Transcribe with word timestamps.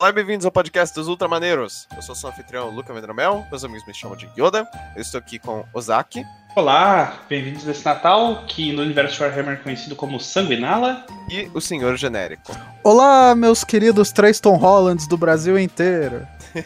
Olá, 0.00 0.10
bem-vindos 0.12 0.46
ao 0.46 0.50
podcast 0.50 0.94
dos 0.94 1.08
Ultramaneiros. 1.08 1.86
Eu 1.94 2.00
sou 2.00 2.14
seu 2.14 2.30
anfitrião, 2.30 2.70
Luca 2.70 2.94
Medramel. 2.94 3.46
Meus 3.50 3.62
amigos 3.64 3.86
me 3.86 3.92
chamam 3.92 4.16
de 4.16 4.30
Yoda. 4.34 4.66
Eu 4.96 5.02
estou 5.02 5.18
aqui 5.18 5.38
com 5.38 5.62
Ozaki. 5.74 6.24
Olá, 6.56 7.18
bem-vindos 7.28 7.64
nesse 7.64 7.84
Natal, 7.84 8.46
que 8.46 8.72
no 8.72 8.80
universo 8.80 9.16
de 9.16 9.22
Warhammer 9.24 9.58
é 9.58 9.62
conhecido 9.62 9.94
como 9.94 10.18
Sanguinala. 10.18 11.04
E 11.28 11.50
o 11.52 11.60
Senhor 11.60 11.98
Genérico. 11.98 12.56
Olá, 12.82 13.34
meus 13.34 13.62
queridos 13.62 14.10
três 14.10 14.40
Tom 14.40 14.56
Hollands 14.56 15.06
do 15.06 15.18
Brasil 15.18 15.58
inteiro. 15.58 16.26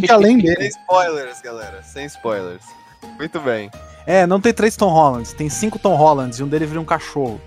e 0.00 0.08
além 0.08 0.36
Sem 0.36 0.44
dele. 0.44 0.68
spoilers, 0.68 1.42
galera. 1.42 1.82
Sem 1.82 2.06
spoilers. 2.06 2.62
Muito 3.18 3.40
bem. 3.40 3.68
É, 4.06 4.28
não 4.28 4.40
tem 4.40 4.54
três 4.54 4.76
Tom 4.76 4.90
Hollands, 4.90 5.32
tem 5.32 5.48
cinco 5.48 5.76
Tom 5.76 5.96
Hollands 5.96 6.38
e 6.38 6.44
um 6.44 6.46
deles 6.46 6.68
vira 6.68 6.80
um 6.80 6.84
cachorro. 6.84 7.40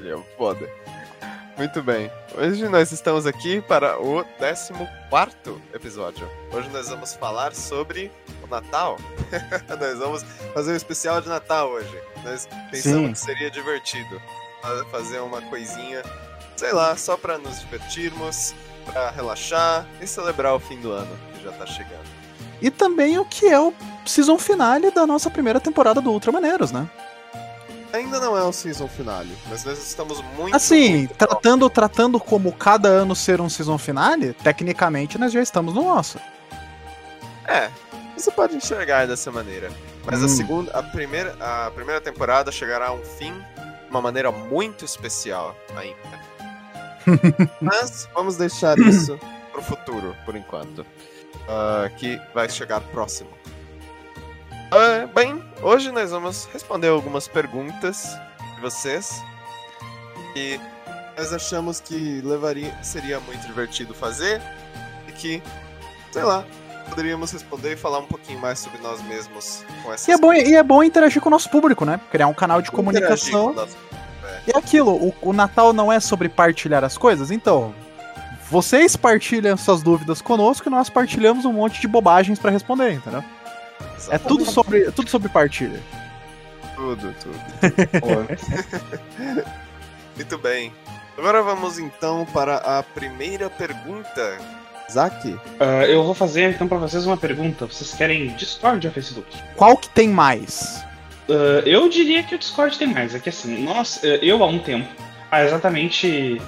Ele 0.00 0.10
é 0.10 0.18
foda. 0.36 0.77
Muito 1.58 1.82
bem. 1.82 2.10
Hoje 2.36 2.68
nós 2.68 2.92
estamos 2.92 3.26
aqui 3.26 3.60
para 3.60 4.00
o 4.00 4.24
14 4.38 4.72
episódio. 5.74 6.28
Hoje 6.52 6.68
nós 6.70 6.88
vamos 6.88 7.14
falar 7.14 7.52
sobre 7.52 8.12
o 8.42 8.46
Natal. 8.46 8.96
nós 9.68 9.98
vamos 9.98 10.24
fazer 10.54 10.72
um 10.72 10.76
especial 10.76 11.20
de 11.20 11.28
Natal 11.28 11.68
hoje. 11.68 12.00
Nós 12.24 12.48
pensamos 12.70 13.08
Sim. 13.08 13.12
que 13.12 13.18
seria 13.18 13.50
divertido 13.50 14.22
fa- 14.62 14.84
fazer 14.92 15.18
uma 15.18 15.42
coisinha, 15.42 16.02
sei 16.56 16.72
lá, 16.72 16.96
só 16.96 17.16
para 17.16 17.36
nos 17.38 17.58
divertirmos, 17.60 18.54
para 18.86 19.10
relaxar 19.10 19.84
e 20.00 20.06
celebrar 20.06 20.54
o 20.54 20.60
fim 20.60 20.80
do 20.80 20.92
ano 20.92 21.18
que 21.34 21.42
já 21.42 21.50
tá 21.52 21.66
chegando. 21.66 22.06
E 22.62 22.70
também 22.70 23.18
o 23.18 23.24
que 23.24 23.46
é 23.46 23.58
o 23.58 23.74
season 24.06 24.38
finale 24.38 24.92
da 24.92 25.06
nossa 25.06 25.28
primeira 25.28 25.58
temporada 25.58 26.00
do 26.00 26.10
Ultramaneiros, 26.10 26.70
né? 26.70 26.88
Ainda 27.92 28.20
não 28.20 28.36
é 28.36 28.42
o 28.42 28.52
season 28.52 28.86
finale, 28.86 29.34
mas 29.48 29.64
nós 29.64 29.78
estamos 29.78 30.20
muito 30.36 30.54
Assim, 30.54 30.98
muito 30.98 31.14
tratando, 31.14 31.70
tratando 31.70 32.20
como 32.20 32.52
cada 32.52 32.88
ano 32.88 33.16
ser 33.16 33.40
um 33.40 33.48
season 33.48 33.78
finale, 33.78 34.34
tecnicamente 34.34 35.16
nós 35.18 35.32
já 35.32 35.40
estamos 35.40 35.74
no 35.74 35.82
nosso. 35.84 36.18
É, 37.46 37.70
você 38.16 38.30
pode 38.30 38.54
enxergar 38.56 39.06
dessa 39.06 39.30
maneira. 39.32 39.70
Mas 40.04 40.22
a 40.22 40.26
Hum. 40.26 40.28
segunda, 40.28 40.70
a 40.78 40.82
primeira, 40.82 41.34
a 41.40 41.70
primeira 41.70 42.00
temporada 42.00 42.52
chegará 42.52 42.88
a 42.88 42.92
um 42.92 43.02
fim 43.02 43.32
de 43.32 43.90
uma 43.90 44.02
maneira 44.02 44.30
muito 44.30 44.84
especial 44.84 45.56
ainda. 45.76 46.18
Mas 47.60 48.08
vamos 48.14 48.36
deixar 48.36 48.78
isso 48.78 49.18
pro 49.50 49.62
futuro, 49.62 50.14
por 50.26 50.36
enquanto. 50.36 50.84
Ah, 51.48 51.90
que 51.96 52.20
vai 52.34 52.48
chegar 52.50 52.80
próximo. 52.80 53.30
Ah, 54.70 55.06
bem, 55.14 55.42
hoje 55.62 55.90
nós 55.90 56.10
vamos 56.10 56.46
responder 56.52 56.88
algumas 56.88 57.26
perguntas 57.26 58.16
de 58.54 58.60
vocês. 58.60 59.22
Que 60.34 60.60
nós 61.16 61.32
achamos 61.32 61.80
que 61.80 62.20
levaria, 62.22 62.72
seria 62.82 63.18
muito 63.20 63.46
divertido 63.46 63.94
fazer. 63.94 64.40
E 65.08 65.12
que, 65.12 65.42
sei 66.12 66.22
lá, 66.22 66.44
poderíamos 66.90 67.32
responder 67.32 67.72
e 67.72 67.76
falar 67.76 68.00
um 68.00 68.06
pouquinho 68.06 68.38
mais 68.38 68.58
sobre 68.58 68.78
nós 68.80 69.00
mesmos 69.02 69.64
com 69.82 69.92
essas 69.92 70.06
E 70.08 70.12
é 70.12 70.18
bom, 70.18 70.32
e 70.34 70.54
é 70.54 70.62
bom 70.62 70.82
interagir 70.82 71.20
com 71.22 71.28
o 71.28 71.32
nosso 71.32 71.48
público, 71.50 71.84
né? 71.84 71.98
Criar 72.10 72.26
um 72.26 72.34
canal 72.34 72.60
de 72.60 72.70
com 72.70 72.76
comunicação. 72.76 73.54
nosso- 73.54 73.76
E 74.46 74.50
é 74.54 74.58
aquilo, 74.58 74.92
o, 74.94 75.14
o 75.22 75.32
Natal 75.32 75.72
não 75.72 75.90
é 75.92 75.98
sobre 75.98 76.28
partilhar 76.28 76.84
as 76.84 76.98
coisas? 76.98 77.30
Então, 77.30 77.74
vocês 78.50 78.96
partilham 78.96 79.56
suas 79.56 79.82
dúvidas 79.82 80.20
conosco 80.20 80.68
e 80.68 80.70
nós 80.70 80.90
partilhamos 80.90 81.44
um 81.46 81.52
monte 81.54 81.80
de 81.80 81.88
bobagens 81.88 82.38
pra 82.38 82.50
responder, 82.50 82.92
entendeu? 82.92 83.24
É 84.10 84.18
tudo 84.18 84.44
sobre, 84.44 84.90
tudo 84.92 85.10
sobre 85.10 85.28
partilha. 85.28 85.80
Tudo, 86.74 87.14
tudo. 87.20 87.38
Muito 90.14 90.38
bem. 90.38 90.72
Agora 91.16 91.42
vamos 91.42 91.78
então 91.78 92.24
para 92.26 92.56
a 92.56 92.82
primeira 92.82 93.50
pergunta. 93.50 94.38
Zaki? 94.90 95.36
Ah, 95.58 95.84
eu 95.84 96.04
vou 96.04 96.14
fazer 96.14 96.50
então 96.50 96.68
pra 96.68 96.78
vocês 96.78 97.04
uma 97.04 97.16
pergunta. 97.16 97.66
Vocês 97.66 97.92
querem 97.94 98.28
Discord 98.36 98.86
ou 98.86 98.92
Facebook? 98.92 99.28
Qual 99.56 99.76
que 99.76 99.88
tem 99.88 100.08
mais? 100.08 100.84
Ah, 101.28 101.62
eu 101.66 101.88
diria 101.88 102.22
que 102.22 102.34
o 102.34 102.38
Discord 102.38 102.78
tem 102.78 102.88
mais. 102.88 103.14
É 103.14 103.18
que 103.18 103.28
assim, 103.28 103.62
nós, 103.62 104.02
eh, 104.02 104.20
eu 104.22 104.42
há 104.42 104.46
um 104.46 104.58
tempo, 104.58 104.88
há 105.30 105.44
exatamente 105.44 106.40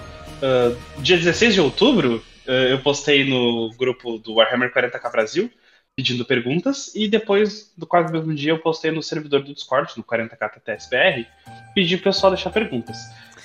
ah, 0.43 0.75
dia 0.99 1.17
16 1.17 1.55
de 1.55 1.61
outubro, 1.61 2.23
ah, 2.47 2.51
eu 2.51 2.79
postei 2.81 3.29
no 3.29 3.71
grupo 3.77 4.19
do 4.19 4.35
Warhammer 4.35 4.73
40k 4.73 5.11
Brasil 5.11 5.51
pedindo 6.01 6.25
perguntas 6.25 6.91
e 6.95 7.07
depois 7.07 7.71
do 7.77 7.87
quase 7.87 8.11
mesmo 8.11 8.35
dia 8.35 8.53
eu 8.53 8.59
postei 8.59 8.91
no 8.91 9.03
servidor 9.03 9.43
do 9.43 9.53
Discord, 9.53 9.93
no 9.99 10.03
40k 10.03 10.59
TSBR, 10.65 11.27
pedi 11.75 11.99
pro 11.99 12.05
pessoal 12.05 12.33
deixar 12.33 12.49
perguntas. 12.49 12.97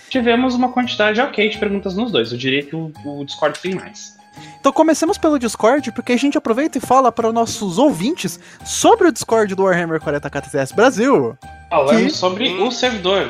Tivemos 0.10 0.56
uma 0.56 0.72
quantidade 0.72 1.20
ok 1.20 1.50
de 1.50 1.58
perguntas 1.58 1.98
nos 1.98 2.14
dois. 2.14 2.32
Eu 2.32 2.38
diria 2.38 2.64
que 2.64 2.74
o, 2.74 2.94
o 3.04 3.26
Discord 3.26 3.60
tem 3.60 3.76
mais. 3.76 4.16
Então 4.58 4.72
comecemos 4.72 5.18
pelo 5.18 5.38
Discord, 5.38 5.92
porque 5.92 6.14
a 6.14 6.18
gente 6.18 6.38
aproveita 6.38 6.78
e 6.78 6.82
fala 6.82 7.12
para 7.12 7.28
os 7.28 7.34
nossos 7.34 7.78
ouvintes 7.78 8.40
sobre 8.66 9.10
o 9.10 9.12
Discord 9.12 9.54
do 9.54 9.64
Warhammer 9.64 10.00
40 10.00 10.30
KTS 10.30 10.74
Brasil. 10.74 11.38
Falando 11.70 12.06
Que- 12.06 12.10
sobre 12.10 12.48
o 12.54 12.72
servidor. 12.72 13.30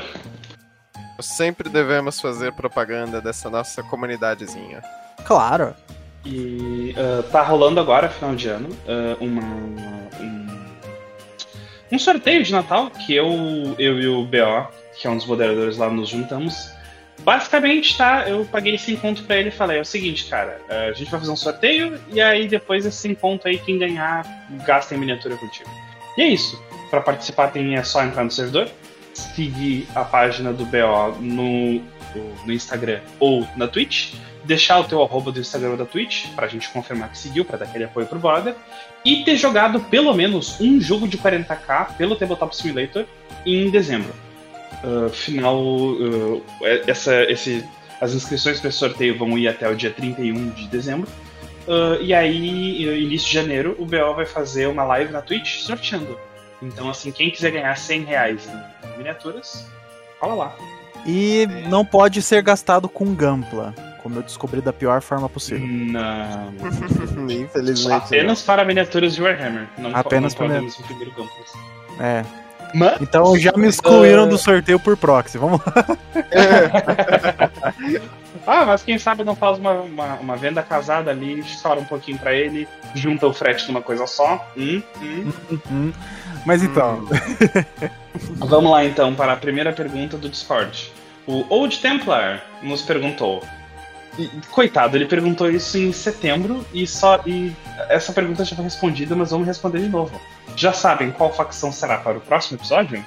Sempre 1.19 1.67
devemos 1.69 2.19
fazer 2.21 2.53
propaganda 2.53 3.19
dessa 3.21 3.49
nossa 3.49 3.81
comunidadezinha. 3.81 4.83
Claro. 5.25 5.73
E 6.25 6.93
ah, 6.97 7.23
tá 7.31 7.41
rolando 7.43 7.79
agora, 7.79 8.09
final 8.09 8.35
de 8.35 8.47
ano, 8.47 8.69
ah, 8.87 9.15
uma, 9.19 9.43
um, 10.19 10.47
um 11.91 11.99
sorteio 11.99 12.43
de 12.43 12.51
Natal 12.51 12.89
que 12.89 13.13
eu, 13.13 13.75
eu 13.77 13.99
e 13.99 14.07
o 14.07 14.23
BO, 14.23 14.67
que 14.97 15.07
é 15.07 15.09
um 15.09 15.17
dos 15.17 15.25
moderadores 15.25 15.77
lá, 15.77 15.89
nos 15.89 16.09
juntamos. 16.09 16.73
Basicamente, 17.19 17.97
tá? 17.97 18.27
Eu 18.27 18.45
paguei 18.45 18.75
esse 18.75 18.91
encontro 18.91 19.23
pra 19.23 19.37
ele 19.37 19.49
e 19.49 19.51
falei: 19.51 19.77
é 19.77 19.81
o 19.81 19.85
seguinte, 19.85 20.25
cara, 20.25 20.59
ah, 20.69 20.87
a 20.89 20.93
gente 20.93 21.09
vai 21.11 21.19
fazer 21.19 21.31
um 21.31 21.35
sorteio 21.35 21.99
e 22.11 22.19
aí 22.19 22.47
depois 22.47 22.85
esse 22.85 23.07
encontro 23.07 23.47
aí, 23.47 23.57
quem 23.59 23.77
ganhar, 23.77 24.25
gasta 24.65 24.95
em 24.95 24.97
miniatura 24.97 25.35
contigo. 25.37 25.69
E 26.17 26.21
é 26.21 26.27
isso. 26.27 26.61
Pra 26.89 27.01
participar 27.01 27.49
tem 27.49 27.75
é 27.75 27.83
só 27.83 28.03
entrar 28.03 28.23
no 28.23 28.31
servidor, 28.31 28.69
seguir 29.13 29.87
a 29.93 30.03
página 30.03 30.53
do 30.53 30.65
BO 30.65 31.17
no, 31.19 31.81
no 32.45 32.53
Instagram 32.53 33.01
ou 33.19 33.45
na 33.57 33.67
Twitch 33.67 34.13
deixar 34.45 34.79
o 34.79 34.83
teu 34.83 35.01
arroba 35.01 35.31
do 35.31 35.39
Instagram 35.39 35.71
ou 35.71 35.77
da 35.77 35.85
Twitch, 35.85 36.27
pra 36.35 36.47
gente 36.47 36.69
confirmar 36.69 37.09
que 37.09 37.17
seguiu, 37.17 37.43
pra 37.43 37.57
dar 37.57 37.65
aquele 37.65 37.83
apoio 37.83 38.07
pro 38.07 38.19
brother, 38.19 38.55
e 39.03 39.23
ter 39.23 39.35
jogado 39.37 39.79
pelo 39.79 40.13
menos 40.13 40.59
um 40.59 40.79
jogo 40.79 41.07
de 41.07 41.17
40k 41.17 41.95
pelo 41.97 42.15
Tabletop 42.15 42.55
Simulator 42.55 43.05
em 43.45 43.69
dezembro. 43.69 44.13
Ah, 44.83 45.09
final. 45.09 45.59
ah, 46.61 46.81
essa, 46.87 47.23
esse, 47.23 47.65
as 47.99 48.13
inscrições 48.13 48.59
para 48.59 48.69
esse 48.69 48.77
sorteio 48.77 49.17
vão 49.17 49.37
ir 49.37 49.47
até 49.47 49.69
o 49.69 49.75
dia 49.75 49.91
31 49.91 50.49
de 50.49 50.67
dezembro. 50.67 51.07
Ah, 51.67 51.97
e 52.01 52.13
aí, 52.13 53.01
início 53.03 53.27
de 53.27 53.33
janeiro, 53.33 53.75
o 53.79 53.85
BO 53.85 54.15
vai 54.15 54.25
fazer 54.25 54.67
uma 54.67 54.83
live 54.83 55.11
na 55.11 55.21
Twitch 55.21 55.59
sorteando. 55.61 56.17
Então, 56.61 56.89
assim, 56.89 57.11
quem 57.11 57.29
quiser 57.29 57.51
ganhar 57.51 57.75
100 57.75 58.03
reais 58.03 58.47
em 58.47 58.97
miniaturas, 58.97 59.67
fala 60.19 60.33
lá. 60.33 60.55
E 61.05 61.47
não 61.69 61.85
pode 61.85 62.21
ser 62.21 62.41
gastado 62.41 62.89
com 62.89 63.13
Gampla, 63.13 63.75
como 64.05 64.19
eu 64.19 64.21
descobri 64.21 64.61
da 64.61 64.71
pior 64.71 65.01
forma 65.01 65.27
possível. 65.27 65.65
Não. 65.67 66.53
Infelizmente. 67.27 68.05
Apenas 68.05 68.39
para 68.43 68.63
miniaturas 68.63 69.15
de 69.15 69.21
Warhammer. 69.23 69.67
Não, 69.79 69.89
Apenas 69.95 70.35
não 70.35 70.37
para 70.37 70.47
podemos 70.47 70.79
imprimir 70.79 71.11
campos. 71.15 71.53
É. 71.99 72.23
Mas, 72.71 73.01
Então 73.01 73.35
já 73.35 73.51
me 73.53 73.67
excluíram 73.67 74.29
do 74.29 74.37
sorteio 74.37 74.79
por 74.79 74.95
proxy. 74.95 75.39
Vamos 75.39 75.59
lá. 75.65 75.97
ah, 78.45 78.65
mas 78.65 78.83
quem 78.83 78.99
sabe 78.99 79.23
não 79.23 79.35
faz 79.35 79.57
uma, 79.57 79.71
uma, 79.71 80.13
uma 80.17 80.37
venda 80.37 80.61
casada 80.61 81.09
ali, 81.09 81.43
chora 81.59 81.79
um 81.79 81.85
pouquinho 81.85 82.19
pra 82.19 82.31
ele, 82.31 82.67
junta 82.93 83.25
o 83.25 83.33
frete 83.33 83.67
numa 83.67 83.81
coisa 83.81 84.05
só. 84.05 84.47
Hum, 84.55 84.83
hum. 85.01 85.31
Uhum. 85.49 85.93
Mas 86.45 86.61
então, 86.61 87.07
Vamos 88.37 88.71
lá 88.71 88.85
então 88.85 89.15
para 89.15 89.33
a 89.33 89.37
primeira 89.37 89.73
pergunta 89.73 90.15
do 90.15 90.29
Discord. 90.29 90.93
O 91.25 91.43
Old 91.49 91.79
Templar 91.79 92.45
nos 92.61 92.83
perguntou. 92.83 93.41
Coitado, 94.51 94.97
ele 94.97 95.05
perguntou 95.05 95.49
isso 95.49 95.77
em 95.77 95.91
setembro 95.91 96.65
e 96.73 96.87
só. 96.87 97.19
E 97.25 97.53
essa 97.89 98.13
pergunta 98.13 98.45
já 98.45 98.55
foi 98.55 98.63
respondida, 98.63 99.15
mas 99.15 99.31
vamos 99.31 99.47
responder 99.47 99.79
de 99.79 99.89
novo. 99.89 100.19
Já 100.55 100.71
sabem 100.71 101.11
qual 101.11 101.33
facção 101.33 101.71
será 101.71 101.97
para 101.97 102.17
o 102.17 102.21
próximo 102.21 102.57
episódio? 102.57 103.03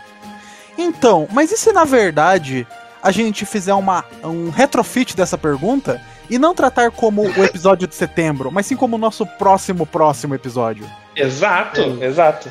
então, 0.76 1.26
mas 1.32 1.50
e 1.50 1.56
se 1.56 1.72
na 1.72 1.84
verdade 1.84 2.64
a 3.02 3.10
gente 3.10 3.44
fizer 3.44 3.74
uma, 3.74 4.04
um 4.22 4.48
retrofit 4.50 5.16
dessa 5.16 5.36
pergunta 5.36 6.00
e 6.30 6.38
não 6.38 6.54
tratar 6.54 6.90
como 6.90 7.22
o 7.22 7.44
episódio 7.44 7.88
de 7.88 7.94
setembro, 7.94 8.50
mas 8.52 8.66
sim 8.66 8.76
como 8.76 8.96
o 8.96 8.98
nosso 8.98 9.26
próximo 9.26 9.86
próximo 9.86 10.34
episódio? 10.34 10.88
Exato, 11.16 11.80
exato. 12.02 12.50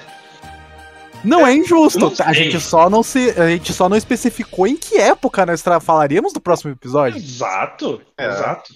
Não 1.23 1.45
é 1.45 1.53
injusto. 1.53 1.99
Não 1.99 2.07
A 2.07 2.15
sei. 2.15 2.33
gente 2.33 2.59
só 2.59 2.89
não 2.89 3.03
se, 3.03 3.31
a 3.39 3.49
gente 3.49 3.73
só 3.73 3.89
não 3.89 3.97
especificou 3.97 4.67
em 4.67 4.75
que 4.77 4.97
época 4.97 5.45
nós 5.45 5.61
tra- 5.61 5.79
falaríamos 5.79 6.33
do 6.33 6.39
próximo 6.39 6.71
episódio. 6.71 7.17
Exato, 7.17 8.01
É. 8.17 8.27
exato. 8.27 8.75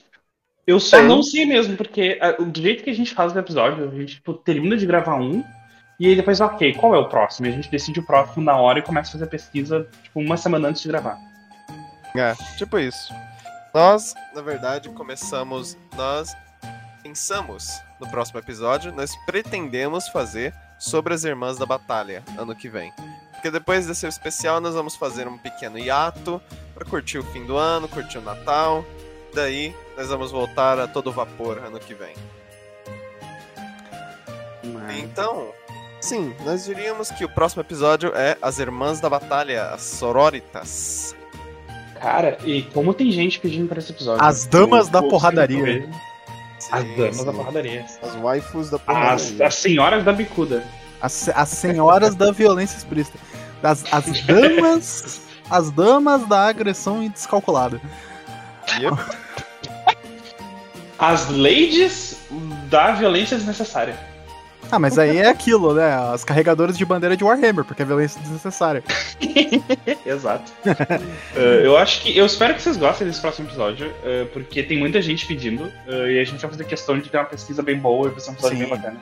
Eu 0.67 0.79
só 0.79 0.97
É. 0.97 1.01
não 1.01 1.23
sei 1.23 1.45
mesmo, 1.45 1.75
porque 1.75 2.17
ah, 2.21 2.33
do 2.33 2.61
jeito 2.61 2.83
que 2.83 2.89
a 2.89 2.93
gente 2.95 3.13
faz 3.13 3.33
o 3.33 3.39
episódio, 3.39 3.89
a 3.89 3.95
gente 3.95 4.15
tipo, 4.15 4.33
termina 4.33 4.77
de 4.77 4.85
gravar 4.85 5.15
um, 5.15 5.43
e 5.99 6.07
aí 6.07 6.15
depois, 6.15 6.39
ok, 6.41 6.73
qual 6.75 6.95
é 6.95 6.97
o 6.99 7.07
próximo? 7.09 7.47
E 7.47 7.49
a 7.49 7.53
gente 7.53 7.69
decide 7.69 7.99
o 7.99 8.05
próximo 8.05 8.43
na 8.43 8.55
hora 8.57 8.79
e 8.79 8.81
começa 8.81 9.09
a 9.09 9.11
fazer 9.13 9.25
a 9.25 9.27
pesquisa, 9.27 9.87
tipo, 10.03 10.19
uma 10.19 10.37
semana 10.37 10.67
antes 10.69 10.81
de 10.81 10.87
gravar. 10.87 11.17
É, 12.15 12.33
tipo 12.57 12.77
isso. 12.79 13.13
Nós, 13.73 14.13
na 14.35 14.41
verdade, 14.41 14.89
começamos. 14.89 15.77
Nós 15.95 16.33
pensamos 17.01 17.79
no 17.99 18.07
próximo 18.09 18.39
episódio, 18.39 18.91
nós 18.91 19.15
pretendemos 19.25 20.07
fazer 20.09 20.53
sobre 20.81 21.13
as 21.13 21.23
Irmãs 21.23 21.57
da 21.57 21.65
Batalha 21.65 22.23
ano 22.37 22.55
que 22.55 22.67
vem. 22.67 22.91
Porque 23.33 23.51
depois 23.51 23.85
desse 23.87 24.07
especial 24.07 24.59
nós 24.59 24.73
vamos 24.73 24.95
fazer 24.95 25.27
um 25.27 25.37
pequeno 25.37 25.77
hiato 25.77 26.41
para 26.73 26.83
curtir 26.85 27.17
o 27.19 27.23
fim 27.23 27.45
do 27.45 27.55
ano, 27.55 27.87
curtir 27.87 28.17
o 28.17 28.21
Natal. 28.21 28.83
Daí 29.33 29.75
nós 29.95 30.09
vamos 30.09 30.31
voltar 30.31 30.79
a 30.79 30.87
todo 30.87 31.11
vapor 31.11 31.59
ano 31.59 31.79
que 31.79 31.93
vem. 31.93 32.13
Então, 34.99 35.51
sim, 35.99 36.33
nós 36.45 36.65
diríamos 36.65 37.09
que 37.11 37.25
o 37.25 37.29
próximo 37.29 37.61
episódio 37.61 38.11
é 38.15 38.37
As 38.41 38.59
Irmãs 38.59 38.99
da 38.99 39.09
Batalha, 39.09 39.65
as 39.69 39.81
Sororitas. 39.83 41.15
Cara, 41.99 42.37
e 42.43 42.63
como 42.63 42.93
tem 42.93 43.11
gente 43.11 43.39
pedindo 43.39 43.67
pra 43.67 43.79
esse 43.79 43.91
episódio? 43.91 44.23
As 44.23 44.45
damas 44.45 44.87
Eu- 44.87 44.91
da 44.93 45.01
porradaria. 45.03 45.87
As 46.71 46.83
Sim, 46.83 46.95
damas 46.95 47.17
sim. 47.17 47.25
da 47.25 47.33
porradaria. 47.33 47.85
As 48.01 48.15
waifus 48.15 48.69
da 48.69 48.77
As, 48.77 48.83
porradaria. 48.83 49.47
as 49.47 49.55
senhoras 49.55 50.03
da 50.03 50.13
bicuda. 50.13 50.63
As, 51.01 51.29
as 51.29 51.49
senhoras 51.49 52.15
da 52.15 52.31
violência 52.31 52.77
explícita. 52.77 53.17
As, 53.63 53.83
as 53.91 54.21
damas. 54.21 55.21
As 55.49 55.71
damas 55.71 56.25
da 56.27 56.47
agressão 56.47 57.07
descalculada. 57.09 57.81
Yep. 58.79 58.95
As 60.97 61.27
ladies 61.29 62.17
da 62.69 62.91
violência 62.91 63.35
desnecessária. 63.37 64.10
Ah, 64.71 64.79
mas 64.79 64.97
aí 64.97 65.17
é 65.17 65.27
aquilo, 65.27 65.73
né? 65.73 65.93
As 66.13 66.23
carregadoras 66.23 66.77
de 66.77 66.85
bandeira 66.85 67.17
de 67.17 67.23
Warhammer, 67.23 67.65
porque 67.65 67.81
é 67.81 67.85
violência 67.85 68.19
desnecessária. 68.21 68.83
Exato. 70.05 70.51
Eh, 71.35 71.61
eu 71.65 71.77
acho 71.77 72.01
que. 72.01 72.17
Eu 72.17 72.25
espero 72.25 72.53
que 72.53 72.61
vocês 72.61 72.77
gostem 72.77 73.05
desse 73.07 73.19
próximo 73.19 73.47
episódio, 73.47 73.91
eh, 74.03 74.25
porque 74.31 74.63
tem 74.63 74.77
muita 74.77 75.01
gente 75.01 75.25
pedindo, 75.25 75.71
eh, 75.87 76.13
e 76.13 76.19
a 76.19 76.23
gente 76.23 76.39
vai 76.41 76.49
fazer 76.49 76.63
questão 76.65 76.97
de 76.97 77.09
ter 77.09 77.17
uma 77.17 77.25
pesquisa 77.25 77.61
bem 77.61 77.77
boa 77.77 78.07
e 78.07 78.11
vai 78.11 78.19
ser 78.19 78.29
um 78.29 78.33
episódio 78.33 78.57
Sim. 78.57 78.63
bem 78.63 78.73
bacana. 78.73 78.99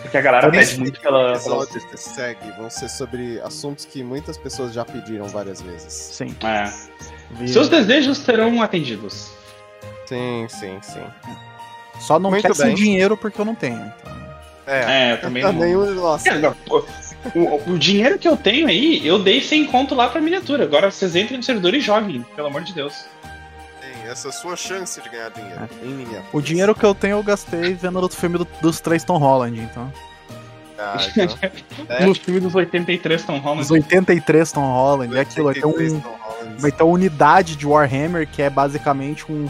Porque 0.00 0.16
a 0.16 0.20
galera 0.20 0.50
pede 0.50 0.78
muito 0.80 1.00
pela. 1.00 1.18
pela 1.18 1.36
episódios 1.36 1.84
que 1.84 1.96
segue 1.98 2.50
vão 2.56 2.70
ser 2.70 2.88
sobre 2.88 3.40
assuntos 3.40 3.84
que 3.84 4.02
muitas 4.02 4.38
pessoas 4.38 4.72
já 4.72 4.84
pediram 4.84 5.26
várias 5.26 5.60
vezes. 5.60 5.92
Sim. 5.92 6.34
É. 6.42 7.46
Seus 7.46 7.68
desejos 7.68 8.20
terão 8.20 8.62
atendidos. 8.62 9.30
Sim, 10.06 10.46
sim, 10.48 10.78
sim. 10.82 11.04
Só 12.00 12.18
não 12.18 12.30
Muito 12.30 12.48
peçam 12.48 12.66
bem. 12.66 12.74
dinheiro 12.74 13.16
porque 13.16 13.40
eu 13.40 13.44
não 13.44 13.54
tenho. 13.54 13.76
então. 13.76 14.09
É, 14.70 15.12
É, 15.12 15.16
também. 15.16 15.42
Tá 15.44 15.52
não- 15.52 15.94
nós. 15.94 16.24
É, 16.26 16.38
não, 16.38 16.54
o, 17.34 17.72
o 17.72 17.78
dinheiro 17.78 18.18
que 18.18 18.26
eu 18.28 18.36
tenho 18.36 18.66
aí, 18.66 19.06
eu 19.06 19.18
dei 19.18 19.40
sem 19.42 19.66
conto 19.66 19.94
lá 19.94 20.08
pra 20.08 20.20
miniatura. 20.20 20.64
Agora 20.64 20.90
vocês 20.90 21.14
entrem 21.16 21.36
no 21.38 21.42
servidor 21.42 21.74
e 21.74 21.80
joguem, 21.80 22.24
pelo 22.34 22.48
amor 22.48 22.62
de 22.62 22.72
Deus. 22.72 22.94
sim, 22.94 24.08
essa 24.08 24.28
é 24.28 24.30
a 24.30 24.32
sua 24.32 24.56
chance 24.56 25.00
de 25.00 25.08
ganhar 25.08 25.30
dinheiro. 25.30 25.68
Em 25.82 25.88
miniatura. 25.88 26.24
O 26.32 26.40
dinheiro 26.40 26.74
que 26.74 26.84
eu 26.84 26.94
tenho 26.94 27.18
eu 27.18 27.22
gastei 27.22 27.74
vendo 27.74 27.98
o 28.00 28.08
filme 28.08 28.38
do- 28.38 28.48
dos 28.62 28.80
três 28.80 29.04
Tom 29.04 29.18
Holland, 29.18 29.60
então. 29.60 29.92
Ah, 30.78 30.96
então. 31.16 31.36
É. 31.88 32.06
No 32.06 32.14
filme 32.14 32.40
dos 32.40 32.54
83 32.54 33.22
Tom 33.22 33.38
Holland. 33.38 33.62
Os 33.62 33.70
83 33.70 34.52
Tom 34.52 34.60
Holland, 34.62 35.14
é 35.16 35.20
aquilo, 35.20 35.44
vai 35.46 35.54
ter, 35.54 35.66
83 35.66 35.92
um, 35.92 36.56
vai 36.58 36.72
ter 36.72 36.82
uma 36.82 36.92
unidade 36.94 37.54
de 37.56 37.66
Warhammer 37.66 38.26
que 38.26 38.40
é 38.40 38.48
basicamente 38.48 39.30
um, 39.30 39.44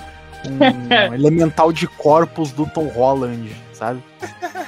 um 0.49 0.93
elemental 1.15 1.73
de 1.73 1.87
corpos 1.87 2.51
do 2.51 2.67
Tom 2.67 2.89
Holland, 2.89 3.55
sabe? 3.81 4.03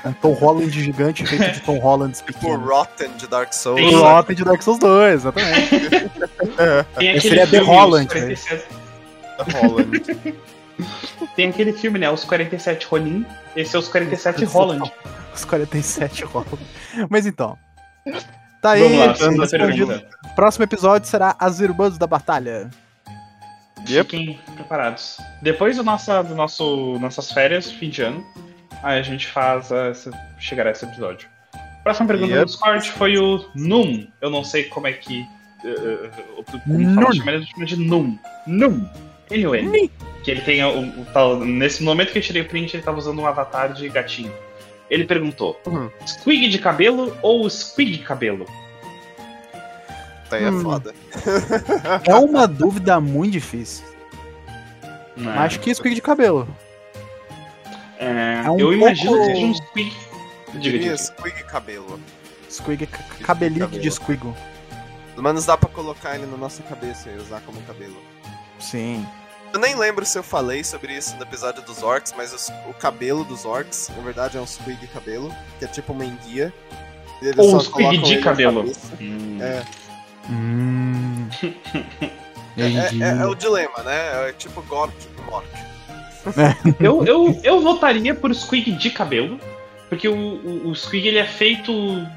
Um 0.05 0.13
Tom 0.15 0.33
Holland 0.33 0.71
gigante 0.71 1.25
feito 1.27 1.53
de 1.53 1.61
Tom 1.61 1.79
Hollands 1.79 2.23
Tipo. 2.23 2.57
Rotten 2.57 3.11
de 3.17 3.27
Dark 3.29 3.53
Souls. 3.53 3.77
Tem- 3.81 3.95
O 3.95 4.01
Rotten 4.03 4.35
de 4.35 4.45
Dark 4.45 4.63
Souls 4.63 4.79
2, 4.81 5.15
exatamente. 5.15 5.69
Tem 6.99 7.11
Esse 7.15 7.27
aquele 7.29 7.41
é 7.41 7.47
The 7.47 7.59
Holland, 7.59 8.07
os 8.07 8.13
47 8.13 8.65
Holland. 9.55 10.03
Tem 11.37 11.49
aquele 11.51 11.73
filme, 11.73 11.99
né? 11.99 12.11
Os 12.11 12.25
47 12.25 12.87
Ronin. 12.87 13.25
Esse 13.55 13.77
é 13.77 13.79
os 13.79 13.89
47 13.89 14.45
Holland. 14.47 14.93
Os 15.35 15.45
47 15.45 16.25
Holland. 16.25 16.59
Mas 17.09 17.27
então. 17.27 17.57
Tá 18.61 18.73
aí, 18.73 18.83
Vamos 18.83 19.39
lá, 19.39 19.47
pergunta. 19.47 20.07
Próximo 20.35 20.65
episódio 20.65 21.09
será 21.09 21.37
As 21.39 21.61
Irmãs 21.61 21.99
da 21.99 22.07
Batalha. 22.07 22.71
Yep. 23.89 24.11
Fiquem 24.11 24.41
preparados. 24.55 25.17
Depois 25.43 25.77
do, 25.77 25.83
nossa, 25.83 26.23
do 26.23 26.35
nosso 26.35 26.99
nossas 27.01 27.33
férias, 27.33 27.71
fim 27.71 27.91
de 27.91 28.03
ano, 28.03 28.25
aí 28.83 28.99
a 28.99 29.03
gente 29.03 29.27
faz 29.29 29.71
essa, 29.71 30.11
chegará 30.39 30.71
esse 30.71 30.85
episódio. 30.85 31.29
Próxima 31.83 32.07
pergunta 32.07 32.33
Yep. 32.33 32.45
do 32.45 32.47
Discord 32.47 32.91
foi 32.93 33.19
o 33.19 33.45
Num. 33.55 34.07
Eu 34.21 34.31
não 34.31 34.45
sei 34.45 34.65
como 34.65 34.87
é 34.87 34.93
que. 34.93 35.27
Uh, 35.65 36.07
uh, 36.41 36.45
como 36.65 36.79
Num. 36.79 36.95
fala, 36.95 37.15
chama 37.15 37.33
ele 37.33 37.47
chama 37.47 37.65
de 37.67 37.77
Num. 37.77 38.19
Num. 38.47 38.89
Anyway. 39.31 39.91
Que 40.23 40.31
ele 40.31 40.41
tem 40.43 40.63
o, 40.65 41.01
o 41.01 41.05
tal. 41.13 41.39
Nesse 41.41 41.83
momento 41.83 42.13
que 42.13 42.19
eu 42.19 42.23
tirei 42.23 42.43
o 42.43 42.49
print, 42.49 42.75
ele 42.77 42.83
tava 42.85 42.99
usando 42.99 43.21
um 43.21 43.27
avatar 43.27 43.73
de 43.73 43.89
gatinho. 43.89 44.33
Ele 44.91 45.05
perguntou: 45.05 45.61
Uhum. 45.67 45.91
Squig 46.07 46.49
de 46.49 46.59
cabelo 46.59 47.17
ou 47.23 47.49
Squig 47.51 47.99
cabelo? 47.99 48.47
Tá 50.31 50.37
aí 50.37 50.45
é 50.45 50.51
Hum. 50.51 50.63
foda. 50.63 50.95
É 52.09 52.15
uma 52.15 52.47
dúvida 52.47 53.01
muito 53.01 53.33
difícil. 53.33 53.85
Né? 55.17 55.33
Acho 55.37 55.59
que 55.61 55.75
Squig 55.75 55.95
de 55.95 56.03
cabelo. 56.03 56.47
É, 58.03 58.43
é 58.47 58.51
um 58.51 58.59
eu 58.59 58.69
pouco- 58.69 58.73
imagino 58.75 59.19
que 59.19 59.25
seja 59.27 59.47
um 59.47 59.55
Squig. 59.55 59.97
Diga, 60.49 60.59
Diria 60.61 60.81
diga. 60.81 60.97
Squig 60.99 61.45
cabelo. 61.45 62.01
Squig, 62.51 62.87
ca- 62.87 63.05
cabelique 63.23 63.61
cabelo. 63.61 63.83
de 63.83 63.91
Squiggle. 63.91 64.37
Pelo 65.15 65.23
menos 65.23 65.45
dá 65.47 65.57
pra 65.57 65.69
colocar 65.69 66.15
ele 66.15 66.27
na 66.27 66.37
nossa 66.37 66.63
cabeça 66.63 67.09
e 67.11 67.17
usar 67.17 67.41
como 67.43 67.61
cabelo. 67.63 67.97
Sim. 68.59 69.07
Eu 69.53 69.61
nem 69.61 69.75
lembro 69.75 70.05
se 70.07 70.19
eu 70.19 70.23
falei 70.23 70.65
sobre 70.65 70.95
isso 70.97 71.15
no 71.17 71.23
episódio 71.23 71.63
dos 71.63 71.83
orcs, 71.83 72.15
mas 72.17 72.33
os- 72.33 72.49
o 72.69 72.73
cabelo 72.75 73.23
dos 73.25 73.45
orcs, 73.45 73.91
na 73.97 74.03
verdade, 74.03 74.37
é 74.39 74.41
um 74.41 74.47
squig 74.47 74.87
cabelo, 74.89 75.35
que 75.59 75.65
é 75.65 75.69
tipo 75.69 75.93
uma 75.93 76.05
enguia. 76.05 76.53
E 77.21 77.33
Ou 77.39 77.51
só 77.51 77.57
um 77.57 77.61
squig 77.61 77.99
de 77.99 78.19
cabelo. 78.21 78.65
Hum. 79.01 79.39
É, 79.41 79.63
Hum. 80.31 81.29
é, 82.57 82.69
Entendi. 82.69 83.03
é- 83.03 83.09
é 83.19 83.27
o 83.27 83.35
dilema, 83.35 83.83
né? 83.83 84.29
É 84.29 84.33
tipo 84.33 84.63
Gork 84.63 84.95
e 85.19 85.31
Mork. 85.31 85.47
Eu, 86.81 87.05
eu, 87.05 87.41
eu 87.43 87.61
votaria 87.61 88.15
por 88.15 88.35
Squig 88.35 88.73
de 88.73 88.91
cabelo. 88.91 89.39
Porque 89.89 90.09
o, 90.09 90.15
o, 90.15 90.69
o 90.71 90.75
Squig 90.75 91.07
ele 91.09 91.19
é 91.19 91.27
feito 91.27 91.73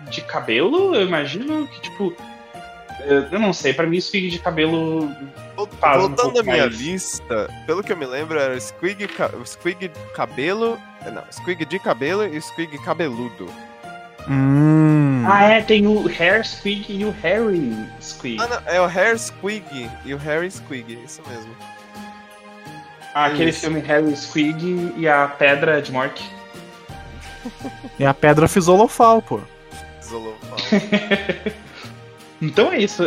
de 0.09 0.21
cabelo, 0.21 0.95
eu 0.95 1.01
imagino 1.05 1.67
que, 1.67 1.81
tipo. 1.81 2.15
eh, 3.01 3.27
Eu 3.31 3.39
não 3.39 3.51
sei, 3.51 3.73
pra 3.73 3.85
mim, 3.85 3.99
Squig 3.99 4.29
de 4.29 4.39
cabelo. 4.39 5.09
Faz 5.79 5.97
um 5.97 6.07
Voltando 6.07 6.21
pouco 6.33 6.39
à 6.39 6.43
minha 6.43 6.57
mais. 6.67 6.79
lista, 6.79 7.49
pelo 7.65 7.83
que 7.83 7.91
eu 7.91 7.97
me 7.97 8.05
lembro, 8.05 8.39
era 8.39 8.57
squig, 8.59 9.07
squig 9.45 9.91
cabelo. 10.13 10.77
Não, 11.11 11.23
squig 11.31 11.65
de 11.65 11.79
cabelo 11.79 12.25
e 12.25 12.41
squig 12.41 12.77
cabeludo. 12.79 13.49
Hum. 14.29 15.23
Ah, 15.27 15.43
é, 15.45 15.61
tem 15.61 15.85
o 15.87 16.07
Hair 16.07 16.45
Squig 16.45 16.85
e 16.93 17.05
o 17.05 17.11
Harry 17.21 17.73
Squig. 18.01 18.37
Ah, 18.41 18.47
não, 18.47 18.73
é 18.73 18.79
o 18.81 18.85
hair 18.87 19.17
squig 19.19 19.89
e 20.05 20.13
o 20.13 20.17
Harry 20.17 20.49
squig, 20.49 20.97
isso 21.05 21.21
mesmo. 21.27 21.55
Aquele 23.15 23.49
isso. 23.49 23.61
filme 23.61 23.79
Harry 23.79 24.15
Squig 24.15 24.93
e 24.97 25.07
a 25.07 25.25
Pedra 25.25 25.81
de 25.81 25.91
Mork. 25.91 26.21
É 27.97 28.05
a 28.05 28.13
pedra 28.13 28.47
fisolofal, 28.47 29.21
pô. 29.21 29.39
Então 32.41 32.71
é 32.71 32.79
isso. 32.79 33.03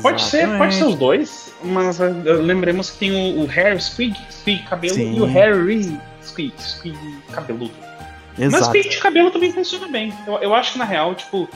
Pode 0.00 0.22
ser, 0.22 0.48
pode 0.56 0.74
ser 0.74 0.84
os 0.84 0.94
dois, 0.94 1.52
mas 1.62 2.00
eh, 2.00 2.08
lembremos 2.08 2.90
que 2.90 2.98
tem 2.98 3.36
o, 3.36 3.44
o 3.44 3.50
Hair 3.50 3.80
Squig, 3.80 4.18
Squig 4.30 4.62
cabelo, 4.62 4.94
Sim. 4.94 5.16
e 5.16 5.20
o 5.20 5.26
Harry 5.26 6.00
Squig, 6.22 6.54
Squig 6.58 6.98
cabeludo. 7.32 7.74
Mas 8.38 8.54
Exato. 8.54 8.64
Squig 8.64 8.88
de 8.88 8.98
cabelo 8.98 9.30
também 9.30 9.52
funciona 9.52 9.86
bem. 9.88 10.12
Eu, 10.26 10.38
eu 10.38 10.54
acho 10.54 10.72
que 10.72 10.78
na 10.78 10.86
real, 10.86 11.14
tipo, 11.14 11.48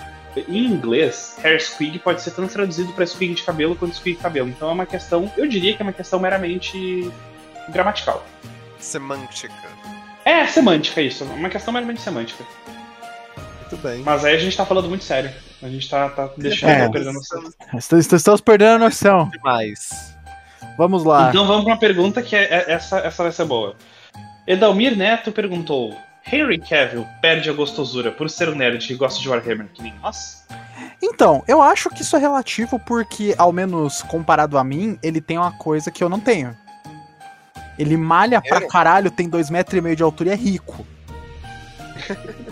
em 0.48 0.66
inglês, 0.66 1.36
Hair 1.42 1.60
Squig 1.64 1.98
pode 1.98 2.20
ser 2.22 2.30
tanto 2.32 2.52
traduzido 2.52 2.92
pra 2.92 3.06
Squig 3.06 3.34
de 3.34 3.42
cabelo 3.42 3.74
quanto 3.76 3.94
Squig 3.96 4.18
cabelo. 4.18 4.48
Então 4.48 4.68
é 4.68 4.72
uma 4.72 4.86
questão, 4.86 5.30
eu 5.36 5.46
diria 5.46 5.74
que 5.74 5.82
é 5.82 5.84
uma 5.84 5.92
questão 5.92 6.18
meramente 6.20 7.10
gramatical. 7.70 8.24
Semântica. 8.78 9.52
É, 10.24 10.46
semântica 10.46 11.00
isso, 11.00 11.24
é 11.24 11.26
uma 11.26 11.48
questão 11.48 11.72
meramente 11.72 12.00
semântica. 12.00 12.44
Muito 13.60 13.76
bem. 13.82 14.02
Mas 14.02 14.24
aí 14.24 14.34
a 14.34 14.38
gente 14.38 14.56
tá 14.56 14.64
falando 14.64 14.88
muito 14.88 15.02
sério. 15.04 15.30
A 15.62 15.68
gente 15.68 15.88
tá, 15.88 16.08
tá 16.10 16.30
deixando 16.36 16.70
É. 16.70 16.88
perdendo 16.88 17.18
a 17.18 17.78
Estamos, 17.78 18.12
estamos 18.12 18.40
perdendo 18.40 18.74
a 18.74 18.78
noção. 18.78 19.28
demais. 19.30 20.14
Vamos 20.76 21.04
lá. 21.04 21.30
Então 21.30 21.46
vamos 21.46 21.64
pra 21.64 21.72
uma 21.74 21.78
pergunta 21.80 22.22
que 22.22 22.36
é, 22.36 22.42
é- 22.44 22.72
essa, 22.72 22.98
essa 22.98 23.22
vai 23.22 23.32
ser 23.32 23.44
boa. 23.46 23.74
Edalmir 24.46 24.96
Neto 24.96 25.32
perguntou: 25.32 25.96
Henry 26.30 26.58
Cavill 26.58 27.06
perde 27.20 27.48
a 27.48 27.52
gostosura 27.52 28.10
por 28.10 28.28
ser 28.28 28.48
um 28.48 28.54
nerd 28.54 28.86
que 28.86 28.94
gosta 28.94 29.20
de 29.20 29.28
Warhammer 29.28 29.68
que 29.72 29.82
nem 29.82 29.94
nós? 30.02 30.44
Então, 31.00 31.44
eu 31.46 31.62
acho 31.62 31.88
que 31.90 32.02
isso 32.02 32.16
é 32.16 32.18
relativo 32.18 32.78
porque, 32.80 33.34
ao 33.38 33.52
menos 33.52 34.02
comparado 34.02 34.58
a 34.58 34.64
mim, 34.64 34.98
ele 35.02 35.20
tem 35.20 35.38
uma 35.38 35.52
coisa 35.52 35.90
que 35.90 36.02
eu 36.02 36.08
não 36.08 36.18
tenho. 36.18 36.56
Ele 37.78 37.96
malha 37.96 38.40
pra 38.40 38.66
caralho, 38.66 39.10
tem 39.10 39.28
dois 39.28 39.50
metros 39.50 39.78
e 39.78 39.80
meio 39.80 39.94
de 39.94 40.02
altura 40.02 40.30
e 40.30 40.32
é 40.32 40.36
rico. 40.36 40.86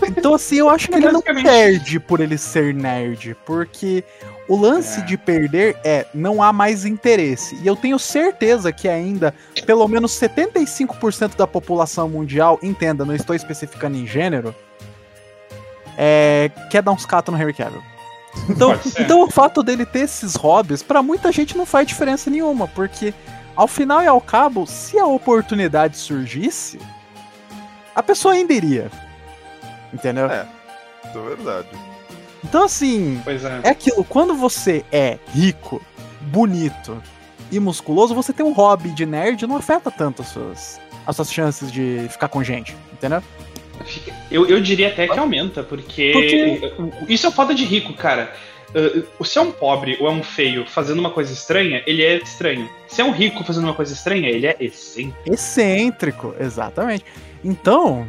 Então, 0.07 0.35
assim, 0.35 0.57
eu 0.57 0.69
acho 0.69 0.89
que 0.91 0.95
ele 0.95 1.11
não 1.11 1.21
perde 1.21 1.99
por 1.99 2.21
ele 2.21 2.39
ser 2.39 2.75
nerd, 2.75 3.37
porque 3.45 4.05
O 4.49 4.57
lance 4.57 5.01
É. 5.01 5.05
de 5.05 5.17
perder 5.17 5.77
é 5.83 6.07
não 6.13 6.43
há 6.43 6.53
mais 6.53 6.85
interesse. 6.85 7.57
E 7.63 7.67
eu 7.67 7.75
tenho 7.75 7.99
certeza 7.99 8.71
que 8.73 8.89
ainda 8.89 9.35
pelo 9.67 9.87
menos 9.89 10.13
75% 10.21 11.37
da 11.37 11.47
população 11.47 12.09
mundial, 12.09 12.59
entenda, 12.63 13.05
não 13.05 13.15
estou 13.15 13.35
especificando 13.35 13.97
em 13.97 14.07
gênero, 14.07 14.55
é, 15.97 16.51
quer 16.71 16.83
dar 16.83 16.93
uns 16.93 17.07
catos 17.07 17.33
no 17.33 17.39
Harry 17.39 17.55
Cavill. 17.55 17.83
Então, 18.49 18.79
então 18.99 19.23
o 19.23 19.31
fato 19.31 19.63
dele 19.63 19.87
ter 19.87 20.01
esses 20.01 20.35
hobbies, 20.35 20.83
pra 20.83 21.03
muita 21.03 21.31
gente 21.31 21.57
não 21.57 21.65
faz 21.65 21.87
diferença 21.87 22.29
nenhuma, 22.29 22.67
porque 22.67 23.15
ao 23.55 23.69
final 23.69 24.03
e 24.03 24.07
ao 24.07 24.21
cabo, 24.21 24.67
se 24.67 24.99
a 24.99 25.07
oportunidade 25.07 25.97
surgisse, 25.97 26.79
a 27.95 28.03
pessoa 28.03 28.35
ainda 28.35 28.53
iria. 28.53 28.91
Entendeu? 29.93 30.27
É. 30.27 30.47
Isso 31.09 31.19
é 31.19 31.23
verdade. 31.37 31.69
Então 32.45 32.65
assim, 32.65 33.21
Pois 33.25 33.45
é. 33.45 33.61
é 33.65 33.71
aquilo, 33.71 34.05
quando 34.05 34.35
você 34.35 34.85
é 34.93 35.19
rico, 35.33 35.83
bonito 36.21 37.03
e 37.51 37.59
musculoso, 37.59 38.15
você 38.15 38.33
tem 38.33 38.45
um 38.45 38.53
hobby 38.53 38.91
de 38.91 39.07
nerd, 39.07 39.47
não 39.47 39.57
afeta 39.57 39.91
tanto 39.91 40.23
as 40.23 40.29
suas, 40.29 40.81
as 41.07 41.17
suas 41.17 41.33
chances 41.33 41.73
de 41.73 42.07
ficar 42.11 42.29
com 42.29 42.45
gente, 42.45 42.77
entendeu? 42.93 43.23
Eu, 44.31 44.47
eu 44.47 44.61
diria 44.61 44.89
até 44.89 45.09
que 45.09 45.19
aumenta, 45.19 45.63
porque, 45.63 46.61
isso 47.09 47.27
é 47.27 47.31
foda 47.31 47.55
de 47.55 47.65
rico, 47.65 47.93
cara. 47.95 48.33
Uh, 48.71 49.25
se 49.25 49.39
é 49.39 49.41
um 49.41 49.53
pobre 49.53 49.97
ou 50.01 50.09
é 50.09 50.11
um 50.11 50.23
feio 50.23 50.67
fazendo 50.67 50.99
uma 50.99 51.11
coisa 51.11 51.33
estranha, 51.33 51.83
ele 51.87 52.03
é 52.03 52.17
estranho. 52.17 52.69
Se 52.89 53.01
é 53.01 53.05
um 53.05 53.13
rico 53.13 53.45
fazendo 53.45 53.65
uma 53.65 53.75
coisa 53.75 53.93
estranha, 53.93 54.29
ele 54.29 54.47
é 54.47 54.57
excêntrico. 54.59 55.33
Excêntrico, 55.33 56.35
exatamente. 56.41 57.05
Então, 57.45 58.09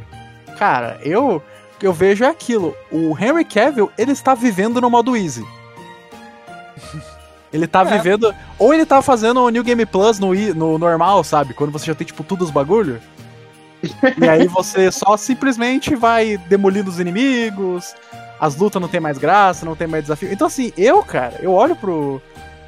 cara, 0.58 1.00
eu 1.04 1.42
eu 1.82 1.94
vejo 1.94 2.24
é 2.24 2.27
aquilo. 2.27 2.75
O 2.91 3.15
Henry 3.20 3.46
Cavill, 3.46 3.91
ele 3.98 4.12
está 4.12 4.34
vivendo 4.34 4.79
no 4.82 4.89
modo 4.89 5.15
easy. 5.15 5.46
Ele 7.53 7.67
tá 7.67 7.82
É. 7.82 7.86
vivendo. 7.86 8.36
Ou 8.60 8.74
ele 8.74 8.86
tá 8.86 9.01
fazendo 9.01 9.41
o 9.41 9.50
New 9.50 9.63
Game 9.63 9.86
Plus 9.86 10.20
no, 10.20 10.34
no 10.53 10.77
normal, 10.77 11.24
sabe? 11.24 11.53
Quando 11.53 11.72
você 11.72 11.86
já 11.86 11.96
tem, 11.96 12.05
tipo, 12.05 12.22
tudo 12.22 12.44
os 12.44 12.51
bagulho. 12.51 13.01
e 14.22 14.27
aí 14.27 14.46
você 14.48 14.91
só 14.91 15.15
simplesmente 15.15 15.96
vai 15.96 16.38
demolindo 16.50 16.89
os 16.89 17.00
inimigos. 17.00 17.96
As 18.41 18.58
lutas 18.58 18.82
não 18.82 18.89
tem 18.89 19.00
mais 19.00 19.17
graça, 19.17 19.65
não 19.65 19.74
tem 19.75 19.88
mais 19.88 20.03
desafio. 20.03 20.34
Então, 20.34 20.48
assim, 20.48 20.74
eu, 20.77 21.01
cara, 21.01 21.36
eu 21.39 21.53
olho 21.53 21.77
pro, 21.77 22.22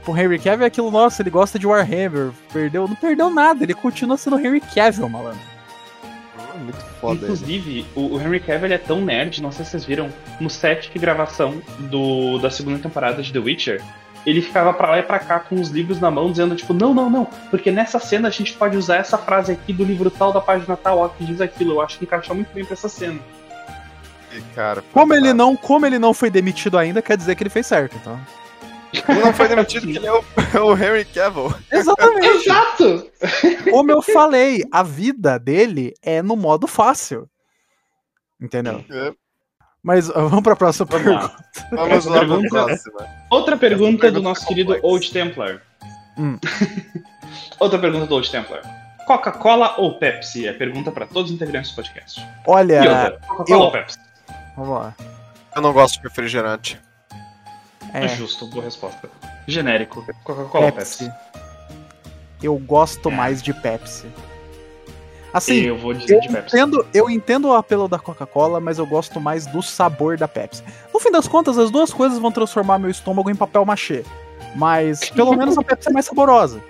pro 0.06 0.18
Henry 0.18 0.40
Cavill 0.40 0.64
e 0.66 0.68
aquilo, 0.68 0.90
nossa, 0.90 1.22
ele 1.22 1.30
gosta 1.32 1.60
de 1.60 1.68
Warhammer. 1.68 2.32
Perdeu, 2.54 2.88
não 2.88 2.96
perdeu 2.96 3.30
nada, 3.30 3.66
ele 3.66 3.74
continua 3.74 4.16
sendo 4.16 4.40
Henry 4.40 4.62
Cavill, 4.62 5.10
malandro. 5.10 5.40
Muito 6.58 6.80
foda 7.00 7.14
ele. 7.14 7.24
Inclusive, 7.24 7.86
o, 7.96 8.16
o 8.16 8.22
Henry 8.22 8.40
Cavill 8.40 8.66
ele 8.66 8.74
é 8.74 8.78
tão 8.78 9.02
nerd, 9.02 9.42
não 9.42 9.52
sei 9.52 9.64
se 9.66 9.72
vocês 9.72 9.86
viram, 9.86 10.10
no 10.40 10.50
set 10.50 10.92
de 10.92 11.00
gravação 11.00 11.62
do, 11.80 12.38
da 12.40 12.50
segunda 12.50 12.80
temporada 12.80 13.22
de 13.22 13.32
The 13.32 13.40
Witcher, 13.40 13.84
ele 14.26 14.42
ficava 14.42 14.74
pra 14.74 14.92
lá 14.92 15.00
e 15.00 15.04
pra 15.04 15.20
cá 15.20 15.40
com 15.40 15.56
os 15.56 15.70
livros 15.70 16.02
na 16.02 16.12
mão, 16.12 16.30
dizendo, 16.30 16.56
tipo, 16.56 16.74
não, 16.74 16.94
não, 16.94 17.10
não, 17.10 17.26
porque 17.50 17.72
nessa 17.72 17.98
cena 17.98 18.28
a 18.28 18.32
gente 18.32 18.54
pode 18.54 18.76
usar 18.76 18.98
essa 18.98 19.18
frase 19.18 19.54
aqui 19.54 19.72
do 19.72 19.86
livro 19.86 20.12
tal, 20.12 20.34
da 20.34 20.42
página 20.42 20.76
tal, 20.76 21.00
ó, 21.00 21.08
que 21.08 21.24
diz 21.24 21.40
aquilo. 21.40 21.76
Eu 21.76 21.82
acho 21.82 21.98
que 21.98 22.04
encaixa 22.04 22.34
muito 22.34 22.54
bem 22.54 22.66
pra 22.66 22.74
essa 22.74 22.90
cena. 22.90 23.20
E, 24.34 24.42
cara, 24.54 24.84
Como 24.92 25.14
ele 25.14 25.34
não, 25.34 25.56
como 25.56 25.86
ele 25.86 25.98
não 25.98 26.14
foi 26.14 26.30
demitido 26.30 26.78
ainda, 26.78 27.02
quer 27.02 27.16
dizer 27.16 27.36
que 27.36 27.44
ele 27.44 27.50
fez 27.50 27.66
certo, 27.66 27.96
então. 27.96 28.20
Ele 28.94 29.20
não 29.20 29.34
foi 29.34 29.48
demitido 29.48 29.84
porque 29.84 29.98
ele 29.98 30.08
é 30.08 30.12
o, 30.14 30.24
é 30.54 30.60
o 30.62 30.72
Henry 30.74 31.06
Cavill. 31.06 31.54
Exatamente. 31.72 32.28
Exato! 32.28 33.12
Como 33.70 33.92
eu 33.92 34.02
falei, 34.02 34.64
a 34.72 34.82
vida 34.84 35.38
dele 35.38 35.94
é 36.02 36.22
no 36.22 36.36
modo 36.36 36.68
fácil. 36.68 37.30
Entendeu? 38.40 38.84
É. 38.90 39.14
Mas 39.84 40.08
vamos 40.10 40.42
pra 40.42 40.56
próxima 40.56 40.86
Vamos 40.90 41.06
pergunta. 41.06 41.46
Vamos 41.72 42.06
lá 42.06 42.12
pra 42.12 42.20
pergunta- 42.28 42.50
próxima. 42.66 43.08
Outra 43.30 43.58
pergunta 43.58 43.92
do 43.92 44.00
pergunta 44.00 44.22
nosso 44.30 44.44
é 44.44 44.48
querido. 44.48 44.80
Old 44.82 45.12
Templar. 45.12 45.62
Hum. 46.18 46.38
Outra 47.60 47.80
pergunta 47.80 48.06
do 48.06 48.16
Old 48.16 48.30
Templar. 48.30 48.62
Coca-Cola 49.06 49.76
ou 49.78 49.98
Pepsi? 49.98 50.48
É 50.48 50.54
pergunta 50.54 50.92
pra 50.92 51.06
todos 51.08 51.30
os 51.32 51.36
integrantes 51.36 51.72
do 51.72 51.76
podcast. 51.76 52.22
Olha, 52.46 53.18
Coca-Cola 53.28 53.50
eu- 53.50 53.60
ou 53.62 53.72
Pepsi? 53.72 53.98
vamos 54.56 54.80
lá. 54.80 54.96
Eu 55.56 55.62
não 55.62 55.72
gosto 55.74 55.96
de 55.98 56.04
refrigerante. 56.08 56.80
É. 57.94 58.06
É, 58.06 58.08
justo, 58.08 58.48
boa 58.48 58.64
resposta. 58.64 59.10
Genérico. 59.48 60.06
Coca-Cola 60.24 60.66
ou 60.66 60.72
Pepsi. 60.72 61.06
Pepsi? 61.06 61.20
Eu 62.42 62.58
gosto 62.58 63.10
mais 63.10 63.42
de 63.42 63.54
Pepsi. 63.54 64.08
Assim, 65.34 65.62
eu 65.62 65.78
vou 65.78 65.94
dizer 65.94 66.16
eu 66.16 66.22
de 66.22 66.30
Pepsi. 66.30 66.56
entendo, 66.56 66.86
eu 66.94 67.10
entendo 67.10 67.50
o 67.50 67.54
apelo 67.54 67.88
da 67.88 68.00
Coca-Cola, 68.00 68.60
mas 68.60 68.80
eu 68.80 68.86
gosto 68.86 69.20
mais 69.20 69.46
do 69.46 69.62
sabor 69.62 70.18
da 70.18 70.28
Pepsi. 70.28 70.64
No 70.94 71.00
fim 71.00 71.12
das 71.12 71.28
contas, 71.28 71.58
as 71.58 71.70
duas 71.70 71.94
coisas 71.94 72.18
vão 72.18 72.32
transformar 72.32 72.80
meu 72.80 72.90
estômago 72.90 73.30
em 73.30 73.36
papel 73.36 73.64
machê. 73.66 74.04
Mas 74.56 75.10
pelo 75.10 75.36
menos 75.36 75.58
a 75.58 75.64
Pepsi 75.64 75.90
é 75.90 75.92
mais 75.92 76.06
saborosa. 76.06 76.62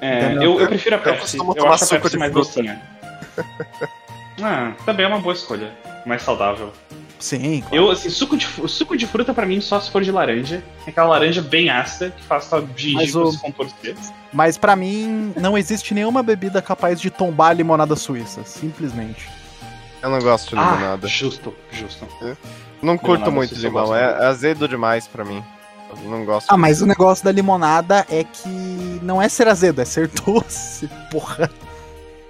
É, 0.00 0.34
eu, 0.36 0.60
eu 0.60 0.66
prefiro 0.66 0.96
a 0.96 0.98
Eu 0.98 1.04
Pepsi. 1.04 1.38
Eu, 1.38 1.54
tomar 1.54 1.74
acho 1.74 1.84
a 1.84 2.00
Pepsi 2.00 2.18
mais 2.18 2.32
docinha. 2.32 2.82
ah, 4.42 4.72
também 4.84 5.06
é 5.06 5.08
uma 5.08 5.20
boa 5.20 5.34
escolha. 5.34 5.72
Mais 6.04 6.22
saudável. 6.22 6.72
Sim, 7.24 7.62
claro. 7.62 7.74
Eu, 7.74 7.90
assim, 7.90 8.10
suco 8.10 8.36
de, 8.36 8.46
suco 8.68 8.94
de 8.98 9.06
fruta 9.06 9.32
pra 9.32 9.46
mim 9.46 9.58
só 9.58 9.80
se 9.80 9.90
for 9.90 10.02
de 10.02 10.12
laranja. 10.12 10.62
Aquela 10.86 11.08
laranja 11.08 11.40
bem 11.40 11.70
ácida 11.70 12.10
que 12.10 12.22
faz 12.22 12.44
sua 12.44 12.62
gengiva 12.76 13.20
o- 13.22 13.32
se 13.32 13.38
contorcer. 13.40 13.96
Mas 14.30 14.58
pra 14.58 14.76
mim, 14.76 15.32
não 15.34 15.56
existe 15.56 15.94
nenhuma 15.94 16.22
bebida 16.22 16.60
capaz 16.60 17.00
de 17.00 17.08
tombar 17.08 17.50
a 17.50 17.54
limonada 17.54 17.96
suíça. 17.96 18.42
Simplesmente. 18.44 19.26
Eu 20.02 20.10
não 20.10 20.18
gosto 20.20 20.50
de 20.54 20.60
Ah, 20.60 20.72
limonada. 20.74 21.08
justo, 21.08 21.54
justo. 21.72 22.06
não 22.82 22.98
curto 22.98 23.12
limonada 23.24 23.30
muito 23.30 23.54
eu 23.54 23.60
limão. 23.62 23.96
É 23.96 24.26
azedo 24.26 24.68
demais 24.68 25.08
pra 25.08 25.24
mim. 25.24 25.42
Eu 26.04 26.10
não 26.10 26.26
gosto. 26.26 26.50
Ah, 26.50 26.58
mas 26.58 26.82
o 26.82 26.86
negócio 26.86 27.24
da 27.24 27.32
limonada 27.32 28.04
é 28.10 28.22
que 28.22 28.98
não 29.02 29.22
é 29.22 29.30
ser 29.30 29.48
azedo, 29.48 29.80
é 29.80 29.86
ser 29.86 30.08
doce. 30.08 30.90
Porra. 31.10 31.50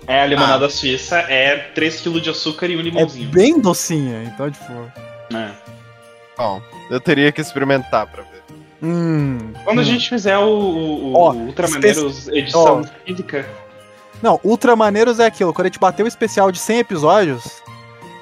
É, 0.06 0.20
a 0.23 0.26
limonada 0.26 0.68
suíça 0.68 1.18
é 1.20 1.73
3kg 1.75 2.20
de 2.20 2.30
açúcar 2.30 2.66
e 2.66 2.76
um 2.76 2.80
É 2.80 2.82
limãozinho. 2.82 3.30
bem 3.30 3.58
docinha. 3.58 4.23
Então, 4.25 4.50
tipo. 4.50 4.73
É. 5.34 5.50
Bom, 6.37 6.61
eu 6.90 7.00
teria 7.00 7.32
que 7.32 7.40
experimentar 7.40 8.06
pra 8.06 8.23
ver. 8.23 8.42
Hum. 8.82 9.52
Quando 9.64 9.78
a 9.78 9.82
hum. 9.82 9.84
gente 9.84 10.08
fizer 10.08 10.37
o, 10.37 10.42
o, 10.49 11.12
o 11.12 11.16
Ó, 11.16 11.32
Ultramaneiros 11.32 12.28
edição 12.28 12.80
ó. 12.82 12.84
física, 13.06 13.49
Não, 14.23 14.38
Ultra 14.44 14.76
Maneiros 14.76 15.18
é 15.18 15.26
aquilo. 15.26 15.54
Quando 15.54 15.66
a 15.66 15.68
gente 15.70 15.78
bater 15.78 16.02
o 16.02 16.08
especial 16.08 16.52
de 16.52 16.58
100 16.58 16.80
episódios, 16.80 17.62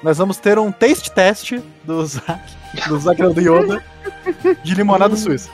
nós 0.01 0.17
vamos 0.17 0.37
ter 0.37 0.57
um 0.57 0.71
taste 0.71 1.11
test 1.11 1.53
do 1.83 2.05
Zack, 2.05 2.41
do 2.87 2.97
Zack 2.97 3.21
do 3.21 3.41
Yoda, 3.41 3.83
de 4.63 4.73
limonada 4.75 5.17
suíça. 5.17 5.49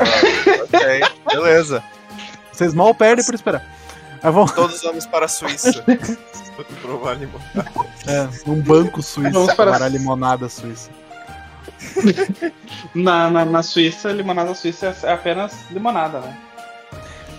ok, 0.00 1.00
beleza. 1.26 1.84
Vocês 2.52 2.74
mal 2.74 2.94
perdem 2.94 3.24
por 3.24 3.34
esperar. 3.34 3.64
Vamos, 4.22 4.52
Todos 4.52 4.82
vamos 4.82 5.06
para 5.06 5.26
a 5.26 5.28
Suíça. 5.28 5.84
provar 6.82 7.14
limonada. 7.14 7.70
é, 8.06 8.28
um 8.50 8.60
banco 8.60 9.02
suíço 9.02 9.32
Vamos 9.32 9.54
para- 9.54 9.72
para 9.72 9.84
a 9.86 9.88
limonada 9.88 10.48
suíça. 10.48 10.90
na, 12.94 13.30
na, 13.30 13.44
na 13.44 13.62
Suíça, 13.62 14.10
limonada 14.12 14.54
suíça 14.54 14.94
é 15.04 15.12
apenas 15.12 15.52
limonada, 15.70 16.20
né? 16.20 16.36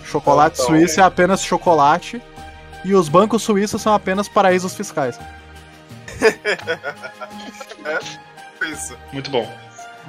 Chocolate 0.04 0.54
Então, 0.60 0.66
suíço 0.66 1.00
é 1.00 1.04
apenas 1.04 1.42
chocolate. 1.42 2.20
E 2.84 2.94
os 2.94 3.08
bancos 3.08 3.42
suíços 3.44 3.80
são 3.80 3.94
apenas 3.94 4.28
paraísos 4.28 4.74
fiscais. 4.74 5.18
Isso. 8.62 8.96
Muito 9.12 9.30
bom. 9.30 9.50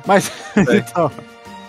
Mas, 0.05 0.31
É. 0.57 0.77
então, 0.77 1.11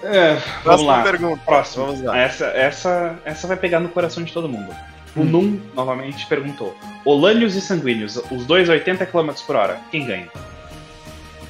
É, 0.02 0.34
vamos 0.34 0.62
Próxima 0.62 0.96
lá. 0.96 1.02
pergunta. 1.02 1.42
Próximo. 1.44 1.86
Vamos 1.86 2.02
lá. 2.02 2.18
Essa, 2.18 2.46
essa, 2.46 3.18
essa 3.24 3.46
vai 3.46 3.56
pegar 3.56 3.80
no 3.80 3.88
coração 3.88 4.22
de 4.22 4.32
todo 4.32 4.48
mundo. 4.48 4.74
O 5.16 5.20
Hum. 5.20 5.24
Num, 5.24 5.60
novamente, 5.74 6.26
perguntou: 6.26 6.76
Olânios 7.04 7.54
e 7.54 7.60
Sanguíneos, 7.60 8.16
os 8.30 8.44
dois 8.46 8.68
80 8.68 9.06
km 9.06 9.30
por 9.46 9.56
hora, 9.56 9.80
quem 9.90 10.06
ganha? 10.06 10.28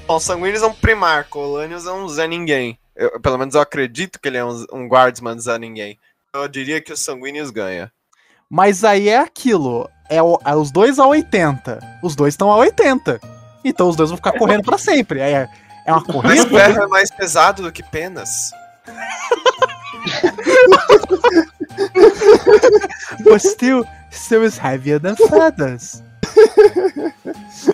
Bom, 0.06 0.20
Sanguíneos 0.20 0.62
é 0.62 0.66
um 0.66 0.74
primarco, 0.74 1.38
Olanius 1.38 1.86
é 1.86 1.92
um 1.92 2.06
Zé 2.08 2.26
Ninguém. 2.26 2.78
Eu- 2.94 3.18
pelo 3.20 3.38
menos 3.38 3.54
eu 3.54 3.60
acredito 3.62 4.20
que 4.20 4.28
ele 4.28 4.36
é 4.36 4.44
um, 4.44 4.64
um 4.72 4.86
guardsman 4.86 5.38
Zé 5.38 5.58
Ninguém. 5.58 5.98
Eu 6.34 6.46
diria 6.46 6.80
que 6.80 6.92
o 6.92 6.96
Sanguíneos 6.96 7.50
ganha. 7.50 7.90
mas 8.50 8.84
aí 8.84 9.08
é 9.08 9.18
aquilo. 9.18 9.88
É, 10.10 10.22
o- 10.22 10.38
é 10.44 10.54
os 10.54 10.70
dois 10.70 10.98
a 10.98 11.06
80. 11.06 11.78
Os 12.02 12.14
dois 12.14 12.34
estão 12.34 12.52
a 12.52 12.56
80. 12.56 13.18
Então 13.64 13.88
os 13.88 13.96
dois 13.96 14.10
vão 14.10 14.18
ficar 14.18 14.32
correndo 14.32 14.62
pra 14.64 14.76
sempre. 14.76 15.20
É, 15.20 15.48
é 15.86 15.92
uma 15.92 16.04
Mas 16.22 16.44
corrida. 16.44 16.48
ferro 16.50 16.82
é 16.82 16.86
mais 16.86 17.10
pesado 17.10 17.62
do 17.62 17.72
que 17.72 17.82
penas. 17.82 18.50
but 23.24 23.40
still, 23.40 23.84
still 24.10 24.42
is 24.42 24.58
heavier 24.58 24.98
than 24.98 25.16
feathers. 25.16 26.02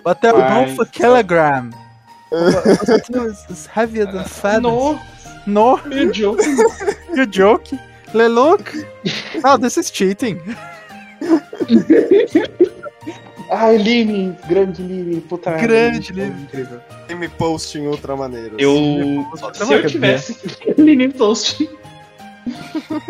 But 0.04 0.20
they're 0.20 0.32
both 0.32 0.78
a 0.78 0.86
kilogram. 0.90 1.74
But 2.30 3.04
still 3.04 3.26
is, 3.26 3.44
is 3.48 3.66
heavier 3.66 4.06
than 4.06 4.24
feathers. 4.24 4.62
No, 4.62 5.00
No, 5.46 5.80
meu 5.86 6.12
joke. 6.12 6.40
you 7.14 7.26
joke. 7.26 7.64
Le 8.14 8.28
look. 8.28 8.72
Oh, 9.44 9.56
this 9.56 9.78
is 9.78 9.90
cheating. 9.90 10.40
Ai, 13.52 13.76
Lime, 13.78 14.36
grande 14.48 14.78
Lime, 14.80 15.20
puta 15.22 15.50
merda. 15.50 15.66
Grande 15.66 16.12
Lime. 16.12 16.42
Incrível. 16.42 16.80
me 17.16 17.28
post 17.28 17.76
em 17.76 17.88
outra 17.88 18.14
maneira. 18.16 18.54
Eu. 18.58 19.26
Se 19.54 19.72
eu 19.72 19.86
tivesse. 19.86 20.36
Mini 20.78 21.12
Toast. 21.12 21.68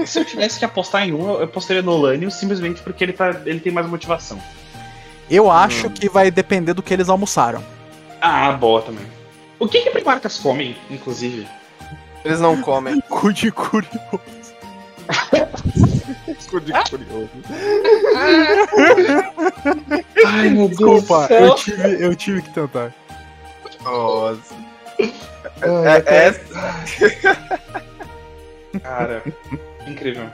Se 0.07 0.19
eu 0.19 0.25
tivesse 0.25 0.59
que 0.59 0.65
apostar 0.65 1.07
em 1.07 1.13
um, 1.13 1.31
eu 1.31 1.45
apostaria 1.45 1.83
no 1.83 1.93
Olânio 1.93 2.31
simplesmente 2.31 2.81
porque 2.83 3.05
ele, 3.05 3.13
tá, 3.13 3.31
ele 3.45 3.61
tem 3.61 3.73
mais 3.73 3.87
motivação. 3.87 4.41
Eu 5.31 5.51
acho 5.51 5.89
que 5.91 6.09
vai 6.09 6.31
depender 6.31 6.75
do 6.75 6.83
que 6.83 6.93
eles 6.93 7.09
almoçaram. 7.09 7.63
Ah, 8.21 8.51
boa 8.53 8.83
também. 8.83 9.07
O 9.59 9.69
que 9.69 9.81
que 9.83 9.91
primarcas 9.91 10.39
comem, 10.39 10.77
inclusive? 10.91 11.47
Eles 12.25 12.41
não 12.41 12.61
comem. 12.61 13.01
Cu 13.09 13.33
de 13.33 13.53
curioso. 13.53 13.91
Cu 16.51 16.61
de 16.61 16.73
curioso. 16.73 17.31
Ai, 20.27 20.51
meu 20.51 20.69
Desculpa, 20.69 21.29
eu 21.31 21.55
tive, 21.55 22.05
eu 22.05 22.17
tive 22.17 22.43
que 22.43 22.51
tentar. 22.51 22.93
Nossa. 23.83 24.55
É, 25.63 26.05
é, 26.07 27.81
Cara, 28.83 29.23
incrível. 29.87 30.27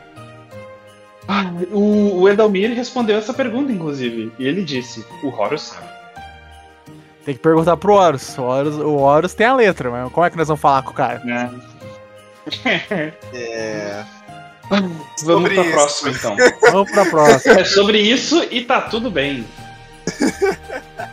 Ah, 1.28 1.50
o, 1.72 2.20
o 2.20 2.28
Edalmir 2.28 2.74
respondeu 2.74 3.18
essa 3.18 3.32
pergunta, 3.34 3.72
inclusive. 3.72 4.32
E 4.38 4.46
ele 4.46 4.62
disse: 4.62 5.04
o 5.22 5.28
Horus 5.28 5.62
sabe. 5.62 5.88
Tem 7.24 7.34
que 7.34 7.40
perguntar 7.40 7.76
pro 7.76 7.94
Horus. 7.94 8.36
O 8.38 8.42
Horus, 8.42 8.76
o 8.76 8.94
Horus 8.96 9.34
tem 9.34 9.46
a 9.46 9.54
letra, 9.54 9.90
mas 9.90 10.12
como 10.12 10.24
é 10.24 10.30
que 10.30 10.36
nós 10.36 10.46
vamos 10.46 10.60
falar 10.60 10.82
com 10.82 10.90
o 10.90 10.94
cara? 10.94 11.20
Né? 11.24 11.50
é. 13.34 14.04
Vamos 14.68 14.96
Sobre 15.16 15.54
pra 15.54 15.62
isso. 15.62 15.72
próxima, 15.72 16.10
então. 16.10 16.36
Vamos 16.72 16.90
pra 16.90 17.04
próxima. 17.06 17.54
É 17.60 17.64
sobre 17.64 18.00
isso 18.00 18.44
e 18.50 18.64
tá 18.64 18.80
tudo 18.80 19.08
bem. 19.12 19.46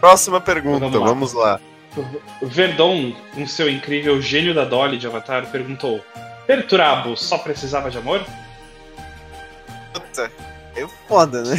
Próxima 0.00 0.40
pergunta, 0.40 0.88
Vamos 0.88 1.00
lá. 1.00 1.06
vamos 1.08 1.32
lá. 1.32 1.60
O 2.42 2.46
Verdon, 2.46 3.14
um 3.36 3.46
seu 3.46 3.70
incrível 3.70 4.20
gênio 4.20 4.54
da 4.54 4.64
Dolly 4.64 4.98
de 4.98 5.06
Avatar, 5.06 5.46
perguntou: 5.46 6.04
Perturabo 6.46 7.16
só 7.16 7.38
precisava 7.38 7.90
de 7.90 7.98
amor? 7.98 8.24
Puta, 9.92 10.30
É 10.76 10.86
foda, 11.08 11.42
né? 11.42 11.56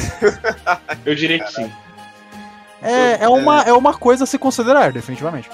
Eu 1.06 1.16
diria 1.16 1.40
que 1.44 1.52
sim. 1.52 1.72
É, 2.82 3.24
é, 3.24 3.28
uma, 3.30 3.62
é 3.64 3.74
uma 3.74 3.94
coisa 3.98 4.24
a 4.26 4.28
se 4.28 4.38
considerar, 4.38 4.92
definitivamente. 4.92 5.50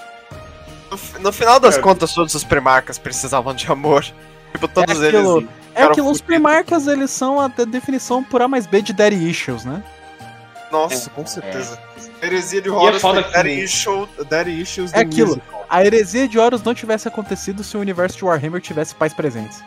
No, 0.91 1.19
no 1.21 1.31
final 1.31 1.59
das 1.59 1.77
É. 1.77 1.81
contas, 1.81 2.13
todos 2.13 2.35
os 2.35 2.43
primarcas 2.43 2.97
precisavam 2.97 3.53
de 3.53 3.71
amor. 3.71 4.03
Tipo, 4.51 4.67
todos 4.67 5.01
É 5.01 5.07
aquilo- 5.07 5.37
eles. 5.39 5.49
É 5.73 5.87
que 5.89 5.99
os 6.01 6.21
primarcas, 6.21 6.85
eles 6.85 7.09
são 7.09 7.39
a 7.41 7.47
de- 7.47 7.65
definição 7.65 8.23
por 8.23 8.39
A 8.43 8.47
mais 8.47 8.67
B 8.67 8.83
de 8.83 8.93
Daddy 8.93 9.27
Issues, 9.27 9.65
né? 9.65 9.81
Nossa, 10.73 11.09
Com 11.11 11.25
certeza. 11.25 11.79
heresia 12.21 12.59
de 12.61 12.67
é 12.67 12.71
Horus 12.71 12.99
foda 13.01 13.21
foi 13.21 13.31
Daddy 13.31 13.63
Issue. 13.63 14.09
Daddy 14.27 14.59
Issues 14.59 14.91
É 14.91 15.01
aquilo. 15.01 15.29
musical. 15.35 15.65
A 15.69 15.85
heresia 15.85 16.27
de 16.27 16.39
Horus 16.39 16.63
não 16.63 16.73
tivesse 16.73 17.07
acontecido 17.07 17.63
se 17.63 17.77
o 17.77 17.79
universo 17.79 18.17
de 18.17 18.25
Warhammer 18.25 18.59
tivesse 18.59 18.95
pais 18.95 19.13
presentes. 19.13 19.63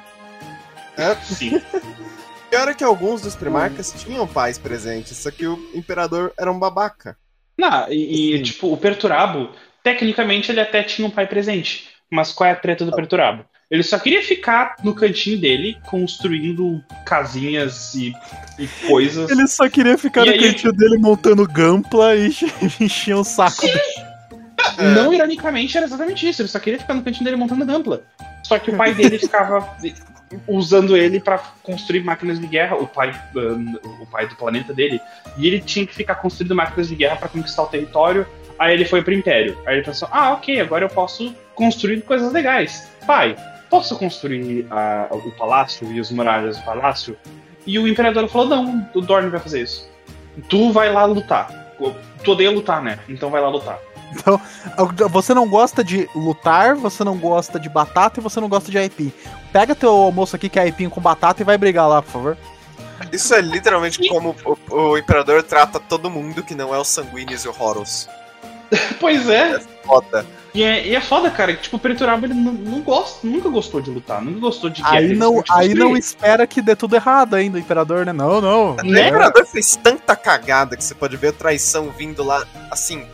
Sim. 1.22 1.62
Pior 2.50 2.68
é 2.68 2.74
que 2.74 2.82
alguns 2.84 3.20
dos 3.22 3.36
primarcas 3.36 3.92
tinham 3.92 4.26
pais 4.26 4.58
presentes, 4.58 5.16
só 5.16 5.30
que 5.30 5.46
o 5.46 5.70
imperador 5.74 6.32
era 6.38 6.50
um 6.50 6.58
babaca. 6.58 7.16
Não, 7.56 7.88
e, 7.90 8.34
e, 8.34 8.42
tipo, 8.42 8.72
o 8.72 8.76
Perturabo, 8.76 9.50
tecnicamente 9.82 10.50
ele 10.50 10.60
até 10.60 10.82
tinha 10.82 11.06
um 11.06 11.10
pai 11.10 11.26
presente. 11.26 11.88
Mas 12.10 12.32
qual 12.32 12.48
é 12.48 12.52
a 12.52 12.56
treta 12.56 12.84
do 12.84 12.94
Perturabo? 12.94 13.44
Ele 13.68 13.82
só 13.82 13.98
queria 13.98 14.22
ficar 14.22 14.76
no 14.84 14.94
cantinho 14.94 15.40
dele, 15.40 15.76
construindo 15.86 16.82
casinhas 17.04 17.94
e, 17.94 18.14
e 18.58 18.68
coisas. 18.86 19.28
Ele 19.28 19.46
só 19.48 19.68
queria 19.68 19.98
ficar 19.98 20.22
E 20.22 20.26
no 20.26 20.32
aí- 20.34 20.40
cantinho 20.52 20.72
dele 20.72 20.98
montando 20.98 21.44
gampla 21.48 22.14
e 22.14 22.30
enchia 22.80 23.16
o 23.16 23.24
saco 23.24 23.62
dele. 23.62 23.80
Não 24.94 25.12
ironicamente, 25.12 25.76
era 25.76 25.84
exatamente 25.86 26.28
isso. 26.28 26.42
Ele 26.42 26.48
só 26.48 26.60
queria 26.60 26.78
ficar 26.78 26.94
no 26.94 27.02
cantinho 27.02 27.24
dele 27.24 27.36
montando 27.36 27.66
gampla. 27.66 28.02
Só 28.44 28.56
que 28.58 28.70
o 28.70 28.76
pai 28.76 28.94
dele 28.94 29.18
ficava 29.18 29.68
usando 30.46 30.96
ele 30.96 31.18
pra 31.18 31.38
construir 31.62 32.04
máquinas 32.04 32.38
de 32.38 32.46
guerra, 32.46 32.76
o 32.76 32.86
pai, 32.86 33.10
ah, 33.36 34.00
o 34.00 34.06
pai 34.06 34.28
do 34.28 34.36
planeta 34.36 34.72
dele. 34.72 35.00
E 35.36 35.46
ele 35.46 35.60
tinha 35.60 35.84
que 35.84 35.94
ficar 35.94 36.14
construindo 36.16 36.54
máquinas 36.54 36.88
de 36.88 36.94
guerra 36.94 37.16
pra 37.16 37.28
conquistar 37.28 37.64
o 37.64 37.66
território. 37.66 38.26
Aí 38.58 38.72
ele 38.74 38.84
foi 38.84 39.02
pro 39.02 39.12
Império. 39.12 39.58
Aí 39.66 39.76
ele 39.76 39.84
pensou: 39.84 40.08
ah, 40.12 40.32
ok, 40.34 40.60
agora 40.60 40.84
eu 40.84 40.88
posso 40.88 41.34
construir 41.56 42.00
coisas 42.02 42.32
legais. 42.32 42.88
Pai, 43.06 43.36
posso 43.70 43.96
construir 43.98 44.66
ah, 44.70 45.08
o 45.10 45.30
palácio 45.32 45.90
e 45.92 46.00
as 46.00 46.10
muralhas 46.10 46.56
do 46.56 46.64
palácio? 46.64 47.16
E 47.66 47.78
o 47.78 47.88
Imperador 47.88 48.28
falou: 48.28 48.48
não, 48.48 48.88
o 48.94 49.00
Dorne 49.00 49.30
vai 49.30 49.40
fazer 49.40 49.62
isso. 49.62 49.88
Tu 50.48 50.72
vai 50.72 50.92
lá 50.92 51.04
lutar. 51.04 51.48
Tu 52.22 52.30
odeia 52.30 52.50
lutar, 52.50 52.82
né? 52.82 52.98
Então 53.08 53.30
vai 53.30 53.40
lá 53.40 53.48
lutar. 53.48 53.78
Você 55.10 55.34
não 55.34 55.48
gosta 55.48 55.82
de 55.82 56.08
lutar, 56.14 56.74
você 56.76 57.02
não 57.04 57.16
gosta 57.16 57.58
de 57.58 57.68
batata 57.68 58.20
e 58.20 58.22
você 58.22 58.40
não 58.40 58.48
gosta 58.48 58.70
de 58.70 58.78
aipim. 58.78 59.12
Pega 59.52 59.74
teu 59.74 59.90
almoço 59.90 60.36
aqui 60.36 60.48
que 60.48 60.58
é 60.58 60.62
aipim 60.62 60.88
com 60.88 61.00
batata 61.00 61.42
e 61.42 61.44
vai 61.44 61.58
brigar 61.58 61.88
lá, 61.88 62.00
por 62.00 62.10
favor. 62.10 62.38
Isso 63.12 63.34
é 63.34 63.40
literalmente 63.40 64.08
como 64.08 64.34
o, 64.44 64.74
o 64.74 64.98
imperador 64.98 65.42
trata 65.42 65.78
todo 65.78 66.10
mundo 66.10 66.42
que 66.42 66.54
não 66.54 66.74
é 66.74 66.78
os 66.78 66.88
sanguíneos 66.88 67.44
e 67.44 67.48
o 67.48 67.54
Horus. 67.58 68.08
Pois 69.00 69.28
é. 69.28 69.58
Foda. 69.84 70.26
E 70.54 70.62
é, 70.62 70.86
e 70.86 70.94
é 70.96 71.00
foda, 71.02 71.30
cara, 71.30 71.54
que 71.54 71.64
tipo, 71.64 71.76
o 71.76 71.78
Perturabo 71.78 72.24
ele 72.24 72.32
não, 72.32 72.50
não 72.52 72.80
gosta, 72.80 73.26
nunca 73.26 73.46
gostou 73.50 73.78
de 73.80 73.90
lutar, 73.90 74.22
nunca 74.22 74.40
gostou 74.40 74.70
de 74.70 74.80
guerra. 74.80 74.96
Aí 74.96 75.14
não, 75.14 75.44
aí 75.50 75.74
não 75.74 75.94
espera 75.94 76.46
que 76.46 76.62
dê 76.62 76.74
tudo 76.74 76.96
errado 76.96 77.34
ainda, 77.34 77.58
o 77.58 77.60
imperador, 77.60 78.06
né? 78.06 78.12
Não, 78.12 78.40
não. 78.40 78.70
O 78.72 78.76
Né? 78.76 79.08
imperador 79.08 79.44
fez 79.46 79.76
tanta 79.76 80.16
cagada 80.16 80.74
que 80.74 80.82
você 80.82 80.94
pode 80.94 81.14
ver 81.18 81.28
a 81.28 81.32
traição 81.32 81.90
vindo 81.90 82.24
lá, 82.24 82.42
assim, 82.70 83.04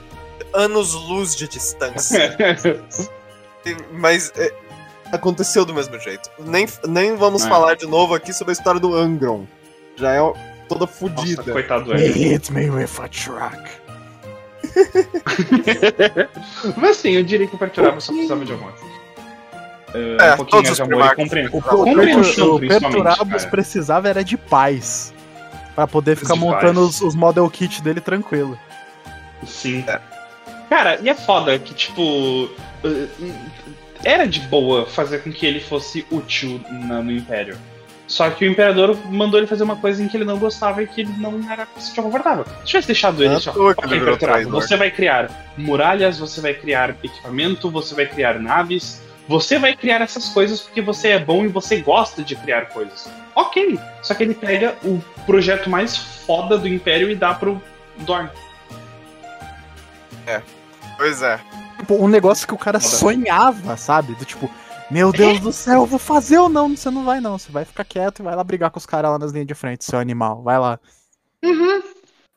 anos-luz 0.55 1.35
de 1.35 1.49
distância. 1.49 2.37
Mas 3.93 4.33
é, 4.37 4.53
aconteceu 5.13 5.65
do 5.65 5.75
mesmo 5.75 5.99
jeito. 5.99 6.31
Nem, 6.39 6.67
nem 6.87 7.17
vamos 7.17 7.45
É. 7.45 7.49
falar 7.49 7.75
de 7.75 7.87
novo 7.87 8.15
aqui 8.15 8.33
sobre 8.33 8.53
a 8.53 8.55
história 8.55 8.81
do 8.81 8.95
Angron. 8.95 9.47
Já 9.97 10.13
é 10.13 10.21
toda 10.69 10.87
fodida. 10.87 11.43
coitado 11.43 11.85
do 11.87 11.93
Eric. 11.95 12.19
hit 12.19 12.53
me 12.53 12.71
with 12.71 12.89
a 13.03 13.09
truck. 13.09 13.59
Mas 16.77 16.97
sim, 16.97 17.11
eu 17.13 17.23
diria 17.25 17.47
que 17.47 17.55
o 17.55 17.59
Perturabo 17.59 18.01
só 18.01 18.13
precisava 18.13 18.45
de 18.45 18.53
amor. 18.53 18.73
Uh, 19.95 20.21
É, 20.23 20.35
um 20.35 20.37
pouquinho 20.37 20.63
todos 20.63 20.65
mais 20.65 20.77
de 20.77 20.83
amor 20.83 20.93
e 20.93 21.29
primarcas. 21.29 21.61
compreensão. 21.75 22.47
O, 22.49 22.53
o, 22.53 22.57
o 22.57 22.61
Perturabos 22.61 23.37
cara. 23.43 23.51
precisava 23.51 24.09
era 24.09 24.25
de 24.25 24.37
paz. 24.37 25.13
Pra 25.75 25.87
poder 25.87 26.17
ficar 26.17 26.35
De 26.35 26.41
montando 26.41 26.81
paz. 26.83 26.97
os, 26.97 27.01
os 27.03 27.15
model 27.15 27.49
kit 27.51 27.83
dele 27.83 28.01
tranquilo. 28.01 28.59
Sim. 29.47 29.85
É. 29.87 30.01
Cara, 30.69 30.99
e 31.03 31.09
é 31.09 31.15
foda 31.15 31.59
que, 31.59 31.75
tipo. 31.75 32.45
uh, 32.85 33.09
Era 34.05 34.27
de 34.27 34.41
boa 34.41 34.87
fazer 34.87 35.23
com 35.23 35.33
que 35.33 35.47
ele 35.47 35.61
fosse 35.61 36.07
útil 36.11 36.61
na- 36.71 37.03
no 37.03 37.13
Império. 37.13 37.57
Só 38.07 38.29
que 38.31 38.45
o 38.47 38.51
Imperador 38.51 38.97
mandou 39.07 39.39
ele 39.39 39.47
fazer 39.47 39.63
uma 39.63 39.77
coisa 39.77 40.03
em 40.03 40.09
que 40.09 40.17
ele 40.17 40.25
não 40.25 40.39
gostava 40.39 40.83
e 40.83 40.87
que 40.87 41.01
ele 41.03 41.15
não 41.19 41.41
era 41.51 41.67
se 41.77 41.87
sentia 41.87 42.03
confortável. 42.03 42.45
Se 42.61 42.67
tivesse 42.67 42.87
deixado 42.89 43.23
ele 43.23 43.33
Não 43.33 43.41
só. 43.41 43.51
à 43.51 43.55
toa 43.55 43.75
que 43.75 43.81
ele 43.81 43.87
Ok, 43.87 43.99
virou 44.01 44.13
Perturabo, 44.19 44.39
traidor." 44.41 44.61
você 44.63 44.77
vai 44.77 44.91
criar 44.91 45.31
muralhas, 45.57 46.19
você 46.19 46.41
vai 46.41 46.53
criar 46.53 46.91
equipamento, 47.03 47.71
você 47.71 47.95
vai 47.95 48.07
criar 48.07 48.39
naves. 48.39 49.01
Você 49.29 49.57
vai 49.59 49.75
criar 49.77 50.01
essas 50.01 50.29
coisas 50.29 50.61
porque 50.61 50.83
você 50.83 51.09
é 51.11 51.19
bom 51.19 51.45
e 51.45 51.49
você 51.49 51.81
gosta 51.81 52.23
de 52.23 52.35
criar 52.35 52.67
coisas. 52.67 53.09
Ok. 53.37 53.79
Só 54.03 54.15
que 54.15 54.25
ele 54.25 54.35
pega 54.35 54.75
o 54.85 55.01
projeto 55.25 55.71
mais 55.71 55.97
foda 55.97 56.59
do 56.59 56.67
Império 56.69 57.09
e 57.09 57.15
dá 57.15 57.33
pro 57.33 57.63
Dorn. 57.99 58.29
Pois 60.97 61.23
é. 61.23 61.39
Tipo, 61.79 61.95
um 62.05 62.09
negócio 62.09 62.47
que 62.47 62.55
o 62.55 62.59
cara 62.59 62.79
sonhava, 62.81 63.77
sabe? 63.77 64.15
Do 64.15 64.25
tipo, 64.25 64.51
meu 64.93 65.13
Deus 65.13 65.41
do 65.41 65.53
céu, 65.53 65.81
eu 65.81 65.87
vou 65.87 65.99
fazer 65.99 66.39
ou 66.39 66.49
não? 66.49 66.77
Você 66.77 66.91
não 66.91 67.05
vai, 67.05 67.21
não. 67.21 67.39
Você 67.39 67.51
vai 67.51 67.65
ficar 67.65 67.85
quieto 67.85 68.21
e 68.21 68.23
vai 68.23 68.37
lá 68.37 68.45
brigar 68.45 68.71
com 68.71 68.79
os 68.79 68.87
caras 68.87 69.11
lá 69.11 69.19
nas 69.19 69.33
linhas 69.33 69.47
de 69.47 69.55
frente, 69.55 69.85
seu 69.85 69.99
animal. 69.99 70.43
Vai 70.43 70.59
lá. 70.59 70.79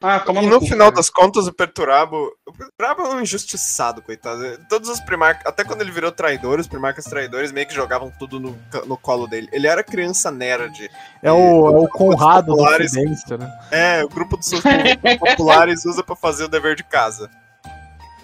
Ah, 0.02 0.20
toma 0.20 0.44
E 0.44 0.46
no 0.46 0.60
cu, 0.60 0.66
final 0.66 0.88
cara. 0.88 0.96
das 0.98 1.10
contas, 1.10 1.48
o 1.48 1.54
Perturabo. 1.54 2.32
O 2.46 2.54
Perturabo 2.54 3.02
é 3.02 3.16
um 3.16 3.22
injustiçado, 3.22 4.02
coitado. 4.02 4.42
Todos 4.70 4.90
os 4.90 5.00
primarcas. 5.00 5.46
Até 5.48 5.64
quando 5.64 5.82
ele 5.82 5.92
virou 5.92 6.12
traidor, 6.12 6.60
os 6.60 6.68
primarcas 6.68 7.06
traidores 7.06 7.52
meio 7.52 7.68
que 7.68 7.74
jogavam 7.74 8.12
tudo 8.20 8.40
no, 8.40 8.58
no 8.86 8.98
colo 8.98 9.26
dele. 9.26 9.50
Ele 9.52 9.68
era 9.68 9.84
criança 9.84 10.30
nerd. 10.30 10.92
É 11.24 11.32
o, 11.32 11.36
é 11.36 11.80
o 11.80 11.88
Conrado 11.88 12.48
do 12.48 12.58
populares. 12.58 12.92
Fidência, 12.92 13.38
né? 13.38 13.52
É, 13.72 14.04
o 14.04 14.10
grupo 14.10 14.38
dos 14.38 14.48
seus 14.48 14.62
populares 15.20 15.86
usa 15.86 16.04
pra 16.04 16.16
fazer 16.16 16.44
o 16.44 16.50
dever 16.50 16.76
de 16.76 16.84
casa. 16.84 17.30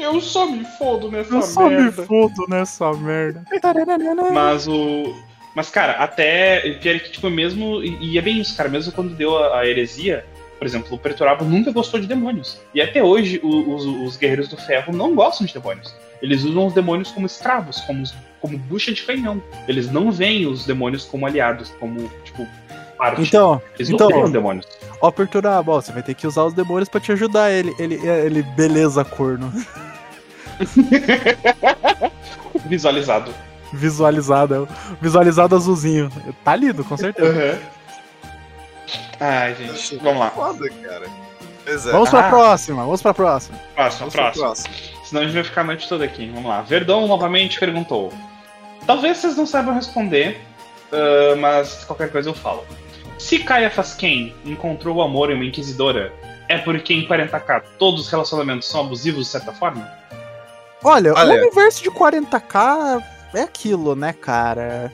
Eu 0.02 0.20
só 0.22 0.46
me 0.46 0.64
fodo 0.78 1.10
nessa 1.12 1.34
Eu 1.36 1.42
só 1.42 1.70
me 1.70 1.76
merda. 1.76 2.04
fodo 2.04 2.46
nessa 2.50 2.92
merda. 2.94 3.44
Mas 4.32 4.68
o. 4.68 5.14
Mas, 5.56 5.70
cara, 5.70 5.94
até. 5.94 6.62
Pior 6.82 7.00
que, 7.00 7.12
tipo, 7.12 7.30
mesmo. 7.30 7.84
E 7.84 8.14
e 8.14 8.18
é 8.18 8.22
bem 8.22 8.40
isso, 8.40 8.56
cara. 8.56 8.70
Mesmo 8.70 8.92
quando 8.92 9.14
deu 9.16 9.38
a, 9.38 9.60
a 9.60 9.68
heresia, 9.68 10.26
por 10.58 10.66
exemplo, 10.66 10.94
o 10.96 10.98
Perturabo 10.98 11.44
nunca 11.46 11.72
gostou 11.72 12.00
de 12.00 12.08
demônios. 12.08 12.60
E 12.74 12.82
até 12.82 13.04
hoje, 13.04 13.40
o- 13.44 13.74
os, 13.76 13.86
os 13.86 14.18
Guerreiros 14.18 14.48
do 14.48 14.58
Ferro 14.58 14.94
não 14.96 15.14
gostam 15.14 15.46
de 15.46 15.54
demônios. 15.54 15.94
Eles 16.22 16.44
usam 16.44 16.68
os 16.68 16.74
demônios 16.74 17.12
como 17.12 17.26
escravos, 17.26 17.82
como, 17.82 18.04
como 18.40 18.58
bucha 18.58 18.94
de 18.94 19.02
canhão. 19.02 19.42
Eles 19.68 19.92
não 19.92 20.12
veem 20.12 20.46
os 20.46 20.66
demônios 20.66 21.04
como 21.04 21.26
aliados, 21.26 21.70
como, 21.80 22.10
tipo, 22.24 22.48
parte. 22.98 23.22
Então, 23.24 23.60
Eles 23.76 23.90
então- 23.90 24.08
não 24.08 24.14
veem 24.16 24.26
os 24.26 24.32
demônios. 24.32 24.68
ó, 25.02 25.10
Perturabo, 25.12 25.72
ó, 25.72 25.82
você 25.82 25.92
vai 25.92 26.04
ter 26.04 26.14
que 26.14 26.28
usar 26.28 26.44
os 26.46 26.54
demônios 26.54 26.88
pra 26.88 27.02
te 27.02 27.12
ajudar 27.12 27.52
ele. 27.52 27.74
Ele, 27.80 27.96
ele 28.08 28.44
beleza, 28.56 29.04
corno. 29.04 29.52
Visualizado. 32.66 33.34
Visualizado, 33.74 34.68
é 34.70 34.96
visualizado 35.02 35.56
azulzinho. 35.56 36.12
Tá 36.44 36.56
lido, 36.56 36.84
com 36.84 36.98
certeza. 36.98 37.58
Uhum. 37.58 38.30
Ai, 39.20 39.56
gente, 39.56 39.96
vamos 39.98 40.20
lá. 40.20 40.30
Foda, 40.32 40.70
cara. 40.70 41.06
É. 41.66 41.76
Vamos 41.78 42.10
pra 42.10 42.28
Ah. 42.28 42.30
próxima, 42.30 42.84
vamos 42.84 43.02
pra 43.02 43.14
próxima. 43.14 43.58
Próximo, 43.76 44.00
Vamos 44.10 44.14
pro 44.14 44.22
próximo. 44.24 44.46
próximo. 44.46 44.76
Senão 45.06 45.22
a 45.22 45.26
gente 45.26 45.34
vai 45.36 45.44
ficar 45.44 45.62
a 45.62 45.66
noite 45.66 45.88
toda 45.88 46.04
aqui. 46.04 46.30
Vamos 46.34 46.50
lá. 46.50 46.62
Verdão 46.62 47.08
novamente 47.08 47.60
perguntou. 47.60 48.12
Talvez 48.86 49.18
vocês 49.18 49.38
não 49.38 49.46
saibam 49.46 49.76
responder, 49.76 50.42
ah, 50.92 51.36
mas 51.38 51.86
qualquer 51.86 52.12
coisa 52.12 52.30
eu 52.30 52.34
falo. 52.34 52.66
Se 53.18 53.40
Kaia 53.40 53.70
Fasken 53.70 54.34
encontrou 54.44 54.98
o 54.98 55.02
amor 55.02 55.32
em 55.32 55.36
uma 55.36 55.46
inquisidora, 55.46 56.12
é 56.50 56.58
porque 56.58 56.94
em 56.94 57.08
40k 57.08 57.62
todos 57.78 58.02
os 58.02 58.10
relacionamentos 58.10 58.68
são 58.68 58.82
abusivos 58.82 59.26
de 59.28 59.32
certa 59.32 59.54
forma? 59.54 59.88
Olha, 60.84 61.14
Olha. 61.14 61.34
o 61.36 61.38
universo 61.38 61.84
de 61.84 61.92
40k 61.92 63.04
é 63.34 63.42
aquilo, 63.42 63.96
né, 63.96 64.14
cara? 64.14 64.92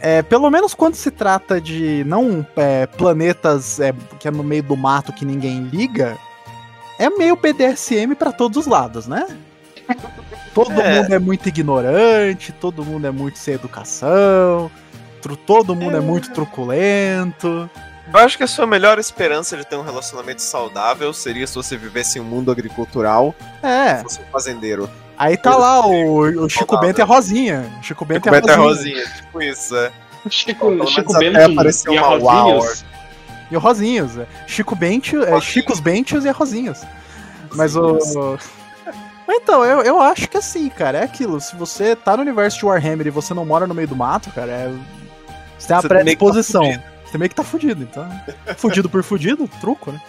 É, 0.00 0.22
pelo 0.22 0.50
menos 0.50 0.74
quando 0.74 0.94
se 0.94 1.10
trata 1.10 1.60
de 1.60 2.04
não 2.04 2.46
é, 2.54 2.86
planetas 2.86 3.80
é, 3.80 3.94
que 4.20 4.28
é 4.28 4.30
no 4.30 4.42
meio 4.42 4.62
do 4.62 4.76
mato 4.76 5.12
que 5.12 5.24
ninguém 5.24 5.62
liga, 5.64 6.16
é 6.98 7.08
meio 7.10 7.34
BDSM 7.36 8.14
pra 8.14 8.30
todos 8.30 8.58
os 8.58 8.66
lados, 8.66 9.06
né? 9.06 9.26
Todo 10.54 10.72
É. 10.72 11.00
mundo 11.02 11.14
é 11.14 11.18
muito 11.18 11.48
ignorante, 11.48 12.52
todo 12.52 12.84
mundo 12.84 13.06
é 13.06 13.10
muito 13.10 13.38
sem 13.38 13.54
educação, 13.54 14.70
todo 15.46 15.74
mundo 15.74 15.96
é 15.96 16.00
muito 16.00 16.30
truculento. 16.32 17.68
Eu 18.12 18.20
acho 18.20 18.36
que 18.36 18.44
a 18.44 18.46
sua 18.46 18.66
melhor 18.66 18.98
esperança 18.98 19.56
de 19.56 19.66
ter 19.66 19.76
um 19.76 19.82
relacionamento 19.82 20.40
saudável 20.40 21.12
seria 21.12 21.46
se 21.46 21.54
você 21.54 21.76
vivesse 21.76 22.18
em 22.18 22.22
um 22.22 22.24
mundo 22.24 22.50
agricultural 22.52 23.34
É, 23.62 23.98
e 23.98 24.02
fosse 24.02 24.20
um 24.20 24.24
fazendeiro. 24.30 24.88
Aí 25.18 25.36
tá 25.36 25.56
lá 25.56 25.86
o, 25.86 26.20
o 26.44 26.48
Chico. 26.48 26.78
Bento 26.78 26.98
e 26.98 27.02
a 27.02 27.04
Rosinha. 27.04 27.70
Chico 27.82 28.04
Bento 28.04 28.24
Tipo, 28.24 28.34
e 28.34 28.38
a 28.38 28.54
é 28.54 28.56
Rosinha. 28.56 28.96
Rosinha, 28.96 29.04
tipo 29.16 29.42
isso, 29.42 29.76
é. 29.76 29.92
Chico, 30.28 30.86
Chico 30.86 31.12
Bento 31.18 31.38
apareceu 31.38 31.92
e 31.92 31.98
a 31.98 32.02
Rosinhos. 32.02 32.84
E 33.50 33.56
o 33.56 33.60
Rosinhos. 33.60 34.18
é. 34.18 34.26
Chico 34.46 34.74
Bento, 34.74 35.22
é. 35.22 35.40
Chicos 35.40 35.80
Bentos 35.80 36.24
e 36.24 36.28
a 36.28 36.32
Rosinhos. 36.32 36.82
Mas 37.54 37.76
o. 37.76 37.98
Mas 39.26 39.36
então, 39.42 39.64
eu, 39.64 39.82
eu 39.82 40.00
acho 40.00 40.28
que 40.28 40.36
assim, 40.36 40.68
cara, 40.68 40.98
é 40.98 41.04
aquilo. 41.04 41.40
Se 41.40 41.54
você 41.56 41.94
tá 41.94 42.16
no 42.16 42.22
universo 42.22 42.58
de 42.58 42.66
Warhammer 42.66 43.06
e 43.06 43.10
você 43.10 43.32
não 43.34 43.44
mora 43.44 43.66
no 43.66 43.74
meio 43.74 43.88
do 43.88 43.96
mato, 43.96 44.30
cara, 44.32 44.50
é. 44.50 44.72
Você 45.58 45.68
tem 45.68 45.76
meio 45.76 45.82
que 45.82 45.88
tá 45.88 45.88
predisposição. 45.88 46.64
fudido. 46.64 46.82
você 47.04 47.18
meio 47.18 47.28
que 47.28 47.34
tá 47.34 47.44
fudido, 47.44 47.82
então. 47.82 48.08
Fudido 48.56 48.88
por 48.90 49.02
fudido, 49.02 49.48
truco, 49.60 49.92
né? 49.92 50.00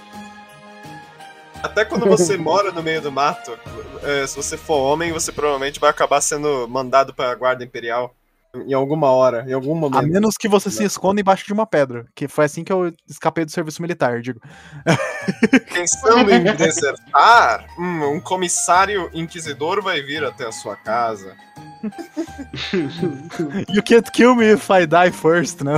Até 1.63 1.85
quando 1.85 2.05
você 2.05 2.35
mora 2.37 2.71
no 2.71 2.83
meio 2.83 3.01
do 3.01 3.11
mato, 3.11 3.57
é, 4.03 4.25
se 4.27 4.35
você 4.35 4.57
for 4.57 4.77
homem, 4.77 5.11
você 5.11 5.31
provavelmente 5.31 5.79
vai 5.79 5.89
acabar 5.89 6.21
sendo 6.21 6.67
mandado 6.67 7.13
pra 7.13 7.33
guarda 7.35 7.63
imperial. 7.63 8.13
Em 8.55 8.73
alguma 8.73 9.11
hora, 9.11 9.45
em 9.47 9.53
algum 9.53 9.73
A 9.73 9.79
momento. 9.79 10.07
menos 10.07 10.35
que 10.35 10.47
você 10.47 10.71
se 10.71 10.83
esconda 10.83 11.21
embaixo 11.21 11.45
de 11.45 11.53
uma 11.53 11.67
pedra. 11.67 12.05
Que 12.15 12.27
foi 12.27 12.45
assim 12.45 12.63
que 12.63 12.71
eu 12.71 12.91
escapei 13.07 13.45
do 13.45 13.51
serviço 13.51 13.81
militar, 13.81 14.21
digo. 14.21 14.39
Pensando 15.71 16.31
em 16.31 16.43
desertar, 16.55 17.67
hum, 17.77 18.13
um 18.15 18.19
comissário 18.19 19.11
inquisidor 19.13 19.81
vai 19.83 20.01
vir 20.01 20.23
até 20.23 20.47
a 20.47 20.51
sua 20.51 20.75
casa. 20.75 21.35
You 23.69 23.83
can't 23.83 24.11
kill 24.11 24.35
me 24.35 24.53
if 24.53 24.69
I 24.69 24.87
die 24.87 25.11
first, 25.11 25.61
né? 25.61 25.73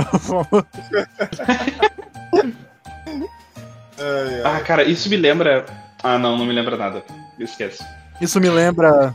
Ai, 4.00 4.34
ai. 4.34 4.56
Ah, 4.56 4.60
cara, 4.60 4.82
isso 4.84 5.08
me 5.08 5.16
lembra. 5.16 5.66
Ah, 6.02 6.18
não, 6.18 6.36
não 6.38 6.46
me 6.46 6.52
lembra 6.52 6.76
nada. 6.76 7.02
Esquece. 7.38 7.84
Isso 8.20 8.40
me 8.40 8.48
lembra. 8.50 9.14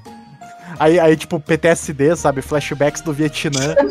Aí, 0.79 0.99
aí, 0.99 1.15
tipo, 1.15 1.39
PTSD, 1.39 2.15
sabe? 2.15 2.41
Flashbacks 2.41 3.01
do 3.01 3.13
Vietnã. 3.13 3.75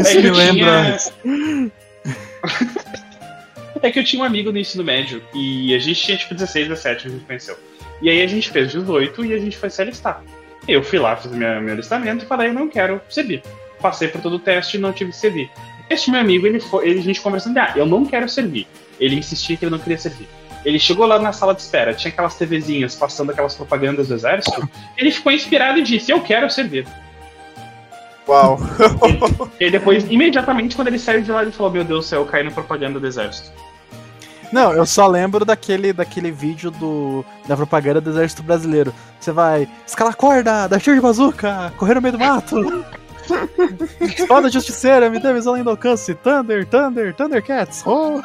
Isso 0.00 0.18
É 0.18 0.22
me 0.22 0.30
lembra. 0.30 0.96
tinha- 1.22 1.70
é 3.82 3.90
que 3.90 3.98
eu 3.98 4.04
tinha 4.04 4.22
um 4.22 4.26
amigo 4.26 4.52
no 4.52 4.58
ensino 4.58 4.84
médio 4.84 5.22
e 5.34 5.74
a 5.74 5.78
gente 5.78 6.00
tinha 6.02 6.16
tipo 6.16 6.34
16, 6.34 6.68
17 6.68 7.02
que 7.02 7.08
a 7.08 7.10
gente 7.10 7.24
conheceu. 7.24 7.56
E 8.02 8.10
aí 8.10 8.22
a 8.22 8.26
gente 8.26 8.50
fez 8.50 8.70
18 8.72 9.24
e 9.24 9.32
a 9.34 9.38
gente 9.38 9.56
foi 9.56 9.70
se 9.70 9.80
alistar. 9.80 10.22
Eu 10.66 10.82
fui 10.82 10.98
lá, 10.98 11.16
fiz 11.16 11.30
minha, 11.32 11.58
meu 11.60 11.72
alistamento 11.72 12.24
e 12.24 12.28
falei, 12.28 12.52
não 12.52 12.68
quero 12.68 13.00
servir. 13.08 13.42
Passei 13.80 14.08
por 14.08 14.20
todo 14.20 14.34
o 14.36 14.38
teste 14.38 14.76
e 14.76 14.80
não 14.80 14.92
tive 14.92 15.10
que 15.10 15.16
servir. 15.16 15.50
Este 15.88 16.10
meu 16.10 16.20
amigo, 16.20 16.46
ele 16.46 16.60
foi, 16.60 16.88
ele, 16.90 17.00
a 17.00 17.02
gente 17.02 17.20
conversando, 17.20 17.56
ah, 17.58 17.72
eu 17.74 17.86
não 17.86 18.04
quero 18.04 18.28
servir. 18.28 18.66
Ele 18.98 19.16
insistia 19.16 19.56
que 19.56 19.64
ele 19.64 19.72
não 19.72 19.78
queria 19.78 19.98
servir. 19.98 20.28
Ele 20.64 20.78
chegou 20.78 21.06
lá 21.06 21.18
na 21.18 21.32
sala 21.32 21.54
de 21.54 21.62
espera, 21.62 21.94
tinha 21.94 22.10
aquelas 22.10 22.34
TVzinhas 22.34 22.94
passando 22.94 23.30
aquelas 23.30 23.54
propagandas 23.54 24.08
do 24.08 24.14
exército. 24.14 24.68
Ele 24.96 25.10
ficou 25.10 25.32
inspirado 25.32 25.78
e 25.78 25.82
disse, 25.82 26.10
eu 26.10 26.20
quero 26.20 26.50
servir. 26.50 26.86
Uau. 28.28 28.58
E 29.58 29.64
aí 29.64 29.70
depois, 29.70 30.04
imediatamente, 30.10 30.76
quando 30.76 30.88
ele 30.88 30.98
saiu 30.98 31.22
de 31.22 31.32
lá, 31.32 31.42
ele 31.42 31.50
falou: 31.50 31.72
Meu 31.72 31.82
Deus 31.82 32.04
do 32.04 32.08
céu, 32.08 32.20
eu 32.20 32.26
caí 32.26 32.44
na 32.44 32.50
propaganda 32.50 33.00
do 33.00 33.06
exército. 33.06 33.50
Não, 34.52 34.72
eu 34.72 34.86
só 34.86 35.06
lembro 35.06 35.44
daquele, 35.44 35.92
daquele 35.92 36.30
vídeo 36.30 36.70
do, 36.70 37.24
da 37.46 37.56
propaganda 37.56 38.00
do 38.00 38.10
Exército 38.10 38.42
Brasileiro. 38.42 38.94
Você 39.20 39.30
vai 39.30 39.68
escalar 39.86 40.16
corda, 40.16 40.66
dar 40.66 40.80
tiro 40.80 40.96
de 40.96 41.02
bazuca, 41.02 41.72
correr 41.76 41.94
no 41.94 42.00
meio 42.00 42.12
do 42.12 42.18
mato. 42.18 42.84
Espada 44.00 44.48
justiceira, 44.48 45.10
me 45.10 45.18
dê 45.18 45.34
visão 45.34 45.52
além 45.52 45.64
do 45.64 45.70
alcance. 45.70 46.14
Thunder, 46.14 46.66
Thunder, 46.66 47.14
Thundercats. 47.14 47.82
Oh. 47.86 48.22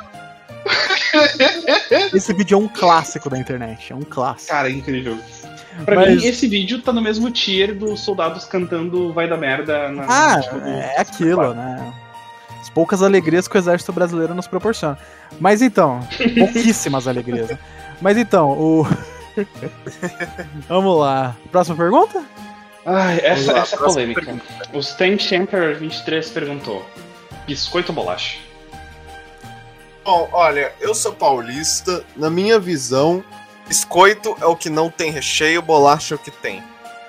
Esse 2.13 2.33
vídeo 2.33 2.55
é 2.55 2.57
um 2.57 2.67
clássico 2.67 3.29
da 3.29 3.37
internet, 3.37 3.91
é 3.91 3.95
um 3.95 4.01
clássico. 4.01 4.51
Cara, 4.51 4.69
incrível. 4.69 5.17
Pra 5.85 5.95
Mas- 5.95 6.21
mim, 6.21 6.25
esse 6.27 6.47
vídeo 6.47 6.81
tá 6.81 6.93
no 6.93 7.01
mesmo 7.01 7.31
tier 7.31 7.73
dos 7.75 8.01
soldados 8.01 8.45
cantando 8.45 9.11
Vai 9.11 9.27
da 9.27 9.35
Merda 9.37 9.89
na. 9.89 10.05
Ah, 10.07 10.39
tipo, 10.41 10.59
do- 10.59 10.67
é 10.67 10.95
aquilo, 10.99 11.53
né? 11.53 11.93
As 12.61 12.69
poucas 12.69 13.01
alegrias 13.01 13.47
que 13.47 13.55
o 13.55 13.59
exército 13.59 13.91
brasileiro 13.91 14.33
nos 14.35 14.47
proporciona. 14.47 14.97
Mas 15.39 15.61
então, 15.61 15.99
pouquíssimas 16.37 17.07
alegrias. 17.07 17.49
né? 17.49 17.57
Mas 18.01 18.17
então, 18.17 18.51
o. 18.51 18.87
Vamos 20.69 20.99
lá. 20.99 21.35
Próxima 21.51 21.75
pergunta? 21.75 22.23
Ai, 22.85 23.19
essa, 23.23 23.51
lá, 23.53 23.59
essa 23.59 23.75
é 23.75 23.79
polêmica. 23.79 24.35
O 24.73 24.79
Stan 24.79 25.17
Champer 25.17 25.75
23 25.77 26.29
perguntou: 26.29 26.85
Biscoito 27.47 27.91
ou 27.91 27.95
bolacha? 27.95 28.37
Bom, 30.03 30.29
olha, 30.33 30.71
eu 30.81 30.93
sou 30.93 31.13
paulista. 31.13 32.03
Na 32.15 32.29
minha 32.29 32.59
visão, 32.59 33.23
biscoito 33.67 34.35
é 34.41 34.45
o 34.45 34.55
que 34.55 34.69
não 34.69 34.89
tem 34.89 35.11
recheio, 35.11 35.61
bolacha 35.61 36.13
é 36.13 36.17
o 36.17 36.19
que 36.19 36.31
tem. 36.31 36.61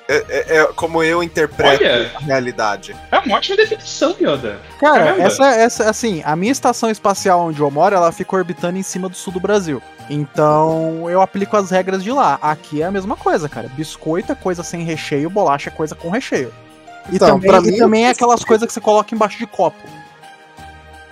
É, 0.06 0.16
é- 0.28 0.56
é 0.58 0.64
como 0.74 1.02
eu 1.02 1.22
interpreto 1.22 1.82
Olha. 1.82 2.12
a 2.14 2.18
realidade. 2.18 2.94
É 3.10 3.18
uma 3.20 3.36
ótima 3.38 3.56
definição, 3.56 4.14
Yoda. 4.20 4.60
Cara, 4.78 5.04
Caramba. 5.06 5.22
essa, 5.22 5.46
essa, 5.46 5.90
assim, 5.90 6.22
a 6.26 6.36
minha 6.36 6.52
estação 6.52 6.90
espacial 6.90 7.40
onde 7.40 7.58
eu 7.58 7.70
moro, 7.70 7.96
ela 7.96 8.12
fica 8.12 8.36
orbitando 8.36 8.76
em 8.78 8.82
cima 8.82 9.08
do 9.08 9.16
sul 9.16 9.32
do 9.32 9.40
Brasil. 9.40 9.82
Então, 10.10 11.08
eu 11.08 11.22
aplico 11.22 11.56
as 11.56 11.70
regras 11.70 12.04
de 12.04 12.12
lá. 12.12 12.38
Aqui 12.42 12.82
é 12.82 12.84
a 12.84 12.90
mesma 12.90 13.16
coisa, 13.16 13.48
cara. 13.48 13.66
Biscoito 13.68 14.30
é 14.30 14.34
coisa 14.34 14.62
sem 14.62 14.84
recheio, 14.84 15.30
bolacha 15.30 15.70
é 15.70 15.72
coisa 15.72 15.94
com 15.94 16.10
recheio. 16.10 16.52
E 17.10 17.16
Então, 17.16 17.28
também, 17.40 17.50
pra 17.50 17.58
e 17.60 17.72
mim- 17.72 17.78
também 17.78 18.06
é 18.06 18.10
aquelas 18.10 18.44
coisas 18.44 18.66
que 18.66 18.72
você 18.74 18.80
coloca 18.80 19.14
embaixo 19.14 19.38
de 19.38 19.46
copo. 19.46 19.78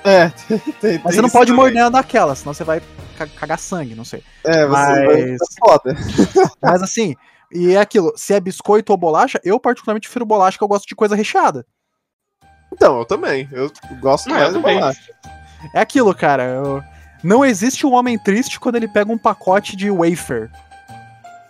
É, 0.05 0.29
tem, 0.49 0.59
tem 0.59 1.01
Mas 1.05 1.15
você 1.15 1.23
não 1.23 1.31
pode 1.31 1.47
também. 1.53 1.65
morder 1.65 1.83
uma 1.85 1.91
daquelas, 1.91 2.39
senão 2.41 2.53
você 2.55 2.65
vai 2.65 2.83
ca- 3.17 3.27
cagar 3.29 3.59
sangue, 3.59 3.95
não 3.95 4.05
sei. 4.05 4.23
É, 4.45 4.67
você 4.67 4.69
Mas- 4.69 5.07
vai 5.07 5.37
foda. 5.59 5.97
Mas 6.61 6.83
assim, 6.83 7.15
e 7.53 7.75
é 7.75 7.81
aquilo, 7.81 8.13
se 8.17 8.35
é 8.35 8.41
biscoito 8.41 8.93
ou 8.93 8.97
bolacha, 8.99 9.41
eu 9.45 9.61
particularmente 9.61 10.09
prefiro 10.09 10.25
bolacha, 10.27 10.59
que 10.59 10.65
eu 10.65 10.69
gosto 10.69 10.87
de 10.89 10.95
coisa 10.97 11.15
recheada. 11.15 11.65
Então, 12.73 12.99
eu 12.99 13.05
também. 13.05 13.47
Eu 13.53 13.71
gosto 14.01 14.31
mais 14.31 14.53
também. 14.53 14.77
bolacha. 14.79 15.13
É 15.75 15.81
aquilo, 15.81 16.15
cara. 16.15 16.45
eu- 16.45 16.83
Não 17.23 17.45
existe 17.45 17.87
um 17.87 17.93
homem 17.93 18.19
triste 18.19 18.59
quando 18.59 18.77
ele 18.77 18.89
pega 18.89 19.13
um 19.13 19.19
pacote 19.19 19.77
de 19.77 19.91
wafer. 19.91 20.51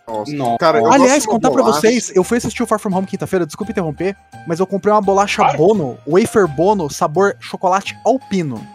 Nossa. 0.06 0.32
Não. 0.32 0.56
Cara, 0.58 0.78
eu 0.78 0.92
Aliás, 0.92 1.24
contar 1.24 1.50
pra 1.50 1.62
bolacha. 1.62 1.80
vocês, 1.80 2.12
eu 2.14 2.24
fui 2.24 2.38
assistir 2.38 2.62
o 2.62 2.66
Far 2.66 2.78
From 2.78 2.94
Home 2.96 3.06
quinta-feira, 3.06 3.46
desculpa 3.46 3.70
interromper, 3.72 4.16
mas 4.46 4.58
eu 4.60 4.66
comprei 4.66 4.92
uma 4.92 5.00
bolacha 5.00 5.42
Claro. 5.42 5.58
Bono, 5.58 5.98
wafer 6.06 6.46
Bono, 6.48 6.90
sabor 6.90 7.36
chocolate 7.40 7.96
alpino. 8.04 8.66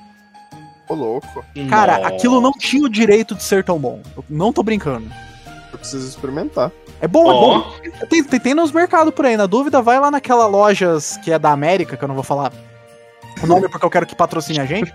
Ô, 0.87 0.93
louco. 0.93 1.43
Cara, 1.69 1.97
Nossa. 1.97 2.07
aquilo 2.15 2.39
não 2.39 2.53
tinha 2.53 2.85
o 2.85 2.89
direito 2.89 3.35
de 3.35 3.43
ser 3.43 3.63
tão 3.63 3.77
bom. 3.77 3.99
Eu 4.15 4.23
não 4.29 4.53
tô 4.53 4.63
brincando. 4.63 5.11
Eu 5.71 5.77
preciso 5.77 6.07
experimentar. 6.07 6.71
É 7.01 7.07
bom, 7.07 7.29
é 7.29 7.33
Ó, 7.33 7.39
bom. 7.39 7.71
Tem, 8.09 8.23
tem, 8.23 8.39
tem 8.39 8.53
nos 8.53 8.71
mercados 8.71 9.13
por 9.13 9.25
aí. 9.25 9.35
Na 9.35 9.45
dúvida, 9.45 9.81
vai 9.81 9.99
lá 9.99 10.09
naquela 10.09 10.47
lojas 10.47 11.17
que 11.17 11.31
é 11.31 11.37
da 11.37 11.51
América, 11.51 11.97
que 11.97 12.03
eu 12.03 12.07
não 12.07 12.15
vou 12.15 12.23
falar 12.23 12.53
o 13.43 13.45
nome 13.45 13.67
porque 13.69 13.85
eu 13.85 13.89
quero 13.89 14.05
que 14.05 14.15
patrocine 14.15 14.59
a 14.61 14.65
gente. 14.65 14.91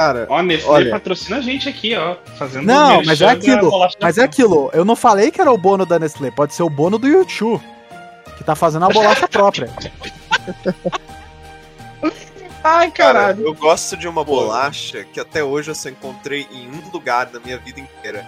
Cara, 0.00 0.26
ó, 0.30 0.40
Nestlé 0.42 0.70
Olha. 0.72 0.90
patrocina 0.92 1.36
a 1.36 1.40
gente 1.42 1.68
aqui, 1.68 1.94
ó. 1.94 2.16
Fazendo 2.38 2.64
Não, 2.64 3.02
mas 3.04 3.20
é 3.20 3.26
da 3.26 3.32
aquilo. 3.32 3.70
da 3.70 3.88
Mas 4.00 4.16
é 4.16 4.24
aquilo. 4.24 4.70
Eu 4.72 4.82
não 4.82 4.96
falei 4.96 5.30
que 5.30 5.38
era 5.42 5.52
o 5.52 5.58
bono 5.58 5.84
da 5.84 5.98
Nestlé. 5.98 6.30
Pode 6.30 6.54
ser 6.54 6.62
o 6.62 6.70
bono 6.70 6.98
do 6.98 7.06
YouTube. 7.06 7.60
Que 8.38 8.42
tá 8.42 8.54
fazendo 8.54 8.86
a 8.86 8.88
bolacha 8.88 9.28
própria. 9.28 9.70
Ai, 12.64 12.90
Cara, 12.90 13.12
caralho. 13.20 13.46
eu 13.46 13.54
gosto 13.54 13.94
de 13.94 14.08
uma 14.08 14.24
bolacha 14.24 15.04
que 15.04 15.20
até 15.20 15.44
hoje 15.44 15.70
eu 15.70 15.74
só 15.74 15.90
encontrei 15.90 16.46
em 16.50 16.68
um 16.68 16.90
lugar 16.92 17.28
na 17.32 17.38
minha 17.40 17.58
vida 17.58 17.80
inteira. 17.80 18.24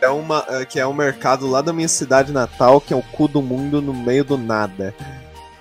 é 0.00 0.08
uma 0.08 0.42
é, 0.48 0.64
que 0.64 0.80
é 0.80 0.86
um 0.86 0.94
mercado 0.94 1.46
lá 1.46 1.60
da 1.60 1.72
minha 1.72 1.88
cidade 1.88 2.32
natal, 2.32 2.80
que 2.80 2.94
é 2.94 2.96
o 2.96 3.02
cu 3.02 3.28
do 3.28 3.42
mundo 3.42 3.82
no 3.82 3.92
meio 3.92 4.24
do 4.24 4.38
nada. 4.38 4.94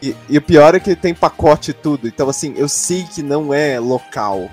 E, 0.02 0.16
e 0.30 0.38
o 0.38 0.42
pior 0.42 0.74
é 0.74 0.80
que 0.80 0.96
tem 0.96 1.14
pacote 1.14 1.72
e 1.72 1.74
tudo. 1.74 2.08
Então, 2.08 2.30
assim, 2.30 2.54
eu 2.56 2.70
sei 2.70 3.04
que 3.04 3.22
não 3.22 3.54
é 3.54 3.78
local. 3.78 4.50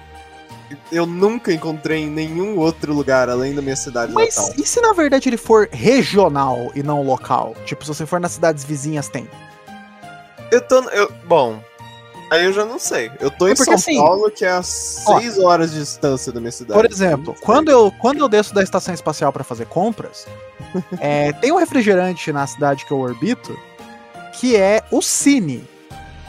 Eu 0.90 1.06
nunca 1.06 1.52
encontrei 1.52 2.02
em 2.02 2.10
nenhum 2.10 2.58
outro 2.58 2.92
lugar 2.92 3.28
além 3.28 3.54
da 3.54 3.62
minha 3.62 3.76
cidade 3.76 4.12
Mas 4.12 4.36
natal. 4.36 4.54
e 4.58 4.66
se 4.66 4.80
na 4.80 4.92
verdade 4.92 5.28
ele 5.28 5.36
for 5.36 5.68
regional 5.72 6.70
e 6.74 6.82
não 6.82 7.02
local? 7.02 7.54
Tipo, 7.64 7.84
se 7.84 7.88
você 7.88 8.06
for 8.06 8.18
nas 8.18 8.32
cidades 8.32 8.64
vizinhas, 8.64 9.08
tem. 9.08 9.28
Eu 10.50 10.60
tô. 10.60 10.80
Eu, 10.90 11.12
bom, 11.26 11.60
aí 12.30 12.44
eu 12.44 12.52
já 12.52 12.64
não 12.64 12.78
sei. 12.78 13.10
Eu 13.20 13.30
tô 13.30 13.48
É 13.48 13.52
em 13.52 13.56
São 13.56 13.74
assim, 13.74 13.96
Paulo, 13.96 14.30
que 14.30 14.44
é 14.44 14.50
a 14.50 14.62
6 14.62 15.38
horas 15.38 15.72
de 15.72 15.80
distância 15.80 16.32
da 16.32 16.40
minha 16.40 16.52
cidade. 16.52 16.80
Por 16.80 16.90
exemplo, 16.90 17.34
quando 17.40 17.70
eu, 17.70 17.92
quando 17.98 18.18
eu 18.20 18.28
desço 18.28 18.54
da 18.54 18.62
estação 18.62 18.94
espacial 18.94 19.32
pra 19.32 19.44
fazer 19.44 19.66
compras, 19.66 20.26
é, 21.00 21.32
tem 21.32 21.52
um 21.52 21.56
refrigerante 21.56 22.32
na 22.32 22.46
cidade 22.46 22.84
que 22.84 22.92
eu 22.92 22.98
orbito 22.98 23.56
que 24.38 24.54
é 24.56 24.82
o 24.90 25.00
Cine. 25.00 25.64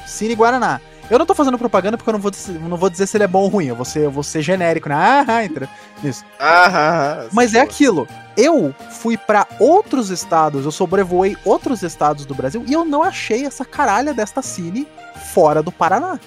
Cine 0.05 0.33
Guaraná. 0.35 0.79
Eu 1.09 1.17
não 1.17 1.25
tô 1.25 1.33
fazendo 1.33 1.57
propaganda 1.57 1.95
porque 1.97 2.09
eu 2.09 2.13
não 2.13 2.19
vou, 2.19 2.29
dizer- 2.31 2.59
não 2.59 2.75
vou 2.77 2.89
dizer 2.89 3.07
se 3.07 3.15
ele 3.15 3.23
é 3.23 3.27
bom 3.27 3.39
ou 3.43 3.47
ruim. 3.47 3.67
Eu 3.67 3.75
vou 3.75 3.85
ser, 3.85 3.99
eu 4.05 4.11
vou 4.11 4.23
ser 4.23 4.41
genérico, 4.41 4.89
né? 4.89 5.25
Ah, 5.27 5.43
entendeu? 5.45 5.69
Isso. 6.03 6.25
Ah, 6.39 6.65
ah, 6.65 7.21
ah, 7.23 7.27
Mas 7.31 7.53
é 7.53 7.61
aquilo. 7.61 8.07
Eu 8.35 8.75
fui 8.91 9.17
pra 9.17 9.47
outros 9.59 10.09
estados, 10.09 10.65
eu 10.65 10.71
sobrevoei 10.71 11.35
outros 11.45 11.81
estados 11.81 12.25
do 12.25 12.35
Brasil 12.35 12.63
e 12.67 12.73
eu 12.73 12.83
não 12.85 13.01
achei 13.03 13.45
essa 13.45 13.63
caralha 13.65 14.13
desta 14.13 14.41
Cine 14.41 14.87
fora 15.33 15.63
do 15.63 15.71
Paraná. 15.71 16.19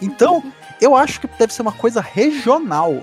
Então, 0.00 0.42
eu 0.80 0.94
acho 0.96 1.20
que 1.20 1.26
deve 1.38 1.52
ser 1.54 1.62
uma 1.62 1.72
coisa 1.72 2.00
regional. 2.00 3.02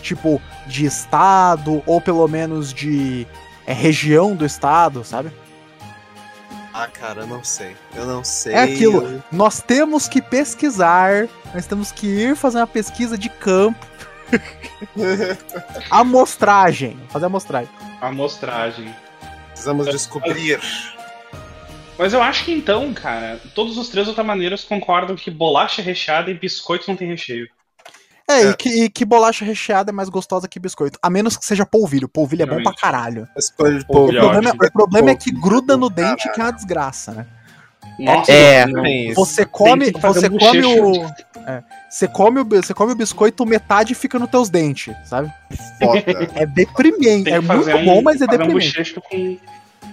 Tipo, 0.00 0.40
de 0.66 0.84
estado, 0.84 1.82
ou 1.86 2.00
pelo 2.00 2.26
menos 2.26 2.72
de 2.72 3.26
é, 3.66 3.72
região 3.72 4.34
do 4.34 4.44
estado, 4.44 5.04
sabe? 5.04 5.30
Ah, 6.74 6.86
cara, 6.88 7.20
eu 7.22 7.26
não 7.26 7.44
sei. 7.44 7.76
Eu 7.94 8.06
não 8.06 8.24
sei. 8.24 8.54
É 8.54 8.62
aquilo. 8.62 9.02
eu- 9.02 9.22
Nós 9.30 9.60
temos 9.60 10.08
que 10.08 10.22
pesquisar, 10.22 11.28
nós 11.54 11.66
temos 11.66 11.92
que 11.92 12.06
ir 12.06 12.36
fazer 12.36 12.58
uma 12.58 12.66
pesquisa 12.66 13.16
de 13.18 13.28
campo. 13.28 13.86
Amostragem. 15.90 16.98
Fazer 17.10 17.26
amostragem. 17.26 17.68
Amostragem. 18.00 18.94
Precisamos 19.50 19.86
descobrir. 19.88 20.60
Mas 21.98 22.12
eu 22.14 22.22
acho 22.22 22.44
que 22.44 22.52
então, 22.52 22.92
cara, 22.94 23.38
todos 23.54 23.76
os 23.76 23.88
três 23.88 24.08
ultramaneiros 24.08 24.64
concordam 24.64 25.14
que 25.14 25.30
bolacha 25.30 25.82
recheada 25.82 26.30
e 26.30 26.34
biscoito 26.34 26.86
não 26.88 26.96
tem 26.96 27.08
recheio. 27.08 27.48
É, 28.28 28.32
É. 28.42 28.50
E, 28.50 28.56
que, 28.56 28.84
e 28.84 28.90
que 28.90 29.04
bolacha 29.04 29.44
recheada 29.44 29.90
é 29.90 29.92
mais 29.92 30.08
gostosa 30.08 30.48
que 30.48 30.58
biscoito. 30.60 30.98
A 31.02 31.10
menos 31.10 31.36
que 31.36 31.44
seja 31.44 31.66
polvilho. 31.66 32.08
Polvilho 32.08 32.42
é 32.42 32.46
bom 32.46 32.62
pra 32.62 32.72
caralho. 32.74 33.28
De 33.36 33.52
O. 33.82 33.84
Polvilho 33.86 34.18
é 34.18 34.20
problema, 34.22 34.50
ótimo. 34.50 34.66
o 34.66 34.72
problema 34.72 35.10
é 35.10 35.14
que 35.14 35.30
Polvilho 35.30 35.42
gruda 35.42 35.76
no 35.76 35.90
dente, 35.90 36.24
caralho. 36.24 36.34
que 36.34 36.40
é 36.40 36.44
uma 36.44 36.52
desgraça, 36.52 37.12
né? 37.12 37.26
Nossa, 37.98 38.32
É. 38.32 38.64
Você 39.14 39.44
come, 39.44 39.90
você 39.92 40.28
um 40.28 40.38
come 40.38 40.64
o. 40.64 41.04
é, 41.46 41.62
você 41.90 42.08
come 42.08 42.40
o, 42.40 42.44
você 42.44 42.72
come 42.72 42.92
o 42.92 42.96
biscoito, 42.96 43.44
metade 43.44 43.94
fica 43.94 44.18
nos 44.18 44.30
teus 44.30 44.48
dentes, 44.48 44.94
sabe? 45.04 45.30
Foda. 45.78 46.02
É 46.34 46.46
deprimente. 46.46 47.30
É 47.30 47.38
muito 47.38 47.68
um, 47.70 47.84
bom, 47.84 48.02
mas 48.02 48.20
é 48.22 48.24
fazer 48.26 48.36
um 48.36 48.38
deprimente. 48.46 48.68
bochecho 48.72 49.00
com. 49.02 49.36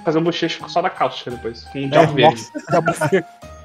Fazer 0.06 0.18
um 0.18 0.24
bochecho 0.24 0.70
só 0.70 0.82
da 0.82 0.90
cáustica 0.90 1.32
depois. 1.32 1.64
Com 1.66 1.80
um 1.80 1.86
É, 1.86 1.88
diabo 1.90 2.14
verde. 2.14 2.42
nossa. 2.72 3.26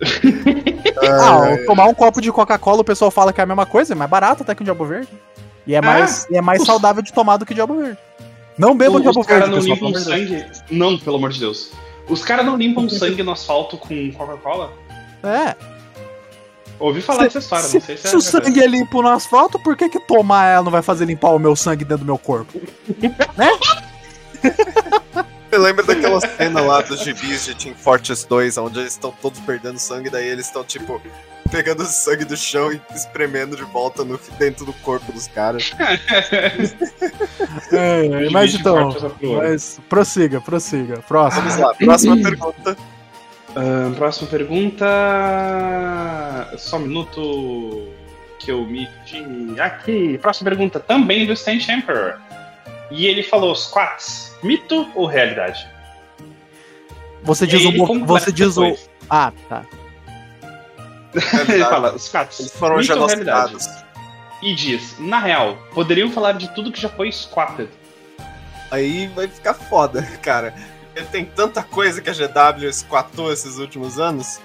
Ah, 1.00 1.50
É, 1.50 1.56
tomar 1.64 1.86
um 1.86 1.94
copo 1.94 2.20
de 2.20 2.30
Coca-Cola, 2.32 2.80
o 2.80 2.84
pessoal 2.84 3.10
fala 3.10 3.32
que 3.32 3.40
é 3.40 3.44
a 3.44 3.46
mesma 3.46 3.64
coisa, 3.64 3.94
é 3.94 3.96
mais 3.96 4.10
barato 4.10 4.42
até 4.42 4.54
que 4.54 4.62
o 4.62 4.64
Diabo 4.64 4.84
Verde. 4.84 5.08
E 5.66 5.74
é 5.74 5.80
mais, 5.80 6.26
e 6.30 6.36
é 6.36 6.40
mais 6.40 6.60
os- 6.60 6.66
saudável 6.66 7.02
de 7.02 7.12
tomar 7.12 7.36
do 7.36 7.46
que 7.46 7.52
o 7.52 7.54
Diabo 7.54 7.76
Verde. 7.76 7.96
Não 8.58 8.76
bebam 8.76 8.96
Os 8.96 9.02
Diabo 9.02 9.24
caras 9.24 9.48
Verde, 9.48 9.68
não 9.68 9.74
limpam 9.74 9.92
pelo 9.92 9.96
amor 9.96 10.20
de 10.20 10.26
Deus. 10.28 10.56
sangue. 10.56 10.62
Não, 10.70 10.98
pelo 10.98 11.16
amor 11.16 11.30
de 11.30 11.40
Deus. 11.40 11.70
Os 12.08 12.22
caras 12.24 12.44
não 12.44 12.56
limpam 12.56 12.86
sangue 12.90 13.22
no 13.22 13.30
asfalto 13.32 13.78
com 13.78 14.12
Coca-Cola? 14.12 14.72
É. 15.22 15.54
Ouvi 16.80 17.00
falar 17.00 17.24
dessa 17.24 17.38
história, 17.38 17.64
Se, 17.64 17.74
não 17.74 17.80
sei 17.80 17.96
se, 17.96 18.02
se 18.02 18.08
é 18.08 18.18
o 18.18 18.20
verdade. 18.20 18.44
sangue 18.46 18.60
é 18.62 18.66
limpo 18.66 19.02
no 19.02 19.08
asfalto, 19.08 19.58
por 19.58 19.76
que 19.76 19.88
que 19.88 19.98
tomar 20.00 20.46
ela 20.46 20.64
não 20.64 20.70
vai 20.72 20.82
fazer 20.82 21.04
limpar 21.06 21.30
o 21.30 21.38
meu 21.38 21.54
sangue 21.56 21.84
dentro 21.84 22.04
do 22.04 22.06
meu 22.06 22.18
corpo? 22.18 22.60
Eu 25.50 25.62
lembro 25.62 25.86
daquela 25.86 26.20
cena 26.20 26.60
lá 26.60 26.80
dos 26.82 27.00
gibis 27.00 27.44
de 27.44 27.54
Team 27.54 27.74
Fortress 27.74 28.26
2, 28.28 28.58
onde 28.58 28.80
eles 28.80 28.92
estão 28.92 29.10
todos 29.10 29.40
perdendo 29.40 29.78
sangue, 29.78 30.10
daí 30.10 30.26
eles 30.26 30.46
estão, 30.46 30.62
tipo, 30.62 31.00
pegando 31.50 31.82
o 31.82 31.86
sangue 31.86 32.24
do 32.24 32.36
chão 32.36 32.72
e 32.72 32.80
espremendo 32.94 33.56
de 33.56 33.64
volta 33.64 34.04
no, 34.04 34.20
dentro 34.38 34.64
do 34.64 34.72
corpo 34.74 35.10
dos 35.12 35.26
caras. 35.28 35.72
É, 37.72 38.30
mas 38.30 38.54
então, 38.54 38.94
mas 39.36 39.80
prossiga, 39.88 40.40
prossiga. 40.40 40.98
Próximo. 41.08 41.42
Vamos 41.42 41.58
lá, 41.58 41.74
próxima 41.74 42.16
pergunta. 42.16 42.76
Ahn, 43.56 43.94
próxima 43.94 44.28
pergunta. 44.28 44.86
Só 46.58 46.76
um 46.76 46.80
minuto 46.80 47.88
que 48.38 48.50
eu 48.50 48.64
me. 48.64 48.88
Aqui. 49.60 50.18
Próxima 50.18 50.50
pergunta, 50.50 50.78
também 50.78 51.26
do 51.26 51.32
Stan 51.32 51.54
Emperor. 51.54 52.18
E 52.90 53.06
ele 53.06 53.22
falou: 53.22 53.54
squats, 53.54 54.34
mito 54.42 54.88
ou 54.94 55.06
realidade? 55.06 55.66
Você 57.22 57.46
diz 57.46 57.64
o. 57.64 58.04
Você 58.06 58.32
diz 58.32 58.56
o. 58.56 58.76
Ah, 59.10 59.32
tá. 59.48 59.64
ele 61.48 61.64
fala: 61.64 61.98
squats, 61.98 62.40
Eles 62.40 62.52
foram 62.52 62.76
mito 62.78 62.92
ou 62.98 63.06
realidade? 63.06 63.48
genocidados. 63.50 63.84
E 64.42 64.54
diz: 64.54 64.96
na 64.98 65.18
real, 65.18 65.58
poderiam 65.74 66.10
falar 66.10 66.32
de 66.32 66.48
tudo 66.54 66.70
que 66.72 66.80
já 66.80 66.88
foi 66.88 67.10
squatted. 67.10 67.68
Aí 68.70 69.06
vai 69.08 69.26
ficar 69.28 69.54
foda, 69.54 70.02
cara. 70.22 70.54
Ele 70.94 71.06
tem 71.06 71.24
tanta 71.24 71.62
coisa 71.62 72.00
que 72.02 72.10
a 72.10 72.12
GW 72.12 72.66
esquatou 72.68 73.32
esses 73.32 73.58
últimos 73.58 73.98
anos. 73.98 74.40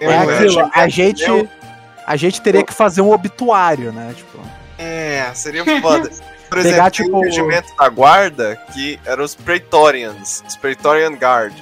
É 0.00 0.06
Eu 0.06 0.30
aquilo, 0.30 0.70
a 0.72 0.88
gente. 0.88 1.22
eu- 1.22 1.48
A 2.06 2.16
gente 2.16 2.40
teria 2.42 2.62
que 2.62 2.72
fazer 2.72 3.00
um 3.00 3.10
obituário, 3.12 3.90
né? 3.92 4.12
Tipo. 4.16 4.38
É, 4.78 5.30
seria 5.34 5.64
foda. 5.80 6.10
Por 6.54 6.62
Pegar, 6.62 6.90
tipo, 6.90 7.16
um 7.16 7.20
regimento 7.20 7.74
da 7.76 7.88
guarda 7.88 8.56
que 8.72 9.00
eram 9.04 9.24
os 9.24 9.34
Praetorians, 9.34 10.44
os 10.46 10.56
Praetorian 10.56 11.10
Guard. 11.10 11.52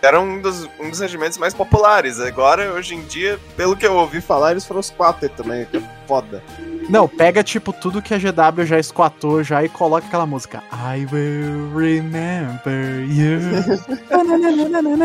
Era 0.00 0.20
um 0.20 0.40
dos, 0.40 0.68
um 0.78 0.88
dos 0.88 1.00
regimentos 1.00 1.36
mais 1.36 1.52
populares. 1.52 2.20
Agora, 2.20 2.72
hoje 2.72 2.94
em 2.94 3.02
dia, 3.02 3.40
pelo 3.56 3.76
que 3.76 3.84
eu 3.84 3.94
ouvi 3.94 4.20
falar, 4.20 4.52
eles 4.52 4.64
foram 4.64 4.78
os 4.78 4.90
quatro 4.90 5.28
também, 5.30 5.64
que 5.64 5.78
é 5.78 5.82
foda. 6.06 6.40
Não, 6.88 7.08
pega 7.08 7.42
tipo 7.42 7.72
tudo 7.72 8.00
que 8.00 8.14
a 8.14 8.18
GW 8.18 8.64
já 8.64 8.78
esquatou 8.78 9.42
já 9.42 9.64
e 9.64 9.68
coloca 9.68 10.06
aquela 10.06 10.26
música. 10.26 10.62
I 10.72 11.04
will 11.12 11.72
remember 11.74 13.04
you. 13.08 13.40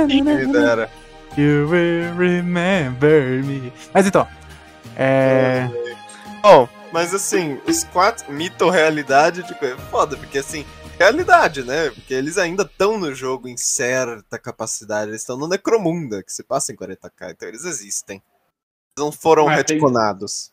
Quem 0.08 0.22
me 0.22 0.46
dera. 0.46 0.88
you 1.36 1.68
will 1.68 2.14
remember 2.16 3.44
me. 3.44 3.74
Mas 3.92 4.06
então. 4.06 4.28
É. 4.96 5.68
Bom, 6.44 6.70
mas 6.92 7.14
assim, 7.14 7.60
os 7.68 7.84
quatro 7.86 8.32
mito 8.32 8.66
ou 8.66 8.72
realidade, 8.72 9.44
tipo, 9.44 9.64
é 9.66 9.76
foda, 9.90 10.18
porque 10.18 10.38
assim, 10.40 10.66
realidade, 11.00 11.64
né? 11.64 11.90
Porque 11.90 12.14
eles 12.14 12.38
ainda 12.38 12.64
estão 12.64 12.98
no 13.00 13.14
jogo 13.14 13.48
em 13.48 13.58
certa 13.58 14.38
capacidade, 14.38 15.10
eles 15.12 15.22
estão 15.22 15.38
no 15.38 15.48
Necromunda, 15.48 16.22
que 16.24 16.32
se 16.32 16.44
passa 16.44 16.72
em 16.72 16.76
40k, 16.76 17.32
então 17.32 17.48
eles 17.48 17.66
existem. 17.66 18.18
Eles 18.18 18.98
não 19.06 19.12
foram 19.12 19.46
Mas 19.46 19.64
tem- 19.64 19.76
retconados. 19.78 20.52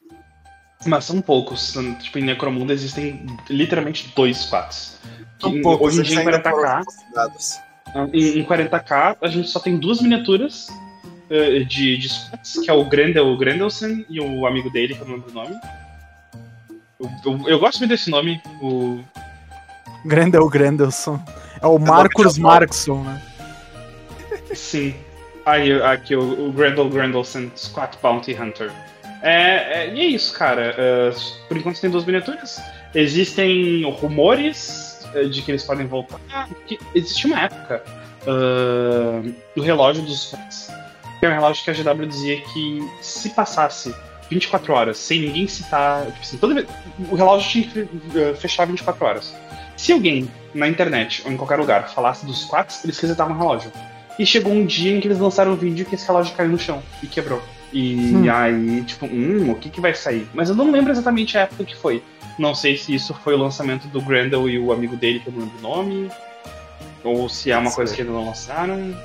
Mas 0.87 1.05
são 1.07 1.21
poucos. 1.21 1.75
Tipo, 2.01 2.21
em 2.21 2.23
Necromunda 2.25 2.73
existem 2.73 3.27
literalmente 3.51 4.13
dois 4.15 4.39
squats. 4.39 4.97
São 5.41 5.51
Que 5.53 5.61
poucos, 5.61 5.89
hoje 5.89 6.01
em 6.01 6.03
dia 6.05 6.15
em 6.15 6.19
ainda 6.21 6.41
foram 6.41 6.63
40k, 6.63 6.85
retconados. 6.87 7.55
em, 8.15 8.39
em 8.39 8.45
40k, 8.45 9.17
a 9.21 9.27
gente 9.29 9.49
só 9.49 9.59
tem 9.59 9.77
duas 9.77 10.01
miniaturas 10.01 10.69
eh, 11.29 11.61
de, 11.65 11.97
de 11.99 12.09
squats, 12.09 12.61
que 12.61 12.71
é 12.71 12.73
o 12.73 12.85
Grendel 12.89 13.37
Grendelson 13.37 14.05
e 14.09 14.21
o 14.21 14.47
amigo 14.47 14.71
dele, 14.71 14.95
que 14.95 15.01
eu 15.01 15.07
não 15.09 15.15
lembro 15.17 15.31
o 15.31 15.35
nome. 15.35 15.57
Eu, 17.01 17.11
eu- 17.25 17.49
eu 17.49 17.59
gosto 17.59 17.79
muito 17.79 17.91
desse 17.91 18.11
nome, 18.11 18.41
o 18.61 19.01
Grendel 20.05 20.49
Grendelson. 20.49 21.21
É 21.61 21.67
o 21.67 21.79
Marcus 21.79 22.35
de 22.35 22.41
avó. 22.41 22.49
Markson, 22.51 23.03
né? 23.05 23.23
Sim. 24.55 24.95
Aí, 25.47 25.73
aqui, 25.83 26.15
o, 26.17 26.49
o 26.49 26.53
Grendel 26.53 26.89
Grendelson, 26.89 27.51
Squat 27.57 27.97
Bounty 28.03 28.35
Hunter. 28.35 28.71
É, 29.23 29.85
é- 29.87 29.95
e 29.95 30.01
é 30.01 30.05
isso, 30.05 30.33
cara. 30.35 30.75
É, 30.77 31.11
por 31.49 31.57
enquanto 31.57 31.81
tem 31.81 31.91
duas 31.91 32.05
miniaturas. 32.05 32.61
Existem 32.95 33.83
rumores 33.91 35.07
é, 35.15 35.25
de 35.25 35.43
que 35.43 35.51
eles 35.51 35.63
podem 35.65 35.87
voltar. 35.87 36.19
Que 36.67 36.79
existe 36.95 37.27
uma 37.27 37.41
época 37.43 37.83
ah, 38.27 39.23
do 39.57 39.63
relógio 39.63 40.03
dos 40.03 40.23
Squats, 40.29 40.69
que 41.21 41.27
é 41.27 41.29
um 41.29 41.33
relógio 41.33 41.65
que 41.65 41.71
a 41.71 41.75
GW 41.75 42.07
dizia 42.07 42.41
que 42.41 42.81
se 43.01 43.31
passasse 43.31 43.95
24 44.31 44.73
horas 44.73 44.99
sem 44.99 45.21
ninguém 45.21 45.47
citar. 45.49 46.05
Tipo 46.07 46.21
assim, 46.21 46.37
toda 46.39 46.55
vez, 46.55 46.67
o 47.11 47.15
relógio 47.15 47.51
tinha 47.51 47.65
que 47.87 47.89
eh, 48.19 48.35
fechar 48.35 48.67
24 48.67 49.05
horas. 49.05 49.35
Se 49.77 49.93
alguém 49.93 50.31
na 50.55 50.67
internet 50.69 51.23
ou 51.25 51.33
em 51.33 51.37
qualquer 51.37 51.59
lugar 51.59 51.89
falasse 51.93 52.27
dos 52.27 52.43
squats, 52.43 52.83
eles 52.85 52.99
resetavam 52.99 53.35
o 53.37 53.39
relógio. 53.39 53.73
E 54.19 54.27
chegou 54.27 54.53
um 54.53 54.67
dia 54.67 54.97
em 54.97 55.01
que 55.01 55.07
eles 55.07 55.19
lançaram 55.19 55.53
um 55.53 55.57
vídeo 55.57 55.87
que 55.87 55.95
esse 55.95 56.07
relógio 56.07 56.35
caiu 56.35 56.51
no 56.51 56.59
chão 56.59 56.83
e 57.03 57.07
quebrou. 57.07 57.41
E 57.73 57.95
Hum. 58.17 58.31
aí, 58.33 58.83
tipo, 58.83 59.07
hum, 59.07 59.51
o 59.53 59.55
que 59.55 59.69
que 59.71 59.81
vai 59.81 59.95
sair? 59.95 60.27
Mas 60.35 60.49
eu 60.49 60.57
não 60.57 60.71
lembro 60.73 60.91
exatamente 60.91 61.37
a 61.39 61.43
época 61.43 61.65
que 61.65 61.77
foi. 61.77 62.03
Não 62.39 62.55
sei 62.55 62.77
se 62.77 62.95
isso 62.95 63.15
foi 63.23 63.35
o 63.35 63.37
lançamento 63.39 63.87
do 63.89 64.01
Grendel 64.01 64.49
e 64.49 64.59
o 64.59 64.73
amigo 64.73 64.97
dele, 64.97 65.21
que 65.21 65.29
eu 65.29 65.33
não 65.33 65.41
lembro 65.41 65.59
o 65.59 65.63
nome. 65.63 66.11
Ou 67.05 67.29
se 67.29 67.51
é 67.51 67.57
uma 67.59 67.71
coisa 67.71 67.95
que 67.95 68.01
ainda 68.01 68.13
não 68.13 68.27
lançaram. 68.27 68.97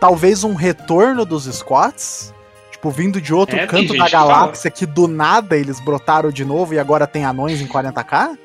Talvez 0.00 0.44
um 0.44 0.54
retorno 0.54 1.24
dos 1.24 1.44
squats. 1.46 2.32
Tipo, 2.78 2.90
vindo 2.92 3.20
de 3.20 3.34
outro 3.34 3.56
É, 3.58 3.66
canto 3.66 3.96
da 3.96 4.04
que 4.04 4.12
galáxia 4.12 4.70
que 4.70 4.86
do 4.86 5.08
nada 5.08 5.56
eles 5.56 5.80
brotaram 5.80 6.30
de 6.30 6.44
novo 6.44 6.74
e 6.74 6.78
agora 6.78 7.08
tem 7.08 7.24
anões 7.24 7.60
em 7.60 7.66
40k? 7.66 8.38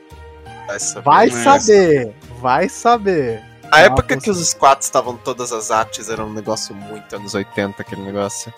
Vai 0.65 0.79
saber. 0.79 1.03
Vai 1.03 1.27
é 1.27 1.31
saber, 1.31 2.15
vai 2.41 2.67
saber. 2.69 3.43
A 3.71 3.81
É 3.81 3.85
época 3.85 4.17
que 4.17 4.31
os 4.31 4.43
squats 4.49 4.87
estavam 4.87 5.15
todas 5.17 5.51
as 5.51 5.69
artes 5.69 6.09
era 6.09 6.25
um 6.25 6.33
negócio 6.33 6.73
muito 6.73 7.15
anos 7.15 7.35
80, 7.35 7.79
aquele 7.79 8.01
negócio. 8.01 8.51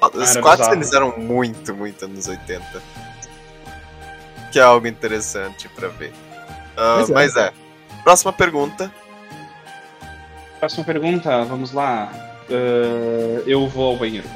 Os 0.00 0.14
era 0.14 0.26
squats 0.26 0.58
bizarro. 0.58 0.76
eles 0.76 0.92
eram 0.92 1.18
muito, 1.18 1.74
muito 1.74 2.04
anos 2.04 2.28
80. 2.28 2.62
Que 4.52 4.60
é 4.60 4.62
algo 4.62 4.86
interessante 4.86 5.68
pra 5.70 5.88
ver. 5.88 6.12
Ah, 6.76 6.94
Pois 6.98 7.10
é. 7.10 7.12
Mas 7.12 7.36
é. 7.36 7.52
Próxima 8.04 8.32
pergunta. 8.32 8.88
Próxima 10.60 10.84
pergunta, 10.84 11.44
vamos 11.44 11.72
lá. 11.72 12.08
Ah, 12.48 13.42
eu 13.46 13.66
vou 13.68 13.90
ao 13.90 13.96
banheiro. 13.96 14.28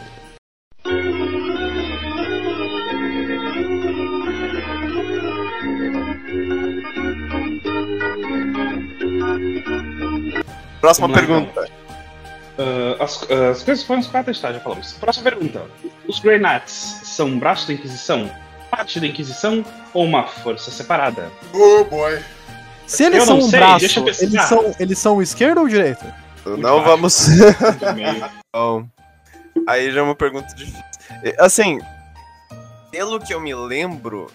Próxima 10.82 11.06
Vamos 11.08 11.22
lá, 11.22 11.26
pergunta. 11.26 11.70
Ah, 12.58 13.04
as, 13.04 13.22
as 13.30 13.62
coisas 13.62 13.84
foram 13.84 14.02
quatro 14.02 14.38
tá? 14.38 14.52
Já 14.52 14.60
falamos. 14.60 14.92
Próxima 14.94 15.30
pergunta. 15.30 15.62
Os 16.06 16.18
Grey 16.18 16.38
Knights 16.38 17.00
são 17.04 17.28
um 17.28 17.38
braço 17.38 17.68
da 17.68 17.72
Inquisição, 17.72 18.30
parte 18.70 18.98
da 19.00 19.06
Inquisição 19.06 19.64
ou 19.94 20.04
uma 20.04 20.24
força 20.26 20.70
separada? 20.70 21.30
Oh 21.54 21.84
boy. 21.84 22.20
Se 22.86 23.04
eles 23.04 23.20
Eu 23.20 23.26
são 23.26 23.38
um 23.38 23.42
sei, 23.48 23.60
braço, 23.60 23.78
deixa 23.78 24.00
eu 24.00 24.04
pesquisar. 24.04 24.38
eles 24.38 24.48
são, 24.48 24.74
eles 24.78 24.98
são 24.98 25.22
esquerda 25.22 25.60
ou 25.60 25.68
direita? 25.68 26.14
Não 26.44 26.82
baixo. 26.82 26.84
vamos. 26.84 27.26
Bom, 28.52 28.84
aí 29.66 29.90
já 29.92 30.00
é 30.00 30.02
uma 30.02 30.16
pergunta 30.16 30.52
difícil. 30.54 30.82
Assim, 31.38 31.78
pelo 32.90 33.20
que 33.20 33.32
eu 33.32 33.40
me 33.40 33.54
lembro, 33.54 34.30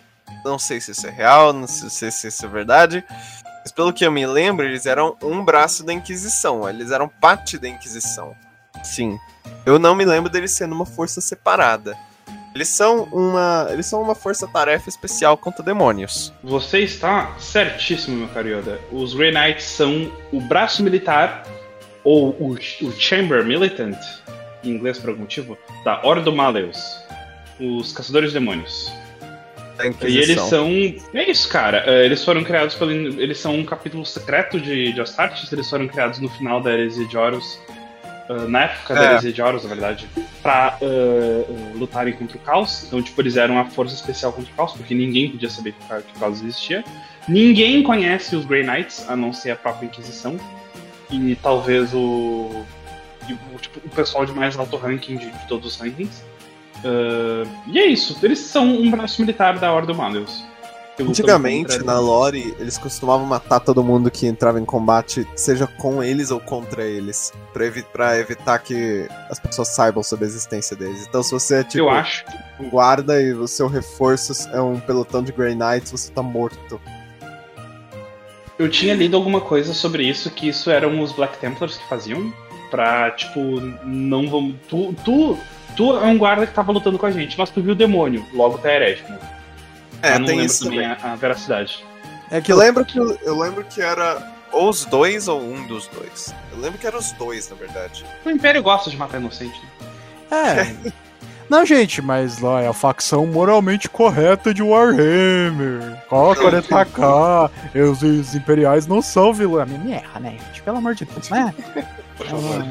não 0.45 0.57
sei 0.57 0.79
se 0.79 0.91
isso 0.91 1.05
é 1.05 1.11
real, 1.11 1.51
não 1.51 1.67
sei 1.67 2.09
se 2.09 2.27
isso 2.29 2.45
é 2.45 2.49
verdade, 2.49 3.03
mas 3.67 3.71
pelo 3.73 3.91
que 3.91 4.05
eu 4.05 4.11
me 4.13 4.25
lembro, 4.25 4.65
eles 4.65 4.85
eram 4.85 5.17
um 5.21 5.43
braço 5.43 5.85
da 5.85 5.91
Inquisição, 5.91 6.69
eles 6.69 6.89
eram 6.89 7.09
parte 7.09 7.57
da 7.57 7.67
Inquisição. 7.67 8.33
Sim. 8.81 9.17
Eu 9.65 9.77
não 9.77 9.93
me 9.93 10.05
lembro 10.05 10.31
deles 10.31 10.51
sendo 10.51 10.73
uma 10.73 10.85
força 10.85 11.19
separada. 11.19 11.93
Eles 12.55 12.69
são 12.69 13.03
uma, 13.11 13.67
eles 13.69 13.85
são 13.85 14.01
uma 14.01 14.15
força-tarefa 14.15 14.87
especial 14.87 15.35
contra 15.35 15.61
demônios. 15.61 16.31
Você 16.41 16.79
está 16.79 17.35
certíssimo, 17.37 18.15
meu 18.15 18.29
caro 18.29 18.47
Yoda. 18.47 18.79
Os 18.89 19.13
Grey 19.13 19.33
Knights 19.33 19.65
são 19.65 20.09
o 20.31 20.39
braço 20.39 20.81
militar, 20.81 21.43
ou 22.05 22.29
o, 22.39 22.53
o 22.53 22.91
Chamber 22.93 23.43
Militant, 23.43 23.97
em 24.63 24.69
inglês 24.69 24.97
por 24.97 25.09
algum 25.09 25.23
motivo, 25.23 25.57
da 25.83 26.01
Ordo 26.05 26.31
Maleus. 26.31 26.79
Os 27.59 27.91
Caçadores 27.91 28.29
de 28.29 28.39
Demônios. 28.39 28.89
Da 29.77 30.07
E 30.07 30.17
eles 30.17 30.41
são. 30.41 30.69
É 31.13 31.29
isso, 31.29 31.47
cara. 31.49 31.83
É, 31.85 32.05
Eles 32.05 32.23
foram 32.23 32.43
criados 32.43 32.75
pelo. 32.75 32.91
Eles 32.91 33.39
são 33.39 33.55
um 33.55 33.63
capítulo 33.65 34.05
secreto 34.05 34.59
de, 34.59 34.91
de 34.91 35.01
Astartes. 35.01 35.51
Eles 35.51 35.69
foram 35.69 35.87
criados 35.87 36.19
no 36.19 36.29
final 36.29 36.59
da 36.61 36.71
Heresia 36.73 37.05
de 37.05 37.17
Horus. 37.17 37.59
ah, 38.29 38.45
na 38.47 38.63
época 38.63 38.93
da 38.95 39.03
É. 39.03 39.11
Heresia 39.11 39.31
de 39.33 39.41
Horus, 39.41 39.63
na 39.63 39.69
verdade. 39.69 40.07
Pra 40.41 40.77
ah, 40.81 41.73
lutarem 41.75 42.13
contra 42.13 42.37
o 42.37 42.39
caos. 42.39 42.83
Então, 42.85 43.01
tipo, 43.01 43.21
eles 43.21 43.37
eram 43.37 43.59
a 43.59 43.65
força 43.65 43.93
especial 43.95 44.33
contra 44.33 44.51
o 44.51 44.55
caos, 44.55 44.73
porque 44.73 44.93
ninguém 44.95 45.29
podia 45.29 45.49
saber 45.49 45.73
que 45.73 46.15
o 46.15 46.19
caos 46.19 46.41
existia. 46.41 46.83
Ninguém 47.27 47.83
conhece 47.83 48.35
os 48.35 48.45
Grey 48.45 48.63
Knights, 48.63 49.05
a 49.09 49.15
não 49.15 49.31
ser 49.33 49.51
a 49.51 49.55
própria 49.55 49.85
Inquisição. 49.85 50.37
E 51.09 51.35
talvez 51.35 51.93
o. 51.93 52.63
e 53.29 53.33
o, 53.33 53.59
tipo, 53.59 53.79
o 53.85 53.89
pessoal 53.89 54.25
de 54.25 54.31
mais 54.33 54.57
alto 54.57 54.75
ranking 54.75 55.17
de, 55.17 55.29
de 55.29 55.47
todos 55.47 55.73
os 55.73 55.79
rankings. 55.79 56.23
Ah, 56.83 57.43
e 57.67 57.79
é 57.79 57.85
isso, 57.85 58.17
eles 58.23 58.39
são 58.39 58.65
um 58.65 58.89
braço 58.91 59.21
militar 59.21 59.57
da 59.59 59.71
que 60.97 61.03
lutam 61.03 61.11
Antigamente, 61.23 61.83
na 61.83 61.99
lore, 61.99 62.55
eles 62.57 62.75
costumavam 62.75 63.23
matar 63.27 63.59
todo 63.59 63.83
mundo 63.83 64.09
que 64.09 64.25
entrava 64.25 64.59
em 64.59 64.65
combate, 64.65 65.27
seja 65.35 65.67
com 65.67 66.01
eles 66.01 66.31
ou 66.31 66.39
contra 66.39 66.83
eles, 66.83 67.31
pra, 67.53 67.65
evi- 67.67 67.85
pra 67.93 68.17
evitar 68.17 68.57
que 68.57 69.07
as 69.29 69.39
pessoas 69.39 69.67
saibam 69.67 70.01
sobre 70.01 70.25
a 70.25 70.27
existência 70.27 70.75
deles. 70.75 71.05
Então, 71.07 71.21
se 71.21 71.31
você 71.31 71.57
é 71.57 71.63
tipo 71.63 71.77
Eu 71.83 71.89
acho. 71.91 72.25
um 72.59 72.67
guarda 72.67 73.21
e 73.21 73.31
o 73.31 73.47
seu 73.47 73.67
reforço 73.67 74.49
é 74.51 74.59
um 74.59 74.79
pelotão 74.79 75.21
de 75.21 75.31
Grey 75.31 75.53
Knights, 75.53 75.91
você 75.91 76.11
tá 76.11 76.23
morto. 76.23 76.81
Eu 78.57 78.67
tinha 78.67 78.95
lido 78.95 79.15
alguma 79.15 79.39
coisa 79.39 79.75
sobre 79.75 80.03
isso, 80.03 80.31
que 80.31 80.47
isso 80.49 80.71
eram 80.71 80.99
os 80.99 81.11
Black 81.11 81.37
Templars 81.37 81.77
que 81.77 81.87
faziam. 81.87 82.33
Pra, 82.69 83.11
tipo, 83.11 83.59
não 83.83 84.29
vamos. 84.29 84.55
Tu, 84.67 84.93
tu, 85.05 85.37
tu 85.75 85.95
é 85.95 86.05
um 86.05 86.17
guarda 86.17 86.45
que 86.45 86.53
tava 86.53 86.71
lutando 86.71 86.97
com 86.97 87.05
a 87.05 87.11
gente, 87.11 87.37
mas 87.37 87.49
tu 87.49 87.61
viu 87.61 87.71
o 87.71 87.75
demônio, 87.75 88.25
logo 88.33 88.57
tá 88.57 88.73
herético. 88.73 89.11
Né? 89.11 89.19
É, 90.01 90.15
eu 90.15 90.19
não 90.19 90.25
tem 90.27 90.43
isso 90.43 90.65
também 90.65 90.85
a, 90.85 90.97
a 91.01 91.15
veracidade. 91.15 91.83
É 92.29 92.41
que 92.41 92.51
Eu 92.51 92.57
lembro 92.57 92.83
que, 92.83 92.99
eu 92.99 93.39
lembro 93.39 93.63
que 93.63 93.81
era 93.81 94.35
ou 94.51 94.69
os 94.69 94.85
dois 94.85 95.27
ou 95.27 95.41
um 95.41 95.65
dos 95.67 95.87
dois. 95.87 96.33
Eu 96.51 96.59
lembro 96.59 96.77
que 96.79 96.87
era 96.87 96.97
os 96.97 97.11
dois, 97.13 97.49
na 97.49 97.55
verdade. 97.55 98.05
O 98.25 98.29
Império 98.29 98.61
gosta 98.61 98.89
de 98.89 98.97
matar 98.97 99.19
inocente. 99.19 99.59
Né? 100.29 100.77
É. 100.85 100.91
Não, 101.49 101.65
gente, 101.65 102.01
mas 102.01 102.39
lá 102.39 102.61
é 102.61 102.67
a 102.67 102.73
facção 102.73 103.25
moralmente 103.25 103.87
correta 103.89 104.53
de 104.53 104.61
Warhammer. 104.61 105.97
Qual 106.09 106.35
40k? 106.35 107.49
E 107.73 107.79
Os, 107.81 108.01
os 108.01 108.35
imperiais 108.35 108.85
não 108.85 109.01
são 109.01 109.33
vilões. 109.33 109.69
Me 109.69 109.93
erra, 109.93 110.19
né, 110.19 110.31
gente? 110.31 110.61
Pelo 110.61 110.77
amor 110.77 110.93
de 110.95 111.05
Deus, 111.05 111.29
né? 111.29 111.53
Favor. 112.17 112.65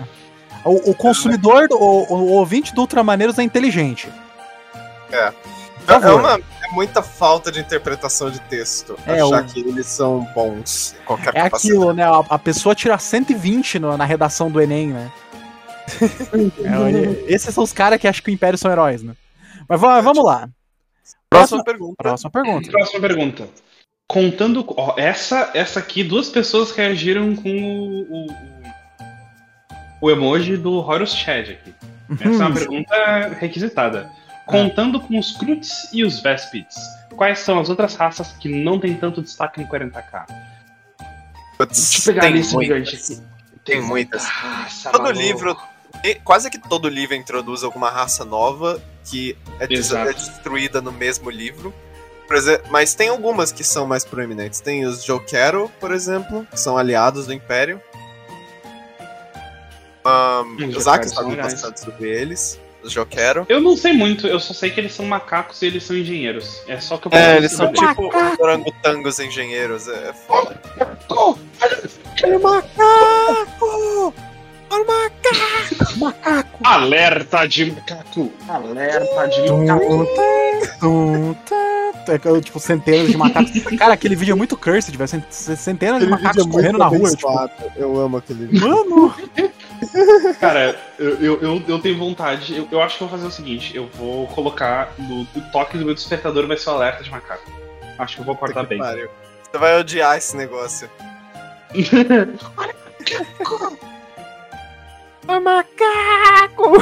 O, 0.65 0.91
o 0.91 0.95
consumidor, 0.95 1.69
o, 1.71 1.77
o 1.77 2.27
ouvinte 2.33 2.75
do 2.75 2.81
Ultramaneiros 2.83 3.39
é 3.39 3.43
inteligente. 3.43 4.09
É. 5.13 5.33
É, 5.89 5.97
uma, 6.13 6.35
é 6.35 6.73
muita 6.73 7.01
falta 7.01 7.53
de 7.53 7.61
interpretação 7.61 8.29
de 8.29 8.41
texto. 8.41 8.99
É, 9.07 9.21
achar 9.23 9.43
o- 9.43 9.45
que 9.45 9.61
eles 9.61 9.87
são 9.87 10.27
bons. 10.35 10.97
Qualquer 11.07 11.29
É 11.29 11.43
capacidade. 11.45 11.79
aquilo, 11.79 11.93
né? 11.93 12.03
A, 12.05 12.25
a 12.29 12.39
pessoa 12.41 12.75
tira 12.75 12.99
120 12.99 13.79
no- 13.79 13.97
na 13.97 14.05
redação 14.05 14.51
do 14.51 14.61
Enem, 14.61 14.89
né? 14.89 15.09
É, 16.65 17.33
esses 17.33 17.55
são 17.55 17.65
os 17.65 17.73
caras 17.73 18.01
que 18.01 18.09
acham 18.09 18.23
que 18.23 18.31
o 18.31 18.35
Império 18.35 18.59
são 18.59 18.71
heróis, 18.71 19.03
né? 19.03 19.15
Mas 19.69 19.81
va- 19.81 20.01
vamos 20.01 20.25
lá. 20.25 20.49
Próxima 21.31 21.63
pergunta. 21.65 21.95
Próxima 21.99 22.31
pergunta. 22.31 22.71
Próxima 22.71 23.01
pergunta. 23.01 23.49
Contando. 24.09 24.65
Ó, 24.77 24.95
essa, 24.97 25.51
essa 25.55 25.79
aqui, 25.81 26.03
duas 26.05 26.29
pessoas 26.29 26.71
reagiram 26.71 27.35
com 27.35 27.51
o, 27.51 28.03
o, 28.03 28.27
o 30.03 30.11
emoji 30.11 30.57
do 30.57 30.75
Horus 30.79 31.15
Chad 31.15 31.51
aqui. 31.51 31.75
Essa 32.21 32.25
é 32.25 32.47
uma 32.47 32.53
pergunta 32.55 33.29
requisitada. 33.39 34.11
Contando 34.47 35.01
com 35.01 35.19
os 35.19 35.33
Kruts 35.33 35.89
e 35.93 36.05
os 36.05 36.21
Vespids, 36.21 36.77
quais 37.17 37.41
são 37.41 37.59
as 37.59 37.69
outras 37.69 37.97
raças 37.97 38.31
que 38.33 38.49
não 38.49 38.79
tem 38.79 38.95
tanto 38.95 39.21
destaque 39.21 39.61
no 39.61 39.67
40k? 39.67 40.25
Putz, 41.59 41.91
Deixa 41.91 42.11
eu 42.11 42.15
pegar 42.15 42.33
tem 42.33 42.45
muitas. 42.53 43.23
Tem 43.65 43.83
muitas. 43.83 44.25
Todo 44.85 45.03
maluco. 45.03 45.21
livro, 45.21 45.57
quase 46.25 46.51
que 46.51 46.59
todo 46.59 46.89
livro 46.89 47.15
introduz 47.15 47.63
alguma 47.65 47.91
raça 47.91 48.25
nova 48.25 48.81
que 49.05 49.37
é, 49.61 49.67
des- 49.67 49.93
é 49.93 50.13
destruída 50.13 50.81
no 50.81 50.91
mesmo 50.93 51.31
livro. 51.31 51.73
Por 52.27 52.37
exemplo, 52.37 52.67
mas 52.71 52.93
tem 52.95 53.09
algumas 53.09 53.53
que 53.53 53.63
são 53.63 53.87
mais 53.87 54.05
proeminentes. 54.05 54.59
Tem 54.61 54.85
os 54.85 55.05
Jokero, 55.05 55.71
por 55.79 55.93
exemplo, 55.93 56.45
que 56.51 56.59
são 56.59 56.77
aliados 56.77 57.27
do 57.27 57.33
Império. 57.33 57.81
Um, 60.05 60.69
Os 60.69 60.77
o 60.77 60.81
Zack 60.81 61.09
sabe 61.09 61.35
bastante 61.37 61.81
sobre 61.81 62.09
eles. 62.09 62.61
Os 62.83 62.93
Jokero. 62.93 63.45
Eu 63.49 63.61
não 63.61 63.77
sei 63.77 63.93
muito, 63.93 64.27
eu 64.29 64.39
só 64.39 64.55
sei 64.55 64.71
que 64.71 64.79
eles 64.79 64.93
são 64.93 65.05
macacos 65.07 65.61
e 65.63 65.67
eles 65.67 65.83
são 65.83 65.97
engenheiros. 65.97 66.63
É 66.69 66.79
só 66.81 66.97
que 66.97 67.09
eu 67.09 67.13
É, 67.13 67.37
eles 67.37 67.51
são 67.53 67.73
tipo 67.73 68.09
os 68.09 68.39
orangotangos 68.39 69.19
engenheiros. 69.19 69.89
É, 69.89 70.11
é 70.11 70.13
foda. 70.13 70.61
Olha 71.09 72.39
o 72.39 72.43
macaco! 72.43 74.15
Olha 74.71 74.83
o 74.83 74.87
macaco! 74.87 75.99
Macaco! 75.99 76.59
Alerta 76.65 77.47
de 77.47 77.73
macaco! 77.73 78.33
Alerta 78.49 79.27
de 79.29 79.53
macaco! 79.53 80.07
É 82.09 82.19
que, 82.19 82.41
tipo, 82.41 82.61
centenas 82.61 83.09
de 83.11 83.17
macacos. 83.17 83.51
Cara, 83.77 83.95
aquele 83.95 84.15
vídeo 84.15 84.33
é 84.33 84.37
muito 84.37 84.57
cursed, 84.57 84.97
velho. 84.97 85.09
Cent- 85.09 85.25
Centenas 85.31 85.99
de 86.01 86.07
Aquele 86.07 86.23
macacos 86.23 86.47
é 86.47 86.51
correndo 86.51 86.79
na 86.79 86.87
rua. 86.87 87.11
Tipo. 87.11 87.51
Eu 87.75 87.99
amo 88.01 88.17
aquele 88.19 88.47
vídeo. 88.47 88.69
mano! 88.69 89.15
Cara, 90.41 90.79
eu, 90.99 91.11
eu, 91.21 91.41
eu, 91.43 91.63
eu 91.67 91.79
tenho 91.81 91.99
vontade, 91.99 92.57
eu, 92.57 92.67
eu 92.71 92.81
acho 92.81 92.97
que 92.97 93.03
eu 93.05 93.09
vou 93.09 93.19
fazer 93.19 93.29
o 93.29 93.33
seguinte, 93.33 93.77
eu 93.77 93.89
vou 93.95 94.27
colocar 94.29 94.93
no 94.99 95.23
o 95.23 95.41
toque 95.53 95.77
do 95.77 95.85
meu 95.85 95.95
despertador 95.95 96.47
vai 96.47 96.57
ser 96.57 96.71
o 96.71 96.75
alerta 96.75 97.03
de 97.05 97.11
macaco. 97.11 97.51
Acho 97.99 98.15
que 98.17 98.23
eu 98.23 98.27
vou 98.27 98.37
que 98.37 98.63
bem. 98.67 98.79
pariu. 98.79 99.09
Você 99.51 99.59
vai 99.59 99.79
odiar 99.79 100.17
esse 100.17 100.35
negócio. 100.37 100.89
O 105.29 105.41
macaco! 105.41 106.79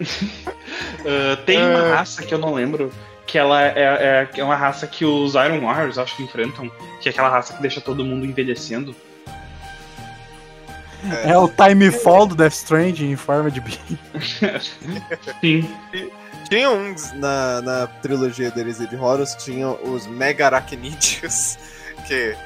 Uh, 0.00 1.36
tem 1.46 1.58
uma 1.58 1.94
raça 1.94 2.22
que 2.22 2.32
eu 2.32 2.38
não 2.38 2.54
lembro, 2.54 2.92
que 3.26 3.38
ela 3.38 3.62
é, 3.62 3.72
é, 3.76 4.28
é 4.36 4.44
uma 4.44 4.56
raça 4.56 4.86
que 4.86 5.04
os 5.04 5.34
Iron 5.34 5.60
Warriors 5.60 5.98
acho 5.98 6.16
que 6.16 6.22
enfrentam, 6.22 6.70
que 7.00 7.08
é 7.08 7.12
aquela 7.12 7.28
raça 7.28 7.54
que 7.54 7.62
deixa 7.62 7.80
todo 7.80 8.04
mundo 8.04 8.26
envelhecendo. 8.26 8.94
É 11.24 11.36
o 11.36 11.48
Time 11.48 11.90
Fall 11.90 12.26
do 12.26 12.34
Death 12.34 12.52
Stranding 12.52 13.12
em 13.12 13.16
forma 13.16 13.50
de 13.50 13.60
bicho. 13.60 13.80
Sim. 15.40 15.68
Tinha 16.48 16.70
uns 16.70 17.12
na, 17.12 17.62
na 17.62 17.86
trilogia 17.86 18.50
deles 18.50 18.78
de 18.78 18.96
Horus, 18.96 19.34
tinha 19.36 19.68
os 19.68 20.06
Mega 20.06 20.46
Arachnídeos, 20.46 21.56
que. 22.06 22.36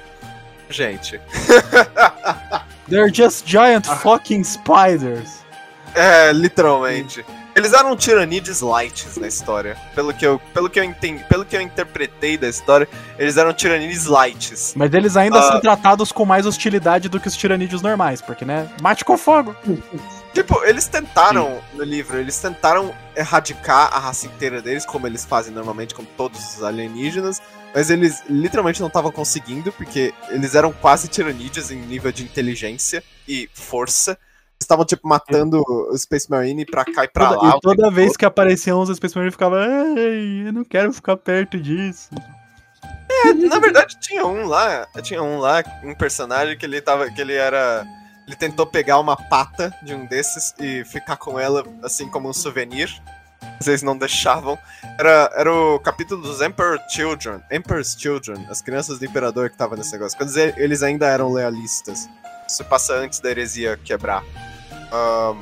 Gente. 0.69 1.21
They're 2.89 3.13
just 3.13 3.47
giant 3.47 3.87
fucking 3.87 4.45
spiders. 4.45 5.43
É, 5.95 6.33
literalmente. 6.33 7.25
Eles 7.57 7.73
eram 7.73 7.97
tiranides 7.97 8.61
lights 8.61 9.17
na 9.17 9.29
história. 9.29 9.77
Pelo 9.95 10.13
que 10.13 10.27
eu, 10.27 10.41
pelo 10.53 10.69
que 10.69 10.81
eu 10.81 10.83
entendi, 10.83 11.23
pelo 11.29 11.45
que 11.45 11.57
eu 11.57 11.61
interpretei 11.61 12.37
da 12.37 12.49
história, 12.49 12.89
eles 13.17 13.37
eram 13.37 13.53
tiranides 13.53 14.07
lights. 14.07 14.75
Mas 14.77 14.93
eles 14.93 15.17
ainda 15.17 15.39
Ah. 15.39 15.53
são 15.53 15.61
tratados 15.61 16.11
com 16.11 16.25
mais 16.25 16.47
hostilidade 16.47 17.09
do 17.09 17.21
que 17.21 17.29
os 17.29 17.37
tiranídeos 17.37 17.81
normais, 17.81 18.21
porque, 18.21 18.45
né? 18.45 18.69
Mate 18.83 19.05
com 19.05 19.17
fogo. 19.17 19.55
Tipo, 20.33 20.65
eles 20.65 20.89
tentaram 20.89 21.61
no 21.75 21.85
livro, 21.85 22.19
eles 22.19 22.37
tentaram 22.41 22.93
erradicar 23.15 23.89
a 23.95 24.01
raça 24.01 24.27
inteira 24.27 24.61
deles, 24.61 24.85
como 24.85 25.07
eles 25.07 25.25
fazem 25.25 25.55
normalmente 25.55 25.95
com 25.95 26.05
todos 26.05 26.57
os 26.57 26.63
alienígenas, 26.65 27.41
mas 27.75 27.91
eles 27.91 28.23
literalmente 28.31 28.81
não 28.81 28.87
estavam 28.89 29.11
conseguindo, 29.11 29.73
porque 29.73 30.15
eles 30.31 30.55
eram 30.55 30.73
quase 30.73 31.09
tiranídeos 31.09 31.71
em 31.71 31.77
nível 31.77 32.13
de 32.13 32.23
inteligência 32.23 33.03
e 33.29 33.49
força. 33.53 34.17
Estavam, 34.61 34.85
tipo, 34.85 35.07
matando 35.07 35.63
o 35.67 35.99
Space 35.99 36.31
Marine 36.31 36.65
pra 36.65 36.85
cá 36.85 37.05
e 37.05 37.09
pra 37.09 37.29
Toda- 37.29 37.43
lá. 37.43 37.57
e 37.57 37.61
toda 37.61 37.91
vez 37.91 38.09
todo. 38.13 38.19
que 38.19 38.25
apareciam 38.25 38.81
uns 38.81 38.95
Space 38.97 39.15
Marine, 39.15 39.33
ficava, 39.33 39.67
ei, 39.99 40.47
eu 40.49 40.53
não 40.53 40.65
quero 40.65 40.93
ficar 40.93 41.17
perto 41.17 41.59
disso. 41.61 42.09
Na 43.49 43.59
verdade, 43.59 43.99
tinha 44.01 44.25
um 44.27 44.47
lá, 44.47 44.87
tinha 45.03 45.23
um 45.23 45.39
lá, 45.39 45.63
um 45.83 45.95
personagem 45.95 46.57
que 46.57 46.65
ele 46.65 46.81
tava, 46.81 47.11
que 47.11 47.21
ele 47.21 47.35
era... 47.35 47.85
Ele 48.27 48.37
tentou 48.37 48.67
pegar 48.67 48.99
uma 48.99 49.17
pata 49.17 49.75
de 49.83 49.95
um 49.95 50.07
desses 50.07 50.55
e 50.59 50.83
ficar 50.85 51.17
com 51.19 51.39
ela, 51.39 51.63
assim, 51.83 52.09
como 52.09 52.29
um 52.29 52.33
souvenir. 52.33 52.89
Vocês 53.61 53.83
não 53.83 53.97
deixavam. 53.97 54.59
Era, 54.99 55.31
era 55.35 55.53
o 55.53 55.79
capítulo 55.79 56.21
dos 56.23 56.41
Emperor 56.41 56.79
Children. 56.91 57.41
Emperor's 57.51 57.97
Children. 57.99 58.47
As 58.51 58.61
crianças 58.61 58.99
do 58.99 59.05
Imperador 59.05 59.49
que 59.51 59.57
tava 59.57 59.77
nesse 59.77 59.93
negócio. 59.93 60.17
Quando 60.19 60.37
eles- 60.37 60.83
ainda 60.83 61.07
eram 61.07 61.33
lealistas. 61.33 62.09
Isso 62.49 62.65
passa 62.65 62.95
antes 62.95 63.21
da 63.21 63.31
heresia 63.31 63.79
quebrar. 63.83 64.23
Ahn, 64.93 65.39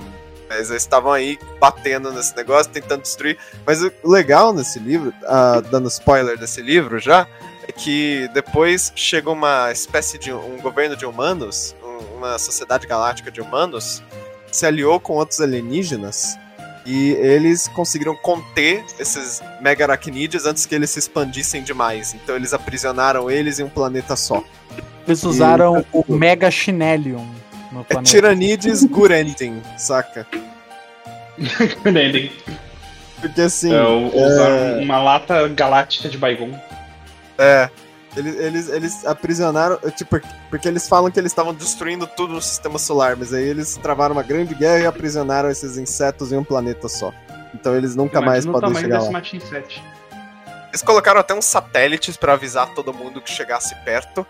mas 0.48 0.70
eles 0.70 0.82
estavam 0.82 1.12
aí 1.12 1.38
batendo 1.58 2.12
nesse 2.12 2.34
negócio, 2.36 2.70
tentando 2.70 3.02
destruir. 3.02 3.36
Mas 3.66 3.82
o 3.82 3.90
legal 4.04 4.52
nesse 4.52 4.78
livro, 4.78 5.12
ah, 5.26 5.60
dando 5.70 5.88
spoiler 5.88 6.38
desse 6.38 6.62
livro 6.62 6.98
já, 6.98 7.26
é 7.66 7.72
que 7.72 8.28
depois 8.34 8.92
chega 8.94 9.30
uma 9.30 9.70
espécie 9.72 10.18
de 10.18 10.32
um 10.32 10.58
governo 10.60 10.96
de 10.96 11.04
humanos, 11.06 11.74
um- 11.82 12.16
uma 12.18 12.38
sociedade 12.38 12.86
galáctica 12.86 13.30
de 13.30 13.40
humanos, 13.40 14.02
se 14.50 14.64
aliou 14.66 15.00
com 15.00 15.14
outros 15.14 15.40
alienígenas 15.40 16.36
e 16.84 17.12
eles 17.12 17.68
conseguiram 17.68 18.16
conter 18.16 18.84
esses 18.98 19.40
mega 19.60 19.84
aracnídeos 19.84 20.46
antes 20.46 20.66
que 20.66 20.74
eles 20.74 20.90
se 20.90 20.98
expandissem 20.98 21.62
demais. 21.62 22.14
Então 22.14 22.34
eles 22.34 22.52
aprisionaram 22.52 23.30
eles 23.30 23.58
em 23.58 23.62
um 23.62 23.68
planeta 23.68 24.16
só. 24.16 24.42
Eles 25.06 25.22
usaram 25.22 25.84
o 25.92 26.04
Mega 26.12 26.50
Chinelium 26.50 27.26
no 27.70 27.80
É 27.80 27.84
planeta. 27.84 28.10
Tiranides 28.10 28.84
Gurendin, 28.84 29.60
saca? 29.76 30.26
Entendem? 31.86 32.30
Porque 33.20 33.40
assim. 33.40 33.72
É, 33.72 33.82
usaram 33.82 34.56
é, 34.56 34.80
uma 34.82 35.02
lata 35.02 35.48
galáctica 35.48 36.08
de 36.08 36.18
Baigon. 36.18 36.50
É. 37.38 37.70
Eles, 38.16 38.36
eles, 38.36 38.68
eles 38.68 39.06
aprisionaram. 39.06 39.78
Tipo, 39.90 40.20
porque 40.50 40.68
eles 40.68 40.88
falam 40.88 41.10
que 41.10 41.18
eles 41.18 41.32
estavam 41.32 41.54
destruindo 41.54 42.06
tudo 42.06 42.34
no 42.34 42.42
sistema 42.42 42.78
solar, 42.78 43.16
mas 43.16 43.32
aí 43.32 43.44
eles 43.44 43.76
travaram 43.76 44.14
uma 44.14 44.22
grande 44.22 44.54
guerra 44.54 44.80
e 44.80 44.86
aprisionaram 44.86 45.50
esses 45.50 45.76
insetos 45.76 46.32
em 46.32 46.36
um 46.36 46.44
planeta 46.44 46.88
só. 46.88 47.12
Então 47.54 47.74
eles 47.74 47.96
nunca 47.96 48.20
mais 48.20 48.44
Imagina 48.44 48.60
podem 48.68 48.82
chegar 48.82 49.02
lá. 49.02 49.10
Martin 49.10 49.40
7. 49.40 49.82
Eles 50.68 50.82
colocaram 50.82 51.20
até 51.20 51.34
uns 51.34 51.44
satélites 51.44 52.16
pra 52.16 52.32
avisar 52.32 52.74
todo 52.74 52.94
mundo 52.94 53.20
que 53.20 53.30
chegasse 53.30 53.74
perto. 53.84 54.26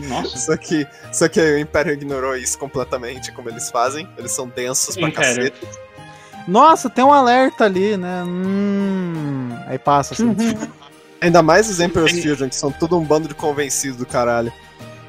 Nossa. 0.00 0.36
Só 0.38 0.56
que, 0.56 0.86
só 1.12 1.28
que 1.28 1.38
o 1.38 1.58
Império 1.58 1.92
ignorou 1.92 2.34
isso 2.36 2.58
completamente, 2.58 3.30
como 3.32 3.50
eles 3.50 3.70
fazem. 3.70 4.08
Eles 4.16 4.32
são 4.32 4.48
densos 4.48 4.96
pra 4.96 5.08
Império. 5.08 5.52
cacete. 5.52 5.78
Nossa, 6.48 6.88
tem 6.88 7.04
um 7.04 7.12
alerta 7.12 7.64
ali, 7.64 7.96
né? 7.96 8.22
Hum... 8.24 9.50
Aí 9.66 9.78
passa 9.78 10.14
assim, 10.14 10.34
Ainda 11.24 11.42
mais 11.42 11.70
os 11.70 11.80
Emperor's 11.80 12.12
Children, 12.12 12.50
que 12.50 12.54
são 12.56 12.70
tudo 12.70 12.98
um 12.98 13.04
bando 13.04 13.28
de 13.28 13.34
convencidos 13.34 13.96
do 13.96 14.04
caralho. 14.04 14.52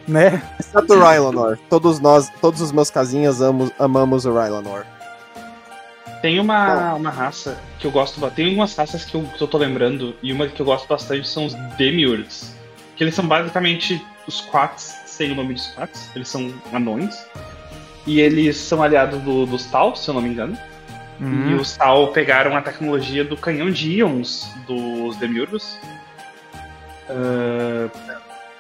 né? 0.08 0.42
Exceto 0.58 0.94
o 0.94 1.00
Rylanor. 1.00 1.58
Todos 1.70 2.00
nós, 2.00 2.32
todos 2.40 2.62
os 2.62 2.72
meus 2.72 2.90
casinhas 2.90 3.42
amos, 3.42 3.70
amamos 3.78 4.26
o 4.26 4.30
Rylanor. 4.32 4.86
Tem 6.22 6.40
uma, 6.40 6.94
uma 6.96 7.10
raça 7.10 7.58
que 7.78 7.86
eu 7.86 7.92
gosto 7.92 8.20
Tem 8.32 8.46
algumas 8.48 8.74
raças 8.76 9.04
que 9.04 9.16
eu, 9.16 9.24
que 9.24 9.42
eu 9.44 9.48
tô 9.48 9.58
lembrando, 9.58 10.16
e 10.24 10.32
uma 10.32 10.48
que 10.48 10.60
eu 10.62 10.66
gosto 10.66 10.88
bastante 10.88 11.28
são 11.28 11.46
os 11.46 11.54
Demiurgs. 11.78 12.56
Que 12.96 13.04
eles 13.04 13.14
são 13.14 13.28
basicamente 13.28 14.02
os 14.26 14.40
Quats, 14.40 14.96
sem 15.06 15.34
o 15.34 15.36
nome 15.36 15.54
dos 15.54 15.68
Quats. 15.68 16.10
Eles 16.16 16.30
são 16.30 16.54
anões. 16.74 17.16
E 18.08 18.22
eles 18.22 18.56
são 18.56 18.82
aliados 18.82 19.22
do, 19.22 19.46
dos 19.46 19.66
Tal, 19.66 19.96
se 19.98 20.08
eu 20.10 20.14
não 20.14 20.22
me 20.22 20.30
engano. 20.30 20.58
E 21.20 21.24
Hum. 21.24 21.58
os 21.60 21.76
Tal 21.78 22.08
pegaram 22.10 22.56
a 22.56 22.62
tecnologia 22.62 23.24
do 23.24 23.36
canhão 23.38 23.70
de 23.70 23.92
íons 23.92 24.50
dos 24.68 25.16
Demiurgos. 25.18 25.78
Ah, 27.10 27.90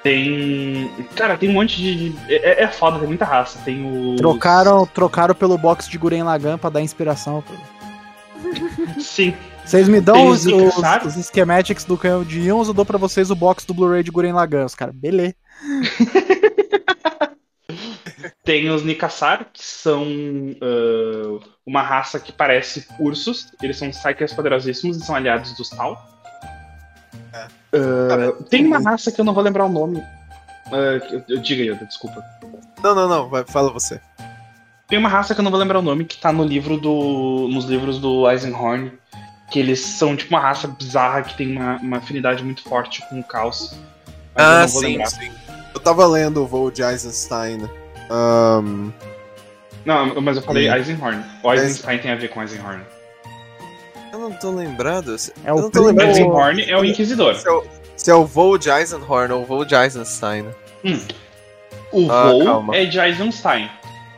tem. 0.03 0.91
Cara, 1.15 1.35
tem 1.37 1.49
um 1.49 1.53
monte 1.53 1.77
de. 1.77 2.09
de- 2.09 2.33
É, 2.33 2.63
é 2.63 2.67
foda, 2.67 2.99
tem 2.99 3.07
muita 3.07 3.25
raça. 3.25 3.59
Tem 3.65 4.11
os. 4.11 4.17
Trocaram, 4.17 4.85
trocaram 4.85 5.33
pelo 5.33 5.57
box 5.57 5.89
de 5.89 5.97
Guren 5.97 6.23
Lagan 6.23 6.57
pra 6.57 6.69
dar 6.69 6.81
inspiração. 6.81 7.43
Sim. 8.99 9.33
Vocês 9.65 9.89
me 9.89 9.99
dão 9.99 10.27
os, 10.27 10.45
os 10.45 10.77
os, 10.77 11.27
schematics 11.27 11.85
do 11.85 11.97
canhão 11.97 12.23
de 12.23 12.39
íons, 12.39 12.67
eu 12.67 12.73
dou 12.73 12.85
pra 12.85 12.99
vocês 12.99 13.31
o 13.31 13.35
box 13.35 13.65
do 13.65 13.73
Blu-ray 13.73 14.03
de 14.03 14.11
Guren 14.11 14.33
Lagan. 14.33 14.65
Os 14.65 14.75
caras, 14.75 14.93
beleza. 14.93 15.33
Tem 18.43 18.69
os 18.69 18.83
Nikassar, 18.83 19.47
que 19.51 19.63
são 19.65 20.05
ah, 20.61 21.39
uma 21.65 21.81
raça 21.81 22.19
que 22.19 22.31
parece 22.31 22.85
ursos. 22.99 23.47
Eles 23.59 23.77
são 23.77 23.89
psychers 23.89 24.33
poderosíssimos 24.33 24.97
e 24.97 25.03
são 25.03 25.15
aliados 25.15 25.57
dos 25.57 25.69
Tal. 25.71 26.14
Ah, 27.77 28.43
tem 28.49 28.65
uma 28.65 28.79
raça 28.79 29.11
que 29.11 29.19
eu 29.19 29.25
não 29.25 29.33
vou 29.33 29.43
lembrar 29.43 29.65
o 29.65 29.69
nome. 29.69 30.01
Que 30.69 31.15
eu- 31.15 31.23
eu- 31.29 31.41
diga, 31.41 31.63
Yoda, 31.63 31.85
desculpa. 31.85 32.23
Não, 32.83 32.95
não, 32.95 33.07
não, 33.07 33.29
vai, 33.29 33.43
fala 33.47 33.71
você. 33.71 33.99
Tem 34.87 34.97
uma 34.99 35.09
raça 35.09 35.33
que 35.33 35.39
eu 35.39 35.43
não 35.43 35.51
vou 35.51 35.59
lembrar 35.59 35.79
o 35.79 35.81
nome, 35.83 36.05
que 36.05 36.17
tá 36.17 36.31
no 36.31 36.43
livro 36.43 36.77
do. 36.77 37.47
nos 37.51 37.65
livros 37.65 37.99
do 37.99 38.29
Eisenhorn. 38.29 38.91
Que 39.51 39.59
eles 39.59 39.79
são 39.79 40.15
tipo 40.15 40.33
uma 40.33 40.39
raça 40.41 40.67
bizarra 40.67 41.21
que 41.21 41.37
tem 41.37 41.55
uma, 41.55 41.75
uma 41.77 41.97
afinidade 41.97 42.43
muito 42.43 42.63
forte 42.63 43.07
com 43.07 43.19
o 43.19 43.23
caos. 43.23 43.75
Ah, 44.35 44.67
sim, 44.67 44.79
lembrar. 44.97 45.05
sim. 45.07 45.31
Eu 45.73 45.79
tava 45.79 46.05
lendo 46.07 46.41
o 46.41 46.47
voo 46.47 46.71
de 46.71 46.81
Eisenstein. 46.81 47.69
Ahn, 48.09 48.91
Não, 49.85 50.19
mas 50.21 50.37
eu 50.37 50.43
falei. 50.43 50.67
Eisenhorn. 50.69 51.23
O 51.43 51.53
Eisenstein 51.53 51.99
tem 51.99 52.11
a 52.11 52.15
ver 52.15 52.29
com 52.29 52.41
Eisenhorn. 52.41 52.81
Eu 54.25 54.29
não 54.31 54.37
tô 54.37 54.51
lembrado. 54.51 55.15
É 55.43 55.49
eu 55.51 55.55
o 55.55 55.61
não 55.61 55.69
tô 55.71 55.83
lembrando 55.85 56.13
se- 56.13 56.19
Eisenhorn 56.21 56.63
é 56.71 56.77
o 56.77 56.83
Inquisidor. 56.83 57.35
se 57.35 57.47
é 57.47 57.51
o, 57.51 57.63
se 57.95 58.11
é 58.11 58.15
o 58.15 58.25
voo 58.25 58.57
de 58.57 58.69
Eisenhorn 58.69 59.31
ou 59.33 59.41
o 59.43 59.45
voo 59.45 59.63
de 59.65 59.75
Eisenstein. 59.75 60.45
O 61.91 62.11
Ah, 62.11 62.23
voo 62.31 62.43
calma. 62.43 62.75
é 62.75 62.85
de 62.85 62.99
Eisenstein. 62.99 63.69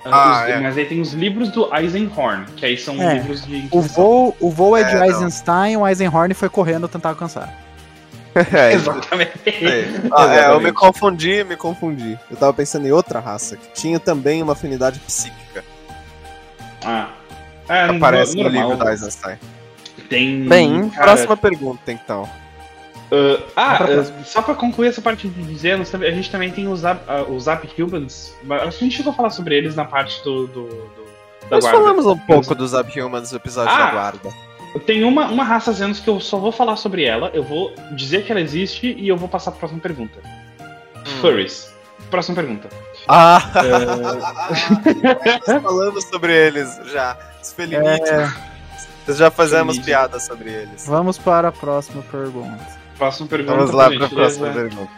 Ah, 0.06 0.44
Os- 0.46 0.50
é. 0.50 0.60
Mas 0.62 0.78
aí 0.78 0.86
tem 0.86 1.02
os 1.02 1.12
livros 1.12 1.50
do 1.50 1.70
Eisenhorn, 1.76 2.46
que 2.56 2.66
aí 2.66 2.78
são 2.78 3.02
É. 3.02 3.16
livros 3.16 3.46
de 3.46 3.68
O 3.72 3.82
voo, 3.82 4.36
o 4.40 4.50
voo 4.50 4.78
é 4.78 4.84
de 4.86 4.92
É, 4.92 5.00
não. 5.00 5.06
Eisenstein, 5.06 5.76
o 5.76 5.86
Eisenhorn 5.86 6.34
foi 6.34 6.50
correndo 6.50 6.88
tentar 6.88 7.10
alcançar. 7.10 7.54
É, 8.54 8.72
Exatamente. 8.74 9.32
Ah, 10.16 10.34
é, 10.36 10.48
eu 10.54 10.62
me 10.62 10.72
confundi, 10.72 11.44
me 11.44 11.44
me 11.44 11.58
confundi. 11.58 12.18
Eu 12.32 12.38
tava 12.38 12.54
pensando 12.54 12.88
em 12.88 12.92
outra 12.92 13.20
raça, 13.20 13.58
que 13.58 13.68
tinha 13.74 14.00
também 14.00 14.42
uma 14.44 14.54
afinidade 14.54 15.00
psíquica. 15.00 15.64
Ah. 16.86 17.10
É, 17.68 17.88
no- 17.88 17.98
Aparece 17.98 18.38
no 18.38 18.44
normal. 18.44 18.70
livro 18.70 18.86
da 18.86 18.92
Eisenstein. 18.92 19.38
Tem. 20.10 20.48
Bem, 20.48 20.90
cara, 20.90 21.06
próxima 21.08 21.36
pergunta 21.38 21.92
então. 21.92 22.28
ah, 23.12 23.40
ah, 23.56 23.78
ah, 23.84 24.24
só 24.24 24.42
pra 24.42 24.54
concluir 24.56 24.88
essa 24.90 25.02
parte 25.02 25.28
de 25.28 25.44
dizer, 25.44 25.74
a 25.74 26.12
gente 26.12 26.30
também 26.32 26.52
tem 26.52 26.68
os 26.68 26.82
Zap, 26.82 27.02
ah, 27.08 27.24
os 27.24 27.44
Zap 27.44 27.68
Humans. 27.82 28.34
mas 28.44 28.62
Acho 28.64 28.78
que 28.80 28.84
a 28.84 28.88
gente 28.88 28.98
chegou 28.98 29.12
a 29.14 29.16
falar 29.16 29.30
sobre 29.30 29.56
eles 29.56 29.76
na 29.76 29.86
parte 29.86 30.24
do. 30.24 30.48
do, 30.48 30.64
do- 30.68 31.08
da 31.50 31.56
Nós 31.56 31.64
guarda. 31.64 31.80
falamos 31.80 32.06
um 32.06 32.18
pouco 32.18 32.54
dos 32.54 32.74
Abhumans 32.76 33.32
no 33.32 33.38
episódio 33.38 33.72
Ah, 33.74 33.86
da 33.86 33.92
guarda. 33.92 34.30
Tem 34.86 35.04
uma, 35.06 35.28
uma 35.28 35.44
raça 35.46 35.72
Zenos 35.72 36.00
que 36.02 36.10
eu 36.10 36.20
só 36.20 36.38
vou 36.38 36.52
falar 36.52 36.76
sobre 36.76 37.06
ela, 37.06 37.32
eu 37.34 37.42
vou 37.42 37.74
dizer 37.96 38.26
que 38.26 38.32
ela 38.34 38.42
existe 38.42 38.94
e 39.00 39.08
eu 39.08 39.16
vou 39.16 39.30
passar 39.30 39.52
pra 39.52 39.60
próxima 39.62 39.80
pergunta. 39.80 40.20
Hum. 40.60 41.04
Furries. 41.22 41.74
Próxima 42.12 42.36
pergunta. 42.36 42.68
Ah, 43.08 43.42
nós 45.48 45.62
falamos 45.64 46.04
sobre 46.06 46.34
eles 46.34 46.78
já. 46.92 47.18
Os 47.42 47.54
Felinites. 47.54 48.10
É, 48.10 48.30
Já 49.10 49.32
fazemos 49.32 49.80
piadas 49.80 50.26
sobre 50.26 50.50
eles. 50.50 50.86
Vamos 50.86 51.18
para 51.18 51.48
a 51.48 51.52
próxima 51.52 52.02
pergunta. 52.04 52.66
Próxima 52.98 53.28
pergunta. 53.28 53.56
Vamos 53.56 53.72
lá 53.72 53.90
pra 53.90 54.00
gentileza. 54.00 54.16
próxima 54.16 54.52
pergunta. 54.52 54.92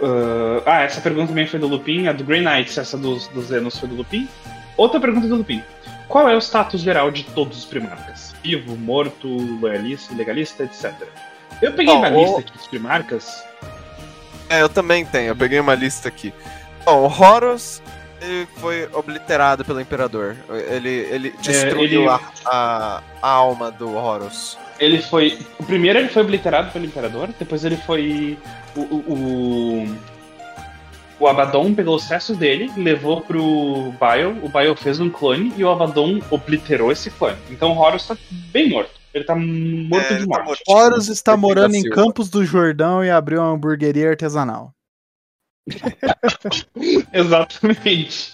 Uh, 0.00 0.62
ah, 0.66 0.82
essa 0.82 1.00
pergunta 1.00 1.28
também 1.28 1.46
foi 1.46 1.58
do 1.58 1.66
Lupin. 1.66 2.08
A 2.08 2.12
do 2.12 2.24
Grey 2.24 2.42
Knights, 2.42 2.76
essa 2.76 2.98
dos, 2.98 3.28
dos 3.28 3.46
Zenos 3.46 3.78
foi 3.78 3.88
do 3.88 3.94
Lupin. 3.94 4.28
Outra 4.76 5.00
pergunta 5.00 5.26
do 5.26 5.36
Lupin. 5.36 5.62
Qual 6.08 6.28
é 6.28 6.36
o 6.36 6.38
status 6.40 6.80
geral 6.82 7.10
de 7.10 7.24
todos 7.24 7.58
os 7.58 7.64
primarcas? 7.64 8.34
Vivo, 8.42 8.76
morto, 8.76 9.26
loyalista, 9.60 10.14
legalista, 10.14 10.64
etc. 10.64 10.92
Eu 11.62 11.72
peguei 11.72 11.94
Bom, 11.94 12.00
uma 12.00 12.10
o- 12.10 12.20
lista 12.22 12.40
aqui 12.40 12.52
dos 12.52 12.66
primarcas. 12.66 13.42
É, 14.48 14.62
eu 14.62 14.68
também 14.68 15.04
tenho, 15.04 15.28
eu 15.28 15.36
peguei 15.36 15.58
uma 15.58 15.74
lista 15.74 16.08
aqui. 16.08 16.32
Bom, 16.84 17.00
o 17.00 17.22
Horus 17.22 17.82
ele 18.20 18.46
foi 18.56 18.88
obliterado 18.92 19.64
pelo 19.64 19.80
Imperador. 19.80 20.36
Ele, 20.68 20.88
ele 20.88 21.30
destruiu 21.40 22.02
ele- 22.02 22.08
a, 22.08 22.20
a, 22.46 23.02
a 23.22 23.28
alma 23.30 23.70
do 23.70 23.94
Horus. 23.94 24.58
Ele 24.78 25.00
foi. 25.00 25.38
O 25.58 25.64
primeiro 25.64 25.98
ele 25.98 26.08
foi 26.08 26.22
obliterado 26.22 26.70
pelo 26.70 26.84
Imperador, 26.84 27.28
depois 27.38 27.64
ele 27.64 27.76
foi. 27.78 28.38
O, 28.74 28.80
o, 28.80 29.12
o, 29.12 29.96
o 31.18 31.26
Abaddon 31.26 31.72
pegou 31.74 31.96
os 31.96 32.06
restos 32.06 32.36
dele, 32.36 32.70
levou 32.76 33.22
pro 33.22 33.94
Bile, 33.98 34.38
o 34.42 34.48
Bile 34.50 34.76
fez 34.76 35.00
um 35.00 35.08
clone 35.08 35.50
e 35.56 35.64
o 35.64 35.70
Abaddon 35.70 36.20
obliterou 36.30 36.92
esse 36.92 37.10
clone. 37.10 37.36
Então 37.50 37.72
o 37.72 37.78
Horus 37.78 38.06
tá 38.06 38.16
bem 38.52 38.68
morto. 38.68 38.90
Ele 39.14 39.24
tá 39.24 39.34
morto 39.34 40.12
É, 40.12 40.18
de 40.18 40.26
tá 40.26 40.26
morte. 40.26 40.46
mortinho. 40.46 40.76
Horus 40.76 41.08
está 41.08 41.36
morando 41.38 41.74
em. 41.74 41.88
Campos 41.88 42.28
do 42.28 42.44
Jordão 42.44 43.02
e 43.02 43.08
abriu 43.08 43.40
uma 43.40 43.50
hamburgueria 43.52 44.10
artesanal. 44.10 44.74
Exatamente. 47.12 48.32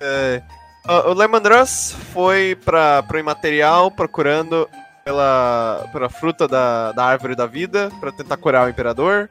É, 0.00 0.42
o 0.88 1.10
o 1.10 1.14
Lemon 1.14 1.38
Russ 1.40 1.94
foi 2.12 2.56
para 2.64 3.02
pro 3.04 3.18
imaterial 3.18 3.90
procurando 3.90 4.68
pela, 5.04 5.88
pela 5.92 6.08
fruta 6.08 6.46
da, 6.48 6.92
da 6.92 7.04
árvore 7.04 7.34
da 7.34 7.46
vida 7.46 7.90
pra 8.00 8.12
tentar 8.12 8.36
curar 8.36 8.66
o 8.66 8.70
imperador. 8.70 9.28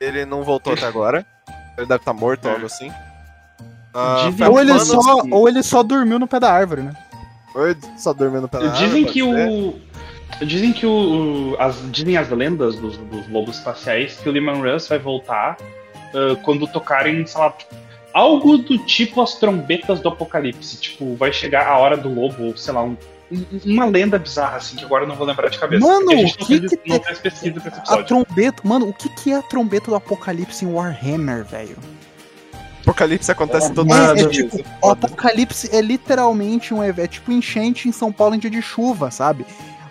Ele 0.00 0.24
não 0.24 0.42
voltou 0.42 0.74
até 0.74 0.86
agora. 0.86 1.24
Ele 1.76 1.86
deve 1.86 2.00
estar 2.00 2.12
morto, 2.12 2.48
É. 2.48 2.52
algo 2.52 2.66
assim. 2.66 2.90
Ah, 3.94 4.28
Ou 4.50 4.60
ele, 4.60 4.78
só, 4.78 5.00
ou 5.30 5.48
ele 5.48 5.62
só 5.62 5.82
dormiu 5.82 6.18
no 6.18 6.26
pé 6.26 6.38
da 6.38 6.52
árvore, 6.52 6.82
né? 6.82 6.92
Oi, 7.54 7.74
só 7.96 8.12
dormindo 8.12 8.46
pela 8.46 8.68
Dizem 8.68 9.04
pode 9.04 9.12
que 9.14 9.22
o. 9.22 9.74
Dizem 10.42 10.72
que 10.72 10.84
o. 10.84 11.52
o- 11.52 11.56
as, 11.58 11.76
dizem 11.90 12.16
as 12.18 12.28
lendas 12.28 12.76
dos, 12.76 12.98
dos 12.98 13.26
lobos 13.30 13.56
espaciais 13.56 14.16
que 14.18 14.28
o 14.28 14.32
Lehman 14.32 14.60
Russ 14.60 14.86
vai 14.86 14.98
voltar 14.98 15.56
ah, 16.14 16.36
quando 16.42 16.66
tocarem, 16.66 17.26
sei 17.26 17.40
lá, 17.40 17.54
algo 18.12 18.58
do 18.58 18.78
tipo 18.78 19.20
as 19.22 19.34
trombetas 19.34 20.00
do 20.00 20.08
apocalipse. 20.08 20.78
Tipo, 20.78 21.14
vai 21.16 21.32
chegar 21.32 21.66
a 21.66 21.76
hora 21.78 21.96
do 21.96 22.08
lobo, 22.08 22.44
ou 22.44 22.56
sei 22.56 22.72
lá, 22.72 22.82
um- 22.82 22.96
um- 23.30 23.44
uma 23.64 23.84
lenda 23.86 24.18
bizarra, 24.18 24.56
assim, 24.58 24.76
que 24.76 24.84
agora 24.84 25.04
eu 25.04 25.08
não 25.08 25.16
vou 25.16 25.26
lembrar 25.26 25.48
de 25.50 25.58
cabeça. 25.58 25.84
Mano, 25.86 26.10
a 26.12 26.14
gente 26.16 26.36
o 26.36 26.38
não 26.40 26.46
que 26.46 26.58
fez, 26.60 26.70
que 26.70 26.76
não 26.88 26.98
tem- 26.98 27.06
fez 27.06 27.18
pesquisa 27.18 27.60
pra 27.60 27.68
esse 27.70 27.78
A 27.78 27.80
episódio. 27.82 28.04
trombeta. 28.06 28.62
Mano, 28.64 28.88
o 28.88 28.92
que, 28.94 29.08
que 29.10 29.32
é 29.32 29.36
a 29.36 29.42
trombeta 29.42 29.90
do 29.90 29.96
apocalipse 29.96 30.64
em 30.64 30.68
Warhammer, 30.72 31.44
velho? 31.44 31.76
Apocalipse 32.82 33.30
acontece 33.32 33.72
todo 33.72 33.92
É, 33.92 34.14
dia. 34.14 34.24
é 34.26 34.28
tipo, 34.28 34.64
o 34.80 34.90
apocalipse 34.90 35.74
é 35.74 35.80
literalmente 35.80 36.72
um 36.72 36.82
evento. 36.84 37.04
É 37.04 37.08
tipo 37.08 37.32
enchente 37.32 37.88
em 37.88 37.92
São 37.92 38.12
Paulo 38.12 38.36
em 38.36 38.38
dia 38.38 38.50
de 38.50 38.62
chuva, 38.62 39.10
sabe? 39.10 39.44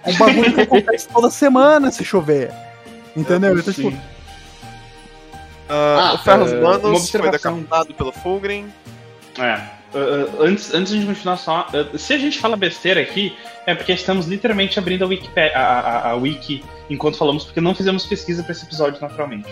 É 0.03 0.11
um 0.11 0.17
bagulho 0.17 0.53
que 0.53 0.61
acontece 0.61 1.07
toda 1.09 1.29
semana 1.29 1.91
se 1.91 2.05
chover. 2.05 2.53
Entendeu? 3.15 3.57
Então, 3.59 3.73
tipo, 3.73 3.93
Sim. 5.67 5.73
Ah, 5.73 6.09
Ah, 6.11 6.13
o 6.13 6.17
Ferros 6.19 6.51
é, 6.51 6.59
Manos 6.61 6.77
uma 6.77 6.81
foi 6.81 6.91
observação. 6.99 7.31
decapitado 7.59 7.93
pelo 7.93 8.11
Fulgrim. 8.11 8.71
É. 9.37 9.55
uh, 9.97 9.97
uh, 10.39 10.43
antes, 10.43 10.73
antes 10.73 10.93
de 10.93 11.05
continuar 11.05 11.37
só, 11.37 11.67
uh, 11.73 11.97
se 11.97 12.13
a 12.13 12.17
gente 12.17 12.39
fala 12.39 12.55
besteira 12.55 13.01
aqui, 13.01 13.35
é 13.65 13.73
porque 13.75 13.91
estamos 13.93 14.27
literalmente 14.27 14.77
abrindo 14.79 15.03
a, 15.03 15.07
Wikipe- 15.07 15.51
a, 15.53 15.59
a- 15.61 16.09
a 16.11 16.15
wiki 16.15 16.63
enquanto 16.89 17.17
falamos, 17.17 17.43
porque 17.45 17.59
não 17.59 17.73
fizemos 17.75 18.05
pesquisa 18.05 18.43
pra 18.43 18.51
esse 18.51 18.63
episódio, 18.65 19.01
naturalmente. 19.01 19.49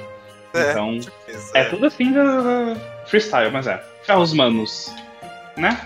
É, 0.54 0.72
Então, 0.72 0.94
Isso, 0.96 1.12
é 1.56 1.64
tudo 1.66 1.86
assim 1.88 2.12
da, 2.12 2.76
freestyle, 3.08 3.50
mas 3.52 3.66
é. 3.68 3.84
Ferros 4.04 4.34
Manos, 4.34 4.94
né? 5.58 5.82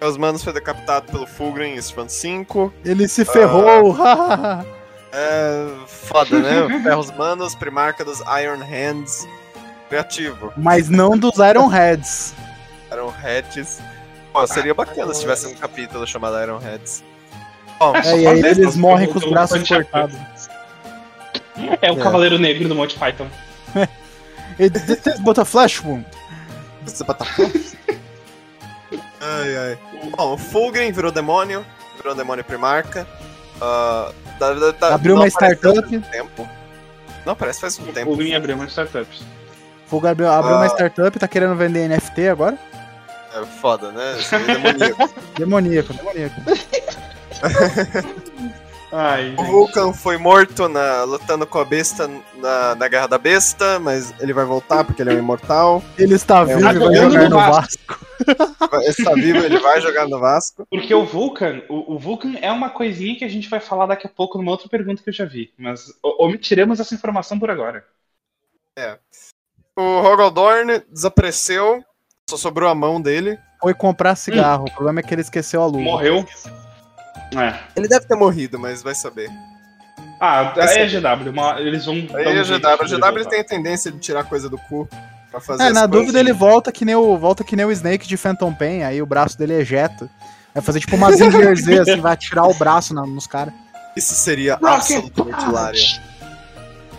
Ferros 0.00 0.16
Manos 0.16 0.42
foi 0.42 0.52
decapitado 0.54 1.12
pelo 1.12 1.26
Fulgrim 1.26 1.74
em 1.74 1.76
Span 1.82 2.08
5. 2.08 2.72
ele 2.84 3.06
se 3.06 3.24
ferrou. 3.24 3.94
É 5.14 5.66
foda, 5.86 6.38
né? 6.38 6.80
Ferros 6.82 7.10
Manos, 7.10 7.54
primarca 7.54 8.02
dos 8.02 8.20
Iron 8.42 8.64
Hands. 8.64 9.28
Criativo. 9.92 10.52
Mas 10.56 10.88
não 10.88 11.18
dos 11.18 11.36
Iron 11.38 11.66
Heads. 11.68 12.34
Iron 12.90 13.10
Heads. 13.10 13.78
Pô, 14.32 14.46
seria 14.46 14.72
bacana 14.72 15.12
se 15.12 15.20
tivesse 15.20 15.46
um 15.46 15.54
capítulo 15.54 16.06
chamado 16.06 16.40
Iron 16.42 16.56
Heads. 16.58 17.04
Bom, 17.78 17.94
É, 17.96 18.18
e 18.20 18.26
aí 18.26 18.40
eles 18.40 18.74
morrem 18.74 19.06
com 19.08 19.18
os 19.18 19.28
braços 19.28 19.68
cortados. 19.68 20.16
É 21.82 21.92
o 21.92 21.98
É. 22.00 22.02
Cavaleiro 22.02 22.38
Negro 22.38 22.66
do 22.68 22.74
Monty 22.74 22.98
Python. 22.98 23.26
It, 24.58 24.70
this 24.80 25.06
is 25.06 25.20
but 25.20 25.38
a 25.38 25.44
flash 25.44 25.82
wound. 25.84 26.06
Você 26.86 27.04
bota 27.04 27.26
ai, 29.20 29.56
ai. 29.56 29.78
Bom, 30.16 30.32
o 30.34 30.38
Fulgrim 30.38 30.90
virou 30.92 31.12
demônio. 31.12 31.64
Virou 31.98 32.14
demônio 32.14 32.42
primarca. 32.44 33.06
Ah, 33.60 34.10
da- 34.38 34.54
da- 34.54 34.70
da- 34.72 34.94
Abriu 34.94 35.14
uma 35.16 35.28
startup. 35.28 35.98
tempo. 36.10 36.48
Não, 37.26 37.36
parece 37.36 37.60
faz 37.60 37.78
um 37.78 37.82
O 37.84 37.92
tempo. 37.92 38.06
Fulgrim 38.06 38.34
abriu 38.34 38.56
uma 38.56 38.66
startup. 38.66 39.06
Fogo 39.92 40.06
abriu, 40.06 40.26
abriu 40.32 40.54
uma 40.56 40.64
Ah. 40.64 40.68
startup, 40.68 41.18
tá 41.18 41.28
querendo 41.28 41.54
vender 41.54 41.86
NFT 41.86 42.28
agora? 42.28 42.56
É 43.34 43.44
foda, 43.44 43.92
né? 43.92 44.14
Aí 44.32 44.42
é 44.42 44.54
demoníaco. 44.54 45.10
Demoníaco, 45.36 45.92
demoníaco. 45.92 46.40
Ai, 48.90 49.34
O 49.38 49.44
Vulcan 49.44 49.92
foi 49.92 50.16
morto 50.16 50.66
na, 50.66 51.04
lutando 51.04 51.46
com 51.46 51.58
a 51.58 51.64
besta 51.66 52.08
na, 52.36 52.74
na 52.74 52.88
Guerra 52.88 53.06
da 53.06 53.18
Besta, 53.18 53.78
mas 53.78 54.14
Ele 54.18 54.32
vai 54.32 54.46
voltar 54.46 54.82
porque 54.82 55.02
ele 55.02 55.12
é 55.12 55.14
um 55.14 55.18
imortal. 55.18 55.82
Ele 55.98 56.14
está 56.14 56.42
vivo 56.42 56.62
tá 56.62 56.72
e 56.72 56.78
vai 56.78 56.94
jogar 57.10 57.28
no 57.28 57.36
Vasco. 57.36 57.82
Vasco. 57.88 58.76
Ele 58.76 58.84
está 58.88 59.12
vivo, 59.14 59.38
ele 59.40 59.58
vai 59.58 59.80
jogar 59.82 60.08
no 60.08 60.18
Vasco. 60.18 60.66
Porque 60.70 60.94
o 60.94 61.04
Vulcan, 61.04 61.60
o, 61.68 61.94
o 61.94 61.98
Vulcan 61.98 62.32
é 62.40 62.50
uma 62.50 62.70
coisinha 62.70 63.14
que 63.16 63.24
a 63.26 63.28
gente 63.28 63.46
vai 63.50 63.60
falar 63.60 63.84
daqui 63.86 64.06
a 64.06 64.10
pouco 64.10 64.38
numa 64.38 64.52
outra 64.52 64.68
pergunta 64.70 65.02
que 65.02 65.10
eu 65.10 65.14
já 65.14 65.26
vi. 65.26 65.52
Mas 65.58 65.88
o- 66.02 66.24
omitiremos 66.24 66.80
essa 66.80 66.94
informação 66.94 67.38
por 67.38 67.50
agora. 67.50 67.84
O 69.76 70.00
Rogaldorn 70.00 70.82
desapareceu, 70.90 71.82
só 72.28 72.36
sobrou 72.36 72.68
a 72.70 72.74
mão 72.74 73.00
dele. 73.00 73.38
Foi 73.60 73.74
comprar 73.74 74.14
cigarro. 74.16 74.64
O 74.68 74.70
problema 74.72 75.00
é 75.00 75.02
que 75.02 75.14
ele 75.14 75.22
esqueceu 75.22 75.62
a 75.62 75.66
luva. 75.66 75.80
Morreu. 75.80 76.26
É. 77.36 77.58
Ele 77.76 77.88
deve 77.88 78.06
ter 78.06 78.14
morrido, 78.16 78.58
mas 78.58 78.82
vai 78.82 78.94
saber. 78.94 79.30
Ah, 80.20 80.52
Vai 80.54 80.82
é. 80.82 80.86
GW. 80.86 81.30
uma- 81.30 81.60
eles 81.60 81.84
vão. 81.86 81.94
um 81.94 81.98
jeito 81.98 82.60
GW, 82.60 82.84
o 82.84 82.88
GW 82.88 83.24
tem 83.28 83.40
a 83.40 83.44
tendência 83.44 83.90
de 83.90 83.98
tirar 83.98 84.24
coisa 84.24 84.48
do 84.48 84.58
cu 84.58 84.88
pra 85.30 85.40
fazer 85.40 85.64
É, 85.64 85.72
na 85.72 85.86
dúvida 85.86 86.20
ele 86.20 86.32
volta 86.32 86.70
que 86.70 86.84
nem 86.84 86.94
o 86.94 87.16
volta 87.18 87.42
que 87.42 87.56
nem 87.56 87.64
o 87.64 87.72
Snake 87.72 88.06
de 88.06 88.16
Phantom 88.16 88.52
Pain, 88.52 88.82
aí 88.82 89.00
o 89.02 89.06
braço 89.06 89.36
dele 89.38 89.54
ejeta. 89.54 90.08
Vai 90.54 90.62
fazer 90.62 90.80
tipo 90.80 90.94
uma 90.96 91.10
Zinger 91.16 91.56
Z, 91.56 91.78
assim, 91.80 92.00
vai 92.00 92.12
atirar 92.12 92.46
o 92.46 92.54
braço 92.54 92.94
na- 92.94 93.06
nos 93.06 93.26
caras. 93.26 93.54
Isso 93.96 94.14
seria 94.14 94.54
Rocket 94.54 94.74
absolutamente 94.74 95.44
hilário. 95.44 95.80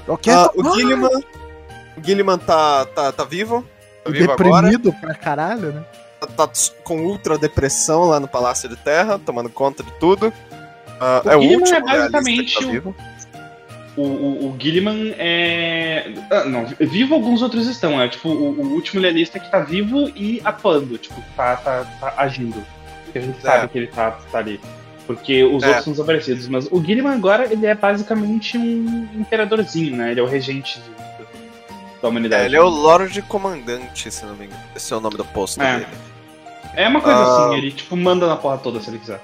Ok? 0.07 0.33
Ah, 0.33 0.49
o 0.55 0.73
Gilliman, 0.75 1.09
o 1.97 2.03
Gilliman 2.03 2.37
tá, 2.37 2.85
tá, 2.85 3.11
tá 3.11 3.23
vivo. 3.23 3.65
Tá 4.03 4.09
vivo 4.11 4.31
agora. 4.31 4.69
Deprimido 4.69 4.93
pra 4.99 5.13
caralho, 5.15 5.71
né? 5.73 5.83
Tá, 6.19 6.27
tá 6.47 6.49
com 6.83 7.01
ultra 7.01 7.37
depressão 7.37 8.05
lá 8.05 8.19
no 8.19 8.27
Palácio 8.27 8.67
de 8.69 8.75
Terra, 8.75 9.19
tomando 9.19 9.49
conta 9.49 9.83
de 9.83 9.91
tudo. 9.93 10.31
Ah, 10.99 11.21
O 11.25 11.29
é 11.29 11.37
o 11.37 11.41
Gilliman 11.41 11.59
último 11.59 11.77
é 11.77 11.81
basicamente 11.81 12.55
que 12.55 12.61
tá 12.63 12.67
o- 12.67 12.71
vivo. 12.71 12.95
O, 13.95 14.01
o, 14.01 14.45
o 14.49 14.57
Gilliman 14.59 15.13
é. 15.19 16.11
Ah, 16.31 16.45
não, 16.45 16.65
vivo 16.79 17.13
alguns 17.13 17.41
outros 17.43 17.67
estão. 17.67 18.01
É 18.01 18.07
tipo 18.07 18.27
o, 18.27 18.59
o 18.59 18.73
último 18.73 18.99
lealista 19.01 19.39
que 19.39 19.49
tá 19.51 19.59
vivo 19.59 20.09
e 20.15 20.41
atuando. 20.43 20.97
Tipo, 20.97 21.21
tá, 21.37 21.55
tá, 21.57 21.85
tá 21.99 22.13
agindo. 22.17 22.63
Porque 23.05 23.19
a 23.19 23.21
gente 23.21 23.37
É. 23.37 23.41
sabe 23.41 23.67
que 23.67 23.77
ele 23.77 23.87
tá, 23.87 24.17
tá 24.31 24.39
ali. 24.39 24.59
Porque 25.05 25.43
os 25.43 25.61
É. 25.61 25.67
outros 25.67 25.83
são 25.83 25.93
desaparecidos. 25.93 26.47
Mas 26.47 26.67
o 26.71 26.83
Gilliman 26.83 27.13
agora, 27.13 27.45
ele 27.51 27.65
é 27.67 27.75
basicamente 27.75 28.57
um 28.57 29.07
imperadorzinho, 29.15 29.95
né? 29.95 30.09
Ele 30.11 30.19
é 30.19 30.23
o 30.23 30.27
regente 30.27 30.79
de- 30.79 31.03
da 32.03 32.09
humanidade. 32.09 32.43
É, 32.43 32.45
ele 32.45 32.55
é 32.57 32.61
o 32.61 32.67
Lorde 32.67 33.21
Comandante, 33.23 34.11
se 34.11 34.23
não 34.25 34.35
me 34.35 34.45
engano. 34.45 34.61
Esse 34.75 34.93
é 34.93 34.95
o 34.95 34.99
nome 34.99 35.15
do 35.17 35.25
posto 35.25 35.59
É. 35.61 35.77
dele. 35.79 35.87
É 36.75 36.87
uma 36.87 36.99
coisa 37.01 37.17
Ah. 37.17 37.45
assim, 37.47 37.55
ele 37.57 37.71
tipo 37.71 37.95
manda 37.97 38.27
na 38.27 38.35
porra 38.35 38.57
toda 38.57 38.79
se 38.81 38.89
ele 38.89 38.99
quiser. 38.99 39.21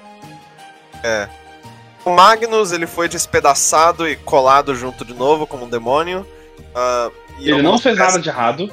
O 2.04 2.10
Magnus, 2.10 2.72
ele 2.72 2.86
foi 2.86 3.08
despedaçado 3.08 4.08
e 4.08 4.16
colado 4.16 4.74
junto 4.74 5.04
de 5.04 5.12
novo 5.14 5.46
como 5.46 5.66
um 5.66 5.68
demônio. 5.68 6.26
E 7.38 7.50
Ele 7.50 7.62
não 7.62 7.78
fez 7.78 7.96
peças- 7.96 8.12
nada 8.14 8.22
de 8.22 8.28
errado. 8.28 8.70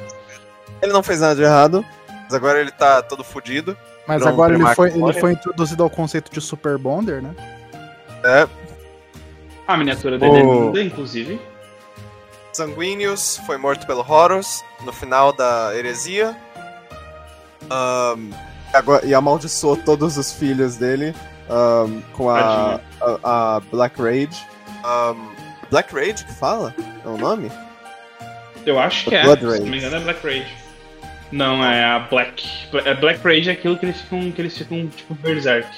Ele 0.81 0.91
não 0.93 1.03
fez 1.03 1.19
nada 1.21 1.35
de 1.35 1.41
errado, 1.43 1.85
mas 2.23 2.33
agora 2.33 2.59
ele 2.61 2.71
tá 2.71 3.01
todo 3.01 3.23
fudido. 3.23 3.77
Mas 4.07 4.21
um 4.23 4.27
agora 4.29 4.53
ele 4.55 4.65
foi, 4.73 4.89
ele 4.91 5.13
foi 5.13 5.31
introduzido 5.33 5.83
ao 5.83 5.89
conceito 5.89 6.31
de 6.31 6.39
Super 6.39 6.77
Bonder, 6.77 7.21
né? 7.21 7.35
É, 8.23 8.47
A 9.67 9.75
miniatura 9.75 10.17
dele 10.17 10.37
é 10.37 10.41
linda, 10.43 10.81
inclusive. 10.81 11.41
Sanguíneos 12.57 13.39
foi 13.45 13.55
morto 13.55 13.85
pelo 13.85 14.01
Horus 14.01 14.63
no 14.83 14.91
final 14.91 15.31
da 15.31 15.71
heresia. 15.75 16.35
Ahn, 17.69 18.31
Agora, 18.73 19.05
e 19.05 19.13
amaldiçoou 19.13 19.77
todos 19.77 20.17
os 20.17 20.33
filhos 20.33 20.75
dele. 20.75 21.13
um, 21.49 22.01
com 22.13 22.29
a, 22.31 22.79
a, 23.23 23.55
a 23.55 23.59
Black 23.71 24.01
Rage. 24.01 24.43
Um, 24.83 25.29
Black 25.69 25.93
Rage 25.93 26.25
que 26.25 26.33
fala? 26.33 26.73
É 27.05 27.07
o 27.07 27.15
nome? 27.17 27.51
Eu 28.65 28.79
acho 28.79 29.05
que 29.05 29.15
é. 29.15 29.23
Blood 29.23 29.39
Se 29.41 29.45
Rage. 29.47 29.59
não 29.61 29.69
me 29.69 29.77
engano 29.77 29.95
é 29.95 29.99
Black 29.99 30.25
Rage. 30.27 30.57
Não, 31.31 31.63
é 31.63 31.85
a 31.85 31.99
Black. 31.99 32.43
É 32.85 32.93
Black 32.95 33.23
Rage 33.23 33.49
é 33.49 33.53
aquilo 33.53 33.77
que 33.77 33.85
eles 33.85 34.01
ficam, 34.01 34.31
que 34.31 34.41
eles 34.41 34.57
ficam 34.57 34.87
tipo 34.87 35.13
Berserk. 35.13 35.69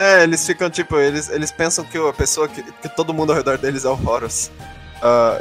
É, 0.00 0.24
eles 0.24 0.44
ficam 0.44 0.68
tipo, 0.68 0.98
eles, 0.98 1.30
eles 1.30 1.52
pensam 1.52 1.84
que 1.84 1.96
a 1.96 2.12
pessoa 2.12 2.48
que, 2.48 2.62
que 2.62 2.88
todo 2.88 3.14
mundo 3.14 3.30
ao 3.30 3.36
redor 3.36 3.56
deles 3.58 3.84
é 3.84 3.88
o 3.88 3.98
Horus. 4.08 4.50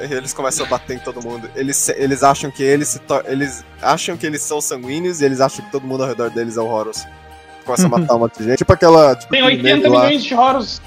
E 0.01 0.13
eles 0.13 0.33
começam 0.33 0.65
a 0.65 0.69
bater 0.69 0.95
em 0.97 0.99
todo 0.99 1.21
mundo. 1.21 1.49
Eles, 1.55 1.89
eles 1.89 2.23
acham 2.23 2.51
que 2.51 2.61
eles 2.63 2.99
eles 3.25 3.63
acham 3.81 4.17
que 4.17 4.25
eles 4.25 4.41
são 4.41 4.59
sanguíneos 4.61 5.21
e 5.21 5.25
eles 5.25 5.39
acham 5.41 5.63
que 5.65 5.71
todo 5.71 5.87
mundo 5.87 6.03
ao 6.03 6.09
redor 6.09 6.29
deles 6.29 6.57
é 6.57 6.61
o 6.61 6.67
Horus. 6.67 7.05
Começam 7.63 7.87
a 7.87 7.89
matar 7.99 8.15
um 8.15 8.19
monte 8.19 8.37
de 8.39 8.43
gente. 8.45 8.57
Tipo 8.59 8.73
aquela. 8.73 9.15
Tipo 9.15 9.31
Tem 9.31 9.41
aquele 9.41 9.57
80 9.57 9.75
meme 9.81 9.95
lá. 9.95 10.05
milhões 10.05 10.23
de 10.23 10.33
Horus. 10.35 10.81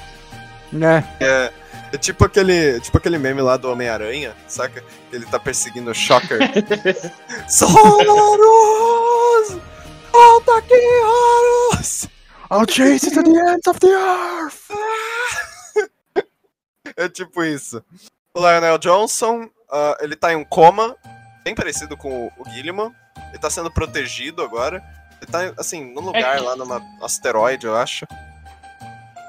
É. 0.75 1.25
É, 1.25 1.53
é 1.93 1.97
tipo 1.99 2.25
aquele, 2.25 2.79
tipo 2.81 2.99
aquele 2.99 3.17
meme 3.19 3.41
lá 3.41 3.57
do 3.57 3.71
Homem-Aranha, 3.73 4.35
saca? 4.47 4.85
Que 5.11 5.17
ele 5.17 5.25
tá 5.27 5.39
perseguindo 5.39 5.91
o 5.91 5.95
Shocker. 5.95 6.39
Horus! 7.63 9.57
Volta 10.13 10.59
aqui, 10.59 10.75
Horus! 11.05 12.07
I'll 12.51 12.67
chase 12.69 13.07
you 13.07 13.13
to 13.15 13.23
the 13.23 13.31
ends 13.53 13.67
of 13.67 13.79
the 13.81 13.89
earth! 13.89 14.69
É 16.97 17.09
tipo 17.09 17.45
isso. 17.45 17.83
O 18.39 18.41
Lionel 18.41 18.79
Johnson, 18.79 19.49
ah, 19.69 19.97
ele 20.01 20.15
tá 20.15 20.33
em 20.33 20.37
um 20.37 20.45
coma, 20.45 20.95
bem 21.45 21.57
parecido 21.57 21.97
com 21.97 22.31
o, 22.39 22.51
Gilliman. 22.51 22.93
Ele 23.31 23.39
tá 23.39 23.51
sendo 23.51 23.69
protegido 23.69 24.43
agora. 24.43 24.81
Ele 25.21 25.29
tá, 25.29 25.53
assim, 25.59 25.93
num 25.93 26.01
lugar 26.03 26.37
É 26.37 26.39
que- 26.39 26.45
lá, 26.45 26.55
numa 26.55 26.81
asteroide, 27.03 27.67
eu 27.67 27.77
acho. 27.77 28.07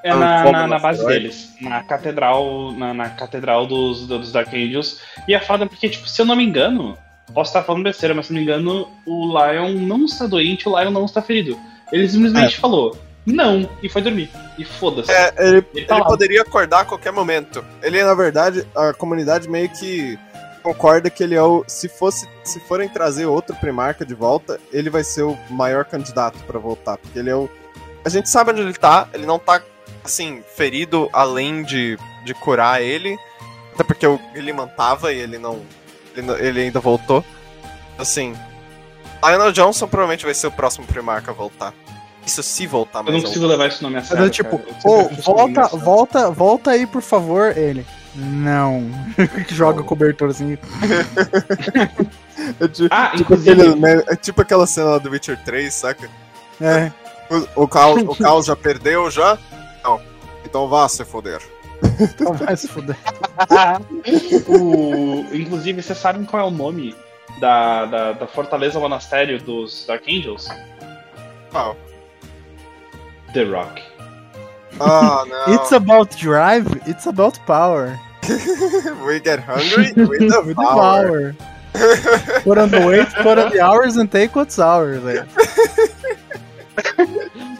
É 0.04 0.12
Ah, 0.12 0.16
na, 0.16 0.44
como 0.44 0.52
na, 0.54 0.68
na 0.68 0.78
base 0.80 1.04
deles. 1.04 1.56
Na 1.60 1.84
catedral. 1.84 2.72
Na, 2.74 2.94
na 2.94 3.10
catedral 3.10 3.66
dos, 3.66 4.06
dos 4.06 4.32
Dark 4.32 4.50
Angels. 4.54 5.02
E 5.28 5.34
é 5.34 5.40
foda 5.40 5.66
porque, 5.66 5.90
tipo, 5.90 6.08
se 6.08 6.22
eu 6.22 6.26
não 6.28 6.36
me 6.36 6.46
engano, 6.46 6.96
posso 7.34 7.50
estar 7.50 7.64
falando 7.64 7.84
besteira, 7.86 8.14
mas 8.14 8.28
se 8.28 8.32
não 8.34 8.38
me 8.38 8.44
engano, 8.44 8.88
o 9.08 9.26
Lion 9.26 9.72
não 9.74 10.06
está 10.06 10.28
doente, 10.28 10.70
o 10.70 10.80
Lion 10.80 10.92
não 10.92 11.06
está 11.06 11.20
ferido. 11.20 11.60
Ele 11.92 12.08
simplesmente 12.08 12.58
falou, 12.58 12.96
não, 13.34 13.70
e 13.82 13.90
foi 13.90 14.02
dormir. 14.02 14.30
E 14.58 14.66
foda-se. 14.66 15.12
É, 15.12 15.34
ele, 15.38 15.66
Ele 15.74 15.86
tá 15.86 15.98
ele 15.98 16.06
poderia 16.06 16.42
acordar 16.42 16.82
a 16.82 16.86
qualquer 16.86 17.12
momento. 17.12 17.64
Ele, 17.82 18.04
na 18.04 18.14
verdade, 18.14 18.68
a 18.76 18.94
comunidade 18.94 19.50
meio 19.50 19.70
que 19.70 20.18
concorda 20.62 21.10
que 21.10 21.24
ele 21.24 21.36
é 21.36 21.42
o. 21.42 21.64
Se 21.68 21.88
fosse. 21.88 22.28
Se 22.44 22.60
forem 22.60 22.90
trazer 22.90 23.26
outro 23.26 23.56
Primarca 23.56 24.06
de 24.06 24.14
volta, 24.14 24.60
ele 24.72 24.90
vai 24.90 25.04
ser 25.04 25.24
o 25.24 25.38
maior 25.50 25.86
candidato 25.86 26.38
pra 26.46 26.60
voltar. 26.60 26.98
Porque 26.98 27.20
ele 27.20 27.30
é 27.30 27.36
o. 27.36 27.50
A 28.04 28.10
gente 28.10 28.30
sabe 28.30 28.52
onde 28.52 28.62
ele 28.62 28.74
tá, 28.74 29.08
ele 29.14 29.26
não 29.26 29.38
tá, 29.38 29.62
assim, 30.04 30.42
ferido 30.56 31.10
além 31.12 31.64
de, 31.64 31.98
de 32.24 32.34
curar 32.34 32.82
ele. 32.82 33.18
Até 33.74 33.84
porque 33.84 34.08
o 34.08 34.20
Gilliman 34.34 34.68
tava 34.68 35.14
e 35.14 35.20
ele 35.20 35.38
não. 35.38 35.62
Ele, 36.16 36.32
ele 36.40 36.62
ainda 36.62 36.80
voltou. 36.80 37.24
Assim. 37.98 38.36
Lionel 39.24 39.52
Johnson 39.52 39.88
provavelmente 39.88 40.24
vai 40.26 40.34
ser 40.34 40.48
o 40.48 40.52
próximo 40.52 40.88
Primarca 40.88 41.32
a 41.32 41.34
voltar. 41.34 41.74
Isso 42.26 42.44
se 42.44 42.68
voltar, 42.68 43.00
Eu 43.00 43.04
mas 43.06 43.14
não 43.14 43.20
eu- 43.22 43.26
consigo 43.28 43.46
levar 43.48 43.68
esse 43.68 43.82
nome 43.82 43.98
a 43.98 44.04
sério. 44.04 44.24
Mas, 44.24 44.36
tipo. 44.36 44.62
Eu 44.86 44.92
ô, 44.92 45.02
isso 45.12 45.22
volta, 45.24 45.68
volta, 45.78 46.32
volta 46.32 46.72
aí, 46.72 46.86
por 46.86 47.02
favor, 47.02 47.58
ele. 47.58 47.86
Não. 48.16 48.90
Joga 49.50 49.82
o 49.82 49.84
cobertorzinho. 49.86 50.58
É 52.60 52.68
ti- 52.70 52.88
Ah, 52.90 53.10
tipo, 53.10 53.34
inclusive, 53.34 53.62
aquele 53.62 54.04
é 54.12 54.16
tipo 54.16 54.42
aquela 54.42 54.66
cena 54.66 54.92
lá 54.92 54.98
do 54.98 55.10
Witcher 55.10 55.38
3, 55.44 55.74
saca? 55.74 56.10
É. 56.62 56.90
O, 57.56 57.64
o, 57.64 57.68
caos, 57.68 58.02
o 58.02 58.16
caos 58.16 58.46
já 58.46 58.56
perdeu 58.56 59.12
já? 59.12 59.38
Não. 59.84 60.00
Então 60.46 60.68
vá 60.68 60.88
se 60.88 61.04
foder. 61.06 61.40
Então 62.00 62.34
vai 62.34 62.56
se 62.56 62.68
fuder. 62.68 62.96
o, 64.48 65.26
inclusive, 65.34 65.82
vocês 65.82 65.98
sabem 65.98 66.24
qual 66.26 66.44
é 66.44 66.48
o 66.48 66.52
nome 66.52 66.96
da, 67.40 67.86
da, 67.86 68.12
da 68.14 68.28
fortaleza 68.28 68.80
monastério 68.80 69.40
dos 69.42 69.86
Dark 69.86 70.04
Angels? 70.08 70.48
Qual? 71.52 71.76
The 73.34 73.46
Rock. 73.46 73.82
Ah, 74.80 75.24
não. 75.30 75.56
It's 75.56 75.72
about 75.72 76.16
drive, 76.18 76.68
it's 76.88 77.08
about 77.08 77.40
power. 77.46 78.00
We 79.06 79.20
get 79.20 79.40
hungry 79.40 79.94
with 79.96 80.30
the 80.30 80.42
With 80.46 80.56
the 80.56 80.64
power. 80.64 81.34
power. 81.34 81.36
Put 82.44 82.58
on 82.58 82.70
the 82.70 82.80
weight, 82.86 83.08
put 83.22 83.38
on 83.38 83.52
the 83.52 83.62
hours 83.62 83.96
and 83.98 84.08
take 84.12 84.36
what's 84.36 84.58
ours, 84.60 85.02
velho. 85.02 85.26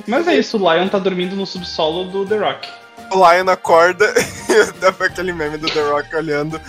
Mas 0.08 0.28
é 0.28 0.38
isso, 0.38 0.58
o 0.58 0.60
Lion 0.74 0.88
tá 0.88 0.98
dormindo 1.00 1.36
no 1.36 1.46
subsolo 1.46 2.06
do 2.06 2.26
The 2.26 2.38
Rock. 2.38 2.68
O 3.12 3.16
Lion 3.16 3.50
acorda 3.50 4.06
e 4.50 4.72
dá 4.80 4.92
pra 4.92 5.08
aquele 5.08 5.32
meme 5.32 5.58
do 5.58 5.68
The 5.70 5.82
Rock 5.90 6.16
olhando. 6.16 6.60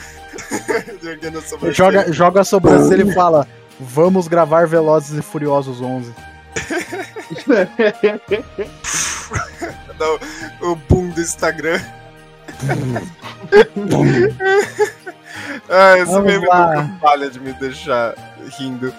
Jogando 1.03 1.39
a 1.39 1.43
sobrancelha. 1.43 1.73
Joga, 1.73 2.13
joga 2.13 2.41
a 2.41 2.45
sobrancelha 2.45 3.03
e 3.05 3.13
fala: 3.15 3.47
Vamos 3.79 4.29
gravar 4.29 4.67
Velozes 4.67 5.19
e 5.19 5.23
Furiosos 5.23 5.81
11. 5.81 6.13
Dá 9.99 10.07
o, 10.63 10.71
o 10.73 10.77
boom 10.77 11.11
do 11.11 11.21
Instagram. 11.21 11.81
ah, 15.69 15.95
esse 15.99 16.05
Vamos 16.07 16.25
meme 16.33 16.47
lá. 16.47 16.83
nunca 16.83 16.99
falha 17.01 17.31
de 17.31 17.41
me 17.41 17.53
deixar 17.55 18.15
rindo. 18.59 18.93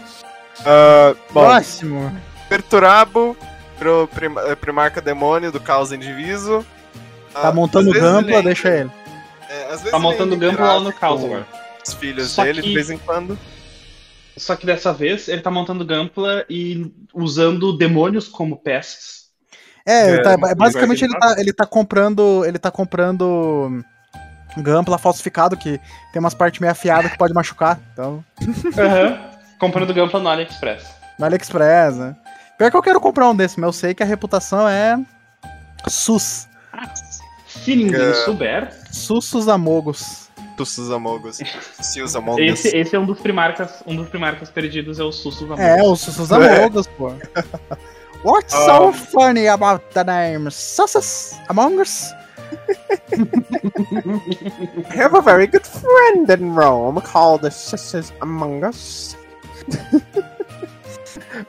Ah, 0.65 1.13
bom, 1.31 1.41
Próximo. 1.45 2.15
Perturabo, 2.49 3.35
pro 3.79 4.07
prim- 4.13 4.35
eh, 4.47 4.55
Primarca 4.55 5.01
Demônio 5.01 5.51
do 5.51 5.59
Caos 5.59 5.91
Indiviso. 5.91 6.65
Tá 7.33 7.47
Ah, 7.47 7.51
montando 7.51 7.89
às 7.91 7.93
vezes 7.95 8.11
Gampla, 8.11 8.33
ele- 8.33 8.43
deixa 8.43 8.69
ele. 8.69 8.91
é, 9.49 9.63
às 9.65 9.77
vezes 9.79 9.91
Tá 9.91 9.99
montando 9.99 10.35
Gampla 10.37 10.65
lá 10.73 10.79
no 10.81 10.91
caos 10.93 11.23
agora. 11.23 11.47
Os 11.85 11.93
filhos 11.93 12.31
Só 12.31 12.43
dele, 12.43 12.61
que- 12.61 12.67
de 12.69 12.75
vez 12.75 12.89
em 12.89 12.97
quando. 12.97 13.37
Só 14.37 14.55
que 14.55 14.65
dessa 14.65 14.93
vez 14.93 15.27
ele 15.27 15.41
tá 15.41 15.51
montando 15.51 15.85
Gampla 15.85 16.45
e 16.49 16.91
usando 17.13 17.77
demônios 17.77 18.27
como 18.27 18.57
peças. 18.57 19.21
É, 19.85 20.21
tá- 20.21 20.33
É, 20.33 20.55
basicamente 20.55 21.03
ele 21.03 21.17
tá, 21.17 21.35
ele 21.37 21.51
tá 21.53 21.65
comprando. 21.65 22.45
Ele 22.45 22.57
tá 22.59 22.69
comprando 22.71 23.83
Gampla 24.57 24.97
falsificado, 24.97 25.57
que 25.57 25.79
tem 26.13 26.19
umas 26.19 26.33
partes 26.33 26.59
meio 26.59 26.71
afiadas 26.71 27.11
que 27.11 27.17
pode 27.17 27.33
machucar. 27.33 27.79
Então, 27.93 28.23
Comprando 29.59 29.93
Gampla 29.93 30.19
no 30.19 30.29
AliExpress. 30.29 30.83
no 31.19 31.25
AliExpress, 31.25 31.97
né? 31.97 32.15
Pior 32.57 32.69
que 32.71 32.77
eu 32.77 32.81
quero 32.81 33.01
comprar 33.01 33.29
um 33.29 33.35
desse, 33.35 33.59
mas 33.59 33.67
eu 33.67 33.73
sei 33.73 33.93
que 33.93 34.03
a 34.03 34.05
reputação 34.05 34.67
é. 34.67 34.97
Sus. 35.87 36.47
Se 37.47 37.75
ninguém 37.75 38.01
É. 38.09 38.13
souber, 38.13 38.71
Sussus 38.91 39.47
Amogos. 39.47 40.20
Tussus 40.61 40.91
Amogos. 40.91 41.39
Se 41.81 42.01
usa 42.03 42.19
Amogos. 42.19 42.41
esse, 42.41 42.77
esse 42.77 42.95
é 42.95 42.99
um 42.99 43.05
dos 43.05 43.19
primarcas, 43.19 43.81
um 43.87 43.95
dos 43.95 44.07
primarcas 44.09 44.51
perdidos 44.51 44.99
é 44.99 45.03
o 45.03 45.11
Sussus 45.11 45.49
Amor. 45.49 45.59
É, 45.59 45.81
os 45.81 46.01
Sussus 46.01 46.31
Amogos, 46.31 46.85
pô. 46.87 47.13
What's 48.23 48.53
so 48.53 48.93
funny 48.93 49.47
about 49.47 49.83
the 49.95 50.03
name 50.03 50.51
Sussus 50.51 51.35
Among 51.49 51.79
Us? 51.81 52.13
I 53.11 54.95
have 54.95 55.15
a 55.15 55.21
very 55.21 55.47
good 55.47 55.65
friend 55.65 56.29
in 56.29 56.53
Rome 56.53 57.01
called 57.01 57.41
the 57.41 57.49
Sisters 57.49 58.13
Among 58.21 58.63
Us. 58.63 59.15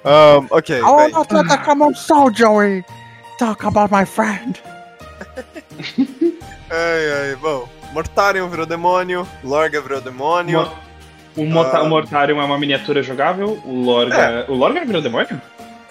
Um, 0.04 0.48
ok, 0.50 0.80
I 0.80 0.80
will 0.80 1.10
not 1.10 1.30
let 1.30 1.48
the 1.48 1.56
common 1.58 1.94
soldier 1.94 2.50
we 2.50 2.82
talk 3.38 3.62
about 3.62 3.90
my 3.90 4.04
friend. 4.04 4.58
Ai, 6.70 7.30
ai, 7.30 7.36
bom. 7.36 7.68
Mortarion 7.92 8.48
virou 8.48 8.66
demônio, 8.66 9.26
Lorga 9.44 9.80
virou 9.80 10.00
demônio. 10.00 10.70
O, 11.36 11.44
Mota- 11.46 11.78
Ah. 11.78 11.82
o 11.82 11.88
Mortarium 11.88 12.40
é 12.40 12.44
uma 12.44 12.58
miniatura 12.58 13.02
jogável, 13.02 13.60
o 13.64 13.82
Lorga. 13.84 14.44
O 14.48 14.54
Lorga 14.54 14.84
virou 14.84 15.00
demônio? 15.00 15.40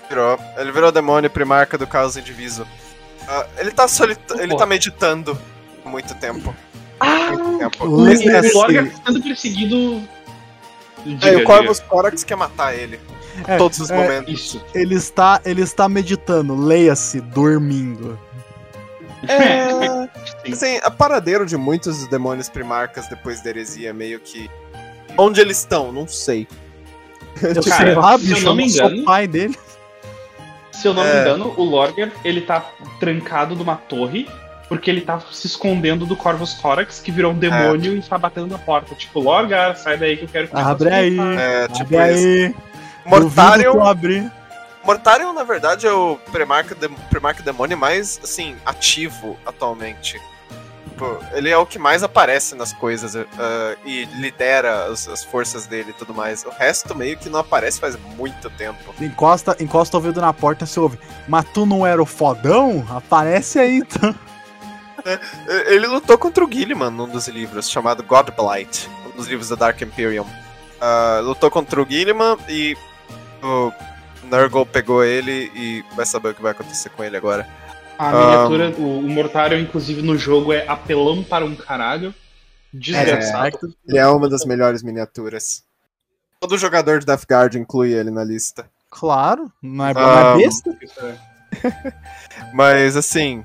Virou. 0.10 0.38
Ele 0.58 0.72
virou 0.72 0.92
demônio 0.92 1.30
primarca 1.30 1.78
do 1.78 1.88
caos 1.88 2.18
indiviso. 2.18 2.68
Ah, 3.28 3.46
ele 3.58 3.72
tá 3.72 3.88
solita 3.88 4.36
ele 4.42 4.50
Pô. 4.50 4.58
tá 4.58 4.66
meditando 4.66 5.38
há 5.86 5.90
muito 5.90 6.14
tempo. 6.16 6.54
Ah! 7.00 7.32
Muito 7.32 7.58
tempo. 7.60 7.88
o- 7.88 8.08
Esse- 8.10 8.28
O 8.30 8.58
Lorga 8.60 8.86
tá 8.86 8.92
sendo 9.08 9.22
perseguido. 9.24 10.02
Diga, 11.06 11.30
É, 11.30 11.38
o. 11.38 11.44
Corvus 11.46 11.80
Corax 11.80 12.24
quer 12.24 12.36
matar 12.36 12.76
ele. 12.76 13.00
É, 13.48 13.58
todos 13.58 13.80
os 13.80 13.90
é, 13.90 13.96
momentos. 13.96 14.34
Isso. 14.34 14.64
Ele 14.76 14.94
está, 14.96 15.40
ele 15.46 15.62
está 15.62 15.88
meditando, 15.90 16.54
leia-se, 16.56 17.22
dormindo. 17.22 18.20
É. 19.28 19.70
Sim. 20.46 20.54
Assim, 20.54 20.80
a 20.84 20.90
paradeiro 20.92 21.46
de 21.46 21.56
muitos 21.58 22.00
dos 22.00 22.08
demônios 22.08 22.50
primarcas 22.50 23.08
depois 23.08 23.42
da 23.42 23.50
heresia 23.50 23.90
é 23.90 23.94
meio 23.94 24.20
que. 24.20 24.50
Onde 25.18 25.42
eles 25.42 25.58
estão? 25.60 25.92
Não 25.92 26.08
sei. 26.08 26.48
Eu 27.42 27.64
Cara, 27.64 27.86
sei 27.86 27.96
lá, 27.96 28.18
se 28.18 28.30
eu 28.30 28.36
bicho, 28.36 28.46
não 28.46 28.56
me 28.56 28.68
engano- 28.68 29.04
pai 29.06 29.28
dele. 29.28 29.58
Se 30.72 30.88
eu 30.88 30.94
não 30.94 31.04
me 31.04 31.10
É. 31.10 31.22
engano, 31.22 31.54
o 31.58 31.64
Lorgar, 31.64 32.10
ele 32.26 32.42
tá 32.42 32.66
trancado 33.00 33.56
numa 33.56 33.76
torre, 33.76 34.28
porque 34.68 34.90
ele 34.90 35.02
tá 35.02 35.20
se 35.32 35.46
escondendo 35.48 36.06
do 36.06 36.16
Corvus 36.16 36.54
Corax, 36.56 37.00
que 37.00 37.12
virou 37.12 37.32
um 37.34 37.38
demônio 37.38 37.96
e 37.96 38.02
tá 38.02 38.18
batendo 38.18 38.48
na 38.48 38.58
porta. 38.58 38.96
Tipo, 38.96 39.20
Lorgar, 39.20 39.76
sai 39.78 39.98
daí 39.98 40.18
que 40.18 40.24
eu 40.24 40.30
quero 40.30 40.48
que 40.48 40.54
você 40.56 40.62
Abre 40.62 40.90
aí. 40.90 41.18
É, 41.20 41.64
Abre 41.66 41.74
tipo 41.78 41.94
isso. 41.94 42.02
aí. 42.02 42.56
Tu 43.72 43.82
abrir. 43.82 44.32
Mortarion, 44.84 45.34
na 45.34 45.44
verdade, 45.44 45.86
é 45.86 45.94
o 45.94 46.18
Primarca, 46.32 46.76
de, 46.76 46.90
Primarca 47.10 47.44
Demônio 47.44 47.78
mais, 47.78 48.20
assim, 48.24 48.56
ativo 48.66 49.38
atualmente. 49.46 50.20
Tipo, 51.02 51.20
ele 51.34 51.50
é 51.50 51.58
o 51.58 51.66
que 51.66 51.80
mais 51.80 52.04
aparece 52.04 52.54
nas 52.54 52.74
coisas 52.74 53.16
uh, 53.16 53.26
e 53.84 54.06
lidera 54.20 54.86
as, 54.86 55.08
as, 55.08 55.24
forças 55.24 55.66
dele 55.66 55.90
e 55.90 55.94
tudo 55.94 56.14
mais. 56.14 56.46
O 56.46 56.52
resto 56.52 56.94
meio 56.94 57.18
que 57.18 57.28
não 57.28 57.40
aparece 57.40 57.80
faz 57.80 57.98
muito 58.16 58.52
tempo. 58.52 58.94
Encosta, 59.00 59.56
encosta 59.60 59.98
o 59.98 60.00
ouvido 60.00 60.22
na 60.22 60.32
porta, 60.32 60.66
você 60.66 60.80
ouve. 60.80 61.00
Mas 61.28 61.46
tu 61.54 61.66
não 61.66 61.88
era 61.88 62.00
o 62.00 62.06
fodão? 62.06 62.86
Aparece 62.90 63.58
aí, 63.60 63.78
então. 63.78 64.16
É, 65.04 65.74
ele 65.74 65.88
lutou 65.88 66.16
contra 66.16 66.46
o 66.46 66.52
Gilliman 66.52 66.92
num 66.92 67.08
dos 67.08 67.28
livros, 67.28 67.68
chamado 67.68 68.04
Godblight, 68.04 68.88
um 69.08 69.18
dos 69.18 69.26
livros 69.26 69.50
da 69.50 69.56
Dark 69.56 69.82
Imperium. 69.82 70.22
Uh, 70.22 71.24
lutou 71.24 71.50
contra 71.50 71.82
o 71.82 71.90
Gilliman 71.90 72.38
e 72.48 72.78
o 73.42 73.72
Nurgle 74.32 74.66
pegou 74.66 75.04
ele 75.04 75.52
e 75.54 75.84
vai 75.96 76.06
saber 76.06 76.30
o 76.30 76.34
que 76.34 76.42
vai 76.42 76.54
acontecer 76.54 76.90
com 76.90 77.04
ele 77.04 77.18
agora. 77.18 77.48
A 78.00 78.12
miniatura, 78.12 78.70
um, 78.80 78.84
o, 78.84 79.00
o 79.00 79.10
Mortário, 79.10 79.60
inclusive, 79.60 80.02
no 80.02 80.18
jogo 80.18 80.54
é 80.54 80.66
apelão 80.68 81.24
para 81.24 81.46
um 81.46 81.54
caralho. 81.54 82.16
Desgraçado. 82.74 83.58
É, 83.58 83.90
ele 83.90 83.98
é 83.98 84.08
uma 84.08 84.30
das 84.30 84.46
melhores 84.46 84.82
miniaturas. 84.82 85.64
Todo 86.40 86.58
jogador 86.58 87.00
de 87.00 87.06
Death 87.06 87.26
Guard 87.30 87.56
inclui 87.56 87.94
ele 87.94 88.10
na 88.10 88.24
lista. 88.24 88.68
Claro, 88.90 89.52
não 89.62 89.86
é, 89.86 89.94
não 89.94 90.34
é 90.34 90.38
besta. 90.38 90.78
Mas 92.54 92.96
assim. 92.96 93.44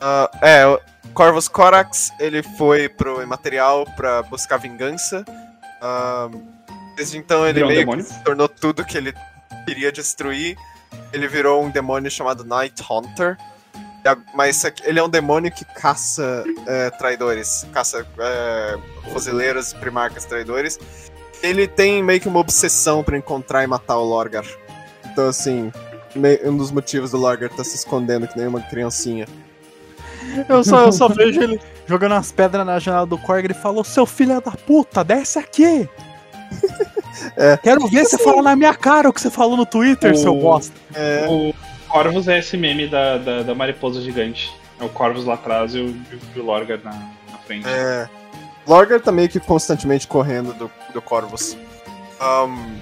Uh, 0.00 0.44
é, 0.44 0.66
o 0.66 0.80
Corvus 1.14 1.48
Corax 1.48 2.12
ele 2.18 2.42
foi 2.42 2.88
pro 2.88 3.22
Imaterial 3.22 3.84
pra 3.96 4.22
buscar 4.22 4.58
vingança. 4.58 5.24
Uh, 5.82 6.42
desde 6.96 7.18
então 7.18 7.46
ele 7.46 7.64
meio 7.64 7.86
que 7.88 8.02
se 8.02 8.22
tornou 8.22 8.48
tudo 8.48 8.84
que 8.84 8.96
ele 8.96 9.14
queria 9.64 9.92
destruir. 9.92 10.56
Ele 11.12 11.26
virou 11.28 11.62
um 11.64 11.70
demônio 11.70 12.10
chamado 12.10 12.44
Night 12.44 12.82
Hunter. 12.90 13.36
Mas 14.34 14.64
ele 14.84 14.98
é 14.98 15.02
um 15.02 15.08
demônio 15.08 15.50
que 15.50 15.64
caça 15.64 16.44
é, 16.66 16.90
traidores, 16.90 17.64
caça 17.72 18.04
é, 18.18 18.78
fuzileiros, 19.12 19.72
primarcas 19.74 20.24
traidores. 20.24 20.78
Ele 21.40 21.68
tem 21.68 22.02
meio 22.02 22.20
que 22.20 22.26
uma 22.26 22.40
obsessão 22.40 23.04
para 23.04 23.16
encontrar 23.16 23.62
e 23.62 23.66
matar 23.66 23.98
o 23.98 24.04
Lorgar. 24.04 24.44
Então, 25.04 25.28
assim, 25.28 25.70
um 26.44 26.56
dos 26.56 26.72
motivos 26.72 27.12
do 27.12 27.16
Lorgar 27.16 27.50
tá 27.50 27.62
se 27.62 27.76
escondendo 27.76 28.26
que 28.26 28.36
nem 28.36 28.48
uma 28.48 28.60
criancinha. 28.60 29.26
Eu 30.48 30.64
só, 30.64 30.86
eu 30.86 30.92
só 30.92 31.08
vejo 31.08 31.40
ele 31.40 31.60
jogando 31.86 32.14
as 32.14 32.32
pedras 32.32 32.64
na 32.64 32.78
janela 32.78 33.06
do 33.06 33.18
Korg 33.18 33.50
e 33.50 33.54
falou: 33.54 33.84
Seu 33.84 34.06
filho 34.06 34.40
da 34.40 34.52
puta, 34.52 35.04
desce 35.04 35.38
aqui! 35.38 35.88
É. 37.36 37.56
Quero 37.56 37.86
ver 37.88 38.04
você 38.04 38.18
falar 38.18 38.42
na 38.42 38.56
minha 38.56 38.74
cara 38.74 39.08
o 39.08 39.12
que 39.12 39.20
você 39.20 39.30
falou 39.30 39.56
no 39.56 39.66
Twitter, 39.66 40.12
o... 40.12 40.16
seu 40.16 40.34
bosta. 40.34 40.74
É. 40.94 41.26
O 41.28 41.54
Corvus 41.88 42.28
é 42.28 42.38
esse 42.38 42.56
meme 42.56 42.88
da, 42.88 43.18
da, 43.18 43.42
da, 43.42 43.54
mariposa 43.54 44.00
gigante. 44.00 44.52
É 44.80 44.84
o 44.84 44.88
Corvus 44.88 45.24
lá 45.24 45.34
atrás 45.34 45.74
e 45.74 45.78
o, 45.78 45.96
e 46.34 46.40
o 46.40 46.44
Lorgar 46.44 46.80
na, 46.82 46.90
na 46.90 47.38
frente. 47.44 47.68
É. 47.68 48.08
Lorgar 48.66 49.00
tá 49.00 49.12
meio 49.12 49.28
que 49.28 49.40
constantemente 49.40 50.06
correndo 50.06 50.52
do, 50.54 50.70
do 50.92 51.02
Corvus. 51.02 51.56
Um, 52.20 52.78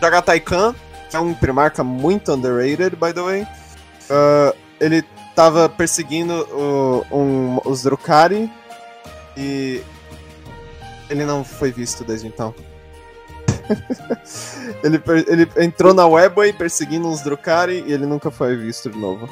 Jagatai 0.00 0.40
Khan 0.40 0.74
é 1.12 1.18
um 1.18 1.32
primarca 1.32 1.84
muito 1.84 2.32
underrated, 2.32 2.96
by 2.96 3.12
the 3.12 3.22
way. 3.22 3.42
Uh, 3.42 4.56
ele 4.80 5.02
tava 5.34 5.68
perseguindo 5.68 6.34
o, 6.52 7.16
um, 7.16 7.60
os 7.64 7.84
Drukari 7.84 8.50
e 9.36 9.80
ele 11.08 11.24
não 11.24 11.44
foi 11.44 11.70
visto 11.70 12.04
desde 12.04 12.26
então. 12.26 12.54
ele, 14.82 15.02
ele 15.26 15.48
entrou 15.64 15.94
na 15.94 16.06
Webway 16.06 16.52
perseguindo 16.52 17.08
uns 17.08 17.22
Drukari 17.22 17.84
e 17.86 17.92
ele 17.92 18.06
nunca 18.06 18.30
foi 18.30 18.56
visto 18.56 18.90
de 18.90 18.98
novo. 18.98 19.28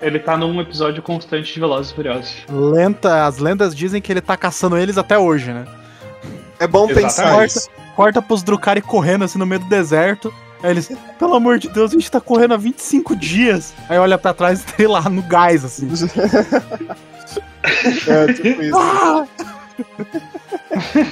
Ele 0.00 0.18
tá 0.18 0.36
num 0.36 0.60
episódio 0.60 1.02
constante 1.02 1.52
de 1.52 1.60
Velozes 1.60 1.90
e 1.90 1.94
Furiosos. 1.94 2.34
Lenta, 2.50 3.24
as 3.26 3.38
lendas 3.38 3.74
dizem 3.74 4.02
que 4.02 4.12
ele 4.12 4.20
tá 4.20 4.36
caçando 4.36 4.76
eles 4.76 4.98
até 4.98 5.18
hoje, 5.18 5.52
né? 5.52 5.64
É 6.58 6.66
bom 6.66 6.84
Exatamente. 6.84 7.02
pensar 7.02 7.32
corta, 7.32 7.46
isso. 7.46 7.70
Corta 7.96 8.22
pros 8.22 8.42
Drukari 8.42 8.82
correndo 8.82 9.24
assim 9.24 9.38
no 9.38 9.46
meio 9.46 9.60
do 9.60 9.68
deserto. 9.68 10.32
Aí 10.62 10.70
eles, 10.70 10.90
pelo 11.18 11.34
amor 11.34 11.58
de 11.58 11.68
Deus, 11.68 11.90
a 11.90 11.94
gente 11.94 12.10
tá 12.10 12.20
correndo 12.20 12.54
há 12.54 12.56
25 12.56 13.14
dias. 13.16 13.74
Aí 13.88 13.98
olha 13.98 14.18
pra 14.18 14.34
trás 14.34 14.62
e 14.62 14.66
tem 14.74 14.86
lá 14.86 15.08
no 15.08 15.22
gás, 15.22 15.64
assim. 15.64 15.88
é, 18.08 18.32
tipo 18.32 18.62
isso. 18.62 18.76
Ah! 18.76 19.26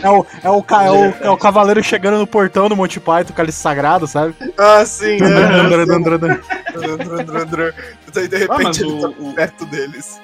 É 0.02 0.10
o, 0.10 0.26
é, 0.42 0.50
o, 0.50 0.64
é, 0.68 0.90
o, 0.90 1.14
é 1.26 1.30
o 1.30 1.36
cavaleiro 1.36 1.82
chegando 1.82 2.18
no 2.18 2.26
portão 2.26 2.68
do 2.68 2.76
Monty 2.76 2.98
Python, 2.98 3.32
cálice 3.32 3.58
sagrado, 3.58 4.06
sabe? 4.06 4.34
Ah, 4.58 4.84
sim. 4.84 5.16
É. 5.16 5.18
Daí 8.12 8.28
de 8.28 8.36
repente 8.38 8.80
ah, 8.80 8.84
ele 8.84 9.00
tá 9.00 9.08
o... 9.08 9.32
perto 9.32 9.66
deles. 9.66 10.20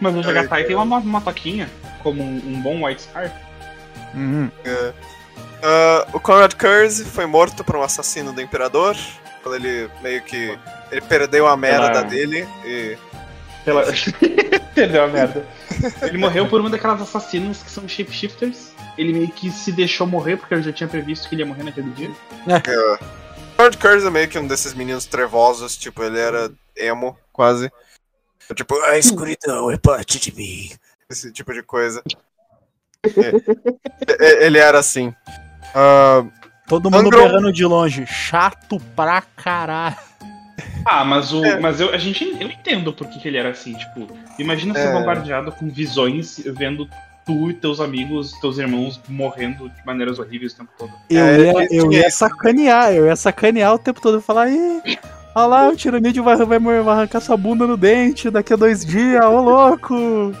mas 0.00 0.14
o 0.14 0.22
Jagatai 0.22 0.64
tem 0.64 0.76
uma, 0.76 0.98
uma 0.98 1.20
toquinha, 1.20 1.68
como 2.02 2.22
um, 2.22 2.42
um 2.46 2.60
bom 2.60 2.84
White 2.84 3.02
Star. 3.02 3.32
Uhum. 4.14 4.50
É. 4.64 4.92
Uh, 5.62 6.16
o 6.16 6.20
Conrad 6.20 6.54
Curse 6.54 7.04
foi 7.04 7.24
morto 7.24 7.62
por 7.62 7.76
um 7.76 7.82
assassino 7.82 8.32
do 8.32 8.40
Imperador. 8.40 8.96
Quando 9.42 9.56
ele 9.56 9.88
meio 10.02 10.22
que. 10.22 10.58
Ele 10.90 11.00
perdeu 11.00 11.46
a 11.46 11.56
merda 11.56 11.98
Ela... 11.98 12.02
dele 12.02 12.46
e 12.64 12.96
pela... 13.64 13.84
Perdeu 14.74 15.04
a 15.04 15.08
merda. 15.08 15.46
Ele 16.02 16.18
morreu 16.18 16.48
por 16.48 16.60
uma 16.60 16.70
daquelas 16.70 17.00
assassinas 17.02 17.62
que 17.62 17.70
são 17.70 17.88
shapeshifters. 17.88 18.72
Ele 18.96 19.12
meio 19.12 19.28
que 19.28 19.50
se 19.50 19.72
deixou 19.72 20.06
morrer 20.06 20.36
porque 20.36 20.54
eu 20.54 20.62
já 20.62 20.72
tinha 20.72 20.88
previsto 20.88 21.28
que 21.28 21.34
ele 21.34 21.42
ia 21.42 21.46
morrer 21.46 21.62
naquele 21.62 21.90
dia. 21.90 22.10
É. 22.46 22.70
é. 22.70 23.22
Lord 23.58 23.78
Curse 23.78 24.06
é 24.06 24.10
meio 24.10 24.28
que 24.28 24.38
um 24.38 24.46
desses 24.46 24.74
meninos 24.74 25.06
trevosos, 25.06 25.76
tipo, 25.76 26.02
ele 26.02 26.18
era 26.18 26.50
emo, 26.76 27.16
quase. 27.32 27.70
Tipo, 28.54 28.80
a 28.82 28.98
escuridão 28.98 29.70
é 29.70 29.76
parte 29.76 30.18
de 30.18 30.34
mim. 30.34 30.70
Esse 31.08 31.32
tipo 31.32 31.52
de 31.52 31.62
coisa. 31.62 32.02
É, 33.04 34.24
é, 34.24 34.46
ele 34.46 34.58
era 34.58 34.78
assim. 34.78 35.08
Uh, 35.74 36.30
Todo 36.68 36.88
mundo 36.88 37.08
Angron... 37.08 37.24
berrando 37.24 37.52
de 37.52 37.64
longe. 37.64 38.06
Chato 38.06 38.78
pra 38.94 39.20
caralho. 39.20 39.96
Ah, 40.84 41.04
mas 41.04 41.32
o. 41.32 41.44
É. 41.44 41.58
Mas 41.58 41.80
eu, 41.80 41.90
a 41.90 41.98
gente, 41.98 42.24
eu 42.40 42.48
entendo 42.48 42.92
por 42.92 43.06
que, 43.08 43.18
que 43.18 43.28
ele 43.28 43.38
era 43.38 43.50
assim, 43.50 43.74
tipo, 43.74 44.08
imagina 44.38 44.74
ser 44.74 44.88
é. 44.88 44.92
bombardeado 44.92 45.52
com 45.52 45.68
visões, 45.68 46.42
vendo 46.46 46.88
tu 47.24 47.50
e 47.50 47.54
teus 47.54 47.80
amigos, 47.80 48.32
teus 48.40 48.58
irmãos 48.58 49.00
morrendo 49.08 49.68
de 49.68 49.86
maneiras 49.86 50.18
horríveis 50.18 50.52
o 50.52 50.56
tempo 50.56 50.70
todo. 50.76 50.92
Eu, 51.08 51.24
é, 51.24 51.38
ia, 51.38 51.68
eu 51.70 51.92
ia 51.92 52.10
sacanear, 52.10 52.92
eu 52.92 53.06
ia 53.06 53.16
sacanear 53.16 53.74
o 53.74 53.78
tempo 53.78 54.00
todo 54.00 54.18
e 54.18 54.22
falar, 54.22 54.50
ih, 54.50 54.98
olha 55.34 55.46
lá, 55.46 55.68
o 55.68 55.76
tiranídeo 55.76 56.24
vai, 56.24 56.36
vai, 56.36 56.58
vai 56.58 56.78
arrancar 56.78 57.20
sua 57.20 57.36
bunda 57.36 57.66
no 57.66 57.76
dente 57.76 58.30
daqui 58.30 58.52
a 58.52 58.56
dois 58.56 58.84
dias, 58.84 59.24
ô 59.24 59.40
louco! 59.40 60.34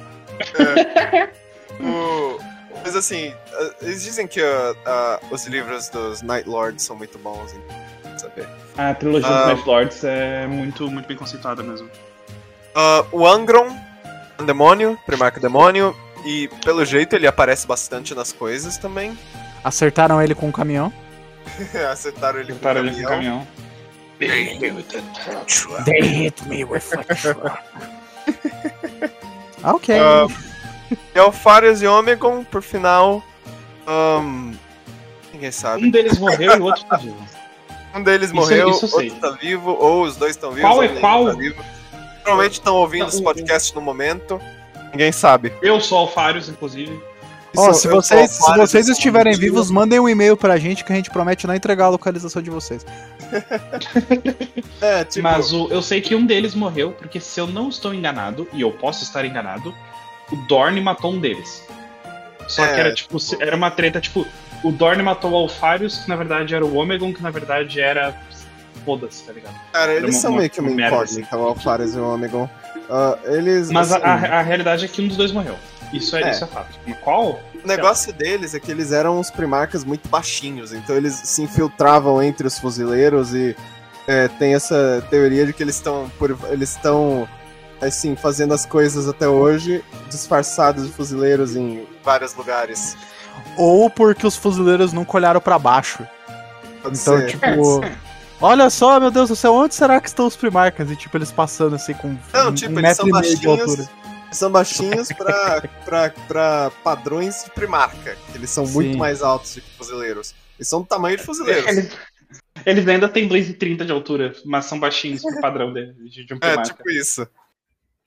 É. 0.58 1.28
o, 1.80 2.38
mas 2.84 2.96
assim, 2.96 3.32
eles 3.80 4.02
dizem 4.02 4.26
que 4.26 4.40
uh, 4.40 4.72
uh, 4.72 5.34
os 5.34 5.46
livros 5.46 5.88
dos 5.88 6.20
Night 6.22 6.48
Lords 6.48 6.84
são 6.84 6.96
muito 6.96 7.18
bons, 7.18 7.54
saber. 8.22 8.48
A 8.76 8.94
trilogia 8.94 9.28
uh, 9.28 9.34
dos 9.34 9.46
Night 9.46 9.68
Lords 9.68 10.04
é 10.04 10.46
muito, 10.46 10.90
muito 10.90 11.06
bem 11.06 11.16
conceituada 11.16 11.62
mesmo. 11.62 11.88
Uh, 11.88 13.06
o 13.12 13.26
Angron, 13.26 13.68
um 14.40 14.44
demônio, 14.44 14.98
primarca 15.04 15.40
demônio, 15.40 15.96
e 16.24 16.48
pelo 16.64 16.84
jeito 16.84 17.14
ele 17.14 17.26
aparece 17.26 17.66
bastante 17.66 18.14
nas 18.14 18.32
coisas 18.32 18.78
também. 18.78 19.18
Acertaram 19.64 20.20
ele 20.20 20.34
com 20.34 20.48
um 20.48 20.52
caminhão? 20.52 20.92
Acertaram 21.90 22.40
ele 22.40 22.52
Acertaram 22.52 22.80
com, 22.80 22.86
ele 22.86 22.96
com 22.96 23.02
um 23.02 23.04
caminhão. 23.04 23.46
They 24.18 26.00
hit 26.00 26.46
me 26.46 26.64
with 26.64 26.84
a 26.92 27.14
truck. 27.14 27.58
ok. 29.64 29.96
Uh, 29.96 30.32
e 31.14 31.18
Alfarius 31.18 31.82
e 31.82 31.86
Omegon, 31.86 32.44
por 32.44 32.62
final. 32.62 33.22
Um, 33.86 34.52
ninguém 35.32 35.50
sabe. 35.50 35.86
Um 35.86 35.90
deles 35.90 36.18
morreu 36.18 36.56
e 36.56 36.60
o 36.60 36.64
outro 36.64 36.84
tá 36.86 36.96
vivo. 36.96 37.41
Um 37.94 38.02
deles 38.02 38.28
isso, 38.28 38.34
morreu, 38.34 38.70
isso 38.70 38.94
outro 38.94 39.14
tá 39.16 39.30
vivo, 39.30 39.70
ou 39.70 40.04
os 40.04 40.16
dois 40.16 40.32
estão 40.32 40.50
vivos. 40.50 40.70
Qual 40.70 40.82
é 40.82 40.88
qual? 40.88 41.26
Tá 41.26 41.64
Provavelmente 42.22 42.54
estão 42.54 42.76
ouvindo 42.76 43.08
esse 43.08 43.22
podcast 43.22 43.74
no 43.74 43.80
momento. 43.80 44.40
Ninguém 44.92 45.10
sabe. 45.10 45.52
Eu 45.60 45.80
sou 45.80 45.98
Alfarius, 45.98 46.48
inclusive. 46.48 47.00
Ó, 47.56 47.68
oh, 47.68 47.74
se 47.74 47.86
vocês, 47.86 48.30
se 48.30 48.56
vocês 48.56 48.88
estiverem 48.88 49.34
vivos, 49.36 49.70
mandem 49.70 50.00
um 50.00 50.08
e-mail 50.08 50.36
pra 50.36 50.56
gente 50.56 50.84
que 50.84 50.92
a 50.92 50.96
gente 50.96 51.10
promete 51.10 51.46
não 51.46 51.54
entregar 51.54 51.86
a 51.86 51.88
localização 51.90 52.40
de 52.40 52.48
vocês. 52.48 52.84
é, 54.80 55.04
tipo... 55.04 55.22
Mas 55.22 55.52
o, 55.52 55.68
eu 55.68 55.82
sei 55.82 56.00
que 56.00 56.14
um 56.14 56.24
deles 56.24 56.54
morreu, 56.54 56.92
porque 56.92 57.20
se 57.20 57.38
eu 57.38 57.46
não 57.46 57.68
estou 57.68 57.92
enganado, 57.92 58.48
e 58.54 58.62
eu 58.62 58.70
posso 58.70 59.04
estar 59.04 59.24
enganado, 59.24 59.74
o 60.30 60.36
Dorne 60.48 60.80
matou 60.80 61.12
um 61.12 61.20
deles. 61.20 61.62
Só 62.48 62.64
é, 62.64 62.74
que 62.74 62.80
era 62.80 62.94
tipo, 62.94 63.18
tipo, 63.18 63.42
era 63.42 63.54
uma 63.54 63.70
treta, 63.70 64.00
tipo, 64.00 64.26
o 64.62 64.70
Dorne 64.70 65.02
matou 65.02 65.32
o 65.32 65.36
Alfarius, 65.36 65.98
que 65.98 66.08
na 66.08 66.16
verdade 66.16 66.54
era 66.54 66.64
o 66.64 66.76
Omegon, 66.76 67.12
que 67.12 67.22
na 67.22 67.30
verdade 67.30 67.80
era. 67.80 68.14
Foda-se, 68.84 69.22
tá 69.24 69.32
ligado? 69.32 69.54
Cara, 69.72 69.94
eles 69.94 70.16
uma, 70.16 70.20
são 70.20 70.32
meio 70.32 70.50
que 70.50 70.60
uma 70.60 70.70
incógnita, 70.70 71.36
o 71.36 71.46
Alfarius 71.46 71.94
e 71.94 71.98
o 71.98 72.14
Omegon. 72.14 72.48
Uh, 72.88 73.32
eles. 73.32 73.70
Mas 73.70 73.92
assim... 73.92 74.04
a, 74.04 74.38
a, 74.38 74.42
realidade 74.42 74.84
é 74.84 74.88
que 74.88 75.00
um 75.00 75.08
dos 75.08 75.16
dois 75.16 75.30
morreu. 75.30 75.56
Isso 75.92 76.16
é, 76.16 76.22
É. 76.22 76.30
isso 76.30 76.44
é 76.44 76.46
fato. 76.46 76.78
Mas 76.86 76.98
qual? 76.98 77.40
O 77.62 77.66
negócio 77.66 78.12
deles 78.12 78.54
é 78.54 78.60
que 78.60 78.70
eles 78.70 78.90
eram 78.90 79.20
uns 79.20 79.30
primarcas 79.30 79.84
muito 79.84 80.08
baixinhos, 80.08 80.72
então 80.72 80.96
eles 80.96 81.14
se 81.14 81.42
infiltravam 81.42 82.20
entre 82.20 82.46
os 82.46 82.58
fuzileiros 82.58 83.32
e 83.34 83.54
é, 84.08 84.26
tem 84.26 84.54
essa 84.54 85.04
teoria 85.08 85.46
de 85.46 85.52
que 85.52 85.62
eles 85.62 85.76
estão 85.76 86.10
eles 86.50 86.70
estão 86.70 87.28
assim 87.80 88.16
fazendo 88.16 88.52
as 88.52 88.66
coisas 88.66 89.08
até 89.08 89.28
hoje 89.28 89.84
disfarçados 90.08 90.86
de 90.86 90.92
fuzileiros 90.92 91.54
em 91.54 91.86
Vários 92.02 92.34
lugares. 92.34 92.96
Ou 93.56 93.90
porque 93.90 94.26
os 94.26 94.36
fuzileiros 94.36 94.92
nunca 94.92 95.16
olharam 95.16 95.40
pra 95.40 95.58
baixo. 95.58 96.06
pode 96.82 96.98
Então, 96.98 97.18
ser. 97.18 97.26
tipo. 97.30 97.80
Olha 98.40 98.68
só, 98.70 98.98
meu 98.98 99.10
Deus 99.10 99.28
do 99.28 99.36
céu, 99.36 99.54
onde 99.54 99.74
será 99.74 100.00
que 100.00 100.08
estão 100.08 100.26
os 100.26 100.34
primarcas? 100.34 100.90
E 100.90 100.96
tipo, 100.96 101.16
eles 101.16 101.30
passando 101.30 101.76
assim 101.76 101.94
com 101.94 102.16
Não, 102.32 102.48
um, 102.48 102.54
tipo, 102.54 102.74
um 102.74 102.78
eles 102.80 102.96
são 102.96 103.06
metro 103.06 103.08
e 103.08 103.22
meio 103.22 103.36
de 103.38 103.46
baixinhos. 103.46 103.70
altura. 103.78 103.90
são 104.32 104.50
baixinhos 104.50 105.08
pra, 105.12 105.62
pra, 105.84 106.10
pra 106.26 106.72
padrões 106.82 107.44
de 107.44 107.50
primarca. 107.50 108.16
Eles 108.34 108.50
são 108.50 108.66
muito 108.66 108.92
Sim. 108.92 108.98
mais 108.98 109.22
altos 109.22 109.54
do 109.54 109.60
que 109.60 109.70
fuzileiros. 109.76 110.34
Eles 110.58 110.68
são 110.68 110.80
do 110.80 110.86
tamanho 110.86 111.16
de 111.16 111.22
fuzileiros. 111.22 111.66
Eles, 111.68 111.92
eles 112.66 112.88
ainda 112.88 113.08
têm 113.08 113.28
Blaze 113.28 113.52
30 113.54 113.84
de 113.84 113.92
altura, 113.92 114.34
mas 114.44 114.64
são 114.64 114.80
baixinhos 114.80 115.22
pro 115.22 115.40
padrão 115.40 115.72
de, 115.72 115.92
de 116.08 116.34
um 116.34 116.36
É, 116.38 116.40
primarca. 116.40 116.62
tipo 116.74 116.90
isso. 116.90 117.26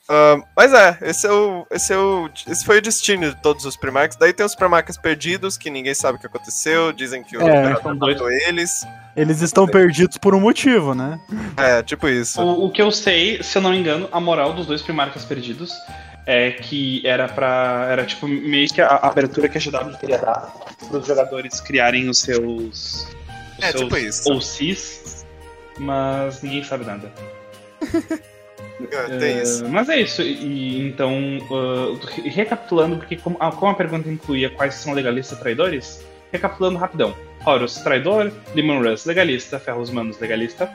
Ah, 0.08 0.38
mas 0.56 0.72
é, 0.74 0.98
esse 1.02 1.26
é, 1.26 1.32
o, 1.32 1.66
esse 1.72 1.92
é 1.94 1.98
o. 1.98 2.30
Esse 2.48 2.64
foi 2.64 2.78
o 2.78 2.82
destino 2.82 3.30
de 3.34 3.42
todos 3.42 3.66
os 3.66 3.76
primarcas. 3.76 4.16
Daí 4.18 4.32
tem 4.34 4.46
os 4.46 4.54
primarcas 4.56 4.98
perdidos, 4.98 5.58
que 5.58 5.70
ninguém 5.70 5.94
sabe 5.96 6.18
o 6.18 6.22
que 6.22 6.28
aconteceu. 6.28 6.92
Dizem 6.94 7.24
que 7.24 7.36
o 7.38 7.42
É, 7.42 7.60
imperador 7.72 7.96
matou 7.96 8.32
eles. 8.32 8.86
Eles 9.16 9.42
estão 9.42 9.66
perdidos 9.66 10.18
por 10.18 10.36
um 10.36 10.40
motivo, 10.40 10.94
né? 10.94 11.20
É, 11.58 11.82
tipo 11.82 12.08
isso. 12.08 12.40
O, 12.42 12.66
o 12.66 12.72
que 12.72 12.82
eu 12.82 12.92
sei, 12.92 13.42
se 13.42 13.58
eu 13.58 13.62
não 13.62 13.72
me 13.72 13.78
engano, 13.78 14.08
a 14.12 14.20
moral 14.20 14.54
dos 14.54 14.68
dois 14.68 14.82
primarcas 14.82 15.26
perdidos 15.26 15.72
é 16.28 16.52
que 16.52 17.02
era 17.08 17.28
pra. 17.28 17.88
Era 17.90 18.06
tipo 18.06 18.28
meio 18.28 18.68
que 18.70 18.82
a, 18.82 18.88
a 18.88 19.08
abertura 19.08 19.50
que 19.50 19.58
a 19.58 19.62
GW 19.62 19.98
queria 19.98 20.20
dar 20.20 20.54
para 20.88 20.98
os 21.00 21.08
jogadores 21.08 21.60
criarem 21.62 22.10
os 22.10 22.20
seus. 22.20 23.08
Os 23.58 23.64
É, 23.64 23.72
seus 23.72 23.84
tipo 23.86 23.98
isso. 23.98 24.32
OCs, 24.32 25.26
mas 25.80 26.44
ninguém 26.44 26.64
sabe 26.64 26.86
nada. 26.86 27.12
É, 28.92 29.18
tem 29.20 29.38
Eh, 29.38 29.44
isso. 29.44 29.68
Mas 29.70 29.88
é 29.90 30.02
isso, 30.02 30.22
e 30.22 30.82
então, 30.88 31.38
uh, 31.50 31.94
re- 32.06 32.30
recapitulando, 32.30 32.98
porque 32.98 33.16
como 33.16 33.38
a, 33.40 33.52
como 33.52 33.72
a 33.72 33.76
pergunta 33.76 34.10
incluía 34.10 34.50
quais 34.50 34.76
são 34.76 34.94
legalistas 34.94 35.40
traidores, 35.40 36.06
recapitulando 36.32 36.78
rapidão. 36.78 37.16
Horus, 37.46 37.76
traidor, 37.78 38.32
Limon 38.54 38.82
Russ, 38.82 39.06
legalista, 39.06 39.60
Ferros 39.60 39.90
Manos, 39.92 40.20
legalista, 40.20 40.70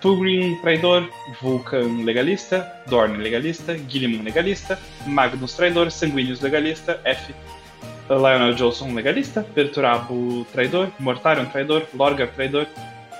Turin, 0.00 0.56
traidor, 0.62 1.08
Vulcan, 1.40 2.04
legalista, 2.04 2.66
Dorn, 2.86 3.18
legalista, 3.18 3.76
Gilliman, 3.88 4.22
legalista, 4.24 4.78
Magnus, 5.06 5.54
traidor, 5.54 5.90
Sanguíneos, 5.90 6.40
legalista, 6.40 7.00
F, 7.04 7.34
Lionel 8.08 8.54
Johnson, 8.54 8.94
legalista, 8.94 9.42
Perturabo, 9.54 10.44
traidor, 10.52 10.88
Mortarion, 10.98 11.46
traidor, 11.46 11.86
Lorgar, 11.94 12.28
traidor, 12.28 12.66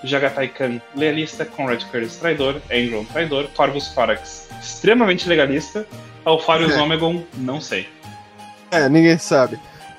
Jagatai 0.05 0.48
Khan, 0.48 0.80
legalista, 0.96 1.44
Conrad 1.44 1.82
Curtis, 1.84 2.16
traidor, 2.16 2.61
Angron, 2.72 3.05
traidor, 3.05 3.48
Corvus 3.55 3.88
Corax, 3.88 4.48
extremamente 4.61 5.28
legalista, 5.28 5.86
Alfarius 6.24 6.76
Omegon, 6.76 7.22
não 7.34 7.61
sei. 7.61 7.88
É, 8.70 8.88
ninguém 8.88 9.18
sabe. 9.18 9.59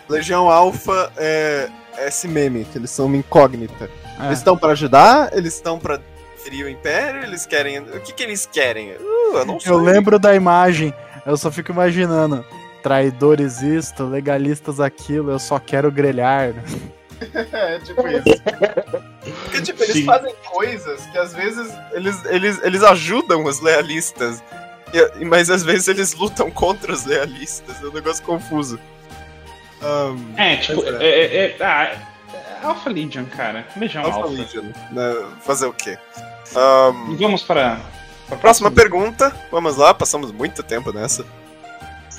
Legião 0.10 0.50
Alpha 0.50 1.12
é, 1.18 1.70
é 1.98 2.08
esse 2.08 2.28
meme, 2.28 2.66
que 2.66 2.78
eles 2.78 2.92
são 2.92 3.06
uma 3.06 3.18
incógnita. 3.18 3.90
É. 4.20 4.26
Eles 4.28 4.40
estão 4.40 4.58
pra 4.58 4.72
ajudar, 4.72 5.30
Eles 5.34 5.54
estão 5.56 5.80
pra 5.80 6.00
ferir 6.44 6.66
o 6.66 6.70
Império, 6.70 7.24
eles 7.24 7.46
querem. 7.46 7.80
O 7.80 8.02
que, 8.02 8.14
que 8.14 8.24
eles 8.24 8.46
querem? 8.46 8.92
Uh, 8.92 9.38
eu 9.38 9.46
não 9.46 9.60
sei. 9.60 9.72
Eu 9.72 9.78
lembro 9.78 10.20
da 10.20 10.36
imagem, 10.36 10.94
eu 11.26 11.38
só 11.38 11.52
fico 11.52 11.72
imaginando. 11.72 12.46
Traidores 12.82 13.62
isto, 13.62 14.04
legalistas 14.04 14.82
aquilo, 14.82 15.32
eu 15.32 15.40
só 15.40 15.58
quero 15.60 15.92
grelhar. 15.92 16.54
É, 17.54 17.80
tipo 17.80 18.06
isso. 18.06 19.13
Porque, 19.54 19.66
tipo, 19.66 19.84
eles 19.84 19.96
Sim. 19.96 20.06
fazem 20.06 20.34
coisas 20.46 21.02
que 21.08 21.18
às 21.18 21.34
vezes 21.34 21.72
eles, 21.92 22.26
eles, 22.26 22.60
eles 22.64 22.84
ajudam 22.84 23.44
os 23.44 23.60
lealistas. 23.60 24.44
E- 24.94 25.26
mas 25.26 25.50
às 25.50 25.64
vezes 25.64 25.88
eles 25.88 26.14
lutam 26.14 26.50
contra 26.52 26.92
os 26.92 27.06
lealistas. 27.06 27.82
É 27.82 27.88
um 27.88 27.92
negócio 27.94 28.24
confuso. 28.24 28.80
Um, 29.82 30.34
É, 30.38 30.58
tipo, 30.58 30.82
Pois 30.82 30.96
é, 30.96 31.06
é, 31.08 31.46
é, 31.46 31.58
ah, 31.60 31.84
é 32.34 32.66
Alpha 32.66 32.90
Legion, 32.90 33.26
cara. 33.26 33.68
Legião 33.76 34.04
Alpha 34.04 34.18
Alpha. 34.20 34.30
Legion, 34.30 34.64
né? 34.92 35.26
Fazer 35.42 35.66
o 35.66 35.74
quê? 35.74 35.98
Um, 36.56 37.18
Vamos 37.18 37.42
para. 37.44 37.80
para 38.28 38.38
a 38.38 38.40
próxima 38.40 38.72
pergunta. 38.72 39.36
Vamos 39.52 39.76
lá, 39.76 39.94
passamos 39.94 40.32
muito 40.32 40.64
tempo 40.64 40.92
nessa. 40.94 41.26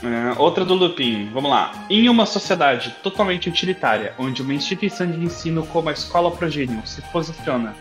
É, 0.05 0.39
outra 0.39 0.65
do 0.65 0.75
Lupin, 0.75 1.31
vamos 1.33 1.51
lá. 1.51 1.73
Em 1.89 2.09
uma 2.09 2.27
sociedade 2.27 2.95
totalmente 3.03 3.49
utilitária, 3.49 4.13
onde 4.19 4.43
uma 4.43 4.53
instituição 4.53 5.07
de 5.11 5.25
ensino 5.25 5.65
como 5.67 5.89
a 5.89 5.93
Escola 5.93 6.31
Progenium 6.31 6.85
se 6.85 7.01
posiciona. 7.11 7.75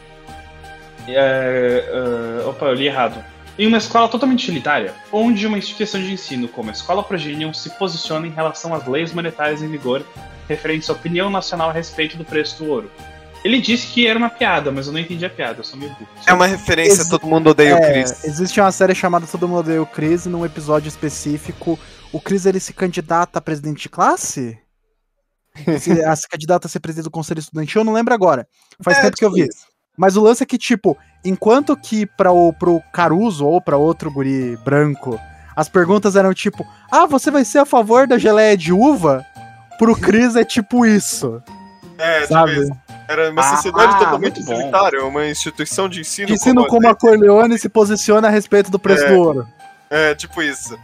É, 1.07 2.41
é, 2.43 2.47
opa, 2.47 2.65
eu 2.67 2.73
li 2.73 2.87
errado. 2.87 3.23
Em 3.59 3.67
uma 3.67 3.77
escola 3.77 4.07
totalmente 4.07 4.43
utilitária, 4.43 4.93
onde 5.11 5.45
uma 5.45 5.57
instituição 5.57 6.01
de 6.01 6.11
ensino 6.11 6.47
como 6.47 6.69
a 6.69 6.73
Escola 6.73 7.03
Progenium 7.03 7.53
se 7.53 7.69
posiciona 7.71 8.25
em 8.25 8.31
relação 8.31 8.73
às 8.73 8.87
leis 8.87 9.13
monetárias 9.13 9.61
em 9.61 9.67
vigor 9.67 10.03
referentes 10.49 10.89
à 10.89 10.93
opinião 10.93 11.29
nacional 11.29 11.69
a 11.69 11.73
respeito 11.73 12.17
do 12.17 12.25
preço 12.25 12.63
do 12.63 12.69
ouro. 12.69 12.91
Ele 13.43 13.59
disse 13.59 13.87
que 13.87 14.07
era 14.07 14.17
uma 14.17 14.29
piada, 14.29 14.71
mas 14.71 14.87
eu 14.87 14.93
não 14.93 14.99
entendi 14.99 15.25
a 15.25 15.29
piada, 15.29 15.59
eu 15.59 15.63
sou 15.65 15.77
meio 15.77 15.91
burro. 15.91 16.07
É 16.25 16.33
uma 16.33 16.47
referência, 16.47 17.01
Ex- 17.01 17.09
todo 17.09 17.27
mundo 17.27 17.49
odeia 17.49 17.75
o 17.75 17.77
É, 17.77 17.91
Chris. 17.91 18.23
existe 18.23 18.59
uma 18.59 18.71
série 18.71 18.95
chamada 18.95 19.27
Todo 19.27 19.47
Mundo 19.47 19.59
Odeia 19.59 19.81
o 19.81 19.85
Chris, 19.85 20.25
e 20.25 20.29
num 20.29 20.45
episódio 20.45 20.87
específico, 20.87 21.77
o 22.13 22.19
Chris 22.21 22.45
ele 22.45 22.59
se 22.59 22.71
candidata 22.73 23.39
a 23.39 23.41
presidente 23.41 23.81
de 23.83 23.89
classe? 23.89 24.57
se, 25.79 26.03
a 26.03 26.15
se 26.15 26.27
candidata 26.27 26.67
a 26.67 26.69
ser 26.69 26.79
presidente 26.79 27.05
do 27.05 27.11
conselho 27.11 27.39
estudantil, 27.39 27.81
eu 27.81 27.85
não 27.85 27.93
lembro 27.93 28.13
agora. 28.13 28.47
Faz 28.81 28.97
É, 28.97 29.01
tempo 29.01 29.17
que 29.17 29.25
eu 29.25 29.29
tipo 29.31 29.43
vi. 29.43 29.49
isso. 29.49 29.65
Mas 29.97 30.15
o 30.17 30.21
lance 30.23 30.41
é 30.41 30.45
que, 30.45 30.57
tipo, 30.57 30.97
enquanto 31.23 31.77
que 31.77 32.05
pra 32.05 32.31
o, 32.31 32.51
pro 32.51 32.81
Caruso 32.91 33.45
ou 33.45 33.61
pra 33.61 33.77
outro 33.77 34.11
guri 34.11 34.57
branco, 34.65 35.19
as 35.55 35.69
perguntas 35.69 36.15
eram 36.15 36.33
tipo, 36.33 36.65
ah, 36.91 37.05
você 37.05 37.29
vai 37.29 37.45
ser 37.45 37.59
a 37.59 37.65
favor 37.65 38.07
da 38.07 38.17
geleia 38.17 38.57
de 38.57 38.73
uva? 38.73 39.23
Pro 39.77 39.95
Chris 39.95 40.35
é 40.35 40.43
tipo 40.43 40.83
isso, 40.85 41.39
É, 41.99 42.21
tipo 42.21 42.33
sabe? 42.33 42.59
isso. 42.59 42.71
Era 43.07 43.29
uma 43.29 43.41
Ah, 43.41 43.55
sociedade 43.55 43.93
totalmente 43.99 44.37
muito 44.37 44.45
bom. 44.45 44.55
utilitária, 44.55 45.05
uma 45.05 45.27
instituição 45.27 45.87
de 45.87 45.99
ensino. 46.01 46.27
De 46.27 46.33
ensino 46.33 46.65
como 46.65 46.87
a 46.87 46.95
Corleone 46.95 47.59
se 47.59 47.69
posiciona 47.69 48.27
a 48.29 48.31
respeito 48.31 48.71
do 48.71 48.79
preço 48.79 49.03
É. 49.03 49.09
do 49.09 49.19
ouro. 49.19 49.47
É, 49.95 50.15
tipo 50.15 50.41
isso. 50.41 50.77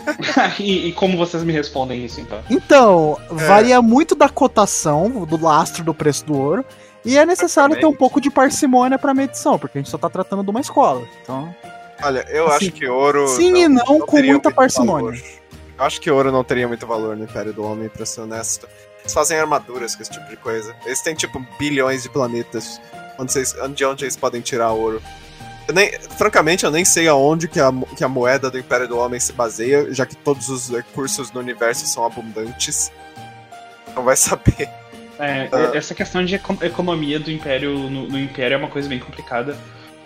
e, 0.58 0.88
e 0.88 0.92
como 0.92 1.16
vocês 1.18 1.42
me 1.44 1.52
respondem 1.52 2.04
isso, 2.04 2.20
então? 2.20 2.40
Então, 2.48 3.20
É. 3.30 3.34
varia 3.46 3.82
muito 3.82 4.14
da 4.14 4.28
cotação, 4.30 5.10
do 5.26 5.36
lastro 5.42 5.84
do 5.84 5.92
preço 5.92 6.24
do 6.24 6.38
ouro. 6.38 6.64
E 7.04 7.18
é 7.18 7.24
necessário 7.26 7.78
ter 7.78 7.86
um 7.86 7.92
pouco 7.94 8.20
de 8.20 8.30
parcimônia 8.30 8.98
pra 8.98 9.12
medição, 9.14 9.58
porque 9.58 9.78
a 9.78 9.80
gente 9.80 9.90
só 9.90 9.98
tá 9.98 10.08
tratando 10.08 10.42
de 10.42 10.50
uma 10.50 10.60
escola. 10.60 11.06
Então, 11.22 11.54
Olha, 12.02 12.26
eu 12.30 12.46
Assim, 12.48 12.66
acho 12.66 12.72
que 12.72 12.86
ouro. 12.88 13.28
sim 13.28 13.56
e 13.64 13.68
não, 13.68 14.00
com 14.00 14.16
teria 14.16 14.32
muita 14.32 14.50
parcimônia. 14.50 15.12
valor. 15.20 15.36
Eu 15.78 15.84
acho 15.84 16.00
que 16.00 16.10
ouro 16.10 16.32
não 16.32 16.42
teria 16.42 16.66
muito 16.66 16.86
valor 16.86 17.16
no 17.16 17.24
Império 17.24 17.52
do 17.52 17.62
Homem, 17.62 17.88
pra 17.88 18.04
ser 18.06 18.22
honesto. 18.22 18.66
Eles 19.00 19.12
fazem 19.14 19.38
armaduras 19.38 19.94
com 19.94 20.02
esse 20.02 20.10
tipo 20.10 20.28
de 20.28 20.36
coisa. 20.36 20.74
Eles 20.84 21.00
têm, 21.00 21.14
tipo, 21.14 21.38
bilhões 21.58 22.02
de 22.02 22.08
planetas. 22.08 22.80
Onde, 23.18 23.32
vocês, 23.32 23.54
de 23.74 23.84
onde 23.84 24.04
eles 24.04 24.16
podem 24.16 24.40
tirar 24.40 24.72
ouro. 24.72 25.00
Eu 25.68 25.74
nem, 25.74 25.92
francamente, 26.00 26.64
eu 26.64 26.70
nem 26.70 26.84
sei 26.84 27.08
aonde 27.08 27.48
que 27.48 27.58
a, 27.58 27.72
que 27.96 28.04
a 28.04 28.08
moeda 28.08 28.50
do 28.50 28.58
Império 28.58 28.86
do 28.86 28.96
Homem 28.98 29.18
se 29.18 29.32
baseia, 29.32 29.92
já 29.92 30.06
que 30.06 30.14
todos 30.16 30.48
os 30.48 30.70
recursos 30.70 31.32
no 31.32 31.40
universo 31.40 31.86
são 31.86 32.04
abundantes. 32.04 32.92
Não 33.94 34.04
vai 34.04 34.16
saber. 34.16 34.68
É, 35.18 35.48
Ah. 35.50 35.70
Essa 35.74 35.94
questão 35.94 36.24
de 36.24 36.34
eco- 36.34 36.58
economia 36.62 37.18
do 37.18 37.30
Império 37.30 37.72
no, 37.90 38.06
no 38.06 38.18
Império 38.18 38.54
é 38.54 38.58
uma 38.58 38.68
coisa 38.68 38.88
bem 38.88 38.98
complicada. 38.98 39.56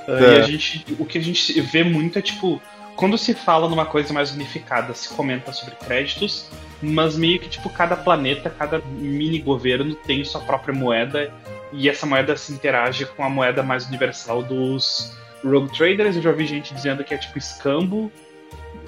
Ah, 0.09 0.13
É. 0.13 0.37
E 0.37 0.41
a 0.41 0.43
gente, 0.43 0.87
o 0.99 1.05
que 1.05 1.19
a 1.19 1.21
gente 1.23 1.61
vê 1.61 1.83
muito 1.85 2.19
é 2.19 2.23
tipo, 2.23 2.61
quando 2.97 3.19
se 3.19 3.35
fala 3.35 3.69
numa 3.69 3.85
coisa 3.85 4.13
mais 4.15 4.31
unificada, 4.33 4.95
se 4.95 5.09
comenta 5.11 5.53
sobre 5.53 5.75
créditos, 5.77 6.47
mas 6.81 7.17
meio 7.17 7.39
que 7.39 7.49
tipo 7.49 7.69
cada 7.69 7.97
planeta, 7.97 8.49
cada 8.49 8.79
mini 8.79 9.41
governo 9.41 9.95
tem 9.95 10.25
sua 10.25 10.41
própria 10.41 10.75
moeda 10.75 11.31
e 11.73 11.89
essa 11.89 12.07
moeda 12.07 12.37
se 12.37 12.53
interage 12.53 13.05
com 13.05 13.23
a 13.25 13.29
moeda 13.29 13.63
mais 13.63 13.87
universal 13.87 14.43
dos 14.43 15.13
Rogue 15.45 15.77
Traders. 15.77 16.17
Eu 16.17 16.23
já 16.23 16.31
ouvi 16.31 16.47
gente 16.47 16.75
dizendo 16.75 17.05
que 17.05 17.15
é 17.15 17.19
tipo 17.19 17.39
escambo. 17.39 18.11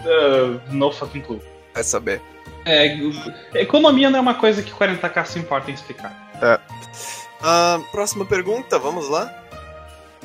ah, 0.01 0.61
no 0.71 0.91
fucking 0.91 1.21
clue. 1.21 1.41
Vai 1.75 1.85
saber. 1.85 2.21
É, 2.65 2.97
economia 3.55 4.09
não 4.09 4.19
é 4.19 4.23
uma 4.23 4.35
coisa 4.35 4.63
que 4.63 4.71
40k 4.71 5.25
se 5.25 5.39
importa 5.39 5.71
em 5.71 5.75
explicar. 5.75 6.31
Ah, 7.43 7.81
próxima 7.91 8.25
pergunta, 8.25 8.79
vamos 8.79 9.09
lá? 9.09 9.33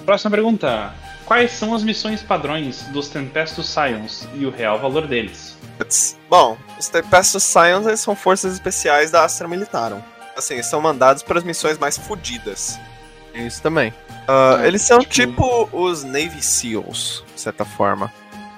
Próxima 0.05 0.31
pergunta. 0.31 0.93
Quais 1.25 1.51
são 1.51 1.73
as 1.73 1.83
missões 1.83 2.21
padrões 2.21 2.83
dos 2.83 3.09
Tempestus 3.09 3.67
Scions 3.67 4.27
e 4.35 4.45
o 4.45 4.49
real 4.49 4.79
valor 4.79 5.07
deles? 5.07 5.57
Bom, 6.29 6.57
os 6.79 6.87
Tempestus 6.87 7.43
Scions 7.43 7.99
são 7.99 8.15
forças 8.15 8.53
especiais 8.53 9.11
da 9.11 9.25
Astra 9.25 9.47
Militarum. 9.47 10.01
Assim, 10.35 10.61
são 10.61 10.79
mandados 10.79 11.23
para 11.23 11.39
as 11.39 11.43
missões 11.43 11.77
mais 11.77 11.97
fodidas. 11.97 12.79
Isso 13.33 13.61
também. 13.61 13.93
É, 14.27 14.67
eles 14.67 14.81
são 14.81 14.99
tipo- 14.99 15.43
tipo... 15.43 15.69
os 15.71 16.03
Navy 16.03 16.41
SEALs, 16.41 17.23
de 17.33 17.41
certa 17.41 17.63
forma. 17.63 18.11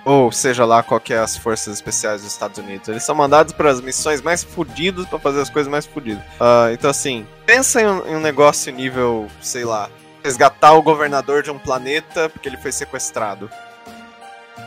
ou 0.06 0.32
seja 0.32 0.66
lá 0.66 0.82
qual 0.82 1.00
que 1.00 1.14
é 1.14 1.20
as 1.20 1.38
forças 1.38 1.76
especiais 1.76 2.22
dos 2.24 2.32
Estados 2.32 2.58
Unidos. 2.58 2.88
Eles 2.88 3.04
são 3.04 3.14
mandados 3.14 3.54
para 3.54 3.70
as 3.70 3.80
missões 3.80 4.22
mais 4.22 4.44
fodidas 4.44 5.06
para 5.06 5.20
fazer 5.20 5.42
as 5.42 5.50
coisas 5.50 5.70
mais 5.70 5.86
fodidas. 5.86 6.24
Uh, 6.40 6.74
então 6.74 6.90
assim, 6.90 7.28
pensa 7.46 7.82
em 7.82 7.86
um, 7.86 8.08
em 8.08 8.16
um, 8.16 8.20
negócio 8.20 8.74
nível, 8.74 9.28
sei 9.40 9.66
lá, 9.66 9.90
resgatar 10.24 10.74
o 10.74 10.82
governador 10.82 11.44
de 11.44 11.52
um 11.52 11.60
planeta 11.60 12.30
porque 12.30 12.50
ele 12.50 12.58
foi 12.58 12.72
sequestrado. 12.72 13.52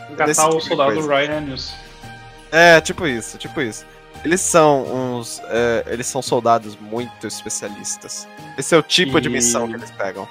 Resgatar 0.07 0.45
tipo 0.45 0.57
o 0.57 0.61
soldado 0.61 1.07
Ryan 1.07 1.41
News. 1.41 1.73
É, 2.51 2.79
tipo 2.79 3.05
isso, 3.05 3.37
tipo 3.37 3.59
isso. 3.59 3.85
Eles 4.23 4.39
são 4.39 4.83
uns. 5.17 5.41
É, 5.45 5.83
eles 5.87 6.07
são 6.07 6.21
soldados 6.21 6.77
muito 6.77 7.27
especialistas. 7.27 8.27
Esse 8.57 8.73
é 8.73 8.77
o 8.77 8.83
tipo 8.83 9.17
e... 9.17 9.21
de 9.21 9.27
missão 9.27 9.67
que 9.67 9.75
eles 9.75 9.91
pegam. 9.91 10.27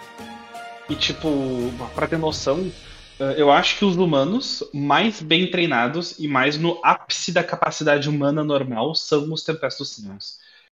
E 0.92 0.94
tipo, 0.94 1.72
pra 1.94 2.06
ter 2.06 2.18
noção, 2.18 2.70
eh, 3.18 3.34
eu 3.38 3.50
acho 3.50 3.78
que 3.78 3.84
os 3.86 3.96
humanos 3.96 4.62
mais 4.74 5.22
bem 5.22 5.50
treinados 5.50 6.18
e 6.18 6.28
mais 6.28 6.58
no 6.58 6.78
ápice 6.84 7.32
da 7.32 7.42
capacidade 7.42 8.10
humana 8.10 8.44
normal 8.44 8.94
são 8.94 9.32
os 9.32 9.42
Tempestos 9.42 9.94
Sinos. 9.94 10.36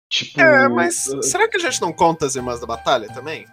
Tipo. 0.09 0.39
É, 0.39 0.69
mas 0.69 1.07
uh... 1.07 1.21
será 1.21 1.49
que 1.49 1.57
a 1.57 1.59
gente 1.59 1.81
não 1.81 1.91
conta 1.91 2.25
as 2.25 2.37
Irmãs 2.37 2.61
da 2.61 2.65
Batalha 2.65 3.09
também? 3.09 3.45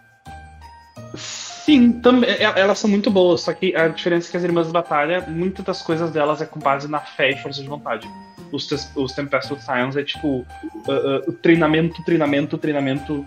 Sim, 1.16 2.00
também, 2.00 2.30
elas 2.38 2.78
são 2.78 2.88
muito 2.88 3.10
boas, 3.10 3.40
só 3.40 3.52
que 3.52 3.74
a 3.74 3.88
diferença 3.88 4.28
é 4.28 4.30
que 4.30 4.36
as 4.36 4.44
Irmãs 4.44 4.68
da 4.68 4.72
Batalha, 4.72 5.20
muitas 5.26 5.64
das 5.64 5.82
coisas 5.82 6.12
delas 6.12 6.40
é 6.40 6.46
com 6.46 6.60
base 6.60 6.86
na 6.86 7.00
fé 7.00 7.30
e 7.32 7.36
força 7.38 7.60
de 7.60 7.68
vontade. 7.68 8.08
Os, 8.52 8.70
os 8.94 9.12
Tempest 9.12 9.52
of 9.52 9.60
Science 9.64 9.98
é 9.98 10.04
tipo 10.04 10.46
uh, 10.86 11.28
uh, 11.28 11.32
treinamento, 11.32 12.04
treinamento, 12.04 12.56
treinamento. 12.56 13.26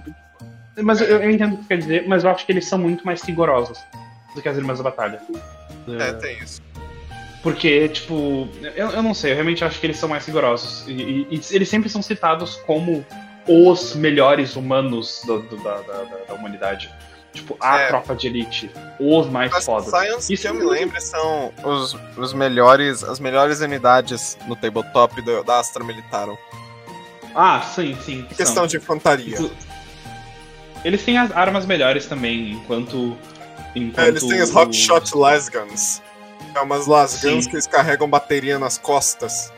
Mas 0.81 1.01
eu, 1.01 1.21
eu, 1.21 1.31
entendo 1.31 1.55
o 1.55 1.57
que 1.59 1.67
quer 1.67 1.77
dizer, 1.77 2.07
mas 2.07 2.23
eu 2.23 2.29
acho 2.29 2.45
que 2.45 2.51
eles 2.51 2.67
são 2.67 2.77
muito 2.77 3.05
mais 3.05 3.21
rigorosos 3.21 3.79
do 4.33 4.41
que 4.41 4.49
as 4.49 4.57
Irmãs 4.57 4.77
da 4.77 4.83
Batalha. 4.83 5.21
É, 5.99 6.13
tem 6.13 6.37
isso. 6.39 6.61
Porque, 7.41 7.87
tipo, 7.89 8.49
eu, 8.75 8.89
eu 8.89 9.03
não 9.03 9.13
sei, 9.13 9.31
eu 9.31 9.35
realmente 9.35 9.63
acho 9.63 9.79
que 9.79 9.85
eles 9.85 9.97
são 9.97 10.09
mais 10.09 10.25
rigorosos. 10.25 10.85
E, 10.87 10.91
e, 10.91 11.27
e 11.31 11.41
eles 11.55 11.69
sempre 11.69 11.89
são 11.89 12.01
citados 12.01 12.55
como 12.65 13.05
os 13.47 13.95
melhores 13.95 14.55
humanos 14.55 15.21
do, 15.25 15.41
do, 15.43 15.57
da, 15.57 15.75
da, 15.81 16.03
da, 16.27 16.33
humanidade. 16.33 16.91
Tipo, 17.31 17.55
a 17.59 17.81
é. 17.81 17.87
tropa 17.87 18.15
de 18.15 18.27
elite. 18.27 18.71
Os 18.99 19.29
mais 19.29 19.53
As 19.53 19.65
fodas. 19.65 19.89
Science, 19.89 20.33
Isso 20.33 20.41
que 20.41 20.47
eu 20.47 20.53
me 20.55 20.63
lembro, 20.63 20.99
são 20.99 21.53
os, 21.63 21.95
os 22.17 22.33
melhores, 22.33 23.03
as 23.03 23.19
melhores 23.19 23.59
unidades 23.59 24.37
no 24.47 24.55
tabletop 24.55 25.21
do, 25.21 25.43
da 25.43 25.59
Astra 25.59 25.83
Militarum. 25.83 26.37
Ah, 27.35 27.61
sim, 27.61 27.95
sim. 28.01 28.23
Questão 28.23 28.45
são. 28.55 28.67
de 28.67 28.77
infantaria. 28.77 29.37
Eles 30.85 31.03
têm 31.03 31.17
as 31.17 31.31
armas 31.31 31.65
melhores 31.65 32.05
também, 32.05 32.51
enquanto. 32.51 33.17
enquanto 33.75 34.05
é, 34.05 34.07
eles 34.07 34.23
têm 34.23 34.39
as 34.39 34.55
Hotshot 34.55 35.17
Lasguns. 35.17 35.99
É 36.53 36.59
umas 36.61 36.85
Lasguns 36.85 37.45
sim. 37.45 37.49
que 37.49 37.55
eles 37.55 37.65
carregam 37.65 38.07
bateria 38.07 38.59
nas 38.59 38.77
costas. 38.77 39.51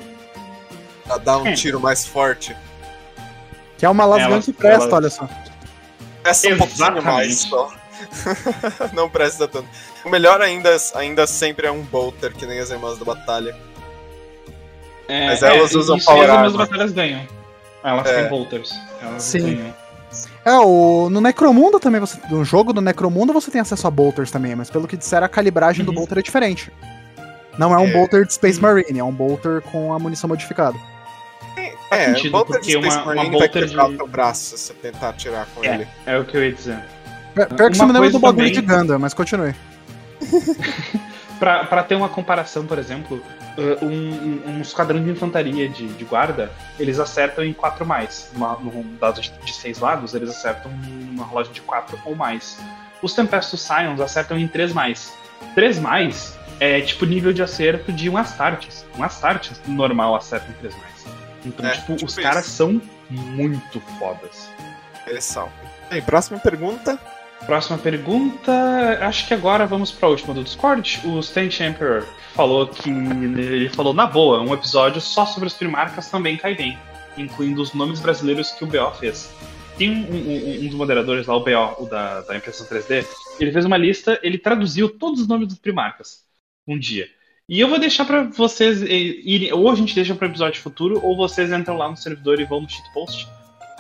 Pra 1.04 1.18
dar 1.18 1.40
um 1.40 1.48
é. 1.48 1.54
tiro 1.54 1.82
mais 1.82 2.08
forte. 2.08 2.56
Que 3.78 3.86
é 3.86 3.90
uma 3.90 4.06
Lasgun 4.06 4.42
que 4.42 4.54
presta, 4.54 4.96
olha 4.96 5.10
só. 5.10 5.28
Presta 6.24 6.48
um 6.48 6.58
pouquinho 6.58 7.04
mais 7.04 7.40
só. 7.40 7.74
não 8.96 9.10
presta 9.10 9.50
tanto. 9.50 9.68
O 10.06 10.10
melhor 10.10 10.42
ainda, 10.42 10.78
ainda 10.96 11.28
sempre 11.28 11.68
é 11.68 11.72
um 11.72 11.82
bolter, 11.82 12.34
que 12.34 12.46
nem 12.46 12.58
as 12.60 12.70
irmãs 12.70 12.98
da 12.98 13.04
batalha. 13.04 13.54
É, 15.10 15.28
Mas 15.28 15.44
elas 15.44 15.76
é, 15.76 15.78
usam 15.78 16.00
power 16.00 16.24
As 16.24 16.36
irmãs 16.36 16.54
da 16.54 16.58
batalha 16.60 16.88
ganham. 16.88 17.28
Elas 17.84 18.08
é. 18.08 18.22
têm 18.22 18.30
bolters. 18.30 18.72
Elas 19.02 19.24
Sim. 19.24 19.58
Ganham. 19.58 19.87
É, 20.46 20.54
o, 20.54 21.10
no 21.10 21.20
Necromundo 21.20 21.80
também, 21.80 22.00
você, 22.00 22.18
no 22.30 22.44
jogo 22.44 22.72
do 22.72 22.82
Necromundo 22.82 23.34
você 23.34 23.52
tem 23.52 23.62
acesso 23.62 23.86
a 23.88 23.92
bolters 23.92 24.32
também, 24.32 24.56
mas 24.56 24.70
pelo 24.70 24.88
que 24.88 24.96
disseram, 24.96 25.26
a 25.26 25.30
calibragem 25.30 25.82
uhum. 25.82 25.92
do 25.92 25.94
bolter 25.94 26.20
é 26.20 26.22
diferente. 26.22 26.72
Não 27.58 27.74
é 27.74 27.78
um 27.78 27.88
é. 27.88 27.92
bolter 27.92 28.26
de 28.26 28.34
Space 28.34 28.62
Marine, 28.62 29.00
é 29.00 29.04
um 29.04 29.12
bolter 29.12 29.62
com 29.62 29.92
a 29.92 30.00
munição 30.00 30.28
modificada. 30.28 30.78
É, 31.58 31.74
Faz 31.90 32.06
sentido, 32.06 32.46
porque 32.46 32.78
uma, 32.78 33.14
uma 33.14 33.30
bolter 33.30 33.66
de... 33.66 33.78
o 33.78 34.08
braço 34.08 34.58
se 34.58 34.58
você 34.58 34.74
tentar 34.74 35.10
atirar 35.10 35.48
com 35.54 35.64
é, 35.64 35.74
ele. 35.74 35.88
É 36.06 36.18
o 36.18 36.26
que 36.26 36.38
eu 36.38 36.44
ia 36.44 36.54
dizer. 36.54 36.80
Pior 37.34 37.70
que 37.70 37.78
você 37.78 37.86
me 37.86 37.92
lembra 37.92 38.10
do 38.10 38.20
bagulho 38.20 38.54
também... 38.54 38.54
de 38.54 38.62
Gundam, 38.62 39.00
mas 39.00 39.14
continue. 39.14 39.54
pra, 41.40 41.66
pra 41.66 41.84
ter 41.84 41.96
uma 41.96 42.10
comparação, 42.10 42.66
por 42.66 42.80
exemplo, 42.80 43.22
uh, 43.58 43.86
um, 43.86 43.90
um, 43.90 44.58
um 44.58 44.62
esquadrão 44.62 45.04
de 45.04 45.10
infantaria 45.10 45.68
de, 45.68 45.88
de, 45.88 46.06
guarda, 46.06 46.52
eles 46.80 47.00
acertam 47.00 47.44
em 47.44 47.54
4 47.54 47.86
mais. 47.86 48.32
Num 48.34 48.96
dado 49.00 49.20
de 49.22 49.54
6 49.54 49.80
lados, 49.80 50.14
eles 50.14 50.30
acertam 50.30 50.72
numa 50.72 51.26
rolagem 51.26 51.52
de 51.52 51.62
4 51.62 52.00
ou 52.06 52.16
mais. 52.16 52.60
Os 53.02 53.14
Tempestos 53.14 53.62
Scions 53.62 54.00
acertam 54.00 54.38
em 54.38 54.48
3 54.48 54.74
mais. 54.74 55.14
3 55.56 55.80
mais 55.80 56.38
é 56.60 56.82
tipo 56.82 57.06
nível 57.06 57.34
de 57.34 57.44
acerto 57.44 57.92
de 57.92 58.10
um 58.10 58.18
Astartes. 58.18 58.86
Um 58.98 59.04
Astartes 59.04 59.62
normal 59.68 60.16
acerta 60.16 60.50
em 60.50 60.54
3 60.54 60.76
mais. 60.76 61.06
Então, 61.46 61.66
é, 61.66 61.72
tipo, 61.72 61.96
tipo, 61.96 62.06
os 62.06 62.16
caras 62.16 62.46
são 62.46 62.82
muito 63.10 63.80
fodas. 64.00 64.50
Eles 65.06 65.24
são. 65.24 65.50
Bem, 65.90 66.02
próxima 66.02 66.40
pergunta. 66.40 67.00
Próxima 67.46 67.78
pergunta. 67.78 68.52
Acho 69.02 69.28
que 69.28 69.34
agora 69.34 69.66
vamos 69.66 69.92
pra 69.92 70.10
última 70.10 70.34
do 70.34 70.44
Discord. 70.44 71.00
O 71.06 71.20
Stan 71.20 71.46
Emperor 71.46 72.06
falou 72.34 72.68
que. 72.68 72.90
Ele 72.90 73.70
falou 73.70 73.94
na 73.94 74.06
boa, 74.06 74.42
um 74.42 74.54
episódio 74.54 75.00
só 75.00 75.26
sobre 75.26 75.48
as 75.48 75.54
primarcas 75.54 76.10
também 76.10 76.38
cai 76.38 76.56
bem, 76.56 76.78
incluindo 77.18 77.62
os 77.62 77.74
nomes 77.74 78.00
brasileiros 78.00 78.52
que 78.52 78.64
o 78.64 78.68
BO 78.68 78.92
fez. 79.00 79.32
Tem 79.78 79.92
um, 79.92 80.12
um, 80.12 80.66
um 80.66 80.68
dos 80.68 80.76
moderadores 80.76 81.28
lá, 81.28 81.36
o 81.36 81.40
BO, 81.40 81.84
o 81.84 81.86
da, 81.86 82.22
da 82.22 82.36
impressão 82.36 82.66
3D, 82.66 83.06
ele 83.40 83.52
fez 83.52 83.64
uma 83.64 83.78
lista, 83.78 84.20
ele 84.24 84.40
traduziu 84.40 84.90
todos 84.90 85.22
os 85.22 85.28
nomes 85.28 85.48
das 85.48 85.60
primarcas 85.60 86.24
um 86.68 86.78
dia. 86.78 87.08
E 87.48 87.62
eu 87.62 87.70
vou 87.70 87.80
deixar 87.80 88.04
para 88.04 88.24
vocês 88.24 88.82
irem. 88.82 89.54
Ou 89.54 89.70
a 89.70 89.76
gente 89.76 89.96
deixa 89.96 90.14
para 90.14 90.28
episódio 90.28 90.62
futuro, 90.62 91.00
ou 91.02 91.16
vocês 91.16 91.52
entram 91.52 91.78
lá 91.78 91.90
no 91.90 91.96
servidor 91.96 92.42
e 92.42 92.46
vão 92.46 92.60
no 92.60 92.70
shitpost. 92.70 93.28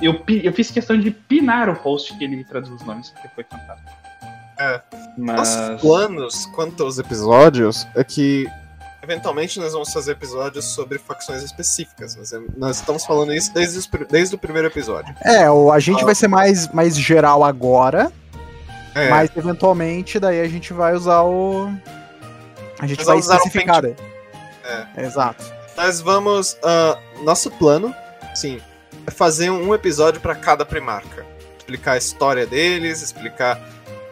Eu, 0.01 0.21
eu 0.43 0.53
fiz 0.53 0.69
questão 0.69 0.99
de 0.99 1.11
pinar 1.11 1.69
o 1.69 1.75
post 1.75 2.15
que 2.17 2.23
ele 2.23 2.43
traduz 2.43 2.71
os 2.71 2.85
nomes, 2.85 3.09
porque 3.09 3.27
foi 3.29 3.43
fantástico. 3.43 3.89
É. 4.59 4.81
Mas... 5.17 5.55
Nossos 5.55 5.81
planos 5.81 6.45
quanto 6.47 6.83
aos 6.83 6.97
episódios 6.99 7.87
é 7.95 8.03
que 8.03 8.47
eventualmente 9.01 9.59
nós 9.59 9.73
vamos 9.73 9.91
fazer 9.91 10.11
episódios 10.11 10.65
sobre 10.65 10.99
facções 10.99 11.43
específicas. 11.43 12.15
Nós, 12.15 12.31
nós 12.57 12.75
estamos 12.77 13.05
falando 13.05 13.33
isso 13.33 13.53
desde, 13.53 13.77
os, 13.77 13.89
desde 14.09 14.35
o 14.35 14.37
primeiro 14.37 14.67
episódio. 14.67 15.15
É, 15.23 15.45
a 15.45 15.79
gente 15.79 16.01
ah. 16.01 16.05
vai 16.05 16.15
ser 16.15 16.27
mais, 16.27 16.67
mais 16.69 16.97
geral 16.97 17.43
agora. 17.43 18.11
É. 18.93 19.09
Mas 19.09 19.29
eventualmente 19.35 20.19
daí 20.19 20.41
a 20.41 20.47
gente 20.47 20.73
vai 20.73 20.95
usar 20.95 21.21
o 21.21 21.71
a 22.79 22.85
gente 22.85 23.03
Nós 23.05 23.25
vai 23.25 23.37
especificar. 23.37 23.83
Um 23.83 23.95
é. 24.97 25.05
Exato. 25.05 25.43
Nós 25.75 26.01
vamos. 26.01 26.53
Uh, 26.53 27.23
nosso 27.23 27.49
plano, 27.51 27.93
sim, 28.35 28.59
é 29.07 29.11
fazer 29.11 29.49
um 29.49 29.73
episódio 29.73 30.19
para 30.19 30.35
cada 30.35 30.65
primarca. 30.65 31.25
Explicar 31.57 31.93
a 31.93 31.97
história 31.97 32.45
deles, 32.45 33.01
explicar 33.01 33.59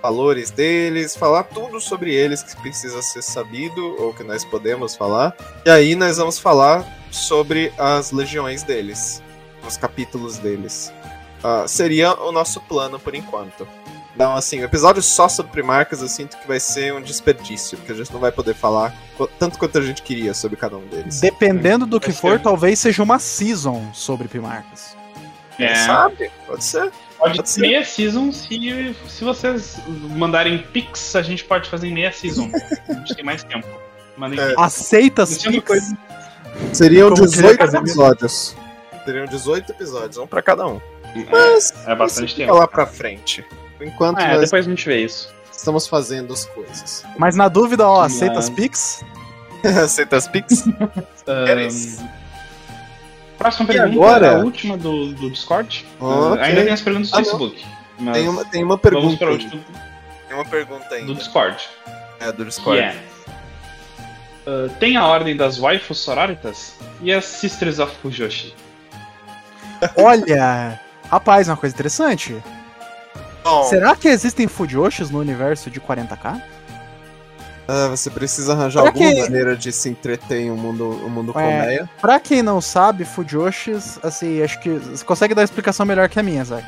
valores 0.01 0.51
deles, 0.51 1.15
falar 1.15 1.43
tudo 1.43 1.81
sobre 1.81 2.13
eles 2.13 2.41
que 2.41 2.55
precisa 2.61 3.01
ser 3.01 3.21
sabido 3.21 4.01
ou 4.01 4.13
que 4.13 4.23
nós 4.23 4.45
podemos 4.45 4.95
falar. 4.95 5.35
E 5.65 5.69
aí 5.69 5.95
nós 5.95 6.17
vamos 6.17 6.39
falar 6.39 6.85
sobre 7.11 7.73
as 7.77 8.11
legiões 8.11 8.63
deles, 8.63 9.21
os 9.67 9.77
capítulos 9.77 10.37
deles. 10.37 10.93
Uh, 11.43 11.67
seria 11.67 12.13
o 12.13 12.31
nosso 12.31 12.61
plano 12.61 12.99
por 12.99 13.13
enquanto. 13.13 13.67
Então, 14.15 14.33
assim, 14.33 14.61
o 14.61 14.63
episódio 14.63 15.01
só 15.01 15.27
sobre 15.27 15.51
primarcas 15.51 16.01
eu 16.01 16.07
sinto 16.07 16.37
que 16.37 16.47
vai 16.47 16.59
ser 16.59 16.93
um 16.93 17.01
desperdício, 17.01 17.77
porque 17.77 17.91
a 17.91 17.95
gente 17.95 18.13
não 18.13 18.19
vai 18.19 18.31
poder 18.31 18.55
falar 18.55 18.95
tanto 19.37 19.59
quanto 19.59 19.77
a 19.77 19.81
gente 19.81 20.01
queria 20.01 20.33
sobre 20.33 20.55
cada 20.55 20.77
um 20.77 20.87
deles. 20.87 21.19
Dependendo 21.19 21.85
do 21.85 21.99
que 21.99 22.13
for, 22.13 22.37
que... 22.37 22.43
talvez 22.45 22.79
seja 22.79 23.03
uma 23.03 23.19
season 23.19 23.91
sobre 23.93 24.29
primarcas. 24.29 24.95
É. 25.59 25.75
Sabe? 25.75 26.31
Pode 26.47 26.63
ser. 26.63 26.91
Pode, 27.17 27.37
pode 27.37 27.49
ser 27.49 27.61
meia 27.61 27.83
season 27.83 28.31
se, 28.31 28.95
se 29.07 29.23
vocês 29.23 29.79
mandarem 29.87 30.59
pix, 30.59 31.15
a 31.15 31.21
gente 31.21 31.43
pode 31.43 31.69
fazer 31.69 31.89
meia 31.91 32.11
season. 32.11 32.49
a 32.87 32.93
gente 32.93 33.15
tem 33.15 33.25
mais 33.25 33.43
tempo. 33.43 33.67
É. 33.67 34.55
Aceita 34.57 35.23
as 35.23 35.37
pix? 35.37 35.93
Seriam 36.71 37.13
18 37.13 37.75
episódios. 37.75 38.55
Seriam 39.03 39.25
18 39.25 39.71
episódios, 39.73 40.17
um 40.17 40.25
pra 40.25 40.41
cada 40.41 40.65
um. 40.65 40.79
É, 41.13 41.25
Mas, 41.29 41.73
é, 41.85 41.91
é 41.91 41.95
bastante 41.95 42.35
tempo. 42.35 42.53
lá 42.53 42.67
pra 42.67 42.85
frente. 42.85 43.45
Enquanto 43.81 44.19
é, 44.19 44.39
depois 44.39 44.65
a 44.65 44.69
gente 44.69 44.85
vê 44.85 45.03
isso. 45.03 45.33
Estamos 45.51 45.87
fazendo 45.87 46.33
as 46.33 46.45
coisas. 46.45 47.05
Mas 47.17 47.35
na 47.35 47.47
dúvida, 47.47 47.87
ó, 47.87 48.01
aceita 48.01 48.39
as 48.39 48.49
Pix? 48.49 49.03
aceita 49.63 50.17
as 50.17 50.27
Pix? 50.27 50.65
Próxima 53.37 53.67
pergunta, 53.67 53.91
agora? 53.91 54.37
a 54.37 54.39
última 54.39 54.77
do, 54.77 55.13
do 55.13 55.29
Discord. 55.29 55.85
Okay. 55.99 56.43
ainda 56.43 56.63
tem 56.63 56.73
as 56.73 56.81
perguntas 56.81 57.11
do 57.11 57.15
ah, 57.15 57.23
Facebook. 57.23 57.65
Tem, 58.13 58.27
uma, 58.27 58.45
tem 58.45 58.63
uma 58.63 58.77
pergunta. 58.77 59.25
Vamos 59.25 59.45
Tem 59.49 59.61
uma 60.31 60.45
pergunta 60.45 60.95
ainda. 60.95 61.07
Do 61.07 61.15
Discord. 61.15 61.57
É, 62.19 62.31
do 62.31 62.45
Discord. 62.45 62.79
Yeah. 62.79 62.99
Uh, 64.45 64.69
tem 64.79 64.95
a 64.95 65.05
ordem 65.05 65.35
das 65.35 65.57
waifus 65.57 65.97
sororitas 65.97 66.75
e 67.01 67.11
as 67.11 67.25
Sisters 67.25 67.79
of 67.79 67.95
Fujoshi. 68.01 68.53
Olha, 69.97 70.79
rapaz, 71.09 71.47
uma 71.47 71.57
coisa 71.57 71.73
interessante. 71.73 72.41
Bom, 73.45 73.63
Será 73.65 73.95
que 73.95 74.07
existem 74.07 74.47
Fujoshis 74.47 75.11
no 75.11 75.19
universo 75.19 75.69
de 75.69 75.79
40k? 75.79 76.41
Ah, 77.67 77.87
você 77.89 78.09
precisa 78.09 78.53
arranjar 78.53 78.81
Pra 78.81 78.89
alguma 78.89 79.07
quê? 79.13 79.21
maneira 79.21 79.55
de 79.55 79.71
se 79.71 79.87
entreter 79.87 80.39
em 80.41 80.49
um 80.51 80.55
mundo, 80.57 80.89
um 81.05 81.09
mundo 81.09 81.29
É. 81.31 81.33
colmeia. 81.33 81.89
Pra 82.01 82.19
quem 82.19 82.41
não 82.41 82.59
sabe, 82.59 83.05
Fujoshis, 83.05 83.99
assim, 84.01 84.41
acho 84.41 84.59
que 84.59 84.69
você 84.69 85.05
consegue 85.05 85.35
dar 85.35 85.43
explicação 85.43 85.85
melhor 85.85 86.09
que 86.09 86.19
a 86.19 86.23
minha, 86.23 86.43
Zack. 86.43 86.65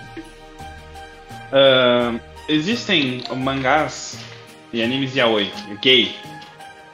Ah, 1.52 2.14
existem 2.48 3.24
mangás 3.36 4.18
e 4.72 4.84
animes 4.84 5.16
yaoi, 5.16 5.52
gay, 5.82 6.16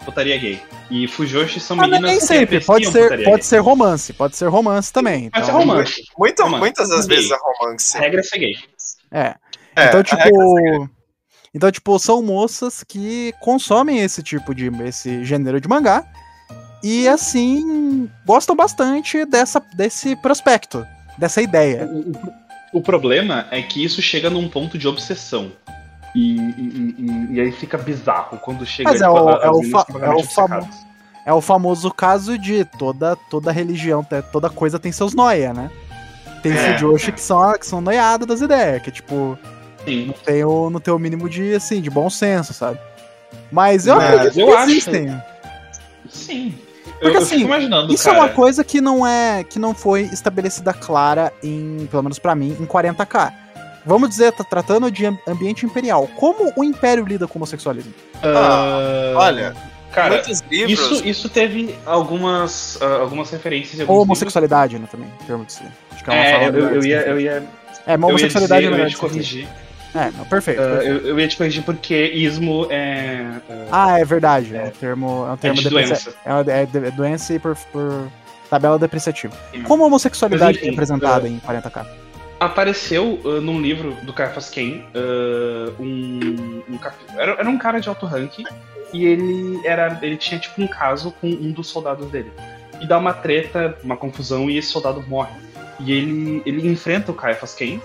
putaria 0.06 0.38
gay. 0.38 0.62
E 0.92 1.08
Fujoshi 1.08 1.60
são 1.60 1.76
Ah, 1.76 1.82
mas 1.82 1.90
meninas 1.90 2.12
nem 2.12 2.20
que 2.20 2.26
sempre, 2.26 2.60
pode 2.62 2.86
ser, 2.90 3.10
pode 3.10 3.24
gay. 3.26 3.42
ser 3.44 3.60
romance, 3.60 4.14
pode 4.14 4.36
ser 4.38 4.48
romance 4.48 4.94
também. 4.94 5.30
Pode 5.30 5.46
ser 5.46 5.52
Então, 5.52 5.62
romance. 5.62 6.04
Muito, 6.18 6.44
Romance. 6.44 6.60
muitas 6.60 6.90
das 6.90 7.06
vezes 7.08 7.32
é 7.32 7.38
romance. 7.42 7.98
A 7.98 8.00
regra 8.02 8.20
é 8.20 8.24
ser 8.24 8.38
gay. 8.38 8.54
É. 9.12 9.36
É, 9.76 9.88
então, 9.88 10.00
é 10.00 10.04
tipo. 10.04 10.90
Então, 11.56 11.72
tipo, 11.72 12.00
são 12.00 12.22
moças 12.24 12.84
que 12.84 13.34
consomem 13.40 14.00
esse 14.00 14.24
tipo 14.24 14.54
de. 14.56 14.68
esse 14.84 15.24
gênero 15.24 15.62
de 15.62 15.68
mangá. 15.68 16.04
E 16.84 17.08
assim, 17.08 18.10
gostam 18.26 18.56
bastante 18.56 19.24
dessa, 19.26 19.62
desse 19.76 20.16
prospecto, 20.18 20.86
dessa 21.18 21.42
ideia. 21.42 21.88
O, 22.74 22.82
problema 22.82 23.48
é 23.52 23.62
que 23.62 23.84
isso 23.84 24.02
chega 24.02 24.30
num 24.30 24.50
ponto 24.50 24.78
de 24.78 24.88
obsessão. 24.88 25.52
E, 26.14 26.36
e- 26.38 26.96
e- 27.00 27.28
e 27.36 27.40
aí 27.42 27.52
fica 27.54 27.78
bizarro 27.78 28.38
quando 28.40 28.66
chega 28.66 28.90
Mas 28.92 29.02
é 29.02 29.06
tipo, 29.08 29.18
o- 29.20 29.30
é 29.30 29.50
o 29.50 29.64
fa- 29.72 29.86
é 29.90 29.94
o 29.94 30.00
famo- 30.00 30.20
obcecadas. 30.20 30.76
É 31.26 31.34
o 31.34 31.40
famoso 31.40 31.90
caso 31.90 32.38
de 32.38 32.66
toda, 32.66 33.16
toda 33.30 33.50
religião, 33.52 34.06
toda 34.32 34.50
coisa 34.50 34.78
tem 34.78 34.92
seus 34.92 35.16
noia, 35.16 35.54
né? 35.54 35.72
Tem 36.44 36.52
É, 36.52 36.74
Fujoshi 36.74 37.10
é. 37.10 37.14
que 37.14 37.22
são, 37.22 37.54
que 37.58 37.66
são 37.66 37.80
noiadas 37.80 38.28
das 38.28 38.42
ideias, 38.42 38.82
que 38.84 38.92
tipo, 38.92 39.40
Sim. 39.86 40.06
não 40.08 40.14
tem 40.14 40.44
o, 40.44 40.70
não 40.70 40.80
tem 40.80 40.94
o 40.94 41.00
mínimo 41.00 41.30
de, 41.30 41.54
assim, 41.56 41.82
de 41.82 41.90
bom 41.90 42.10
senso, 42.10 42.54
sabe? 42.54 42.80
Mas 43.52 43.88
eu 43.88 43.96
Mas 43.96 44.14
acredito 44.16 44.40
eu 44.40 44.48
que 44.48 44.54
acho- 44.54 44.72
existem. 44.72 45.22
Sim. 46.10 46.56
Porque, 46.86 47.06
eu, 47.08 47.12
eu 47.14 47.18
assim, 47.18 47.48
Isso 47.94 48.10
é 48.10 48.12
cara. 48.14 48.24
uma 48.26 48.30
coisa 48.30 48.64
que 48.64 48.80
não 48.82 49.06
é 49.06 49.44
que 49.44 49.58
não 49.60 49.74
foi 49.74 50.02
estabelecida 50.04 50.74
clara 50.74 51.32
em, 51.44 51.88
pelo 51.90 52.04
menos 52.04 52.20
pra 52.20 52.36
mim, 52.36 52.56
em 52.60 52.66
40k. 52.66 53.34
Vamos 53.86 54.10
dizer, 54.10 54.32
tá 54.32 54.44
tratando 54.44 54.90
de 54.90 55.06
am- 55.06 55.18
ambiente 55.28 55.66
imperial. 55.66 56.08
Como 56.16 56.54
o 56.56 56.64
império 56.64 57.04
lida 57.06 57.28
com 57.28 57.34
o 57.38 57.40
homossexualismo? 57.40 57.94
Ah, 58.22 59.14
olha, 59.18 59.56
cara, 59.92 60.22
livros. 60.50 60.92
isso, 60.92 61.06
isso 61.06 61.30
teve 61.30 61.76
algumas, 61.86 62.78
ah, 62.82 63.02
algumas 63.02 63.30
referências 63.30 63.74
Ou 63.74 63.80
livros. 63.80 63.98
homossexualidade, 64.04 64.80
né, 64.80 64.88
também, 64.90 65.10
em 65.22 65.26
termos 65.26 65.48
de 65.48 66.04
que 66.04 66.10
é 66.10 66.14
uma 66.14 66.24
É, 66.24 66.48
eu, 66.48 66.54
eu, 66.76 66.86
ia, 66.86 67.04
de 67.04 67.10
eu 67.10 67.20
ia. 67.20 67.44
É, 67.86 67.96
uma 67.98 68.08
eu 68.08 68.10
ia 68.12 68.16
homossexualidade 68.16 68.62
dizer, 68.62 68.64
é 68.64 68.68
eu 68.68 68.72
ia 68.72 68.72
melhor 68.72 68.88
te 68.88 68.92
de 68.92 68.98
corrigir. 68.98 69.48
É, 69.96 70.12
não, 70.18 70.26
perfeito. 70.26 70.62
Ah, 70.62 70.68
perfeito. 70.78 71.06
eu, 71.06 71.08
eu 71.10 71.20
ia 71.20 71.28
te 71.28 71.38
corrigir 71.38 71.64
porque 71.64 72.12
ismo 72.14 72.68
é. 72.70 73.40
é, 73.48 73.68
Ah, 73.72 74.00
é 74.00 74.06
verdade. 74.06 74.56
É 74.56 74.64
um 74.64 74.70
termo, 74.72 75.26
é 75.28 75.30
um 75.30 75.34
é 75.34 75.38
termo 75.38 75.62
de 75.62 75.70
doença. 75.70 76.14
É, 76.26 76.62
é 76.62 76.66
de- 76.66 76.88
é 76.88 76.92
doença 76.92 77.34
e 77.34 77.40
por, 77.40 77.56
por 77.72 78.08
tabela 78.50 78.80
depreciativa. 78.80 79.36
Sim. 79.52 79.64
Como 79.64 79.84
a 79.84 79.88
homossexualidade 79.88 80.54
Mas, 80.54 80.58
enfim, 80.58 80.68
é 80.68 80.70
representada 80.72 81.28
em 81.28 81.40
40k? 81.40 81.86
Apareceu 82.40 83.22
num 83.42 83.62
livro 83.62 83.96
do 84.04 84.12
Caiaphas 84.12 84.52
ah, 84.96 85.72
um, 85.80 86.62
um 86.70 86.80
era, 87.18 87.32
era 87.34 87.50
um 87.50 87.58
cara 87.58 87.80
de 87.80 87.88
alto 87.88 88.06
ranking 88.06 88.44
e 88.92 89.06
ele 89.06 89.60
era 89.66 89.98
ele 90.02 90.18
tinha 90.18 90.40
tipo 90.40 90.62
um 90.62 90.68
caso 90.68 91.12
com 91.20 91.28
um 91.28 91.52
dos 91.52 91.68
soldados 91.68 92.10
dele. 92.10 92.32
E 92.82 92.88
dá 92.88 92.98
uma 92.98 93.14
treta, 93.14 93.78
uma 93.84 93.96
confusão 93.96 94.50
e 94.50 94.58
esse 94.58 94.70
soldado 94.70 95.04
morre. 95.08 95.32
E 95.80 95.92
ele, 95.92 96.42
ele 96.46 96.68
enfrenta 96.68 97.12
o 97.12 97.16
Caiaphas 97.16 97.54
Ken, 97.56 97.80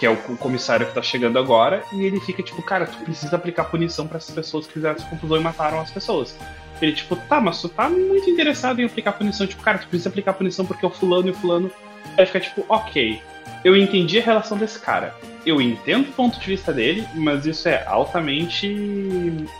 que 0.00 0.06
é 0.06 0.10
o, 0.10 0.16
comissário 0.16 0.86
que 0.86 0.94
tá 0.94 1.02
chegando 1.02 1.38
agora, 1.38 1.84
e 1.92 2.06
ele 2.06 2.18
fica 2.20 2.42
tipo, 2.42 2.62
cara, 2.62 2.86
tu 2.86 2.96
precisa 3.04 3.36
aplicar 3.36 3.64
punição 3.64 4.08
pra 4.08 4.16
essas 4.16 4.34
pessoas 4.34 4.66
que 4.66 4.72
fizeram 4.72 4.96
essa 4.96 5.06
confusão 5.06 5.36
e 5.36 5.40
mataram 5.40 5.78
as 5.78 5.90
pessoas. 5.90 6.34
Ele, 6.80 6.92
tipo, 6.92 7.14
tá, 7.14 7.38
mas 7.38 7.60
tu 7.60 7.68
tá 7.68 7.90
muito 7.90 8.30
interessado 8.30 8.80
em 8.80 8.86
aplicar 8.86 9.12
punição. 9.12 9.46
Tipo, 9.46 9.62
cara, 9.62 9.76
tu 9.76 9.86
precisa 9.88 10.08
aplicar 10.08 10.32
punição 10.32 10.64
porque 10.64 10.86
o 10.86 10.88
fulano 10.88 11.28
e 11.28 11.30
o 11.32 11.34
fulano. 11.34 11.70
Aí 12.16 12.24
fica 12.24 12.40
tipo, 12.40 12.64
ok, 12.66 13.20
eu 13.62 13.76
entendi 13.76 14.18
a 14.18 14.22
relação 14.22 14.56
desse 14.56 14.78
cara. 14.78 15.14
Eu 15.44 15.60
entendo 15.60 16.08
o 16.08 16.12
ponto 16.12 16.40
de 16.40 16.46
vista 16.46 16.72
dele, 16.72 17.06
mas 17.14 17.44
isso 17.44 17.68
é 17.68 17.84
altamente 17.86 18.66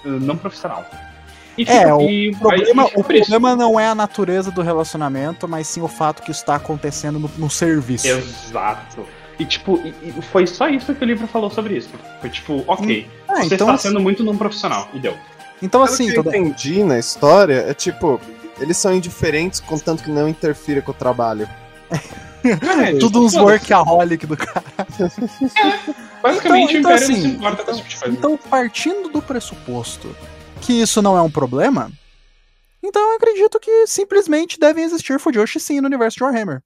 uh, 0.07 0.09
não 0.09 0.39
profissional. 0.39 0.87
E 1.59 1.65
É, 1.69 1.93
o 1.93 2.39
problema, 2.39 2.87
o 2.95 3.05
problema 3.05 3.57
não 3.57 3.79
é 3.79 3.89
a 3.89 3.95
natureza 3.95 4.51
do 4.51 4.63
relacionamento, 4.63 5.47
mas 5.47 5.67
sim 5.67 5.83
o 5.83 5.89
fato 5.89 6.23
que 6.23 6.31
isso 6.31 6.41
está 6.41 6.55
acontecendo 6.55 7.19
no, 7.19 7.31
no 7.37 7.51
serviço. 7.51 8.07
Exato. 8.07 9.20
E 9.41 9.45
tipo, 9.47 9.77
e- 9.85 10.23
foi 10.23 10.47
só 10.47 10.69
isso 10.69 10.95
que 10.95 11.03
o 11.03 11.07
livro 11.07 11.27
falou 11.27 11.51
sobre 11.51 11.77
isso. 11.77 11.89
Foi 12.21 12.29
tipo, 12.31 12.63
ok, 12.69 13.09
Ah, 13.27 13.37
você 13.43 13.55
então, 13.55 13.67
está 13.69 13.79
sendo 13.79 13.99
muito 13.99 14.23
não 14.23 14.37
profissional. 14.37 14.89
E 14.95 14.99
deu. 15.01 15.17
então 15.63 15.83
assim, 15.83 16.07
que 16.11 16.19
eu 16.19 16.23
toda- 16.23 16.37
entendi 16.37 16.85
na 16.85 16.99
história, 16.99 17.65
é 17.69 17.73
tipo, 17.75 18.21
eles 18.61 18.77
são 18.77 18.95
indiferentes 18.95 19.59
contanto 19.59 20.03
que 20.05 20.11
não 20.11 20.29
interfira 20.29 20.83
com 20.83 20.91
o 20.91 20.95
trabalho. 20.95 21.49
É, 22.45 22.93
tudo 23.01 23.23
uns 23.25 23.33
foda-se. 23.35 23.39
workaholic 23.73 24.27
do 24.27 24.37
cara. 24.37 24.63
Basicamente 26.23 26.77
Então- 26.77 26.91
o 26.91 26.93
então, 26.93 26.93
Império 26.93 27.09
não 27.09 27.15
assim, 27.15 27.15
se 27.23 27.27
importa 27.29 27.65
com 27.65 27.71
esse 27.71 27.79
tipo 27.81 27.91
de 27.91 27.97
coisa. 27.99 28.15
Então, 28.17 28.37
partindo 28.37 29.09
do 29.09 29.23
pressuposto 29.23 30.15
que 30.61 30.75
isso 30.75 31.01
não 31.01 31.17
é 31.17 31.23
um 31.23 31.31
problema, 31.31 31.91
então 32.83 33.01
eu 33.11 33.17
acredito 33.17 33.59
que 33.59 33.87
simplesmente 33.87 34.59
devem 34.61 34.85
existir 34.85 35.19
Fujoshi 35.19 35.59
sim 35.59 35.81
no 35.81 35.87
universo 35.87 36.19
de 36.19 36.25
Warhammer. 36.25 36.61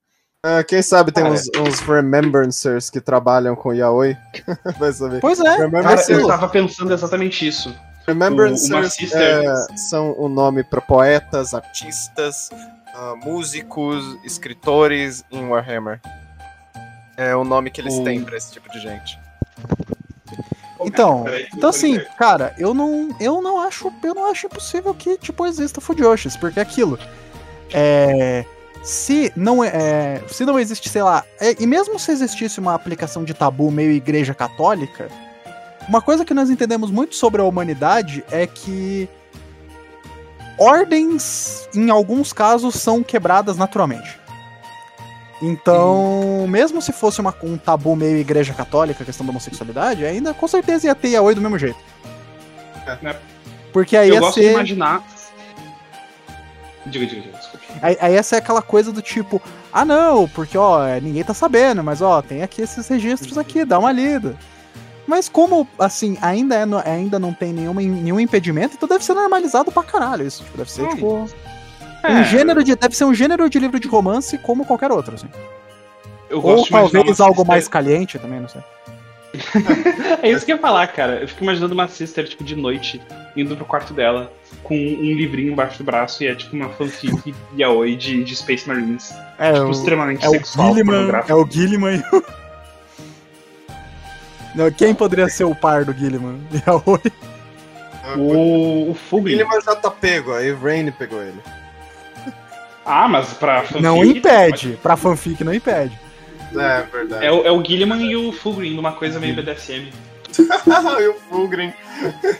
Ah, 0.47 0.63
quem 0.63 0.83
sabe 0.83 1.11
tem 1.11 1.25
uns, 1.25 1.49
uns 1.59 1.81
remembrancers 1.81 2.91
que 2.91 3.01
trabalham 3.01 3.57
com 3.57 3.73
yaoi. 3.73 4.15
Vai 4.79 4.93
saber. 4.93 5.21
Pois 5.21 5.41
é, 5.41 5.71
Cara, 5.71 6.05
eu 6.13 6.27
tava 6.27 6.49
pensando 6.51 6.93
exatamente 6.93 7.49
isso. 7.49 7.75
remembrancers 8.07 8.71
o- 8.71 8.75
uma 8.75 8.89
sister- 8.91 9.19
é, 9.23 9.77
são 9.79 10.15
o 10.19 10.29
nome 10.29 10.63
para 10.63 10.83
poetas, 10.83 11.55
artistas, 11.55 12.51
ah, 12.95 13.15
músicos, 13.25 14.05
escritores 14.23 15.25
em 15.31 15.49
Warhammer. 15.49 15.99
É 17.17 17.35
o 17.35 17.43
nome 17.43 17.71
que 17.71 17.81
eles 17.81 17.95
O- 17.95 18.05
têm 18.05 18.23
pra 18.23 18.37
esse 18.37 18.53
tipo 18.53 18.71
de 18.71 18.81
gente. 18.81 19.19
Então, 20.81 21.23
Peraí, 21.25 21.45
então 21.47 21.61
vou 21.61 21.71
assim, 21.71 21.99
cara, 22.19 22.55
eu 22.59 22.75
não, 22.75 23.17
eu 23.19 23.41
não 23.41 23.59
acho, 23.63 23.91
eu 24.03 24.15
não 24.15 24.27
acho 24.31 24.45
impossível 24.47 24.93
que 24.93 25.17
tipo 25.17 25.47
exista 25.47 25.81
Fujoshis, 25.81 26.37
porque 26.37 26.59
é 26.59 26.63
aquilo, 26.63 26.99
é, 27.73 28.45
se 28.85 29.33
não 29.35 29.65
é, 29.65 29.69
é, 29.69 30.23
se 30.29 30.45
não 30.45 30.59
existe, 30.59 30.89
sei 30.89 31.03
lá, 31.03 31.25
é, 31.41 31.57
e 31.59 31.67
mesmo 31.67 31.99
se 31.99 32.13
existisse 32.13 32.61
uma 32.61 32.75
aplicação 32.75 33.25
de 33.25 33.33
tabu 33.35 33.71
meio 33.71 33.91
igreja 33.91 34.35
católica, 34.35 35.09
uma 35.89 36.01
coisa 36.03 36.25
que 36.25 36.35
nós 36.35 36.51
entendemos 36.51 36.91
muito 36.91 37.15
sobre 37.17 37.41
a 37.41 37.45
humanidade 37.45 38.23
é 38.31 38.47
que 38.47 39.09
ordens, 40.59 41.69
em 41.75 41.91
alguns 41.91 42.33
casos, 42.33 42.75
são 42.77 43.03
quebradas 43.03 43.57
naturalmente. 43.57 44.21
Então, 45.43 46.47
mesmo 46.49 46.81
se 46.81 46.93
fosse 46.93 47.21
uma- 47.21 47.35
um 47.43 47.59
tabu 47.59 47.97
meio 47.97 48.17
igreja 48.17 48.55
católica, 48.55 49.03
a 49.03 49.07
questão 49.07 49.27
da 49.27 49.31
homossexualidade, 49.31 50.05
ainda 50.05 50.33
com 50.33 50.47
certeza 50.47 50.87
ia 50.87 50.95
ter 50.95 51.09
yaoi 51.09 51.35
do 51.35 51.41
mesmo 51.41 51.59
jeito. 51.59 51.79
É. 52.87 53.17
Porque 53.73 53.97
aí 53.97 54.09
Eu 54.09 54.15
ia 54.15 54.21
gosto 54.21 54.37
de 54.41 54.47
ser. 54.47 54.53
imaginar. 54.53 55.03
Diga, 56.87 57.07
diga, 57.07 57.23
diga. 57.23 57.41
Aí, 57.85 57.99
aí 58.01 58.15
ia 58.15 58.23
ser 58.23 58.37
aquela 58.37 58.63
coisa 58.63 58.91
do 58.91 59.03
tipo, 59.03 59.43
ah 59.71 59.85
não, 59.85 60.27
porque 60.29 60.57
ó, 60.57 60.83
é, 60.87 60.99
ninguém 61.01 61.23
tá 61.23 61.35
sabendo, 61.35 61.85
mas 61.85 62.01
ó, 62.01 62.23
tem 62.23 62.43
aqui 62.43 62.63
esses 62.63 62.89
registros 62.89 63.37
aqui, 63.37 63.63
dá 63.63 63.79
uma 63.79 63.93
lida. 63.93 64.37
Mas 65.07 65.29
como, 65.29 65.69
assim, 65.79 66.17
ainda, 66.23 66.55
é 66.55 66.65
no- 66.65 66.83
ainda 66.83 67.19
não 67.19 67.35
tem 67.35 67.53
nenhuma, 67.53 67.83
nenhum 67.83 68.19
impedimento, 68.19 68.75
então 68.75 68.89
deve 68.89 69.05
ser 69.05 69.13
normalizado 69.13 69.71
pra 69.71 69.83
caralho 69.83 70.27
isso. 70.27 70.43
Tipo, 70.45 70.57
deve 70.57 70.71
ser, 70.73 70.89
tipo. 70.89 71.29
É, 72.03 72.11
Um 72.13 72.25
gênero 72.25 72.65
de. 72.65 72.75
Deve 72.75 72.97
ser 72.97 73.05
um 73.05 73.13
gênero 73.13 73.51
de 73.51 73.59
livro 73.59 73.79
de 73.79 73.87
romance 73.87 74.39
como 74.39 74.65
qualquer 74.65 74.91
outro, 74.91 75.15
assim. 75.15 75.29
eu 76.31 76.39
Ou 76.43 76.67
talvez 76.67 77.21
algo 77.21 77.45
mais 77.47 77.69
caliente 77.69 78.19
também, 78.19 78.41
não 78.41 78.49
sei. 78.49 78.63
É 80.23 80.31
isso 80.31 80.45
que 80.45 80.53
eu 80.53 80.57
ia 80.57 80.63
falar, 80.63 80.87
cara. 80.89 81.21
Eu 81.21 81.29
fico 81.29 81.43
imaginando 81.43 81.75
uma 81.75 81.89
sister, 81.89 82.27
tipo, 82.29 82.45
de 82.45 82.57
noite, 82.57 83.01
indo 83.37 83.57
pro 83.57 83.65
quarto 83.65 83.93
dela, 83.93 84.33
com 84.63 84.75
um 84.75 85.15
livrinho 85.15 85.53
embaixo 85.53 85.79
do 85.79 85.85
braço 85.85 86.23
e 86.23 86.27
é 86.27 86.35
tipo 86.35 86.55
uma 86.57 86.69
fanfic 86.71 87.35
yaoi 87.57 87.97
de, 87.97 88.25
de 88.25 88.37
Space 88.37 88.67
Marines. 88.67 89.13
É, 89.39 89.53
tipo, 89.53 89.67
o, 89.67 89.71
extremamente 89.71 90.25
é 90.25 90.29
o 90.29 90.33
sexual, 90.33 90.69
Gilliman. 90.69 90.93
pornográfico. 90.93 91.33
É 91.33 91.35
o 91.35 91.51
Gilliman 91.51 91.97
e 91.97 92.17
o. 92.17 92.25
Não, 94.55 94.71
quem 94.71 94.95
poderia 94.95 95.29
ser 95.29 95.45
o 95.45 95.55
par 95.55 95.85
do 95.85 95.93
Gilliman? 95.93 96.39
Yaoi. 96.67 97.13
O, 98.17 98.91
o 98.91 98.95
Fulgrim. 98.95 99.35
Ele 99.35 99.45
já 99.65 99.75
tá 99.75 99.91
pego, 99.91 100.33
aí 100.33 100.53
Rain 100.53 100.91
pegou 100.93 101.21
ele. 101.21 101.41
Ah, 102.85 103.09
mas 103.09 103.33
pra 103.33 103.63
fanfic... 103.63 103.83
Não 103.83 104.05
impede. 104.05 104.79
Pra 104.83 104.97
fanfic 104.97 105.43
não 105.43 105.55
impede. 105.55 105.99
É, 106.61 106.83
verdade. 106.83 107.27
É 107.27 107.33
o, 107.33 107.47
é 107.47 107.51
o 107.51 107.65
Gilliman 107.65 108.03
e 108.03 108.17
o 108.17 108.33
Fulgrim, 108.33 108.75
numa 108.75 108.93
coisa 108.93 109.19
meio 109.19 109.35
BDSM. 109.35 109.93
e 111.01 111.09
o 111.09 111.15
Fulgrim. 111.29 111.73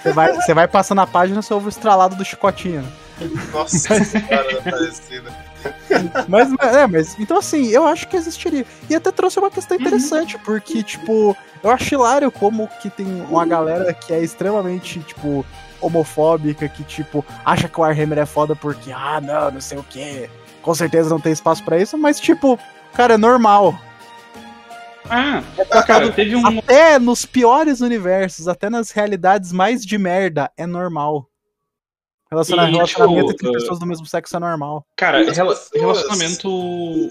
Você 0.03 0.13
vai, 0.13 0.33
você 0.33 0.55
vai 0.55 0.69
passando 0.69 1.01
a 1.01 1.07
página, 1.07 1.41
você 1.41 1.55
ouve 1.55 1.67
o 1.67 1.69
estralado 1.69 2.17
do 2.17 2.25
chicotinho. 2.25 2.85
Nossa 3.53 3.95
senhora, 4.05 4.63
parecida. 4.63 5.33
Mas, 6.29 6.53
é, 6.61 6.87
mas. 6.87 7.19
Então, 7.19 7.39
assim, 7.39 7.69
eu 7.69 7.87
acho 7.87 8.09
que 8.09 8.17
existiria. 8.17 8.67
E 8.91 8.95
até 8.95 9.11
trouxe 9.13 9.39
uma 9.39 9.51
questão 9.51 9.77
interessante, 9.77 10.37
porque, 10.39 10.83
tipo, 10.83 11.37
eu 11.63 11.71
acho 11.71 11.95
hilário 11.95 12.31
como 12.31 12.69
que 12.83 12.91
tem 12.91 13.07
uma 13.29 13.47
galera 13.47 13.93
que 13.95 14.13
é 14.13 14.21
extremamente, 14.21 15.01
tipo, 15.01 15.47
homofóbica 15.81 16.69
que, 16.69 16.83
tipo, 16.83 17.25
acha 17.45 17.69
que 17.69 17.79
o 17.79 17.83
Warhammer 17.83 18.19
é 18.19 18.27
foda 18.27 18.57
porque, 18.57 18.91
ah, 18.93 19.21
não, 19.21 19.53
não 19.53 19.61
sei 19.61 19.79
o 19.79 19.85
quê. 19.85 20.29
Com 20.63 20.75
certeza 20.75 21.11
não 21.11 21.21
tem 21.21 21.33
espaço 21.33 21.63
pra 21.63 21.79
isso, 21.79 21.97
mas, 21.97 22.19
tipo, 22.19 22.59
cara, 22.95 23.15
é 23.15 23.19
normal. 23.19 23.79
Ah, 25.09 25.43
cara, 25.87 26.11
teve 26.13 26.35
um. 26.37 26.59
Até 26.59 26.99
nos 26.99 27.25
piores 27.27 27.81
universos, 27.81 28.49
até 28.49 28.71
nas 28.71 28.91
realidades 28.91 29.53
mais 29.53 29.85
de 29.85 29.99
merda, 29.99 30.51
é 30.57 30.67
normal. 30.67 31.29
Relacionar, 32.31 32.69
E, 32.69 32.73
relacionamento 32.73 33.27
tipo, 33.29 33.33
entre 33.35 33.49
uh, 33.49 33.53
pessoas 33.53 33.79
do 33.79 33.87
mesmo 33.87 34.07
sexo 34.07 34.37
é 34.37 34.41
normal. 34.41 34.85
Cara, 34.97 35.19
rela- 35.31 35.55
pessoas- 35.55 35.71
relacionamento. 35.75 37.09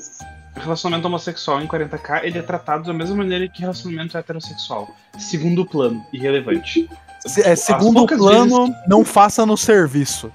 Relacionamento 0.56 1.08
homossexual 1.08 1.62
em 1.64 1.68
40k, 1.68 2.24
ele 2.26 2.38
é 2.38 2.42
tratado 2.44 2.84
da 2.84 2.94
mesma 2.94 3.16
maneira 3.16 3.48
que 3.48 3.62
relacionamento 3.62 4.16
heterossexual. 4.16 4.88
Segundo 5.18 5.66
plano, 5.66 6.06
irrelevante. 6.14 6.88
Se- 7.26 7.42
é, 7.42 7.54
As 7.54 7.60
segundo 7.62 8.06
plano, 8.06 8.66
vezes 8.68 8.76
não 8.88 9.04
faça 9.04 9.46
no 9.48 9.58
serviço. 9.58 10.32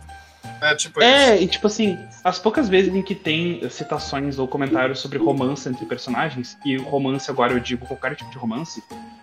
É 0.61 0.75
tipo 0.75 1.01
isso. 1.01 1.09
É, 1.09 1.41
e 1.41 1.47
tipo 1.47 1.67
assim, 1.67 1.99
as 2.25 2.39
poucas 2.39 2.69
vezes 2.69 2.95
em 2.95 3.03
que 3.03 3.15
tem 3.15 3.69
citações 3.71 4.39
ou 4.39 4.47
comentários 4.49 4.99
sobre 5.01 5.19
romance 5.19 5.69
entre 5.69 5.85
personagens, 5.87 6.57
e 6.65 6.77
romance 6.77 7.31
agora 7.31 7.53
eu 7.53 7.61
digo 7.61 7.87
qualquer 7.87 8.15
tipo 8.17 8.31
de 8.31 8.39
romance, 8.39 8.83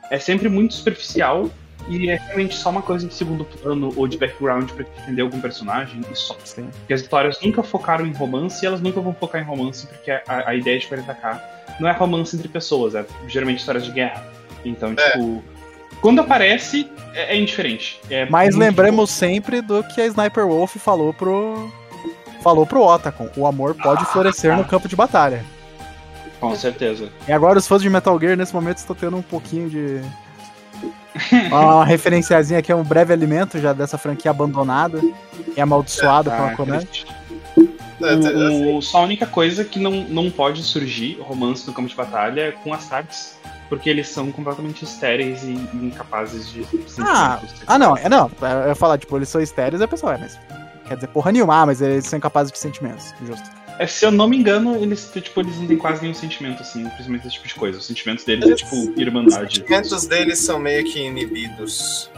é 0.10 0.20
sempre 0.20 0.48
muito 0.49 0.74
superficial 0.74 1.49
e 1.88 2.10
é 2.10 2.16
realmente 2.16 2.56
só 2.56 2.70
uma 2.70 2.82
coisa 2.82 3.07
de 3.07 3.14
segundo 3.14 3.44
plano 3.45 3.94
ou 3.95 4.07
de 4.07 4.18
background 4.18 4.70
pra 4.72 4.86
entender 5.03 5.22
algum 5.22 5.40
personagem 5.40 6.02
e 6.12 6.16
só. 6.16 6.36
Sim. 6.44 6.70
Porque 6.80 6.94
as 6.94 7.02
histórias 7.02 7.40
nunca 7.41 7.62
focaram 7.62 8.06
em 8.06 8.14
romance 8.14 8.64
e 8.64 8.68
elas 8.68 8.82
nunca 8.82 8.99
vão 9.02 9.14
focar 9.14 9.41
em 9.41 9.45
romance, 9.45 9.86
porque 9.88 10.10
a, 10.12 10.24
a 10.28 10.56
ideia 10.56 10.80
de 10.80 10.88
40k 10.88 11.41
não 11.80 11.90
é 11.90 11.91
romance 11.91 12.36
entre 12.36 12.48
pessoas, 12.48 12.95
é 12.95 13.06
geralmente 13.28 13.60
histórias 13.60 13.86
de 13.86 13.91
guerra. 13.91 14.26
Então, 14.64 14.94
É. 14.98 15.12
tipo, 15.12 15.44
quando 16.01 16.19
aparece, 16.19 16.89
é, 17.13 17.35
é 17.35 17.38
indiferente. 17.39 17.99
É 18.09 18.26
Mas 18.30 18.55
muito 18.55 18.59
lembremos 18.59 19.09
sempre 19.11 19.61
do 19.61 19.84
que 19.84 20.01
a 20.01 20.05
Sniper 20.07 20.45
Wolf 20.47 20.76
falou 20.77 21.13
pro. 21.13 21.72
Falou 22.41 22.65
pro 22.65 22.84
Otacon. 22.84 23.27
O 23.35 23.47
amor 23.47 23.73
pode 23.73 24.05
florescer 24.05 24.55
no 24.55 24.63
campo 24.63 24.88
de 24.88 24.95
batalha. 24.95 25.43
bom, 26.39 26.49
Com 26.49 26.55
certeza. 26.55 27.09
E 27.27 27.31
agora 27.31 27.57
os 27.57 27.67
fãs 27.67 27.81
de 27.81 27.89
Metal 27.89 28.19
Gear 28.19 28.38
nesse 28.38 28.53
momento 28.53 28.77
estão 28.77 28.95
tendo 28.95 29.17
um 29.17 29.22
pouquinho 29.23 29.67
de. 29.69 30.01
Uma 31.49 31.85
referenciazinha 31.85 32.59
aqui, 32.59 32.72
é 32.72 32.76
um 32.76 32.84
breve 32.84 33.13
alimento 33.13 33.57
já 33.59 33.72
dessa 33.73 33.97
franquia 33.97 34.30
abandonada 34.31 34.99
e 35.55 35.59
amaldiçoada 35.61 36.31
Ah, 36.31 36.35
pela 36.38 36.55
Konami. 36.55 36.88
É, 37.57 38.13
é, 38.13 38.15
O, 38.49 38.77
o- 38.77 38.81
só 38.81 38.99
a 38.99 39.01
única 39.01 39.26
coisa 39.26 39.63
que 39.63 39.80
não, 39.80 39.91
não 40.03 40.30
pode 40.30 40.61
surgir 40.61 41.17
romance 41.22 41.65
no 41.65 41.73
campo 41.73 41.88
de 41.88 41.95
batalha 41.95 42.41
é 42.41 42.51
com 42.51 42.73
as 42.73 42.88
tardes, 42.88 43.35
porque 43.70 43.90
eles 43.90 44.08
são 44.10 44.32
completamente 44.32 44.84
estéreis 44.84 45.44
e 45.44 45.52
incapazes 45.74 46.50
de 46.52 46.66
Ah. 47.00 47.42
Ah, 47.68 47.80
não, 47.80 47.98
é 47.98 48.08
não. 48.10 48.30
Eu 48.64 48.70
ia 48.70 48.76
falar, 48.76 48.98
tipo, 48.98 49.16
eles 49.18 49.30
são 49.30 49.42
estéreis, 49.42 49.82
a 49.82 49.88
pessoa 49.88 50.14
é, 50.16 50.18
mas. 50.18 50.40
Quer 50.88 50.96
dizer, 50.96 51.08
porra 51.08 51.32
nenhuma, 51.32 51.62
ah, 51.62 51.66
mas 51.66 51.82
eles 51.82 52.06
são 52.06 52.18
incapazes 52.18 52.52
de 52.52 52.60
sentimentos. 52.60 53.14
Justo. 53.26 53.50
É, 53.80 53.88
se 53.88 54.06
eu 54.06 54.12
não 54.12 54.28
me 54.30 54.38
engano, 54.38 54.76
eles, 54.78 55.12
tipo, 55.14 55.42
eles 55.42 55.58
não 55.58 55.68
têm 55.68 55.78
quase 55.78 56.02
nenhum 56.02 56.14
sentimento, 56.14 56.62
assim, 56.62 56.84
principalmente 56.84 57.26
esse 57.28 57.36
tipo 57.36 57.48
de 57.48 57.56
coisa. 57.56 57.78
Os 57.80 57.86
sentimentos 57.86 58.24
deles 58.24 58.50
é 58.50 58.56
tipo 58.56 58.76
Os 58.76 58.98
irmandade. 58.98 59.58
sentimentos 59.58 60.06
deles 60.08 60.40
são 60.40 60.60
meio 60.60 60.84
que 60.86 61.00
inibidos. 61.00 62.10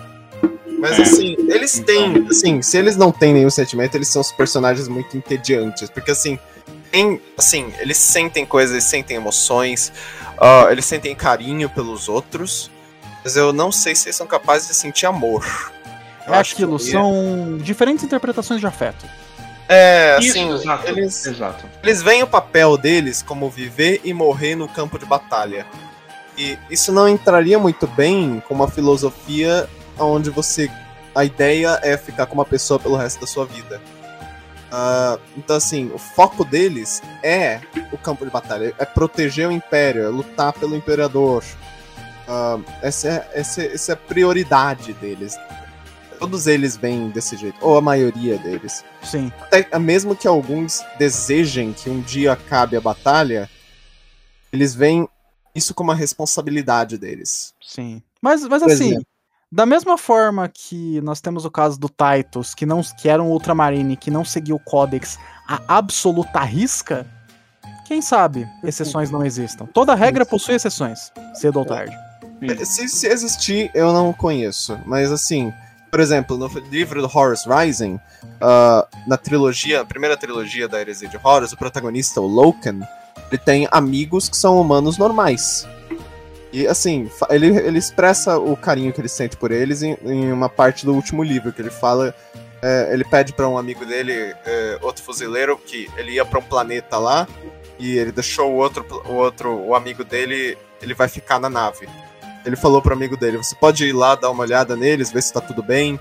Mas 0.79 0.99
É. 0.99 1.01
assim, 1.01 1.35
eles 1.49 1.79
têm. 1.79 2.11
Então. 2.17 2.27
Assim, 2.29 2.61
se 2.61 2.77
eles 2.77 2.95
não 2.95 3.11
têm 3.11 3.33
nenhum 3.33 3.49
sentimento, 3.49 3.95
eles 3.95 4.09
são 4.09 4.21
os 4.21 4.31
personagens 4.31 4.87
muito 4.87 5.17
entediantes. 5.17 5.89
Porque 5.89 6.11
assim, 6.11 6.37
tem, 6.91 7.19
assim, 7.37 7.73
eles 7.79 7.97
sentem 7.97 8.45
coisas, 8.45 8.73
eles 8.73 8.83
sentem 8.83 9.17
emoções, 9.17 9.91
ah, 10.39 10.67
eles 10.71 10.85
sentem 10.85 11.15
carinho 11.15 11.69
pelos 11.69 12.07
outros. 12.09 12.69
Mas 13.23 13.35
eu 13.35 13.51
não 13.51 13.71
sei 13.71 13.93
se 13.95 14.07
eles 14.07 14.15
são 14.15 14.27
capazes 14.27 14.67
de 14.69 14.73
sentir 14.75 15.05
amor. 15.05 15.45
Eu 16.25 16.33
É 16.33 16.37
acho 16.37 16.53
aquilo, 16.53 16.77
que- 16.77 16.91
são 16.91 17.57
diferentes 17.61 18.03
interpretações 18.03 18.59
de 18.59 18.67
afeto. 18.67 19.05
É, 19.69 20.17
Isso, 20.21 20.31
assim, 20.31 20.53
exato. 20.53 20.87
eles, 20.87 21.25
Exato. 21.25 21.65
eles 21.83 22.01
veem 22.01 22.23
o 22.23 22.27
papel 22.27 22.77
deles 22.77 23.21
como 23.21 23.49
viver 23.49 23.99
e 24.03 24.13
morrer 24.13 24.55
no 24.55 24.67
campo 24.67 24.97
de 24.97 25.05
batalha. 25.05 25.65
E 26.37 26.57
isso 26.69 26.91
não 26.93 27.09
entraria 27.09 27.59
muito 27.59 27.85
bem 27.87 28.41
com 28.47 28.53
uma 28.53 28.69
filosofia 28.69 29.67
onde 29.99 30.29
você. 30.29 30.71
A 31.13 31.25
ideia 31.25 31.79
é 31.83 31.97
ficar 31.97 32.27
com 32.27 32.35
uma 32.35 32.45
pessoa 32.45 32.79
pelo 32.79 32.95
resto 32.95 33.19
da 33.19 33.27
sua 33.27 33.45
vida. 33.45 33.81
Ah, 34.71 35.17
então, 35.37 35.55
assim, 35.55 35.91
o 35.93 35.97
foco 35.97 36.43
deles 36.43 37.01
é 37.23 37.61
o 37.91 37.97
campo 37.97 38.25
de 38.25 38.31
batalha, 38.31 38.73
é 38.77 38.85
proteger 38.85 39.47
o 39.47 39.51
império, 39.51 40.03
é 40.03 40.09
lutar 40.09 40.53
pelo 40.53 40.75
imperador. 40.75 41.43
Ah, 42.27 42.59
essa, 42.81 43.07
é, 43.07 43.31
essa, 43.33 43.61
é- 43.63 43.73
essa 43.73 43.91
é 43.91 43.93
a 43.93 43.97
prioridade 43.97 44.93
deles. 44.93 45.37
Todos 46.19 46.47
eles 46.47 46.75
vêm 46.75 47.09
desse 47.09 47.37
jeito, 47.37 47.57
ou 47.61 47.77
a 47.77 47.81
maioria 47.81 48.37
deles. 48.39 48.83
Sim. 49.03 49.31
Até, 49.39 49.77
mesmo 49.77 50.15
que 50.15 50.27
alguns 50.27 50.83
desejem 50.97 51.73
que 51.73 51.89
um 51.89 52.01
dia 52.01 52.33
acabe 52.33 52.75
a 52.75 52.81
batalha, 52.81 53.47
eles 54.51 54.73
veem 54.73 55.07
isso 55.53 55.73
como 55.75 55.91
uma 55.91 55.95
responsabilidade 55.95 56.97
deles. 56.97 57.53
Sim. 57.61 58.01
Mas, 58.21 58.41
mas 58.47 58.63
Por 58.63 58.71
assim, 58.71 58.87
exemplo. 58.87 59.05
Da 59.51 59.65
mesma 59.65 59.97
forma 59.97 60.47
que 60.47 60.99
nós 61.01 61.21
temos 61.21 61.45
o 61.45 61.51
caso 61.51 61.79
do 61.79 61.89
Titus, 61.89 62.53
que, 62.53 62.65
não, 62.65 62.81
que 62.81 63.07
era 63.07 63.23
um 63.23 63.31
Ultramarine, 63.31 63.95
que 63.95 64.11
não 64.11 64.25
seguiu 64.25 64.57
o 64.57 64.59
Codex 64.59 65.17
a 65.47 65.61
absoluta 65.67 66.41
risca, 66.41 67.05
quem 67.87 68.01
sabe 68.01 68.45
exceções 68.63 69.09
não 69.09 69.25
existam. 69.25 69.65
Toda 69.65 69.95
regra 69.95 70.25
possui 70.25 70.55
exceções, 70.55 71.11
cedo 71.33 71.59
ou 71.59 71.65
tarde. 71.65 71.95
Se, 72.65 72.89
se 72.89 73.07
existir, 73.07 73.71
eu 73.73 73.93
não 73.93 74.11
conheço. 74.11 74.77
Mas 74.85 75.11
assim, 75.11 75.53
por 75.89 76.01
exemplo, 76.01 76.37
no 76.37 76.47
livro 76.69 77.01
do 77.01 77.09
Horus 77.17 77.45
Rising, 77.45 77.97
ah, 78.41 78.85
na 79.07 79.15
trilogia, 79.15 79.81
a 79.81 79.85
primeira 79.85 80.17
trilogia 80.17 80.67
da 80.67 80.81
Heresia 80.81 81.07
de 81.07 81.17
Horus, 81.23 81.53
o 81.53 81.57
protagonista, 81.57 82.19
o 82.19 82.27
Loken, 82.27 82.81
ele 83.31 83.37
tem 83.37 83.67
amigos 83.71 84.27
que 84.27 84.35
são 84.35 84.59
humanos 84.59 84.97
normais. 84.97 85.65
E 86.57 86.67
assim, 86.67 87.07
ele, 87.29 87.55
ele 87.55 87.77
expressa 87.77 88.39
o 88.39 88.57
carinho 88.57 88.91
que 88.91 88.99
ele 88.99 89.07
sente 89.07 89.37
por 89.37 89.51
eles 89.51 89.83
em, 89.83 89.95
em 90.03 90.31
uma 90.31 90.49
parte 90.49 90.87
do 90.87 90.93
último 90.95 91.21
livro, 91.21 91.53
que 91.53 91.61
ele 91.61 91.69
fala. 91.69 92.15
é, 92.63 92.89
ele 92.91 93.03
pede 93.03 93.31
pra 93.31 93.47
um 93.47 93.59
amigo 93.59 93.85
dele, 93.85 94.33
é, 94.43 94.79
outro 94.81 95.03
fuzileiro, 95.03 95.55
que 95.55 95.87
ele 95.95 96.13
ia 96.13 96.25
pra 96.25 96.39
um 96.39 96.41
planeta 96.41 96.97
lá, 96.97 97.27
e 97.77 97.95
ele 97.95 98.11
deixou 98.11 98.53
o 98.53 98.55
outro, 98.55 98.83
o 99.05 99.13
outro, 99.13 99.53
o 99.53 99.75
amigo 99.75 100.03
dele, 100.03 100.57
ele 100.81 100.95
vai 100.95 101.07
ficar 101.07 101.39
na 101.39 101.47
nave. 101.47 101.87
Ele 102.43 102.55
falou 102.55 102.81
pro 102.81 102.95
amigo 102.95 103.15
dele: 103.15 103.37
você 103.37 103.53
pode 103.53 103.85
ir 103.85 103.93
lá 103.93 104.15
dar 104.15 104.31
uma 104.31 104.41
olhada 104.41 104.75
neles, 104.75 105.11
ver 105.11 105.21
se 105.21 105.31
tá 105.31 105.39
tudo 105.39 105.61
bem. 105.61 105.99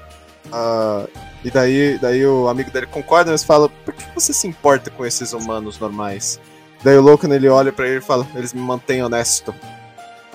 Ah, 0.51 1.07
e 1.45 1.51
daí, 1.51 1.99
daí 2.01 2.25
o 2.25 2.49
amigo 2.49 2.71
dele 2.71 2.87
concorda, 2.87 3.31
mas 3.31 3.45
fala: 3.45 3.69
por 3.69 3.93
que 3.93 4.07
você 4.15 4.33
se 4.33 4.47
importa 4.47 4.91
com 4.91 5.05
esses 5.05 5.35
humanos 5.35 5.79
normais? 5.79 6.41
Daí 6.83 6.97
o 6.97 7.03
Loken 7.03 7.31
ele 7.31 7.47
olha 7.47 7.75
pra 7.75 7.87
ele 7.87 7.99
e 7.99 8.01
fala: 8.01 8.27
eles 8.35 8.55
me 8.55 8.61
mantêm 8.63 9.03
honesto. 9.03 9.55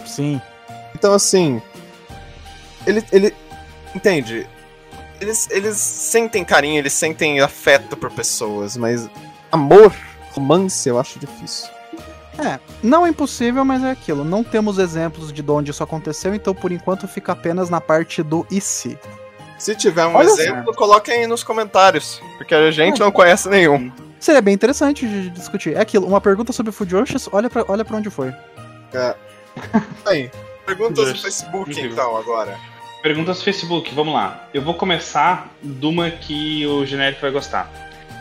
Sim. 0.05 0.41
Então 0.95 1.13
assim, 1.13 1.61
ele, 2.85 3.03
ele 3.11 3.35
entende. 3.95 4.47
Eles, 5.19 5.47
eles 5.51 5.77
sentem 5.77 6.43
carinho, 6.43 6.79
eles 6.79 6.93
sentem 6.93 7.39
afeto 7.41 7.95
por 7.95 8.09
pessoas, 8.09 8.75
mas 8.75 9.07
Amor, 9.51 9.93
romance, 10.31 10.87
eu 10.87 10.97
acho 10.97 11.19
difícil. 11.19 11.69
É, 12.39 12.57
não 12.81 13.05
é 13.05 13.09
impossível, 13.09 13.65
mas 13.65 13.83
é 13.83 13.91
aquilo. 13.91 14.23
Não 14.23 14.43
temos 14.43 14.77
exemplos 14.77 15.33
de 15.33 15.43
onde 15.51 15.71
isso 15.71 15.83
aconteceu, 15.83 16.33
então 16.33 16.55
por 16.55 16.71
enquanto 16.71 17.07
fica 17.07 17.33
apenas 17.33 17.69
na 17.69 17.81
parte 17.81 18.23
do 18.23 18.47
e 18.49 18.61
se. 18.61 18.97
se 19.59 19.75
tiver 19.75 20.05
um 20.05 20.15
Olha 20.15 20.27
exemplo, 20.27 20.73
coloquem 20.73 21.15
aí 21.15 21.27
nos 21.27 21.43
comentários, 21.43 22.21
porque 22.37 22.55
a 22.55 22.71
gente 22.71 23.01
não 23.01 23.11
conhece 23.11 23.49
nenhum. 23.49 23.91
Seria 24.19 24.41
bem 24.41 24.53
interessante 24.53 25.05
de 25.05 25.29
discutir. 25.31 25.75
É 25.75 25.81
aquilo, 25.81 26.07
uma 26.07 26.21
pergunta 26.21 26.53
sobre 26.53 26.71
Fujoshis, 26.71 27.27
olha 27.31 27.49
pra, 27.49 27.65
olha 27.67 27.83
pra 27.83 27.97
onde 27.97 28.09
foi. 28.09 28.33
Aí, 30.05 30.29
perguntas 30.65 30.97
no 30.97 31.05
Deus. 31.05 31.21
Facebook 31.21 31.79
então 31.79 32.15
agora. 32.17 32.57
Perguntas 33.01 33.39
do 33.39 33.43
Facebook, 33.43 33.93
vamos 33.95 34.13
lá. 34.13 34.47
Eu 34.53 34.61
vou 34.61 34.75
começar 34.75 35.49
de 35.61 35.85
uma 35.85 36.11
que 36.11 36.65
o 36.67 36.85
genérico 36.85 37.21
vai 37.21 37.31
gostar. 37.31 37.69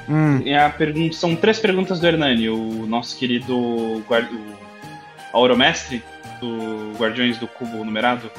Hum, 0.08 0.40
E 0.44 0.54
a 0.54 0.70
pergunta, 0.70 1.14
são 1.16 1.36
três 1.36 1.58
perguntas 1.60 2.00
do 2.00 2.06
Hernani, 2.06 2.48
o 2.48 2.86
nosso 2.86 3.16
querido 3.16 4.02
guarda, 4.08 4.30
o 4.32 5.36
Auromestre 5.36 6.02
do 6.40 6.92
Guardiões 6.98 7.36
do 7.38 7.46
Cubo 7.46 7.84
Numerado. 7.84 8.30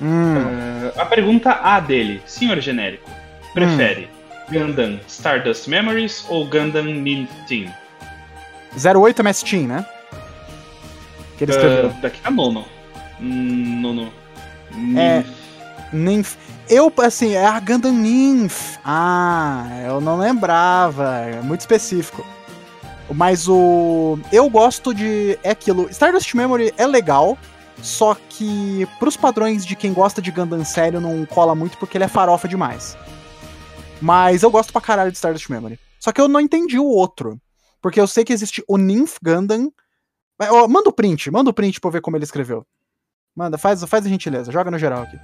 hum. 0.00 0.36
Uh, 0.38 1.00
a 1.00 1.04
pergunta 1.04 1.50
A 1.62 1.80
dele, 1.80 2.22
senhor 2.24 2.58
genérico, 2.60 3.10
prefere 3.52 4.08
Gundam 4.48 5.00
Stardust 5.08 5.66
Memories 5.68 6.24
ou 6.28 6.46
Gundam 6.46 6.84
Min 6.84 7.26
Team? 7.48 7.70
08 8.76 9.20
MS 9.20 9.44
Team, 9.44 9.66
né? 9.66 9.84
Que 11.38 11.44
ele 11.44 11.52
escreveu. 11.52 11.90
Uh, 11.90 12.00
daqui 12.02 12.20
a 12.24 12.30
nono. 12.30 12.64
Nono. 13.20 14.12
É. 14.96 15.18
Ninf. 15.18 15.38
Nymph. 15.92 16.36
Eu, 16.68 16.92
assim, 16.98 17.32
é 17.32 17.46
a 17.46 17.58
Gundam 17.60 17.92
Nymph. 17.92 18.76
Ah, 18.84 19.66
eu 19.86 20.00
não 20.00 20.18
lembrava. 20.18 21.20
É 21.20 21.40
muito 21.40 21.60
específico. 21.60 22.26
Mas 23.14 23.48
o. 23.48 24.18
Eu 24.30 24.50
gosto 24.50 24.92
de. 24.92 25.38
É 25.42 25.50
aquilo. 25.50 25.88
Stardust 25.88 26.34
Memory 26.34 26.74
é 26.76 26.86
legal. 26.86 27.38
Só 27.80 28.16
que, 28.28 28.88
pros 28.98 29.16
padrões 29.16 29.64
de 29.64 29.76
quem 29.76 29.92
gosta 29.92 30.20
de 30.20 30.32
Gundam 30.32 30.64
sério, 30.64 31.00
não 31.00 31.24
cola 31.24 31.54
muito 31.54 31.78
porque 31.78 31.96
ele 31.96 32.04
é 32.04 32.08
farofa 32.08 32.48
demais. 32.48 32.96
Mas 34.00 34.42
eu 34.42 34.50
gosto 34.50 34.72
pra 34.72 34.82
caralho 34.82 35.12
de 35.12 35.16
Stardust 35.16 35.48
Memory. 35.48 35.78
Só 36.00 36.12
que 36.12 36.20
eu 36.20 36.28
não 36.28 36.40
entendi 36.40 36.78
o 36.78 36.86
outro. 36.86 37.40
Porque 37.80 38.00
eu 38.00 38.06
sei 38.06 38.24
que 38.24 38.32
existe 38.32 38.62
o 38.66 38.76
Nymph 38.76 39.16
Gundam. 39.22 39.72
Ó, 40.40 40.68
manda 40.68 40.88
o 40.88 40.92
print, 40.92 41.30
manda 41.30 41.50
o 41.50 41.52
print 41.54 41.80
pra 41.80 41.88
eu 41.88 41.92
ver 41.92 42.00
como 42.00 42.16
ele 42.16 42.24
escreveu. 42.24 42.64
Manda, 43.36 43.58
faz, 43.58 43.82
faz 43.84 44.06
a 44.06 44.08
gentileza, 44.08 44.52
joga 44.52 44.70
no 44.70 44.78
geral 44.78 45.02
aqui. 45.02 45.18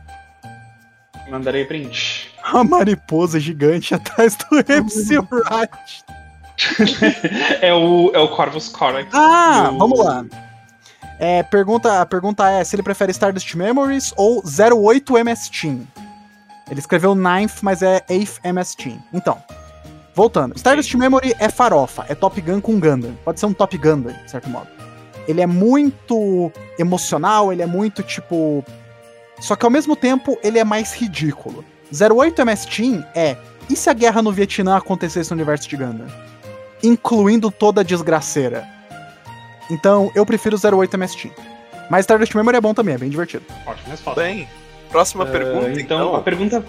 Mandarei 1.30 1.64
print. 1.64 2.32
A 2.42 2.62
mariposa 2.62 3.40
gigante 3.40 3.94
atrás 3.94 4.36
do 4.36 4.58
Epsilrat. 4.72 5.70
é, 7.60 7.72
o, 7.74 8.10
é 8.14 8.18
o 8.18 8.28
Corvus 8.28 8.68
Corax. 8.68 9.08
Ah, 9.12 9.68
do- 9.70 9.78
vamos 9.78 9.98
lá. 9.98 10.24
É, 11.18 11.42
pergunta, 11.44 12.00
a 12.00 12.06
pergunta 12.06 12.48
é 12.50 12.62
se 12.64 12.74
ele 12.76 12.82
prefere 12.82 13.10
Stardust 13.12 13.54
Memories 13.54 14.12
ou 14.16 14.42
08 14.44 15.16
MS 15.18 15.50
Team. 15.50 15.86
Ele 16.70 16.80
escreveu 16.80 17.14
Ninth, 17.14 17.62
mas 17.62 17.82
é 17.82 18.00
8th 18.08 18.40
MS 18.44 18.76
Team. 18.76 19.02
Então, 19.12 19.42
voltando. 20.14 20.54
Stardust 20.56 20.94
Memory 20.94 21.34
é 21.38 21.48
farofa, 21.48 22.04
é 22.08 22.14
Top 22.14 22.40
Gun 22.40 22.60
com 22.60 22.78
Gundam. 22.80 23.14
Pode 23.24 23.38
ser 23.38 23.46
um 23.46 23.52
Top 23.54 23.76
Gundam, 23.78 24.12
de 24.12 24.30
certo 24.30 24.48
modo. 24.50 24.68
Ele 25.26 25.40
é 25.40 25.46
muito 25.46 26.52
emocional, 26.78 27.52
ele 27.52 27.62
é 27.62 27.66
muito 27.66 28.02
tipo. 28.02 28.64
Só 29.40 29.56
que 29.56 29.64
ao 29.64 29.70
mesmo 29.70 29.96
tempo 29.96 30.38
ele 30.42 30.59
é 30.59 30.64
mais 30.64 30.94
ridículo. 30.94 31.64
08 31.92 32.40
MS 32.42 32.66
Team 32.68 33.05
é. 33.14 33.36
E 33.70 33.76
se 33.76 33.88
a 33.88 33.92
guerra 33.94 34.20
no 34.20 34.30
Vietnã 34.32 34.76
acontecesse 34.76 35.30
no 35.30 35.36
universo 35.36 35.68
de 35.68 35.76
Gundam? 35.76 36.06
Incluindo 36.82 37.51
toda 37.51 37.80
a 37.80 37.84
desgraceira. 37.84 38.66
Então, 39.70 40.10
eu 40.14 40.26
prefiro 40.26 40.56
08 40.56 40.94
MS 40.94 41.16
Team. 41.16 41.34
Mas 41.90 42.01
Stardust 42.01 42.34
Memory 42.34 42.56
é 42.59 42.60
bom 42.60 42.74
também, 42.74 42.94
é 42.94 42.98
bem 42.98 43.09
divertido. 43.09 43.44
Ótima 43.66 43.90
resposta. 43.90 44.20
Bem, 44.20 44.48
próxima 44.90 45.24
Ah, 45.24 45.26
pergunta, 45.26 45.70
então, 45.80 45.80
então. 45.80 46.16
a 46.16 46.20
pergunta, 46.20 46.64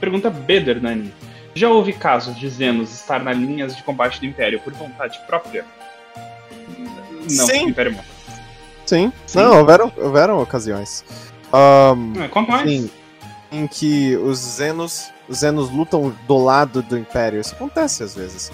pergunta 0.00 0.30
B, 0.30 0.60
Nani. 0.80 1.12
Já 1.54 1.68
houve 1.68 1.92
casos 1.92 2.36
de 2.36 2.48
Zenos 2.48 2.92
estar 2.92 3.22
nas 3.22 3.36
linhas 3.36 3.76
de 3.76 3.82
combate 3.82 4.18
do 4.18 4.26
Império 4.26 4.58
por 4.60 4.72
vontade 4.72 5.20
própria? 5.26 5.64
Não, 7.30 7.46
Sim. 7.46 7.68
Império 7.68 7.92
não. 7.92 8.04
Sim. 8.86 9.12
Sim. 9.26 9.38
Não, 9.38 9.58
houveram, 9.58 9.92
houveram 9.96 10.40
ocasiões. 10.42 11.04
Ah, 11.52 11.94
Conta 12.30 12.50
mais. 12.52 12.68
sim. 12.70 12.90
Em 13.50 13.66
que 13.66 14.16
os 14.16 14.38
Zenos, 14.38 15.10
os 15.28 15.38
Zenos 15.38 15.70
lutam 15.70 16.14
do 16.26 16.38
lado 16.42 16.82
do 16.82 16.96
Império. 16.98 17.40
Isso 17.40 17.54
acontece 17.54 18.02
às 18.02 18.14
vezes. 18.14 18.50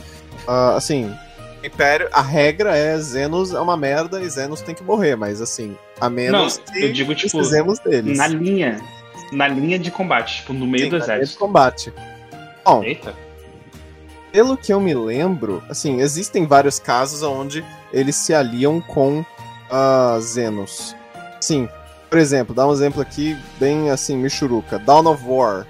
Ah, 0.47 0.75
assim, 0.77 1.15
Império. 1.63 2.09
a 2.13 2.21
regra 2.21 2.77
é 2.77 2.99
Zenos 2.99 3.55
é 3.55 3.61
uma 3.61 3.77
merda 3.77 4.21
e 4.21 4.29
Zenos 4.29 4.61
tem 4.61 4.75
que 4.75 4.83
morrer, 4.83 5.17
mas 5.17 5.41
assim, 5.41 5.77
a 6.01 6.11
menos 6.11 6.59
Não, 6.59 6.75
que 6.75 6.85
eu 6.85 6.93
digo, 6.93 7.15
tipo, 7.15 7.37
precisemos 7.37 7.79
deles. 7.79 8.19
Na 8.19 8.27
linha. 8.27 8.81
Na 9.31 9.47
linha 9.47 9.79
de 9.79 9.91
combate, 9.91 10.37
tipo, 10.39 10.53
no 10.53 10.67
meio 10.67 10.85
Sim, 10.85 10.91
do 10.91 10.99
na 10.99 11.05
linha 11.05 11.07
de 11.07 11.23
exército. 11.23 11.39
combate. 11.39 11.93
Bom, 12.65 12.83
Eita. 12.83 13.15
Pelo 14.33 14.57
que 14.57 14.73
eu 14.73 14.81
me 14.81 14.95
lembro, 14.95 15.63
assim, 15.69 16.01
existem 16.01 16.47
vários 16.47 16.79
casos 16.79 17.23
onde 17.23 17.65
eles 17.93 18.17
se 18.17 18.35
aliam 18.35 18.81
com 18.81 19.25
ah, 19.71 20.19
Zenos. 20.21 20.95
Sim, 21.41 21.69
por 22.11 22.19
exemplo, 22.19 22.55
dá 22.55 22.67
um 22.67 22.73
exemplo 22.73 23.01
aqui 23.03 23.37
bem 23.59 23.91
assim, 23.91 24.17
Michuruca. 24.17 24.79
Dawn 24.79 25.07
of 25.07 25.23
War. 25.27 25.67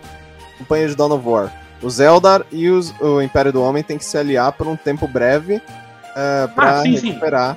Campanha 0.59 0.89
de 0.89 0.95
Dawn 0.97 1.13
of 1.13 1.29
War. 1.29 1.53
Os 1.83 2.01
Eldar 2.01 2.45
e 2.51 2.69
os- 2.69 2.93
o 3.01 3.23
Império 3.23 3.53
do 3.53 3.63
Homem 3.63 3.83
têm 3.83 3.99
que 3.99 4.05
se 4.05 4.19
aliar 4.19 4.53
por 4.53 4.67
um 4.67 4.77
tempo 4.77 5.07
breve 5.07 5.63
ah, 6.17 6.49
pra 6.55 6.81
Ah, 6.81 6.83
sim, 6.83 6.97
sim. 6.97 7.09
recuperar. 7.09 7.57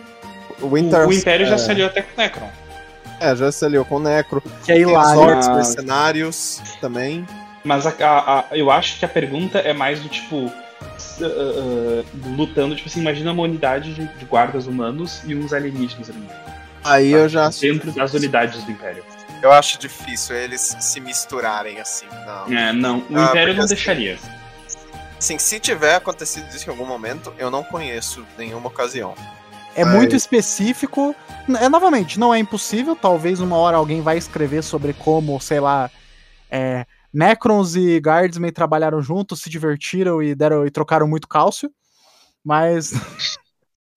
O 0.62 0.66
O, 0.68 0.70
Winter 0.76 1.08
o 1.08 1.14
Império 1.14 1.46
já 1.48 1.56
é, 1.56 1.58
se 1.58 1.72
aliou 1.72 1.88
até 1.88 2.02
com 2.04 2.10
o 2.14 2.24
Necron. 2.24 2.50
É, 3.20 3.36
já 3.36 3.52
se 3.52 3.66
aliou 3.66 3.84
com 3.86 3.96
o 3.96 4.00
Necro. 4.00 4.42
Que 4.64 4.72
é 4.72 4.76
Tem 4.76 4.86
os 4.86 4.92
hilário. 4.92 5.20
Orcs 5.22 5.48
Mas- 5.48 5.56
mercenários 5.58 6.62
também. 6.80 7.26
Mas 7.64 7.86
a- 7.86 7.94
a- 8.00 8.40
a- 8.40 8.46
eu 8.52 8.70
acho 8.72 8.98
que 9.00 9.06
a 9.06 9.08
pergunta 9.08 9.60
é 9.60 9.74
mais 9.74 10.00
do 10.00 10.10
tipo. 10.10 10.52
Ah, 10.82 11.26
ah, 11.26 12.04
lutando, 12.36 12.76
tipo 12.76 12.88
assim, 12.90 13.00
imagina 13.02 13.32
uma 13.32 13.44
unidade 13.44 13.94
de, 13.94 14.06
de 14.08 14.26
guardas 14.26 14.68
humanos 14.68 15.22
e 15.26 15.36
uns 15.36 15.54
alienígenas 15.54 16.10
ali. 16.10 16.28
Aí 16.84 17.12
eu 17.12 17.30
já 17.30 17.50
Dentro 17.50 17.92
das 17.92 18.14
unidades 18.14 18.64
do 18.64 18.72
Império. 18.72 19.04
Eu 19.42 19.52
acho 19.52 19.80
difícil 19.80 20.36
eles 20.36 20.76
se 20.80 21.00
misturarem 21.00 21.80
assim. 21.80 22.06
Não. 22.26 22.58
É, 22.58 22.74
não, 22.74 23.00
o 23.00 23.18
Ah, 23.18 23.26
Império 23.26 23.54
não 23.56 23.64
assim- 23.64 23.76
deixaria. 23.76 24.18
Assim, 25.18 25.38
se 25.38 25.60
tiver 25.60 25.96
acontecido 25.96 26.48
isso 26.56 26.68
em 26.68 26.72
algum 26.72 26.86
momento, 26.86 27.32
eu 27.38 27.52
não 27.52 27.64
conheço 27.64 28.26
nenhuma 28.38 28.68
ocasião. 28.68 29.14
É 29.76 29.86
Mas- 29.86 29.96
muito 29.96 30.16
específico. 30.16 31.16
É, 31.60 31.70
novamente, 31.70 32.20
não 32.20 32.34
é 32.34 32.40
impossível. 32.40 32.96
Talvez 32.96 33.40
uma 33.40 33.56
hora 33.58 33.78
alguém 33.78 34.02
vai 34.02 34.18
escrever 34.18 34.64
sobre 34.64 34.94
como, 34.94 35.40
sei 35.40 35.60
lá, 35.60 35.90
é, 36.50 36.86
Necrons 37.14 37.76
e 37.76 37.98
Guardsmen 37.98 38.52
trabalharam 38.52 39.02
juntos, 39.02 39.42
se 39.42 39.50
divertiram 39.50 40.22
e 40.24 40.34
deram 40.36 40.66
e 40.66 40.72
trocaram 40.72 41.08
muito 41.08 41.28
cálcio. 41.28 41.70
Mas 42.44 42.92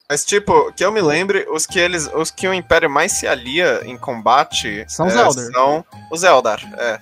Mas, 0.08 0.22
tipo, 0.24 0.70
que 0.74 0.84
eu 0.84 0.92
me 0.92 1.00
lembre, 1.00 1.46
os 1.50 1.64
que 1.66 1.78
eles. 1.78 2.10
Os 2.14 2.30
que 2.30 2.46
o 2.46 2.52
Império 2.52 2.90
mais 2.90 3.12
se 3.12 3.26
alia 3.26 3.80
em 3.86 3.96
combate 3.96 4.84
São 4.86 5.06
os 5.06 5.14
é, 5.16 5.18
Eldar. 5.20 5.44
São 5.52 5.84
os 6.12 6.22
Eldar, 6.22 6.60
é. 6.78 7.00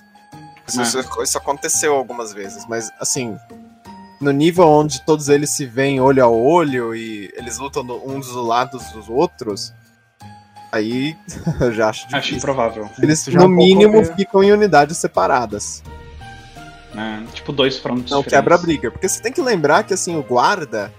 Isso, 0.65 0.79
É. 0.79 0.83
isso- 0.83 1.21
isso 1.23 1.37
aconteceu 1.37 1.93
algumas 1.95 2.31
vezes, 2.33 2.65
mas 2.69 2.89
assim, 3.01 3.37
no 4.21 4.31
nível 4.31 4.65
onde 4.65 5.05
todos 5.05 5.27
eles 5.27 5.49
se 5.49 5.65
veem 5.65 5.99
olho 5.99 6.23
a 6.23 6.29
olho 6.29 6.95
e 6.95 7.29
eles 7.35 7.57
lutam 7.57 7.85
do- 7.85 8.01
uns 8.09 8.27
do 8.27 8.41
lado 8.41 8.77
dos 8.93 9.09
outros, 9.09 9.73
aí 10.71 11.17
eu 11.59 11.73
já 11.73 11.89
acho 11.89 12.05
Acho 12.05 12.15
difícil. 12.15 12.37
improvável. 12.37 12.89
Eles, 13.01 13.27
é 13.27 13.31
no 13.31 13.45
um 13.45 13.49
mínimo, 13.49 14.05
ficam 14.15 14.41
em 14.41 14.53
unidades 14.53 14.95
separadas. 14.97 15.83
Né? 16.93 17.25
Tipo, 17.33 17.51
dois 17.51 17.77
frontes. 17.77 18.11
Não 18.11 18.23
quebra 18.23 18.57
briga. 18.57 18.91
Porque 18.91 19.07
você 19.07 19.21
tem 19.21 19.31
que 19.31 19.41
lembrar 19.41 19.83
que, 19.83 19.93
assim, 19.93 20.15
o 20.17 20.23
guarda, 20.23 20.91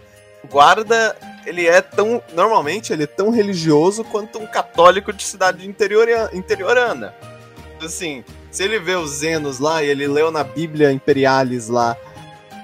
o 0.43 0.49
guarda, 0.49 1.17
ele 1.47 1.67
é 1.67 1.81
tão. 1.81 2.23
normalmente, 2.35 2.93
ele 2.93 3.05
é 3.05 3.07
tão 3.07 3.31
religioso 3.31 4.03
quanto 4.05 4.39
um 4.39 4.47
católico 4.47 5.13
de 5.13 5.23
cidade 5.25 5.67
interiora- 5.69 6.31
interiorana. 6.33 7.15
Assim, 7.83 8.25
se 8.51 8.63
ele 8.63 8.79
vê 8.79 8.95
os 8.97 9.11
Zenos 9.11 9.59
lá 9.59 9.83
e 9.83 9.89
ele 9.89 10.07
leu 10.07 10.31
na 10.31 10.43
Bíblia 10.43 10.91
Imperialis 10.93 11.69
lá 11.69 11.97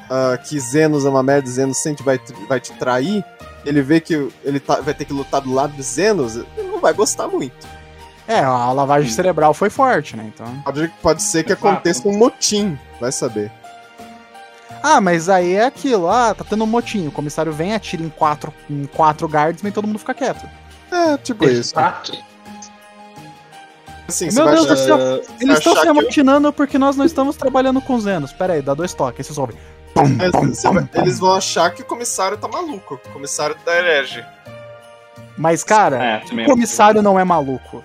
ah, 0.08 0.36
que 0.38 0.58
Zenos 0.58 1.04
é 1.04 1.08
uma 1.08 1.22
merda, 1.22 1.48
Zenos 1.48 1.78
sempre 1.78 2.02
vai, 2.02 2.16
te- 2.18 2.32
vai 2.48 2.58
te 2.58 2.72
trair, 2.78 3.22
ele 3.66 3.82
vê 3.82 4.00
que 4.00 4.28
ele 4.44 4.58
tá- 4.58 4.80
vai 4.80 4.94
ter 4.94 5.04
que 5.04 5.12
lutar 5.12 5.40
do 5.42 5.52
lado 5.52 5.72
de 5.74 5.82
Zenos, 5.82 6.36
ele 6.36 6.68
não 6.68 6.80
vai 6.80 6.92
gostar 6.94 7.28
muito. 7.28 7.68
É, 8.32 8.40
a 8.40 8.72
lavagem 8.72 9.10
cerebral 9.10 9.52
foi 9.52 9.68
forte, 9.70 10.16
né? 10.16 10.24
Então. 10.34 10.46
Pode, 10.64 10.88
pode 11.02 11.22
ser 11.22 11.44
que 11.44 11.52
aconteça 11.52 12.06
um 12.08 12.16
motim, 12.16 12.78
vai 13.00 13.10
saber. 13.12 13.50
Ah, 14.82 15.00
mas 15.00 15.28
aí 15.28 15.54
é 15.54 15.64
aquilo. 15.66 16.08
Ah, 16.08 16.34
tá 16.34 16.44
tendo 16.48 16.64
um 16.64 16.66
motinho. 16.66 17.08
O 17.08 17.12
comissário 17.12 17.52
vem, 17.52 17.74
atira 17.74 18.02
em 18.02 18.08
quatro, 18.08 18.52
em 18.68 18.86
quatro 18.86 19.26
Guardsmen 19.26 19.70
e 19.70 19.74
todo 19.74 19.86
mundo 19.86 19.98
fica 19.98 20.14
quieto. 20.14 20.48
É, 20.90 21.16
tipo 21.18 21.44
isso. 21.44 21.74
Exato. 21.78 22.12
Assim, 24.08 24.28
Meu 24.32 24.46
Deus 24.46 24.66
do 24.66 24.76
céu. 24.76 24.98
Eles 25.40 25.58
estão 25.58 25.76
se 25.76 25.86
eu- 25.86 25.90
amotinando 25.90 26.52
porque 26.52 26.78
nós 26.78 26.96
não 26.96 27.04
estamos 27.04 27.36
trabalhando 27.36 27.80
com 27.80 27.98
Zenos. 28.00 28.32
Pera 28.32 28.54
aí, 28.54 28.62
dá 28.62 28.74
dois 28.74 28.92
toques. 28.94 29.28
Pum, 29.28 29.52
pum, 29.94 30.30
pum, 30.30 30.72
vai- 30.72 30.84
pum. 30.84 31.00
eles 31.00 31.18
vão 31.18 31.34
achar 31.34 31.70
que 31.70 31.82
o 31.82 31.84
comissário 31.84 32.36
tá 32.38 32.48
maluco. 32.48 32.94
O 32.94 33.08
comissário 33.10 33.56
da 33.64 33.76
herege. 33.76 34.24
Mas, 35.36 35.62
cara, 35.62 36.02
é, 36.02 36.18
também 36.20 36.44
o 36.44 36.48
comissário 36.48 37.02
não 37.02 37.18
é 37.20 37.24
maluco. 37.24 37.84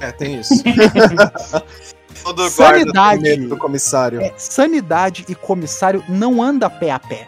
É, 0.00 0.12
tem 0.12 0.38
isso. 0.40 0.54
Todo 2.22 2.48
Sanidade. 2.50 3.36
Do 3.46 3.56
comissário. 3.56 4.20
É, 4.20 4.32
sanidade 4.36 5.24
e 5.28 5.34
comissário 5.34 6.04
não 6.08 6.42
anda 6.42 6.68
pé 6.68 6.90
a 6.90 6.98
pé. 6.98 7.26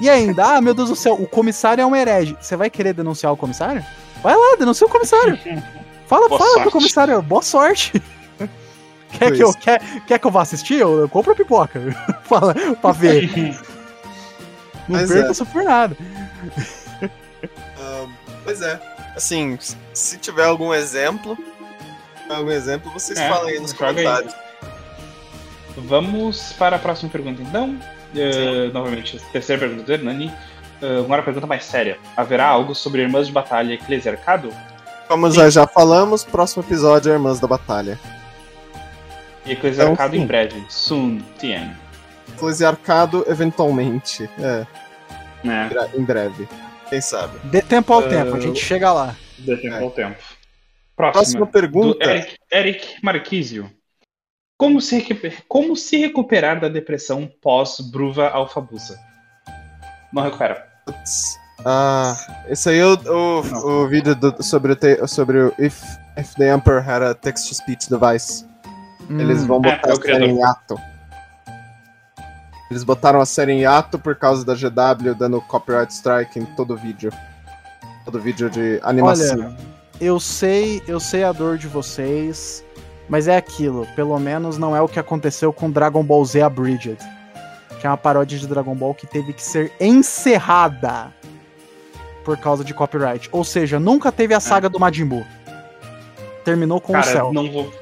E 0.00 0.10
ainda, 0.10 0.56
ah, 0.56 0.60
meu 0.60 0.74
Deus 0.74 0.90
do 0.90 0.96
céu, 0.96 1.14
o 1.14 1.26
comissário 1.26 1.80
é 1.82 1.86
um 1.86 1.96
herege. 1.96 2.36
Você 2.40 2.54
vai 2.54 2.68
querer 2.68 2.92
denunciar 2.92 3.32
o 3.32 3.36
comissário? 3.36 3.84
Vai 4.22 4.34
lá, 4.34 4.56
denuncia 4.58 4.86
o 4.86 4.90
comissário. 4.90 5.38
Fala, 6.06 6.28
Boa 6.28 6.38
fala 6.38 6.50
pro 6.52 6.60
sorte. 6.62 6.72
comissário, 6.72 7.22
boa 7.22 7.42
sorte. 7.42 8.00
Quer 9.10 9.32
que, 9.32 9.42
eu, 9.42 9.52
quer, 9.54 9.80
quer 10.06 10.18
que 10.20 10.26
eu 10.26 10.30
vá 10.30 10.42
assistir? 10.42 10.78
Eu, 10.78 11.00
eu 11.00 11.08
compro 11.08 11.32
a 11.32 11.34
pipoca. 11.34 11.80
Fala, 12.24 12.54
pra 12.80 12.92
ver. 12.92 13.28
Não 13.34 15.00
Mas 15.00 15.10
perca 15.10 15.28
é. 15.28 15.30
isso 15.32 15.46
por 15.46 15.64
nada. 15.64 15.96
Ahn, 17.80 18.08
pois 18.44 18.60
é. 18.60 18.80
Assim, 19.16 19.58
se 19.94 20.18
tiver 20.18 20.44
algum 20.44 20.74
exemplo, 20.74 21.36
algum 22.34 22.50
exemplo, 22.50 22.90
vocês 22.90 23.18
É, 23.18 23.28
falem 23.28 23.54
aí 23.54 23.60
nos 23.60 23.70
joga 23.72 23.86
aí. 23.86 23.94
comentários. 23.94 24.34
Vamos 25.76 26.52
para 26.54 26.76
a 26.76 26.78
próxima 26.78 27.10
pergunta, 27.10 27.42
então. 27.42 27.78
Eh, 28.14 28.70
novamente, 28.72 29.16
a 29.18 29.32
terceira 29.32 29.60
pergunta 29.60 29.82
do 29.84 29.92
Hernani. 29.92 30.32
Eh, 30.80 30.98
agora 31.00 31.20
a 31.20 31.24
pergunta 31.24 31.46
mais 31.46 31.64
séria. 31.64 31.98
Haverá 32.16 32.46
algo 32.46 32.74
sobre 32.74 33.02
Irmãs 33.02 33.26
de 33.26 33.32
Batalha 33.32 33.72
e 33.72 33.74
Eclesiarcado? 33.74 34.50
Como 35.08 35.30
já 35.30 35.48
já 35.50 35.66
falamos, 35.66 36.24
próximo 36.24 36.62
episódio 36.62 37.10
é 37.12 37.14
Irmãs 37.14 37.38
da 37.38 37.46
Batalha. 37.46 37.98
E 39.44 39.52
Eclesiarcado 39.52 40.14
Então, 40.16 40.24
em 40.24 40.26
breve. 40.26 40.64
Soon, 40.68 41.18
TM. 41.38 41.70
Eclesiarcado, 42.34 43.24
eventualmente. 43.28 44.28
É, 44.40 44.66
Né? 45.44 45.68
gra- 45.70 45.88
em 45.94 46.02
breve. 46.02 46.48
Quem 46.88 47.00
sabe? 47.00 47.38
Dê 47.44 47.60
tempo 47.60 47.92
ao 47.92 48.00
Ah, 48.00 48.08
tempo, 48.08 48.34
a 48.36 48.40
gente 48.40 48.60
chega 48.64 48.92
lá. 48.92 49.14
Dê 49.38 49.56
tempo 49.56 49.74
É. 49.76 49.82
ao 49.82 49.90
tempo. 49.90 50.16
Próxima 50.96 51.12
Próxima. 51.12 51.46
Pergunta. 51.46 52.04
Eric, 52.04 52.36
Eric 52.50 53.04
Marquisio. 53.04 53.70
Como 54.58 54.80
se, 54.80 55.06
como 55.46 55.76
se 55.76 55.98
recuperar 55.98 56.58
da 56.60 56.68
depressão 56.68 57.30
pós-Bruva 57.42 58.28
Alfabusa? 58.28 58.98
Não 60.12 60.22
recupera. 60.22 60.66
Ah, 61.64 62.16
esse 62.48 62.70
aí 62.70 62.78
é 62.78 62.86
o, 62.86 62.94
o, 62.94 63.40
o 63.82 63.88
vídeo 63.88 64.14
do- 64.14 64.42
sobre, 64.42 64.72
o 64.72 64.76
te- 64.76 65.06
sobre 65.06 65.38
o 65.42 65.54
if, 65.58 65.82
if 66.16 66.34
the 66.36 66.54
Emperor 66.54 66.80
had 66.88 67.02
a 67.02 67.14
text-to-speech 67.14 67.90
device. 67.90 68.46
Eles 69.10 69.42
Hum, 69.42 69.46
vão 69.46 69.56
É, 69.64 69.76
botar 69.76 69.88
é 69.90 69.94
o 69.94 69.98
a 69.98 70.02
série 70.02 70.26
em 70.26 70.42
ato. 70.42 70.80
Eles 72.70 72.82
botaram 72.82 73.20
a 73.20 73.26
série 73.26 73.52
em 73.52 73.64
ato 73.66 73.98
por 73.98 74.16
causa 74.16 74.44
da 74.44 74.54
GW 74.54 75.14
dando 75.16 75.40
copyright 75.42 75.92
strike 75.92 76.38
em 76.38 76.44
todo 76.56 76.74
o 76.74 76.76
vídeo. 76.76 77.12
Todo 78.04 78.20
vídeo 78.20 78.48
de 78.50 78.80
animação. 78.82 79.36
Olha, 79.38 79.56
eu 80.00 80.20
sei, 80.20 80.82
eu 80.86 81.00
sei 81.00 81.24
a 81.24 81.32
dor 81.32 81.58
de 81.58 81.66
vocês, 81.66 82.64
mas 83.08 83.28
é 83.28 83.36
aquilo. 83.36 83.86
Pelo 83.96 84.18
menos 84.18 84.58
não 84.58 84.76
é 84.76 84.80
o 84.80 84.88
que 84.88 84.98
aconteceu 84.98 85.52
com 85.52 85.70
Dragon 85.70 86.02
Ball 86.02 86.24
Z 86.24 86.42
Abridged, 86.42 86.98
que 87.80 87.86
é 87.86 87.90
uma 87.90 87.96
paródia 87.96 88.38
de 88.38 88.46
Dragon 88.46 88.74
Ball 88.74 88.94
que 88.94 89.06
teve 89.06 89.32
que 89.32 89.42
ser 89.42 89.72
encerrada 89.80 91.12
por 92.24 92.36
causa 92.36 92.64
de 92.64 92.74
copyright. 92.74 93.28
Ou 93.32 93.44
seja, 93.44 93.78
nunca 93.78 94.10
teve 94.10 94.34
a 94.34 94.40
saga 94.40 94.68
do 94.68 94.80
Majin 94.80 95.06
Buu. 95.06 95.24
Terminou 96.44 96.80
com 96.80 96.92
o 96.92 96.96
Cara, 96.96 97.06
céu. 97.06 97.32
não 97.32 97.50
vou. 97.50 97.72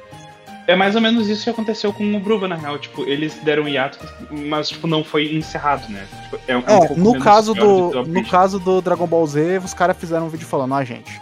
É 0.66 0.74
mais 0.74 0.94
ou 0.94 1.00
menos 1.00 1.28
isso 1.28 1.44
que 1.44 1.50
aconteceu 1.50 1.92
com 1.92 2.14
o 2.14 2.20
Bruva, 2.20 2.48
na 2.48 2.56
real. 2.56 2.78
Tipo, 2.78 3.02
eles 3.02 3.34
deram 3.42 3.64
um 3.64 3.68
hiato, 3.68 3.98
mas 4.30 4.70
tipo, 4.70 4.86
não 4.86 5.04
foi 5.04 5.34
encerrado, 5.34 5.86
né? 5.90 6.06
Tipo, 6.24 6.40
é, 6.48 6.56
um 6.56 6.60
É, 6.60 6.94
no 6.96 7.18
caso 7.18 7.52
do, 7.52 7.90
que 7.90 7.98
o 7.98 8.06
no 8.06 8.24
caso 8.26 8.58
do 8.58 8.80
Dragon 8.80 9.06
Ball 9.06 9.26
Z, 9.26 9.58
os 9.58 9.74
caras 9.74 9.96
fizeram 9.98 10.26
um 10.26 10.28
vídeo 10.30 10.46
falando, 10.46 10.72
ó, 10.72 10.82
gente, 10.82 11.20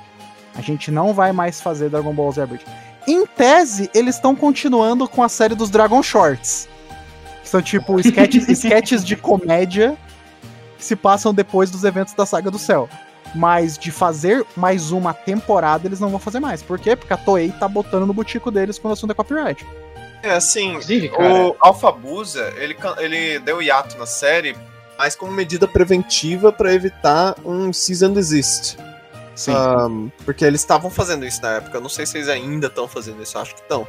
a 0.54 0.60
gente 0.60 0.90
não 0.90 1.14
vai 1.14 1.32
mais 1.32 1.60
fazer 1.60 1.88
Dragon 1.88 2.12
Ball 2.12 2.32
Z 2.32 2.42
Abridged. 2.42 2.70
Em 3.06 3.26
tese, 3.26 3.90
eles 3.94 4.16
estão 4.16 4.34
continuando 4.34 5.08
com 5.08 5.22
a 5.22 5.28
série 5.28 5.54
dos 5.54 5.70
Dragon 5.70 6.02
Shorts. 6.02 6.68
Que 7.42 7.48
são 7.48 7.60
tipo 7.60 7.98
sketches, 8.00 8.48
sketches 8.50 9.04
de 9.04 9.16
comédia 9.16 9.96
que 10.78 10.84
se 10.84 10.94
passam 10.94 11.34
depois 11.34 11.70
dos 11.70 11.84
eventos 11.84 12.14
da 12.14 12.26
Saga 12.26 12.50
do 12.50 12.58
Céu. 12.58 12.88
Mas 13.34 13.78
de 13.78 13.90
fazer 13.90 14.44
mais 14.54 14.92
uma 14.92 15.14
temporada, 15.14 15.86
eles 15.88 15.98
não 15.98 16.10
vão 16.10 16.18
fazer 16.18 16.38
mais. 16.38 16.62
Por 16.62 16.78
quê? 16.78 16.94
Porque 16.94 17.12
a 17.12 17.16
Toei 17.16 17.50
tá 17.50 17.66
botando 17.66 18.06
no 18.06 18.12
butico 18.12 18.50
deles 18.50 18.78
quando 18.78 18.90
o 18.90 18.94
assunto 18.94 19.12
é 19.12 19.14
copyright. 19.14 19.66
É 20.22 20.32
assim, 20.32 20.78
cara. 21.08 21.48
o 21.48 21.56
Alphabusa, 21.58 22.52
ele, 22.56 22.76
ele 22.98 23.38
deu 23.40 23.60
hiato 23.60 23.98
na 23.98 24.06
série, 24.06 24.54
Mas 24.96 25.16
como 25.16 25.32
medida 25.32 25.66
preventiva 25.66 26.52
pra 26.52 26.72
evitar 26.72 27.34
um 27.44 27.72
cease 27.72 28.04
and 28.04 28.12
desist. 28.12 28.76
Sim. 29.34 29.52
Um, 29.54 30.10
porque 30.24 30.44
eles 30.44 30.60
estavam 30.60 30.90
fazendo 30.90 31.24
isso 31.24 31.40
na 31.42 31.52
época. 31.52 31.76
Eu 31.78 31.80
não 31.80 31.88
sei 31.88 32.04
se 32.06 32.16
eles 32.18 32.28
ainda 32.28 32.66
estão 32.66 32.86
fazendo 32.86 33.22
isso, 33.22 33.36
eu 33.36 33.42
acho 33.42 33.54
que 33.54 33.60
estão. 33.62 33.86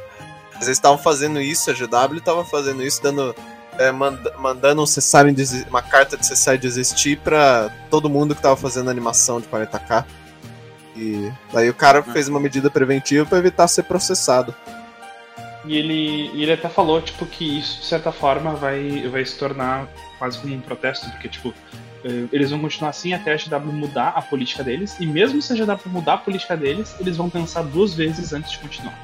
Mas 0.54 0.62
eles 0.64 0.78
estavam 0.78 0.98
fazendo 0.98 1.40
isso, 1.40 1.70
a 1.70 1.74
GW 1.74 2.16
estava 2.18 2.44
fazendo 2.44 2.82
isso, 2.82 3.02
dando. 3.02 3.34
é, 3.76 3.90
manda- 3.90 4.32
mandando 4.38 4.80
um 4.82 4.86
cessar 4.86 5.26
uma 5.68 5.82
carta 5.82 6.16
de 6.16 6.24
cessar 6.24 6.54
e 6.54 6.58
desistir 6.58 7.18
pra 7.18 7.68
todo 7.90 8.08
mundo 8.08 8.32
que 8.34 8.40
tava 8.40 8.54
fazendo 8.56 8.88
animação 8.88 9.40
de 9.40 9.48
40k. 9.48 10.04
E 10.96 11.32
daí 11.52 11.68
o 11.68 11.74
cara 11.74 12.00
fez 12.02 12.28
uma 12.28 12.38
medida 12.38 12.70
preventiva 12.70 13.26
pra 13.26 13.38
evitar 13.38 13.66
ser 13.66 13.82
processado. 13.82 14.54
E 15.64 15.76
ele, 15.76 16.30
ele 16.40 16.52
até 16.52 16.68
falou, 16.68 17.02
tipo, 17.02 17.26
que 17.26 17.58
isso, 17.58 17.80
de 17.80 17.86
certa 17.86 18.12
forma, 18.12 18.54
vai, 18.54 19.08
vai 19.08 19.24
se 19.24 19.36
tornar 19.36 19.88
quase 20.20 20.38
como 20.38 20.54
um 20.54 20.60
protesto, 20.60 21.10
porque, 21.10 21.28
tipo, 21.28 21.52
eles 22.32 22.50
vão 22.50 22.60
continuar 22.60 22.90
assim 22.90 23.12
até 23.14 23.32
a 23.32 23.36
GW 23.36 23.72
mudar 23.72 24.08
a 24.16 24.20
política 24.22 24.62
deles, 24.62 24.96
e 25.00 25.06
mesmo 25.06 25.40
se 25.40 25.52
a 25.52 25.56
GW 25.56 25.78
mudar 25.90 26.14
a 26.14 26.18
política 26.18 26.56
deles, 26.56 26.94
eles 27.00 27.16
vão 27.16 27.30
pensar 27.30 27.62
duas 27.62 27.94
vezes 27.94 28.32
antes 28.32 28.50
de 28.52 28.58
continuar. 28.58 28.94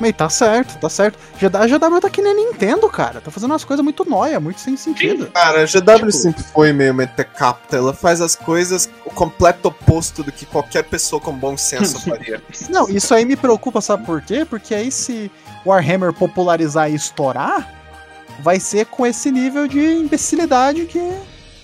Mas 0.00 0.14
tá 0.14 0.28
certo, 0.30 0.78
tá 0.78 0.88
certo. 0.88 1.18
A 1.42 1.66
GW 1.66 2.00
tá 2.00 2.08
que 2.08 2.22
nem 2.22 2.32
Nintendo, 2.32 2.88
cara. 2.88 3.20
Tá 3.20 3.32
fazendo 3.32 3.50
umas 3.50 3.64
coisas 3.64 3.82
muito 3.82 4.08
noia, 4.08 4.38
muito 4.38 4.60
sem 4.60 4.76
sentido. 4.76 5.26
Cara, 5.32 5.62
a 5.62 5.66
GW 5.66 5.94
Tipo- 5.96 6.12
sempre 6.12 6.42
foi 6.44 6.72
meio 6.72 6.94
mentecapta. 6.94 7.76
Ela 7.78 7.92
faz 7.92 8.20
as 8.20 8.36
coisas 8.36 8.88
o 9.04 9.10
completo 9.10 9.66
oposto 9.66 10.22
do 10.22 10.30
que 10.30 10.46
qualquer 10.46 10.84
pessoa 10.84 11.20
com 11.20 11.32
bom 11.32 11.56
senso 11.56 11.98
faria. 12.08 12.40
Não, 12.70 12.88
isso 12.88 13.12
aí 13.12 13.24
me 13.24 13.34
preocupa, 13.34 13.80
sabe 13.80 14.06
por 14.06 14.22
quê? 14.22 14.44
Porque 14.48 14.72
aí 14.72 14.92
se 14.92 15.32
Warhammer 15.66 16.12
popularizar 16.12 16.88
e 16.88 16.94
estourar, 16.94 17.68
vai 18.38 18.60
ser 18.60 18.86
com 18.86 19.04
esse 19.04 19.32
nível 19.32 19.66
de 19.66 19.80
imbecilidade 19.80 20.84
que. 20.86 21.00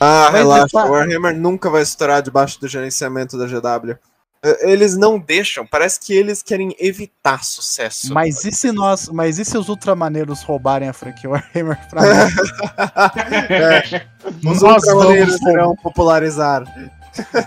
Ah, 0.05 0.31
Vai 0.31 0.41
relaxa. 0.43 0.67
tentar. 0.69 0.87
O 0.87 0.93
Warhammer 0.93 1.35
nunca 1.37 1.71
vai 1.71 1.83
estourar 1.83 2.21
debaixo 2.23 2.61
do 2.61 2.69
gerenciamento 2.69 3.39
da 3.39 3.47
GW. 3.47 3.97
É, 4.43 4.71
Eles 4.71 4.97
não 4.97 5.19
deixam, 5.19 5.67
parece 5.67 5.99
que 5.99 6.13
eles 6.13 6.43
querem 6.43 6.77
evitar 6.79 7.43
sucesso. 7.45 8.13
Mas 8.13 8.45
e 8.45 8.53
se 8.53 8.71
nós. 8.71 9.09
Mas 9.09 9.39
e 9.39 9.45
se 9.45 9.57
os 9.57 9.69
ultramaneiros 9.71 10.43
roubarem 10.43 10.89
a 10.89 10.93
franquia 10.93 11.31
Warhammer 11.31 11.79
pra 11.89 12.03
nós? 12.03 12.33
Os 14.45 14.63
nós, 14.63 14.83
ultramaneiros 14.85 15.39
vamos, 15.41 15.55
irão 15.55 15.77
popularizar. 15.77 16.65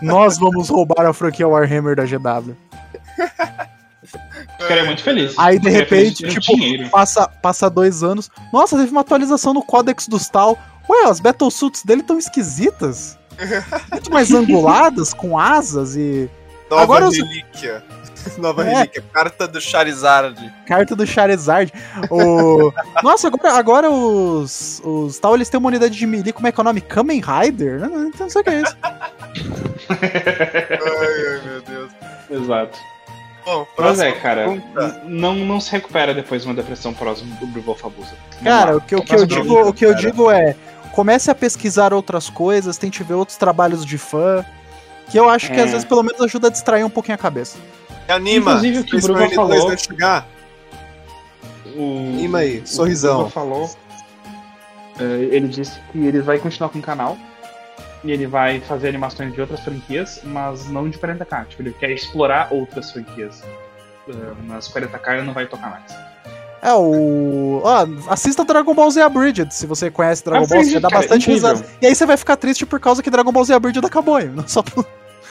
nós 0.01 0.37
vamos 0.39 0.69
roubar 0.69 1.05
a 1.05 1.13
franquia 1.13 1.47
Warhammer 1.47 1.95
da 1.95 2.05
GW. 2.05 2.55
Ficaria 4.59 4.85
muito 4.85 5.03
feliz. 5.03 5.35
Aí, 5.37 5.59
de 5.59 5.69
repente, 5.69 6.27
tipo. 6.27 6.89
Passa, 6.89 7.27
passa 7.27 7.69
dois 7.69 8.03
anos. 8.03 8.29
Nossa, 8.51 8.77
teve 8.77 8.91
uma 8.91 9.01
atualização 9.01 9.53
no 9.53 9.61
Codex 9.61 10.07
dos 10.07 10.29
Tal. 10.29 10.57
Ué, 10.89 11.09
as 11.09 11.19
Battlesuits 11.19 11.83
dele 11.83 12.03
tão 12.03 12.17
esquisitas. 12.17 13.17
Muito 13.91 14.11
mais 14.11 14.31
anguladas, 14.33 15.13
com 15.13 15.37
asas 15.37 15.95
e. 15.95 16.29
Nova 16.69 16.83
Agora 16.83 17.07
os- 17.07 17.15
relíquia. 17.17 17.83
Nova 18.37 18.65
É. 18.65 18.73
relíquia. 18.73 19.03
Carta 19.13 19.47
do 19.47 19.61
Charizard. 19.61 20.53
Carta 20.65 20.95
do 20.95 21.05
Charizard. 21.07 21.71
O... 22.09 22.71
Nossa, 23.03 23.27
agora, 23.27 23.53
agora 23.53 23.89
os, 23.89 24.81
os 24.83 25.17
tal, 25.19 25.35
eles 25.35 25.47
têm 25.49 25.57
uma 25.59 25.67
unidade 25.69 25.95
de 25.97 26.05
melee, 26.05 26.33
como 26.33 26.47
é 26.47 26.51
que 26.51 26.59
é 26.59 26.61
o 26.61 26.63
nome? 26.65 26.81
Kamen 26.81 27.21
Rider? 27.21 27.79
Não, 27.79 27.89
não, 27.89 28.11
não 28.19 28.29
sei 28.29 28.41
o 28.41 28.43
que 28.43 28.49
é 28.49 28.61
isso. 28.61 28.75
ai, 29.89 29.97
ai, 31.29 31.41
meu 31.45 31.61
Deus. 31.61 31.91
Exato. 32.29 32.77
Bom, 33.45 33.65
Mas 33.77 33.99
é, 34.01 34.11
cara, 34.11 34.43
pergunta. 34.45 35.01
não, 35.05 35.33
não 35.35 35.61
se 35.61 35.71
recupera 35.71 36.13
depois 36.13 36.41
de 36.41 36.49
uma 36.49 36.53
depressão 36.53 36.93
próxima 36.93 37.33
do 37.37 37.47
Bruval 37.47 37.75
Fabusa. 37.75 38.11
Cara, 38.43 38.75
o 38.75 38.81
que, 38.81 38.93
o 38.93 39.01
que 39.01 39.15
eu, 39.15 39.25
digo, 39.25 39.69
o 39.69 39.73
que 39.73 39.85
eu 39.85 39.95
digo 39.95 40.29
é, 40.29 40.53
comece 40.97 41.29
a 41.29 41.35
pesquisar 41.35 41.93
outras 41.93 42.27
coisas, 42.27 42.75
tente 42.75 43.03
ver 43.03 43.13
outros 43.13 43.37
trabalhos 43.37 43.85
de 43.85 43.99
fã, 43.99 44.43
que 45.11 45.17
eu 45.19 45.29
acho 45.29 45.51
que 45.51 45.59
É. 45.59 45.63
às 45.63 45.69
vezes 45.69 45.85
pelo 45.85 46.01
menos 46.01 46.19
ajuda 46.19 46.47
a 46.47 46.49
distrair 46.49 46.83
um 46.83 46.89
pouquinho 46.89 47.13
a 47.13 47.17
cabeça. 47.19 47.55
E 48.09 48.11
anima. 48.11 48.51
Inclusive, 48.53 48.79
o 48.79 48.83
que 48.83 48.95
o 48.95 49.01
Bruno 49.01 49.19
Marine 49.19 49.35
2 49.35 49.49
falou- 49.49 49.67
vai 49.67 49.77
chegar. 49.77 50.27
O, 51.75 51.99
Anima 52.15 52.39
aí, 52.39 52.59
o- 52.59 52.67
sorrisão. 52.67 53.11
O 53.13 53.17
Bruno 53.17 53.29
falou. 53.29 53.69
eh, 54.99 55.29
ele 55.31 55.47
disse 55.47 55.79
que 55.91 55.99
ele 55.99 56.19
vai 56.21 56.39
continuar 56.39 56.69
com 56.69 56.79
o 56.79 56.81
canal. 56.81 57.15
E 58.03 58.11
ele 58.11 58.25
vai 58.25 58.59
fazer 58.61 58.87
animações 58.89 59.33
de 59.33 59.39
outras 59.41 59.59
franquias, 59.59 60.21
mas 60.23 60.67
não 60.69 60.89
de 60.89 60.97
40k. 60.97 61.45
Tipo, 61.45 61.61
ele 61.63 61.73
quer 61.73 61.91
explorar 61.91 62.47
outras 62.51 62.91
franquias. 62.91 63.43
Eh, 64.09 64.13
nas 64.47 64.67
40k 64.67 65.13
ele 65.17 65.23
não 65.27 65.33
vai 65.33 65.45
tocar 65.45 65.69
mais. 65.69 66.06
É, 66.61 66.73
o. 66.73 67.61
Ó, 67.63 67.87
assista 68.09 68.43
Dragon 68.43 68.73
Ball 68.73 68.89
Z 68.89 69.01
Abridged, 69.01 69.53
se 69.53 69.65
você 69.67 69.91
conhece 69.91 70.23
Dragon 70.23 70.39
Ball, 70.45 70.57
Abridged, 70.57 70.73
você 70.73 70.79
dá 70.79 70.89
cara, 70.89 71.01
bastante 71.01 71.29
incrível. 71.29 71.49
risada. 71.53 71.69
E 71.81 71.85
aí 71.87 71.95
você 71.95 72.05
vai 72.05 72.17
ficar 72.17 72.35
triste 72.35 72.65
por 72.65 72.79
causa 72.79 73.03
que 73.03 73.09
Dragon 73.09 73.31
Ball 73.31 73.43
Z 73.45 73.53
Abridged 73.53 73.85
acabou, 73.85 74.19
hein? 74.19 74.31
não 74.33 74.47
só 74.47 74.61
por 74.63 74.85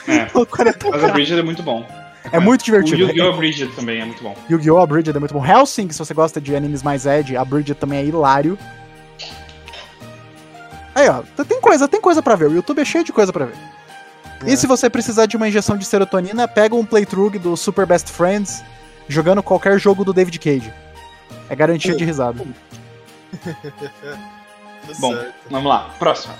É. 0.07 0.25
por 0.31 0.45
40 0.45 0.89
Mas 0.89 1.03
a 1.03 1.07
Bridget 1.09 1.39
é 1.39 1.43
muito 1.43 1.61
bom. 1.61 1.85
É 2.31 2.39
muito 2.39 2.61
O 2.61 2.63
divertido. 2.65 3.03
Yu-Gi-Oh! 3.03 3.33
Bridget 3.37 3.73
também 3.75 4.01
é 4.01 4.05
muito 4.05 4.21
bom. 4.23 4.35
Yu-Gi-Oh! 4.49 4.79
Abridged 4.79 5.15
é 5.15 5.19
muito 5.19 5.33
bom. 5.33 5.45
Hellsing, 5.45 5.89
se 5.91 5.99
você 5.99 6.13
gosta 6.13 6.39
de 6.41 6.55
animes 6.55 6.81
mais 6.83 7.05
Ed, 7.05 7.35
Abridged 7.37 7.75
também 7.75 7.99
é 7.99 8.05
hilário. 8.05 8.57
Aí, 10.95 11.07
ó, 11.09 11.21
tem 11.43 11.61
coisa, 11.61 11.87
tem 11.87 12.01
coisa 12.01 12.21
pra 12.23 12.35
ver. 12.35 12.49
O 12.49 12.53
YouTube 12.53 12.81
é 12.81 12.85
cheio 12.85 13.03
de 13.03 13.13
coisa 13.13 13.31
pra 13.31 13.45
ver. 13.45 13.55
É. 14.45 14.51
E 14.51 14.57
se 14.57 14.65
você 14.67 14.89
precisar 14.89 15.25
de 15.25 15.37
uma 15.37 15.47
injeção 15.47 15.77
de 15.77 15.85
serotonina, 15.85 16.47
pega 16.47 16.75
um 16.75 16.85
playthrough 16.85 17.37
do 17.39 17.55
Super 17.55 17.85
Best 17.85 18.09
Friends 18.11 18.63
jogando 19.07 19.41
qualquer 19.43 19.79
jogo 19.79 20.03
do 20.03 20.11
David 20.11 20.39
Cage. 20.39 20.73
É 21.49 21.55
garantia 21.55 21.95
de 21.95 22.03
risada. 22.05 22.43
Tá 24.87 24.93
Bom, 24.99 25.13
certo. 25.13 25.33
vamos 25.49 25.67
lá. 25.67 25.89
Próxima. 25.99 26.33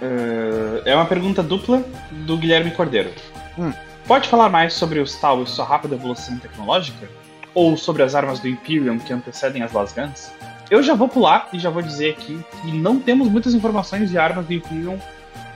Eh, 0.00 0.82
é 0.84 0.94
uma 0.94 1.06
pergunta 1.06 1.42
dupla 1.42 1.84
do 2.10 2.36
Guilherme 2.36 2.70
Cordeiro. 2.70 3.10
Hum. 3.58 3.72
Pode 4.06 4.28
falar 4.28 4.48
mais 4.48 4.74
sobre 4.74 5.00
os 5.00 5.16
Tal 5.16 5.42
e 5.42 5.46
sua 5.46 5.64
rápida 5.64 5.94
evolução 5.94 6.38
tecnológica? 6.38 7.08
Ou 7.54 7.76
sobre 7.76 8.02
as 8.02 8.14
armas 8.14 8.38
do 8.38 8.48
Imperium 8.48 8.98
que 8.98 9.12
antecedem 9.12 9.62
as 9.62 9.72
Las 9.72 9.92
Guns? 9.92 10.30
Eu 10.70 10.82
já 10.82 10.94
vou 10.94 11.08
pular 11.08 11.48
e 11.52 11.58
já 11.58 11.70
vou 11.70 11.82
dizer 11.82 12.10
aqui 12.10 12.38
que 12.62 12.72
não 12.72 12.98
temos 12.98 13.28
muitas 13.28 13.54
informações 13.54 14.10
de 14.10 14.18
armas 14.18 14.46
do 14.46 14.52
Imperium 14.52 14.98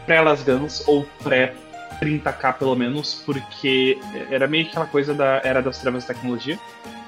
pré-Las 0.06 0.42
Guns 0.42 0.82
ou 0.86 1.06
pré-30k 1.22 2.54
pelo 2.54 2.74
menos, 2.74 3.22
porque 3.26 3.98
era 4.30 4.46
meio 4.46 4.64
que 4.64 4.70
aquela 4.70 4.86
coisa 4.86 5.12
da 5.12 5.40
Era 5.44 5.60
das 5.60 5.78
Trevas 5.78 6.04
da 6.04 6.14
Tecnologia. 6.14 6.58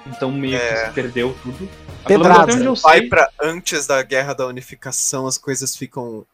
Então 0.07 0.31
meio 0.33 0.59
que 0.59 0.65
É. 0.65 0.87
se 0.87 0.93
perdeu 0.93 1.37
tudo. 1.43 1.69
Pelo 2.07 2.25
menos 2.25 2.39
Pedrada. 2.39 2.53
onde 2.55 2.65
eu 2.65 2.75
Vai 2.77 3.03
pra 3.03 3.29
antes 3.43 3.87
da 3.87 4.03
Guerra 4.03 4.35
da 4.35 4.47
Unificação, 4.47 5.27
as 5.27 5.37
coisas 5.37 5.77
ficam 5.77 6.25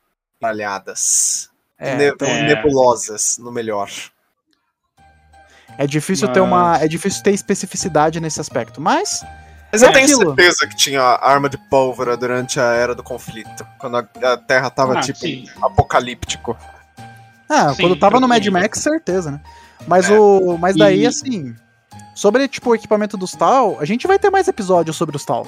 falhadas. 0.40 1.50
É, 1.78 1.94
Ne- 1.96 2.08
então, 2.08 2.28
é. 2.28 2.42
Nebulosas, 2.54 3.36
no 3.38 3.50
melhor. 3.52 3.90
é 5.78 5.86
difícil 5.86 6.26
Mas- 6.28 6.34
ter 6.34 6.40
uma, 6.40 6.78
é 6.78 6.88
difícil 6.88 7.22
ter 7.22 7.32
especificidade 7.32 8.20
nesse 8.20 8.40
aspecto, 8.40 8.80
mas 8.80 9.22
Mas 9.72 9.82
eu 9.82 9.88
É 9.88 9.92
tenho 9.92 10.04
aquilo. 10.04 10.26
certeza 10.36 10.66
que 10.68 10.76
tinha 10.76 11.02
arma 11.02 11.48
de 11.50 11.58
pólvora 11.68 12.16
durante 12.16 12.58
a 12.60 12.72
era 12.72 12.94
do 12.94 13.02
conflito. 13.02 13.66
Quando 13.78 13.96
a, 13.98 14.08
a 14.32 14.36
Terra 14.36 14.70
tava, 14.70 14.96
Ah, 14.98 15.02
tipo, 15.02 15.18
sim. 15.18 15.44
apocalíptico. 15.60 16.56
Ah, 17.48 17.74
Sim, 17.74 17.82
quando 17.82 17.98
tava 17.98 18.20
no 18.20 18.28
Mad. 18.28 18.46
Max, 18.46 18.78
certeza, 18.78 19.32
né? 19.32 19.40
Mas, 19.86 20.08
É. 20.08 20.18
o, 20.18 20.56
mas 20.56 20.76
daí, 20.76 21.00
E- 21.02 21.06
assim, 21.06 21.54
sobre, 22.16 22.48
tipo, 22.48 22.70
o 22.70 22.74
equipamento 22.74 23.16
dos 23.16 23.30
tal, 23.32 23.78
a 23.78 23.84
gente 23.84 24.06
vai 24.08 24.18
ter 24.18 24.30
mais 24.30 24.48
episódios 24.48 24.96
sobre 24.96 25.14
os 25.16 25.24
tal. 25.24 25.46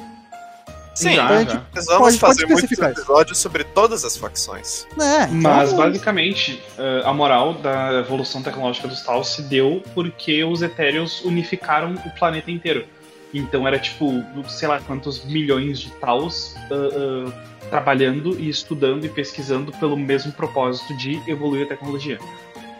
Sim, 0.94 1.14
Já, 1.14 1.26
a 1.26 1.28
já. 1.28 1.38
gente- 1.38 1.62
nós 1.74 1.86
vamos 1.86 1.86
Pode- 1.86 2.18
pode 2.18 2.18
fazer 2.18 2.46
muitos 2.46 2.72
episódios 2.72 3.38
sobre 3.38 3.62
todas 3.64 4.04
as 4.04 4.16
facções. 4.16 4.84
É, 5.00 5.22
então, 5.24 5.36
Mas 5.40 5.72
basicamente, 5.72 6.60
eh, 6.76 7.02
a 7.04 7.12
moral 7.12 7.54
da 7.54 8.00
evolução 8.00 8.42
tecnológica 8.42 8.86
dos 8.88 9.00
Tal 9.02 9.22
se 9.24 9.42
deu 9.42 9.80
porque 9.94 10.42
os 10.44 10.60
Etéreos 10.60 11.24
unificaram 11.24 11.94
o 12.04 12.10
planeta 12.18 12.50
inteiro. 12.50 12.84
Então 13.32 13.66
era 13.68 13.78
tipo, 13.78 14.12
sei 14.48 14.66
lá 14.66 14.80
quantos 14.80 15.24
milhões 15.24 15.78
de 15.78 15.90
Taus 15.92 16.56
ah, 16.70 17.28
ah, 17.28 17.68
trabalhando 17.70 18.38
e 18.40 18.48
estudando 18.48 19.04
e 19.04 19.08
pesquisando 19.08 19.70
pelo 19.72 19.96
mesmo 19.96 20.32
propósito 20.32 20.96
de 20.96 21.22
evoluir 21.30 21.64
a 21.64 21.68
tecnologia. 21.68 22.18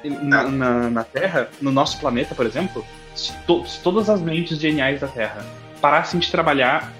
Na, 0.02 0.42
na- 0.44 0.90
na 0.90 1.04
Terra, 1.04 1.48
no 1.60 1.70
nosso 1.70 1.98
planeta, 2.00 2.34
por 2.34 2.46
exemplo, 2.46 2.84
se, 3.18 3.32
to- 3.46 3.64
se 3.66 3.80
todas 3.80 4.08
as 4.08 4.20
mentes 4.20 4.58
geniais 4.58 5.00
da 5.00 5.08
Terra 5.08 5.44
parassem 5.80 6.18
de 6.20 6.30
trabalhar 6.30 6.92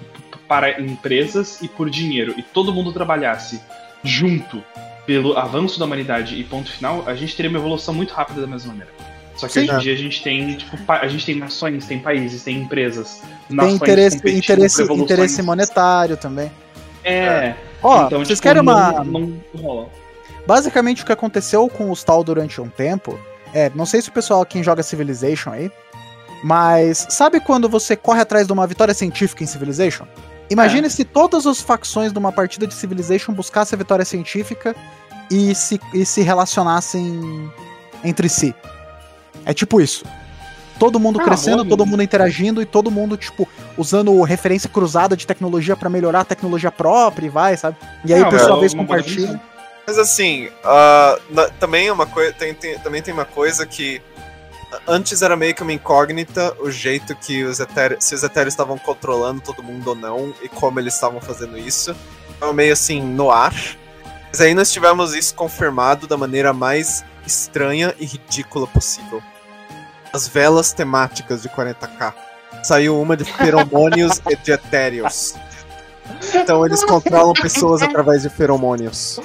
para 0.46 0.80
empresas 0.80 1.60
e 1.62 1.68
por 1.68 1.90
dinheiro 1.90 2.34
e 2.36 2.42
todo 2.42 2.72
mundo 2.72 2.92
trabalhasse 2.92 3.60
junto 4.02 4.62
pelo 5.06 5.36
avanço 5.38 5.78
da 5.78 5.84
humanidade 5.84 6.34
e 6.36 6.44
ponto 6.44 6.70
final, 6.70 7.04
a 7.06 7.14
gente 7.14 7.34
teria 7.36 7.50
uma 7.50 7.58
evolução 7.58 7.92
muito 7.94 8.12
rápida 8.12 8.40
da 8.42 8.46
mesma 8.46 8.68
maneira. 8.72 8.90
Só 9.36 9.46
que 9.46 9.52
Sim. 9.54 9.60
hoje 9.60 9.70
em 9.70 9.74
É. 9.74 9.78
dia 9.78 9.92
a 9.94 9.96
gente 9.96 10.22
tem, 10.22 10.54
tipo, 10.56 10.76
a 10.92 11.06
gente 11.08 11.24
tem 11.24 11.36
nações, 11.36 11.86
tem 11.86 11.98
países, 11.98 12.42
tem 12.42 12.58
empresas. 12.62 13.22
tem 13.46 13.56
nações 13.56 13.74
interesse, 13.76 14.16
competindo 14.16 14.38
interesse, 14.42 14.82
evoluções. 14.82 15.10
interesse 15.10 15.42
monetário 15.42 16.16
tambem. 16.16 16.50
É. 17.04 17.54
Ó, 17.82 18.06
então, 18.06 18.18
vocês 18.18 18.38
tipo, 18.38 18.42
querem 18.42 18.60
uma. 18.62 19.04
Não, 19.04 19.32
não. 19.54 19.88
Basicamente, 20.46 21.02
o 21.02 21.06
que 21.06 21.12
aconteceu 21.12 21.68
com 21.68 21.90
os 21.90 22.02
tal 22.02 22.24
durante 22.24 22.60
um 22.60 22.68
tempo 22.68 23.18
é. 23.54 23.70
Não 23.74 23.86
sei 23.86 24.00
se 24.02 24.08
o 24.08 24.12
pessoal 24.12 24.44
quem 24.44 24.62
joga 24.62 24.82
Civilization 24.82 25.50
aí. 25.52 25.70
Mas 26.42 27.06
sabe 27.10 27.40
quando 27.40 27.68
você 27.68 27.96
corre 27.96 28.20
atrás 28.20 28.46
de 28.46 28.52
uma 28.52 28.66
vitória 28.66 28.94
científica 28.94 29.42
em 29.42 29.46
Civilization? 29.46 30.06
Imagine 30.50 30.86
É. 30.86 30.90
se 30.90 31.04
todas 31.04 31.46
as 31.46 31.60
facções 31.60 32.12
de 32.12 32.18
uma 32.18 32.32
partida 32.32 32.66
de 32.66 32.74
Civilization 32.74 33.32
buscassem 33.32 33.76
a 33.76 33.78
vitória 33.78 34.04
científica 34.04 34.74
e 35.30 35.54
se, 35.54 35.80
e 35.92 36.06
se 36.06 36.22
relacionassem 36.22 37.52
entre 38.04 38.28
si. 38.28 38.54
É 39.44 39.52
tipo 39.52 39.80
isso. 39.80 40.04
Todo 40.78 41.00
mundo 41.00 41.20
Ah, 41.20 41.24
crescendo, 41.24 41.64
boa 41.64 41.68
todo 41.70 41.84
mundo 41.84 42.02
interagindo 42.02 42.62
e 42.62 42.64
todo 42.66 42.88
mundo, 42.90 43.16
tipo, 43.16 43.48
usando 43.76 44.22
referência 44.22 44.70
cruzada 44.70 45.16
de 45.16 45.26
tecnologia 45.26 45.76
pra 45.76 45.90
melhorar 45.90 46.20
a 46.20 46.24
tecnologia 46.24 46.70
própria 46.70 47.26
e 47.26 47.28
vai, 47.28 47.56
sabe? 47.56 47.76
E 48.04 48.14
aí 48.14 48.22
o 48.22 48.28
pessoal 48.30 48.58
é 48.58 48.60
vez 48.60 48.72
compartilha. 48.74 49.40
Mas 49.86 49.98
assim, 49.98 50.48
ah, 50.64 51.18
na- 51.30 51.48
também 51.48 51.88
é 51.88 51.92
uma 51.92 52.06
coisa. 52.06 52.32
Tem, 52.32 52.54
tem- 52.54 52.78
também 52.78 53.02
tem 53.02 53.12
uma 53.12 53.24
coisa 53.24 53.66
que. 53.66 54.00
Antes 54.86 55.22
era 55.22 55.36
meio 55.36 55.54
que 55.54 55.62
uma 55.62 55.72
incógnita 55.72 56.54
o 56.60 56.70
jeito 56.70 57.14
que 57.16 57.42
os 57.44 57.58
etéreos. 57.60 58.04
Se 58.04 58.14
os 58.14 58.22
etéreos 58.22 58.52
estavam 58.52 58.76
controlando 58.78 59.40
todo 59.40 59.62
mundo 59.62 59.88
ou 59.88 59.94
não, 59.94 60.34
e 60.42 60.48
como 60.48 60.78
eles 60.78 60.94
estavam 60.94 61.20
fazendo 61.20 61.56
isso. 61.58 61.94
Então 62.36 62.52
meio 62.52 62.72
assim, 62.72 63.02
no 63.02 63.30
ar. 63.30 63.54
Mas 64.30 64.40
aí 64.40 64.54
nós 64.54 64.70
tivemos 64.70 65.14
isso 65.14 65.34
confirmado 65.34 66.06
da 66.06 66.16
maneira 66.16 66.52
mais 66.52 67.04
estranha 67.26 67.94
e 67.98 68.04
ridícula 68.04 68.66
possível. 68.66 69.22
As 70.12 70.28
velas 70.28 70.72
temáticas 70.72 71.42
de 71.42 71.48
40k. 71.48 72.14
Saiu 72.62 73.00
uma 73.00 73.16
de 73.16 73.24
feromônios 73.24 74.20
e 74.28 74.36
de 74.36 74.52
etéreos. 74.52 75.34
Então 76.34 76.64
eles 76.64 76.84
controlam 76.84 77.32
pessoas 77.34 77.82
através 77.82 78.22
de 78.22 78.28
feromônios. 78.28 79.20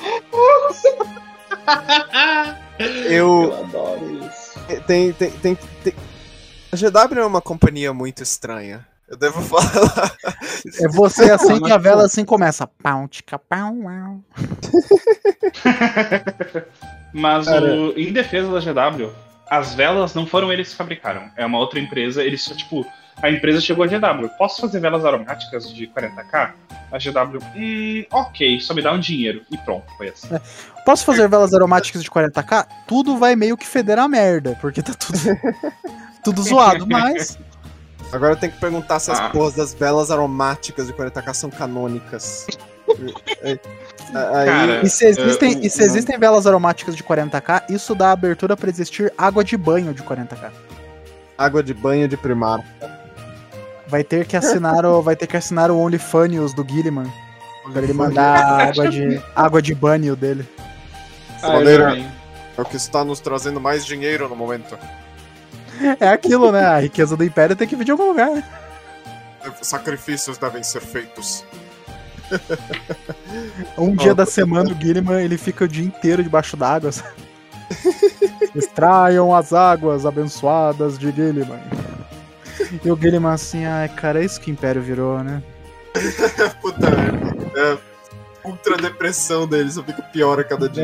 Eu. 3.10 3.54
adoro 3.64 4.20
isso. 4.26 4.43
Tem, 4.88 5.12
tem, 5.14 5.32
tem, 5.32 5.56
tem- 5.84 5.94
A 6.72 6.76
GW 6.76 7.20
é 7.20 7.26
uma 7.26 7.42
companhia 7.42 7.94
muito 7.94 8.24
estranha. 8.24 8.86
Eu 9.08 9.18
devo 9.18 9.42
falar. 9.48 10.16
É 10.82 10.88
você 10.88 11.30
assim 11.32 11.62
que 11.62 11.72
a 11.72 11.78
vela 11.78 12.06
assim 12.06 12.26
começa. 12.26 12.66
Pau, 12.66 13.08
tica, 13.08 13.38
pau, 13.38 13.74
uau. 13.76 14.20
Mas 17.14 17.48
o- 17.48 17.94
em 17.98 18.12
defesa 18.12 18.52
da 18.52 18.60
GW, 18.90 19.10
as 19.50 19.74
velas 19.76 20.16
não 20.16 20.26
foram 20.26 20.52
eles 20.52 20.70
que 20.70 20.76
fabricaram. 20.76 21.30
É 21.38 21.46
uma 21.46 21.60
outra 21.60 21.80
empresa. 21.80 22.24
Eles 22.24 22.42
só, 22.44 22.56
tipo, 22.56 22.84
a 23.22 23.30
empresa 23.30 23.62
chegou 23.62 23.84
a 23.84 23.88
GW. 23.88 24.28
Posso 24.38 24.62
fazer 24.62 24.80
velas 24.80 25.06
aromáticas 25.06 25.70
de 25.74 25.88
40k? 25.88 26.52
A 26.92 26.98
GW, 26.98 27.40
hum, 27.56 28.06
ok, 28.12 28.60
só 28.60 28.74
me 28.74 28.82
dá 28.82 28.92
um 28.94 29.00
dinheiro. 29.00 29.42
E 29.52 29.58
pronto, 29.58 29.86
foi 29.98 30.10
assim. 30.10 30.28
Posso 30.86 31.06
fazer 31.06 31.28
velas 31.30 31.54
aromáticas 31.54 32.04
de 32.04 32.10
40k? 32.10 32.68
Tudo 32.88 33.18
vai 33.18 33.36
meio 33.36 33.58
que 33.58 33.66
feder 33.66 33.98
a 34.00 34.08
merda, 34.08 34.58
porque 34.62 34.82
tá 34.82 34.94
tudo, 34.94 35.18
tudo 36.24 36.44
zoado, 36.44 36.86
mas. 36.88 37.38
Agora 38.12 38.34
eu 38.34 38.38
tenho 38.38 38.52
que 38.52 38.60
perguntar 38.60 39.00
se 39.00 39.10
as 39.10 39.20
Ah. 39.20 39.30
porras 39.30 39.56
das 39.56 39.74
velas 39.74 40.12
aromáticas 40.12 40.86
de 40.88 40.94
40k 40.94 41.34
são 41.34 41.50
canônicas. 41.50 42.46
Aí- 43.44 43.60
Aí, 44.14 44.46
Cara, 44.46 44.82
E 44.86 44.90
se 44.90 45.06
existem, 45.08 45.56
É, 45.56 45.66
e 45.66 45.70
se 45.72 45.82
existem 45.82 46.20
velas 46.20 46.46
aromáticas 46.46 46.96
de 46.96 47.04
40k, 47.04 47.64
isso 47.70 47.96
dá 47.96 48.12
abertura 48.12 48.56
pra 48.56 48.70
existir 48.70 49.12
água 49.18 49.44
de 49.44 49.58
banho 49.58 49.92
de 49.92 50.04
40k. 50.04 50.52
água 51.36 51.64
de 51.64 51.74
banho 51.74 52.08
de 52.08 52.16
primar. 52.16 52.60
Vai 53.94 54.04
ter 54.04 54.26
que 54.26 54.36
assinar 54.36 54.88
o, 54.88 55.04
vai 55.04 55.16
ter 55.16 55.28
que 55.28 55.38
assinar 55.38 55.70
o 55.70 55.78
OnlyFans 55.78 56.52
do 56.52 56.68
Gilliman. 56.68 57.06
Pra 57.72 57.84
ele 57.84 57.94
mandar 57.94 58.68
água 58.70 58.90
de, 58.90 59.22
água 59.36 59.62
de 59.62 59.76
banho 59.76 60.16
dele. 60.16 60.50
Ah, 61.44 61.50
maneira-. 61.50 61.96
É 62.58 62.62
o 62.62 62.66
que 62.66 62.76
está 62.76 63.06
nos 63.06 63.20
trazendo 63.20 63.62
mais 63.62 63.86
dinheiro 63.86 64.28
no 64.28 64.36
momento. 64.36 64.76
É 66.00 66.08
aquilo, 66.08 66.52
né? 66.52 66.66
A 66.66 66.80
riqueza 66.80 67.16
do 67.16 67.24
Império 67.24 67.56
tem 67.56 67.68
que 67.68 67.76
vir 67.76 67.86
de 67.86 67.92
algum 67.92 68.08
lugar. 68.08 68.32
né? 68.32 68.44
Sacrifícios 69.62 70.40
devem 70.40 70.64
ser 70.64 70.82
feitos. 70.82 71.46
Um 73.78 73.96
dia 73.96 74.16
da 74.16 74.26
semana 74.26 74.72
o 74.72 74.82
Gilliman 74.82 75.22
ele 75.22 75.38
fica 75.38 75.66
o 75.66 75.68
dia 75.68 75.86
inteiro 75.86 76.24
debaixo 76.24 76.58
d'água. 76.58 76.90
Extraiam 78.56 79.36
as 79.36 79.54
águas 79.54 80.04
abençoadas 80.04 80.98
de 80.98 81.12
Gilliman. 81.12 81.83
E 82.84 82.92
o 82.92 82.96
Gilliman 82.96 83.34
assim, 83.34 83.66
ai 83.66 83.90
cara, 83.90 84.22
é 84.22 84.26
isso 84.26 84.40
que 84.40 84.50
o 84.50 84.54
Império 84.54 84.82
virou, 84.82 85.24
né? 85.24 85.42
Puta 86.62 86.90
merda. 86.90 87.52
É, 87.56 87.78
ultra 88.48 88.78
depressão 88.78 89.48
dele, 89.48 89.72
só 89.72 89.84
fica 89.84 90.02
pior 90.02 90.40
a 90.40 90.44
cada 90.44 90.68
dia. 90.70 90.84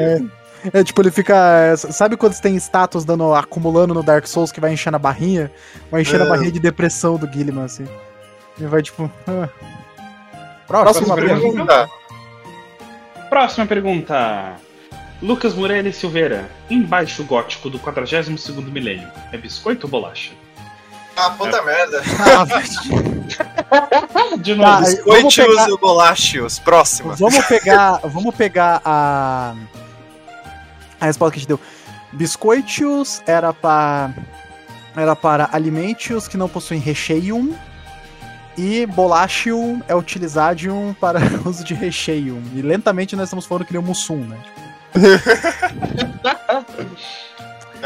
É, 0.74 0.80
é, 0.80 0.84
tipo, 0.84 1.02
ele 1.02 1.10
fica. 1.12 1.34
é, 1.36 1.76
Sabe 1.78 2.18
quando 2.18 2.34
você 2.34 2.42
tem 2.42 2.56
status 2.58 3.06
dando, 3.06 3.34
acumulando 3.34 3.94
no 3.94 4.04
Dark 4.04 4.28
Souls 4.28 4.52
que 4.52 4.60
vai 4.60 4.74
enchendo 4.74 4.98
a 4.98 5.00
barrinha? 5.00 5.50
Vai 5.90 6.02
enchendo 6.02 6.24
É. 6.24 6.28
a 6.28 6.30
barrinha 6.30 6.52
de 6.52 6.60
depressão 6.60 7.18
do 7.18 7.32
Gilliman, 7.32 7.64
assim. 7.66 7.88
Ele 8.60 8.68
vai 8.68 8.82
tipo. 8.82 9.10
ah. 9.28 9.48
Próxima 10.68 11.16
Próxima 11.16 11.16
pergunta. 11.16 11.66
pergunta. 11.66 11.90
Próxima 13.30 13.66
pergunta. 13.66 14.56
Lucas 15.22 15.54
Morelli 15.56 15.92
Silveira. 15.92 16.50
Embaixo 16.70 17.24
gótico 17.24 17.70
do 17.70 17.80
42º 17.80 18.62
milênio. 18.72 19.08
É 19.32 19.38
biscoito 19.38 19.88
ou 19.88 19.92
bolacha? 19.92 20.32
Ah, 21.20 21.30
puta 21.32 21.62
merda. 21.64 22.02
Ah, 22.20 22.44
vai- 22.46 22.64
De 24.38 24.56
Tá, 24.56 24.80
novo. 24.82 24.82
vamos 25.06 25.36
Biscoitos 25.36 25.36
pegar- 25.36 25.70
ou 25.70 25.78
bolachos? 25.78 26.60
Próxima. 26.60 27.16
Vamos 27.16 27.46
pegar, 27.46 28.00
vamos 28.08 28.36
pegar 28.36 28.82
a 28.86 29.54
a 31.02 31.06
resposta 31.06 31.32
que 31.34 31.38
a 31.38 31.42
gente 31.42 31.48
deu. 31.48 31.60
Biscoitos 32.12 33.22
era 33.28 33.54
para 33.54 34.12
era 34.96 35.16
para 35.16 35.50
alimentos 35.54 36.28
que 36.28 36.36
não 36.38 36.50
possuem 36.50 36.80
recheio 36.80 37.56
e 38.58 38.86
bolachio 38.88 39.82
é 39.88 39.96
utilizado 39.96 40.96
para 41.00 41.20
uso 41.46 41.64
de 41.64 41.74
recheio. 41.74 42.42
E 42.54 42.62
lentamente 42.62 43.16
nós 43.16 43.26
estamos 43.26 43.46
falando 43.46 43.66
que 43.66 43.72
nem 43.74 43.82
o 43.82 43.86
Mussum, 43.86 44.18
né? 44.26 44.38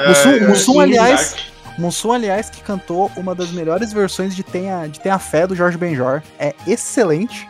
Mussum, 0.07 0.29
É, 0.29 0.47
Mussum, 0.47 0.55
Sul, 0.55 0.79
aliás, 0.81 1.35
Mussum, 1.77 2.11
aliás, 2.11 2.49
que 2.49 2.61
cantou 2.61 3.11
uma 3.17 3.33
das 3.33 3.51
melhores 3.51 3.91
versões 3.91 4.35
de 4.35 4.43
Tenha, 4.43 4.87
de 4.87 4.99
Tenha 4.99 5.17
Fé 5.19 5.47
do 5.47 5.55
Jorge 5.55 5.77
Benjor. 5.77 6.21
É 6.39 6.53
excelente. 6.67 7.47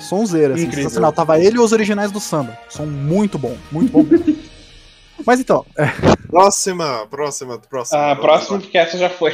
Sonzeira, 0.00 0.54
assim, 0.54 0.64
Incrível. 0.64 0.84
sensacional. 0.84 1.12
Tava 1.12 1.40
ele 1.40 1.56
e 1.56 1.58
os 1.58 1.72
originais 1.72 2.12
do 2.12 2.20
samba. 2.20 2.56
São 2.68 2.86
muito 2.86 3.38
bom, 3.38 3.56
muito 3.72 3.90
bom. 3.90 4.04
Mas 5.24 5.40
então, 5.40 5.64
é, 5.78 5.86
Próxima, 6.28 7.06
próxima, 7.10 7.58
próxima. 7.58 8.12
A 8.12 8.16
próxima, 8.16 8.58
porque 8.60 8.76
essa 8.76 8.98
já 8.98 9.08
foi. 9.08 9.32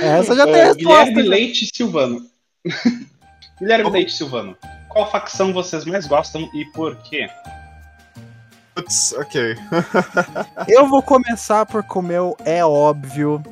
essa 0.00 0.36
já 0.36 0.44
tem 0.46 0.54
a 0.54 0.64
Ah, 0.64 0.66
resposta. 0.66 0.74
Guilherme 0.76 1.14
né? 1.14 1.22
Leite 1.28 1.70
Silvano. 1.74 2.20
Guilherme 3.58 3.90
Leite 3.90 4.12
Silvano. 4.12 4.56
Qual 4.88 5.10
facção 5.10 5.52
vocês 5.52 5.84
mais 5.84 6.06
gostam 6.06 6.48
e 6.54 6.64
por 6.66 6.94
quê? 7.02 7.26
Putz, 8.78 9.12
ok. 9.14 9.56
Eu 10.68 10.86
vou 10.86 11.02
começar 11.02 11.66
por 11.66 11.82
como 11.82 12.36
é 12.44 12.64
óbvio. 12.64 13.42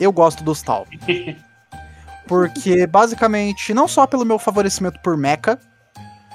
Eu 0.00 0.10
gosto 0.10 0.42
dos 0.42 0.62
tal. 0.62 0.84
Porque, 2.26 2.86
basicamente, 2.86 3.72
não 3.72 3.86
só 3.86 4.06
pelo 4.06 4.24
meu 4.24 4.38
favorecimento 4.38 4.98
por 5.00 5.16
mecha. 5.16 5.58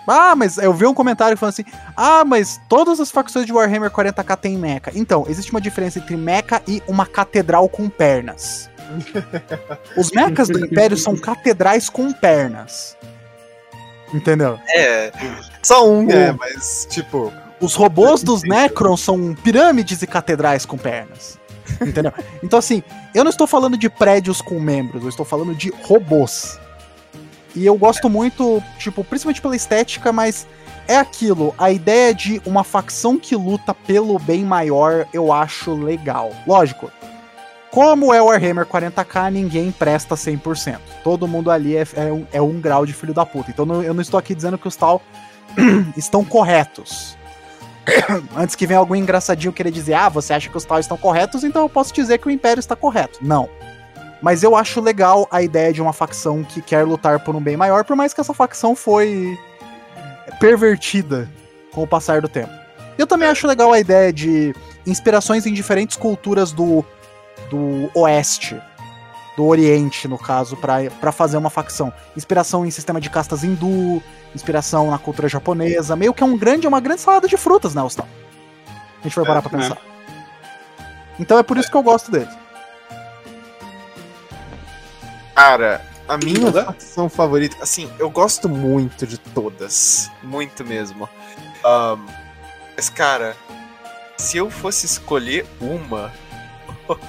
Ah, 0.07 0.35
mas 0.35 0.57
eu 0.57 0.73
vi 0.73 0.85
um 0.85 0.93
comentário 0.93 1.37
falando 1.37 1.53
assim: 1.53 1.65
Ah, 1.95 2.25
mas 2.25 2.59
todas 2.67 2.99
as 2.99 3.11
facções 3.11 3.45
de 3.45 3.53
Warhammer 3.53 3.91
40k 3.91 4.37
têm 4.37 4.57
mecha. 4.57 4.91
Então, 4.95 5.25
existe 5.29 5.51
uma 5.51 5.61
diferença 5.61 5.99
entre 5.99 6.17
mecha 6.17 6.61
e 6.67 6.81
uma 6.87 7.05
catedral 7.05 7.69
com 7.69 7.87
pernas. 7.87 8.69
Os 9.95 10.11
mechas 10.11 10.49
do 10.49 10.65
Império 10.65 10.97
são 10.97 11.15
catedrais 11.15 11.89
com 11.89 12.11
pernas. 12.11 12.97
Entendeu? 14.13 14.59
É, 14.69 15.11
Só 15.61 15.87
um, 15.87 16.09
é, 16.09 16.31
mas, 16.31 16.87
tipo. 16.89 17.31
Os 17.63 17.75
robôs 17.75 18.21
dos 18.21 18.43
Necrons 18.43 18.99
são 19.01 19.33
pirâmides 19.33 20.01
e 20.01 20.07
catedrais 20.07 20.65
com 20.65 20.77
pernas. 20.77 21.39
Entendeu? 21.81 22.11
Então, 22.43 22.59
assim, 22.59 22.83
eu 23.15 23.23
não 23.23 23.31
estou 23.31 23.47
falando 23.47 23.77
de 23.77 23.89
prédios 23.89 24.41
com 24.41 24.59
membros, 24.59 25.01
eu 25.03 25.09
estou 25.09 25.25
falando 25.25 25.55
de 25.55 25.71
robôs. 25.83 26.59
E 27.55 27.65
eu 27.65 27.77
gosto 27.77 28.09
muito, 28.09 28.61
tipo, 28.77 29.01
principalmente 29.03 29.41
pela 29.41 29.55
estética, 29.55 30.11
mas 30.11 30.45
é 30.87 30.97
aquilo, 30.97 31.55
a 31.57 31.71
ideia 31.71 32.13
de 32.13 32.41
uma 32.45 32.63
facção 32.65 33.17
que 33.17 33.35
luta 33.35 33.73
pelo 33.73 34.19
bem 34.19 34.43
maior, 34.43 35.07
eu 35.13 35.31
acho 35.31 35.73
legal. 35.73 36.31
Lógico, 36.45 36.91
como 37.71 38.13
é 38.13 38.21
o 38.21 38.25
Warhammer 38.25 38.65
40k, 38.65 39.31
ninguém 39.31 39.71
presta 39.71 40.15
100%. 40.15 40.79
Todo 41.03 41.27
mundo 41.27 41.49
ali 41.49 41.77
é, 41.77 41.87
é 41.95 42.11
um, 42.11 42.27
é 42.33 42.41
um 42.41 42.59
grau 42.59 42.85
de 42.85 42.91
filho 42.91 43.13
da 43.13 43.25
puta. 43.25 43.51
Então 43.51 43.65
não- 43.65 43.81
eu 43.81 43.93
não 43.93 44.01
estou 44.01 44.17
aqui 44.17 44.35
dizendo 44.35 44.57
que 44.57 44.67
os 44.67 44.75
tal 44.75 45.01
estão 45.95 46.25
corretos. 46.25 47.17
Antes 48.35 48.55
que 48.55 48.65
venha 48.65 48.79
algum 48.79 48.95
engraçadinho 48.95 49.53
querer 49.53 49.71
dizer, 49.71 49.93
ah, 49.93 50.09
você 50.09 50.33
acha 50.33 50.49
que 50.49 50.57
os 50.57 50.65
tal 50.65 50.79
estão 50.79 50.97
corretos, 50.97 51.43
então 51.43 51.63
eu 51.63 51.69
posso 51.69 51.93
dizer 51.93 52.17
que 52.17 52.27
o 52.27 52.31
Império 52.31 52.59
está 52.59 52.75
correto. 52.75 53.19
Não. 53.21 53.49
Mas 54.21 54.41
eu 54.41 54.55
acho 54.55 54.79
legal 54.79 55.27
a 55.29 55.41
ideia 55.41 55.73
de 55.73 55.81
uma 55.81 55.91
facção 55.91 56.43
que 56.43 56.61
quer 56.61 56.85
lutar 56.85 57.19
por 57.19 57.35
um 57.35 57.41
bem 57.41 57.57
maior, 57.57 57.83
por 57.83 57.95
mais 57.95 58.13
que 58.13 58.21
essa 58.21 58.33
facção 58.33 58.75
foi 58.75 59.37
pervertida 60.39 61.29
com 61.73 61.83
o 61.83 61.87
passar 61.87 62.21
do 62.21 62.29
tempo. 62.29 62.51
Eu 62.97 63.05
também 63.05 63.27
acho 63.27 63.47
legal 63.47 63.73
a 63.73 63.79
ideia 63.79 64.13
de 64.13 64.55
inspirações 64.85 65.45
em 65.45 65.53
diferentes 65.53 65.97
culturas 65.97 66.51
do, 66.51 66.85
do 67.49 67.89
Oeste, 67.93 68.61
do 69.35 69.45
Oriente, 69.45 70.07
no 70.07 70.17
caso, 70.17 70.55
pra 70.57 70.89
pra 70.99 71.11
fazer 71.11 71.37
uma 71.37 71.49
facção. 71.49 71.91
Inspiração 72.15 72.65
em 72.65 72.71
sistema 72.71 73.01
de 73.01 73.09
castas 73.09 73.43
hindu, 73.43 74.01
inspiração 74.33 74.91
na 74.91 74.97
cultura 74.97 75.27
japonesa, 75.27 75.95
meio 75.95 76.13
que 76.13 76.23
é 76.23 76.25
um 76.25 76.37
grande, 76.37 76.65
é 76.65 76.69
uma 76.69 76.79
grande 76.79 77.01
salada 77.01 77.27
de 77.27 77.37
frutas, 77.37 77.73
né, 77.73 77.81
Austin? 77.81 78.03
A 78.03 79.03
gente 79.03 79.15
vai 79.15 79.25
parar 79.25 79.41
pra 79.41 79.57
né? 79.57 79.63
pensar. 79.63 79.81
Então 81.19 81.37
é 81.37 81.43
por 81.43 81.57
isso 81.57 81.69
que 81.69 81.77
eu 81.77 81.83
gosto 81.83 82.11
dele. 82.11 82.29
cara, 85.35 85.81
a 86.07 86.17
minha 86.17 86.51
facção 86.51 87.09
favorita. 87.09 87.57
Assim, 87.61 87.89
eu 87.99 88.09
gosto 88.09 88.47
muito 88.47 89.05
de 89.05 89.17
todas. 89.17 90.09
Muito 90.21 90.63
mesmo. 90.63 91.09
Ahn, 91.63 91.99
mas, 92.75 92.89
cara, 92.89 93.35
se 94.17 94.37
eu 94.37 94.49
fosse 94.49 94.85
escolher 94.85 95.45
uma. 95.59 96.11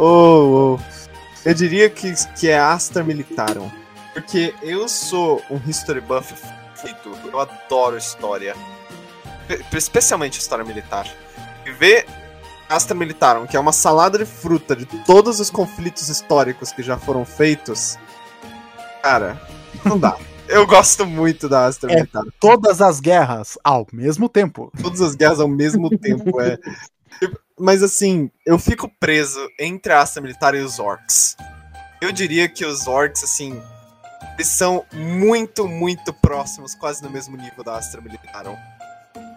Oh, 0.00 0.78
oh. 0.78 0.97
Eu 1.44 1.54
diria 1.54 1.88
que, 1.88 2.12
que 2.38 2.48
é 2.48 2.58
Astra 2.58 3.02
Militarum. 3.04 3.70
Porque 4.12 4.54
eu 4.62 4.88
sou 4.88 5.42
um 5.50 5.60
history 5.66 6.00
buff 6.00 6.34
feito. 6.74 7.10
Eu 7.32 7.38
adoro 7.40 7.96
história. 7.96 8.54
Pe- 9.46 9.64
Especialmente 9.76 10.38
história 10.38 10.64
militar. 10.64 11.06
E 11.64 11.70
ver 11.70 12.06
Astra 12.68 12.94
Militarum, 12.96 13.46
que 13.46 13.56
é 13.56 13.60
uma 13.60 13.72
salada 13.72 14.18
de 14.18 14.26
fruta 14.26 14.74
de 14.76 14.84
todos 15.04 15.40
os 15.40 15.50
conflitos 15.50 16.08
históricos 16.08 16.72
que 16.72 16.82
já 16.82 16.96
foram 16.98 17.24
feitos. 17.24 17.96
Cara, 19.02 19.40
não 19.84 19.98
dá. 19.98 20.16
Eu 20.48 20.66
gosto 20.66 21.04
muito 21.06 21.46
da 21.46 21.66
Astra 21.66 21.92
É. 21.92 21.96
Militarum. 21.96 22.30
Todas 22.40 22.80
as 22.80 23.00
guerras 23.00 23.58
ao 23.62 23.86
mesmo 23.92 24.28
tempo. 24.30 24.72
Todas 24.82 25.00
as 25.02 25.14
guerras 25.14 25.40
ao 25.40 25.48
mesmo 25.48 25.90
tempo, 25.98 26.40
é. 26.40 26.58
Mas 27.58 27.82
assim, 27.82 28.30
eu 28.46 28.58
fico 28.58 28.88
preso 29.00 29.38
entre 29.58 29.92
a 29.92 30.00
Astra 30.00 30.22
Militar 30.22 30.54
e 30.54 30.58
os 30.58 30.78
Orcs. 30.78 31.36
Eu 32.00 32.12
diria 32.12 32.48
que 32.48 32.64
os 32.64 32.86
Orcs, 32.86 33.24
assim, 33.24 33.60
eles 34.34 34.46
são 34.48 34.84
muito, 34.92 35.66
muito 35.66 36.12
próximos, 36.12 36.74
quase 36.74 37.02
no 37.02 37.10
mesmo 37.10 37.36
nível 37.36 37.64
da 37.64 37.76
Astra 37.76 38.00
Militarum. 38.00 38.56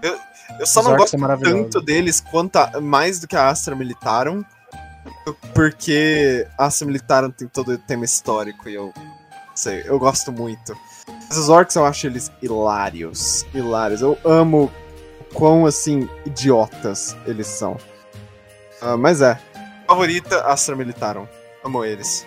Eu, 0.03 0.17
eu 0.59 0.65
só 0.67 0.81
Os 0.81 0.85
não 0.87 0.95
gosto 0.97 1.15
é 1.15 1.37
tanto 1.37 1.81
deles 1.81 2.21
quanto 2.21 2.57
a- 2.57 2.79
mais 2.79 3.19
do 3.19 3.27
que 3.27 3.35
a 3.35 3.49
Astra 3.49 3.75
Militarum, 3.75 4.43
porque 5.53 6.47
a 6.57 6.65
Astra 6.65 6.85
Militarum 6.85 7.31
tem 7.31 7.47
todo 7.47 7.71
o 7.73 7.77
tema 7.77 8.05
histórico 8.05 8.69
e 8.69 8.75
eu 8.75 8.93
sei, 9.55 9.83
eu 9.85 9.97
gosto 9.99 10.31
muito. 10.31 10.77
Mas 11.27 11.37
os 11.37 11.49
orcs 11.49 11.75
eu 11.75 11.85
acho 11.85 12.07
eles 12.07 12.31
hilários, 12.41 13.45
hilários. 13.53 14.01
Eu 14.01 14.17
amo 14.25 14.71
o 15.19 15.33
quão 15.33 15.65
assim 15.65 16.07
idiotas 16.25 17.15
eles 17.25 17.47
são. 17.47 17.77
Ah, 18.81 18.97
mas 18.97 19.21
é, 19.21 19.39
favorita 19.87 20.41
Astra 20.41 20.75
Militarum. 20.75 21.27
Amo 21.63 21.85
eles. 21.85 22.25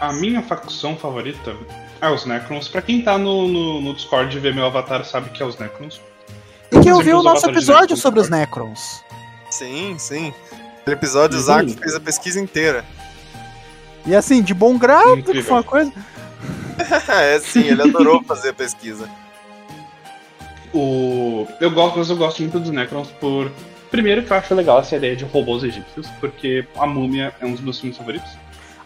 A 0.00 0.12
minha 0.12 0.42
facção 0.42 0.96
favorita 0.96 1.56
é 2.00 2.08
os 2.08 2.24
Necrons. 2.24 2.68
Pra 2.68 2.82
quem 2.82 3.02
tá 3.02 3.18
no, 3.18 3.48
no, 3.48 3.80
no 3.80 3.94
Discord 3.94 4.36
e 4.36 4.40
vê 4.40 4.52
meu 4.52 4.66
avatar 4.66 5.04
sabe 5.04 5.30
que 5.30 5.42
é 5.42 5.46
os 5.46 5.58
Necrons. 5.58 6.00
E 6.66 6.70
que 6.70 6.76
eu 6.76 6.80
Inclusive, 6.80 7.04
vi 7.04 7.14
o 7.14 7.18
os 7.18 7.24
nosso 7.24 7.48
episódio 7.48 7.96
sobre 7.96 8.20
os. 8.20 8.28
Necrons. 8.28 9.02
Sim, 9.50 9.96
sim. 9.98 10.32
Aquele 10.82 10.96
episódio, 10.96 11.38
o. 11.38 11.42
Zack 11.42 11.74
fez 11.74 11.94
a 11.94 12.00
pesquisa 12.00 12.40
inteira. 12.40 12.84
E 14.04 14.14
assim, 14.14 14.42
de 14.42 14.54
bom 14.54 14.78
grado, 14.78 15.14
que 15.14 15.20
Incrível. 15.20 15.44
foi 15.44 15.56
uma 15.56 15.64
coisa. 15.64 15.92
é, 17.08 17.40
sim, 17.40 17.64
ele 17.64 17.82
adorou 17.82 18.22
fazer 18.22 18.50
a 18.50 18.54
pesquisa. 18.54 19.08
O... 20.72 21.46
Eu 21.60 21.70
gosto, 21.70 21.98
mas 21.98 22.10
eu 22.10 22.16
gosto 22.16 22.42
muito 22.42 22.60
dos 22.60 22.70
Necrons 22.70 23.08
por. 23.20 23.50
Primeiro 23.90 24.22
que 24.22 24.32
eu 24.32 24.36
acho 24.36 24.54
legal 24.54 24.80
essa 24.80 24.96
ideia 24.96 25.14
de 25.16 25.24
robôs 25.24 25.62
egípcios, 25.62 26.06
porque 26.20 26.66
a 26.76 26.86
múmia 26.86 27.32
é 27.40 27.46
um 27.46 27.52
dos 27.52 27.60
meus 27.60 27.78
filmes 27.80 27.96
favoritos. 27.96 28.30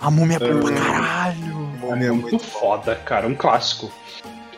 A 0.01 0.11
múmia 0.11 0.37
é 0.37 0.39
bom 0.53 0.61
pra 0.61 0.71
Hum. 0.71 0.75
caralho. 0.75 1.57
Múmia 1.81 2.09
é 2.09 2.11
muito, 2.13 2.39
foda, 2.39 2.95
cara, 2.95 3.27
um 3.27 3.35
clássico. 3.35 3.91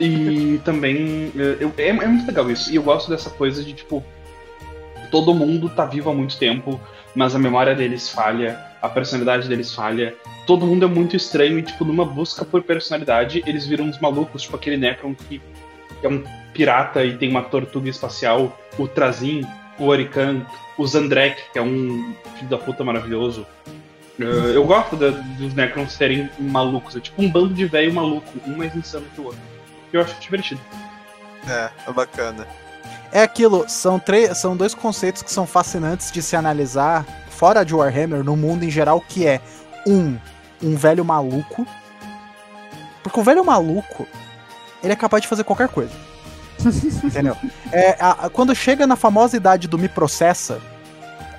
E 0.01 0.61
também 0.65 1.33
eh, 1.37 1.57
eu- 1.61 1.73
é, 1.79 1.89
é 1.89 1.93
muito 2.09 2.27
legal 2.27 2.51
isso. 2.51 2.73
E 2.73 2.77
eu 2.77 2.83
gosto 2.83 3.09
dessa 3.11 3.31
coisa 3.31 3.63
de 3.63 3.73
tipo. 3.73 4.03
Todo 5.11 5.35
mundo 5.35 5.69
tá 5.69 5.85
vivo 5.85 6.09
há 6.11 6.15
muito 6.15 6.39
tempo, 6.39 6.81
mas 7.15 7.35
a 7.35 7.39
memória 7.39 7.75
deles 7.75 8.09
falha, 8.09 8.59
a 8.81 8.89
personalidade 8.89 9.47
deles 9.47 9.75
falha. 9.75 10.15
Todo 10.47 10.67
mundo 10.67 10.87
é 10.87 10.89
muito 10.89 11.15
estranho 11.15 11.59
e, 11.59 11.63
tipo, 11.63 11.85
numa 11.85 12.05
busca 12.05 12.45
por 12.47 12.63
personalidade, 12.63 13.43
eles 13.47 13.67
viram 13.67 13.85
uns 13.85 13.99
malucos, 14.01 14.43
tipo 14.43 14.57
aquele 14.57 14.79
Necron 14.79 15.15
que 15.15 15.41
é 16.03 16.09
um 16.09 16.25
pirata 16.55 17.05
e 17.05 17.17
tem 17.17 17.29
uma 17.29 17.43
tortuga 17.43 17.91
espacial, 17.91 18.59
o 18.79 18.89
Trazin, 18.89 19.43
o 19.83 19.89
Orican, 19.89 20.47
o 20.79 20.87
Zandrek, 20.87 21.43
que 21.53 21.59
é 21.59 21.63
um 21.63 22.15
filho 22.37 22.49
da 22.49 22.57
puta 22.57 22.85
maravilhoso. 22.85 23.45
Eh, 24.19 24.53
eu 24.55 24.65
gosto 24.65 24.97
dos 24.97 25.55
Necrons 25.55 25.93
serem 25.93 26.31
malucos, 26.39 26.95
é 26.95 27.01
tipo 27.01 27.21
um 27.21 27.29
bando 27.29 27.53
de 27.53 27.67
velho 27.67 27.93
maluco, 27.93 28.29
um 28.47 28.57
mais 28.57 28.75
insano 28.77 29.05
que 29.13 29.21
o 29.21 29.25
outro. 29.25 29.41
Eu 29.93 30.01
acho 30.01 30.19
divertido. 30.21 30.61
É, 31.49 31.71
é 31.89 31.93
bacana. 31.93 32.47
É 33.11 33.23
aquilo, 33.23 33.69
são, 33.69 33.99
três, 33.99 34.39
são 34.39 34.57
dois 34.57 34.75
conceitos 34.75 35.23
que 35.23 35.31
são 35.31 35.47
fascinantes 35.47 36.13
de 36.13 36.23
se 36.23 36.37
analisar 36.37 37.05
fora 37.29 37.65
de 37.65 37.75
Warhammer, 37.75 38.23
no 38.23 38.37
mundo 38.37 38.65
em 38.65 38.71
geral, 38.71 39.01
que 39.01 39.27
é 39.27 39.41
um, 39.87 40.17
um 40.63 40.77
velho 40.77 41.05
maluco. 41.05 41.67
Porque 43.03 43.19
o 43.19 43.23
velho 43.23 43.45
maluco, 43.45 44.07
ele 44.83 44.93
é 44.93 44.97
capaz 44.97 45.23
de 45.23 45.29
fazer 45.29 45.43
qualquer 45.43 45.69
coisa. 45.69 45.93
Entendeu? 47.05 47.37
É, 47.73 47.97
a- 48.01 48.27
a- 48.27 48.31
quando 48.31 48.55
chega 48.55 48.87
na 48.87 48.97
famosa 48.97 49.37
idade 49.37 49.67
do 49.69 49.79
me 49.79 49.89
processa, 49.89 50.61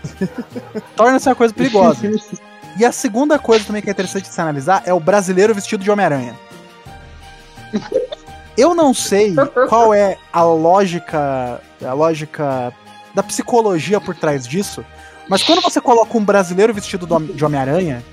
torna-se 0.96 1.30
uma 1.30 1.36
coisa 1.36 1.54
perigosa. 1.54 2.00
E 2.78 2.84
a 2.84 2.92
segunda 2.92 3.38
coisa 3.38 3.66
também 3.66 3.82
que 3.82 3.90
é 3.90 3.92
interessante 3.92 4.24
de 4.28 4.34
se 4.34 4.42
analisar 4.42 4.84
é 4.86 4.94
o 4.94 5.00
brasileiro 5.00 5.54
vestido 5.54 5.84
de 5.84 5.92
Homem-Aranha. 5.92 6.36
Eu 8.58 8.76
não 8.76 8.94
sei 8.94 9.34
qual 9.70 9.94
é 9.94 10.18
a 10.32 10.44
lógica, 10.44 11.62
a 11.84 11.94
lógica 11.94 12.74
da 13.14 13.24
psicologia 13.24 14.00
por 14.02 14.16
trás 14.16 14.48
disso, 14.48 14.84
mas 15.28 15.42
quando 15.44 15.62
você 15.62 15.80
coloca 15.80 16.18
um 16.18 16.24
brasileiro 16.26 16.74
vestido 16.74 17.06
do- 17.06 17.20
de 17.34 17.44
Homem-Aranha, 17.46 18.04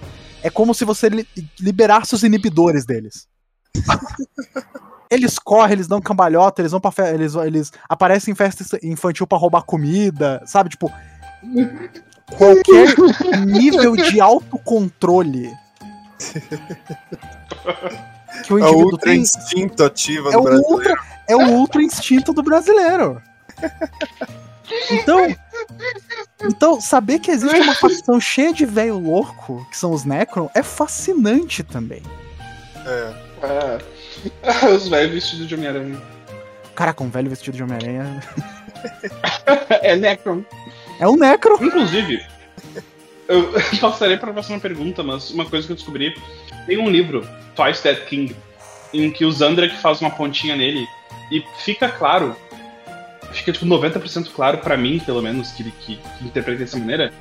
é 0.43 0.49
como 0.51 0.75
se 0.75 0.85
você 0.85 1.09
li- 1.09 1.29
liberasse 1.59 2.15
os 2.15 2.23
inibidores 2.23 2.85
deles. 2.87 3.27
Eles 5.11 5.39
correm, 5.39 5.73
eles 5.73 5.89
dão 5.89 6.01
cambalhota, 6.01 6.63
eles 6.63 6.73
vão 6.73 6.81
para 6.81 7.11
eles, 7.11 7.35
eles 7.35 7.73
aparecem 7.89 8.33
em 8.33 8.35
festa 8.35 8.79
infantil 8.83 9.27
pra 9.27 9.37
roubar 9.39 9.63
comida, 9.63 10.41
sabe? 10.47 10.71
Tipo, 10.71 10.93
qualquer 12.37 12.95
nível 13.45 13.97
de 13.97 14.21
autocontrole 14.21 15.51
que 18.45 18.55
o 18.55 18.59
É 18.59 18.63
o 18.63 18.69
indivíduo 18.69 18.93
ultra 18.93 19.11
tem 19.11 19.21
instinto 19.21 19.85
ativo 19.85 20.29
é 20.29 20.33
do 20.33 20.39
o 20.39 20.43
Brasil. 20.43 20.65
ultra, 20.69 20.95
é 21.29 21.37
o 21.37 21.51
ultra 21.51 21.83
instinto 21.83 22.33
do 22.33 22.43
brasileiro. 22.43 23.21
Então, 24.91 25.37
então 26.45 26.81
saber 26.81 27.19
que 27.19 27.31
existe 27.31 27.61
uma 27.61 27.75
facção 27.75 28.21
cheia 28.21 28.53
de 28.53 28.65
velho 28.65 28.99
louco, 28.99 29.67
que 29.71 29.77
são 29.77 29.93
os 29.93 30.05
Necron, 30.05 30.49
é 30.55 30.63
fascinante 30.63 31.63
também. 31.63 32.03
É. 32.87 33.13
Ah, 33.43 33.79
os 34.75 34.89
velhos 34.89 35.13
vestidos 35.13 35.49
de 35.49 35.55
Homem-Aranha. 35.55 36.01
Caraca, 36.75 37.03
um 37.03 37.11
velho 37.11 37.31
vestido 37.31 37.57
de 37.57 37.63
Homem-Aranha. 37.63 38.21
é 39.83 39.97
Necron. 39.97 40.43
É 40.99 41.09
um 41.09 41.17
Necro. 41.17 41.63
Inclusive, 41.63 42.25
eu 43.29 43.53
passarei 43.81 44.17
para 44.17 44.31
a 44.31 44.33
próxima 44.33 44.59
pergunta, 44.59 45.03
mas 45.03 45.31
uma 45.31 45.45
coisa 45.45 45.67
que 45.67 45.73
eu 45.73 45.77
descobri: 45.77 46.15
tem 46.67 46.79
um 46.79 46.91
livro, 46.91 47.27
Twice 47.55 47.83
Dead 47.83 48.05
King, 48.07 48.37
em 48.93 49.11
que 49.11 49.25
o 49.25 49.31
Zandrak 49.31 49.77
faz 49.77 50.01
uma 50.01 50.11
pontinha 50.11 50.57
nele 50.57 50.87
e 51.31 51.45
fica 51.59 51.89
claro, 51.89 52.37
fica 53.33 53.53
tipo 53.53 53.65
90% 53.67 54.31
claro 54.35 54.59
para 54.59 54.77
mim, 54.77 54.99
pelo 54.99 55.23
menos, 55.23 55.53
que, 55.53 55.65
que, 55.65 55.97
que 55.97 56.25
interpreta 56.25 56.59
dessa 56.59 56.77
maneira, 56.77 57.13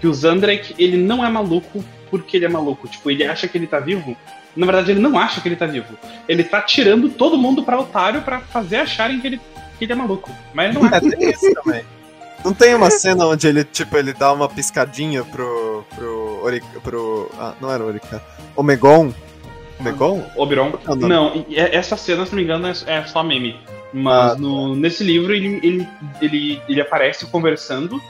que 0.00 0.06
o 0.06 0.14
Zandrak 0.14 0.74
ele 0.78 0.96
não 0.96 1.24
é 1.24 1.28
maluco 1.28 1.84
porque 2.10 2.38
ele 2.38 2.46
é 2.46 2.48
maluco. 2.48 2.88
Tipo, 2.88 3.10
ele 3.10 3.24
acha 3.24 3.46
que 3.46 3.56
ele 3.56 3.66
tá 3.66 3.78
vivo. 3.78 4.16
Na 4.54 4.66
verdade, 4.66 4.90
ele 4.90 5.00
não 5.00 5.18
acha 5.18 5.40
que 5.40 5.48
ele 5.48 5.56
tá 5.56 5.66
vivo. 5.66 5.96
Ele 6.28 6.44
tá 6.44 6.60
tirando 6.60 7.08
todo 7.08 7.38
mundo 7.38 7.62
pra 7.62 7.78
otário 7.80 8.22
pra 8.22 8.40
fazer 8.40 8.76
acharem 8.76 9.18
que 9.20 9.26
ele, 9.26 9.40
que 9.78 9.84
ele 9.84 9.92
é 9.92 9.96
maluco. 9.96 10.30
Mas 10.52 10.70
ele 10.70 10.78
não 10.78 10.86
é. 10.88 10.96
É, 10.96 11.00
tem 11.00 11.30
isso 11.30 11.54
também. 11.54 11.84
Não 12.44 12.52
tem 12.52 12.74
uma 12.74 12.90
cena 12.90 13.24
onde 13.26 13.46
ele, 13.46 13.62
tipo, 13.64 13.96
ele 13.96 14.12
dá 14.12 14.32
uma 14.32 14.48
piscadinha 14.48 15.24
pro. 15.24 15.84
pro. 15.94 16.40
Ori, 16.44 16.62
pro 16.82 17.30
ah, 17.38 17.54
não 17.60 17.70
era 17.72 17.84
Orican. 17.84 18.20
Omegon? 18.56 19.12
Omegon? 19.78 20.22
Oberon. 20.36 20.72
É 20.86 20.90
o 20.90 20.94
nome. 20.96 21.08
Não, 21.08 21.34
e- 21.36 21.54
e- 21.54 21.58
essa 21.58 21.96
cena, 21.96 22.24
se 22.26 22.32
não 22.32 22.38
me 22.38 22.44
engano, 22.44 22.66
é, 22.66 22.72
é 22.86 23.04
só 23.04 23.22
meme. 23.22 23.58
Mas 23.92 24.32
Ah, 24.32 24.36
no, 24.36 24.74
nesse 24.74 25.04
livro 25.04 25.34
ele, 25.34 25.60
ele, 25.62 25.88
ele, 26.20 26.62
ele 26.68 26.80
aparece 26.80 27.26
conversando 27.26 28.00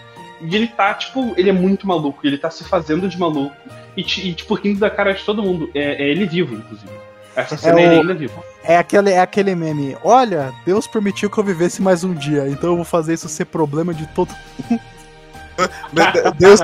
e 0.41 0.55
ele 0.55 0.69
tá, 0.69 0.95
tipo, 0.95 1.35
ele 1.37 1.51
é 1.51 1.53
muito 1.53 1.87
maluco, 1.87 2.21
ele 2.27 2.39
tá 2.39 2.51
se 2.51 2.63
fazendo 2.65 3.09
de 3.09 3.19
maluco 3.19 3.55
e, 3.97 4.01
e, 4.03 4.35
tipo, 4.35 4.55
rindo 4.55 4.81
da 4.81 4.91
cara 4.91 5.13
de 5.13 5.23
todo 5.25 5.43
mundo. 5.43 5.71
É, 5.75 6.03
é 6.03 6.09
ele 6.09 6.27
vivo, 6.27 6.55
inclusive. 6.55 6.91
Essa 7.37 7.57
cena 7.57 7.81
é, 7.81 7.89
o- 7.89 7.93
ele 7.93 8.01
ainda 8.01 8.15
vivo. 8.15 8.45
É 8.65 8.77
aquele, 8.77 9.11
é 9.11 9.21
aquele 9.21 9.55
meme. 9.55 9.97
Olha, 10.05 10.53
Deus 10.65 10.87
permitiu 10.87 11.29
que 11.31 11.39
eu 11.39 11.45
vivesse 11.45 11.83
mais 11.83 12.05
um 12.05 12.15
dia, 12.15 12.47
então 12.49 12.71
eu 12.71 12.77
vou 12.77 12.85
fazer 12.85 13.15
isso 13.15 13.29
ser 13.29 13.47
problema 13.47 13.93
de 13.93 14.07
todo. 14.09 14.33
Meu 15.93 16.33
Deus, 16.33 16.61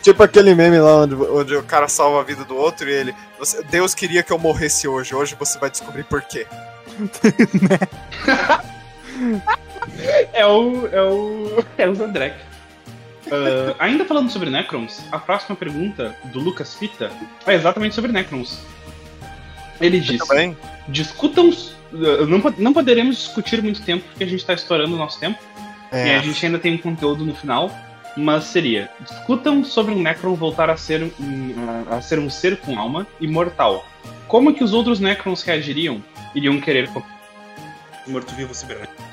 tipo 0.00 0.22
aquele 0.22 0.54
meme 0.54 0.78
lá 0.78 0.98
onde, 0.98 1.14
onde 1.14 1.56
o 1.56 1.62
cara 1.62 1.88
salva 1.88 2.20
a 2.20 2.22
vida 2.22 2.44
do 2.44 2.56
outro 2.56 2.88
e 2.88 2.92
ele. 2.92 3.14
"Você- 3.38 3.62
Deus 3.64 3.94
queria 3.94 4.22
que 4.22 4.32
eu 4.32 4.38
morresse 4.38 4.86
hoje, 4.86 5.14
hoje 5.14 5.36
você 5.38 5.58
vai 5.58 5.70
descobrir 5.70 6.04
por 6.04 6.22
quê. 6.22 6.46
É 10.32 10.46
o. 10.46 10.88
É 10.92 11.02
o. 11.02 11.64
É 11.78 11.88
o 11.88 11.94
Zandrek. 11.94 12.36
Ah, 13.32 13.74
ainda 13.78 14.04
falando 14.04 14.30
sobre 14.30 14.50
Necrons, 14.50 15.02
a 15.10 15.18
próxima 15.18 15.56
pergunta 15.56 16.14
do 16.26 16.38
Lucas 16.38 16.74
Pita 16.74 17.10
é 17.46 17.54
exatamente 17.54 17.94
sobre 17.94 18.12
Necrons. 18.12 18.60
Ele 19.80 19.98
diz: 19.98 20.18
discutam. 20.88 21.48
uh, 21.48 22.26
Não, 22.26 22.42
não 22.58 22.72
poderemos 22.72 23.16
discutir 23.16 23.62
muito 23.62 23.82
tempo, 23.82 24.04
porque 24.08 24.24
a 24.24 24.26
gente 24.26 24.40
está 24.40 24.52
estourando 24.52 24.94
o 24.94 24.98
nosso 24.98 25.18
tempo. 25.18 25.38
E 25.92 26.10
a 26.10 26.20
gente 26.20 26.44
ainda 26.44 26.58
tem 26.58 26.74
um 26.74 26.78
conteúdo 26.78 27.24
no 27.24 27.34
final. 27.34 27.70
Mas 28.16 28.44
seria: 28.44 28.90
discutam 29.00 29.64
sobre 29.64 29.94
um 29.94 30.02
Necron 30.02 30.34
voltar 30.34 30.68
a 30.68 30.76
ser 30.76 31.02
um, 31.02 31.10
a, 31.90 32.02
ser 32.02 32.18
um 32.18 32.28
ser 32.28 32.58
com 32.58 32.78
alma 32.78 33.06
imortal. 33.18 33.86
Como 34.28 34.52
que 34.54 34.62
os 34.62 34.74
outros 34.74 35.00
Necrons 35.00 35.42
reagiriam? 35.42 36.02
Iriam 36.34 36.60
querer. 36.60 36.90
Morto-vivo 38.06 38.54
cibernético. 38.54 39.11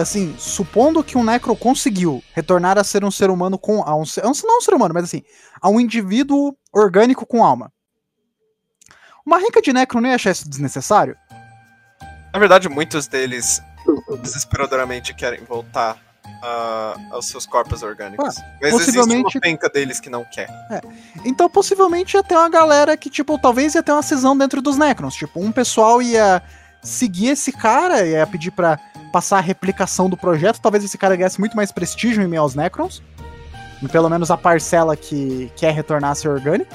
Assim, 0.00 0.34
supondo 0.38 1.02
que 1.02 1.16
um 1.16 1.24
Necro 1.24 1.56
conseguiu 1.56 2.22
retornar 2.34 2.78
a 2.78 2.84
ser 2.84 3.04
um 3.04 3.10
ser 3.10 3.30
humano 3.30 3.58
com. 3.58 3.82
A 3.82 3.94
um, 3.94 4.04
não 4.22 4.58
um 4.58 4.60
ser 4.60 4.74
humano, 4.74 4.92
mas 4.92 5.04
assim, 5.04 5.22
a 5.60 5.68
um 5.68 5.80
indivíduo 5.80 6.54
orgânico 6.72 7.24
com 7.26 7.44
alma. 7.44 7.72
Uma 9.24 9.38
rinca 9.38 9.60
de 9.60 9.72
Necro 9.72 10.00
não 10.00 10.08
ia 10.08 10.14
achar 10.14 10.30
isso 10.30 10.48
desnecessário? 10.48 11.16
Na 12.32 12.38
verdade, 12.38 12.68
muitos 12.68 13.06
deles 13.06 13.62
desesperadoramente 14.22 15.14
querem 15.14 15.42
voltar 15.44 15.98
ah, 16.42 16.94
aos 17.10 17.26
seus 17.26 17.46
corpos 17.46 17.82
orgânicos. 17.82 18.36
Mas 18.60 18.74
existe 18.74 18.96
possivelmente- 18.96 19.36
uma 19.36 19.40
penca 19.40 19.68
deles 19.68 19.98
que 20.00 20.10
não 20.10 20.24
quer. 20.24 20.48
Então, 21.24 21.48
possivelmente 21.48 22.16
ia 22.16 22.22
ter 22.22 22.36
uma 22.36 22.48
galera 22.48 22.96
que, 22.96 23.10
tipo, 23.10 23.38
talvez 23.38 23.74
ia 23.74 23.82
ter 23.82 23.92
uma 23.92 24.02
cisão 24.02 24.36
dentro 24.36 24.60
dos 24.62 24.76
Necrons. 24.76 25.14
Tipo, 25.14 25.40
um 25.40 25.50
pessoal 25.50 26.00
ia 26.00 26.42
seguir 26.82 27.28
esse 27.28 27.52
cara, 27.52 28.06
ia 28.06 28.26
pedir 28.26 28.50
pra 28.50 28.78
passar 29.12 29.38
a 29.38 29.40
replicação 29.42 30.08
do 30.08 30.16
projeto. 30.16 30.60
Talvez 30.60 30.84
esse 30.84 30.98
cara 30.98 31.16
ganhasse 31.16 31.38
muito 31.40 31.56
mais 31.56 31.72
prestígio 31.72 32.22
em 32.22 32.28
meio 32.28 32.42
aos 32.42 32.54
Necrons. 32.54 33.02
Pelo 33.92 34.08
menos 34.10 34.30
a 34.30 34.36
parcela 34.36 34.96
que 34.96 35.50
quer 35.56 35.72
retornar 35.72 36.10
a 36.10 36.14
ser 36.14 36.28
orgânico. 36.28 36.74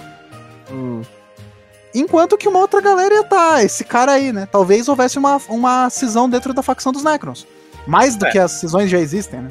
Enquanto 1.93 2.37
que 2.37 2.47
uma 2.47 2.59
outra 2.59 2.81
galera 2.81 3.13
ia 3.15 3.23
tá, 3.23 3.63
esse 3.63 3.83
cara 3.83 4.13
aí, 4.13 4.31
né? 4.33 4.47
Talvez 4.51 4.87
houvesse 4.87 5.19
uma, 5.19 5.39
uma 5.47 5.89
cisão 5.89 6.27
dentro 6.29 6.53
da 6.53 6.63
facção 6.63 6.91
dos 6.91 7.03
Necrons. 7.03 7.45
Mais 7.85 8.15
do 8.15 8.25
É. 8.25 8.31
que 8.31 8.39
as 8.39 8.51
cisões 8.53 8.89
já 8.89 8.97
existem, 8.97 9.41
né? 9.41 9.49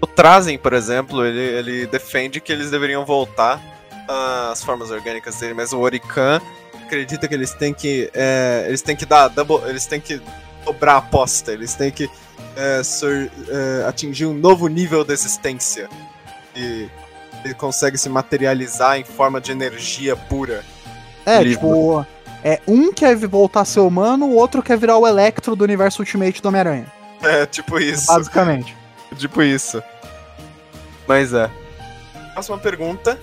O 0.00 0.06
Trazen, 0.06 0.56
por 0.58 0.72
exemplo, 0.72 1.24
ele, 1.24 1.40
ele 1.40 1.86
defende 1.86 2.40
que 2.40 2.52
eles 2.52 2.70
deveriam 2.70 3.04
voltar 3.04 3.60
às 4.52 4.62
formas 4.62 4.90
orgânicas 4.90 5.36
dele, 5.36 5.52
mas 5.54 5.72
o 5.72 5.80
Orican 5.80 6.40
acredita 6.86 7.28
que 7.28 7.34
eles 7.34 7.52
têm 7.52 7.74
que. 7.74 8.10
é, 8.14 8.64
eles 8.68 8.80
têm 8.82 8.96
que 8.96 9.04
dar 9.04 9.28
double. 9.28 9.68
Eles 9.68 9.86
têm 9.86 10.00
que 10.00 10.20
dobrar 10.64 10.94
a 10.94 10.96
aposta, 10.98 11.52
eles 11.52 11.74
têm 11.74 11.90
que 11.90 12.08
é, 12.56 12.82
sur- 12.82 13.30
é, 13.48 13.84
atingir 13.86 14.26
um 14.26 14.34
novo 14.34 14.66
nível 14.68 15.04
de 15.04 15.12
existência. 15.12 15.88
E 16.54 16.88
ele 17.44 17.54
consegue 17.54 17.96
se 17.98 18.08
materializar 18.08 18.98
em 18.98 19.04
forma 19.04 19.40
de 19.40 19.52
energia 19.52 20.16
pura. 20.16 20.64
É, 21.24 21.42
tipo, 21.44 22.04
é, 22.42 22.60
um 22.66 22.92
quer 22.92 23.14
voltar 23.16 23.60
a 23.60 23.64
ser 23.64 23.80
humano, 23.80 24.26
o 24.26 24.34
outro 24.36 24.62
quer 24.62 24.78
virar 24.78 24.96
o 24.96 25.06
Electro 25.06 25.54
do 25.54 25.64
universo 25.64 26.00
Ultimate 26.02 26.40
do 26.40 26.48
Homem-Aranha. 26.48 26.86
É, 27.22 27.44
tipo 27.46 27.78
isso. 27.78 28.06
Basicamente. 28.06 28.76
Tipo 29.16 29.42
isso. 29.42 29.82
Mas 31.06 31.32
é. 31.32 31.50
Próxima 32.32 32.58
pergunta. 32.58 33.18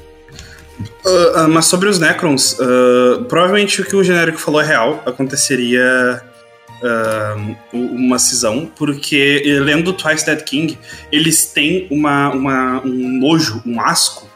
Ah, 1.35 1.47
mas 1.47 1.65
sobre 1.65 1.87
os 1.89 1.99
Necrons, 1.99 2.57
ah, 2.59 3.23
provavelmente 3.27 3.81
o 3.81 3.85
que 3.85 3.95
o 3.95 4.03
genérico 4.03 4.39
falou 4.39 4.61
é 4.61 4.65
real. 4.65 5.01
Aconteceria 5.05 6.21
uma 7.71 8.19
cisão, 8.19 8.69
porque 8.75 9.41
eh, 9.45 9.59
lendo 9.61 9.93
Twice 9.93 10.25
Dead 10.25 10.41
King, 10.43 10.77
eles 11.11 11.45
têm 11.45 11.87
uma, 11.89 12.29
uma- 12.33 12.81
um 12.85 13.19
nojo, 13.19 13.61
um 13.65 13.79
asco 13.79 14.29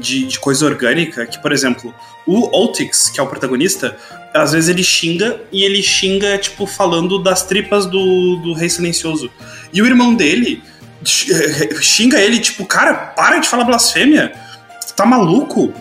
de, 0.00 0.24
de 0.24 0.38
coisa 0.38 0.66
orgânica, 0.66 1.26
que, 1.26 1.40
por 1.42 1.50
exemplo, 1.52 1.92
o 2.26 2.54
Oltix, 2.56 3.08
que 3.10 3.18
é 3.18 3.22
o 3.22 3.26
protagonista, 3.26 3.96
às 4.32 4.52
vezes 4.52 4.68
ele 4.68 4.84
xinga 4.84 5.40
e 5.50 5.64
ele 5.64 5.82
xinga, 5.82 6.38
tipo, 6.38 6.64
falando 6.64 7.20
das 7.20 7.42
tripas 7.44 7.86
do, 7.86 8.36
do 8.36 8.52
Rei 8.52 8.68
Silencioso. 8.68 9.28
E 9.72 9.82
o 9.82 9.86
irmão 9.86 10.14
dele 10.14 10.62
x- 11.04 11.26
xinga 11.82 12.20
ele, 12.20 12.38
tipo, 12.38 12.64
cara, 12.66 12.94
para 12.94 13.38
de 13.38 13.48
falar 13.48 13.64
blasfêmia. 13.64 14.32
Tá 15.00 15.06
maluco? 15.06 15.72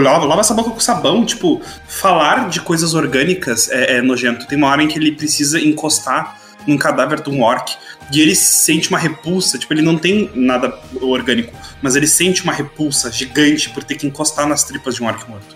Lava, 0.00 0.40
essa 0.40 0.54
boca 0.54 0.70
com 0.70 0.80
sabão. 0.80 1.26
Tipo, 1.26 1.60
falar 1.86 2.48
de 2.48 2.58
coisas 2.58 2.94
orgânicas 2.94 3.70
é, 3.70 3.98
é 3.98 4.00
nojento. 4.02 4.48
Tem 4.48 4.56
uma 4.56 4.68
hora 4.68 4.82
em 4.82 4.88
que 4.88 4.98
ele 4.98 5.12
precisa 5.12 5.60
encostar 5.60 6.40
num 6.66 6.78
cadáver 6.78 7.20
de 7.20 7.28
um 7.28 7.42
orc. 7.42 7.76
E 8.10 8.22
ele 8.22 8.34
sente 8.34 8.88
uma 8.88 8.98
repulsa. 8.98 9.58
Tipo, 9.58 9.74
ele 9.74 9.82
não 9.82 9.98
tem 9.98 10.30
nada 10.34 10.74
orgânico. 11.02 11.52
Mas 11.82 11.96
ele 11.96 12.06
sente 12.06 12.42
uma 12.42 12.52
repulsa 12.54 13.12
gigante 13.12 13.68
por 13.68 13.84
ter 13.84 13.96
que 13.96 14.06
encostar 14.06 14.48
nas 14.48 14.64
tripas 14.64 14.94
de 14.94 15.02
um 15.02 15.06
orc 15.06 15.28
morto. 15.28 15.54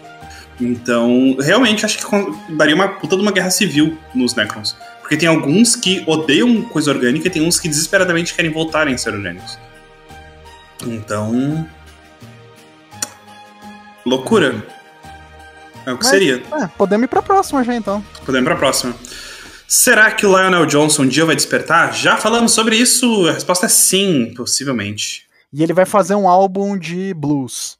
Então, 0.60 1.34
realmente, 1.40 1.86
acho 1.86 1.96
que 1.96 2.54
daria 2.54 2.74
uma 2.74 2.86
puta 2.86 3.16
de 3.16 3.22
uma 3.22 3.32
guerra 3.32 3.50
civil 3.50 3.96
nos 4.14 4.34
Necrons. 4.34 4.76
Porque 5.00 5.16
tem 5.16 5.26
alguns 5.26 5.74
que 5.74 6.04
odeiam 6.06 6.60
coisa 6.64 6.90
orgânica 6.90 7.28
e 7.28 7.30
tem 7.30 7.40
uns 7.40 7.58
que 7.58 7.66
desesperadamente 7.66 8.34
querem 8.34 8.52
voltarem 8.52 8.92
a 8.92 8.98
ser 8.98 9.14
orgânicos. 9.14 9.58
Então. 10.86 11.66
Loucura. 14.04 14.64
É 15.86 15.92
o 15.92 15.98
que 15.98 16.04
Mas- 16.04 16.08
seria. 16.08 16.42
É, 16.60 16.66
podemos 16.78 17.04
ir 17.04 17.08
pra 17.08 17.22
próxima 17.22 17.64
já 17.64 17.74
então. 17.74 18.04
Podemos 18.24 18.46
pra 18.46 18.56
próxima. 18.56 18.94
Será 19.66 20.10
que 20.10 20.26
o 20.26 20.28
Lionel 20.36 20.66
Johnson 20.66 21.02
um 21.02 21.08
dia 21.08 21.24
vai 21.24 21.34
despertar? 21.34 21.92
Já 21.94 22.16
falamos 22.16 22.52
sobre 22.52 22.76
isso. 22.76 23.26
A 23.28 23.32
resposta 23.32 23.66
é 23.66 23.68
sim, 23.68 24.32
possivelmente. 24.36 25.22
E 25.52 25.62
ele 25.62 25.72
vai 25.72 25.84
fazer 25.86 26.14
um 26.14 26.28
álbum 26.28 26.76
de 26.78 27.14
blues. 27.14 27.78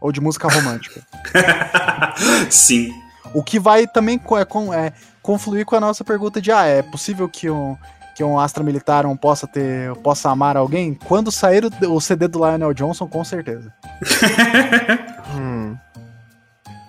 Ou 0.00 0.10
de 0.10 0.20
música 0.20 0.48
romântica. 0.48 1.00
sim. 2.50 2.92
o 3.32 3.42
que 3.42 3.58
vai 3.58 3.86
também 3.86 4.20
é, 4.38 4.44
com- 4.44 4.72
é, 4.72 4.92
confluir 5.22 5.64
com 5.64 5.76
a 5.76 5.80
nossa 5.80 6.04
pergunta 6.04 6.40
de 6.40 6.50
ah, 6.52 6.64
é 6.66 6.82
possível 6.82 7.28
que 7.28 7.48
um, 7.48 7.76
que 8.14 8.22
um 8.22 8.38
Astra 8.38 8.62
Militar 8.64 9.06
um 9.06 9.16
possa 9.16 9.46
ter. 9.46 9.94
possa 9.96 10.30
amar 10.30 10.56
alguém? 10.56 10.94
Quando 10.94 11.30
sair 11.32 11.64
o, 11.64 11.70
o 11.94 12.00
CD 12.00 12.26
do 12.28 12.38
Lionel 12.38 12.74
Johnson, 12.74 13.06
com 13.06 13.22
certeza. 13.24 13.72
Hum. 15.36 15.53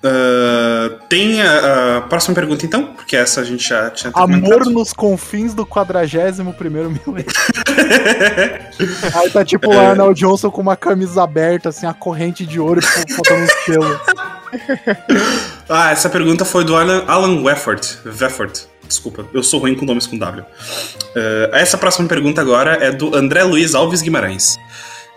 Ah, 0.05 0.99
tem 1.09 1.41
a, 1.41 1.97
a 1.97 2.01
próxima 2.01 2.35
pergunta, 2.35 2.63
então? 2.63 2.93
Porque 2.93 3.15
essa 3.15 3.41
a 3.41 3.43
gente 3.43 3.67
já 3.67 3.89
tinha 3.89 4.11
até 4.11 4.21
Amor 4.21 4.65
nos 4.67 4.93
confins 4.93 5.55
do 5.55 5.65
41 5.65 6.51
primeiro 6.51 6.91
milênio. 6.91 7.25
Aí 9.15 9.31
tá 9.31 9.43
tipo 9.43 9.67
o 9.67 9.73
Lionel 9.73 10.13
Johnson 10.13 10.51
com 10.51 10.61
uma 10.61 10.75
camisa 10.75 11.23
aberta, 11.23 11.69
assim, 11.69 11.87
a 11.87 11.93
corrente 11.93 12.45
de 12.45 12.59
ouro, 12.59 12.81
tipo, 12.81 13.13
faltando 13.13 13.43
uns 13.43 13.53
pelos. 13.65 13.99
Ah, 15.67 15.91
essa 15.91 16.09
pergunta 16.09 16.45
foi 16.45 16.63
do 16.63 16.75
Alan, 16.75 17.03
Alan 17.07 17.41
Wefford. 17.41 17.81
Wefford. 18.05 18.61
Desculpa, 18.87 19.25
eu 19.33 19.43
sou 19.43 19.59
ruim 19.59 19.75
com 19.75 19.83
nomes 19.83 20.05
com 20.05 20.17
W. 20.17 20.43
Uh, 20.43 21.53
essa 21.53 21.77
próxima 21.77 22.07
pergunta 22.07 22.39
agora 22.39 22.77
é 22.79 22.91
do 22.91 23.13
André 23.15 23.43
Luiz 23.43 23.73
Alves 23.73 24.01
Guimarães. 24.01 24.55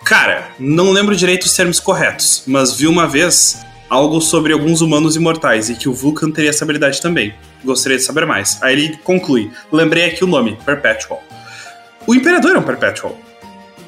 Cara, 0.04 0.48
não 0.58 0.90
lembro 0.90 1.14
direito 1.14 1.44
os 1.44 1.54
termos 1.54 1.78
corretos, 1.78 2.42
mas 2.46 2.74
vi 2.74 2.86
uma 2.86 3.06
vez 3.06 3.62
algo 3.88 4.20
sobre 4.20 4.52
alguns 4.52 4.80
humanos 4.80 5.16
imortais 5.16 5.70
e 5.70 5.74
que 5.74 5.88
o 5.88 5.94
Vulcan 5.94 6.30
teria 6.30 6.50
essa 6.50 6.64
habilidade 6.64 7.00
também. 7.00 7.34
Gostaria 7.64 7.98
de 7.98 8.04
saber 8.04 8.26
mais. 8.26 8.62
Aí 8.62 8.74
ele 8.74 8.96
conclui: 8.98 9.50
lembrei 9.72 10.06
aqui 10.06 10.24
o 10.24 10.26
nome, 10.26 10.58
Perpetual. 10.64 11.22
O 12.06 12.14
Imperador 12.14 12.56
é 12.56 12.58
um 12.58 12.62
Perpetual. 12.62 13.18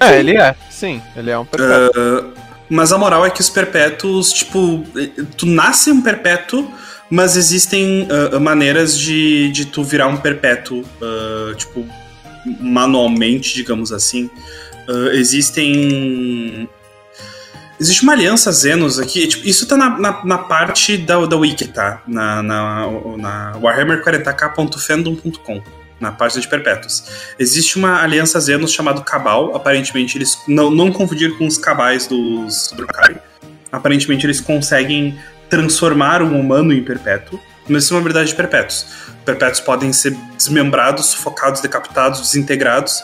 É, 0.00 0.18
ele 0.18 0.36
é. 0.36 0.54
Sim, 0.70 1.02
ele 1.14 1.30
é 1.30 1.38
um 1.38 1.44
perpétuo. 1.44 2.02
Uh, 2.02 2.32
mas 2.70 2.90
a 2.90 2.96
moral 2.96 3.26
é 3.26 3.30
que 3.30 3.42
os 3.42 3.50
perpétuos, 3.50 4.32
tipo, 4.32 4.82
tu 5.36 5.44
nasce 5.44 5.90
um 5.90 6.00
perpétuo, 6.00 6.72
mas 7.10 7.36
existem 7.36 8.08
uh, 8.08 8.40
maneiras 8.40 8.98
de, 8.98 9.50
de 9.50 9.66
tu 9.66 9.84
virar 9.84 10.06
um 10.06 10.16
perpétuo, 10.16 10.78
uh, 10.80 11.54
tipo, 11.54 11.86
manualmente, 12.58 13.54
digamos 13.54 13.92
assim. 13.92 14.30
existem. 15.12 16.66
Existe 17.80 18.02
uma 18.02 18.12
aliança 18.12 18.52
Zenos 18.52 18.98
aqui, 18.98 19.26
tipo, 19.26 19.48
isso 19.48 19.66
tá 19.66 19.74
na, 19.74 19.98
na, 19.98 20.22
na, 20.22 20.36
parte 20.36 20.98
da, 20.98 21.24
da 21.24 21.34
Wiki, 21.34 21.68
tá? 21.68 22.02
Na, 22.06 22.42
na, 22.42 22.86
na 23.16 23.58
warhammer40k.fandom.com 23.58 25.62
na 25.98 26.12
página 26.12 26.42
de 26.42 26.48
Perpétuos. 26.48 27.32
Existe 27.38 27.78
uma 27.78 28.02
aliança 28.02 28.38
Zenos 28.38 28.70
chamada 28.70 29.00
Cabal, 29.00 29.56
aparentemente 29.56 30.18
eles 30.18 30.36
não, 30.46 30.70
não 30.70 30.92
confundir 30.92 31.38
com 31.38 31.46
os 31.46 31.56
cabais 31.56 32.06
dos 32.06 32.70
Brukai. 32.76 33.16
Aparentemente 33.72 34.26
eles 34.26 34.42
conseguem 34.42 35.18
transformar 35.48 36.22
um 36.22 36.38
humano 36.38 36.74
em 36.74 36.84
perpétuo, 36.84 37.40
mas 37.66 37.84
isso 37.84 37.94
é 37.94 37.96
uma 37.96 38.02
verdade 38.02 38.28
de 38.28 38.34
perpétuos. 38.34 38.84
Perpétuos 39.24 39.60
podem 39.60 39.90
ser 39.92 40.14
desmembrados, 40.36 41.06
sufocados, 41.06 41.62
decapitados, 41.62 42.20
desintegrados, 42.20 43.02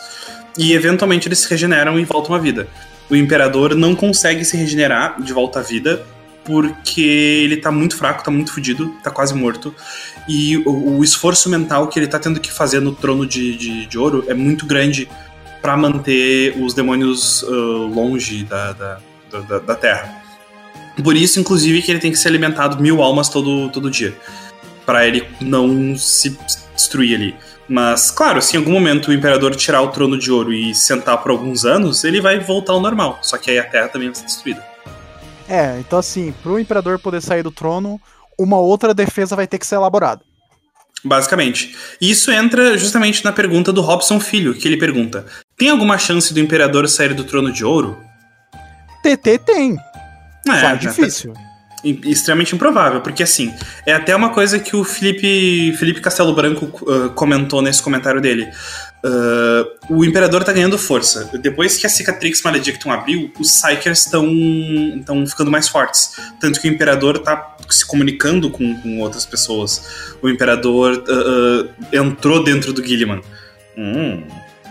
e 0.57 0.73
eventualmente 0.73 1.27
eles 1.27 1.39
se 1.39 1.49
regeneram 1.49 1.99
e 1.99 2.05
voltam 2.05 2.35
à 2.35 2.39
vida. 2.39 2.67
O 3.09 3.15
imperador 3.15 3.75
não 3.75 3.95
consegue 3.95 4.43
se 4.43 4.57
regenerar 4.57 5.21
de 5.21 5.31
volta 5.31 5.59
à 5.59 5.61
vida 5.61 6.05
porque 6.43 7.01
ele 7.01 7.57
tá 7.57 7.69
muito 7.69 7.97
fraco, 7.97 8.23
tá 8.23 8.31
muito 8.31 8.53
fodido, 8.53 8.89
tá 9.03 9.11
quase 9.11 9.35
morto. 9.35 9.75
E 10.29 10.57
o, 10.59 10.97
o, 10.97 11.03
esforço 11.03 11.49
mental 11.49 11.89
que 11.89 11.99
ele 11.99 12.07
tá 12.07 12.17
tendo 12.17 12.39
que 12.39 12.51
fazer 12.51 12.79
no 12.79 12.93
trono 12.93 13.25
de, 13.25 13.55
de, 13.57 13.85
de 13.85 13.97
ouro 13.97 14.23
é 14.27 14.33
muito 14.33 14.65
grande 14.65 15.09
para 15.61 15.75
manter 15.75 16.55
os 16.57 16.73
demônios 16.73 17.43
uh, 17.43 17.87
longe 17.93 18.45
da, 18.45 18.71
da, 18.71 18.99
da, 19.41 19.59
da, 19.59 19.75
Terra. 19.75 20.23
Por 21.03 21.17
isso, 21.17 21.37
inclusive, 21.37 21.81
que 21.81 21.91
ele 21.91 21.99
tem 21.99 22.11
que 22.11 22.17
ser 22.17 22.29
alimentado 22.29 22.81
mil 22.81 23.01
almas 23.01 23.27
todo, 23.27 23.69
todo 23.69 23.91
dia. 23.91 24.15
para 24.85 25.05
ele 25.05 25.27
não 25.41 25.97
se 25.97 26.37
destruir 26.73 27.15
ali. 27.15 27.35
Mas, 27.67 28.09
claro, 28.09 28.41
se 28.41 28.55
em 28.55 28.59
algum 28.59 28.71
momento 28.71 29.09
o 29.09 29.13
imperador 29.13 29.55
tirar 29.55 29.81
o 29.81 29.89
trono 29.89 30.17
de 30.17 30.31
ouro 30.31 30.53
e 30.53 30.73
sentar 30.73 31.17
por 31.21 31.31
alguns 31.31 31.65
anos, 31.65 32.03
ele 32.03 32.21
vai 32.21 32.39
voltar 32.39 32.73
ao 32.73 32.79
normal. 32.79 33.19
Só 33.21 33.37
que 33.37 33.51
aí 33.51 33.59
a 33.59 33.63
Terra 33.63 33.89
também 33.89 34.07
vai 34.07 34.15
ser 34.15 34.25
destruída. 34.25 34.65
É, 35.49 35.77
então 35.79 35.99
assim, 35.99 36.33
pro 36.43 36.59
imperador 36.59 36.99
poder 36.99 37.21
sair 37.21 37.43
do 37.43 37.51
trono, 37.51 37.99
uma 38.39 38.57
outra 38.57 38.93
defesa 38.93 39.35
vai 39.35 39.47
ter 39.47 39.57
que 39.57 39.67
ser 39.67 39.75
elaborada. 39.75 40.21
Basicamente. 41.03 41.75
E 42.01 42.09
isso 42.09 42.31
entra 42.31 42.77
justamente 42.77 43.23
na 43.23 43.31
pergunta 43.31 43.71
do 43.71 43.81
Robson 43.81 44.19
Filho, 44.19 44.53
que 44.53 44.67
ele 44.67 44.77
pergunta: 44.77 45.25
tem 45.57 45.69
alguma 45.69 45.97
chance 45.97 46.33
do 46.33 46.39
imperador 46.39 46.87
sair 46.87 47.13
do 47.13 47.23
trono 47.23 47.51
de 47.51 47.63
ouro? 47.63 47.97
TT 49.03 49.39
tem. 49.39 49.77
É, 50.47 50.59
Só 50.59 50.67
é 50.67 50.75
difícil. 50.75 51.33
É 51.33 51.56
extremamente 51.83 52.55
improvável, 52.55 53.01
porque 53.01 53.23
assim, 53.23 53.53
é 53.85 53.93
até 53.93 54.15
uma 54.15 54.29
coisa 54.29 54.59
que 54.59 54.75
o 54.75 54.83
Felipe, 54.83 55.73
Felipe 55.77 56.01
Castelo 56.01 56.33
Branco 56.33 56.65
uh, 56.65 57.09
comentou 57.11 57.61
nesse 57.61 57.81
comentário 57.81 58.19
dele. 58.19 58.49
Uh, 59.05 59.95
o 59.95 60.03
Imperador 60.03 60.43
tá 60.43 60.51
ganhando 60.51 60.77
força. 60.77 61.29
Depois 61.39 61.77
que 61.77 61.85
a 61.85 61.89
Cicatrix 61.89 62.41
Maledictum 62.41 62.91
abriu, 62.91 63.31
os 63.39 63.51
Psykers 63.51 64.05
estão 64.05 64.27
ficando 65.27 65.51
mais 65.51 65.67
fortes. 65.67 66.11
Tanto 66.39 66.59
que 66.59 66.67
o 66.67 66.71
Imperador 66.71 67.19
tá 67.19 67.55
se 67.69 67.85
comunicando 67.85 68.49
com, 68.49 68.75
com 68.81 68.99
outras 68.99 69.25
pessoas. 69.25 70.15
O 70.21 70.29
Imperador 70.29 71.03
uh, 71.07 71.69
entrou 71.95 72.43
dentro 72.43 72.73
do 72.73 72.85
Gilliman. 72.85 73.21
Hum. 73.77 74.23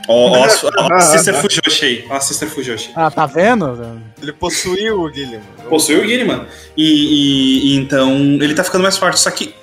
Ó, 0.09 0.29
ó, 0.29 0.47
ó, 0.47 0.95
a 0.95 1.01
Sister 1.01 1.35
Fujoshi 1.35 1.85
aí. 1.85 2.05
Ó, 2.09 2.15
a 2.15 2.21
Sister 2.21 2.49
Fujoshi. 2.49 2.91
Ah, 2.95 3.11
tá 3.11 3.27
vendo? 3.27 4.01
Ele 4.23 4.33
possuiu 4.33 5.01
o 5.01 5.13
Gilliman. 5.13 5.43
Possuiu 5.69 6.03
o 6.03 6.05
Gilliman. 6.05 6.47
E, 6.77 6.85
e, 6.85 7.73
e, 7.73 7.77
então 7.77 8.13
ele 8.41 8.55
tá 8.55 8.63
ficando 8.63 8.83
mais 8.83 8.97
forte. 8.97 9.19
Só 9.19 9.31
que 9.31 9.55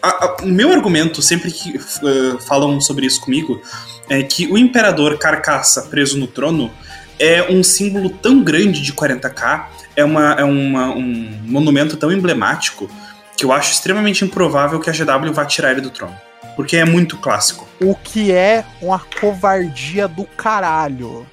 o 0.42 0.48
meu 0.48 0.72
argumento, 0.72 1.22
sempre 1.22 1.52
que 1.52 1.78
uh, 1.78 2.40
falam 2.40 2.82
sobre 2.82 3.06
isso 3.06 3.22
comigo, 3.22 3.62
é 4.10 4.22
que 4.22 4.48
o 4.48 4.58
Imperador 4.58 5.18
Carcaça 5.18 5.84
preso 5.84 6.18
no 6.18 6.28
trono 6.28 6.72
é 7.20 7.50
um 7.50 7.64
símbolo 7.64 8.10
tão 8.10 8.44
grande 8.44 8.82
de 8.82 8.92
40k, 8.92 9.68
é, 9.96 10.04
uma, 10.04 10.34
é 10.34 10.44
uma, 10.44 10.90
um 10.90 11.40
monumento 11.44 11.96
tão 11.96 12.12
emblemático, 12.12 12.90
que 13.38 13.46
eu 13.46 13.52
acho 13.52 13.72
extremamente 13.72 14.26
improvável 14.26 14.80
que 14.80 14.90
a 14.90 14.94
GW 14.94 15.32
vá 15.32 15.46
tirar 15.46 15.72
ele 15.72 15.82
do 15.82 15.90
trono. 15.90 16.16
Porque 16.56 16.78
é 16.78 16.86
muito 16.86 17.18
clássico. 17.18 17.68
O 17.82 17.96
que 17.96 18.32
é 18.32 18.64
uma 18.82 19.00
covardia 19.00 20.08
do 20.08 20.26
caralho. 20.26 21.26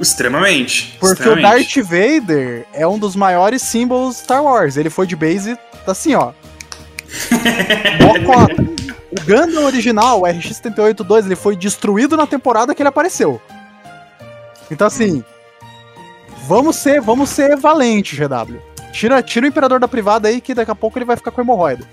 Extremamente. 0.00 0.96
Porque 0.98 1.22
extremamente. 1.22 1.80
o 1.80 1.84
Darth 1.84 1.90
Vader 1.90 2.66
é 2.72 2.86
um 2.86 2.98
dos 2.98 3.16
maiores 3.16 3.62
símbolos 3.62 4.16
Star 4.18 4.42
Wars. 4.42 4.76
Ele 4.76 4.90
foi 4.90 5.06
de 5.06 5.16
base 5.16 5.56
assim, 5.86 6.14
ó. 6.14 6.32
o 9.10 9.20
Gundam 9.24 9.64
original, 9.64 10.22
o 10.22 10.24
RX-78-2, 10.24 11.26
ele 11.26 11.36
foi 11.36 11.54
destruído 11.56 12.16
na 12.16 12.26
temporada 12.26 12.74
que 12.74 12.82
ele 12.82 12.88
apareceu. 12.88 13.40
Então 14.70 14.86
assim, 14.86 15.22
vamos 16.46 16.76
ser, 16.76 17.00
vamos 17.00 17.30
ser 17.30 17.56
valente, 17.56 18.16
GW. 18.16 18.58
Tira, 18.92 19.22
tira 19.22 19.44
o 19.44 19.48
Imperador 19.48 19.80
da 19.80 19.88
privada 19.88 20.28
aí 20.28 20.40
que 20.40 20.54
daqui 20.54 20.70
a 20.70 20.74
pouco 20.74 20.98
ele 20.98 21.04
vai 21.04 21.16
ficar 21.16 21.30
com 21.30 21.40
hemorroida. 21.40 21.84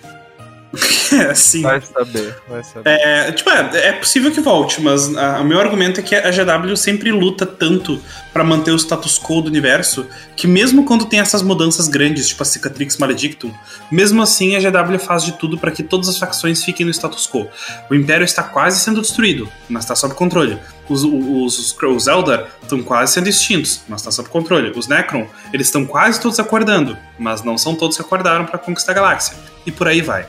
Sim. 1.36 1.64
Vai 1.64 1.82
saber, 1.82 2.36
vai 2.48 2.64
saber. 2.64 2.90
É, 2.90 3.32
tipo, 3.32 3.50
é, 3.50 3.88
é 3.88 3.92
possível 3.94 4.32
que 4.32 4.40
volte, 4.40 4.82
mas 4.82 5.08
o 5.08 5.44
meu 5.44 5.60
argumento 5.60 6.00
é 6.00 6.04
que 6.04 6.16
a 6.16 6.32
GW 6.32 6.76
sempre 6.78 7.12
luta 7.12 7.46
tanto 7.46 8.02
para 8.32 8.44
manter 8.44 8.72
o 8.72 8.76
status 8.78 9.20
quo 9.20 9.42
do 9.42 9.48
universo 9.48 10.08
que 10.36 10.48
mesmo 10.48 10.86
quando 10.86 11.06
tem 11.06 11.20
essas 11.20 11.42
mudanças 11.42 11.88
grandes, 11.88 12.30
tipo 12.30 12.42
a 12.42 12.46
Cicatrix 12.46 12.98
Maledictum, 12.98 13.52
mesmo 13.92 14.22
assim 14.22 14.56
a 14.56 14.60
GW 14.60 14.98
faz 14.98 15.24
de 15.24 15.34
tudo 15.34 15.58
para 15.58 15.72
que 15.72 15.84
todas 15.84 16.08
as 16.08 16.18
facções 16.18 16.64
fiquem 16.64 16.86
no 16.86 16.92
status 16.92 17.28
quo. 17.28 17.48
O 17.90 17.96
Império 17.96 18.24
está 18.24 18.42
quase 18.42 18.80
sendo 18.80 19.02
destruído, 19.02 19.50
mas 19.68 19.84
está 19.84 19.96
sob 19.96 20.16
controle. 20.16 20.58
Os, 20.88 21.04
os, 21.04 21.60
os, 21.60 21.78
os 21.82 22.08
Eldar 22.08 22.48
estão 22.62 22.82
quase 22.82 23.14
sendo 23.14 23.28
extintos, 23.28 23.82
mas 23.88 24.02
está 24.02 24.12
sob 24.12 24.30
controle. 24.30 24.72
Os 24.76 24.88
Necron, 24.88 25.28
eles 25.54 25.68
estão 25.68 25.86
quase 25.86 26.20
todos 26.20 26.40
acordando, 26.40 26.98
mas 27.20 27.44
não 27.44 27.58
são 27.58 27.76
todos 27.76 27.98
que 27.98 28.02
acordaram 28.02 28.46
para 28.46 28.58
conquistar 28.58 28.94
a 28.94 28.96
galáxia. 28.96 29.36
E 29.66 29.72
por 29.72 29.88
aí 29.88 30.02
vai 30.02 30.26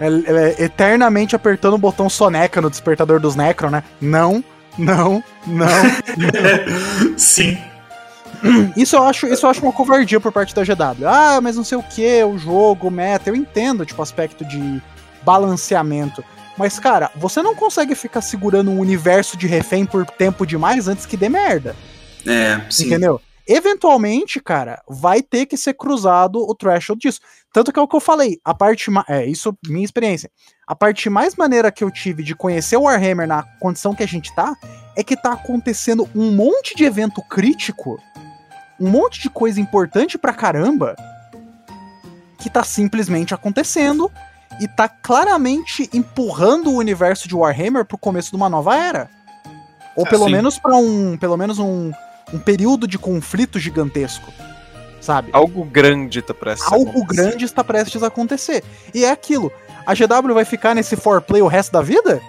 é, 0.00 0.06
é, 0.06 0.64
eternamente 0.64 1.36
apertando 1.36 1.74
o 1.74 1.78
botão 1.78 2.08
soneca 2.08 2.60
no 2.60 2.70
despertador 2.70 3.20
dos 3.20 3.36
Necron, 3.36 3.70
né? 3.70 3.84
Não, 4.00 4.42
não, 4.78 5.22
não. 5.46 5.66
não. 6.16 7.14
Sim. 7.18 7.58
Isso 8.74 8.96
eu, 8.96 9.04
acho, 9.04 9.26
isso 9.26 9.44
eu 9.44 9.50
acho 9.50 9.62
uma 9.62 9.72
covardia 9.72 10.18
por 10.18 10.32
parte 10.32 10.54
da 10.54 10.64
GW. 10.64 11.06
Ah, 11.06 11.40
mas 11.42 11.56
não 11.56 11.64
sei 11.64 11.76
o 11.76 11.82
que, 11.82 12.24
o 12.24 12.38
jogo, 12.38 12.88
o 12.88 12.90
meta. 12.90 13.28
Eu 13.28 13.36
entendo, 13.36 13.84
tipo, 13.84 14.00
aspecto 14.00 14.44
de 14.44 14.80
balanceamento. 15.22 16.24
Mas, 16.56 16.78
cara, 16.78 17.10
você 17.14 17.42
não 17.42 17.54
consegue 17.54 17.94
ficar 17.94 18.22
segurando 18.22 18.70
um 18.70 18.80
universo 18.80 19.36
de 19.36 19.46
refém 19.46 19.84
por 19.84 20.06
tempo 20.06 20.46
demais 20.46 20.88
antes 20.88 21.04
que 21.04 21.16
dê 21.16 21.28
merda. 21.28 21.76
É, 22.26 22.60
sim. 22.70 22.86
Entendeu? 22.86 23.20
Eventualmente, 23.52 24.38
cara, 24.38 24.80
vai 24.88 25.20
ter 25.20 25.44
que 25.44 25.56
ser 25.56 25.74
cruzado 25.74 26.38
o 26.38 26.54
threshold 26.54 27.00
disso. 27.00 27.20
Tanto 27.52 27.72
que 27.72 27.80
é 27.80 27.82
o 27.82 27.88
que 27.88 27.96
eu 27.96 28.00
falei, 28.00 28.38
a 28.44 28.54
parte 28.54 28.88
é 29.08 29.26
isso 29.26 29.58
minha 29.66 29.84
experiência. 29.84 30.30
A 30.64 30.76
parte 30.76 31.10
mais 31.10 31.34
maneira 31.34 31.72
que 31.72 31.82
eu 31.82 31.90
tive 31.90 32.22
de 32.22 32.36
conhecer 32.36 32.76
o 32.76 32.82
Warhammer 32.82 33.26
na 33.26 33.42
condição 33.58 33.92
que 33.92 34.04
a 34.04 34.06
gente 34.06 34.32
tá 34.36 34.56
é 34.96 35.02
que 35.02 35.16
tá 35.16 35.32
acontecendo 35.32 36.08
um 36.14 36.30
monte 36.30 36.76
de 36.76 36.84
evento 36.84 37.20
crítico, 37.22 38.00
um 38.78 38.88
monte 38.88 39.20
de 39.20 39.28
coisa 39.28 39.60
importante 39.60 40.16
pra 40.16 40.32
caramba 40.32 40.94
que 42.38 42.48
tá 42.48 42.62
simplesmente 42.62 43.34
acontecendo 43.34 44.08
e 44.60 44.68
tá 44.68 44.88
claramente 44.88 45.90
empurrando 45.92 46.70
o 46.70 46.76
universo 46.76 47.26
de 47.26 47.34
Warhammer 47.34 47.84
pro 47.84 47.98
começo 47.98 48.30
de 48.30 48.36
uma 48.36 48.48
nova 48.48 48.76
era. 48.76 49.10
Ou 49.96 50.06
ah, 50.06 50.08
pelo 50.08 50.26
sim. 50.26 50.30
menos 50.30 50.56
para 50.56 50.76
um, 50.76 51.16
pelo 51.16 51.36
menos 51.36 51.58
um, 51.58 51.90
um 52.32 52.38
período 52.38 52.86
de 52.86 52.98
conflito 52.98 53.58
gigantesco 53.58 54.32
sabe? 55.00 55.30
Algo 55.32 55.64
grande 55.64 56.18
está 56.18 56.34
prestes 56.34 56.70
Algo 56.70 57.02
grande 57.06 57.44
está 57.46 57.64
prestes 57.64 58.02
a 58.02 58.08
acontecer. 58.08 58.62
E 58.94 59.02
é 59.02 59.10
aquilo. 59.10 59.50
A 59.86 59.94
GW 59.94 60.34
vai 60.34 60.44
ficar 60.44 60.74
nesse 60.74 60.94
foreplay 60.94 61.40
o 61.40 61.46
resto 61.46 61.72
da 61.72 61.80
vida? 61.80 62.20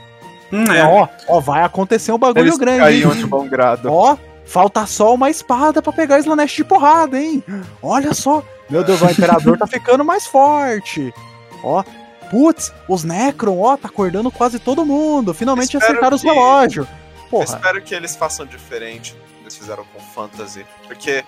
Hum, 0.53 0.63
é. 0.71 0.81
Ó, 0.83 1.05
ó, 1.27 1.39
vai 1.41 1.63
acontecer 1.63 2.13
um 2.13 2.17
bagulho 2.17 2.45
Eles 2.45 2.57
grande. 2.57 2.79
Caíam 2.79 3.11
de 3.11 3.25
bom 3.25 3.45
grado. 3.47 3.91
Ó, 3.91 4.15
Falta 4.45 4.85
só 4.85 5.13
uma 5.13 5.29
espada 5.29 5.81
pra 5.81 5.93
pegar 5.93 6.19
Slanesh 6.19 6.55
de 6.57 6.63
porrada, 6.63 7.17
hein? 7.19 7.43
Olha 7.81 8.13
só. 8.13 8.41
Meu 8.69 8.83
Deus, 8.83 9.01
o 9.01 9.05
Imperador 9.05 9.57
tá 9.57 9.67
ficando 9.67 10.03
mais 10.03 10.25
forte. 10.25 11.13
Ó, 11.63 11.83
putz, 12.29 12.71
os 12.87 13.03
Necron, 13.03 13.59
ó, 13.59 13.75
tá 13.77 13.87
acordando 13.89 14.31
quase 14.31 14.59
todo 14.59 14.85
mundo. 14.85 15.33
Finalmente 15.33 15.75
Espero 15.77 15.83
acertaram 15.91 16.15
os 16.15 16.21
que- 16.21 16.27
relógios. 16.29 16.87
Eu 16.87 17.29
Porra. 17.29 17.43
espero 17.45 17.81
que 17.81 17.93
eles 17.95 18.15
façam 18.15 18.45
diferente 18.45 19.15
fizeram 19.61 19.85
com 19.93 19.99
Fantasy. 19.99 20.65
Porque 20.87 21.23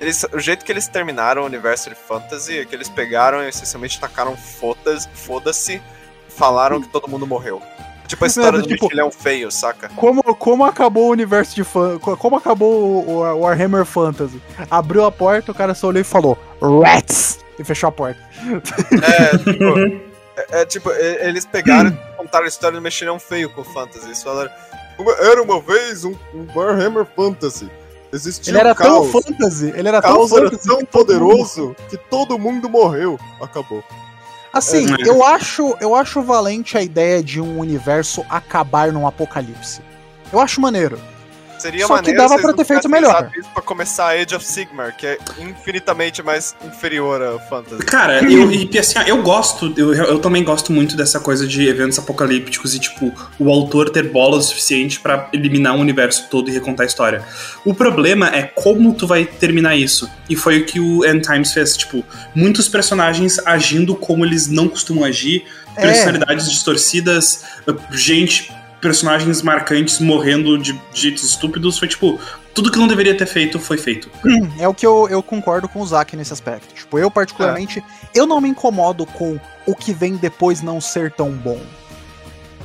eles, 0.00 0.24
o 0.32 0.38
jeito 0.38 0.64
que 0.64 0.70
eles 0.70 0.86
terminaram 0.86 1.42
o 1.42 1.46
universo 1.46 1.88
de 1.88 1.96
Fantasy 1.96 2.58
é 2.58 2.64
que 2.64 2.74
eles 2.74 2.88
pegaram 2.88 3.42
e 3.42 3.48
essencialmente 3.48 3.98
tacaram 3.98 4.36
foda-se, 4.36 5.08
foda-se 5.08 5.82
falaram 6.28 6.80
que 6.80 6.88
todo 6.88 7.08
mundo 7.08 7.26
morreu. 7.26 7.60
Tipo 8.06 8.24
a 8.24 8.28
história 8.28 8.60
do 8.60 8.66
tipo- 8.68 8.84
mexilhão 8.84 9.10
feio, 9.10 9.50
saca? 9.50 9.88
Como, 9.96 10.22
como 10.22 10.64
acabou 10.64 11.08
o 11.08 11.10
universo 11.10 11.54
de 11.54 11.64
fã. 11.64 11.98
Como 11.98 12.36
acabou 12.36 13.04
o, 13.04 13.18
o 13.18 13.40
Warhammer 13.40 13.84
Fantasy? 13.84 14.40
Abriu 14.70 15.04
a 15.04 15.10
porta, 15.10 15.50
o 15.50 15.54
cara 15.54 15.74
só 15.74 15.88
olhou 15.88 16.00
e 16.00 16.04
falou: 16.04 16.38
Rats! 16.62 17.40
E 17.58 17.64
fechou 17.64 17.88
a 17.88 17.92
porta. 17.92 18.20
É, 19.02 19.36
tipo, 19.38 19.78
é, 20.38 20.60
é, 20.60 20.64
tipo, 20.64 20.90
eles 20.92 21.44
pegaram 21.44 21.90
e 21.90 22.16
contaram 22.16 22.44
a 22.44 22.48
história 22.48 22.78
do 22.78 22.82
mexilhão 22.82 23.18
feio 23.18 23.50
com 23.50 23.64
Fantasy. 23.64 24.06
Eles 24.06 24.22
falaram. 24.22 24.50
Era 25.20 25.42
uma 25.42 25.60
vez 25.60 26.04
um, 26.04 26.14
um 26.34 26.46
Warhammer 26.54 27.06
Fantasy. 27.16 27.70
Existia 28.12 28.52
Ele 28.52 28.58
era 28.60 28.72
um 28.72 28.74
caos. 28.74 29.12
tão 29.12 29.22
fantasy, 29.22 29.72
ele 29.76 29.86
era 29.88 30.00
tão 30.00 30.16
era 30.16 30.28
fantasy 30.28 30.66
tão 30.66 30.78
que 30.78 30.86
todo 30.86 31.12
mundo- 31.12 31.18
poderoso 31.28 31.76
que 31.90 31.96
todo 31.96 32.38
mundo 32.38 32.68
morreu. 32.68 33.18
Acabou. 33.40 33.84
Assim, 34.52 34.86
É. 34.90 35.08
eu 35.08 35.22
acho, 35.22 35.76
eu 35.80 35.94
acho 35.94 36.22
valente 36.22 36.76
a 36.78 36.82
ideia 36.82 37.22
de 37.22 37.38
um 37.40 37.58
universo 37.58 38.24
acabar 38.30 38.90
num 38.92 39.06
apocalipse. 39.06 39.82
Eu 40.32 40.40
acho 40.40 40.58
maneiro. 40.60 40.98
Seria 41.58 41.86
Só 41.86 42.00
que 42.00 42.14
dava 42.14 42.38
pra 42.38 42.52
ter 42.52 42.64
feito 42.64 42.88
melhor. 42.88 43.30
Isso 43.36 43.48
pra 43.52 43.62
começar 43.62 44.06
a 44.06 44.10
Age 44.10 44.34
of 44.34 44.44
Sigmar, 44.44 44.96
que 44.96 45.06
é 45.06 45.18
infinitamente 45.38 46.22
mais 46.22 46.54
inferior 46.64 47.20
ao 47.20 47.40
Fantasy. 47.48 47.84
Cara, 47.84 48.22
eu, 48.22 48.50
e, 48.50 48.78
assim, 48.78 48.98
eu 49.06 49.22
gosto, 49.22 49.72
eu, 49.76 49.92
eu 49.94 50.18
também 50.18 50.44
gosto 50.44 50.72
muito 50.72 50.96
dessa 50.96 51.18
coisa 51.20 51.46
de 51.46 51.68
eventos 51.68 51.98
apocalípticos 51.98 52.74
e, 52.74 52.78
tipo, 52.78 53.12
o 53.38 53.50
autor 53.50 53.90
ter 53.90 54.04
bola 54.10 54.36
o 54.36 54.42
suficiente 54.42 55.00
pra 55.00 55.28
eliminar 55.32 55.74
o 55.76 55.80
universo 55.80 56.28
todo 56.30 56.48
e 56.48 56.52
recontar 56.52 56.84
a 56.84 56.86
história. 56.86 57.24
O 57.64 57.74
problema 57.74 58.28
é 58.28 58.42
como 58.42 58.94
tu 58.94 59.06
vai 59.06 59.24
terminar 59.24 59.76
isso. 59.76 60.08
E 60.28 60.36
foi 60.36 60.60
o 60.60 60.66
que 60.66 60.78
o 60.78 61.04
End 61.04 61.22
Times 61.22 61.52
fez, 61.52 61.76
tipo, 61.76 62.04
muitos 62.34 62.68
personagens 62.68 63.38
agindo 63.44 63.94
como 63.96 64.24
eles 64.24 64.46
não 64.46 64.68
costumam 64.68 65.04
agir, 65.04 65.44
É. 65.76 65.80
personalidades 65.82 66.50
distorcidas, 66.50 67.44
gente, 67.92 68.52
personagens 68.80 69.42
marcantes 69.42 70.00
morrendo 70.00 70.58
de 70.58 70.78
jeitos 70.92 71.24
estúpidos. 71.24 71.78
Foi, 71.78 71.88
tipo, 71.88 72.18
tudo 72.54 72.70
que 72.70 72.78
não 72.78 72.88
deveria 72.88 73.16
ter 73.16 73.26
feito 73.26 73.58
foi 73.58 73.78
feito. 73.78 74.10
É 74.58 74.66
o 74.66 74.74
que 74.74 74.86
eu, 74.86 75.08
eu 75.08 75.22
concordo 75.22 75.68
com 75.68 75.80
o 75.80 75.86
Zack 75.86 76.16
nesse 76.16 76.32
aspecto. 76.32 76.74
Tipo, 76.74 76.98
eu 76.98 77.10
particularmente, 77.10 77.82
eu 78.14 78.26
não 78.26 78.40
me 78.40 78.48
incomodo 78.48 79.06
com 79.06 79.38
o 79.66 79.74
que 79.74 79.92
vem 79.92 80.16
depois 80.16 80.62
não 80.62 80.80
ser 80.80 81.12
tão 81.12 81.30
bom. 81.30 81.60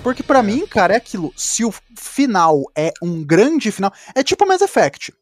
Porque 0.01 0.23
pra 0.23 0.43
mim, 0.43 0.65
cara, 0.67 0.93
é 0.93 0.97
aquilo. 0.97 1.31
Se 1.35 1.63
o 1.63 1.73
final 1.97 2.63
é 2.75 2.91
um 3.01 3.23
grande 3.23 3.71
final, 3.71 3.93
é 4.13 4.23
tipo 4.23 4.45
Mass 4.45 4.61
Effect. 4.61 5.13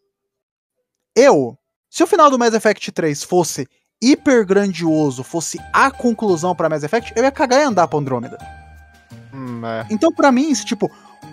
Eu, 1.15 1.57
se 1.89 2.01
o 2.01 2.07
final 2.07 2.31
do 2.31 2.39
Mass 2.39 2.53
Effect 2.53 2.91
3 2.91 3.23
fosse 3.23 3.67
hiper 4.01 4.45
grandioso, 4.45 5.23
fosse 5.23 5.59
a 5.71 5.91
conclusão 5.91 6.55
pra 6.55 6.69
Mass 6.69 6.83
Effect, 6.83 7.13
eu 7.15 7.23
ia 7.23 7.31
cagar 7.31 7.61
e 7.61 7.65
andar 7.65 7.87
pra 7.87 7.99
Andrômeda. 7.99 8.60
Hum, 9.33 9.61
é. 9.65 9.85
Então, 9.89 10.11
pra 10.11 10.31
mim, 10.31 10.53
se, 10.53 10.65
tipo, 10.65 10.89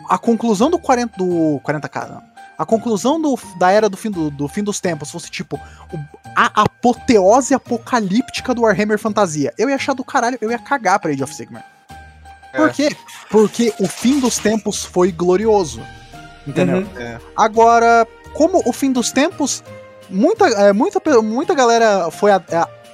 a 0.08 0.18
conclusão 0.18 0.70
do 0.70 0.78
40 0.78 1.16
do 1.16 1.60
40k, 1.64 2.08
não. 2.08 2.22
A 2.56 2.66
conclusão 2.66 3.20
do, 3.20 3.38
da 3.56 3.70
era 3.70 3.88
do 3.88 3.96
fim, 3.96 4.10
do, 4.10 4.30
do 4.30 4.48
fim 4.48 4.64
dos 4.64 4.80
tempos 4.80 5.10
fosse, 5.12 5.30
tipo, 5.30 5.60
a 6.34 6.62
apoteose 6.62 7.54
apocalíptica 7.54 8.52
do 8.52 8.62
Warhammer 8.62 8.98
Fantasia. 8.98 9.54
Eu 9.56 9.68
ia 9.70 9.76
achar 9.76 9.94
do 9.94 10.02
caralho, 10.02 10.36
eu 10.40 10.50
ia 10.50 10.58
cagar 10.58 10.98
pra 10.98 11.10
Age 11.12 11.22
of 11.22 11.32
Sigmar. 11.34 11.64
Por 12.52 12.68
É. 12.68 12.72
quê? 12.72 12.96
Porque 13.30 13.72
o 13.78 13.86
fim 13.86 14.18
dos 14.18 14.38
tempos 14.38 14.84
foi 14.84 15.12
glorioso. 15.12 15.80
Entendeu? 16.46 16.78
Uhum. 16.78 16.88
É. 16.98 17.18
Agora, 17.36 18.06
como 18.32 18.60
o 18.66 18.72
fim 18.72 18.90
dos 18.90 19.12
tempos, 19.12 19.62
muita, 20.10 20.46
é, 20.48 20.72
muita, 20.72 21.00
muita 21.22 21.54
galera 21.54 22.10
foi 22.10 22.30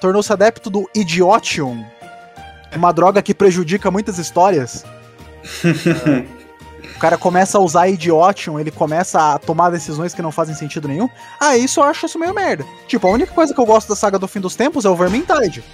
tornou-se 0.00 0.30
adepto 0.32 0.68
do 0.68 0.90
Idiotium, 0.94 1.86
uma 2.76 2.92
droga 2.92 3.22
que 3.22 3.32
prejudica 3.32 3.90
muitas 3.90 4.18
histórias. 4.18 4.84
O 6.94 6.98
cara 6.98 7.18
começa 7.18 7.58
a 7.58 7.60
usar 7.60 7.88
Idiotium, 7.88 8.58
ele 8.58 8.70
começa 8.70 9.34
a 9.34 9.38
tomar 9.38 9.70
decisões 9.70 10.14
que 10.14 10.22
não 10.22 10.30
fazem 10.30 10.54
sentido 10.54 10.86
nenhum. 10.86 11.08
Ah, 11.40 11.56
isso 11.56 11.80
eu 11.80 11.84
acho 11.84 12.06
isso 12.06 12.18
meio 12.18 12.32
merda. 12.32 12.64
Tipo, 12.86 13.08
a 13.08 13.10
única 13.10 13.32
coisa 13.32 13.52
que 13.52 13.60
eu 13.60 13.66
gosto 13.66 13.88
da 13.88 13.96
saga 13.96 14.18
do 14.18 14.28
fim 14.28 14.40
dos 14.40 14.54
tempos 14.54 14.84
é 14.84 14.88
o 14.88 14.94
Vermintide. 14.94 15.64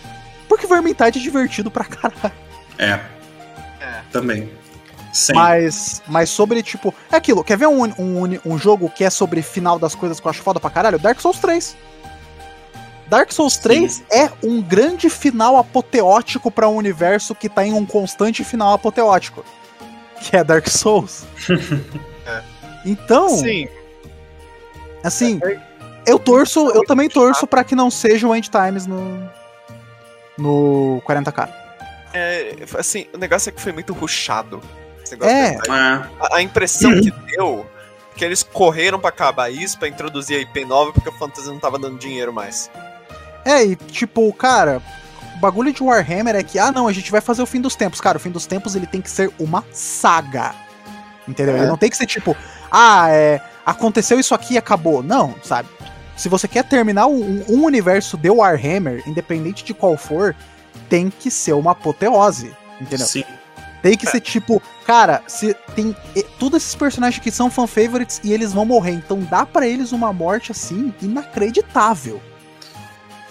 Porque 0.49 0.67
Vermintide 0.67 1.19
é 1.19 1.23
divertido 1.23 1.71
pra 1.71 1.85
caralho. 1.85 2.33
É. 2.79 3.01
É. 3.81 4.01
Também. 4.11 4.51
Sim. 5.13 5.35
Mas, 5.35 6.03
mas 6.07 6.31
sobre, 6.31 6.63
tipo. 6.63 6.95
É 7.11 7.17
aquilo, 7.17 7.45
quer 7.45 7.59
ver 7.59 7.67
um, 7.67 7.85
um, 7.85 8.41
um 8.45 8.59
jogo 8.59 8.89
que 8.89 9.05
é 9.05 9.11
sobre 9.11 9.43
final 9.43 9.79
das 9.79 9.95
coisas 9.95 10.21
que 10.21 10.27
eu 10.27 10.31
acho 10.31 10.43
foda 10.43 10.59
pra 10.59 10.71
caralho? 10.71 10.99
Dark 10.99 11.21
Souls 11.21 11.39
3. 11.39 11.77
Dark 13.09 13.33
Souls 13.33 13.57
3 13.57 14.05
é 14.11 14.31
um 14.43 14.63
grande 14.63 15.11
final 15.11 15.57
apoteótico 15.57 16.51
pra 16.51 16.69
um 16.69 16.77
universo 16.77 17.35
que 17.35 17.49
tá 17.49 17.67
em 17.67 17.73
um 17.73 17.85
constante 17.85 18.45
final 18.45 18.73
apoteótico. 18.73 19.45
Que 20.31 20.37
é 20.37 20.45
Dark 20.45 20.69
Souls. 20.69 21.25
É. 22.27 22.43
Então, 22.85 23.29
Sim, 23.31 23.69
assim, 25.03 25.41
eu 26.07 26.19
torço, 26.19 26.69
eu 26.71 26.85
também 26.85 27.09
torço 27.09 27.47
pra 27.47 27.65
que 27.65 27.75
não 27.75 27.91
seja 27.91 28.27
o 28.27 28.35
End 28.35 28.51
Times 28.51 28.87
no. 28.87 29.31
No 30.39 31.03
40k. 31.07 31.51
é, 32.15 32.55
assim, 32.79 33.07
o 33.13 33.19
negócio 33.19 33.51
é 33.51 33.53
que 33.53 33.61
foi 33.61 33.73
muito 33.73 33.95
negócio 35.11 35.35
É. 35.35 35.59
A, 35.69 36.37
a 36.37 36.43
impressão 36.43 36.93
que 37.01 37.11
deu 37.11 37.67
é 37.77 37.81
que 38.17 38.25
eles 38.25 38.43
correram 38.43 38.99
pra 38.99 39.09
acabar 39.09 39.51
isso, 39.51 39.79
pra 39.79 39.89
introduzir 39.89 40.37
a 40.37 40.41
IP 40.41 40.65
nova, 40.65 40.93
porque 40.93 41.09
o 41.09 41.13
Fantasy 41.13 41.49
não 41.49 41.59
tava 41.59 41.79
dando 41.79 41.99
dinheiro 41.99 42.33
mais. 42.33 42.71
É, 43.45 43.65
e 43.65 43.77
tipo, 43.77 44.31
cara, 44.35 44.83
bagulho 45.41 45.73
de 45.73 45.83
Warhammer 45.83 46.37
é 46.37 46.43
que, 46.43 46.59
ah, 46.59 46.71
não, 46.71 46.87
a 46.87 46.93
gente 46.93 47.11
vai 47.11 47.21
fazer 47.21 47.43
o 47.43 47.47
fim 47.47 47.61
dos 47.61 47.75
tempos. 47.75 48.01
Cara, 48.01 48.19
o 48.19 48.21
fim 48.21 48.31
dos 48.31 48.47
tempos 48.47 48.77
ele 48.77 48.87
tem 48.87 49.01
que 49.01 49.11
ser 49.11 49.33
uma 49.39 49.65
saga. 49.73 50.55
Entendeu? 51.27 51.57
Ele 51.57 51.65
É. 51.65 51.69
não 51.69 51.77
tem 51.77 51.91
que 51.91 51.97
ser 51.97 52.07
tipo, 52.07 52.37
ah, 52.71 53.09
é, 53.11 53.41
aconteceu 53.65 54.19
isso 54.21 54.35
aqui 54.35 54.55
e 54.55 54.59
acabou. 54.59 55.03
Não, 55.03 55.35
sabe? 55.43 55.69
Se 56.17 56.29
você 56.29 56.47
quer 56.47 56.65
terminar 56.65 57.07
um, 57.07 57.45
um 57.49 57.65
universo 57.65 58.17
de 58.17 58.29
Warhammer, 58.31 59.03
independente 59.07 59.65
de 59.65 59.73
qual 59.73 59.97
for, 59.97 60.37
tem 60.89 61.11
que 61.11 61.31
ser 61.31 61.53
uma 61.55 61.73
apoteose. 61.73 62.55
Entendeu? 62.81 63.07
sim. 63.07 63.25
Tem 63.83 63.97
que 63.97 64.07
ser 64.07 64.21
tipo, 64.21 64.61
cara, 64.85 65.23
se 65.27 65.55
tem 65.75 65.97
e, 66.15 66.23
todos 66.39 66.63
esses 66.63 66.75
personagens 66.75 67.23
que 67.23 67.31
são 67.31 67.51
fan 67.51 67.67
favorites 67.67 68.21
e 68.23 68.31
eles 68.31 68.53
vão 68.53 68.67
morrer, 68.67 68.93
então 68.93 69.21
dá 69.21 69.47
pra 69.47 69.67
eles 69.67 69.91
uma 69.91 70.13
morte 70.13 70.53
assim 70.53 70.93
inacreditável. 71.01 72.21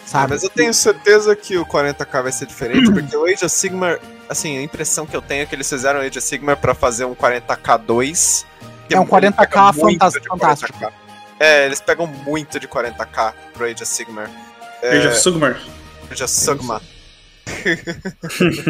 Ah, 0.09 0.21
Sabe? 0.21 0.33
mas 0.33 0.43
eu 0.43 0.49
tenho 0.49 0.73
certeza 0.73 1.35
que 1.35 1.55
o 1.57 1.65
40k 1.65 2.23
vai 2.23 2.31
ser 2.31 2.45
diferente, 2.47 2.91
porque 2.91 3.15
o 3.15 3.25
Age 3.25 3.45
of 3.45 3.49
Sigmar, 3.49 3.99
assim, 4.27 4.57
a 4.57 4.61
impressão 4.63 5.05
que 5.05 5.15
eu 5.15 5.21
tenho 5.21 5.43
é 5.43 5.45
que 5.45 5.53
eles 5.53 5.69
fizeram 5.69 5.99
o 5.99 6.03
Age 6.03 6.17
of 6.17 6.21
Sigmar 6.27 6.57
pra 6.57 6.73
fazer 6.73 7.05
um 7.05 7.13
40k2. 7.13 8.45
que 8.87 8.95
É 8.95 8.99
um 8.99 9.03
ele 9.03 9.09
40K 9.11 9.37
pega 9.37 9.71
muito 9.73 9.99
fantas- 9.99 10.13
de 10.21 10.27
fantástico. 10.27 10.79
40K. 10.79 10.93
É, 11.39 11.65
eles 11.67 11.79
pegam 11.79 12.07
muito 12.07 12.59
de 12.59 12.67
40k 12.67 13.33
pro 13.53 13.65
Age 13.65 13.83
of 13.83 13.85
Sigmar. 13.85 14.29
É, 14.81 14.97
Age 14.97 15.07
of 15.09 15.17
Sigmar. 15.19 15.61
Age 16.11 16.23
of 16.23 16.33
Sigmar. 16.33 16.81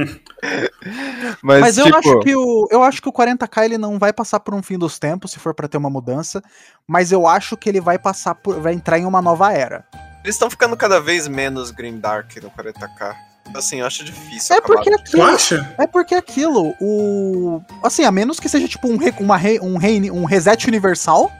Mas, 1.41 1.61
Mas 1.61 1.77
eu 1.77 1.85
tipo, 1.85 1.97
acho 1.97 2.19
que 2.19 2.35
o 2.35 2.67
eu 2.71 2.83
acho 2.83 3.01
que 3.01 3.09
o 3.09 3.13
40k 3.13 3.65
ele 3.65 3.77
não 3.77 3.99
vai 3.99 4.13
passar 4.13 4.39
por 4.39 4.53
um 4.53 4.63
fim 4.63 4.77
dos 4.77 4.97
tempos 4.97 5.31
se 5.31 5.39
for 5.39 5.53
pra 5.53 5.67
ter 5.67 5.77
uma 5.77 5.89
mudança, 5.89 6.41
mas 6.87 7.11
eu 7.11 7.27
acho 7.27 7.57
que 7.57 7.67
ele 7.69 7.81
vai 7.81 7.97
passar 7.99 8.35
por 8.35 8.59
vai 8.59 8.73
entrar 8.73 8.97
em 8.97 9.05
uma 9.05 9.21
nova 9.21 9.51
era. 9.51 9.85
Eles 10.23 10.35
estão 10.35 10.49
ficando 10.49 10.75
cada 10.75 10.99
vez 10.99 11.27
menos 11.27 11.71
Grimdark 11.71 12.37
no 12.41 12.49
40k. 12.51 13.15
Assim, 13.55 13.79
eu 13.79 13.87
acho 13.87 14.03
difícil 14.03 14.55
É 14.55 14.59
acabar. 14.59 14.75
porque 14.75 14.93
aquilo, 14.93 15.23
acha? 15.23 15.75
é 15.77 15.87
porque 15.87 16.13
aquilo, 16.15 16.75
o 16.79 17.61
assim, 17.83 18.03
a 18.05 18.11
menos 18.11 18.39
que 18.39 18.47
seja 18.47 18.67
tipo 18.67 18.87
um 18.87 18.97
re- 18.97 19.15
uma 19.19 19.37
re- 19.37 19.59
um, 19.59 19.77
re- 19.77 20.11
um 20.11 20.23
reset 20.25 20.67
universal, 20.67 21.31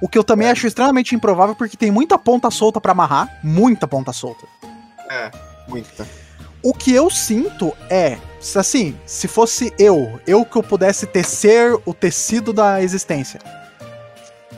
o 0.00 0.08
que 0.08 0.16
eu 0.16 0.22
também 0.22 0.48
acho 0.48 0.66
extremamente 0.66 1.14
improvável 1.14 1.56
porque 1.56 1.76
tem 1.76 1.90
muita 1.90 2.16
ponta 2.18 2.50
solta 2.52 2.80
pra 2.80 2.92
amarrar, 2.92 3.38
muita 3.42 3.88
ponta 3.88 4.12
solta. 4.12 4.46
muita. 5.66 6.06
O 6.62 6.72
que 6.72 6.94
eu 6.94 7.10
sinto 7.10 7.76
é, 7.90 8.16
se 8.40 8.58
assim, 8.58 8.96
se 9.06 9.26
fosse 9.26 9.72
eu, 9.78 10.20
eu 10.26 10.44
que 10.44 10.56
eu 10.56 10.62
pudesse 10.62 11.04
tecer 11.06 11.74
o 11.84 11.92
tecido 11.92 12.52
da 12.52 12.80
existência. 12.80 13.40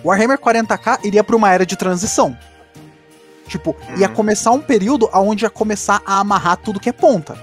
Warhammer 0.04 0.38
40k 0.38 0.98
iria 1.04 1.24
pra 1.24 1.34
uma 1.34 1.50
era 1.50 1.64
de 1.64 1.74
transição. 1.74 2.36
Tipo, 3.46 3.76
ia 3.96 4.08
Uhum. 4.08 4.14
começar 4.14 4.50
um 4.50 4.60
período 4.60 5.08
onde 5.14 5.44
ia 5.44 5.50
começar 5.50 6.02
a 6.04 6.18
amarrar 6.18 6.56
tudo 6.56 6.80
que 6.80 6.88
é 6.88 6.92
ponta. 6.92 7.38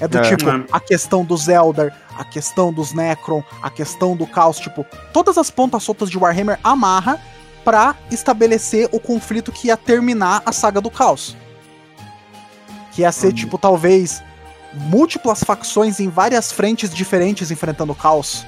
É 0.00 0.08
do 0.08 0.18
É. 0.18 0.22
tipo, 0.22 0.48
É. 0.48 0.64
a 0.72 0.80
questão 0.80 1.24
dos 1.24 1.46
Eldar, 1.46 1.94
a 2.18 2.24
questão 2.24 2.72
dos 2.72 2.92
Necron, 2.92 3.42
a 3.62 3.70
questão 3.70 4.16
do 4.16 4.26
caos, 4.26 4.58
tipo, 4.58 4.84
todas 5.12 5.38
as 5.38 5.50
pontas 5.50 5.82
soltas 5.82 6.10
de 6.10 6.18
Warhammer 6.18 6.58
amarra 6.64 7.20
pra 7.64 7.94
estabelecer 8.10 8.88
o 8.92 8.98
conflito 9.00 9.52
que 9.52 9.68
ia 9.68 9.76
terminar 9.76 10.42
a 10.44 10.52
saga 10.52 10.80
do 10.80 10.90
caos. 10.90 11.36
Que 12.92 13.02
ia 13.02 13.12
ser, 13.12 13.32
tipo, 13.32 13.56
talvez 13.58 14.22
múltiplas 14.72 15.42
facções 15.44 16.00
em 16.00 16.08
várias 16.08 16.50
frentes 16.50 16.92
diferentes 16.92 17.50
enfrentando 17.50 17.92
o 17.92 17.94
caos. 17.96 18.44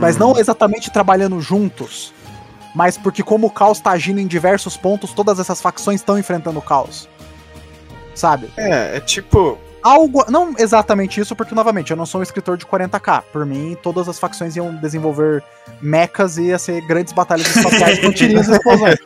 Mas 0.00 0.16
não 0.16 0.38
exatamente 0.38 0.90
trabalhando 0.90 1.40
juntos. 1.40 2.12
Mas 2.74 2.96
porque 2.96 3.22
como 3.22 3.46
o 3.48 3.50
caos 3.50 3.80
tá 3.80 3.90
agindo 3.90 4.18
em 4.20 4.26
diversos 4.26 4.76
pontos, 4.76 5.12
todas 5.12 5.38
essas 5.38 5.60
facções 5.60 6.00
estão 6.00 6.18
enfrentando 6.18 6.58
o 6.58 6.62
caos. 6.62 7.08
Sabe? 8.14 8.50
É, 8.56 8.96
é 8.96 9.00
tipo. 9.00 9.58
Algo. 9.82 10.24
Não 10.30 10.54
exatamente 10.58 11.20
isso, 11.20 11.34
porque, 11.34 11.54
novamente, 11.54 11.90
eu 11.90 11.96
não 11.96 12.06
sou 12.06 12.20
um 12.20 12.22
escritor 12.22 12.56
de 12.56 12.64
40k. 12.64 13.24
Por 13.32 13.44
mim, 13.44 13.76
todas 13.82 14.08
as 14.08 14.18
facções 14.18 14.54
iam 14.54 14.74
desenvolver 14.76 15.42
mechas 15.80 16.38
e 16.38 16.44
ia 16.44 16.58
ser 16.58 16.80
grandes 16.86 17.12
batalhas 17.12 17.54
espaciais 17.56 17.98
com 17.98 18.12
tirinhos 18.12 18.48
e 18.48 18.52
explosões. 18.52 18.96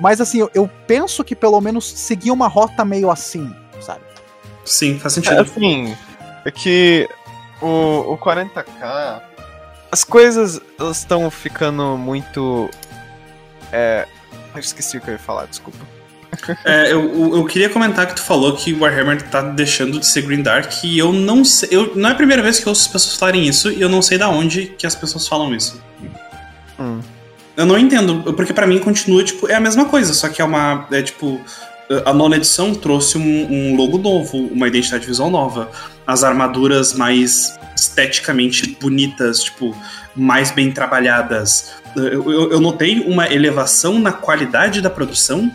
Mas 0.00 0.20
assim, 0.20 0.40
eu, 0.40 0.50
eu 0.54 0.68
penso 0.86 1.22
que 1.24 1.34
pelo 1.34 1.60
menos 1.60 1.86
seguir 1.88 2.30
uma 2.30 2.46
rota 2.48 2.84
meio 2.84 3.10
assim, 3.10 3.54
sabe? 3.80 4.00
Sim, 4.64 4.98
faz 4.98 5.16
É, 5.16 5.22
sentido. 5.22 5.40
assim, 5.40 5.96
é 6.44 6.50
que 6.50 7.08
o, 7.60 8.12
o 8.12 8.18
40k. 8.18 9.22
As 9.90 10.04
coisas 10.04 10.60
elas 10.78 10.98
estão 10.98 11.30
ficando 11.30 11.96
muito. 11.96 12.68
É. 13.72 14.06
Eu 14.54 14.60
esqueci 14.60 14.98
o 14.98 15.00
que 15.00 15.08
eu 15.08 15.12
ia 15.14 15.18
falar, 15.18 15.46
desculpa. 15.46 15.78
É, 16.64 16.92
eu, 16.92 17.36
eu- 17.36 17.44
queria 17.44 17.68
comentar 17.68 18.06
que 18.06 18.14
tu 18.16 18.22
falou 18.22 18.56
que 18.56 18.72
Warhammer 18.72 19.20
tá 19.22 19.42
deixando 19.42 19.98
de 20.00 20.06
ser 20.06 20.22
Green 20.22 20.42
Dark 20.42 20.82
e 20.82 20.98
eu 20.98 21.12
não 21.12 21.44
sei. 21.44 21.68
Eu, 21.72 21.94
não 21.94 22.08
é 22.08 22.12
a 22.12 22.14
primeira 22.14 22.42
vez 22.42 22.58
que 22.58 22.66
eu 22.66 22.70
ouço 22.70 22.82
as 22.82 22.88
pessoas 22.88 23.16
falarem 23.16 23.46
isso 23.46 23.70
e 23.70 23.80
eu 23.82 23.88
não 23.88 24.00
sei 24.00 24.16
da 24.16 24.28
onde 24.30 24.66
que 24.78 24.86
as 24.86 24.94
pessoas 24.94 25.28
falam 25.28 25.54
isso. 25.54 25.80
Hum. 26.80 27.00
Eu 27.54 27.66
não 27.66 27.78
entendo, 27.78 28.32
porque 28.34 28.52
pra 28.52 28.66
mim 28.66 28.78
continua, 28.78 29.22
tipo, 29.22 29.46
é 29.46 29.54
a 29.54 29.60
mesma 29.60 29.84
coisa, 29.84 30.14
só 30.14 30.28
que 30.28 30.40
é 30.40 30.44
uma. 30.44 30.86
É 30.90 31.02
tipo. 31.02 31.40
A 32.06 32.14
nona 32.14 32.36
edição 32.36 32.74
trouxe 32.74 33.18
um, 33.18 33.22
um 33.52 33.76
logo 33.76 33.98
novo, 33.98 34.38
uma 34.38 34.66
identidade 34.66 35.06
visual 35.06 35.28
nova. 35.28 35.70
As 36.06 36.24
armaduras 36.24 36.94
mais 36.94 37.58
esteticamente 37.76 38.78
bonitas, 38.80 39.42
tipo, 39.44 39.76
mais 40.16 40.50
bem 40.50 40.72
trabalhadas. 40.72 41.72
Eu, 41.96 42.30
eu- 42.32 42.52
eu 42.52 42.60
notei 42.60 43.00
uma 43.00 43.32
elevação 43.32 43.98
na 43.98 44.12
qualidade 44.12 44.80
da 44.80 44.90
produção, 44.90 45.50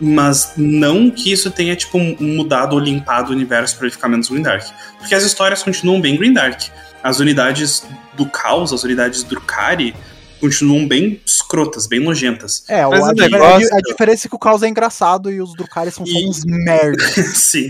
mas 0.00 0.52
não 0.56 1.10
que 1.10 1.32
isso 1.32 1.50
tenha, 1.50 1.74
tipo, 1.76 1.98
mudado 1.98 2.74
ou 2.74 2.78
limpado 2.78 3.30
o 3.30 3.34
universo 3.34 3.76
pra 3.76 3.86
ele 3.86 3.92
ficar 3.94 4.08
menos 4.08 4.28
Green 4.28 4.42
Dark. 4.42 4.64
Porque 4.98 5.14
as 5.14 5.24
histórias 5.24 5.62
continuam 5.62 6.00
bem 6.00 6.16
Green 6.16 6.32
Dark. 6.32 6.60
As 7.02 7.18
unidades 7.18 7.82
do 8.14 8.26
caos, 8.26 8.72
as 8.72 8.82
unidades 8.84 9.22
do 9.24 9.40
Kari, 9.40 9.94
continuam 10.40 10.86
bem 10.88 11.20
escrotas, 11.26 11.86
bem 11.86 12.00
nojentas. 12.00 12.64
É, 12.66 12.86
Mas 12.86 13.00
o, 13.00 13.04
a, 13.04 13.12
negócio- 13.12 13.68
a 13.74 13.80
diferença 13.80 14.26
é 14.26 14.28
que 14.30 14.34
o 14.34 14.38
caos 14.38 14.62
é 14.62 14.68
engraçado 14.68 15.30
e 15.30 15.40
os 15.42 15.54
Drukhari 15.54 15.90
são 15.90 16.06
só 16.06 16.18
E- 16.18 16.26
uns 16.26 16.44
merda. 16.46 17.02
Sim. 17.34 17.68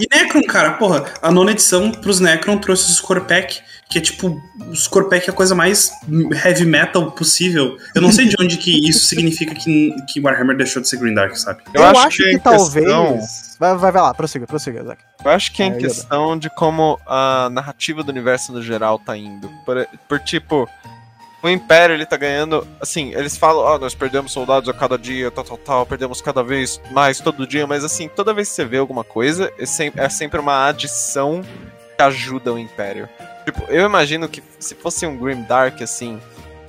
E 0.00 0.08
Necron, 0.16 0.42
cara, 0.42 0.72
porra, 0.72 1.04
a 1.22 1.30
nona 1.30 1.52
edição 1.52 1.92
pros 1.92 2.18
Necron 2.18 2.58
trouxe 2.58 2.90
o 2.90 2.94
Scorpec, 2.94 3.60
que 3.90 3.98
é 3.98 4.00
tipo, 4.00 4.40
o 4.68 4.74
Scorpec 4.76 5.28
é 5.28 5.32
a 5.32 5.34
coisa 5.34 5.54
mais 5.54 5.90
heavy 6.44 6.64
metal 6.64 7.10
possível. 7.10 7.76
Eu 7.94 8.00
não 8.00 8.12
sei 8.12 8.28
de 8.28 8.36
onde 8.40 8.56
que 8.56 8.88
isso 8.88 9.04
significa 9.06 9.54
que, 9.54 9.92
que 10.08 10.20
Warhammer 10.20 10.56
deixou 10.56 10.80
de 10.80 10.88
ser 10.88 10.96
Green 10.98 11.12
Dark, 11.14 11.34
sabe? 11.36 11.62
Eu, 11.74 11.82
acho 11.84 12.00
acho 12.06 12.16
que 12.18 12.22
que, 12.22 12.30
em 12.36 12.38
talvez. 12.38 12.84
questão- 12.86 13.18
Vai, 13.58 13.76
vai, 13.76 13.92
vai 13.92 14.00
lá, 14.02 14.14
prossiga, 14.14 14.46
prossiga, 14.46 14.82
Zac. 14.84 15.02
Eu 15.24 15.30
acho 15.32 15.52
que 15.52 15.62
é 15.62 15.66
É, 15.66 15.68
em 15.68 15.72
Yoda. 15.72 15.80
questão 15.88 16.38
de 16.38 16.48
como 16.50 16.98
a 17.06 17.48
narrativa 17.52 18.02
do 18.02 18.10
universo 18.10 18.52
no 18.52 18.62
geral 18.62 18.98
tá 18.98 19.16
indo. 19.16 19.50
Por, 19.66 19.86
por 20.08 20.18
tipo, 20.20 20.66
o 21.42 21.48
Império 21.48 21.94
ele 21.94 22.06
tá 22.06 22.16
ganhando. 22.16 22.66
Assim, 22.80 23.12
eles 23.12 23.36
falam, 23.36 23.60
ó, 23.62 23.76
nós 23.78 23.94
perdemos 23.94 24.30
soldados 24.32 24.68
a 24.68 24.72
cada 24.72 24.96
dia, 24.96 25.30
tal, 25.32 25.44
tal, 25.44 25.58
tal, 25.58 25.84
perdemos 25.84 26.22
cada 26.22 26.42
vez 26.42 26.80
mais 26.92 27.18
todo 27.20 27.46
dia, 27.46 27.66
mas 27.66 27.84
assim, 27.84 28.08
toda 28.08 28.32
vez 28.32 28.48
que 28.48 28.54
você 28.54 28.64
vê 28.64 28.78
alguma 28.78 29.02
coisa, 29.04 29.52
é 29.58 29.66
sempre, 29.66 30.00
é 30.00 30.08
sempre 30.08 30.38
uma 30.40 30.68
adição 30.68 31.42
que 31.96 32.02
ajuda 32.02 32.52
o 32.54 32.58
Império. 32.58 33.08
Tipo, 33.50 33.64
eu 33.70 33.84
imagino 33.86 34.28
que 34.28 34.42
se 34.58 34.74
fosse 34.74 35.06
um 35.06 35.16
Grim 35.16 35.42
Dark, 35.42 35.82
assim, 35.82 36.20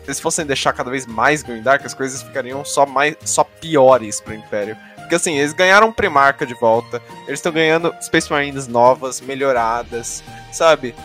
se 0.04 0.08
eles 0.08 0.20
fossem 0.20 0.46
deixar 0.46 0.74
cada 0.74 0.90
vez 0.90 1.06
mais 1.06 1.44
Grim 1.44 1.62
Dark, 1.62 1.86
as 1.86 1.94
coisas 1.94 2.24
ficariam 2.24 2.66
só, 2.66 2.86
mais, 2.86 3.16
só 3.24 3.44
piores 3.44 4.20
pro 4.20 4.34
Império. 4.34 4.76
Porque 4.98 5.16
assim, 5.16 5.38
eles 5.38 5.54
ganharam 5.54 5.92
Primarca 5.92 6.46
de 6.46 6.54
volta, 6.54 7.02
eles 7.28 7.40
estão 7.40 7.52
ganhando 7.52 7.94
Space 8.02 8.32
Marines 8.32 8.68
novas, 8.68 9.22
melhoradas, 9.22 10.24
sabe? 10.52 10.96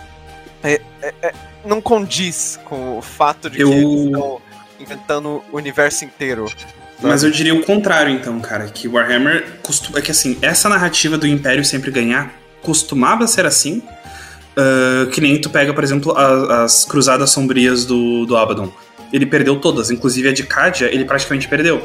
É- 0.63 0.81
é- 1.03 1.15
é- 1.23 1.35
não 1.65 1.81
condiz 1.81 2.59
com 2.65 2.99
o 2.99 3.03
fato 3.03 3.51
de 3.51 3.61
Eu- 3.61 3.69
que 3.69 3.75
eles 3.75 4.05
estão 4.07 4.41
inventando 4.79 5.43
o 5.53 5.57
universo 5.57 6.05
inteiro. 6.05 6.47
Mas 7.03 7.23
eu 7.23 7.31
diria 7.31 7.55
o 7.55 7.63
contrário, 7.63 8.15
então, 8.15 8.41
cara, 8.41 8.67
que 8.69 8.89
Warhammer 8.89 9.59
costuma. 9.63 9.99
É 9.99 10.03
que 10.03 10.11
assim, 10.11 10.39
essa 10.41 10.69
narrativa 10.69 11.19
do 11.19 11.27
Império 11.27 11.65
sempre 11.65 11.91
ganhar 11.91 12.33
costumava 12.63 13.27
ser 13.27 13.45
assim. 13.45 13.83
Ah, 14.57 15.07
que 15.13 15.21
nem 15.21 15.41
tu 15.41 15.51
pega, 15.51 15.73
por 15.75 15.85
exemplo, 15.85 16.13
a- 16.17 16.65
as 16.65 16.85
Cruzadas 16.85 17.31
Sombrias 17.31 17.85
do, 17.85 18.25
do 18.27 18.37
Abaddon. 18.37 18.73
Ele 19.13 19.27
perdeu 19.27 19.57
todas, 19.57 19.91
inclusive 19.91 20.29
a 20.29 20.33
de 20.33 20.43
Cadia, 20.43 20.93
ele 20.93 21.05
praticamente 21.05 21.47
perdeu. 21.49 21.83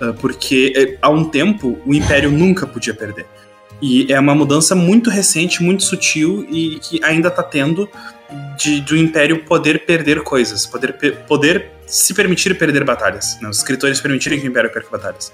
Ah, 0.00 0.14
porque 0.20 0.72
eh, 0.76 0.98
há 1.02 1.10
um 1.10 1.24
tempo 1.24 1.78
o 1.86 1.94
Império 1.94 2.30
nunca 2.30 2.66
podia 2.66 2.94
perder. 2.94 3.26
E 3.80 4.12
é 4.12 4.18
uma 4.20 4.34
mudança 4.34 4.74
muito 4.76 5.10
recente, 5.10 5.62
muito 5.62 5.82
sutil 5.82 6.46
e 6.48 6.78
que 6.80 7.04
ainda 7.04 7.28
tá 7.30 7.42
tendo 7.42 7.88
de, 8.56 8.80
do 8.80 8.96
Império 8.96 9.44
poder 9.44 9.84
perder 9.86 10.22
coisas, 10.22 10.66
poder, 10.66 10.92
poder 11.26 11.70
se 11.86 12.14
permitir 12.14 12.56
perder 12.56 12.84
batalhas. 12.84 13.38
né? 13.40 13.48
Os 13.48 13.58
escritores 13.58 14.00
permitirem 14.00 14.40
que 14.40 14.46
o 14.46 14.50
Império 14.50 14.72
perca 14.72 14.88
batalhas. 14.90 15.32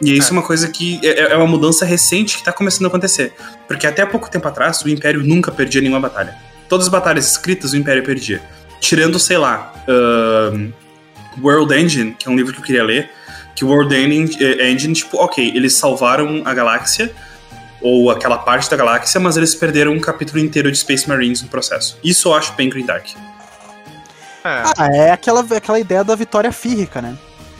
E 0.00 0.16
isso 0.16 0.30
é, 0.30 0.32
uma 0.32 0.42
coisa 0.42 0.68
que 0.68 1.00
é, 1.02 1.32
é 1.32 1.36
uma 1.36 1.46
mudança 1.46 1.84
recente 1.84 2.38
que 2.38 2.44
tá 2.44 2.52
começando 2.52 2.86
a 2.86 2.88
acontecer. 2.88 3.32
Porque 3.66 3.86
até 3.86 4.04
pouco 4.06 4.30
tempo 4.30 4.48
atrás, 4.48 4.82
o 4.82 4.88
Império 4.88 5.22
nunca 5.22 5.50
perdia 5.52 5.80
nenhuma 5.80 6.00
batalha. 6.00 6.34
Todas 6.68 6.86
as 6.86 6.90
batalhas 6.90 7.30
escritas, 7.30 7.72
o 7.72 7.76
Império 7.76 8.02
perdia. 8.02 8.42
Tirando, 8.80 9.18
sei 9.18 9.36
lá, 9.38 9.72
ahn, 9.88 10.70
World 11.42 11.74
Engine, 11.74 12.14
que 12.18 12.28
é 12.28 12.30
um 12.30 12.36
livro 12.36 12.52
que 12.52 12.60
eu 12.60 12.64
queria 12.64 12.84
ler, 12.84 13.10
que 13.54 13.64
o 13.64 13.68
World 13.68 13.94
eh, 13.94 14.70
Engine, 14.70 14.94
tipo, 14.94 15.16
ok, 15.18 15.52
eles 15.54 15.74
salvaram 15.74 16.42
a 16.44 16.54
galáxia, 16.54 17.12
ou 17.80 18.10
aquela 18.10 18.38
parte 18.38 18.68
da 18.70 18.76
galáxia, 18.76 19.20
mas 19.20 19.36
eles 19.36 19.54
perderam 19.54 19.92
um 19.92 20.00
capítulo 20.00 20.38
inteiro 20.40 20.70
de 20.70 20.78
Space 20.78 21.08
Marines 21.08 21.42
no 21.42 21.48
processo. 21.48 21.98
Isso 22.02 22.28
eu 22.28 22.34
acho 22.34 22.52
bem 22.54 22.68
Green 22.68 22.84
Dark. 22.86 23.06
É, 24.44 24.62
Ah, 24.76 24.88
é 24.94 25.10
aquela, 25.10 25.40
aquela 25.56 25.78
ideia 25.78 26.02
da 26.04 26.14
vitória 26.14 26.50
fírrica, 26.52 27.02
né? 27.02 27.16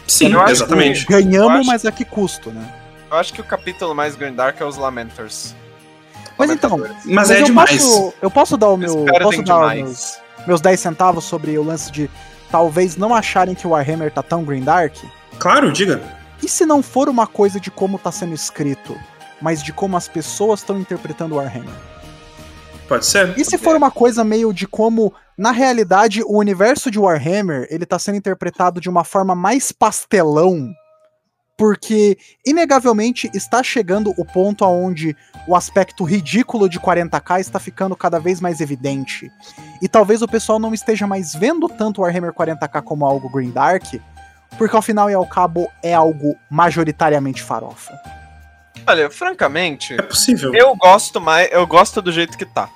Sim, 0.06 0.32
Eu 0.32 0.40
acho 0.40 0.52
exatamente. 0.52 1.06
Eu 1.10 1.18
Ganhamos, 1.22 1.60
acho- 1.60 1.66
mas 1.66 1.84
a 1.84 1.92
que 1.92 2.04
custo, 2.04 2.50
né? 2.50 2.74
eu 3.10 3.16
acho 3.16 3.32
que 3.32 3.40
o 3.40 3.44
capítulo 3.44 3.94
mais 3.94 4.16
Grand 4.16 4.32
Dark 4.34 4.60
é 4.60 4.64
os 4.64 4.76
Lamenters. 4.76 5.54
Mas 6.38 6.50
então, 6.50 6.70
Lamentadores. 6.76 7.04
Mas, 7.04 7.30
é 7.30 7.40
eu 7.40 7.44
demais. 7.44 7.82
Posso, 7.82 8.14
eu 8.22 8.30
posso 8.30 8.56
dar 8.56 8.68
o 8.68 8.76
meu. 8.76 9.04
Posso 9.22 9.42
dar 9.42 9.74
meus, 9.74 10.18
meus 10.46 10.60
10 10.60 10.78
centavos 10.78 11.24
sobre 11.24 11.58
o 11.58 11.64
lance 11.64 11.90
de 11.90 12.08
talvez 12.50 12.96
não 12.96 13.14
acharem 13.14 13.54
que 13.54 13.66
o 13.66 13.70
Warhammer 13.70 14.10
tá 14.12 14.22
tão 14.22 14.44
Green 14.44 14.62
Dark? 14.62 14.94
Claro, 15.38 15.72
diga. 15.72 16.00
E 16.42 16.48
se 16.48 16.64
não 16.64 16.82
for 16.82 17.08
uma 17.08 17.26
coisa 17.26 17.58
de 17.58 17.70
como 17.70 17.98
tá 17.98 18.12
sendo 18.12 18.34
escrito, 18.34 18.96
mas 19.40 19.62
de 19.62 19.72
como 19.72 19.96
as 19.96 20.08
pessoas 20.08 20.60
estão 20.60 20.78
interpretando 20.78 21.34
o 21.34 21.38
Warhammer? 21.38 21.74
Pode 22.88 23.04
ser. 23.04 23.38
E 23.38 23.44
se 23.44 23.58
for 23.58 23.76
uma 23.76 23.90
coisa 23.90 24.24
meio 24.24 24.52
de 24.52 24.66
como, 24.66 25.12
na 25.36 25.50
realidade, 25.50 26.22
o 26.22 26.38
universo 26.38 26.90
de 26.90 26.98
Warhammer, 26.98 27.66
ele 27.70 27.84
tá 27.84 27.98
sendo 27.98 28.16
interpretado 28.16 28.80
de 28.80 28.88
uma 28.88 29.04
forma 29.04 29.34
mais 29.34 29.70
pastelão, 29.70 30.72
porque 31.56 32.16
inegavelmente 32.46 33.28
está 33.34 33.62
chegando 33.62 34.14
o 34.16 34.24
ponto 34.24 34.64
aonde 34.64 35.14
o 35.46 35.54
aspecto 35.54 36.02
ridículo 36.02 36.68
de 36.68 36.80
40k 36.80 37.40
está 37.40 37.58
ficando 37.58 37.94
cada 37.94 38.18
vez 38.18 38.40
mais 38.40 38.60
evidente. 38.60 39.30
E 39.82 39.88
talvez 39.88 40.22
o 40.22 40.28
pessoal 40.28 40.58
não 40.58 40.72
esteja 40.72 41.06
mais 41.06 41.34
vendo 41.34 41.68
tanto 41.68 42.00
o 42.00 42.04
Warhammer 42.04 42.32
40k 42.32 42.82
como 42.82 43.04
algo 43.04 43.28
green 43.28 43.50
dark, 43.50 43.84
porque 44.56 44.74
ao 44.74 44.82
final 44.82 45.10
e 45.10 45.14
ao 45.14 45.26
cabo 45.26 45.68
é 45.82 45.92
algo 45.92 46.36
majoritariamente 46.48 47.42
farofa. 47.42 47.92
Olha, 48.86 49.10
francamente, 49.10 49.94
É 49.94 50.02
possível. 50.02 50.54
eu 50.54 50.74
gosto 50.76 51.20
mais, 51.20 51.48
eu 51.52 51.66
gosto 51.66 52.00
do 52.00 52.10
jeito 52.12 52.36
que 52.38 52.44
tá. 52.44 52.68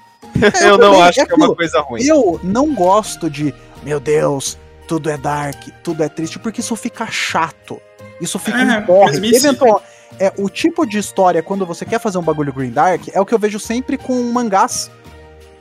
É, 0.60 0.68
eu 0.68 0.72
não 0.78 0.92
também, 0.92 1.02
acho 1.02 1.20
é 1.20 1.26
que 1.26 1.32
é 1.32 1.36
uma 1.36 1.54
coisa 1.54 1.80
ruim. 1.80 2.02
Eu 2.04 2.40
não 2.42 2.74
gosto 2.74 3.28
de, 3.30 3.54
meu 3.82 3.98
Deus, 4.00 4.58
tudo 4.86 5.08
é 5.10 5.16
dark, 5.16 5.56
tudo 5.82 6.02
é 6.02 6.08
triste, 6.08 6.38
porque 6.38 6.60
isso 6.60 6.74
fica 6.76 7.06
chato. 7.06 7.80
Isso 8.20 8.38
fica 8.38 8.58
É, 8.58 8.62
um. 8.62 9.24
Eventual, 9.46 9.82
é, 10.18 10.32
o 10.38 10.48
tipo 10.48 10.86
de 10.86 10.98
história, 10.98 11.42
quando 11.42 11.64
você 11.66 11.84
quer 11.84 11.98
fazer 11.98 12.18
um 12.18 12.22
bagulho 12.22 12.52
green 12.52 12.70
dark, 12.70 13.08
é 13.12 13.20
o 13.20 13.26
que 13.26 13.34
eu 13.34 13.38
vejo 13.38 13.58
sempre 13.58 13.96
com 13.96 14.14
mangás. 14.32 14.90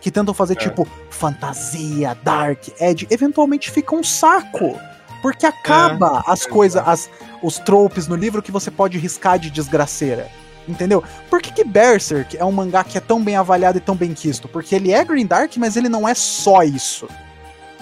Que 0.01 0.09
tentam 0.09 0.33
fazer, 0.33 0.55
tipo, 0.55 0.87
fantasia, 1.11 2.17
dark, 2.23 2.59
edge. 2.79 3.07
Eventualmente 3.11 3.69
fica 3.69 3.95
um 3.95 4.03
saco. 4.03 4.79
Porque 5.21 5.45
acaba 5.45 6.23
as 6.27 6.45
é 6.45 6.49
coisas, 6.49 6.81
as, 6.87 7.09
os 7.41 7.57
tropes 7.59 8.07
no 8.07 8.15
livro 8.15 8.41
que 8.41 8.51
você 8.51 8.71
pode 8.71 8.97
riscar 8.97 9.37
de 9.37 9.49
desgraceira. 9.51 10.29
Entendeu? 10.67 11.03
Por 11.29 11.41
que, 11.41 11.51
que 11.51 11.63
Berserk 11.63 12.37
é 12.37 12.45
um 12.45 12.51
mangá 12.51 12.83
que 12.83 12.97
é 12.97 13.01
tão 13.01 13.21
bem 13.21 13.35
avaliado 13.35 13.77
e 13.77 13.81
tão 13.81 13.95
bem 13.95 14.13
quisto? 14.13 14.47
Porque 14.47 14.75
ele 14.75 14.91
é 14.91 15.03
Green 15.03 15.25
Dark, 15.25 15.51
mas 15.57 15.75
ele 15.75 15.89
não 15.89 16.07
é 16.07 16.13
só 16.13 16.63
isso. 16.63 17.07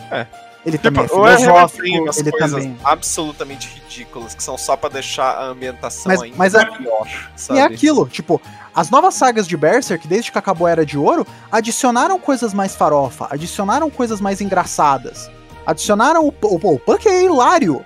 É. 0.10 0.26
Ele 0.66 0.78
também 0.78 1.03
é 1.03 1.07
Tipo, 1.07 1.20
Warhammer 1.20 1.45
filosófico, 1.45 1.84
tem 1.84 2.02
umas 2.02 2.18
ele 2.18 2.32
coisas 2.32 2.52
também. 2.52 2.78
absolutamente 2.84 3.68
ridículas 3.70 4.36
que 4.36 4.44
são 4.44 4.57
só 4.57 4.76
pra 4.76 4.90
deixar 4.90 5.32
a 5.38 5.45
ambientação 5.45 6.10
Mas- 6.11 6.22
ainda 6.22 6.36
mas 6.38 6.53
é- 6.53 6.66
pior, 6.66 7.07
E 7.36 7.40
sabe? 7.41 7.60
é 7.60 7.64
aquilo, 7.64 8.07
tipo, 8.07 8.41
as 8.76 8.90
novas 8.90 9.14
sagas 9.14 9.48
de 9.48 9.56
Berserk, 9.56 10.06
desde 10.07 10.32
que 10.32 10.38
acabou 10.38 10.68
a 10.68 10.72
Era 10.72 10.86
de 10.86 10.98
Ouro, 10.98 11.26
adicionaram 11.52 12.20
coisas 12.20 12.53
mais 12.53 12.76
farofa, 12.76 13.28
adicionaram 13.30 13.90
coisas 13.90 14.20
mais 14.20 14.41
engraçadas. 14.41 15.30
Adicionaram 15.65 16.26
o, 16.27 16.34
o, 16.41 16.73
o 16.76 16.80
Punk 16.80 17.07
é 17.07 17.23
hilário. 17.23 17.84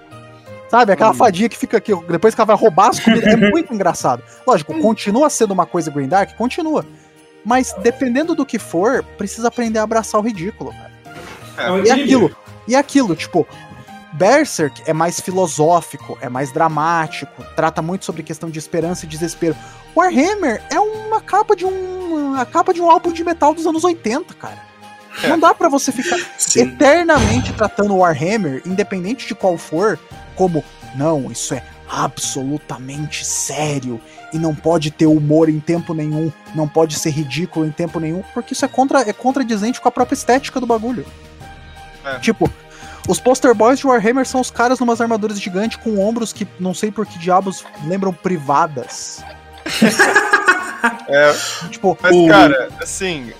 Sabe, 0.69 0.91
aquela 0.91 1.11
Hum. 1.11 1.15
fadinha 1.15 1.47
que 1.47 1.57
fica 1.57 1.77
aqui, 1.77 1.93
depois 2.09 2.33
que 2.33 2.41
ela 2.41 2.47
vai 2.47 2.55
roubar 2.55 2.89
as 2.89 2.99
comidas, 2.99 3.31
é 3.31 3.35
muito 3.51 3.71
engraçado. 3.73 4.23
Lógico, 4.47 4.73
continua 4.79 5.29
sendo 5.29 5.51
uma 5.51 5.67
coisa 5.67 5.91
Green 5.91 6.07
Dark, 6.07 6.35
continua. 6.35 6.83
Mas 7.45 7.75
dependendo 7.83 8.33
do 8.33 8.43
que 8.45 8.57
for, 8.57 9.03
precisa 9.17 9.49
aprender 9.49 9.77
a 9.77 9.83
abraçar 9.83 10.19
o 10.19 10.23
ridículo. 10.23 10.73
cara. 11.55 11.77
É 11.83 11.87
E 11.87 11.91
aquilo, 11.91 12.35
e 12.67 12.75
aquilo, 12.75 13.15
tipo, 13.15 13.45
Berserk 14.13 14.81
é 14.87 14.93
mais 14.93 15.19
filosófico, 15.19 16.17
é 16.21 16.29
mais 16.29 16.51
dramático, 16.51 17.43
trata 17.55 17.81
muito 17.81 18.05
sobre 18.05 18.23
questão 18.23 18.49
de 18.49 18.57
esperança 18.57 19.05
e 19.05 19.07
desespero. 19.07 19.55
Warhammer 19.95 20.63
é 20.71 20.79
uma 20.79 21.21
capa 21.21 21.55
de 21.55 21.65
um, 21.65 22.33
a 22.35 22.45
capa 22.45 22.73
de 22.73 22.81
um 22.81 22.89
álbum 22.89 23.11
de 23.11 23.23
metal 23.23 23.53
dos 23.53 23.67
anos 23.67 23.83
80, 23.83 24.33
cara. 24.35 24.57
Não 25.27 25.39
dá 25.39 25.53
pra 25.53 25.69
você 25.69 25.91
ficar 25.91 26.17
Sim. 26.37 26.61
eternamente 26.61 27.53
tratando 27.53 27.95
Warhammer, 27.97 28.61
independente 28.65 29.27
de 29.27 29.35
qual 29.35 29.57
for, 29.57 29.99
como 30.35 30.63
não, 30.95 31.31
isso 31.31 31.53
é 31.53 31.63
absolutamente 31.89 33.23
sério 33.25 34.01
e 34.33 34.39
não 34.39 34.55
pode 34.55 34.89
ter 34.89 35.05
humor 35.05 35.47
em 35.49 35.59
tempo 35.59 35.93
nenhum, 35.93 36.31
não 36.55 36.67
pode 36.67 36.95
ser 36.97 37.11
ridículo 37.11 37.65
em 37.65 37.71
tempo 37.71 37.99
nenhum, 37.99 38.23
porque 38.33 38.53
isso 38.53 38.65
é 38.65 38.67
contra 38.67 39.01
é 39.07 39.13
contradizente 39.13 39.79
com 39.79 39.87
a 39.87 39.91
própria 39.91 40.15
estética 40.15 40.59
do 40.59 40.65
bagulho. 40.65 41.05
É. 42.03 42.17
Tipo, 42.19 42.49
os 43.07 43.19
poster 43.19 43.53
boys 43.53 43.77
de 43.79 43.85
Warhammer 43.85 44.25
são 44.25 44.41
os 44.41 44.49
caras 44.49 44.79
numas 44.79 44.99
armaduras 44.99 45.39
gigantes 45.39 45.77
com 45.77 45.99
ombros 45.99 46.33
que 46.33 46.47
não 46.59 46.73
sei 46.73 46.91
por 46.91 47.05
que 47.05 47.19
diabos 47.19 47.63
lembram 47.85 48.11
privadas. 48.13 49.23
É, 51.07 51.33
Tipo, 51.69 51.97
mas, 52.01 52.13
O- 52.13 52.27
cara, 52.27 52.67
assim, 52.81 53.31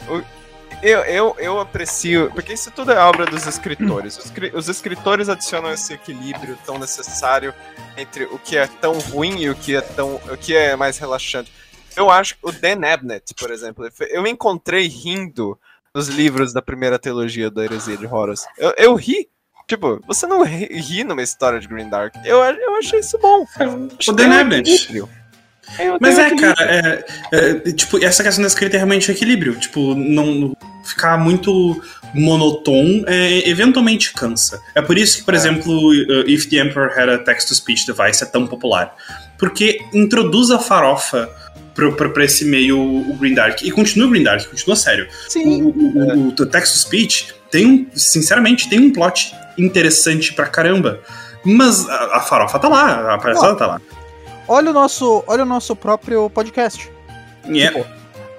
eu, 0.83 0.99
eu, 1.05 1.35
eu 1.39 1.59
aprecio. 1.61 2.29
Porque 2.33 2.51
isso 2.53 2.69
tudo 2.69 2.91
é 2.91 2.99
obra 2.99 3.25
dos 3.25 3.47
escritores. 3.47 4.17
Os, 4.17 4.31
os 4.53 4.69
escritores 4.69 5.29
adicionam 5.29 5.71
esse 5.71 5.93
equilíbrio 5.93 6.57
tão 6.65 6.77
necessário 6.77 7.53
entre 7.97 8.25
o 8.25 8.37
que 8.37 8.57
é 8.57 8.67
tão 8.67 8.99
ruim 8.99 9.39
e 9.39 9.49
o 9.49 9.55
que 9.55 9.75
é 9.75 9.81
tão. 9.81 10.15
o 10.15 10.37
que 10.37 10.53
é 10.53 10.75
mais 10.75 10.97
relaxante. 10.97 11.51
Eu 11.95 12.09
acho 12.09 12.35
que 12.35 12.39
o 12.43 12.51
Dan 12.51 12.85
Abnett, 12.85 13.33
por 13.35 13.49
exemplo, 13.49 13.87
eu 14.09 14.21
me 14.21 14.29
encontrei 14.29 14.87
rindo 14.87 15.57
nos 15.95 16.07
livros 16.09 16.51
da 16.51 16.61
primeira 16.61 16.99
trilogia 16.99 17.49
da 17.49 17.63
Heresia 17.63 17.95
de 17.95 18.05
Horus. 18.05 18.45
Eu, 18.57 18.73
eu 18.77 18.95
ri. 18.95 19.29
Tipo, 19.67 20.01
você 20.05 20.27
não 20.27 20.43
ri, 20.43 20.65
ri 20.65 21.05
numa 21.05 21.21
história 21.21 21.59
de 21.59 21.67
Green 21.67 21.87
Dark. 21.87 22.13
Eu, 22.25 22.43
eu 22.43 22.75
achei 22.75 22.99
isso 22.99 23.17
bom. 23.19 23.45
Acho 23.55 24.11
O 24.11 24.15
que 24.15 24.21
tem 24.23 24.29
Dan 24.29 24.41
Abnett. 24.41 25.01
Mas 26.01 26.19
é, 26.19 26.27
equilíbrio. 26.27 26.55
cara, 26.55 26.71
é, 26.71 27.05
é, 27.31 27.71
tipo, 27.71 28.03
essa 28.03 28.21
questão 28.21 28.41
da 28.41 28.47
escrita 28.47 28.75
é 28.75 28.79
realmente 28.79 29.09
o 29.09 29.13
equilíbrio. 29.13 29.57
Tipo, 29.57 29.95
não 29.95 30.53
ficar 30.83 31.17
muito 31.17 31.81
monotone 32.13 33.03
é, 33.07 33.49
eventualmente 33.49 34.13
cansa. 34.13 34.61
É 34.75 34.81
por 34.81 34.97
isso 34.97 35.17
que, 35.19 35.23
por 35.23 35.33
É. 35.33 35.37
exemplo, 35.37 35.89
uh, 35.89 36.29
If 36.29 36.47
the 36.49 36.57
Emperor 36.57 36.91
Had 36.97 37.09
a 37.09 37.17
Text-to-Speech 37.17 37.85
Device 37.87 38.23
é 38.23 38.27
tão 38.27 38.45
popular. 38.47 38.95
Porque 39.37 39.79
introduz 39.93 40.51
a 40.51 40.59
farofa 40.59 41.29
pra 42.13 42.23
esse 42.23 42.45
meio 42.45 42.79
o 42.79 43.15
Green 43.17 43.33
Dark. 43.33 43.61
E 43.63 43.71
continua 43.71 44.07
o 44.07 44.11
Green 44.11 44.23
Dark, 44.23 44.47
continua 44.47 44.75
sério. 44.75 45.07
O, 45.27 45.31
sim, 45.31 45.61
o, 45.63 45.69
o, 45.69 46.27
o 46.27 46.31
text-to-speech 46.45 47.33
tem 47.49 47.65
um, 47.65 47.87
sinceramente, 47.95 48.69
tem 48.69 48.79
um 48.79 48.91
plot 48.93 49.33
interessante 49.57 50.33
pra 50.33 50.45
caramba. 50.45 50.99
Mas 51.43 51.89
a, 51.89 52.17
a 52.17 52.19
farofa 52.21 52.59
tá 52.59 52.69
lá, 52.69 53.15
a 53.15 53.17
palhaçada 53.17 53.55
tá 53.55 53.67
lá. 53.67 53.81
olha 54.47 54.69
o 54.69 54.73
nosso, 54.73 55.23
olha 55.27 55.43
o 55.43 55.45
nosso 55.47 55.75
próprio 55.75 56.29
podcast. 56.29 56.89
E 57.49 57.61
é- 57.61 57.67
Tipo, 57.71 57.85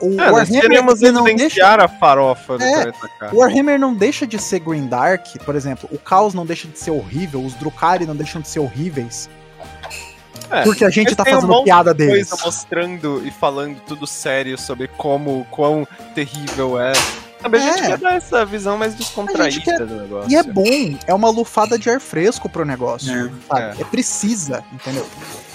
O 0.05 0.20
É, 0.20 0.31
nós 0.31 0.48
queremos 0.48 1.02
ele 1.02 1.12
não 1.12 1.24
deixa 1.24 1.35
evidenciar 1.44 1.81
a 1.81 1.89
farofa 1.89 2.59
do 2.59 2.64
É. 2.64 2.72
planeta 2.72 3.09
K. 3.18 3.31
O 3.32 3.39
Warhammer 3.39 3.78
não 3.78 3.94
deixa 3.94 4.26
de 4.26 4.39
ser 4.40 4.60
Green 4.60 4.86
Dark, 4.86 5.26
por 5.44 5.55
exemplo, 5.56 5.89
o 5.93 5.98
Caos 5.98 6.35
não 6.35 6.44
deixa 6.44 6.68
de 6.68 6.78
ser 6.78 6.90
horrível, 6.90 7.43
os 7.44 7.55
Drukhari 7.55 8.06
não 8.06 8.14
deixam 8.16 8.40
de 8.40 8.48
ser 8.48 8.59
horríveis. 8.60 9.28
É, 10.51 10.62
porque 10.62 10.85
a 10.85 10.90
gente 10.90 11.14
tá 11.16 11.22
um 11.22 11.26
fazendo 11.26 11.48
monte 11.48 11.64
piada 11.64 11.94
de 11.94 12.06
deles. 12.06 12.28
coisa 12.28 12.44
mostrando 12.44 13.22
e 13.26 13.31
falando 13.31 13.81
tudo 13.86 14.06
sério 14.06 14.59
sobre 14.59 14.89
como, 14.89 15.47
quão 15.51 15.86
terrível 16.14 16.78
é. 16.81 16.93
Sabe, 17.40 17.59
a 17.59 17.60
gente 17.60 17.82
É. 17.82 17.86
quer 17.89 17.98
dar 17.98 18.14
essa 18.16 18.44
visão 18.44 18.76
mais 18.78 18.94
descontraída 18.94 19.60
quer- 19.62 19.85
do 19.86 19.94
negócio. 20.02 20.31
E 20.31 20.36
é 20.36 20.43
bom, 20.43 20.98
é 21.06 21.12
uma 21.14 21.28
lufada 21.31 21.78
de 21.78 21.89
ar 21.90 22.01
fresco 22.01 22.48
pro 22.48 22.64
negócio. 22.64 23.12
É. 23.12 23.31
sabe? 23.48 23.82
É. 23.82 23.85
precisa, 23.85 24.62
entendeu? 24.72 25.06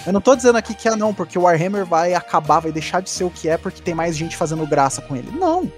Eu 0.06 0.12
não 0.12 0.20
tô 0.20 0.34
dizendo 0.34 0.56
aqui 0.56 0.74
que 0.74 0.88
é 0.88 0.96
não, 0.96 1.12
porque 1.12 1.38
o 1.38 1.42
Warhammer 1.42 1.84
vai 1.84 2.14
acabar, 2.14 2.60
vai 2.60 2.72
deixar 2.72 3.00
de 3.00 3.10
ser 3.10 3.24
o 3.24 3.30
que 3.30 3.48
é 3.48 3.56
porque 3.58 3.82
tem 3.82 3.94
mais 3.94 4.16
gente 4.16 4.36
fazendo 4.36 4.66
graça 4.66 5.02
com 5.02 5.14
ele. 5.14 5.30
Não. 5.30 5.70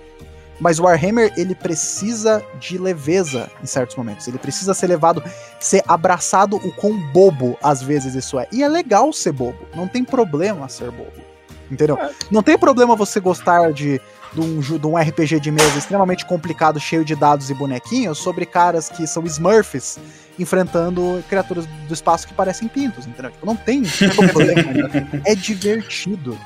Mas 0.60 0.78
o 0.78 0.84
Warhammer, 0.84 1.32
ele 1.36 1.56
precisa 1.56 2.40
de 2.60 2.78
leveza 2.78 3.50
em 3.60 3.66
certos 3.66 3.96
momentos. 3.96 4.28
Ele 4.28 4.38
precisa 4.38 4.72
ser 4.72 4.86
levado, 4.86 5.22
ser 5.58 5.82
abraçado 5.88 6.56
o 6.56 6.72
quão 6.72 6.96
bobo 7.12 7.58
às 7.60 7.82
vezes 7.82 8.14
isso 8.14 8.38
é. 8.38 8.46
E 8.52 8.62
é 8.62 8.68
legal 8.68 9.12
ser 9.12 9.32
bobo. 9.32 9.58
Não 9.74 9.88
tem 9.88 10.04
problema 10.04 10.68
ser 10.68 10.92
bobo. 10.92 11.10
Entendeu? 11.68 11.98
Não 12.30 12.44
tem 12.44 12.56
problema 12.56 12.94
você 12.94 13.18
gostar 13.18 13.72
de, 13.72 14.00
de, 14.32 14.40
um, 14.40 14.60
de 14.60 14.86
um 14.86 14.96
RPG 14.96 15.40
de 15.40 15.50
mesa 15.50 15.78
extremamente 15.78 16.24
complicado, 16.26 16.78
cheio 16.78 17.04
de 17.04 17.16
dados 17.16 17.50
e 17.50 17.54
bonequinhos, 17.54 18.18
sobre 18.18 18.46
caras 18.46 18.88
que 18.88 19.06
são 19.06 19.24
Smurfs 19.24 19.98
enfrentando 20.38 21.22
criaturas 21.28 21.66
do 21.86 21.92
espaço 21.94 22.26
que 22.26 22.34
parecem 22.34 22.68
pintos, 22.68 23.06
entendeu? 23.06 23.30
Tipo, 23.30 23.46
não 23.46 23.56
tem 23.56 23.82
problema. 23.82 24.62
é 25.24 25.34
divertido. 25.34 26.38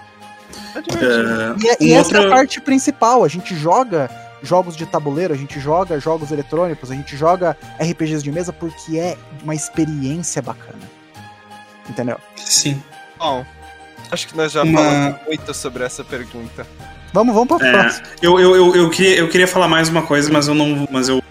É 0.75 0.81
divertido. 0.81 1.57
E, 1.63 1.69
é- 1.69 1.77
Um 1.81 1.87
e 1.87 1.93
essa 1.93 2.17
é 2.19 2.27
a 2.27 2.31
parte 2.31 2.61
principal. 2.61 3.25
A 3.25 3.29
gente 3.29 3.55
joga 3.57 4.11
jogos 4.43 4.77
de 4.77 4.85
tabuleiro, 4.87 5.33
a 5.33 5.37
gente 5.37 5.59
joga 5.59 5.99
jogos 5.99 6.31
eletrônicos, 6.31 6.91
a 6.91 6.95
gente 6.95 7.17
joga 7.17 7.57
RPGs 7.81 8.23
de 8.23 8.31
mesa 8.33 8.53
porque 8.53 8.99
é 8.99 9.17
uma 9.43 9.55
experiência 9.55 10.43
bacana. 10.43 10.83
Entendeu? 11.89 12.19
Sim. 12.37 12.83
Bom, 13.19 13.45
acho 14.11 14.27
que 14.29 14.37
nós 14.37 14.53
já 14.53 14.63
Uma- 14.63 14.79
falamos 14.79 15.21
muito 15.27 15.55
sobre 15.55 15.85
essa 15.85 16.05
pergunta. 16.05 16.67
Vamos, 17.13 17.35
vamos 17.35 17.57
pra 17.57 17.67
É, 17.69 17.73
próxima. 17.73 18.07
eu, 18.21 18.39
eu, 18.39 18.55
eu, 18.57 18.77
eu, 18.77 18.91
queria, 18.91 19.19
eu 19.19 19.29
queria 19.29 19.49
falar 19.49 19.69
mais 19.69 19.89
uma 19.89 20.03
coisa, 20.03 20.31
mas 20.31 20.49
eu 20.49 20.55
não. 20.55 20.87
Mas 20.91 21.09
eu. 21.09 21.23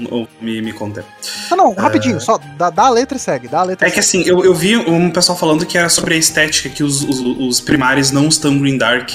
Eu 0.00 0.28
me, 0.40 0.60
me 0.62 0.72
contei. 0.72 1.02
Não, 1.50 1.56
não, 1.56 1.72
rapidinho, 1.74 2.20
só 2.20 2.38
dá, 2.58 2.70
dá 2.70 2.84
a 2.86 2.90
letra 2.90 3.16
e 3.16 3.20
segue. 3.20 3.48
Dá 3.48 3.60
a 3.60 3.64
letra 3.64 3.86
É 3.88 3.90
que 3.90 4.00
assim, 4.00 4.22
eu, 4.22 4.44
eu 4.44 4.54
vi 4.54 4.76
um 4.76 5.10
pessoal 5.10 5.36
falando 5.38 5.64
que 5.66 5.76
era 5.78 5.88
sobre 5.88 6.14
a 6.14 6.16
estética, 6.16 6.68
que 6.68 6.82
os, 6.82 7.02
os, 7.02 7.20
os 7.20 7.60
primares 7.60 8.10
não 8.10 8.28
estão 8.28 8.58
green 8.58 8.78
dark, 8.78 9.10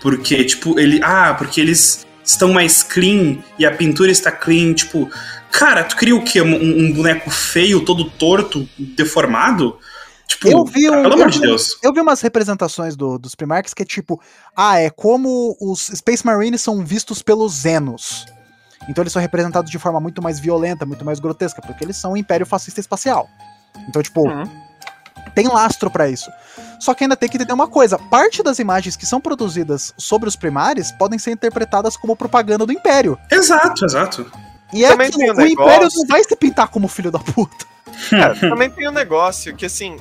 porque, 0.00 0.44
tipo, 0.44 0.78
ele. 0.78 1.00
Ah, 1.02 1.34
porque 1.36 1.60
eles 1.60 2.06
estão 2.24 2.52
mais 2.52 2.82
clean 2.82 3.38
e 3.58 3.66
a 3.66 3.70
pintura 3.70 4.10
está 4.10 4.32
clean, 4.32 4.72
tipo. 4.74 5.10
Cara, 5.50 5.84
tu 5.84 5.96
queria 5.96 6.16
o 6.16 6.24
quê? 6.24 6.40
Um, 6.42 6.86
um 6.86 6.92
boneco 6.92 7.30
feio, 7.30 7.84
todo 7.84 8.10
torto, 8.10 8.68
deformado? 8.78 9.78
Tipo, 10.26 10.48
Eu 10.48 10.64
vi 10.64 10.88
um- 10.90 11.02
pelo 11.02 11.14
amor 11.14 11.30
de 11.30 11.38
Deus. 11.40 11.76
Eu 11.82 11.92
vi 11.92 12.00
umas 12.00 12.20
representações 12.22 12.96
do- 12.96 13.18
dos 13.18 13.34
Primarchs 13.34 13.74
que 13.74 13.82
é 13.82 13.86
tipo, 13.86 14.20
ah, 14.56 14.80
é 14.80 14.88
como 14.90 15.54
os 15.60 15.86
Space 15.94 16.24
Marines 16.26 16.60
são 16.62 16.84
vistos 16.84 17.22
pelos 17.22 17.52
Zenos. 17.52 18.24
Então 18.88 19.02
eles 19.02 19.12
são 19.12 19.20
representados 19.22 19.70
de 19.70 19.78
forma 19.78 20.00
muito 20.00 20.22
mais 20.22 20.38
violenta, 20.38 20.84
muito 20.84 21.04
mais 21.04 21.18
grotesca, 21.20 21.62
porque 21.62 21.84
eles 21.84 21.96
são 21.96 22.12
um 22.12 22.16
império 22.16 22.44
fascista 22.46 22.80
espacial. 22.80 23.28
Então, 23.88 24.02
tipo, 24.02 24.28
Uhum. 24.28 24.44
tem 25.34 25.48
lastro 25.48 25.90
pra 25.90 26.08
isso. 26.08 26.30
Só 26.78 26.92
que 26.94 27.04
ainda 27.04 27.16
tem 27.16 27.28
que 27.28 27.36
entender 27.36 27.52
uma 27.52 27.66
coisa: 27.68 27.98
parte 27.98 28.42
das 28.42 28.58
imagens 28.58 28.94
que 28.96 29.06
são 29.06 29.20
produzidas 29.20 29.94
sobre 29.96 30.28
os 30.28 30.36
primares 30.36 30.92
podem 30.92 31.18
ser 31.18 31.30
interpretadas 31.30 31.96
como 31.96 32.14
propaganda 32.16 32.66
do 32.66 32.72
império. 32.72 33.18
Exato, 33.30 33.84
exato. 33.84 34.30
E 34.72 34.84
é 34.84 34.88
Também 34.88 35.08
aquilo, 35.08 35.22
um 35.24 35.26
o 35.28 35.46
império 35.46 35.54
negócio- 35.78 35.98
não 36.00 36.06
vai 36.08 36.24
se 36.24 36.36
pintar 36.36 36.68
como 36.68 36.88
filho 36.88 37.10
da 37.10 37.18
puta. 37.18 37.64
Cara, 38.10 38.34
também 38.34 38.68
tem 38.70 38.88
um 38.88 38.92
negócio 38.92 39.54
que, 39.54 39.64
assim, 39.64 39.96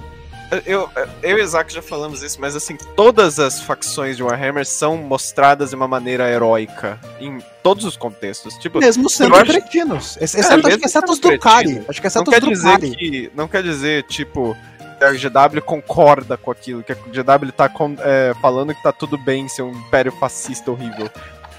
eu, 0.65 0.89
eu 1.21 1.37
e 1.37 1.41
o 1.41 1.43
Isaac 1.43 1.73
já 1.73 1.81
falamos 1.81 2.21
isso, 2.23 2.39
mas, 2.41 2.55
assim, 2.55 2.75
todas 2.95 3.39
as 3.39 3.61
facções 3.61 4.17
de 4.17 4.23
Warhammer 4.23 4.65
são 4.65 4.97
mostradas 4.97 5.69
de 5.69 5.75
uma 5.75 5.87
maneira 5.87 6.29
heróica 6.29 6.99
em 7.19 7.39
todos 7.61 7.85
os 7.85 7.95
contextos. 7.97 8.55
Tipo, 8.55 8.79
Mesmo 8.79 9.09
sendo 9.09 9.35
acho- 9.35 9.45
cretinos. 9.51 10.17
Ex- 10.19 10.35
É, 10.35 10.39
Exceto, 10.39 10.67
exceto 10.85 11.11
os 11.11 11.19
cretino. 11.19 11.85
Acho 11.87 12.01
que 12.01 12.05
não 12.05 12.07
exceto 12.07 12.29
os 12.31 12.35
quer 12.37 12.41
dizer 12.41 12.77
Drukari. 12.79 12.95
que. 12.95 13.31
Não 13.35 13.47
quer 13.47 13.63
dizer, 13.63 14.03
tipo, 14.03 14.55
que 14.97 15.03
a 15.05 15.11
GW 15.13 15.61
concorda 15.61 16.37
com 16.37 16.51
aquilo, 16.51 16.83
que 16.83 16.91
a 16.91 16.95
GW 16.95 17.51
tá 17.51 17.69
é, 18.03 18.33
falando 18.41 18.73
que 18.75 18.83
tá 18.83 18.91
tudo 18.91 19.17
bem 19.17 19.47
ser 19.49 19.61
um 19.63 19.71
império 19.71 20.11
fascista 20.13 20.69
horrível. 20.71 21.09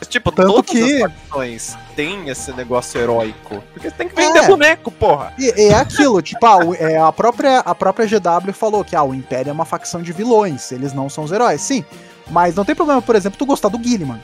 Tipo, 0.06 0.30
Tanto 0.32 0.52
todas 0.52 0.70
que- 0.70 1.02
as 1.02 1.12
facções 1.12 1.76
têm 1.96 2.28
esse 2.28 2.52
negócio 2.52 3.00
heróico. 3.00 3.62
Porque 3.72 3.90
tem 3.90 4.08
que 4.08 4.14
vender 4.14 4.38
É. 4.40 4.46
boneco, 4.48 4.90
porra. 4.90 5.32
E, 5.38 5.50
é 5.50 5.74
aquilo, 5.74 6.20
tipo, 6.22 6.44
ah, 6.46 6.56
o- 6.58 6.74
é, 6.74 6.98
a, 6.98 7.12
própria, 7.12 7.60
a 7.60 7.74
própria 7.74 8.06
GW 8.06 8.52
falou 8.52 8.84
que 8.84 8.94
ah, 8.96 9.02
o 9.02 9.14
Império 9.14 9.50
é 9.50 9.52
uma 9.52 9.64
facção 9.64 10.02
de 10.02 10.12
vilões, 10.12 10.70
eles 10.72 10.92
não 10.92 11.08
são 11.08 11.24
os 11.24 11.32
heróis. 11.32 11.60
Sim, 11.60 11.84
Mas 12.30 12.54
não 12.54 12.64
tem 12.64 12.74
problema, 12.74 13.02
por 13.02 13.14
exemplo, 13.16 13.38
tu 13.38 13.44
gostar 13.44 13.68
do 13.68 13.76
Gilliman. 13.82 14.18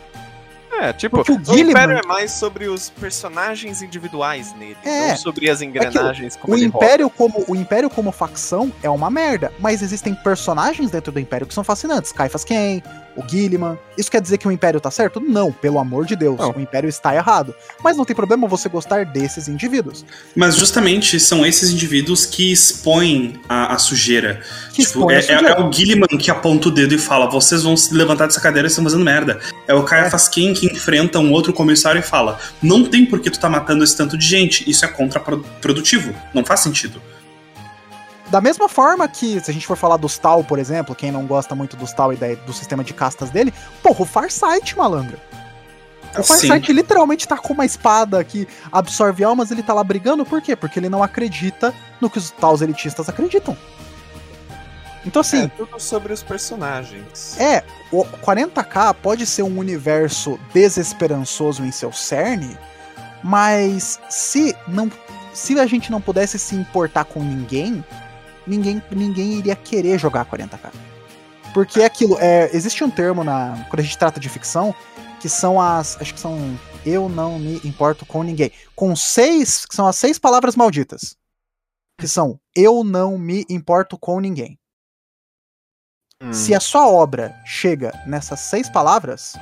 É, 0.80 0.90
tipo, 0.94 1.16
Porque 1.18 1.32
o 1.32 1.36
o 1.36 1.44
Gilliman- 1.44 1.70
Império 1.72 1.98
é 2.02 2.06
mais 2.06 2.30
sobre 2.30 2.66
os 2.66 2.88
personagens 2.88 3.82
individuais 3.82 4.54
nele, 4.54 4.78
É. 4.82 5.08
não 5.08 5.16
sobre 5.18 5.50
as 5.50 5.60
engrenagens 5.60 6.36
como 6.36 6.54
O 6.54 6.56
ele 6.56 6.64
Império, 6.64 7.10
como, 7.10 7.44
o 7.46 7.54
Império 7.54 7.90
como 7.90 8.10
facção 8.10 8.72
é 8.82 8.88
uma 8.88 9.10
merda, 9.10 9.52
mas 9.58 9.82
existem 9.82 10.14
personagens 10.14 10.90
dentro 10.90 11.12
do 11.12 11.20
Império 11.20 11.46
que 11.46 11.52
são 11.52 11.62
fascinantes. 11.62 12.10
Kaifas 12.12 12.42
Ken, 12.44 12.80
o 13.16 13.28
Gilliman. 13.28 13.78
Isso 13.98 14.10
quer 14.10 14.20
dizer 14.20 14.38
que 14.38 14.46
o 14.48 14.52
Império 14.52 14.80
tá 14.80 14.90
certo? 14.90 15.20
Não, 15.20 15.52
pelo 15.52 15.78
amor 15.78 16.06
de 16.06 16.16
Deus. 16.16 16.38
Não. 16.38 16.52
O 16.52 16.60
Império 16.60 16.88
está 16.88 17.14
errado. 17.14 17.54
Mas 17.82 17.96
não 17.96 18.04
tem 18.04 18.14
problema 18.16 18.46
você 18.48 18.68
gostar 18.68 19.04
desses 19.04 19.48
indivíduos. 19.48 20.04
Mas 20.34 20.56
justamente 20.56 21.18
são 21.20 21.44
esses 21.44 21.70
indivíduos 21.70 22.24
que 22.24 22.50
expõem 22.52 23.40
a, 23.48 23.74
a 23.74 23.78
sujeira. 23.78 24.40
Que 24.72 24.82
Tipo, 24.82 25.10
expõem 25.10 25.14
é, 25.16 25.18
a 25.18 25.22
sujeira. 25.22 25.48
é- 25.48 25.52
é 25.52 25.60
o 25.60 25.72
Gilliman 25.72 26.06
que 26.18 26.30
aponta 26.30 26.68
o 26.68 26.70
dedo 26.70 26.94
e 26.94 26.98
fala: 26.98 27.28
vocês 27.28 27.62
vão 27.62 27.76
se 27.76 27.92
levantar 27.94 28.26
dessa 28.26 28.40
cadeira 28.40 28.66
e 28.66 28.70
estão 28.70 28.84
fazendo 28.84 29.04
merda. 29.04 29.40
É 29.68 29.74
o 29.74 29.82
Caia 29.82 30.10
Fasquin 30.10 30.54
que 30.54 30.66
enfrenta 30.66 31.18
um 31.18 31.32
outro 31.32 31.52
comissário 31.52 31.98
e 31.98 32.02
fala: 32.02 32.38
não 32.62 32.84
tem 32.84 33.04
por 33.04 33.20
que 33.20 33.30
tu 33.30 33.38
tá 33.38 33.48
matando 33.50 33.84
esse 33.84 33.96
tanto 33.96 34.16
de 34.16 34.26
gente. 34.26 34.68
Isso 34.70 34.84
é 34.84 34.88
contraprodutivo. 34.88 36.14
Não 36.32 36.44
faz 36.44 36.60
sentido. 36.60 37.00
Da 38.30 38.40
mesma 38.40 38.68
forma 38.68 39.08
que, 39.08 39.40
se 39.40 39.50
a 39.50 39.54
gente 39.54 39.66
for 39.66 39.76
falar 39.76 39.96
dos 39.96 40.16
Tal, 40.16 40.44
por 40.44 40.58
exemplo, 40.58 40.94
quem 40.94 41.10
não 41.10 41.26
gosta 41.26 41.54
muito 41.54 41.76
dos 41.76 41.92
Tal 41.92 42.12
e 42.12 42.16
da- 42.16 42.34
do 42.34 42.52
sistema 42.52 42.84
de 42.84 42.94
castas 42.94 43.30
dele, 43.30 43.52
porra, 43.82 44.02
o 44.02 44.06
Farsight, 44.06 44.76
malandro. 44.78 45.18
O 46.16 46.22
Sim. 46.22 46.48
Farsight 46.48 46.72
literalmente 46.72 47.26
tá 47.26 47.36
com 47.36 47.52
uma 47.52 47.64
espada 47.66 48.22
que 48.24 48.46
absorve 48.70 49.24
almas, 49.24 49.50
ele 49.50 49.62
tá 49.62 49.72
lá 49.74 49.82
brigando, 49.82 50.24
por 50.24 50.40
quê? 50.40 50.54
Porque 50.54 50.78
ele 50.78 50.88
não 50.88 51.02
acredita 51.02 51.74
no 52.00 52.08
que 52.08 52.18
os 52.18 52.30
Taus 52.30 52.60
elitistas 52.62 53.08
acreditam. 53.08 53.56
Então, 55.04 55.20
assim, 55.20 55.44
É 55.44 55.48
tudo 55.48 55.80
sobre 55.80 56.12
os 56.12 56.22
personagens. 56.22 57.34
É, 57.40 57.64
o 57.90 58.04
40k 58.04 58.92
pode 58.94 59.24
ser 59.26 59.42
um 59.42 59.58
universo 59.58 60.38
desesperançoso 60.52 61.64
em 61.64 61.72
seu 61.72 61.90
cerne, 61.92 62.56
mas 63.24 63.98
se 64.08 64.54
não 64.68 64.90
se 65.32 65.58
a 65.58 65.64
gente 65.66 65.90
não 65.92 66.00
pudesse 66.00 66.38
se 66.38 66.54
importar 66.56 67.04
com 67.04 67.20
ninguém, 67.22 67.84
ninguém 68.50 68.82
ninguém 68.90 69.32
iria 69.34 69.56
querer 69.56 69.98
jogar 69.98 70.26
40k. 70.26 70.70
Porque 71.54 71.80
é 71.80 71.84
aquilo, 71.84 72.16
é, 72.20 72.48
existe 72.54 72.84
um 72.84 72.90
termo 72.90 73.24
na 73.24 73.66
quando 73.68 73.80
a 73.80 73.82
gente 73.82 73.98
trata 73.98 74.20
de 74.20 74.28
ficção 74.28 74.74
que 75.20 75.28
são 75.28 75.60
as, 75.60 76.00
acho 76.00 76.14
que 76.14 76.20
são 76.20 76.58
eu 76.86 77.08
não 77.08 77.38
me 77.38 77.60
importo 77.64 78.06
com 78.06 78.22
ninguém, 78.22 78.50
com 78.74 78.94
seis, 78.96 79.66
que 79.66 79.74
são 79.74 79.86
as 79.86 79.96
seis 79.96 80.18
palavras 80.18 80.56
malditas. 80.56 81.16
Que 81.98 82.08
são 82.08 82.40
eu 82.56 82.82
não 82.84 83.18
me 83.18 83.44
importo 83.50 83.98
com 83.98 84.18
ninguém. 84.20 84.58
Hum. 86.22 86.32
Se 86.32 86.54
a 86.54 86.60
sua 86.60 86.86
obra 86.88 87.34
chega 87.44 87.92
nessas 88.06 88.40
seis 88.40 88.68
palavras, 88.70 89.34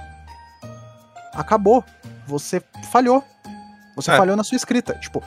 acabou. 1.34 1.84
Você 2.26 2.62
falhou. 2.90 3.22
Você 3.96 4.10
É. 4.10 4.16
falhou 4.16 4.36
na 4.36 4.44
sua 4.44 4.56
escrita. 4.56 4.94
Tipo, 4.94 5.22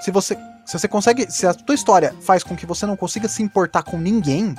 se 0.00 0.10
você, 0.10 0.36
se 0.64 0.78
você 0.78 0.88
consegue, 0.88 1.30
se 1.30 1.46
a 1.46 1.52
tua 1.54 1.74
história 1.74 2.14
faz 2.22 2.42
com 2.42 2.56
que 2.56 2.66
você 2.66 2.86
não 2.86 2.96
consiga 2.96 3.28
se 3.28 3.42
importar 3.42 3.82
com 3.82 3.98
ninguém, 3.98 4.54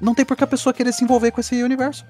não 0.00 0.14
tem 0.14 0.24
por 0.24 0.36
que 0.36 0.44
a 0.44 0.46
pessoa 0.46 0.72
querer 0.72 0.92
se 0.92 1.04
envolver 1.04 1.30
com 1.30 1.40
esse 1.40 1.62
universo. 1.62 2.04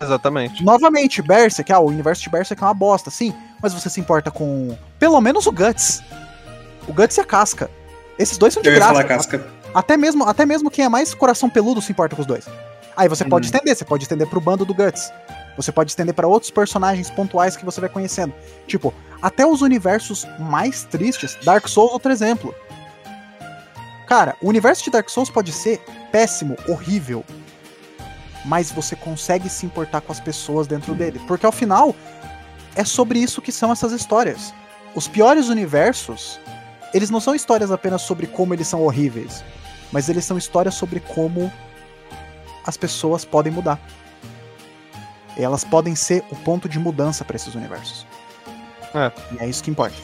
Exatamente. 0.00 0.64
Novamente, 0.64 1.20
Berserk, 1.22 1.72
ah, 1.72 1.78
o 1.78 1.86
universo 1.86 2.22
de 2.22 2.30
Berserk 2.30 2.62
é 2.62 2.66
uma 2.66 2.74
bosta, 2.74 3.10
sim, 3.10 3.34
mas 3.62 3.72
você 3.74 3.90
se 3.90 4.00
importa 4.00 4.30
com 4.30 4.76
pelo 4.98 5.20
menos 5.20 5.46
o 5.46 5.52
Guts. 5.52 6.02
O 6.88 6.92
Guts 6.92 7.16
e 7.16 7.20
a 7.20 7.24
Casca. 7.24 7.70
Esses 8.18 8.38
dois 8.38 8.52
são 8.54 8.62
de 8.62 8.68
Eu 8.68 8.72
ia 8.74 8.78
graça. 8.78 8.92
falar 8.94 9.04
casca. 9.04 9.46
Até 9.74 9.96
mesmo, 9.96 10.24
até 10.24 10.44
mesmo 10.46 10.70
quem 10.70 10.84
é 10.84 10.88
mais 10.88 11.14
coração 11.14 11.48
peludo 11.48 11.80
se 11.80 11.92
importa 11.92 12.16
com 12.16 12.22
os 12.22 12.26
dois. 12.26 12.46
Aí 12.96 13.08
você 13.08 13.24
pode 13.24 13.46
Uhum. 13.46 13.54
estender, 13.54 13.76
você 13.76 13.84
pode 13.84 14.04
estender 14.04 14.26
pro 14.28 14.40
bando 14.40 14.64
do 14.64 14.74
Guts. 14.74 15.12
Você 15.56 15.70
pode 15.70 15.90
estender 15.90 16.14
pra 16.14 16.26
outros 16.26 16.50
personagens 16.50 17.10
pontuais 17.10 17.56
que 17.56 17.64
você 17.64 17.80
vai 17.80 17.88
conhecendo. 17.90 18.32
Tipo, 18.66 18.92
até 19.22 19.46
os 19.46 19.62
universos 19.62 20.26
mais 20.38 20.84
tristes, 20.84 21.36
Dark 21.44 21.68
Souls 21.68 21.92
outro 21.92 22.10
exemplo. 22.10 22.54
Cara, 24.06 24.36
o 24.42 24.48
universo 24.48 24.84
de 24.84 24.90
Dark 24.90 25.08
Souls 25.08 25.30
pode 25.30 25.52
ser 25.52 25.80
péssimo, 26.10 26.56
horrível, 26.66 27.24
mas 28.44 28.72
você 28.72 28.96
consegue 28.96 29.48
se 29.48 29.66
importar 29.66 30.00
com 30.00 30.12
as 30.12 30.20
pessoas 30.20 30.66
dentro 30.66 30.94
dele, 30.94 31.20
porque 31.28 31.46
ao 31.46 31.52
final 31.52 31.94
é 32.74 32.84
sobre 32.84 33.18
isso 33.18 33.42
que 33.42 33.52
são 33.52 33.70
essas 33.70 33.92
histórias. 33.92 34.52
Os 34.94 35.06
piores 35.06 35.48
universos, 35.48 36.40
eles 36.92 37.10
não 37.10 37.20
são 37.20 37.34
histórias 37.34 37.70
apenas 37.70 38.02
sobre 38.02 38.26
como 38.26 38.54
eles 38.54 38.66
são 38.66 38.82
horríveis, 38.82 39.44
mas 39.92 40.08
eles 40.08 40.24
são 40.24 40.36
histórias 40.36 40.74
sobre 40.74 41.00
como 41.00 41.52
as 42.66 42.76
pessoas 42.76 43.24
podem 43.24 43.52
mudar. 43.52 43.78
Elas 45.36 45.64
podem 45.64 45.94
ser 45.94 46.24
o 46.30 46.36
ponto 46.36 46.68
de 46.68 46.78
mudança 46.78 47.24
para 47.24 47.36
esses 47.36 47.54
universos. 47.54 48.06
É. 48.94 49.10
E 49.32 49.44
é 49.44 49.48
isso 49.48 49.62
que 49.62 49.70
importa. 49.70 49.96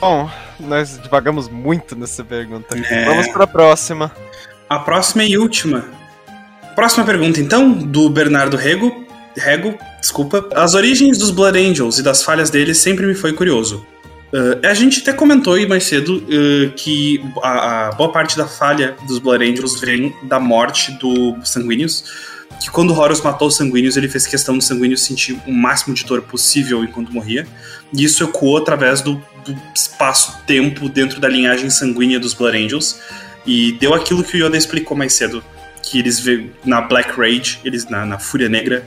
Bom, 0.00 0.28
nós 0.60 0.98
devagamos 0.98 1.48
muito 1.48 1.96
nessa 1.96 2.24
pergunta. 2.24 2.76
É. 2.76 3.04
Vamos 3.04 3.28
pra 3.28 3.46
próxima. 3.46 4.12
A 4.68 4.78
próxima 4.78 5.24
e 5.24 5.38
última. 5.38 5.84
Próxima 6.74 7.04
pergunta, 7.04 7.40
então, 7.40 7.72
do 7.72 8.08
Bernardo 8.10 8.56
Rego. 8.56 9.04
Rego, 9.36 9.76
desculpa. 10.00 10.48
As 10.54 10.74
origens 10.74 11.18
dos 11.18 11.30
Blood 11.30 11.58
Angels 11.58 11.98
e 11.98 12.02
das 12.02 12.22
falhas 12.22 12.50
deles 12.50 12.78
sempre 12.78 13.06
me 13.06 13.14
foi 13.14 13.32
curioso. 13.32 13.86
Uh, 14.32 14.66
a 14.66 14.74
gente 14.74 15.00
até 15.00 15.12
comentou 15.12 15.54
aí 15.54 15.66
mais 15.66 15.84
cedo 15.84 16.16
uh, 16.16 16.70
que 16.72 17.24
a, 17.40 17.88
a 17.88 17.92
boa 17.92 18.10
parte 18.10 18.36
da 18.36 18.48
falha 18.48 18.96
dos 19.06 19.20
Blood 19.20 19.44
Angels 19.44 19.80
vem 19.80 20.12
da 20.24 20.40
morte 20.40 20.90
do 20.98 21.36
Sanguíneos. 21.44 22.04
Que 22.60 22.70
quando 22.70 22.94
Horus 22.94 23.20
matou 23.20 23.48
os 23.48 23.56
Sanguíneos, 23.56 23.96
ele 23.96 24.08
fez 24.08 24.26
questão 24.26 24.56
do 24.56 24.62
Sanguíneos 24.62 25.02
sentir 25.02 25.38
o 25.46 25.52
máximo 25.52 25.94
de 25.94 26.04
dor 26.04 26.22
possível 26.22 26.82
enquanto 26.82 27.12
morria. 27.12 27.46
E 27.92 28.04
isso 28.04 28.24
ecoou 28.24 28.56
através 28.56 29.00
do, 29.00 29.14
do 29.44 29.56
espaço-tempo 29.74 30.88
dentro 30.88 31.20
da 31.20 31.28
linhagem 31.28 31.68
sanguínea 31.70 32.18
dos 32.18 32.32
Blood 32.32 32.56
Angels. 32.56 33.00
E 33.46 33.72
deu 33.72 33.92
aquilo 33.92 34.24
que 34.24 34.36
o 34.36 34.46
Yoda 34.46 34.56
explicou 34.56 34.96
mais 34.96 35.12
cedo. 35.12 35.44
Que 35.82 35.98
eles 35.98 36.18
veem 36.18 36.52
na 36.64 36.80
Black 36.80 37.10
Rage, 37.10 37.58
eles 37.64 37.86
na, 37.86 38.06
na 38.06 38.18
Fúria 38.18 38.48
Negra, 38.48 38.86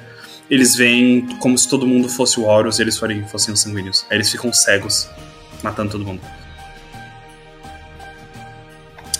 eles 0.49 0.75
veem 0.75 1.27
como 1.39 1.57
se 1.57 1.67
todo 1.67 1.85
mundo 1.85 2.09
fosse 2.09 2.39
o 2.39 2.45
Horus 2.45 2.79
e 2.79 2.81
eles 2.81 2.97
forem, 2.97 3.27
fossem 3.27 3.53
os 3.53 3.59
sanguíneos. 3.59 4.05
Aí 4.09 4.17
eles 4.17 4.31
ficam 4.31 4.51
cegos, 4.51 5.07
matando 5.61 5.91
todo 5.91 6.05
mundo. 6.05 6.21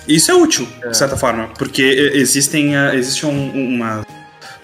Isso 0.07 0.31
é 0.31 0.33
útil, 0.33 0.65
de 0.89 0.97
certa 0.97 1.17
forma, 1.17 1.49
porque 1.57 1.81
existem, 2.13 2.77
ah, 2.77 2.95
existe 2.95 3.25
um, 3.25 3.75
uma 3.75 4.06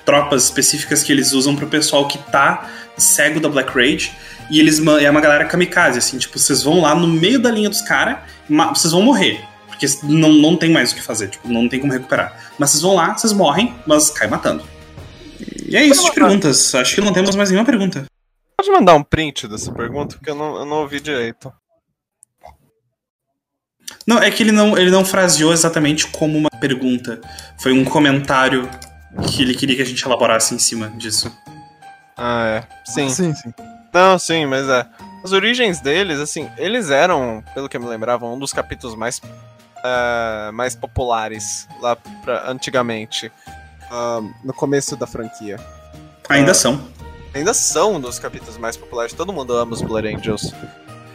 tropas 0.05 0.45
específicas 0.45 1.03
que 1.03 1.11
eles 1.11 1.33
usam 1.33 1.55
pro 1.55 1.67
pessoal 1.67 2.07
que 2.07 2.17
tá 2.17 2.69
cego 2.97 3.39
da 3.39 3.49
Black 3.49 3.71
Rage 3.73 4.11
e 4.49 4.59
eles 4.59 4.79
é 5.01 5.09
uma 5.09 5.21
galera 5.21 5.45
kamikaze, 5.45 5.97
assim, 5.97 6.17
tipo, 6.17 6.37
vocês 6.37 6.63
vão 6.63 6.81
lá 6.81 6.93
no 6.93 7.07
meio 7.07 7.39
da 7.39 7.49
linha 7.49 7.69
dos 7.69 7.81
caras, 7.81 8.17
vocês 8.73 8.91
vão 8.91 9.01
morrer. 9.01 9.43
Porque 9.67 9.87
não, 10.03 10.31
não 10.31 10.55
tem 10.55 10.71
mais 10.71 10.91
o 10.91 10.95
que 10.95 11.01
fazer, 11.01 11.29
tipo, 11.29 11.47
não 11.47 11.67
tem 11.67 11.79
como 11.79 11.91
recuperar. 11.91 12.37
Mas 12.59 12.71
vocês 12.71 12.83
vão 12.83 12.95
lá, 12.95 13.17
vocês 13.17 13.33
morrem, 13.33 13.73
mas 13.87 14.09
caem 14.09 14.29
matando. 14.29 14.63
E 15.65 15.75
é 15.75 15.83
isso 15.83 16.03
de 16.03 16.11
perguntas. 16.11 16.75
Acho 16.75 16.95
que 16.95 17.01
não 17.01 17.13
temos 17.13 17.35
mais 17.35 17.49
nenhuma 17.49 17.65
pergunta. 17.65 18.05
Pode 18.55 18.69
mandar 18.69 18.95
um 18.95 19.03
print 19.03 19.47
dessa 19.47 19.71
pergunta, 19.71 20.15
porque 20.15 20.29
eu 20.29 20.35
não, 20.35 20.57
eu 20.57 20.65
não 20.65 20.77
ouvi 20.81 20.99
direito. 20.99 21.51
Não, 24.05 24.19
é 24.19 24.29
que 24.29 24.43
ele 24.43 24.51
não, 24.51 24.77
ele 24.77 24.91
não 24.91 25.03
fraseou 25.03 25.53
exatamente 25.53 26.07
como 26.07 26.37
uma 26.37 26.49
pergunta. 26.49 27.19
Foi 27.59 27.71
um 27.71 27.83
comentário 27.83 28.69
que 29.27 29.41
ele 29.41 29.53
queria 29.55 29.75
que 29.75 29.81
a 29.81 29.85
gente 29.85 30.03
elaborasse 30.05 30.53
em 30.55 30.59
cima 30.59 30.89
disso. 30.95 31.31
Ah, 32.17 32.45
é. 32.45 32.63
Sim. 32.85 33.09
Sim, 33.09 33.33
sim. 33.35 33.53
Não, 33.93 34.17
sim, 34.17 34.45
mas 34.45 34.67
é. 34.69 34.85
As 35.23 35.31
origens 35.31 35.79
deles, 35.79 36.19
assim, 36.19 36.49
eles 36.57 36.89
eram, 36.89 37.43
pelo 37.53 37.69
que 37.69 37.77
eu 37.77 37.81
me 37.81 37.87
lembrava, 37.87 38.25
um 38.25 38.37
dos 38.37 38.51
capítulos 38.51 38.95
mais, 38.95 39.21
eh, 39.83 40.51
mais 40.51 40.75
populares 40.75 41.67
lá 41.79 41.95
pra, 41.95 42.49
antigamente. 42.49 43.31
Ah, 43.89 44.21
no 44.43 44.53
começo 44.53 44.95
da 44.97 45.05
franquia. 45.07 45.57
Ainda 46.27 46.51
Ah. 46.51 46.55
são. 46.55 46.87
Ainda 47.33 47.53
são 47.53 47.95
um 47.95 47.99
dos 47.99 48.19
capítulos 48.19 48.57
mais 48.57 48.75
populares, 48.77 49.13
todo 49.13 49.31
mundo 49.33 49.55
ama 49.55 49.73
os 49.73 49.81
Blood 49.81 50.07
Angels. 50.07 50.53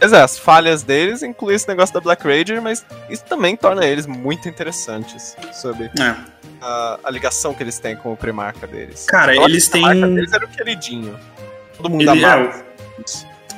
Mas 0.01 0.13
é, 0.13 0.23
as 0.23 0.39
falhas 0.39 0.83
deles 0.85 1.23
incluem 1.23 1.57
esse 1.57 1.67
negócio 1.69 1.93
da 1.93 2.01
Black 2.01 2.27
Ranger, 2.27 2.63
mas 2.63 2.85
isso 3.11 3.25
também 3.25 3.57
torna 3.57 3.85
eles 3.85 4.07
muito 4.07 4.49
interessantes 4.49 5.37
sobre 5.53 5.87
É. 6.01 6.15
a, 6.61 6.99
a 7.05 7.11
ligação 7.11 7.55
que 7.55 7.63
eles 7.63 7.79
têm 7.79 7.97
com 7.97 8.13
o 8.13 8.17
primarca 8.17 8.67
deles. 8.67 9.05
Cara, 9.07 9.35
eles 9.35 9.69
têm. 9.69 9.83
deles 10.15 10.33
era 10.33 10.45
o 10.45 10.49
queridinho. 10.49 11.19
Todo 11.77 11.91
mundo 11.91 12.03
Ele- 12.03 12.25
amava. 12.25 12.65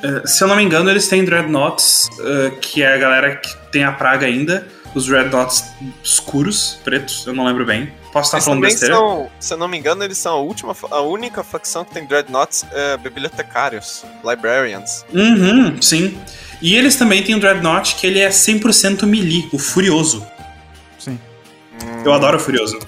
é, 0.03 0.27
se 0.27 0.43
eu 0.45 0.49
não 0.49 0.57
me 0.57 0.63
engano, 0.63 0.91
eles 0.91 1.09
têm 1.09 1.25
Dreadnoughts, 1.25 2.09
uh, 2.19 2.57
que 2.61 2.83
é 2.83 2.95
a 2.95 2.99
galera 2.99 3.37
que 3.37 3.57
tem 3.71 3.85
a 3.85 3.93
praga 3.93 4.27
ainda. 4.27 4.67
Os 4.93 5.07
Dreadnoughts 5.07 5.65
escuros, 6.03 6.81
pretos, 6.83 7.25
eu 7.25 7.33
não 7.33 7.45
lembro 7.47 7.65
bem. 7.65 7.93
Posso 8.13 8.27
estar 8.27 8.39
Eles 8.39 8.45
falando 8.45 8.61
besteira? 8.63 8.95
são, 8.97 9.31
se 9.39 9.55
eu 9.55 9.57
não 9.57 9.69
me 9.69 9.79
engano, 9.79 10.03
eles 10.03 10.19
são 10.19 10.33
a 10.35 10.41
última, 10.41 10.75
a 10.91 11.01
única 11.01 11.45
facção 11.45 11.85
que 11.85 11.95
tem 11.95 12.05
Dreadnoughts 12.05 12.67
é, 12.73 12.97
bibliotecários, 12.97 14.05
librarians. 14.29 15.05
Uhum, 15.15 15.81
sim. 15.81 16.19
E 16.61 16.75
eles 16.77 16.97
também 16.97 17.23
têm 17.23 17.37
o 17.37 17.41
Dreadnought, 17.41 17.95
que 17.95 18.07
ele 18.07 18.19
é 18.19 18.29
100% 18.31 19.07
melee, 19.07 19.49
o 19.53 19.59
Furioso. 19.59 20.27
Eu 22.05 22.13
adoro 22.13 22.37
o 22.37 22.41
Furioso. 22.41 22.79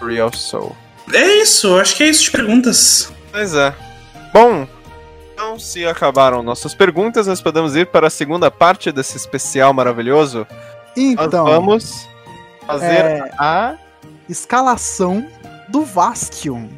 Real 0.00 0.32
Soul. 0.32 0.74
É 1.12 1.42
isso, 1.42 1.76
acho 1.76 1.96
que 1.96 2.02
é 2.02 2.08
isso 2.08 2.24
de 2.24 2.30
perguntas. 2.30 3.12
Pois 3.32 3.54
é. 3.54 3.74
Bom, 4.32 4.66
então 5.34 5.58
se 5.58 5.84
acabaram 5.86 6.42
nossas 6.42 6.74
perguntas, 6.74 7.26
nós 7.26 7.40
podemos 7.40 7.74
ir 7.74 7.86
para 7.86 8.06
a 8.06 8.10
segunda 8.10 8.50
parte 8.50 8.92
desse 8.92 9.16
especial 9.16 9.72
maravilhoso. 9.72 10.46
Então, 10.96 11.44
nós 11.44 11.54
vamos 11.54 12.08
fazer 12.66 13.04
é- 13.04 13.30
a. 13.38 13.74
escalação 14.28 15.26
do 15.68 15.84
Vasquion. 15.84 16.68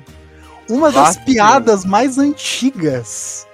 Uma 0.69 0.91
das 0.91 1.17
piadas 1.17 1.85
mais 1.85 2.19
antigas 2.19 3.47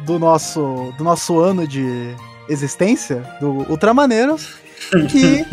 do 0.00 0.18
nosso, 0.18 0.94
do 0.96 1.04
nosso 1.04 1.38
ano 1.38 1.66
de 1.66 2.14
existência, 2.48 3.22
do 3.40 3.68
Ultramaneiros, 3.70 4.54
que 5.10 5.44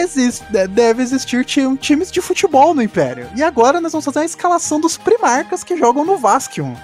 existe, 0.00 0.44
de- 0.50 0.66
deve 0.68 1.02
existir 1.02 1.44
ti- 1.44 1.76
times 1.78 2.10
de 2.10 2.20
futebol 2.20 2.74
no 2.74 2.82
Império. 2.82 3.28
E 3.36 3.42
agora 3.42 3.80
nós 3.80 3.92
vamos 3.92 4.04
fazer 4.04 4.20
a 4.20 4.24
escalação 4.24 4.80
dos 4.80 4.96
primarcas 4.96 5.62
que 5.64 5.76
jogam 5.76 6.04
no 6.04 6.16
Vasquion. 6.16 6.74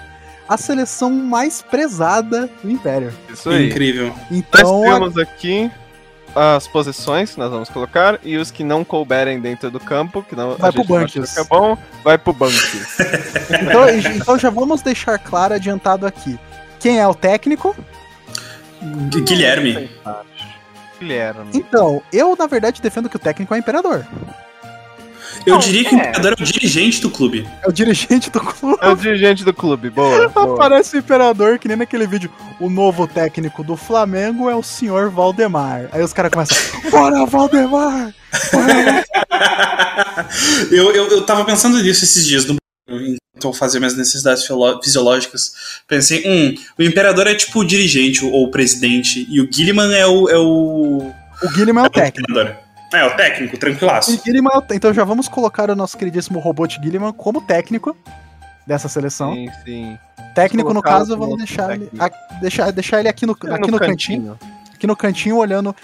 A 0.47 0.57
seleção 0.57 1.09
mais 1.09 1.61
prezada 1.61 2.49
do 2.61 2.69
Império. 2.69 3.13
Isso 3.31 3.49
aí. 3.49 3.69
Incrível. 3.69 4.07
Nós 4.07 4.25
Então, 4.31 4.83
a- 4.83 4.93
temos 4.93 5.17
aqui 5.17 5.71
as 6.35 6.67
posições 6.67 7.31
que 7.31 7.39
nós 7.39 7.49
vamos 7.51 7.69
colocar 7.69 8.19
e 8.23 8.37
os 8.37 8.49
que 8.51 8.63
não 8.63 8.83
couberem 8.83 9.39
dentro 9.39 9.69
do 9.69 9.79
campo, 9.79 10.23
que 10.27 10.35
não 10.35 10.55
Vai 10.55 10.71
pro 10.71 10.83
não 10.87 11.05
que 11.05 11.19
é 11.19 11.43
bom, 11.43 11.77
vai 12.03 12.17
pro 12.17 12.33
banco. 12.33 12.53
então, 13.61 13.89
então 14.15 14.39
já 14.39 14.49
vamos 14.49 14.81
deixar 14.81 15.17
claro, 15.19 15.53
adiantado 15.53 16.05
aqui. 16.07 16.37
Quem 16.79 16.99
é 16.99 17.07
o 17.07 17.13
técnico? 17.13 17.75
Então, 21.53 22.01
eu 22.11 22.35
na 22.37 22.47
verdade 22.47 22.81
defendo 22.81 23.09
que 23.09 23.15
o 23.15 23.19
técnico 23.19 23.53
é 23.53 23.57
o 23.57 23.59
imperador. 23.59 24.05
Eu 25.45 25.55
Não, 25.55 25.59
diria 25.59 25.83
que 25.83 25.95
é. 25.95 25.97
o 25.97 26.01
imperador 26.01 26.35
é 26.37 26.41
o 26.41 26.45
dirigente 26.45 27.01
do 27.01 27.09
clube. 27.09 27.47
É 27.61 27.67
o 27.67 27.71
dirigente 27.71 28.29
do 28.29 28.39
clube. 28.39 28.77
É 28.81 28.89
o 28.89 28.95
dirigente 28.95 29.43
do 29.43 29.53
clube, 29.53 29.89
boa. 29.89 30.29
boa. 30.29 30.53
Aparece 30.53 30.95
o 30.95 30.99
imperador, 30.99 31.59
que 31.59 31.67
nem 31.67 31.75
naquele 31.75 32.07
vídeo. 32.07 32.31
O 32.59 32.69
novo 32.69 33.07
técnico 33.07 33.63
do 33.63 33.75
Flamengo 33.75 34.49
é 34.49 34.55
o 34.55 34.63
senhor 34.63 35.09
Valdemar. 35.09 35.89
Aí 35.91 36.01
os 36.01 36.13
caras 36.13 36.31
começam. 36.31 36.57
Bora, 36.89 37.25
Valdemar! 37.25 38.13
Bora, 38.51 39.05
eu, 40.71 40.91
eu, 40.91 41.07
eu 41.09 41.25
tava 41.25 41.43
pensando 41.43 41.81
nisso 41.81 42.03
esses 42.03 42.25
dias, 42.25 42.45
no... 42.45 42.55
enquanto 43.01 43.17
eu 43.43 43.53
fazia 43.53 43.79
minhas 43.79 43.95
necessidades 43.97 44.45
fisiológicas. 44.83 45.53
Pensei, 45.87 46.23
hum, 46.25 46.55
o 46.77 46.83
imperador 46.83 47.27
é 47.27 47.35
tipo 47.35 47.59
o 47.59 47.65
dirigente 47.65 48.23
ou 48.25 48.43
o 48.45 48.51
presidente, 48.51 49.25
e 49.29 49.41
o 49.41 49.49
Gilliman 49.51 49.93
é 49.93 50.05
o. 50.05 50.29
É 50.29 50.37
o, 50.37 51.11
O 51.43 51.49
Guilherme 51.53 51.79
é 51.79 51.83
é 51.83 51.83
o 51.83 51.87
o 51.87 51.89
técnico. 51.89 52.33
treinador. 52.33 52.63
É, 52.93 53.03
o 53.05 53.15
técnico, 53.15 53.55
O 53.55 53.59
tranquilaço. 53.59 54.11
É 54.11 54.13
o 54.15 54.63
Então 54.75 54.93
já 54.93 55.03
vamos 55.03 55.27
colocar 55.27 55.69
o 55.71 55.75
nosso 55.75 55.97
queridíssimo 55.97 56.37
robot 56.39 56.79
Guilherme 56.79 57.11
como 57.13 57.41
técnico 57.41 57.97
dessa 58.67 58.87
seleção. 58.87 59.33
Sim, 59.33 59.47
sim. 59.65 59.97
Técnico, 60.35 60.73
no 60.73 60.81
caso, 60.81 61.17
vamos 61.17 61.37
deixar 61.37 61.75
ele, 61.75 61.89
a- 61.99 62.09
deixar, 62.39 62.71
deixar 62.71 62.99
ele 62.99 63.09
aqui 63.09 63.25
no, 63.25 63.33
aqui 63.33 63.71
no, 63.71 63.79
cantinho. 63.79 64.39
Aqui 64.73 64.87
no 64.87 64.95
cantinho 64.95 65.37
olhando, 65.37 65.75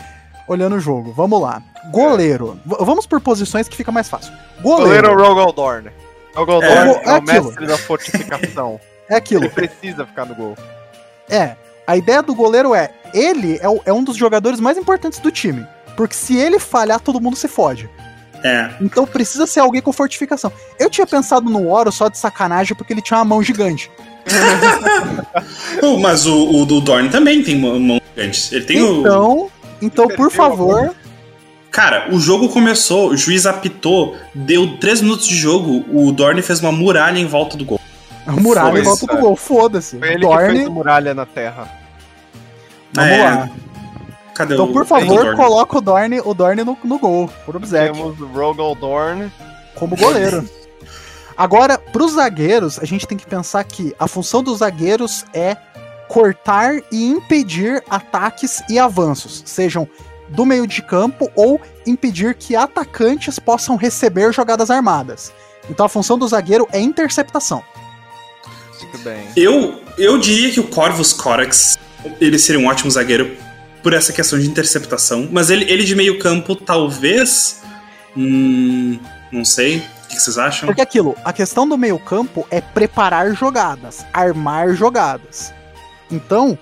olhando 0.47 0.75
o 0.75 0.79
jogo. 0.79 1.11
Vamos 1.13 1.41
lá. 1.41 1.61
Goleiro. 1.91 2.59
V- 2.65 2.77
vamos 2.79 3.05
por 3.05 3.19
posições 3.21 3.67
que 3.67 3.75
fica 3.75 3.91
mais 3.91 4.07
fácil. 4.09 4.31
Goleiro 4.61 5.09
Goleiro. 5.09 5.23
Rogaldorn. 5.23 5.89
Rogaldorn 6.35 6.73
É, 6.73 6.77
é, 6.77 6.83
é 7.09 7.11
o 7.11 7.15
aquilo. 7.15 7.43
mestre 7.45 7.67
da 7.67 7.77
fortificação. 7.77 8.79
É 9.09 9.15
aquilo. 9.15 9.45
Ele 9.45 9.49
precisa 9.49 10.05
ficar 10.05 10.23
no 10.25 10.35
gol. 10.35 10.55
É. 11.27 11.55
A 11.87 11.97
ideia 11.97 12.21
do 12.21 12.35
goleiro 12.35 12.75
é, 12.75 12.91
ele 13.11 13.57
é, 13.59 13.67
o- 13.67 13.81
é 13.83 13.91
um 13.91 14.03
dos 14.03 14.15
jogadores 14.15 14.59
mais 14.59 14.77
importantes 14.77 15.17
do 15.19 15.31
time. 15.31 15.65
Porque 15.97 16.13
se 16.13 16.37
ele 16.37 16.59
falhar, 16.59 16.99
todo 16.99 17.19
mundo 17.19 17.35
se 17.35 17.47
fode. 17.47 17.89
É. 18.43 18.69
Então 18.79 19.07
precisa 19.07 19.47
ser 19.47 19.61
alguém 19.61 19.81
com 19.81 19.91
fortificação. 19.91 20.51
Eu 20.77 20.91
tinha 20.91 21.07
pensado 21.07 21.49
no 21.49 21.67
Oro 21.71 21.91
só 21.91 22.07
de 22.07 22.19
sacanagem 22.19 22.77
porque 22.77 22.93
ele 22.93 23.01
tinha 23.01 23.17
uma 23.17 23.25
mão 23.25 23.41
gigante. 23.41 23.89
Oh, 25.81 25.97
mas 25.97 26.25
o, 26.25 26.61
o 26.61 26.65
do 26.65 26.79
Dorn 26.81 27.09
também 27.09 27.41
tem 27.43 27.57
mão 27.57 27.99
gigante. 28.15 28.53
Ele 28.53 28.65
tem 28.65 28.81
o. 28.83 28.99
Então, 28.99 29.51
então 29.81 30.07
por 30.07 30.29
favor, 30.31 30.93
Cara, 31.71 32.07
o 32.11 32.19
jogo 32.19 32.49
começou, 32.49 33.09
o 33.11 33.17
juiz 33.17 33.45
apitou, 33.45 34.15
deu 34.33 34.77
3 34.77 35.01
minutos 35.01 35.27
de 35.27 35.35
jogo, 35.35 35.85
o 35.93 36.11
Dorn 36.11 36.41
fez 36.41 36.59
uma 36.61 36.71
muralha 36.71 37.19
em 37.19 37.27
volta 37.27 37.55
do 37.55 37.63
gol. 37.63 37.79
a 38.25 38.31
muralha 38.31 38.71
Foi, 38.71 38.79
em 38.81 38.83
volta 38.83 39.05
do 39.05 39.17
gol. 39.17 39.35
Foda-se. 39.35 39.99
Foi 39.99 40.13
ele 40.13 40.27
que 40.27 40.35
fez 40.37 40.47
Dorne, 40.47 40.63
a 40.65 40.69
muralha 40.69 41.13
na 41.13 41.25
terra. 41.25 41.69
vamos 42.93 43.11
É, 43.11 43.23
lá. 43.23 43.49
Cadê 44.33 44.53
Então, 44.55 44.65
o 44.65 44.73
por 44.73 44.81
o 44.81 44.85
favor, 44.85 45.23
Dorn? 45.23 45.35
coloca 45.35 45.77
o 45.77 45.81
Dorne, 45.81 46.21
o 46.23 46.33
Dorne 46.33 46.63
no, 46.63 46.77
no 46.83 46.97
gol, 46.97 47.29
por 47.45 47.55
obséquio, 47.55 47.93
Temos 47.93 48.19
o 48.19 48.25
Rogaldorn. 48.27 49.31
como 49.75 49.95
goleiro. 49.95 50.47
Agora, 51.37 51.77
pros 51.77 52.13
zagueiros, 52.13 52.79
a 52.79 52.85
gente 52.85 53.07
tem 53.07 53.17
que 53.17 53.25
pensar 53.27 53.63
que 53.63 53.95
a 53.99 54.07
função 54.07 54.41
dos 54.43 54.57
zagueiros 54.59 55.23
é 55.33 55.55
cortar 56.07 56.73
e 56.91 57.05
impedir 57.05 57.83
ataques 57.89 58.61
e 58.69 58.79
avanços, 58.79 59.43
sejam 59.45 59.87
do 60.29 60.45
meio 60.45 60.67
de 60.67 60.81
campo 60.81 61.29
ou 61.35 61.59
impedir 61.85 62.35
que 62.35 62.55
atacantes 62.55 63.39
possam 63.39 63.75
receber 63.75 64.33
jogadas 64.33 64.69
armadas. 64.69 65.31
Então 65.69 65.85
a 65.85 65.89
função 65.89 66.17
do 66.17 66.27
zagueiro 66.27 66.67
é 66.71 66.79
interceptação. 66.79 67.63
Muito 68.81 68.97
bem. 68.99 69.27
Eu, 69.35 69.81
eu 69.97 70.17
diria 70.17 70.51
que 70.51 70.59
o 70.59 70.67
Corvus 70.67 71.13
Corax, 71.13 71.77
ele 72.19 72.39
seria 72.39 72.59
um 72.59 72.67
ótimo 72.67 72.89
zagueiro 72.89 73.35
por 73.83 73.93
essa 73.93 74.11
questão 74.11 74.39
de 74.39 74.47
interceptação, 74.47 75.27
mas 75.31 75.49
ele, 75.49 75.69
ele 75.71 75.83
de 75.83 75.95
meio 75.95 76.19
campo, 76.19 76.55
talvez... 76.55 77.61
Hum, 78.17 78.99
não 79.31 79.45
sei. 79.45 79.77
O 79.77 80.07
que 80.09 80.15
que 80.15 80.21
vocês 80.21 80.37
acham? 80.37 80.67
Porque 80.67 80.81
aquilo, 80.81 81.15
a 81.23 81.31
questão 81.31 81.67
do 81.69 81.77
meio 81.77 81.99
campo 81.99 82.47
é 82.49 82.59
preparar 82.59 83.33
jogadas, 83.35 84.03
armar 84.11 84.73
jogadas. 84.73 85.53
Então, 86.11 86.57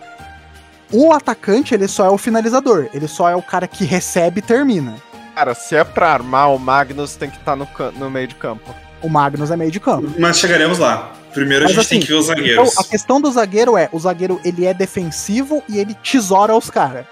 o 0.92 1.12
atacante 1.14 1.74
ele 1.74 1.88
só 1.88 2.06
é 2.06 2.10
o 2.10 2.18
finalizador, 2.18 2.90
ele 2.94 3.08
só 3.08 3.30
é 3.30 3.36
o 3.36 3.42
cara 3.42 3.68
que 3.68 3.84
recebe 3.86 4.40
e 4.40 4.42
termina. 4.42 4.96
Cara, 5.36 5.54
se 5.54 5.76
é 5.76 5.84
pra 5.84 6.12
armar, 6.14 6.52
o 6.54 6.58
Magnus 6.60 7.16
tem 7.16 7.30
que 7.30 7.38
estar 7.38 7.56
no, 7.56 7.68
can- 7.68 7.92
no 7.92 8.10
meio 8.10 8.28
de 8.28 8.36
campo. 8.36 8.74
O 9.02 9.10
Magnus 9.10 9.52
é 9.52 9.56
meio 9.56 9.70
de 9.72 9.80
campo. 9.80 10.12
Mas 10.18 10.40
chegaremos 10.40 10.80
lá. 10.80 11.12
Primeiro 11.34 11.66
a 11.66 11.68
Mas 11.68 11.76
gente 11.76 11.82
assim, 11.86 11.90
tem 11.98 12.00
que 12.00 12.08
ver 12.08 12.14
os 12.16 12.26
Então, 12.26 12.36
zagueiros. 12.36 12.78
a 12.80 12.84
questão 12.84 13.22
do 13.22 13.32
zagueiro 13.32 13.78
é, 13.78 13.88
o 13.92 14.00
zagueiro 14.00 14.42
ele 14.44 14.66
é 14.66 14.74
defensivo 14.74 15.62
e 15.70 15.78
ele 15.78 15.94
tesoura 15.96 16.56
os 16.56 16.70
caras. 16.72 17.06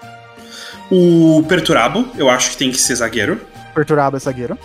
O 0.90 1.44
Perturabo, 1.48 2.08
eu 2.16 2.28
acho 2.28 2.50
que 2.50 2.56
tem 2.56 2.70
que 2.72 2.78
ser 2.78 2.96
zagueiro. 2.96 3.40
Perturbado 3.74 4.16
é 4.16 4.20
zagueiro. 4.20 4.58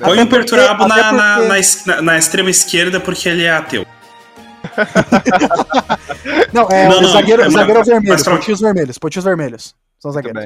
Põe 0.00 0.20
o 0.22 0.26
Perturabo 0.26 0.84
porque- 0.86 1.00
na, 1.00 1.36
porque- 1.36 1.48
na 1.86 1.96
na- 1.96 2.02
na 2.02 2.18
extrema 2.18 2.50
esquerda 2.50 2.98
porque 2.98 3.28
ele 3.28 3.44
é 3.44 3.50
ateu. 3.52 3.86
Não, 6.52 6.68
é 6.70 6.88
Não, 6.88 6.98
o 6.98 7.02
não, 7.02 7.08
zagueiro, 7.10 7.42
é 7.42 7.50
zagueiro 7.50 7.80
é 7.80 7.84
vermelho, 7.84 8.08
mais 8.10 8.22
pra- 8.22 8.34
pontinhos 8.36 8.60
vermelhos, 8.60 8.98
pontinhos 8.98 9.24
vermelhos. 9.24 9.74
São 9.98 10.10
zagueiros. 10.12 10.44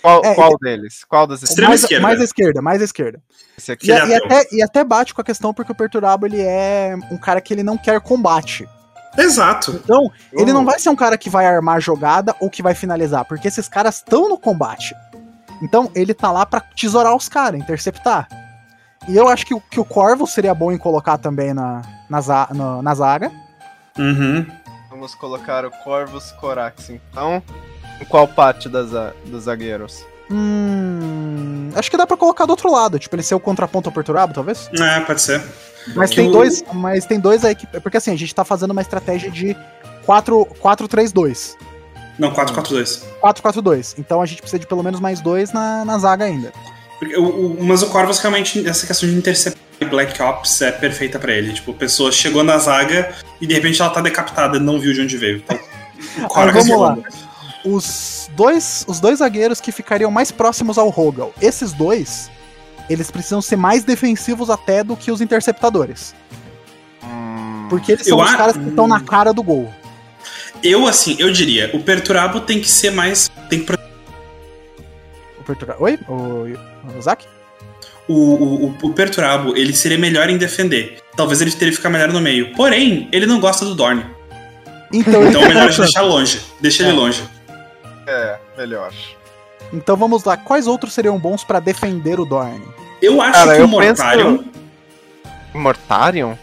Qual, 0.00 0.24
É, 0.24 0.34
qual 0.34 0.56
deles? 0.58 1.04
Qual 1.04 1.26
das 1.26 1.42
Extrema 1.42 1.68
mais, 1.70 1.82
esquerda. 1.82 2.02
mais 2.02 2.20
à 2.20 2.24
esquerda, 2.24 2.62
mais 2.62 2.80
à 2.80 2.84
esquerda. 2.84 3.22
Esse 3.58 3.72
aqui. 3.72 3.88
E, 3.88 3.92
é 3.92 4.06
e 4.08 4.14
até, 4.14 4.46
e 4.52 4.62
até 4.62 4.82
bate 4.84 5.12
com 5.12 5.20
a 5.20 5.24
questão 5.24 5.52
porque 5.52 5.72
o 5.72 5.74
Perturbado 5.74 6.24
ele 6.24 6.40
é 6.40 6.94
um 7.10 7.18
cara 7.18 7.40
que 7.40 7.52
ele 7.52 7.62
não 7.62 7.76
quer 7.76 8.00
combate. 8.00 8.66
Exato. 9.18 9.72
Então, 9.84 10.10
ele 10.32 10.52
não 10.52 10.60
Uhum. 10.60 10.66
vai 10.66 10.78
ser 10.78 10.88
um 10.88 10.96
cara 10.96 11.18
que 11.18 11.28
vai 11.28 11.44
armar 11.46 11.76
a 11.76 11.80
jogada 11.80 12.34
ou 12.40 12.48
que 12.48 12.62
vai 12.62 12.74
finalizar, 12.74 13.24
porque 13.26 13.48
esses 13.48 13.68
caras 13.68 13.96
estão 13.96 14.28
no 14.28 14.38
combate. 14.38 14.94
Então, 15.60 15.90
ele 15.94 16.14
tá 16.14 16.30
lá 16.32 16.46
pra 16.46 16.60
tesourar 16.60 17.14
os 17.14 17.28
caras, 17.28 17.60
interceptar. 17.60 18.26
E 19.08 19.16
eu 19.16 19.28
acho 19.28 19.44
que, 19.44 19.52
o- 19.52 19.60
que 19.60 19.80
o 19.80 19.84
Corvo 19.84 20.26
seria 20.26 20.54
bom 20.54 20.70
em 20.72 20.78
colocar 20.78 21.18
também 21.18 21.52
na, 21.52 21.82
na, 22.08 22.48
no- 22.54 22.80
na 22.82 22.94
zaga. 22.94 23.30
Uhum. 24.00 24.46
Vamos 24.88 25.14
colocar 25.14 25.64
o 25.64 25.70
Corvus 25.70 26.32
Corax, 26.32 26.90
então. 26.90 27.42
Em 28.00 28.04
qual 28.06 28.26
parte 28.26 28.68
das, 28.68 28.88
dos 29.26 29.44
zagueiros? 29.44 30.04
Hum, 30.30 31.70
acho 31.74 31.90
que 31.90 31.96
dá 31.96 32.06
pra 32.06 32.16
colocar 32.16 32.46
do 32.46 32.50
outro 32.50 32.70
lado, 32.72 32.98
tipo, 32.98 33.14
ele 33.14 33.22
ser 33.22 33.34
o 33.34 33.40
contraponto 33.40 33.88
ao 33.88 33.92
Perturbado, 33.92 34.32
talvez. 34.32 34.70
É, 34.80 35.00
pode 35.00 35.20
ser. 35.20 35.42
Mas 35.94 36.10
Que 36.10 36.16
tem 36.16 36.28
o- 36.28 36.32
dois, 36.32 36.64
mas 36.72 37.04
tem 37.06 37.18
dois 37.20 37.44
aí 37.44 37.54
que. 37.54 37.66
Porque 37.80 37.96
assim, 37.96 38.12
a 38.12 38.16
gente 38.16 38.34
tá 38.34 38.44
fazendo 38.44 38.70
uma 38.70 38.80
estratégia 38.82 39.30
de 39.30 39.56
4-3-2. 40.06 41.56
Não, 42.18 42.32
4-4-2. 42.32 43.02
4-4-2. 43.22 43.94
Então 43.98 44.20
a 44.20 44.26
gente 44.26 44.42
precisa 44.42 44.58
de 44.58 44.66
pelo 44.66 44.82
menos 44.82 45.00
mais 45.00 45.20
dois 45.20 45.52
na, 45.52 45.84
na 45.84 45.98
zaga 45.98 46.24
ainda. 46.24 46.52
Porque 46.98 47.16
o- 47.16 47.56
o- 47.56 47.64
Mas 47.64 47.82
o 47.82 47.86
Corvus 47.86 48.18
realmente, 48.18 48.66
essa 48.68 48.86
questão 48.86 49.08
de 49.08 49.14
interceptar 49.14 49.60
Black 49.86 50.20
Ops 50.20 50.62
é 50.62 50.72
perfeita 50.72 51.18
pra 51.18 51.32
ele. 51.32 51.52
Tipo, 51.52 51.70
a 51.72 51.74
pessoa 51.74 52.12
chegou 52.12 52.44
na 52.44 52.58
zaga 52.58 53.14
e 53.40 53.46
de 53.46 53.54
repente 53.54 53.80
ela 53.80 53.90
tá 53.90 54.00
decapitada 54.00 54.56
e 54.56 54.60
não 54.60 54.78
viu 54.78 54.92
de 54.92 55.00
onde 55.00 55.16
veio. 55.16 55.42
Então, 55.44 55.58
Corvus 56.28 56.66
vamos 56.66 56.80
lá. 56.80 56.98
Os 57.64 58.30
dois, 58.34 58.84
os 58.88 59.00
dois 59.00 59.18
zagueiros 59.18 59.60
que 59.60 59.70
ficariam 59.70 60.10
mais 60.10 60.30
próximos 60.30 60.78
ao 60.78 60.88
Rogal. 60.88 61.32
Esses 61.40 61.72
dois, 61.72 62.30
eles 62.88 63.10
precisam 63.10 63.42
ser 63.42 63.56
mais 63.56 63.84
defensivos 63.84 64.50
até 64.50 64.82
do 64.82 64.96
que 64.96 65.10
os 65.10 65.20
interceptadores. 65.20 66.14
Porque 67.68 67.92
eles 67.92 68.06
são 68.06 68.18
Eu 68.18 68.24
os 68.24 68.34
caras 68.34 68.56
que 68.56 68.68
estão 68.68 68.88
na 68.88 69.00
cara 69.00 69.32
do 69.32 69.42
gol. 69.42 69.72
Eu, 70.62 70.86
assim, 70.86 71.16
eu 71.18 71.30
diria, 71.32 71.70
o 71.72 71.82
Perturabo 71.82 72.40
tem 72.40 72.60
que 72.60 72.68
ser 72.68 72.90
mais. 72.90 73.30
Tem 73.48 73.64
que 73.64 73.72
O 75.38 75.44
Pertura... 75.44 75.76
Oi? 75.78 75.98
O, 76.08 76.46
o 76.96 77.02
Zaki? 77.02 77.26
O, 78.12 78.66
o, 78.66 78.76
o- 78.88 78.92
Perturabo 78.92 79.56
ele 79.56 79.72
seria 79.74 79.98
melhor 79.98 80.28
em 80.30 80.36
defender. 80.38 80.98
Talvez 81.16 81.40
ele 81.40 81.50
teria 81.52 81.70
que 81.70 81.76
ficar 81.76 81.90
melhor 81.90 82.08
no 82.12 82.20
meio. 82.20 82.52
Porém, 82.54 83.08
ele 83.12 83.26
não 83.26 83.38
gosta 83.40 83.64
do 83.64 83.74
Dorne. 83.74 84.04
Então, 84.92 85.24
Então 85.28 85.42
é 85.42 85.48
melhor 85.48 85.64
a 85.64 85.70
gente 85.70 85.80
deixar 85.80 86.02
longe. 86.02 86.40
Deixa 86.60 86.82
ele 86.82 86.92
longe. 86.92 87.22
É, 88.06 88.38
melhor. 88.58 88.92
então 89.72 89.96
vamos 89.96 90.24
lá. 90.24 90.36
Quais 90.36 90.66
outros 90.66 90.92
seriam 90.92 91.18
bons 91.18 91.44
pra 91.44 91.60
defender 91.60 92.18
o 92.18 92.24
Dorne? 92.24 92.64
Eu 93.00 93.20
acho 93.22 93.32
Cara, 93.32 93.54
que 93.54 93.60
eu 93.60 93.64
o 93.64 93.68
Mortarion. 93.68 94.36
penso- 94.38 94.50
Mortarion? 95.54 96.34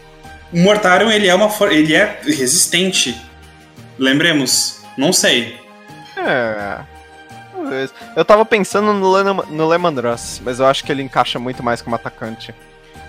O 0.52 0.58
Mortarion 0.58 1.10
ele 1.10 1.28
é 1.28 1.34
uma 1.34 1.50
for- 1.50 1.70
ele 1.72 1.94
é 1.94 2.20
resistente. 2.24 3.14
Lembremos. 3.98 4.80
Não 4.96 5.12
sei. 5.12 5.56
É. 6.16 6.78
Talvez. 7.68 7.94
Eu 8.16 8.24
tava 8.24 8.44
pensando 8.44 8.92
no, 8.92 9.12
Lena, 9.12 9.34
no 9.34 9.68
Lemon 9.68 9.94
Russ, 9.94 10.40
mas 10.44 10.58
eu 10.58 10.66
acho 10.66 10.84
que 10.84 10.90
ele 10.90 11.02
encaixa 11.02 11.38
muito 11.38 11.62
mais 11.62 11.82
como 11.82 11.94
atacante. 11.96 12.54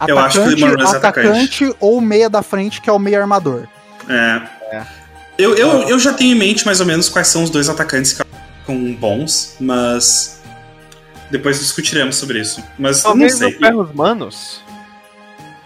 Eu 0.07 0.17
acho 0.19 0.41
que 0.41 0.47
o 0.47 0.55
Lemon 0.55 0.75
Russ 0.75 0.93
é 0.93 0.97
atacante 0.97 1.75
ou 1.79 1.99
meia 1.99 2.29
da 2.29 2.41
frente, 2.41 2.81
que 2.81 2.89
é 2.89 2.93
o 2.93 2.99
meia 2.99 3.21
armador. 3.21 3.67
É. 4.07 4.41
É. 4.71 4.83
Eu, 5.37 5.55
eu, 5.55 5.69
eu 5.83 5.99
já 5.99 6.13
tenho 6.13 6.35
em 6.35 6.37
mente 6.37 6.65
mais 6.65 6.79
ou 6.79 6.85
menos 6.85 7.07
quais 7.07 7.27
são 7.27 7.43
os 7.43 7.49
dois 7.49 7.69
atacantes 7.69 8.13
que 8.13 8.23
são 8.65 8.93
bons, 8.93 9.55
mas. 9.59 10.41
Depois 11.31 11.59
discutiremos 11.59 12.15
sobre 12.15 12.39
isso. 12.39 12.63
Mas 12.77 13.03
eu 13.03 13.11
não 13.11 13.11
Talvez 13.11 13.37
sei. 13.37 13.53
no 13.53 13.59
Ferros 13.59 13.93
Manos. 13.93 14.61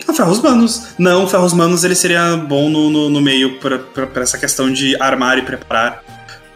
Ah, 0.08 0.14
Ferros 0.14 0.42
Manos. 0.42 0.88
Não, 0.98 1.28
Ferros 1.28 1.54
Manos 1.54 1.84
ele 1.84 1.96
seria 1.96 2.36
bom 2.36 2.70
no, 2.70 2.90
no, 2.90 3.10
no 3.10 3.22
meio 3.22 3.58
pra 3.60 4.22
essa 4.22 4.38
questão 4.38 4.72
de 4.72 5.02
armar 5.02 5.38
e 5.38 5.42
preparar. 5.42 6.04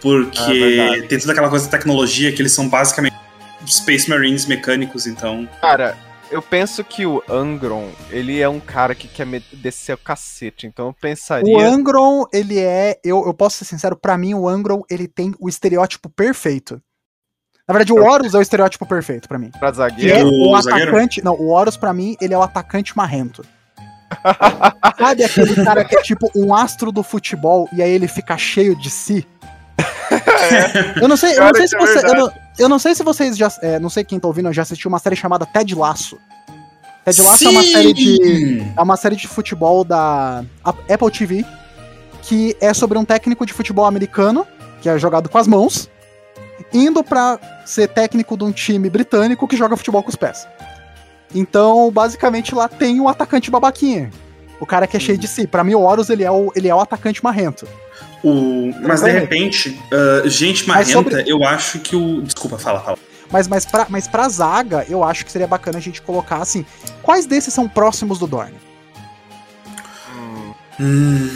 Porque 0.01 0.53
verdade. 0.53 1.07
tem 1.07 1.19
toda 1.19 1.31
aquela 1.31 1.49
coisa 1.49 1.65
de 1.65 1.71
tecnologia 1.71 2.31
que 2.31 2.41
eles 2.41 2.51
são 2.51 2.67
basicamente 2.69 3.15
Space 3.65 4.09
Marines 4.09 4.45
mecânicos, 4.45 5.07
então. 5.07 5.47
Cara, 5.59 5.97
eu 6.31 6.41
penso 6.41 6.83
que 6.83 7.05
o 7.05 7.21
Angron, 7.29 7.89
ele 8.11 8.39
é 8.39 8.47
um 8.47 8.59
cara 8.59 8.93
que 8.93 9.07
quer 9.07 9.25
me- 9.25 9.43
descer 9.51 9.93
o 9.93 9.97
cacete, 9.97 10.67
então 10.67 10.87
eu 10.87 10.93
pensaria... 10.93 11.53
O 11.53 11.59
Angron, 11.59 12.25
ele 12.33 12.59
é. 12.59 12.99
Eu, 13.03 13.25
eu 13.25 13.33
posso 13.33 13.57
ser 13.57 13.65
sincero, 13.65 13.95
pra 13.95 14.17
mim, 14.17 14.33
o 14.33 14.47
Angron, 14.47 14.83
ele 14.89 15.07
tem 15.07 15.33
o 15.39 15.49
estereótipo 15.49 16.09
perfeito. 16.09 16.81
Na 17.67 17.73
verdade, 17.73 17.91
o 17.91 18.01
Horus 18.01 18.33
é 18.33 18.37
o 18.37 18.41
estereótipo 18.41 18.85
perfeito 18.85 19.27
pra 19.27 19.37
mim. 19.37 19.51
Pra 19.51 19.59
Que 19.59 19.65
é 19.67 19.73
zagueiro. 19.73 20.27
O 20.29 20.53
o 20.55 20.61
zagueiro? 20.61 20.89
atacante. 20.89 21.21
Não, 21.23 21.33
o 21.33 21.49
Horus, 21.49 21.75
pra 21.75 21.91
mim, 21.93 22.15
ele 22.21 22.33
é 22.33 22.37
o 22.37 22.41
atacante 22.41 22.95
marrento. 22.95 23.43
Sabe 24.97 25.23
aquele 25.25 25.55
cara 25.55 25.83
que 25.83 25.97
é 25.97 26.01
tipo 26.01 26.31
um 26.33 26.53
astro 26.53 26.93
do 26.93 27.03
futebol 27.03 27.67
e 27.73 27.81
aí 27.81 27.91
ele 27.91 28.07
fica 28.07 28.37
cheio 28.37 28.73
de 28.77 28.89
si? 28.89 29.27
Eu 31.01 31.07
não 31.07 31.17
sei, 31.17 31.37
eu 31.37 31.43
não 31.43 31.53
sei 31.53 31.67
se 31.67 31.75
é 31.75 31.79
você. 31.79 32.07
Eu 32.07 32.15
não, 32.15 32.31
eu 32.57 32.69
não 32.69 32.79
sei 32.79 32.95
se 32.95 33.03
vocês 33.03 33.37
já. 33.37 33.51
é, 33.61 33.79
não 33.79 33.89
sei 33.89 34.03
quem 34.03 34.19
tá 34.19 34.27
ouvindo, 34.27 34.51
já 34.51 34.61
assistiu 34.61 34.89
uma 34.89 34.99
série 34.99 35.15
chamada 35.15 35.45
Ted 35.45 35.75
Laço. 35.75 36.17
Ted 37.05 37.21
Laço 37.21 37.45
é 37.45 37.49
uma 37.49 37.63
série 37.63 37.93
de. 37.93 38.15
Sim! 38.15 38.73
É 38.75 38.81
uma 38.81 38.97
série 38.97 39.15
de 39.15 39.27
futebol 39.27 39.83
da 39.83 40.43
Apple 40.63 41.11
TV 41.11 41.45
que 42.27 42.57
é 42.59 42.73
sobre 42.73 42.97
um 42.97 43.05
técnico 43.05 43.45
de 43.45 43.53
futebol 43.53 43.85
americano, 43.85 44.45
que 44.81 44.89
é 44.89 44.99
jogado 44.99 45.29
com 45.29 45.37
as 45.37 45.47
mãos, 45.47 45.89
indo 46.73 47.01
pra 47.01 47.39
ser 47.65 47.87
técnico 47.87 48.35
de 48.35 48.43
um 48.43 48.51
time 48.51 48.89
britânico 48.89 49.47
que 49.47 49.55
joga 49.55 49.77
futebol 49.77 50.03
com 50.03 50.09
os 50.09 50.15
pés. 50.15 50.45
Então, 51.33 51.89
basicamente, 51.89 52.53
lá 52.53 52.67
tem 52.67 52.99
um 52.99 53.07
atacante 53.07 53.49
babaquinha. 53.49 54.11
O 54.59 54.65
cara 54.65 54.87
que 54.87 54.97
é 54.97 54.99
cheio 54.99 55.17
de 55.17 55.27
si. 55.27 55.47
Pra 55.47 55.63
mim, 55.63 55.75
o 55.75 55.81
Horus, 55.81 56.09
ele 56.09 56.23
é 56.23 56.31
o, 56.31 56.51
ele 56.55 56.67
é 56.67 56.75
o 56.75 56.79
atacante 56.79 57.23
marrento. 57.23 57.65
O... 58.23 58.73
Mas 58.81 59.01
de 59.01 59.11
repente, 59.11 59.79
ah, 59.91 60.27
gente 60.27 60.67
marrenta, 60.67 60.91
sobre- 60.91 61.23
eu 61.31 61.43
acho 61.43 61.79
que 61.79 61.95
o. 61.95 62.21
Desculpa, 62.21 62.57
fala, 62.57 62.79
fala. 62.81 62.97
Mas, 63.31 63.47
mas, 63.47 63.65
pra, 63.65 63.85
mas 63.89 64.07
pra 64.07 64.27
zaga, 64.29 64.85
eu 64.89 65.03
acho 65.03 65.25
que 65.25 65.31
seria 65.31 65.47
bacana 65.47 65.77
a 65.77 65.81
gente 65.81 66.01
colocar 66.01 66.37
assim. 66.37 66.65
Quais 67.03 67.25
desses 67.25 67.53
são 67.53 67.67
próximos 67.67 68.17
do 68.19 68.25
Dorne? 68.27 68.55
Hum, 70.15 70.53
Hum. 70.79 71.29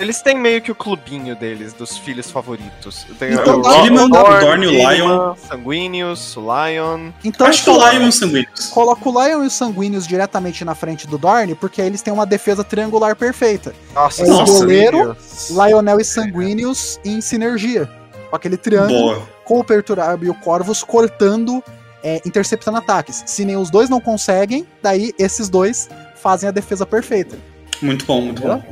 Eles 0.00 0.22
têm 0.22 0.36
meio 0.38 0.62
que 0.62 0.70
o 0.70 0.74
clubinho 0.76 1.34
deles, 1.34 1.72
dos 1.72 1.98
filhos 1.98 2.30
favoritos. 2.30 3.04
Tem 3.18 3.32
Então, 3.32 3.60
o 3.60 3.64
Gilliman, 3.82 4.04
o 4.04 4.08
Dorne, 4.08 4.66
o 4.68 4.70
Lion. 4.70 5.34
Sanguíneos, 5.48 6.36
o 6.36 6.40
Lion. 6.40 7.10
Então, 7.24 7.46
acho 7.48 7.64
que 7.64 7.70
o 7.70 7.72
coloca- 7.74 7.92
Lion 7.92 8.04
e 8.04 8.08
os 8.08 8.14
sanguíneos. 8.14 8.66
Coloca 8.68 9.08
o 9.08 9.24
Lion 9.26 9.42
e 9.42 9.46
os 9.48 9.52
Sanguíneos 9.54 10.06
diretamente 10.06 10.64
na 10.64 10.74
frente 10.76 11.04
do 11.06 11.18
Dorne, 11.18 11.56
porque 11.56 11.80
aí 11.82 11.88
eles 11.88 12.00
têm 12.00 12.12
uma 12.14 12.24
defesa 12.24 12.62
triangular 12.62 13.16
perfeita. 13.16 13.74
Nossa, 13.92 14.22
É 14.22 14.26
o 14.26 14.28
Nossa, 14.28 14.52
goleiro. 14.52 15.16
Lionel 15.50 16.00
e 16.00 16.04
Sanguíneos 16.04 17.00
em 17.04 17.20
sinergia. 17.20 17.88
Com 18.30 18.36
aquele 18.36 18.56
triângulo, 18.56 19.14
Boa. 19.14 19.28
com 19.44 19.58
o 19.58 19.64
Perturabo 19.64 20.24
e 20.24 20.30
o 20.30 20.34
Corvus 20.34 20.84
cortando, 20.84 21.62
é, 22.04 22.20
interceptando 22.24 22.78
ataques. 22.78 23.24
Se 23.26 23.44
nem 23.44 23.56
os 23.56 23.68
dois 23.70 23.88
não 23.90 24.00
conseguem, 24.00 24.64
daí 24.80 25.12
esses 25.18 25.48
dois 25.48 25.88
fazem 26.14 26.48
a 26.48 26.52
defesa 26.52 26.86
perfeita. 26.86 27.36
Muito 27.80 28.04
bom, 28.04 28.20
muito 28.22 28.42
bom. 28.42 28.62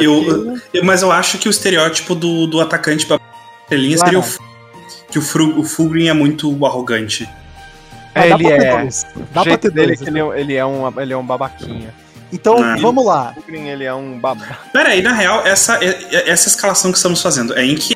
Eu-. 0.00 0.56
Eu- 0.72 0.84
mas 0.84 1.02
eu 1.02 1.12
acho 1.12 1.38
que 1.38 1.48
o 1.48 1.50
estereótipo 1.50 2.14
do, 2.14 2.46
do 2.46 2.60
atacante 2.60 3.06
pra 3.06 3.18
estrelinha 3.62 3.98
seria 3.98 4.18
o, 4.18 4.24
que 5.10 5.18
o, 5.18 5.22
Fru, 5.22 5.58
o 5.60 5.64
Fulgrim 5.64 6.08
é 6.08 6.12
muito 6.12 6.64
arrogante. 6.66 7.28
Mas 8.14 8.24
É, 8.24 8.28
dá 8.30 8.34
ele 8.34 8.46
é. 8.52 8.88
Dá 9.32 9.42
pra 9.44 9.56
ter 9.58 9.70
dele 9.70 9.92
é 9.92 9.96
que 9.96 10.04
ele, 10.08 10.18
é- 10.20 10.40
ele 10.40 10.54
é 10.56 10.66
um, 10.66 11.00
ele 11.00 11.12
é 11.12 11.16
um 11.16 11.24
babaquinha. 11.24 11.94
Então, 12.32 12.62
Ah. 12.62 12.76
vamos 12.80 13.04
lá. 13.04 13.34
O 13.36 13.42
Green, 13.46 13.68
ele 13.68 13.84
é 13.84 13.92
um 13.94 14.18
babaca. 14.18 14.58
Pera 14.72 14.90
aí, 14.90 15.02
na 15.02 15.12
real, 15.12 15.44
essa, 15.46 15.78
é- 15.84 16.28
essa 16.30 16.48
escalação 16.48 16.90
que 16.92 16.96
estamos 16.96 17.20
fazendo 17.22 17.56
é 17.58 17.64
em 17.64 17.74
que 17.76 17.94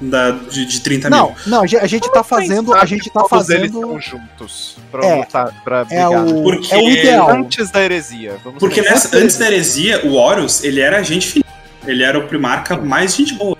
da, 0.00 0.30
de, 0.32 0.64
de 0.66 0.80
30 0.80 1.08
Não, 1.10 1.26
mil? 1.26 1.36
não, 1.46 1.62
a 1.62 1.66
gente- 1.66 2.10
tá 2.10 2.22
fazendo. 2.24 2.74
A 2.74 2.84
gente 2.84 3.10
tá 3.10 3.20
Todos 3.22 3.48
eles 3.50 3.70
fazendo. 3.72 3.82
estão 3.96 4.00
juntos 4.00 4.76
pra 4.90 5.04
É. 5.06 5.14
lutar, 5.16 5.54
pra 5.64 5.80
É 5.80 5.84
brigar. 5.84 6.10
o, 6.26 6.42
Porque- 6.42 6.74
é 6.74 6.78
o 6.78 6.88
ideal. 6.90 7.30
Antes 7.30 7.70
da 7.70 7.82
heresia. 7.82 8.36
Vamos 8.44 8.58
Porque 8.58 8.80
nessa, 8.82 9.16
antes 9.16 9.36
da 9.38 9.46
heresia, 9.46 10.04
o 10.06 10.14
Horus, 10.14 10.62
ele 10.64 10.80
era 10.80 11.02
gente 11.02 11.26
fina. 11.28 11.44
Ele 11.86 12.02
era 12.02 12.18
o 12.18 12.26
primarca 12.28 12.76
mais 12.76 13.14
gente 13.14 13.34
boa. 13.34 13.56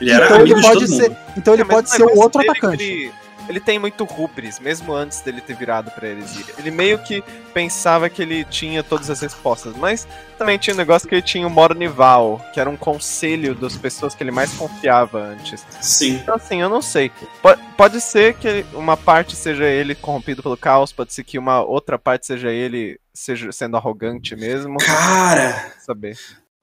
Ele 0.00 0.10
era 0.10 0.26
Então 0.26 0.36
amigo 0.38 0.54
ele 0.58 0.60
de 0.62 0.66
pode 0.68 0.80
todo 0.86 0.96
ser, 0.96 1.08
mundo. 1.08 1.16
então 1.36 1.54
ele 1.54 1.62
É, 1.62 1.66
pode 1.66 1.88
o 1.88 1.90
ser 1.90 2.02
o 2.02 2.18
outro 2.18 2.42
é 2.42 2.44
atacante. 2.50 2.82
Ele, 2.82 3.12
ele 3.48 3.60
tem 3.60 3.78
muito 3.78 4.04
rubris, 4.04 4.58
mesmo 4.58 4.92
antes 4.94 5.20
dele 5.20 5.40
ter 5.40 5.54
virado 5.56 5.90
pra 5.90 6.08
heresia. 6.08 6.44
Ele 6.58 6.70
meio 6.70 6.98
que 6.98 7.22
pensava 7.52 8.08
que 8.08 8.22
ele 8.22 8.44
tinha 8.44 8.82
todas 8.82 9.10
as 9.10 9.20
respostas, 9.20 9.76
mas 9.76 10.06
também 10.38 10.58
tinha 10.58 10.74
um 10.74 10.76
negócio 10.76 11.08
que 11.08 11.14
ele 11.14 11.22
tinha 11.22 11.46
o 11.46 11.50
Mornival, 11.50 12.40
que 12.52 12.58
era 12.60 12.68
um 12.70 12.76
conselho 12.76 13.54
das 13.54 13.76
pessoas 13.76 14.14
que 14.14 14.22
ele 14.22 14.30
mais 14.30 14.52
confiava 14.54 15.18
antes. 15.20 15.64
Sim. 15.80 16.14
Então, 16.22 16.34
assim, 16.34 16.60
eu 16.60 16.68
não 16.68 16.82
sei. 16.82 17.10
Po- 17.42 17.56
Pode 17.76 18.00
ser 18.00 18.34
que 18.34 18.64
uma 18.72 18.96
parte 18.96 19.34
seja 19.36 19.64
ele 19.64 19.94
corrompido 19.94 20.42
pelo 20.42 20.56
caos, 20.56 20.92
pode 20.92 21.12
ser 21.12 21.24
que 21.24 21.38
uma 21.38 21.60
outra 21.62 21.98
parte 21.98 22.26
seja 22.26 22.50
ele 22.50 22.98
seja 23.12 23.50
sendo 23.52 23.76
arrogante 23.76 24.34
mesmo. 24.36 24.78
Cara, 24.78 25.72
Saber. 25.84 26.16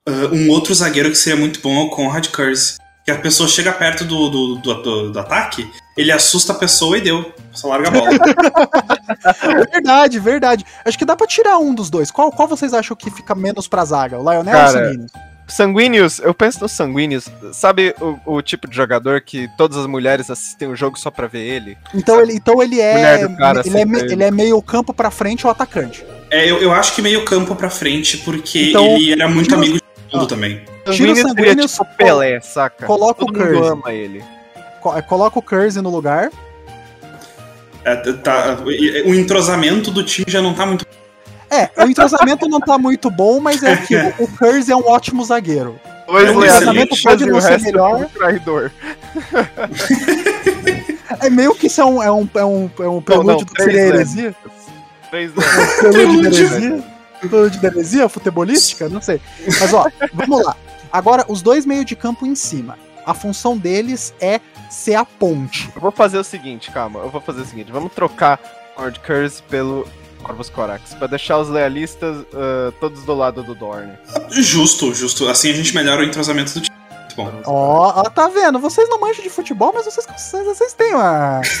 uh, 0.08 0.34
um 0.34 0.48
outro 0.50 0.74
zagueiro 0.74 1.10
que 1.10 1.16
seria 1.16 1.38
muito 1.38 1.60
bom 1.60 1.82
é 1.82 1.84
o 1.84 1.90
Conrad 1.90 2.28
Curse. 2.28 2.78
Que 3.04 3.10
a 3.10 3.18
pessoa 3.18 3.48
chega 3.48 3.72
perto 3.72 4.04
do, 4.04 4.28
do, 4.30 4.54
do, 4.56 4.74
do- 4.82 5.12
do 5.12 5.18
ataque, 5.18 5.68
ele 5.96 6.10
assusta 6.12 6.52
a 6.52 6.56
pessoa 6.56 6.96
e 6.98 7.00
deu. 7.00 7.32
Só 7.52 7.68
larga 7.68 7.88
a 7.88 7.90
bola. 7.90 8.10
Verdade, 9.72 10.18
verdade. 10.18 10.64
Acho 10.84 10.98
que 10.98 11.04
dá 11.04 11.16
pra 11.16 11.26
tirar 11.26 11.58
um 11.58 11.74
dos 11.74 11.90
dois. 11.90 12.10
Qual, 12.10 12.30
qual 12.32 12.48
vocês 12.48 12.72
acham 12.74 12.96
que 12.96 13.10
fica 13.10 13.34
menos 13.34 13.68
pra 13.68 13.84
zaga? 13.84 14.18
O 14.18 14.22
Lionel 14.22 14.38
ou 14.38 14.60
o 14.62 14.64
Cara, 14.66 14.70
Sanguíneos? 14.72 15.12
Sanguíneos, 15.48 16.18
eu 16.20 16.32
penso 16.32 16.60
nos 16.62 16.72
sanguíneos. 16.72 17.28
Sabe 17.52 17.94
o, 18.00 18.36
o 18.36 18.42
tipo 18.42 18.66
de 18.68 18.74
jogador 18.74 19.20
que 19.20 19.48
todas 19.58 19.76
as 19.76 19.86
mulheres 19.86 20.30
assistem 20.30 20.68
o 20.68 20.76
jogo 20.76 20.98
só 20.98 21.10
pra 21.10 21.26
ver 21.26 21.40
ele? 21.42 21.76
Então 21.92 22.20
ele, 22.20 22.34
então 22.34 22.62
ele 22.62 22.80
é. 22.80 22.94
Mulher 22.94 23.28
do 23.28 23.36
cara, 23.36 23.60
ele, 23.60 23.76
é 23.76 23.82
assim, 23.82 23.90
me- 23.90 23.98
ele. 24.00 24.12
ele 24.12 24.24
é 24.24 24.30
meio 24.30 24.62
campo 24.62 24.94
pra 24.94 25.10
frente 25.10 25.44
ou 25.46 25.50
atacante. 25.50 26.04
É, 26.30 26.48
eu, 26.50 26.58
eu 26.62 26.72
acho 26.72 26.94
que 26.94 27.02
meio 27.02 27.24
campo 27.24 27.54
pra 27.54 27.68
frente, 27.68 28.16
porque 28.18 28.70
Então, 28.70 28.86
ele 28.96 29.12
era 29.12 29.28
muito 29.28 29.48
tira- 29.48 29.56
amigo 29.58 29.74
de 29.76 29.82
todo 29.82 30.20
mundo 30.20 30.28
também. 30.28 30.64
Tira 30.90 31.12
o 31.12 31.16
Sanguíneos 31.16 31.70
seria 31.72 31.86
tipo 31.86 31.96
Pelé, 31.98 32.40
saca? 32.40 32.86
coloca 32.86 33.22
o 33.24 33.26
Todo 33.26 33.38
mundo 33.38 33.52
Curse. 33.52 33.70
ama 33.72 33.92
ele. 33.92 34.24
É, 34.96 35.02
Coloca 35.02 35.38
o 35.38 35.42
Curse 35.42 35.80
no 35.80 35.90
lugar. 35.90 36.30
É, 37.84 37.96
tá- 37.96 38.58
o 39.06 39.14
entrosamento 39.14 39.90
do 39.90 40.02
time 40.04 40.26
já 40.28 40.40
não 40.40 40.54
tá 40.54 40.64
muito. 40.66 40.86
É, 41.50 41.68
o 41.84 41.88
entrosamento 41.88 42.48
não 42.48 42.60
tá 42.60 42.78
muito 42.78 43.10
bom, 43.10 43.38
mas 43.40 43.62
é 43.62 43.72
aquilo. 43.72 44.12
O 44.18 44.26
Curse 44.28 44.70
é 44.72 44.76
um 44.76 44.86
ótimo 44.86 45.24
zagueiro. 45.24 45.78
Dois 46.06 46.28
É 46.28 46.30
um 46.32 46.38
lealistas 46.38 46.62
excelente, 46.68 47.02
pode 47.02 47.26
não 47.26 47.38
o 47.38 47.40
ser 47.40 47.48
resto 47.50 47.64
melhor. 47.64 47.90
é 48.00 48.04
um 48.04 48.08
traidor. 48.08 48.70
É 51.20 51.30
meio 51.30 51.54
que 51.54 51.66
isso 51.66 51.80
é 51.80 51.84
um, 51.84 52.02
é 52.02 52.10
um, 52.10 52.28
é 52.34 52.44
um, 52.44 52.70
é 52.80 52.88
um 52.88 53.00
prelúdio 53.02 53.30
não, 53.32 53.36
do 53.38 53.46
que 53.46 53.62
seria 53.62 53.80
heresia. 53.80 54.34
Três 55.10 55.30
anos. 55.36 55.44
Prelúdio 55.80 56.30
de 56.30 56.42
heresia? 56.42 56.84
Prelúdio 57.20 57.60
de 57.60 57.66
heresia? 57.66 58.08
Futebolística? 58.08 58.88
Não 58.88 59.00
sei. 59.00 59.20
Mas 59.60 59.72
ó, 59.72 59.86
vamos 60.12 60.44
lá. 60.44 60.56
Agora, 60.92 61.24
os 61.28 61.42
dois 61.42 61.64
meio 61.66 61.84
de 61.84 61.94
campo 61.94 62.26
em 62.26 62.34
cima. 62.34 62.78
A 63.06 63.14
função 63.14 63.56
deles 63.56 64.14
é 64.20 64.40
ser 64.72 64.94
a 64.94 65.04
ponte. 65.04 65.70
Eu 65.74 65.80
vou 65.80 65.90
fazer 65.92 66.18
o 66.18 66.24
seguinte, 66.24 66.70
calma. 66.70 67.00
Eu 67.00 67.10
vou 67.10 67.20
fazer 67.20 67.42
o 67.42 67.44
seguinte. 67.44 67.70
Vamos 67.70 67.92
trocar 67.92 68.40
Lord 68.78 68.98
Curse 69.00 69.42
pelo 69.44 69.86
Corvus 70.22 70.48
Corax. 70.48 70.94
Pra 70.94 71.06
deixar 71.06 71.38
os 71.38 71.48
lealistas 71.48 72.24
ah, 72.34 72.72
todos 72.80 73.02
do 73.04 73.14
lado 73.14 73.42
do 73.42 73.54
Dorne. 73.54 73.92
Justo, 74.30 74.94
justo. 74.94 75.28
Assim 75.28 75.50
a 75.50 75.54
gente 75.54 75.74
melhora 75.74 76.00
o 76.00 76.04
entrosamento 76.04 76.52
do 76.54 76.60
time. 76.60 76.76
Ó, 77.44 77.92
ó, 78.00 78.02
tá 78.04 78.26
vendo? 78.28 78.58
Vocês 78.58 78.88
não 78.88 78.98
manjam 78.98 79.22
de 79.22 79.28
futebol, 79.28 79.70
mas 79.74 79.84
vocês, 79.84 80.06
vocês, 80.06 80.46
vocês 80.46 80.72
têm 80.72 80.94
uma. 80.94 81.42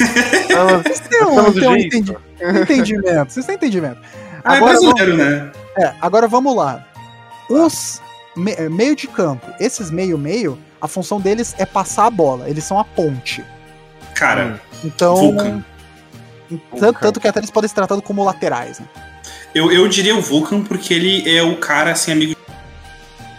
Vocês 0.82 1.00
têm 1.00 1.24
um, 1.26 1.52
têm 1.52 1.68
um 1.68 1.76
entendi- 1.76 2.16
entendimento. 2.40 3.32
Vocês 3.32 3.44
têm 3.44 3.56
entendimento. 3.56 3.98
Ah, 4.42 4.54
é 4.54 4.56
Agora, 4.56 4.72
brasileiro, 4.80 5.16
né? 5.18 5.52
É, 5.78 5.92
agora 6.00 6.26
vamos 6.26 6.56
lá. 6.56 6.82
Os 7.50 8.00
me- 8.34 8.56
meio 8.70 8.96
de 8.96 9.06
campo, 9.06 9.46
esses 9.60 9.90
meio-meio, 9.90 10.58
a 10.82 10.88
função 10.88 11.20
deles 11.20 11.54
é 11.58 11.64
passar 11.64 12.06
a 12.06 12.10
bola. 12.10 12.50
Eles 12.50 12.64
são 12.64 12.78
a 12.78 12.84
ponte. 12.84 13.42
Cara, 14.14 14.60
Então. 14.84 15.14
Vulcan. 15.16 15.64
Tanto, 16.78 16.98
tanto 17.00 17.20
que 17.20 17.26
até 17.28 17.38
eles 17.40 17.50
podem 17.50 17.66
ser 17.68 17.74
tratados 17.76 18.04
como 18.04 18.22
laterais. 18.24 18.78
Né? 18.80 18.86
Eu, 19.54 19.72
eu 19.72 19.88
diria 19.88 20.14
o 20.14 20.20
Vulcan 20.20 20.62
porque 20.62 20.92
ele 20.92 21.26
é 21.34 21.42
o 21.42 21.56
cara, 21.56 21.92
assim, 21.92 22.12
amigo. 22.12 22.36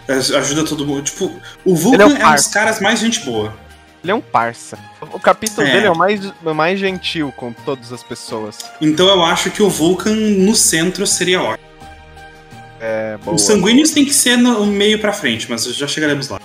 Aj- 0.08 0.34
Ajuda 0.34 0.64
todo 0.64 0.84
mundo. 0.86 1.02
Tipo, 1.02 1.30
o 1.64 1.76
Vulcan 1.76 1.94
Ele 2.06 2.14
é 2.14 2.20
é, 2.22 2.26
um 2.26 2.30
um 2.30 2.34
dos 2.34 2.46
caras 2.48 2.80
mais 2.80 2.98
gente 2.98 3.20
boa. 3.20 3.54
Ele 4.02 4.10
é 4.10 4.14
um 4.14 4.20
parça. 4.20 4.76
O 5.12 5.20
capítulo 5.20 5.66
É. 5.66 5.72
dele 5.72 5.86
é 5.86 5.90
o 5.90 5.96
mais, 5.96 6.20
o 6.44 6.54
mais 6.54 6.78
gentil 6.80 7.32
com 7.36 7.52
todas 7.52 7.92
as 7.92 8.02
pessoas. 8.02 8.58
Então 8.80 9.06
eu 9.08 9.24
acho 9.24 9.50
que 9.50 9.62
o 9.62 9.70
Vulcan 9.70 10.14
no 10.14 10.54
centro 10.56 11.06
seria 11.06 11.40
ótimo. 11.42 11.68
É, 12.80 13.16
boa. 13.18 13.36
Os 13.36 13.42
sanguíneos 13.42 13.92
tem 13.92 14.04
que 14.04 14.12
ser 14.12 14.36
no 14.36 14.66
meio 14.66 14.98
pra 14.98 15.12
frente, 15.12 15.46
mas 15.48 15.64
já 15.64 15.86
chegaremos 15.86 16.28
lá. 16.28 16.38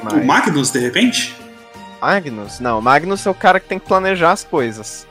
Tem 0.00 0.08
o 0.08 0.14
mais. 0.14 0.26
Magnus, 0.26 0.70
de 0.70 0.78
repente? 0.78 1.36
Magnus? 2.00 2.60
Não, 2.60 2.80
Magnus 2.80 3.24
é 3.26 3.30
o 3.30 3.34
cara 3.34 3.60
que 3.60 3.68
tem 3.68 3.78
que 3.78 3.86
planejar 3.86 4.32
as 4.32 4.42
coisas. 4.44 5.06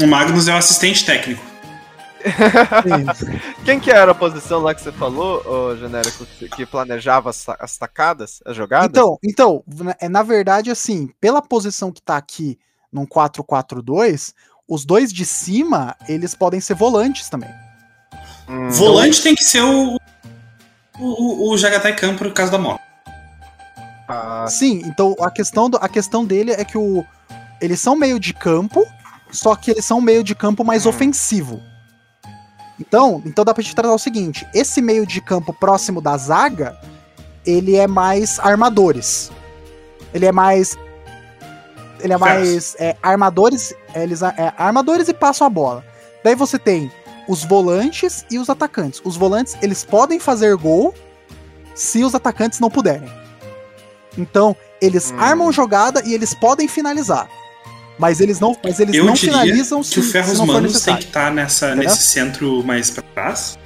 O 0.00 0.06
Magnus 0.06 0.48
é 0.48 0.54
o 0.54 0.56
assistente 0.56 1.04
técnico. 1.04 1.42
Quem 3.64 3.80
que 3.80 3.90
era 3.90 4.12
a 4.12 4.14
posição 4.14 4.60
lá 4.60 4.74
que 4.74 4.80
você 4.80 4.92
falou, 4.92 5.42
ô 5.44 5.76
genérico, 5.76 6.24
que- 6.56 6.64
planejava 6.66 7.30
as, 7.30 7.44
ta- 7.44 7.56
as 7.58 7.76
tacadas, 7.76 8.40
as 8.46 8.56
jogadas? 8.56 8.88
Então, 8.90 9.18
então, 9.24 9.64
na- 9.66 9.96
é 10.00 10.08
na 10.08 10.22
verdade, 10.22 10.70
assim, 10.70 11.08
pela 11.20 11.42
posição 11.42 11.90
que 11.90 12.00
tá 12.00 12.16
aqui 12.16 12.58
num 12.92 13.04
4-4-2, 13.06 14.32
os 14.68 14.84
dois 14.84 15.12
de 15.12 15.24
cima, 15.24 15.96
eles 16.08 16.34
podem 16.34 16.60
ser 16.60 16.74
volantes 16.74 17.28
também. 17.28 17.50
Hum, 18.48 18.70
Volante 18.70 19.20
tem 19.22 19.34
que 19.34 19.44
ser 19.44 19.62
o. 19.62 19.98
O, 20.98 21.50
o 21.50 21.56
Jagatai 21.56 21.94
Khan 21.96 22.16
por 22.16 22.32
causa 22.32 22.52
da 22.52 22.58
moto. 22.58 22.80
ah, 24.08 24.46
Sim, 24.48 24.82
então 24.84 25.14
a 25.20 25.30
questão, 25.30 25.70
do- 25.70 25.78
a 25.78 25.88
questão 25.88 26.24
dele 26.24 26.52
é 26.52 26.64
que 26.64 26.76
o, 26.76 27.04
eles 27.60 27.80
são 27.80 27.96
meio 27.96 28.20
de 28.20 28.34
campo, 28.34 28.86
só 29.30 29.54
que 29.56 29.70
eles 29.70 29.84
são 29.84 30.00
meio 30.00 30.22
de 30.22 30.34
campo 30.34 30.64
mais 30.64 30.84
Hum. 30.86 30.90
ofensivo. 30.90 31.60
Então, 32.80 33.22
então 33.24 33.44
dá 33.44 33.54
pra 33.54 33.62
gente 33.62 33.74
tratar 33.74 33.94
o 33.94 33.98
seguinte: 33.98 34.46
esse 34.52 34.82
meio 34.82 35.06
de 35.06 35.20
campo 35.20 35.52
próximo 35.52 36.00
da 36.00 36.16
zaga, 36.16 36.76
ele 37.46 37.76
é 37.76 37.86
mais 37.86 38.38
armadores. 38.40 39.30
Ele 40.12 40.26
é 40.26 40.32
mais. 40.32 40.76
Ele 42.00 42.12
é 42.12 42.16
mais 42.18 42.74
é, 42.80 42.96
armadores. 43.02 43.72
é, 43.94 44.02
Eles 44.02 44.22
é, 44.22 44.52
armadores 44.58 45.08
e 45.08 45.14
passam 45.14 45.46
a 45.46 45.50
bola. 45.50 45.84
Daí 46.24 46.34
você 46.34 46.58
tem 46.58 46.90
os 47.28 47.44
volantes 47.44 48.24
e 48.30 48.38
os 48.38 48.48
atacantes. 48.50 49.00
Os 49.04 49.16
volantes, 49.16 49.56
eles 49.62 49.84
podem 49.84 50.18
fazer 50.18 50.56
gol 50.56 50.94
se 51.74 52.02
os 52.04 52.14
atacantes 52.14 52.60
não 52.60 52.70
puderem. 52.70 53.08
Então, 54.18 54.54
eles 54.80 55.10
Hum. 55.10 55.16
armam 55.20 55.50
jogada 55.52 56.02
e 56.04 56.12
eles 56.12 56.34
podem 56.34 56.68
finalizar. 56.68 57.28
Mas 57.98 58.20
eles 58.20 58.40
não, 58.40 58.56
mas 58.64 58.80
eles 58.80 58.94
Eu 58.94 59.04
não 59.04 59.14
finalizam 59.14 59.82
se, 59.82 59.92
Que 59.94 60.00
o 60.00 60.02
se 60.02 60.12
Ferros 60.12 60.36
for 60.38 60.46
Manos 60.46 60.80
tem 60.82 60.96
que 60.96 61.04
estar 61.04 61.30
nessa, 61.32 61.66
Entendeu? 61.68 61.84
nesse 61.90 62.02
centro 62.02 62.64
mais 62.64 62.90
pra 62.90 63.02
trás. 63.14 63.58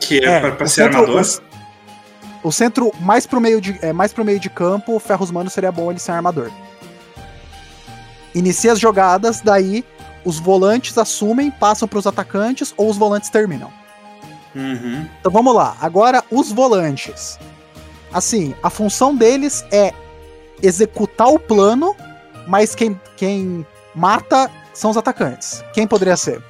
Que 0.00 0.18
é, 0.24 0.38
É, 0.38 0.46
o 0.48 0.58
ser 0.58 0.68
centro- 0.68 0.98
armador. 1.00 1.40
O, 2.42 2.48
o 2.48 2.52
centro 2.52 2.92
mais 3.00 3.26
pro 3.26 3.40
meio 3.40 3.60
de, 3.60 3.78
é, 3.82 3.92
mais 3.92 4.12
pro 4.12 4.24
meio 4.24 4.38
de 4.38 4.48
campo, 4.50 4.94
o 4.94 5.00
Ferros 5.00 5.30
Mano 5.30 5.50
seria 5.50 5.72
bom 5.72 5.90
ele 5.90 5.98
ser 5.98 6.12
armador. 6.12 6.50
Inicia 8.34 8.72
as 8.72 8.78
jogadas, 8.80 9.40
daí 9.40 9.84
os 10.24 10.38
volantes 10.38 10.96
assumem, 10.98 11.50
passam 11.50 11.88
pros 11.88 12.06
atacantes 12.06 12.72
ou 12.76 12.90
os 12.90 12.96
volantes 12.96 13.30
terminam. 13.30 13.70
Uhum. 14.54 15.06
Então 15.20 15.32
vamos 15.32 15.54
lá. 15.54 15.76
Agora, 15.80 16.22
os 16.30 16.52
volantes. 16.52 17.38
Assim, 18.12 18.54
a 18.62 18.68
função 18.68 19.14
deles 19.16 19.64
é 19.70 19.92
executar 20.62 21.28
o 21.28 21.38
plano, 21.38 21.96
mas 22.46 22.74
quem, 22.74 23.00
quem 23.16 23.66
mata 23.94 24.50
são 24.74 24.90
os 24.90 24.96
atacantes. 24.96 25.64
Quem 25.72 25.86
poderia 25.86 26.16
ser? 26.16 26.42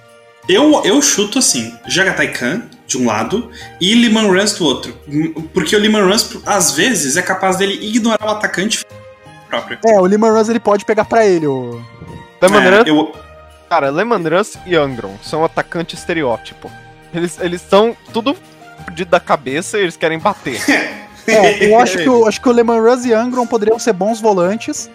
Eu, 0.48 0.82
eu 0.84 1.00
chuto 1.00 1.38
assim: 1.38 1.72
Jagatai 1.86 2.32
Khan, 2.32 2.62
de 2.86 2.98
um 2.98 3.06
lado, 3.06 3.50
e 3.80 3.94
Liman 3.94 4.26
Runs 4.26 4.54
do 4.54 4.64
outro. 4.64 4.96
Porque 5.54 5.76
o 5.76 5.78
Liman 5.78 6.04
Runs, 6.04 6.36
às 6.44 6.72
vezes, 6.72 7.16
é 7.16 7.22
capaz 7.22 7.56
dele 7.56 7.74
ignorar 7.86 8.26
o 8.26 8.30
atacante 8.30 8.84
próprio. 9.52 9.78
É, 9.84 10.00
o 10.00 10.06
Lehman 10.06 10.32
Runs 10.32 10.48
ele 10.48 10.60
pode 10.60 10.84
pegar 10.86 11.04
pra 11.04 11.26
ele 11.26 11.46
o. 11.46 11.80
Lemon 12.40 12.58
É, 12.58 12.82
eu, 12.86 13.12
cara, 13.72 13.88
Lemon 13.88 14.20
Russ 14.28 14.58
e 14.66 14.76
Angron 14.76 15.16
são 15.22 15.42
atacante 15.42 15.94
estereótipo. 15.94 16.70
Eles, 17.14 17.38
eles 17.40 17.62
são 17.62 17.96
tudo 18.12 18.36
fudido 18.84 19.10
da 19.10 19.18
cabeça 19.18 19.78
e 19.78 19.82
eles 19.82 19.96
querem 19.96 20.18
bater. 20.18 20.60
É, 21.24 21.68
eu 21.68 21.78
acho 21.78 21.98
que, 21.98 22.08
o, 22.08 22.26
acho 22.26 22.40
que 22.40 22.48
o 22.48 22.52
Lehman 22.52 22.80
Runs 22.80 23.04
e 23.04 23.12
Angron 23.12 23.46
poderiam 23.46 23.78
ser 23.78 23.92
bons 23.92 24.20
volantes, 24.20 24.90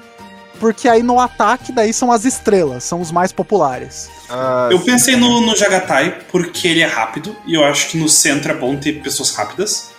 porque 0.60 0.90
aí 0.90 1.02
no 1.02 1.22
ataque 1.22 1.72
daí 1.72 1.94
são 1.94 2.12
as 2.12 2.26
estrelas, 2.26 2.84
são 2.84 3.00
os 3.00 3.14
mais 3.14 3.32
populares. 3.32 4.10
Ah, 4.30 4.68
eu 4.70 4.78
pensei 4.82 5.16
no, 5.16 5.40
no 5.40 5.56
Jagatai 5.56 6.18
porque 6.30 6.68
ele 6.68 6.82
é 6.82 6.86
rápido, 6.86 7.34
e 7.46 7.54
eu 7.54 7.64
acho 7.64 7.88
que 7.88 7.98
no 7.98 8.10
centro 8.10 8.52
é 8.52 8.56
bom 8.56 8.76
ter 8.76 9.02
pessoas 9.02 9.34
rápidas 9.34 9.92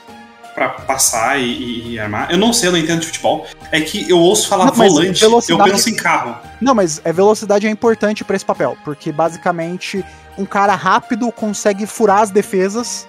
pra 0.58 0.68
passar 0.70 1.38
e, 1.38 1.44
e- 1.44 1.92
e 1.92 1.98
armar. 2.00 2.30
Eu 2.30 2.36
não 2.38 2.52
sei, 2.52 2.68
eu 2.68 2.72
não 2.72 2.78
entendo 2.78 3.00
de 3.00 3.06
futebol. 3.06 3.46
É 3.70 3.80
que 3.80 4.08
eu 4.10 4.18
ouço 4.18 4.48
falar 4.48 4.66
Não, 4.66 4.72
volante, 4.74 5.22
eu 5.22 5.28
velocidade- 5.30 5.70
penso 5.70 5.88
em 5.90 5.94
carro. 5.94 6.36
Não, 6.60 6.74
mas 6.74 7.00
é 7.04 7.12
velocidade 7.12 7.66
é 7.66 7.70
importante 7.70 8.24
pra 8.24 8.34
esse 8.36 8.44
papel, 8.44 8.76
porque 8.84 9.12
basicamente 9.12 10.04
um 10.36 10.44
cara 10.44 10.74
rápido 10.74 11.30
consegue 11.30 11.86
furar 11.86 12.20
as 12.22 12.30
defesas 12.30 13.06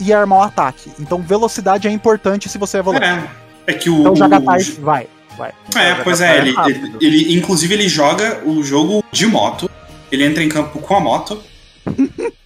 e 0.00 0.12
armar 0.12 0.38
o 0.40 0.42
ataque. 0.42 0.90
Então 0.98 1.22
velocidade 1.22 1.86
é 1.86 1.90
importante 1.90 2.48
se 2.48 2.58
você 2.58 2.78
é 2.78 2.82
volante. 2.82 3.04
É, 3.06 3.22
é 3.68 3.72
que 3.72 3.88
o. 3.88 4.00
Então 4.00 4.12
o- 4.14 4.80
vai, 4.80 5.06
vai. 5.38 5.52
É, 5.76 5.94
pois 6.02 6.20
é, 6.20 6.36
é 6.36 6.38
ele, 6.38 6.54
ele, 6.66 6.96
ele- 7.00 7.34
Inclusive, 7.36 7.72
ele 7.74 7.88
joga 7.88 8.42
o 8.44 8.62
jogo 8.62 9.04
de 9.12 9.26
moto. 9.26 9.70
Ele 10.10 10.24
entra 10.24 10.42
em 10.42 10.48
campo 10.48 10.78
com 10.80 10.94
a 10.96 11.00
moto. 11.00 11.40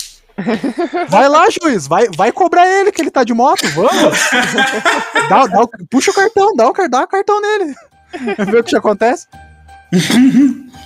Vai 1.09 1.29
lá, 1.29 1.47
juiz, 1.51 1.87
vai, 1.87 2.09
vai 2.17 2.31
cobrar 2.33 2.67
ele 2.67 2.93
que 2.93 3.03
ele 3.03 3.11
tá 3.11 3.25
de 3.25 3.35
moto, 3.35 3.67
vamos. 3.71 3.91
Dá- 5.29 5.47
dá 5.47 5.63
o- 5.63 5.69
puxa 5.91 6.11
o 6.11 6.15
cartão, 6.15 6.55
dá 6.55 6.69
o, 6.71 6.89
dá 6.89 7.03
o 7.03 7.07
cartão 7.09 7.41
nele. 7.41 7.75
Vê 8.51 8.59
o 8.61 8.65
que 8.65 8.77
acontece. 8.77 9.27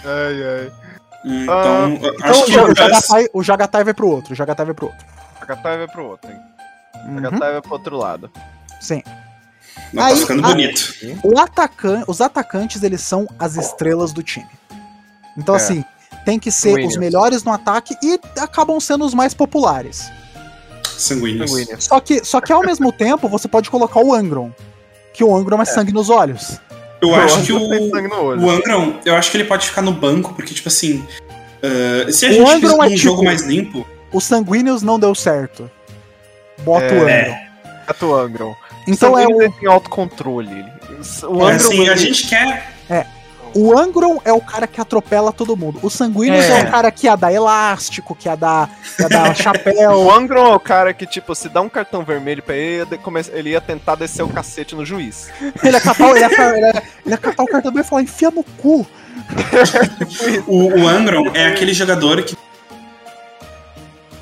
Ai, 0.05 0.43
ai. 0.45 0.73
Então, 1.25 1.93
Então 1.95 2.31
acho 2.31 2.45
que 2.47 2.59
o, 2.59 2.65
o 2.73 2.75
Jagatai, 2.75 3.27
o 3.33 3.43
Jagatai 3.43 3.85
vai 3.85 3.95
pro 3.95 4.09
outro, 4.09 4.33
o 4.33 4.37
Jagatai 4.37 4.67
vai 4.67 4.75
pro 4.75 4.87
outro. 4.87 5.07
Jagatai 5.41 5.79
vai 5.79 5.89
pro 5.89 6.05
outro, 6.07 6.31
hein? 6.31 6.41
Uhum, 7.07 7.23
Jagatai 7.23 7.53
vai 7.53 7.63
pro 7.63 7.73
outro 7.73 7.97
lado. 7.97 8.31
Não, 8.35 8.81
sim. 8.81 9.03
tá 9.95 10.07
Aí- 10.07 10.17
ficando 10.21 10.45
a- 10.45 10.49
bonito. 10.49 10.95
O 11.23 11.39
atacan 11.39 12.03
os 12.09 12.21
atacantes, 12.21 12.83
eles 12.83 13.03
são 13.03 13.27
as 13.39 13.57
estrelas 13.57 14.13
do 14.13 14.23
time. 14.23 14.49
Então, 15.37 15.55
É. 15.55 15.59
assim, 15.59 15.85
tem 16.25 16.39
que 16.39 16.51
ser 16.51 16.71
Sanguíneos. 16.71 16.93
os 16.95 16.99
melhores 16.99 17.45
no 17.45 17.53
ataque 17.53 17.97
e 18.03 18.19
acabam 18.39 18.79
sendo 18.81 19.05
os 19.05 19.15
mais 19.15 19.35
populares. 19.35 20.11
Sanguíneos. 20.85 21.51
Sanguíneo. 21.51 21.77
Só 21.83 22.01
que, 22.01 22.25
só 22.25 22.41
que 22.41 22.53
ao 22.53 22.63
mesmo 22.63 22.91
tempo, 22.93 23.29
você 23.29 23.49
pode 23.49 23.71
colocar 23.71 24.01
o 24.01 24.15
Angron. 24.15 24.51
Que 25.13 25.23
o 25.25 25.35
Angron 25.35 25.61
é, 25.61 25.65
sangue 25.65 25.93
nos 25.93 26.09
olhos. 26.11 26.59
Eu 27.01 27.15
acho 27.15 27.43
que 27.43 27.53
o, 27.53 27.59
sangue 27.91 28.09
no 28.09 28.23
olho. 28.23 28.41
o 28.43 28.51
Angron, 28.51 28.95
eu 29.05 29.15
acho 29.17 29.31
que 29.31 29.37
ele 29.37 29.45
pode 29.45 29.67
ficar 29.67 29.83
no 29.83 29.93
banco, 29.93 30.33
porque, 30.35 30.55
tipo 30.55 30.69
assim. 30.69 31.05
ah, 31.63 32.11
se 32.11 32.27
a 32.27 32.29
O 32.31 32.33
gente 32.33 32.41
Angron 32.51 32.61
fizer 32.61 32.75
um 32.77 32.83
é 32.85 32.89
tipo- 32.89 32.99
jogo 32.99 33.25
mais 33.25 33.43
limpo. 33.43 33.87
Os 34.13 34.25
sanguíneos 34.25 34.83
não 34.83 34.99
deu 35.01 35.15
certo. 35.15 35.71
Bota 36.59 36.87
o 36.95 36.99
Angron. 37.01 37.09
É. 37.09 37.49
Bota 37.87 38.07
o 38.07 38.15
Angron. 38.15 38.55
Então 38.87 39.19
é 39.19 39.27
o, 39.27 39.39
tem 39.53 39.69
autocontrole. 39.69 40.51
ele- 40.51 40.73
O 41.27 41.41
É, 41.41 41.53
Angron, 41.53 41.57
assim, 41.57 41.81
a 41.89 41.93
ele- 41.93 41.97
gente 41.97 42.27
quer. 42.29 42.73
O 43.55 43.77
Angron 43.79 44.21
é 44.25 44.33
o 44.33 44.41
cara 44.41 44.67
que 44.67 44.81
atropela 44.81 45.33
todo 45.33 45.57
mundo. 45.57 45.79
O 45.83 45.91
sanguíneos 45.91 46.45
é. 46.45 46.61
É. 46.61 46.65
o 46.65 46.71
cara 46.71 46.91
que 46.91 47.07
ia 47.07 47.17
dar 47.17 47.33
elástico, 47.33 48.15
que 48.15 48.29
ia 48.29 48.37
dar, 48.37 48.69
que 48.97 49.03
ia 49.03 49.09
dar 49.09 49.35
chapéu. 49.37 49.93
O 49.93 50.13
Angron 50.13 50.53
é 50.53 50.55
o 50.55 50.61
cara 50.61 50.93
que, 50.95 51.07
tipo, 51.07 51.35
se 51.35 51.49
dá 51.49 51.61
um 51.61 51.69
cartão 51.69 52.05
vermelho 52.05 52.43
pra 52.43 52.55
ele, 52.57 52.87
ele 53.33 53.51
ia 53.51 53.61
tentar 53.61 53.95
descer 53.95 54.23
o 54.23 54.29
cacete 54.29 54.75
no 54.75 54.85
juiz. 54.85 55.31
Ele 55.63 55.73
ia 55.77 55.81
catar, 55.81 56.11
ele 56.11 56.21
ia, 56.21 56.27
ele 56.27 56.37
ia- 56.61 56.83
ele 57.05 57.15
ia 57.15 57.19
catar 57.19 57.43
o 57.43 57.47
cartão 57.47 57.73
e 57.79 57.83
falar, 57.85 58.03
enfia 58.03 58.31
no 58.31 58.43
cu. 58.45 58.87
O, 60.47 60.81
o 60.81 60.89
Angron 60.89 61.31
é 61.35 61.47
aquele 61.47 61.73
jogador 61.73 62.23
que. 62.23 62.37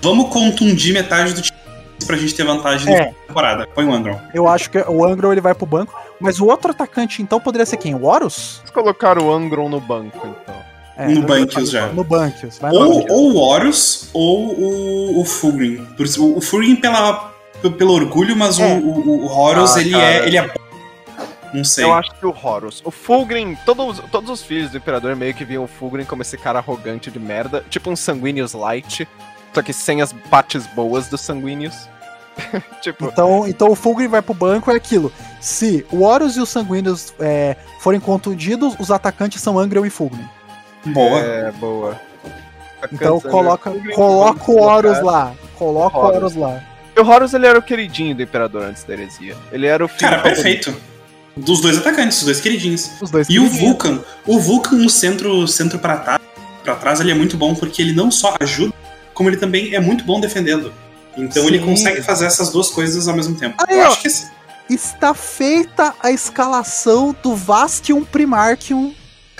Vamos 0.03 0.31
contundir 0.33 0.93
metade 0.95 1.35
do 1.35 1.43
time 1.43 1.59
pra 2.07 2.17
gente 2.17 2.35
ter 2.35 2.45
vantagem 2.45 2.93
É. 2.95 3.07
na 3.07 3.13
temporada. 3.27 3.67
Põe 3.75 3.85
o 3.87 3.93
Angron. 3.93 4.19
Eu 4.35 4.49
acho 4.49 4.71
que 4.71 4.79
o 4.79 5.05
Angron 5.05 5.33
ele 5.33 5.41
vai 5.41 5.55
pro 5.55 5.67
banco. 5.67 5.95
Mas 6.21 6.39
o 6.39 6.47
outro 6.47 6.71
atacante, 6.71 7.23
então, 7.23 7.41
poderia 7.41 7.65
ser 7.65 7.77
quem? 7.79 7.95
O 7.95 8.05
Horus? 8.05 8.57
Vamos 8.59 8.71
colocar 8.73 9.19
o 9.19 9.33
Angron 9.33 9.69
no 9.69 9.81
banco, 9.81 10.19
então. 10.27 10.55
É, 10.97 11.07
no 11.09 11.23
Bankios 11.23 11.71
já. 11.71 11.87
No 11.87 12.05
Bankios. 12.05 12.59
Vai 12.59 12.73
Ou, 12.73 13.07
ou 13.11 13.33
o 13.33 13.37
Horus 13.39 14.11
ou 14.13 14.51
o, 14.55 15.21
o 15.21 15.25
Fulgrim. 15.25 15.87
O, 16.19 16.37
o 16.37 16.41
Fulgrim 16.43 16.77
pela, 16.77 17.33
pelo 17.79 17.93
orgulho, 17.95 18.37
mas 18.37 18.59
É. 18.61 18.67
o, 18.67 18.85
o, 18.87 19.25
o 19.25 19.33
Horus, 19.33 19.77
Ah, 19.77 19.81
ele, 19.81 19.91
cara. 19.93 20.05
é, 20.05 20.27
ele 20.27 20.37
é. 20.37 20.51
Não 21.55 21.65
sei. 21.65 21.85
Eu 21.85 21.95
acho 21.95 22.11
que 22.15 22.27
o 22.27 22.35
Horus. 22.45 22.83
O 22.85 22.91
Fulgrim, 22.91 23.57
todos, 23.65 23.99
todos 24.13 24.29
os 24.31 24.43
filhos 24.43 24.71
do 24.71 24.77
Imperador 24.77 25.17
meio 25.17 25.33
que 25.35 25.45
viam 25.45 25.65
o 25.65 25.67
Fulgrim 25.67 26.05
como 26.05 26.21
esse 26.23 26.37
cara 26.37 26.59
arrogante 26.59 27.11
de 27.11 27.19
merda. 27.19 27.65
Tipo 27.71 27.91
um 27.91 27.97
Sanguinius 27.97 28.53
Light. 28.53 29.09
Só 29.53 29.63
que 29.63 29.73
sem 29.73 30.01
as 30.01 30.13
partes 30.13 30.67
boas 30.67 31.09
do 31.09 31.19
Sanguinius. 31.19 31.89
tipo, 32.81 33.07
Então, 33.07 33.47
então 33.47 33.71
o 33.71 33.75
Fulgrim 33.75 34.09
vai 34.09 34.23
pro 34.23 34.35
banco 34.35 34.71
é 34.71 34.77
aquilo. 34.77 35.13
Se 35.41 35.85
o 35.91 36.03
Horus 36.03 36.37
e 36.37 36.41
os 36.41 36.49
Sanguíneos 36.49 37.13
é, 37.19 37.57
forem 37.81 38.01
contundidos, 38.01 38.75
os 38.79 38.91
atacantes 38.91 39.43
são 39.43 39.59
Angrion 39.59 39.85
e 39.85 39.91
Fulgrim. 39.91 40.29
Boa. 40.87 41.19
é 41.19 41.53
boa. 41.53 42.01
Então 42.93 43.21
coloca, 43.21 43.71
Fulgrim, 43.71 43.95
coloca 43.95 44.51
o 44.51 44.63
Horus 44.63 45.03
lá. 45.03 45.35
Coloca 45.57 45.99
o 45.99 46.01
Horus. 46.01 46.35
Lá. 46.35 46.63
E 46.97 47.01
o 47.01 47.07
Horus 47.07 47.35
ele 47.35 47.47
era 47.47 47.59
o 47.59 47.63
queridinho 47.63 48.15
do 48.15 48.23
Imperador 48.23 48.63
antes 48.63 48.85
da 48.85 48.95
heresia. 48.95 49.37
Ele 49.53 49.67
era 49.67 49.85
o 49.85 49.89
filho 49.89 50.11
Cara, 50.11 50.23
perfeito. 50.23 50.75
Dos 51.37 51.61
dois 51.61 51.79
atacantes, 51.79 52.19
dos 52.19 52.27
dois 52.27 52.41
queridinhos. 52.41 52.91
Os 53.01 53.11
dois 53.11 53.29
E 53.29 53.39
o 53.39 53.43
queridinhos. 53.43 53.61
Vulcan, 53.61 54.01
o 54.27 54.39
Vulcan 54.39 54.77
no 54.77 54.89
centro, 54.89 55.47
centro 55.47 55.79
para 55.79 55.99
trás, 55.99 56.21
pra 56.65 56.75
trás, 56.75 57.01
ele 57.01 57.11
é 57.11 57.15
muito 57.15 57.37
bom 57.37 57.55
porque 57.55 57.83
ele 57.83 57.93
não 57.93 58.11
só 58.11 58.35
ajuda, 58.41 58.73
como 59.21 59.29
ele 59.29 59.37
também 59.37 59.75
é 59.75 59.81
muito 59.81 60.03
bom 60.03 60.19
defendendo. 60.19 60.73
Então 61.15 61.47
ele 61.47 61.59
Sim. 61.59 61.65
consegue 61.67 62.01
fazer 62.01 62.25
essas 62.25 62.51
duas 62.51 62.71
coisas 62.71 63.07
ao 63.07 63.15
mesmo 63.15 63.37
tempo. 63.37 63.55
Aí, 63.69 63.77
Eu 63.77 63.83
ó. 63.85 63.89
acho 63.89 64.01
que 64.01 64.07
esse- 64.07 64.31
Está 64.71 65.13
feita 65.13 65.93
a 66.03 66.11
escalação 66.11 67.15
do 67.23 67.37
Vastium 67.37 68.03
Primarchium 68.03 68.95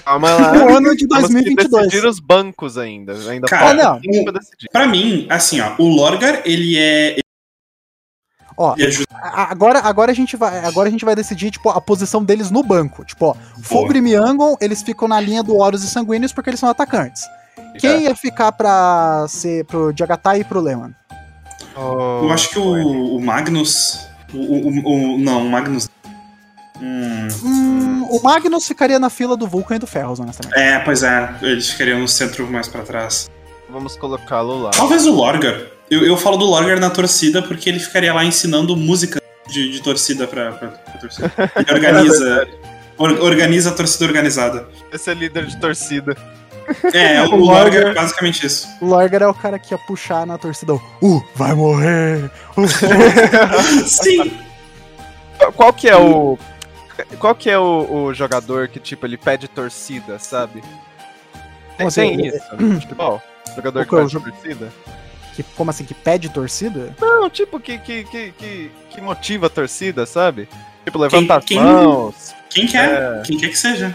Calma 0.05 0.29
lá. 0.37 0.53
no 0.53 0.77
ano 0.77 0.95
de 0.95 1.09
Temos 1.09 1.29
que 1.29 1.33
2022. 1.33 1.85
decidir 1.87 2.07
os 2.07 2.21
bancos 2.21 2.77
ainda. 2.77 3.15
Ainda 3.31 3.47
Cara, 3.47 3.73
não. 3.73 4.01
pra 4.71 4.87
mim, 4.87 5.27
assim, 5.31 5.63
ó, 5.63 5.73
o 5.79 5.89
Lorgar, 5.89 6.43
ele 6.45 6.77
é. 6.77 7.21
Ó, 8.59 8.75
Ele 8.77 8.93
Agora, 9.23 9.79
agora, 9.79 10.13
a 10.13 10.15
gente 10.15 10.37
vai, 10.37 10.63
agora 10.67 10.89
a 10.89 10.93
gente 10.93 11.07
vai 11.07 11.15
decidir, 11.17 11.51
tipo, 11.51 11.71
a 11.71 11.81
posição 11.81 12.23
deles 12.23 12.51
no 12.51 12.63
banco. 12.63 13.03
Tipo, 13.07 13.29
ó, 13.29 13.35
Fulgrim 13.63 14.07
e 14.09 14.15
Angon, 14.15 14.55
eles 14.61 14.83
ficam 14.83 15.09
na 15.09 15.19
linha 15.19 15.43
do 15.43 15.57
Horus 15.57 15.83
e 15.83 15.89
Sanguíneos 15.89 16.33
porque 16.35 16.51
eles 16.51 16.61
são 16.61 16.69
atacantes. 16.69 17.23
Quem 17.79 18.03
ia 18.05 18.15
ficar 18.17 18.53
pra 18.53 19.27
ser 19.29 19.65
pro 19.67 19.93
Jagatai 19.97 20.41
e 20.41 20.45
pro 20.45 20.61
Lehman? 20.61 20.95
Oh, 21.77 22.21
Eu 22.25 22.33
acho 22.33 22.51
que 22.51 22.59
o, 22.59 23.17
o 23.17 23.21
Magnus. 23.23 24.07
O, 24.33 24.39
o- 24.39 25.15
o- 25.15 25.19
não, 25.19 25.47
o 25.47 25.51
Magnus. 25.51 25.89
Hum, 26.81 27.29
Hum, 27.45 28.07
o 28.11 28.23
Magnus 28.23 28.67
ficaria 28.67 28.99
na 28.99 29.11
fila 29.11 29.37
do 29.37 29.47
Vulcan 29.47 29.77
e 29.77 29.79
do 29.79 29.87
Ferros, 29.87 30.19
honestamente. 30.19 30.59
é, 30.59 30.79
pois 30.79 31.03
é, 31.03 31.35
eles 31.43 31.69
ficariam 31.71 31.99
no 32.01 32.09
centro 32.09 32.47
mais 32.51 32.69
pra 32.69 32.83
trás. 32.83 33.31
Vamos 33.69 33.97
colocá-lo 33.97 34.63
lá. 34.63 34.71
Talvez 34.71 35.07
o 35.07 35.13
Lorgar. 35.13 35.61
Eu, 35.91 36.05
eu 36.05 36.17
falo 36.17 36.37
do 36.37 36.45
Lorgar 36.47 36.81
na 36.81 36.89
torcida 36.91 37.43
porque 37.43 37.69
ele 37.69 37.79
ficaria 37.79 38.13
lá 38.15 38.25
ensinando 38.25 38.75
música 38.77 39.21
de, 39.49 39.71
de 39.71 39.83
torcida 39.83 40.27
pra, 40.27 40.53
pra, 40.53 40.69
pra 40.69 40.95
torcida. 41.01 41.33
Ele 41.57 41.73
organiza. 41.73 42.49
or- 42.97 43.21
organiza 43.21 43.71
a 43.71 43.73
torcida 43.73 44.05
organizada. 44.07 44.69
Esse 44.93 45.11
é 45.11 45.15
líder 45.15 45.47
de 45.47 45.57
torcida. 45.57 46.17
É, 46.95 47.23
o, 47.29 47.35
O 47.35 47.37
Lorgar 47.37 47.83
é 47.89 47.95
basicamente 47.95 48.47
isso. 48.47 48.69
O 48.81 48.87
Lorgar 48.87 49.23
é 49.23 49.27
o 49.27 49.35
cara 49.35 49.59
que 49.59 49.75
ia 49.75 49.79
puxar 49.79 50.27
na 50.27 50.39
torcida. 50.39 50.75
Uh, 50.75 51.23
vai 51.35 51.55
morrer! 51.55 52.31
Uh. 52.57 52.67
Sim! 53.87 54.39
Qual 55.57 55.73
que 55.73 55.89
é 55.89 55.97
o. 55.97 56.39
Qual 57.19 57.35
que 57.35 57.49
é 57.49 57.59
o, 57.59 57.91
o 57.91 58.15
jogador 58.15 58.69
que, 58.69 58.79
tipo, 58.79 59.07
ele 59.07 59.17
pede 59.17 59.49
torcida, 59.49 60.19
sabe? 60.19 60.63
Tem, 61.79 61.87
assim? 61.87 62.17
tem 62.17 62.27
isso 62.27 62.45
no 62.59 62.81
futebol? 62.81 63.23
Jogador 63.57 63.81
O 63.81 63.85
que 63.85 63.89
que 63.89 63.97
é 63.97 63.99
pede 64.01 64.13
jo- 64.13 64.21
torcida? 64.21 64.73
que, 65.35 65.43
como 65.43 65.71
assim, 65.71 65.85
que 65.85 65.95
pede 65.95 66.29
torcida? 66.29 66.95
Não, 67.01 67.31
tipo, 67.31 67.59
que, 67.59 67.79
que, 67.79 68.05
que, 68.05 68.33
que, 68.33 68.71
que 68.91 69.01
motiva 69.01 69.47
a 69.47 69.51
torcida, 69.51 70.05
sabe? 70.05 70.47
Tipo, 70.85 70.99
levanta 70.99 71.27
Quem- 71.27 71.37
as 71.39 71.45
quem- 71.45 71.61
mãos. 71.61 72.35
Quem 72.51 72.67
quer? 72.67 72.91
É. 72.91 73.23
Quem 73.25 73.39
quer 73.39 73.49
que 73.49 73.59
seja. 73.59 73.95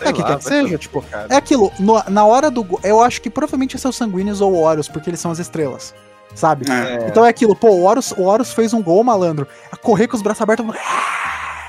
Sei 0.00 0.08
é, 0.08 0.12
que 0.12 0.20
lá, 0.22 0.26
quer 0.28 0.36
que 0.38 0.44
seja, 0.44 0.62
saber, 0.64 0.78
tipo, 0.78 1.02
cara. 1.02 1.26
É 1.30 1.36
aquilo, 1.36 1.72
no- 1.78 2.02
na 2.08 2.24
hora 2.24 2.50
do. 2.50 2.66
Eu 2.82 3.00
acho 3.00 3.20
que 3.22 3.30
provavelmente 3.30 3.78
são 3.78 3.92
Sanguíneos 3.92 4.40
ou 4.40 4.54
Horus, 4.54 4.88
porque 4.88 5.08
eles 5.10 5.20
são 5.20 5.30
as 5.30 5.38
estrelas. 5.38 5.94
Sabe? 6.34 6.64
É. 6.70 7.06
Então 7.08 7.24
é 7.24 7.28
aquilo, 7.28 7.56
pô, 7.56 7.70
o 7.70 7.82
Horus, 7.84 8.12
o 8.12 8.22
Horus 8.22 8.52
fez 8.52 8.72
um 8.72 8.82
gol, 8.82 9.02
malandro. 9.02 9.46
A 9.72 9.76
correr 9.76 10.06
com 10.06 10.16
os 10.16 10.22
braços 10.22 10.40
abertos. 10.42 10.64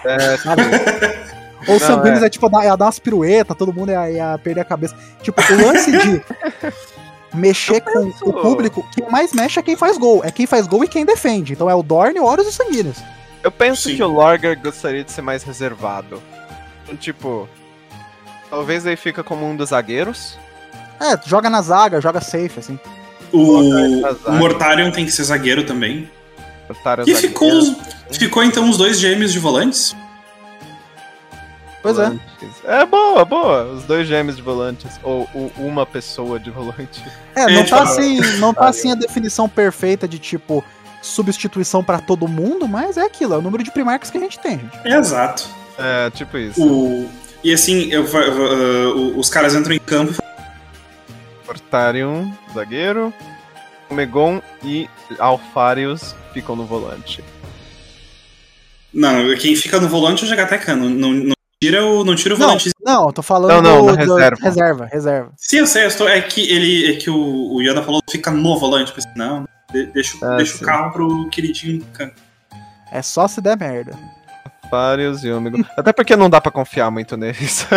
É, 0.06 0.38
Sabe? 0.38 0.62
Ou 1.68 1.76
os 1.76 1.82
Não, 1.82 1.88
Sanguíneos 1.90 2.24
é. 2.24 2.26
é, 2.26 2.30
tipo 2.30 2.50
dar, 2.50 2.64
ia 2.66 2.76
dar 2.76 2.86
umas 2.86 2.98
piruetas, 3.00 3.56
todo 3.56 3.72
mundo 3.74 3.92
ia, 3.92 4.10
ia 4.12 4.40
perder 4.44 4.62
a 4.62 4.66
cabeça. 4.66 4.96
Tipo, 5.22 5.42
o 5.42 5.66
lance 5.68 5.92
de 5.92 6.22
mexer 7.34 7.82
com 7.82 8.06
penso- 8.12 8.26
o 8.30 8.34
público, 8.34 8.88
quem 8.96 9.08
mais 9.10 9.32
mexe 9.34 9.60
é 9.60 9.64
quem 9.64 9.76
faz 9.76 9.98
gol. 9.98 10.22
É 10.24 10.32
quem 10.32 10.46
faz 10.48 10.66
gol 10.68 10.84
e 10.84 10.88
quem 10.88 11.06
defende. 11.06 11.54
Então 11.54 11.70
é 11.70 11.76
o 11.76 11.84
Dorne, 11.84 12.20
o 12.20 12.26
Horus 12.26 12.46
e 12.48 12.50
os 12.50 12.56
Sanguíneos. 12.56 12.98
Eu 13.44 13.52
penso 13.52 13.90
Sim. 13.90 13.96
que 13.96 14.04
o 14.04 14.08
Lorgar 14.08 14.60
gostaria 14.60 15.04
de 15.04 15.12
ser 15.12 15.22
mais 15.22 15.44
reservado. 15.44 16.22
Então, 16.84 16.96
Tipo, 16.96 17.48
talvez 18.52 18.86
ele 18.86 18.96
fica 18.98 19.24
como 19.24 19.50
um 19.50 19.56
dos 19.56 19.70
zagueiros. 19.70 20.38
É, 21.00 21.18
joga 21.26 21.50
na 21.50 21.62
zaga, 21.64 22.00
joga 22.00 22.22
safe, 22.22 22.60
assim. 22.60 22.80
O, 23.32 23.64
na 23.64 24.12
o. 24.28 24.32
Mortarion 24.34 24.92
tem 24.92 25.06
que 25.06 25.12
ser 25.12 25.24
zagueiro 25.24 25.64
também. 25.64 26.08
Otário 26.70 27.04
E 27.08 27.14
zagueiro. 27.14 27.28
ficou, 27.34 27.76
ficou 28.12 28.44
então 28.44 28.70
os 28.70 28.78
dois 28.78 29.00
gêmeos 29.00 29.34
de 29.34 29.40
volantes. 29.40 29.96
Pois 31.82 31.98
é. 31.98 32.04
Volantes. 32.06 32.26
É 32.66 32.86
boa, 32.86 33.26
boa. 33.26 33.64
Os 33.74 33.84
dois 33.86 34.08
gêmeos 34.08 34.36
de 34.36 34.44
volantes. 34.44 35.00
Ou 35.02 35.24
o- 35.34 35.52
uma 35.58 35.86
pessoa 35.86 36.40
de 36.40 36.52
volante. 36.52 37.04
É, 37.36 37.46
não 37.48 37.62
É, 37.62 37.64
tá 37.64 37.64
tipo, 37.64 37.76
assim, 37.78 38.20
não 38.38 38.54
tá 38.54 38.68
assim 38.70 38.92
a 38.92 38.96
definição 38.96 39.50
perfeita 39.50 40.08
de 40.08 40.20
tipo 40.20 40.64
substituição 41.02 41.84
pra 41.84 41.98
todo 42.00 42.28
mundo, 42.28 42.68
mas 42.68 42.96
é 42.98 43.02
aquilo, 43.02 43.34
é 43.34 43.38
o 43.38 43.42
número 43.42 43.64
de 43.64 43.72
primarcas 43.72 44.12
que 44.12 44.18
a 44.20 44.22
gente 44.22 44.38
tem, 44.38 44.60
gente. 44.60 44.78
Exato. 44.88 45.48
É, 45.80 46.12
tipo 46.12 46.38
isso. 46.38 46.62
O, 46.64 47.10
e 47.44 47.54
assim, 47.54 47.92
eu, 47.92 48.04
uh, 48.04 48.98
o- 48.98 49.20
os 49.20 49.30
caras 49.30 49.56
entram 49.56 49.74
em 49.74 49.80
campo. 49.80 50.22
Mortarion, 51.46 52.32
zagueiro. 52.54 53.14
Megon 53.90 54.42
e 54.64 54.90
Alfarius 55.20 56.16
ficam 56.34 56.56
no 56.56 56.66
volante. 56.66 57.22
Não, 58.94 59.36
quem 59.38 59.56
fica 59.56 59.80
no 59.82 59.90
volante 59.90 60.24
é 60.24 60.26
o 60.26 60.30
Jagateca. 60.30 60.76
Não, 60.76 60.90
não, 60.90 61.12
não 61.12 61.34
tira 61.62 61.86
o, 61.86 62.04
não 62.06 62.16
tira 62.16 62.36
o 62.36 62.38
Não, 62.38 62.48
volante. 62.48 62.70
não, 62.82 63.08
eu 63.08 63.14
tô 63.14 63.22
falando 63.22 63.52
Não, 63.52 63.62
não, 63.62 63.80
do, 63.82 63.86
na 63.88 64.06
do- 64.06 64.16
reserva. 64.16 64.38
reserva, 64.42 64.86
reserva. 64.86 65.32
Sim, 65.38 65.58
eu 65.58 65.68
sei, 65.68 65.84
eu 65.84 65.88
estou, 65.90 66.08
é 66.08 66.22
que 66.22 66.42
ele 66.50 66.92
é 66.94 66.96
que 66.98 67.10
o, 67.10 67.54
o 67.54 67.62
Yoda 67.62 67.84
falou 67.84 68.02
fica 68.10 68.32
no 68.32 68.58
volante. 68.58 68.94
Pensei, 68.94 69.12
não, 69.16 69.46
de- 69.74 69.88
deixa, 69.88 70.16
o- 70.18 70.26
Ah, 70.26 70.38
deixa 70.38 70.58
sim. 70.58 70.64
o 70.64 70.68
carro 70.68 70.92
pro 70.94 71.30
queridinho. 71.30 71.86
É 72.94 73.02
só 73.02 73.28
se 73.28 73.42
der 73.42 73.58
merda. 73.58 73.98
Alfarius 74.72 75.24
e 75.24 75.32
o 75.32 75.42
Megon. 75.42 75.64
Até 75.78 75.92
porque 75.92 76.16
não 76.16 76.30
dá 76.30 76.40
pra 76.40 76.52
confiar 76.52 76.90
muito 76.90 77.18
neles. 77.18 77.66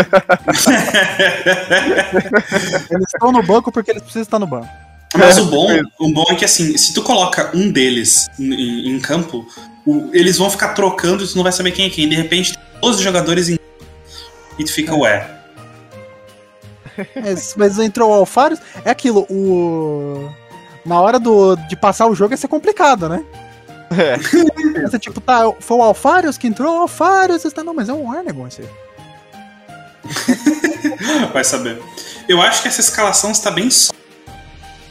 Eles 2.90 3.06
estão 3.12 3.32
no 3.32 3.42
banco 3.42 3.73
porque 3.73 3.90
eles 3.90 4.02
precisam 4.02 4.23
estar 4.23 4.39
no 4.39 4.47
banco. 4.47 4.68
Mas 5.16 5.39
o 5.39 5.47
bom, 5.47 5.68
o 6.00 6.12
bom 6.12 6.24
é 6.31 6.34
que 6.34 6.44
assim, 6.44 6.76
se 6.76 6.92
tu 6.92 7.02
coloca 7.02 7.50
um 7.55 7.70
deles 7.70 8.28
em, 8.39 8.89
em 8.90 9.00
campo, 9.00 9.47
o- 9.86 10.10
eles 10.12 10.36
vão 10.39 10.50
ficar 10.50 10.68
trocando 10.74 11.23
e 11.24 11.28
tu 11.28 11.36
não 11.36 11.42
vai 11.44 11.52
saber 11.52 11.70
quem 11.73 11.86
é 11.86 11.90
quem. 11.90 12.08
De 12.08 12.16
repente, 12.16 12.52
tem 12.55 12.62
12 12.81 13.02
jogadores 13.02 13.48
em 13.48 13.58
e 14.58 14.64
tu 14.64 14.73
fica, 14.73 14.94
ué. 14.94 15.28
Mas, 17.20 17.55
mas 17.56 17.78
entrou 17.78 18.10
o 18.10 18.14
Alfarius, 18.14 18.60
é 18.84 18.90
aquilo, 18.90 19.26
o. 19.28 20.31
Na 20.86 21.00
hora 21.00 21.18
do, 21.18 21.56
de 21.56 21.74
passar 21.76 22.06
o 22.06 22.14
jogo 22.14 22.34
ia 22.34 22.36
ser 22.36 22.47
complicado, 22.48 23.08
né? 23.08 23.24
É. 23.98 24.16
Você, 24.86 24.98
tipo, 24.98 25.20
tá, 25.20 25.52
foi 25.60 25.76
o 25.76 25.82
Alfarius 25.82 26.36
que 26.39 26.47
entrou, 26.47 26.76
o 26.76 26.81
Alfarius 26.82 27.44
está. 27.44 27.62
Não, 27.64 27.74
mas 27.74 27.89
é 27.89 27.92
um 27.92 28.10
Arnegon 28.10 28.47
esse 28.47 28.62
aí. 28.62 28.68
Vai 31.32 31.44
saber. 31.44 31.81
Eu 32.28 32.40
acho 32.42 32.62
que 32.62 32.68
essa 32.68 32.81
escalação 32.81 33.31
está 33.31 33.50
bem 33.50 33.70
só. 33.70 33.92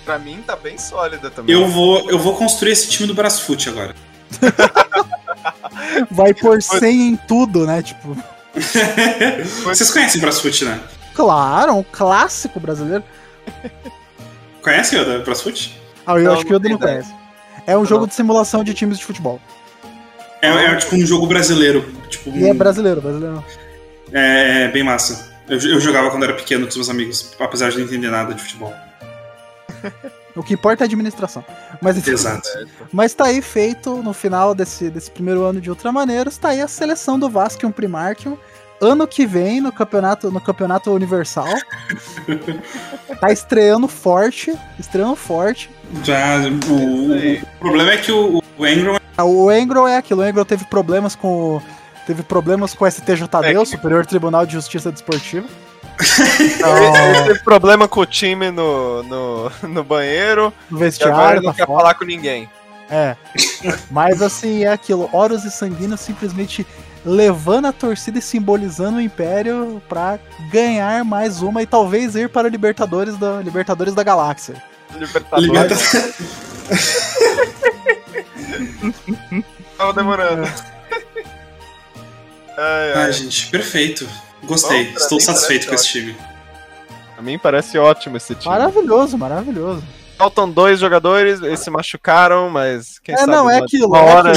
pra 0.06 0.18
mim 0.20 0.44
tá 0.46 0.56
bem 0.56 0.78
sólida 0.78 1.30
também. 1.30 1.56
Eu 1.56 1.68
vou, 1.68 2.10
eu 2.10 2.18
vou 2.20 2.36
construir 2.36 2.72
esse 2.72 2.90
time 2.90 3.08
do 3.08 3.14
Brasfoot 3.14 3.70
agora. 3.70 3.96
Vai 6.10 6.34
por 6.34 6.62
100 6.62 7.10
em 7.10 7.16
tudo, 7.16 7.66
né? 7.66 7.82
Tipo, 7.82 8.16
Vocês 9.64 9.92
conhecem 9.92 10.22
Brasfoot, 10.22 10.66
né? 10.66 10.80
claro, 11.14 11.74
um 11.76 11.84
clássico 11.84 12.60
brasileiro. 12.60 13.04
Conhecem 14.62 15.00
o 15.00 15.06
da 15.06 15.20
Brasfoot? 15.20 15.80
Ah, 16.06 16.14
eu 16.14 16.24
Não, 16.24 16.34
acho 16.34 16.46
que 16.46 16.54
o 16.54 16.60
não 16.60 16.66
Yoda 16.66 16.70
não 16.70 16.78
conhece. 16.80 17.14
É 17.66 17.78
um 17.78 17.86
jogo 17.86 18.08
de 18.08 18.14
simulação 18.14 18.64
de 18.64 18.74
times 18.74 19.00
de 19.00 19.06
futebol. 19.06 19.40
É, 20.42 20.50
é 20.50 20.76
tipo 20.76 20.96
um 20.96 21.06
jogo 21.06 21.26
brasileiro. 21.28 21.86
Tipo, 22.10 22.30
é 22.32 22.52
um- 22.52 22.58
brasileiro, 22.58 23.02
brasileiro. 23.02 23.44
é, 24.12 24.64
é 24.64 24.68
bem 24.68 24.84
massa. 24.84 25.32
Eu, 25.48 25.58
eu 25.60 25.80
jogava 25.80 26.10
quando 26.10 26.24
era 26.24 26.34
pequeno 26.34 26.64
com 26.66 26.70
os 26.70 26.76
meus 26.76 26.90
amigos, 26.90 27.34
apesar 27.40 27.70
de 27.72 27.78
não 27.78 27.86
entender 27.86 28.10
nada 28.10 28.34
de 28.34 28.42
futebol. 28.42 28.74
O 30.36 30.42
que 30.42 30.56
importa 30.56 30.84
é 30.84 30.86
a 30.86 30.88
administração. 30.88 31.46
Mas, 31.80 32.08
Exato. 32.08 32.50
mas 32.92 33.14
tá 33.14 33.26
aí 33.26 33.40
feito, 33.40 33.98
no 34.02 34.14
final 34.14 34.56
desse, 34.56 34.90
desse 34.90 35.12
primeiro 35.12 35.44
ano 35.44 35.62
de 35.62 35.70
Ultramaneiros, 35.70 36.40
tá 36.40 36.50
aí 36.50 36.62
a 36.62 36.68
seleção 36.68 37.20
do 37.20 37.30
Vasco 37.30 37.70
Primarchium. 37.72 38.36
Ano 38.84 39.08
que 39.08 39.26
vem, 39.26 39.62
no 39.62 39.72
campeonato, 39.72 40.32
no 40.32 40.42
campeonato 40.42 40.92
Universal. 40.92 41.48
tá 43.20 43.32
estreando 43.32 43.88
forte. 43.88 44.54
Estreando 44.78 45.16
forte. 45.16 45.70
Já, 46.04 46.38
o, 46.70 47.14
É 47.14 47.42
o 47.42 47.60
problema 47.60 47.92
é 47.94 47.98
que 47.98 48.12
o, 48.12 48.38
o 48.38 48.44
O 48.58 48.68
Engrom 48.68 48.98
O 49.20 49.52
Engro 49.52 49.88
é 49.88 49.98
aquilo, 49.98 50.22
o 50.22 50.26
Engro 50.28 50.44
teve 50.46 50.66
problemas 50.66 51.16
com. 51.16 51.62
Teve 52.06 52.22
problemas 52.22 52.74
com 52.74 52.84
o 52.84 52.92
STJD, 52.92 53.58
o 53.58 53.66
Superior 53.66 54.06
Tribunal 54.06 54.46
de 54.46 54.54
Justiça 54.54 54.92
Desportiva. 54.92 55.48
Então, 56.40 56.78
Ele 56.78 57.24
teve 57.24 57.40
problema 57.44 57.88
com 57.88 58.00
o 58.02 58.06
time 58.06 58.50
no, 58.52 59.04
no, 59.04 59.52
no 59.70 59.84
banheiro. 59.84 60.52
no 60.70 60.80
E 60.80 60.84
agora 60.84 60.90
vestiário, 60.90 61.38
ele 61.40 61.46
não 61.46 61.54
quer 61.54 61.66
fora. 61.66 61.80
falar 61.80 61.94
com 61.94 62.04
ninguém. 62.04 62.50
É. 62.90 63.16
Mas 63.90 64.22
assim, 64.22 64.64
é 64.64 64.72
aquilo. 64.72 65.10
Horus 65.14 65.46
e 65.46 65.52
Sanguíneos 65.52 66.02
simplesmente 66.02 66.66
levando 67.06 67.66
a 67.66 67.72
torcida 67.72 68.20
e 68.20 68.22
simbolizando 68.22 68.98
o 68.98 69.02
Império 69.02 69.82
pra 69.90 70.20
ganhar 70.52 71.04
mais 71.04 71.42
uma 71.42 71.62
e 71.62 71.66
talvez 71.66 72.16
ir 72.16 72.30
para 72.30 72.48
o 72.48 72.52
Libertadores 72.52 73.18
da, 73.18 73.42
Libertadores 73.42 73.94
da 73.94 74.04
Galáxia. 74.04 74.62
Libertadores. 74.94 75.48
Liberta... 75.48 75.76
Tava 79.78 79.94
demorando. 79.94 80.44
Ai, 82.56 82.94
ai. 82.94 83.04
Ai, 83.06 83.14
gente, 83.14 83.48
perfeito. 83.48 84.08
Gostei. 84.44 84.92
Bom, 84.92 84.98
Estou 84.98 85.20
satisfeito 85.20 85.68
com 85.68 85.74
esse 85.74 85.88
time. 85.88 86.16
A 87.18 87.22
mim 87.22 87.40
parece 87.40 87.80
ótimo 87.80 88.18
esse 88.18 88.36
time. 88.36 88.46
Maravilhoso, 88.46 89.18
maravilhoso. 89.18 89.84
Faltam 90.18 90.48
dois 90.48 90.80
jogadores, 90.80 91.42
eles 91.42 91.62
se 91.62 91.72
machucaram, 91.72 92.52
mas 92.52 93.00
quem 93.00 93.16
É, 93.16 93.18
sabe 93.18 93.32
não, 93.32 93.50
é 93.50 93.58
aquilo, 93.58 93.88
Uma 93.88 93.98
é 93.98 94.02
hora. 94.02 94.34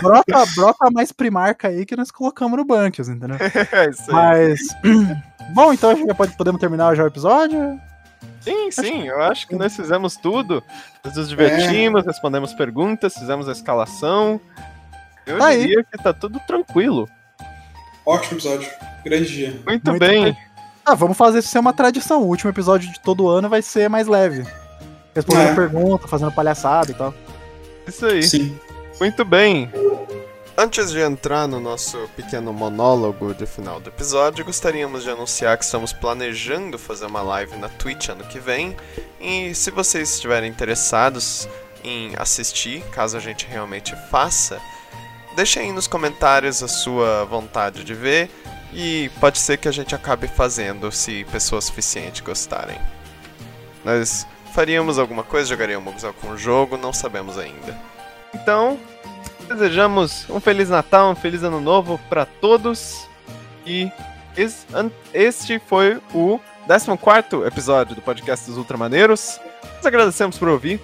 Brota, 0.00 0.44
brota 0.54 0.90
mais 0.90 1.12
primarca 1.12 1.68
aí 1.68 1.84
que 1.86 1.96
nós 1.96 2.10
colocamos 2.10 2.56
no 2.58 2.64
Bunkers, 2.64 3.08
entendeu? 3.08 3.36
é 3.72 3.90
isso 3.90 4.04
aí. 4.08 4.12
Mas. 4.12 4.60
Bom, 5.54 5.72
então 5.72 5.90
a 5.90 5.94
gente 5.94 6.06
já 6.08 6.14
pode, 6.14 6.36
podemos 6.36 6.60
terminar 6.60 6.94
já 6.96 7.04
o 7.04 7.06
episódio. 7.06 7.80
Sim, 8.40 8.70
sim, 8.70 9.08
eu 9.08 9.20
acho 9.22 9.46
que 9.46 9.54
nós 9.56 9.74
fizemos 9.74 10.16
tudo. 10.16 10.62
Nós 11.04 11.16
nos 11.16 11.28
divertimos, 11.28 12.04
respondemos 12.04 12.52
perguntas, 12.54 13.14
fizemos 13.14 13.48
a 13.48 13.52
escalação. 13.52 14.40
Eu 15.26 15.38
Tá 15.38 15.46
aí. 15.48 15.62
diria 15.66 15.84
que 15.84 15.98
tá 16.02 16.12
tudo 16.12 16.40
tranquilo. 16.46 17.08
Ótimo 18.04 18.34
episódio. 18.38 18.70
Grande 19.04 19.26
dia. 19.28 19.50
Muito, 19.66 19.90
Muito 19.90 19.98
bem. 19.98 20.24
bem. 20.24 20.36
Ah, 20.84 20.94
vamos 20.94 21.16
fazer 21.16 21.40
isso 21.40 21.48
ser 21.48 21.58
uma 21.58 21.72
tradição. 21.72 22.22
O 22.22 22.26
último 22.28 22.50
episódio 22.50 22.90
de 22.92 23.00
todo 23.00 23.28
ano 23.28 23.48
vai 23.48 23.62
ser 23.62 23.88
mais 23.90 24.06
leve. 24.06 24.44
Respondendo 25.14 25.48
É. 25.50 25.54
pergunta, 25.54 26.06
fazendo 26.06 26.30
palhaçada 26.30 26.90
e 26.92 26.94
tal. 26.94 27.12
Isso 27.88 28.06
aí. 28.06 28.22
Sim. 28.22 28.56
Muito 28.98 29.26
bem. 29.26 29.70
Antes 30.56 30.90
de 30.90 31.00
entrar 31.00 31.46
no 31.46 31.60
nosso 31.60 32.08
pequeno 32.16 32.50
monólogo 32.50 33.34
de 33.34 33.44
final 33.44 33.78
do 33.78 33.90
episódio, 33.90 34.42
gostaríamos 34.42 35.02
de 35.02 35.10
anunciar 35.10 35.58
que 35.58 35.64
estamos 35.64 35.92
planejando 35.92 36.78
fazer 36.78 37.04
uma 37.04 37.20
live 37.20 37.56
na 37.56 37.68
Twitch 37.68 38.08
ano 38.08 38.24
que 38.24 38.38
vem. 38.38 38.74
E 39.20 39.54
se 39.54 39.70
vocês 39.70 40.14
estiverem 40.14 40.48
interessados 40.48 41.46
em 41.84 42.12
assistir, 42.16 42.82
caso 42.90 43.18
a 43.18 43.20
gente 43.20 43.46
realmente 43.46 43.94
faça, 44.10 44.58
deixem 45.36 45.64
aí 45.64 45.72
nos 45.72 45.86
comentários 45.86 46.62
a 46.62 46.68
sua 46.68 47.26
vontade 47.26 47.84
de 47.84 47.92
ver. 47.92 48.30
E 48.72 49.10
pode 49.20 49.38
ser 49.38 49.58
que 49.58 49.68
a 49.68 49.72
gente 49.72 49.94
acabe 49.94 50.26
fazendo 50.26 50.90
se 50.90 51.24
pessoas 51.24 51.64
suficientes 51.64 52.22
gostarem. 52.22 52.78
Nós 53.84 54.26
faríamos 54.54 54.98
alguma 54.98 55.22
coisa, 55.22 55.50
jogaríamos 55.50 56.02
algum 56.02 56.34
jogo, 56.34 56.78
não 56.78 56.94
sabemos 56.94 57.36
ainda. 57.36 57.95
Então, 58.42 58.78
desejamos 59.48 60.28
um 60.28 60.38
Feliz 60.38 60.68
Natal, 60.68 61.10
um 61.10 61.14
Feliz 61.14 61.42
Ano 61.42 61.58
Novo 61.58 61.98
para 62.06 62.26
todos. 62.26 63.08
E 63.64 63.90
este 65.14 65.58
foi 65.58 65.98
o 66.12 66.38
14 66.68 67.46
episódio 67.46 67.96
do 67.96 68.02
podcast 68.02 68.46
dos 68.46 68.58
Ultramaneiros. 68.58 69.40
Nós 69.76 69.86
agradecemos 69.86 70.36
por 70.36 70.48
ouvir. 70.48 70.78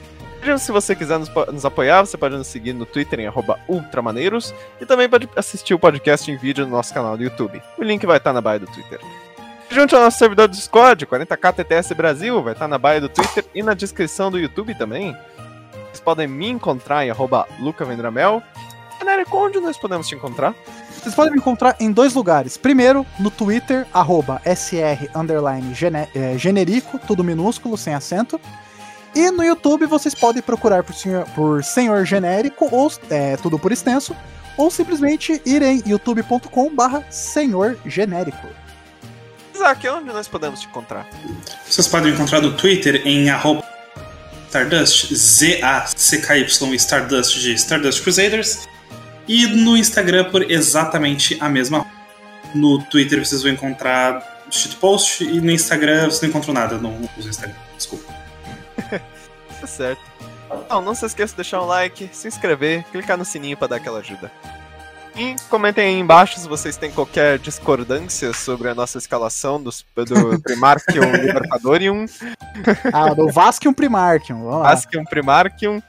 Se 0.59 0.73
você 0.73 0.97
quiser 0.97 1.19
nos, 1.19 1.29
nos 1.53 1.65
apoiar, 1.65 2.01
você 2.01 2.17
pode 2.17 2.37
nos 2.37 2.47
seguir 2.47 2.73
no 2.73 2.87
Twitter 2.87 3.21
em 3.21 3.31
ultramaneiros 3.69 4.53
e 4.81 4.87
também 4.87 5.09
pode 5.09 5.29
assistir 5.37 5.75
o 5.75 5.79
podcast 5.79 6.29
em 6.31 6.37
vídeo 6.37 6.65
no 6.65 6.73
nosso 6.73 6.93
canal 6.93 7.17
do 7.17 7.23
YouTube. 7.23 7.63
O 7.79 7.85
link 7.85 8.05
vai 8.07 8.17
estar 8.17 8.33
na 8.33 8.41
bio 8.41 8.61
do 8.61 8.67
Twitter. 8.67 8.99
Junte 9.71 9.95
ao 9.95 10.01
nosso 10.01 10.19
servidor 10.19 10.49
do 10.49 10.57
Discord, 10.57 11.07
40k 11.07 11.53
TTS 11.53 11.95
Brasil, 11.95 12.43
vai 12.43 12.55
estar 12.55 12.67
na 12.67 12.79
bio 12.79 13.03
do 13.03 13.09
Twitter 13.09 13.45
e 13.55 13.63
na 13.63 13.75
descrição 13.75 14.31
do 14.31 14.39
YouTube 14.39 14.75
também. 14.75 15.17
Vocês 15.93 16.01
podem 16.01 16.27
me 16.27 16.49
encontrar 16.49 17.05
em 17.05 17.11
arroba 17.11 17.47
lucavendramel. 17.61 18.43
Genérico, 18.99 19.37
onde 19.37 19.61
nós 19.61 19.77
podemos 19.77 20.09
te 20.09 20.15
encontrar? 20.15 20.55
Vocês 21.03 21.15
podem 21.15 21.33
me 21.33 21.39
encontrar 21.39 21.77
em 21.81 21.91
dois 21.93 22.15
lugares. 22.15 22.57
Primeiro, 22.57 23.05
no 23.19 23.31
Twitter, 23.31 23.87
arroba 23.93 24.41
SR 24.45 25.11
underline 25.15 25.75
gene- 25.75 26.09
eh, 26.15 26.39
generico, 26.39 26.99
tudo 27.07 27.23
minúsculo, 27.25 27.77
sem 27.77 27.93
acento. 27.95 28.41
E 29.15 29.31
no 29.31 29.43
YouTube 29.45 29.85
vocês 29.87 30.15
podem 30.15 30.41
procurar 30.41 30.83
por 30.83 30.95
Senhor, 30.95 31.27
por 31.35 31.63
senhor 31.63 32.07
Genérico, 32.07 32.69
ou 32.73 32.91
eh, 33.11 33.37
tudo 33.43 33.59
por 33.59 33.71
extenso, 33.71 34.17
ou 34.57 34.71
simplesmente 34.71 35.43
ir 35.45 35.61
em 35.61 35.83
youtube.com 35.85 36.75
barra 36.75 37.05
Senhor 37.11 37.77
Genérico. 37.85 38.47
Isaac, 39.55 39.87
onde 39.89 40.07
nós 40.13 40.27
podemos 40.29 40.61
te 40.61 40.67
encontrar? 40.67 41.07
Vocês 41.69 41.87
podem 41.89 42.09
me 42.09 42.15
encontrar 42.15 42.41
no 42.41 42.57
Twitter 42.57 43.03
em 43.07 43.29
arroba 43.29 43.63
Stardust, 44.53 45.15
Z-A-C-K-Y 45.15 46.75
Stardust 46.77 47.39
de 47.41 47.55
Stardust 47.55 48.03
Crusaders. 48.03 48.69
E 49.27 49.47
no 49.47 49.79
Instagram 49.79 50.31
por 50.31 50.51
exatamente 50.51 51.39
a 51.41 51.49
mesma. 51.49 51.87
No 52.55 52.83
Twitter 52.83 53.25
vocês 53.25 53.43
vão 53.43 53.51
encontrar 53.51 54.43
shitpost 54.51 55.25
e 55.25 55.41
no 55.41 55.51
Instagram 55.51 56.05
vocês 56.05 56.21
não 56.21 56.29
encontram 56.29 56.53
nada. 56.53 56.77
Não 56.77 57.09
uso 57.17 57.31
Instagram, 57.31 57.57
desculpa. 57.77 58.13
Tá 59.61 59.69
certo. 59.69 60.03
Então, 60.67 60.83
não 60.83 60.93
se 60.93 61.07
esqueça 61.07 61.35
de 61.35 61.37
deixar 61.37 61.63
um 61.63 61.67
like, 61.67 62.11
se 62.13 62.27
inscrever, 62.27 62.85
clicar 62.91 63.17
no 63.17 63.25
sininho 63.25 63.57
para 63.57 63.69
dar 63.69 63.77
aquela 63.77 64.01
ajuda. 64.01 64.29
E 65.15 65.37
comentem 65.51 65.85
aí 65.85 65.99
embaixo 65.99 66.41
se 66.41 66.49
vocês 66.49 66.77
têm 66.77 66.91
qualquer 66.91 67.39
discordância 67.39 68.33
sobre 68.33 68.69
a 68.69 68.75
nossa 68.75 68.97
escalação 68.97 69.63
dos, 69.63 69.85
do 69.95 70.41
Primarchium 70.41 71.13
Libertadorium, 71.13 72.07
Ah, 72.93 73.13
do 73.13 73.31
Vasquium 73.31 73.75
Primarchium. 73.75 74.63
Ascium 74.63 75.05
Primarchium. 75.05 75.83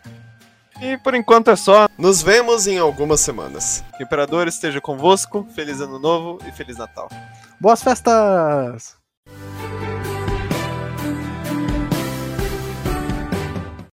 E 0.81 0.97
por 0.97 1.13
enquanto 1.13 1.49
é 1.49 1.55
só. 1.55 1.87
Nos 1.97 2.21
vemos 2.21 2.67
em 2.67 2.77
algumas 2.77 3.21
semanas. 3.21 3.83
Que 3.95 4.03
o 4.03 4.05
Imperador 4.05 4.47
esteja 4.47 4.81
convosco. 4.81 5.47
Feliz 5.55 5.79
Ano 5.79 5.99
Novo 5.99 6.39
e 6.47 6.51
Feliz 6.51 6.77
Natal. 6.77 7.07
Boas 7.59 7.81
festas! 7.81 9.02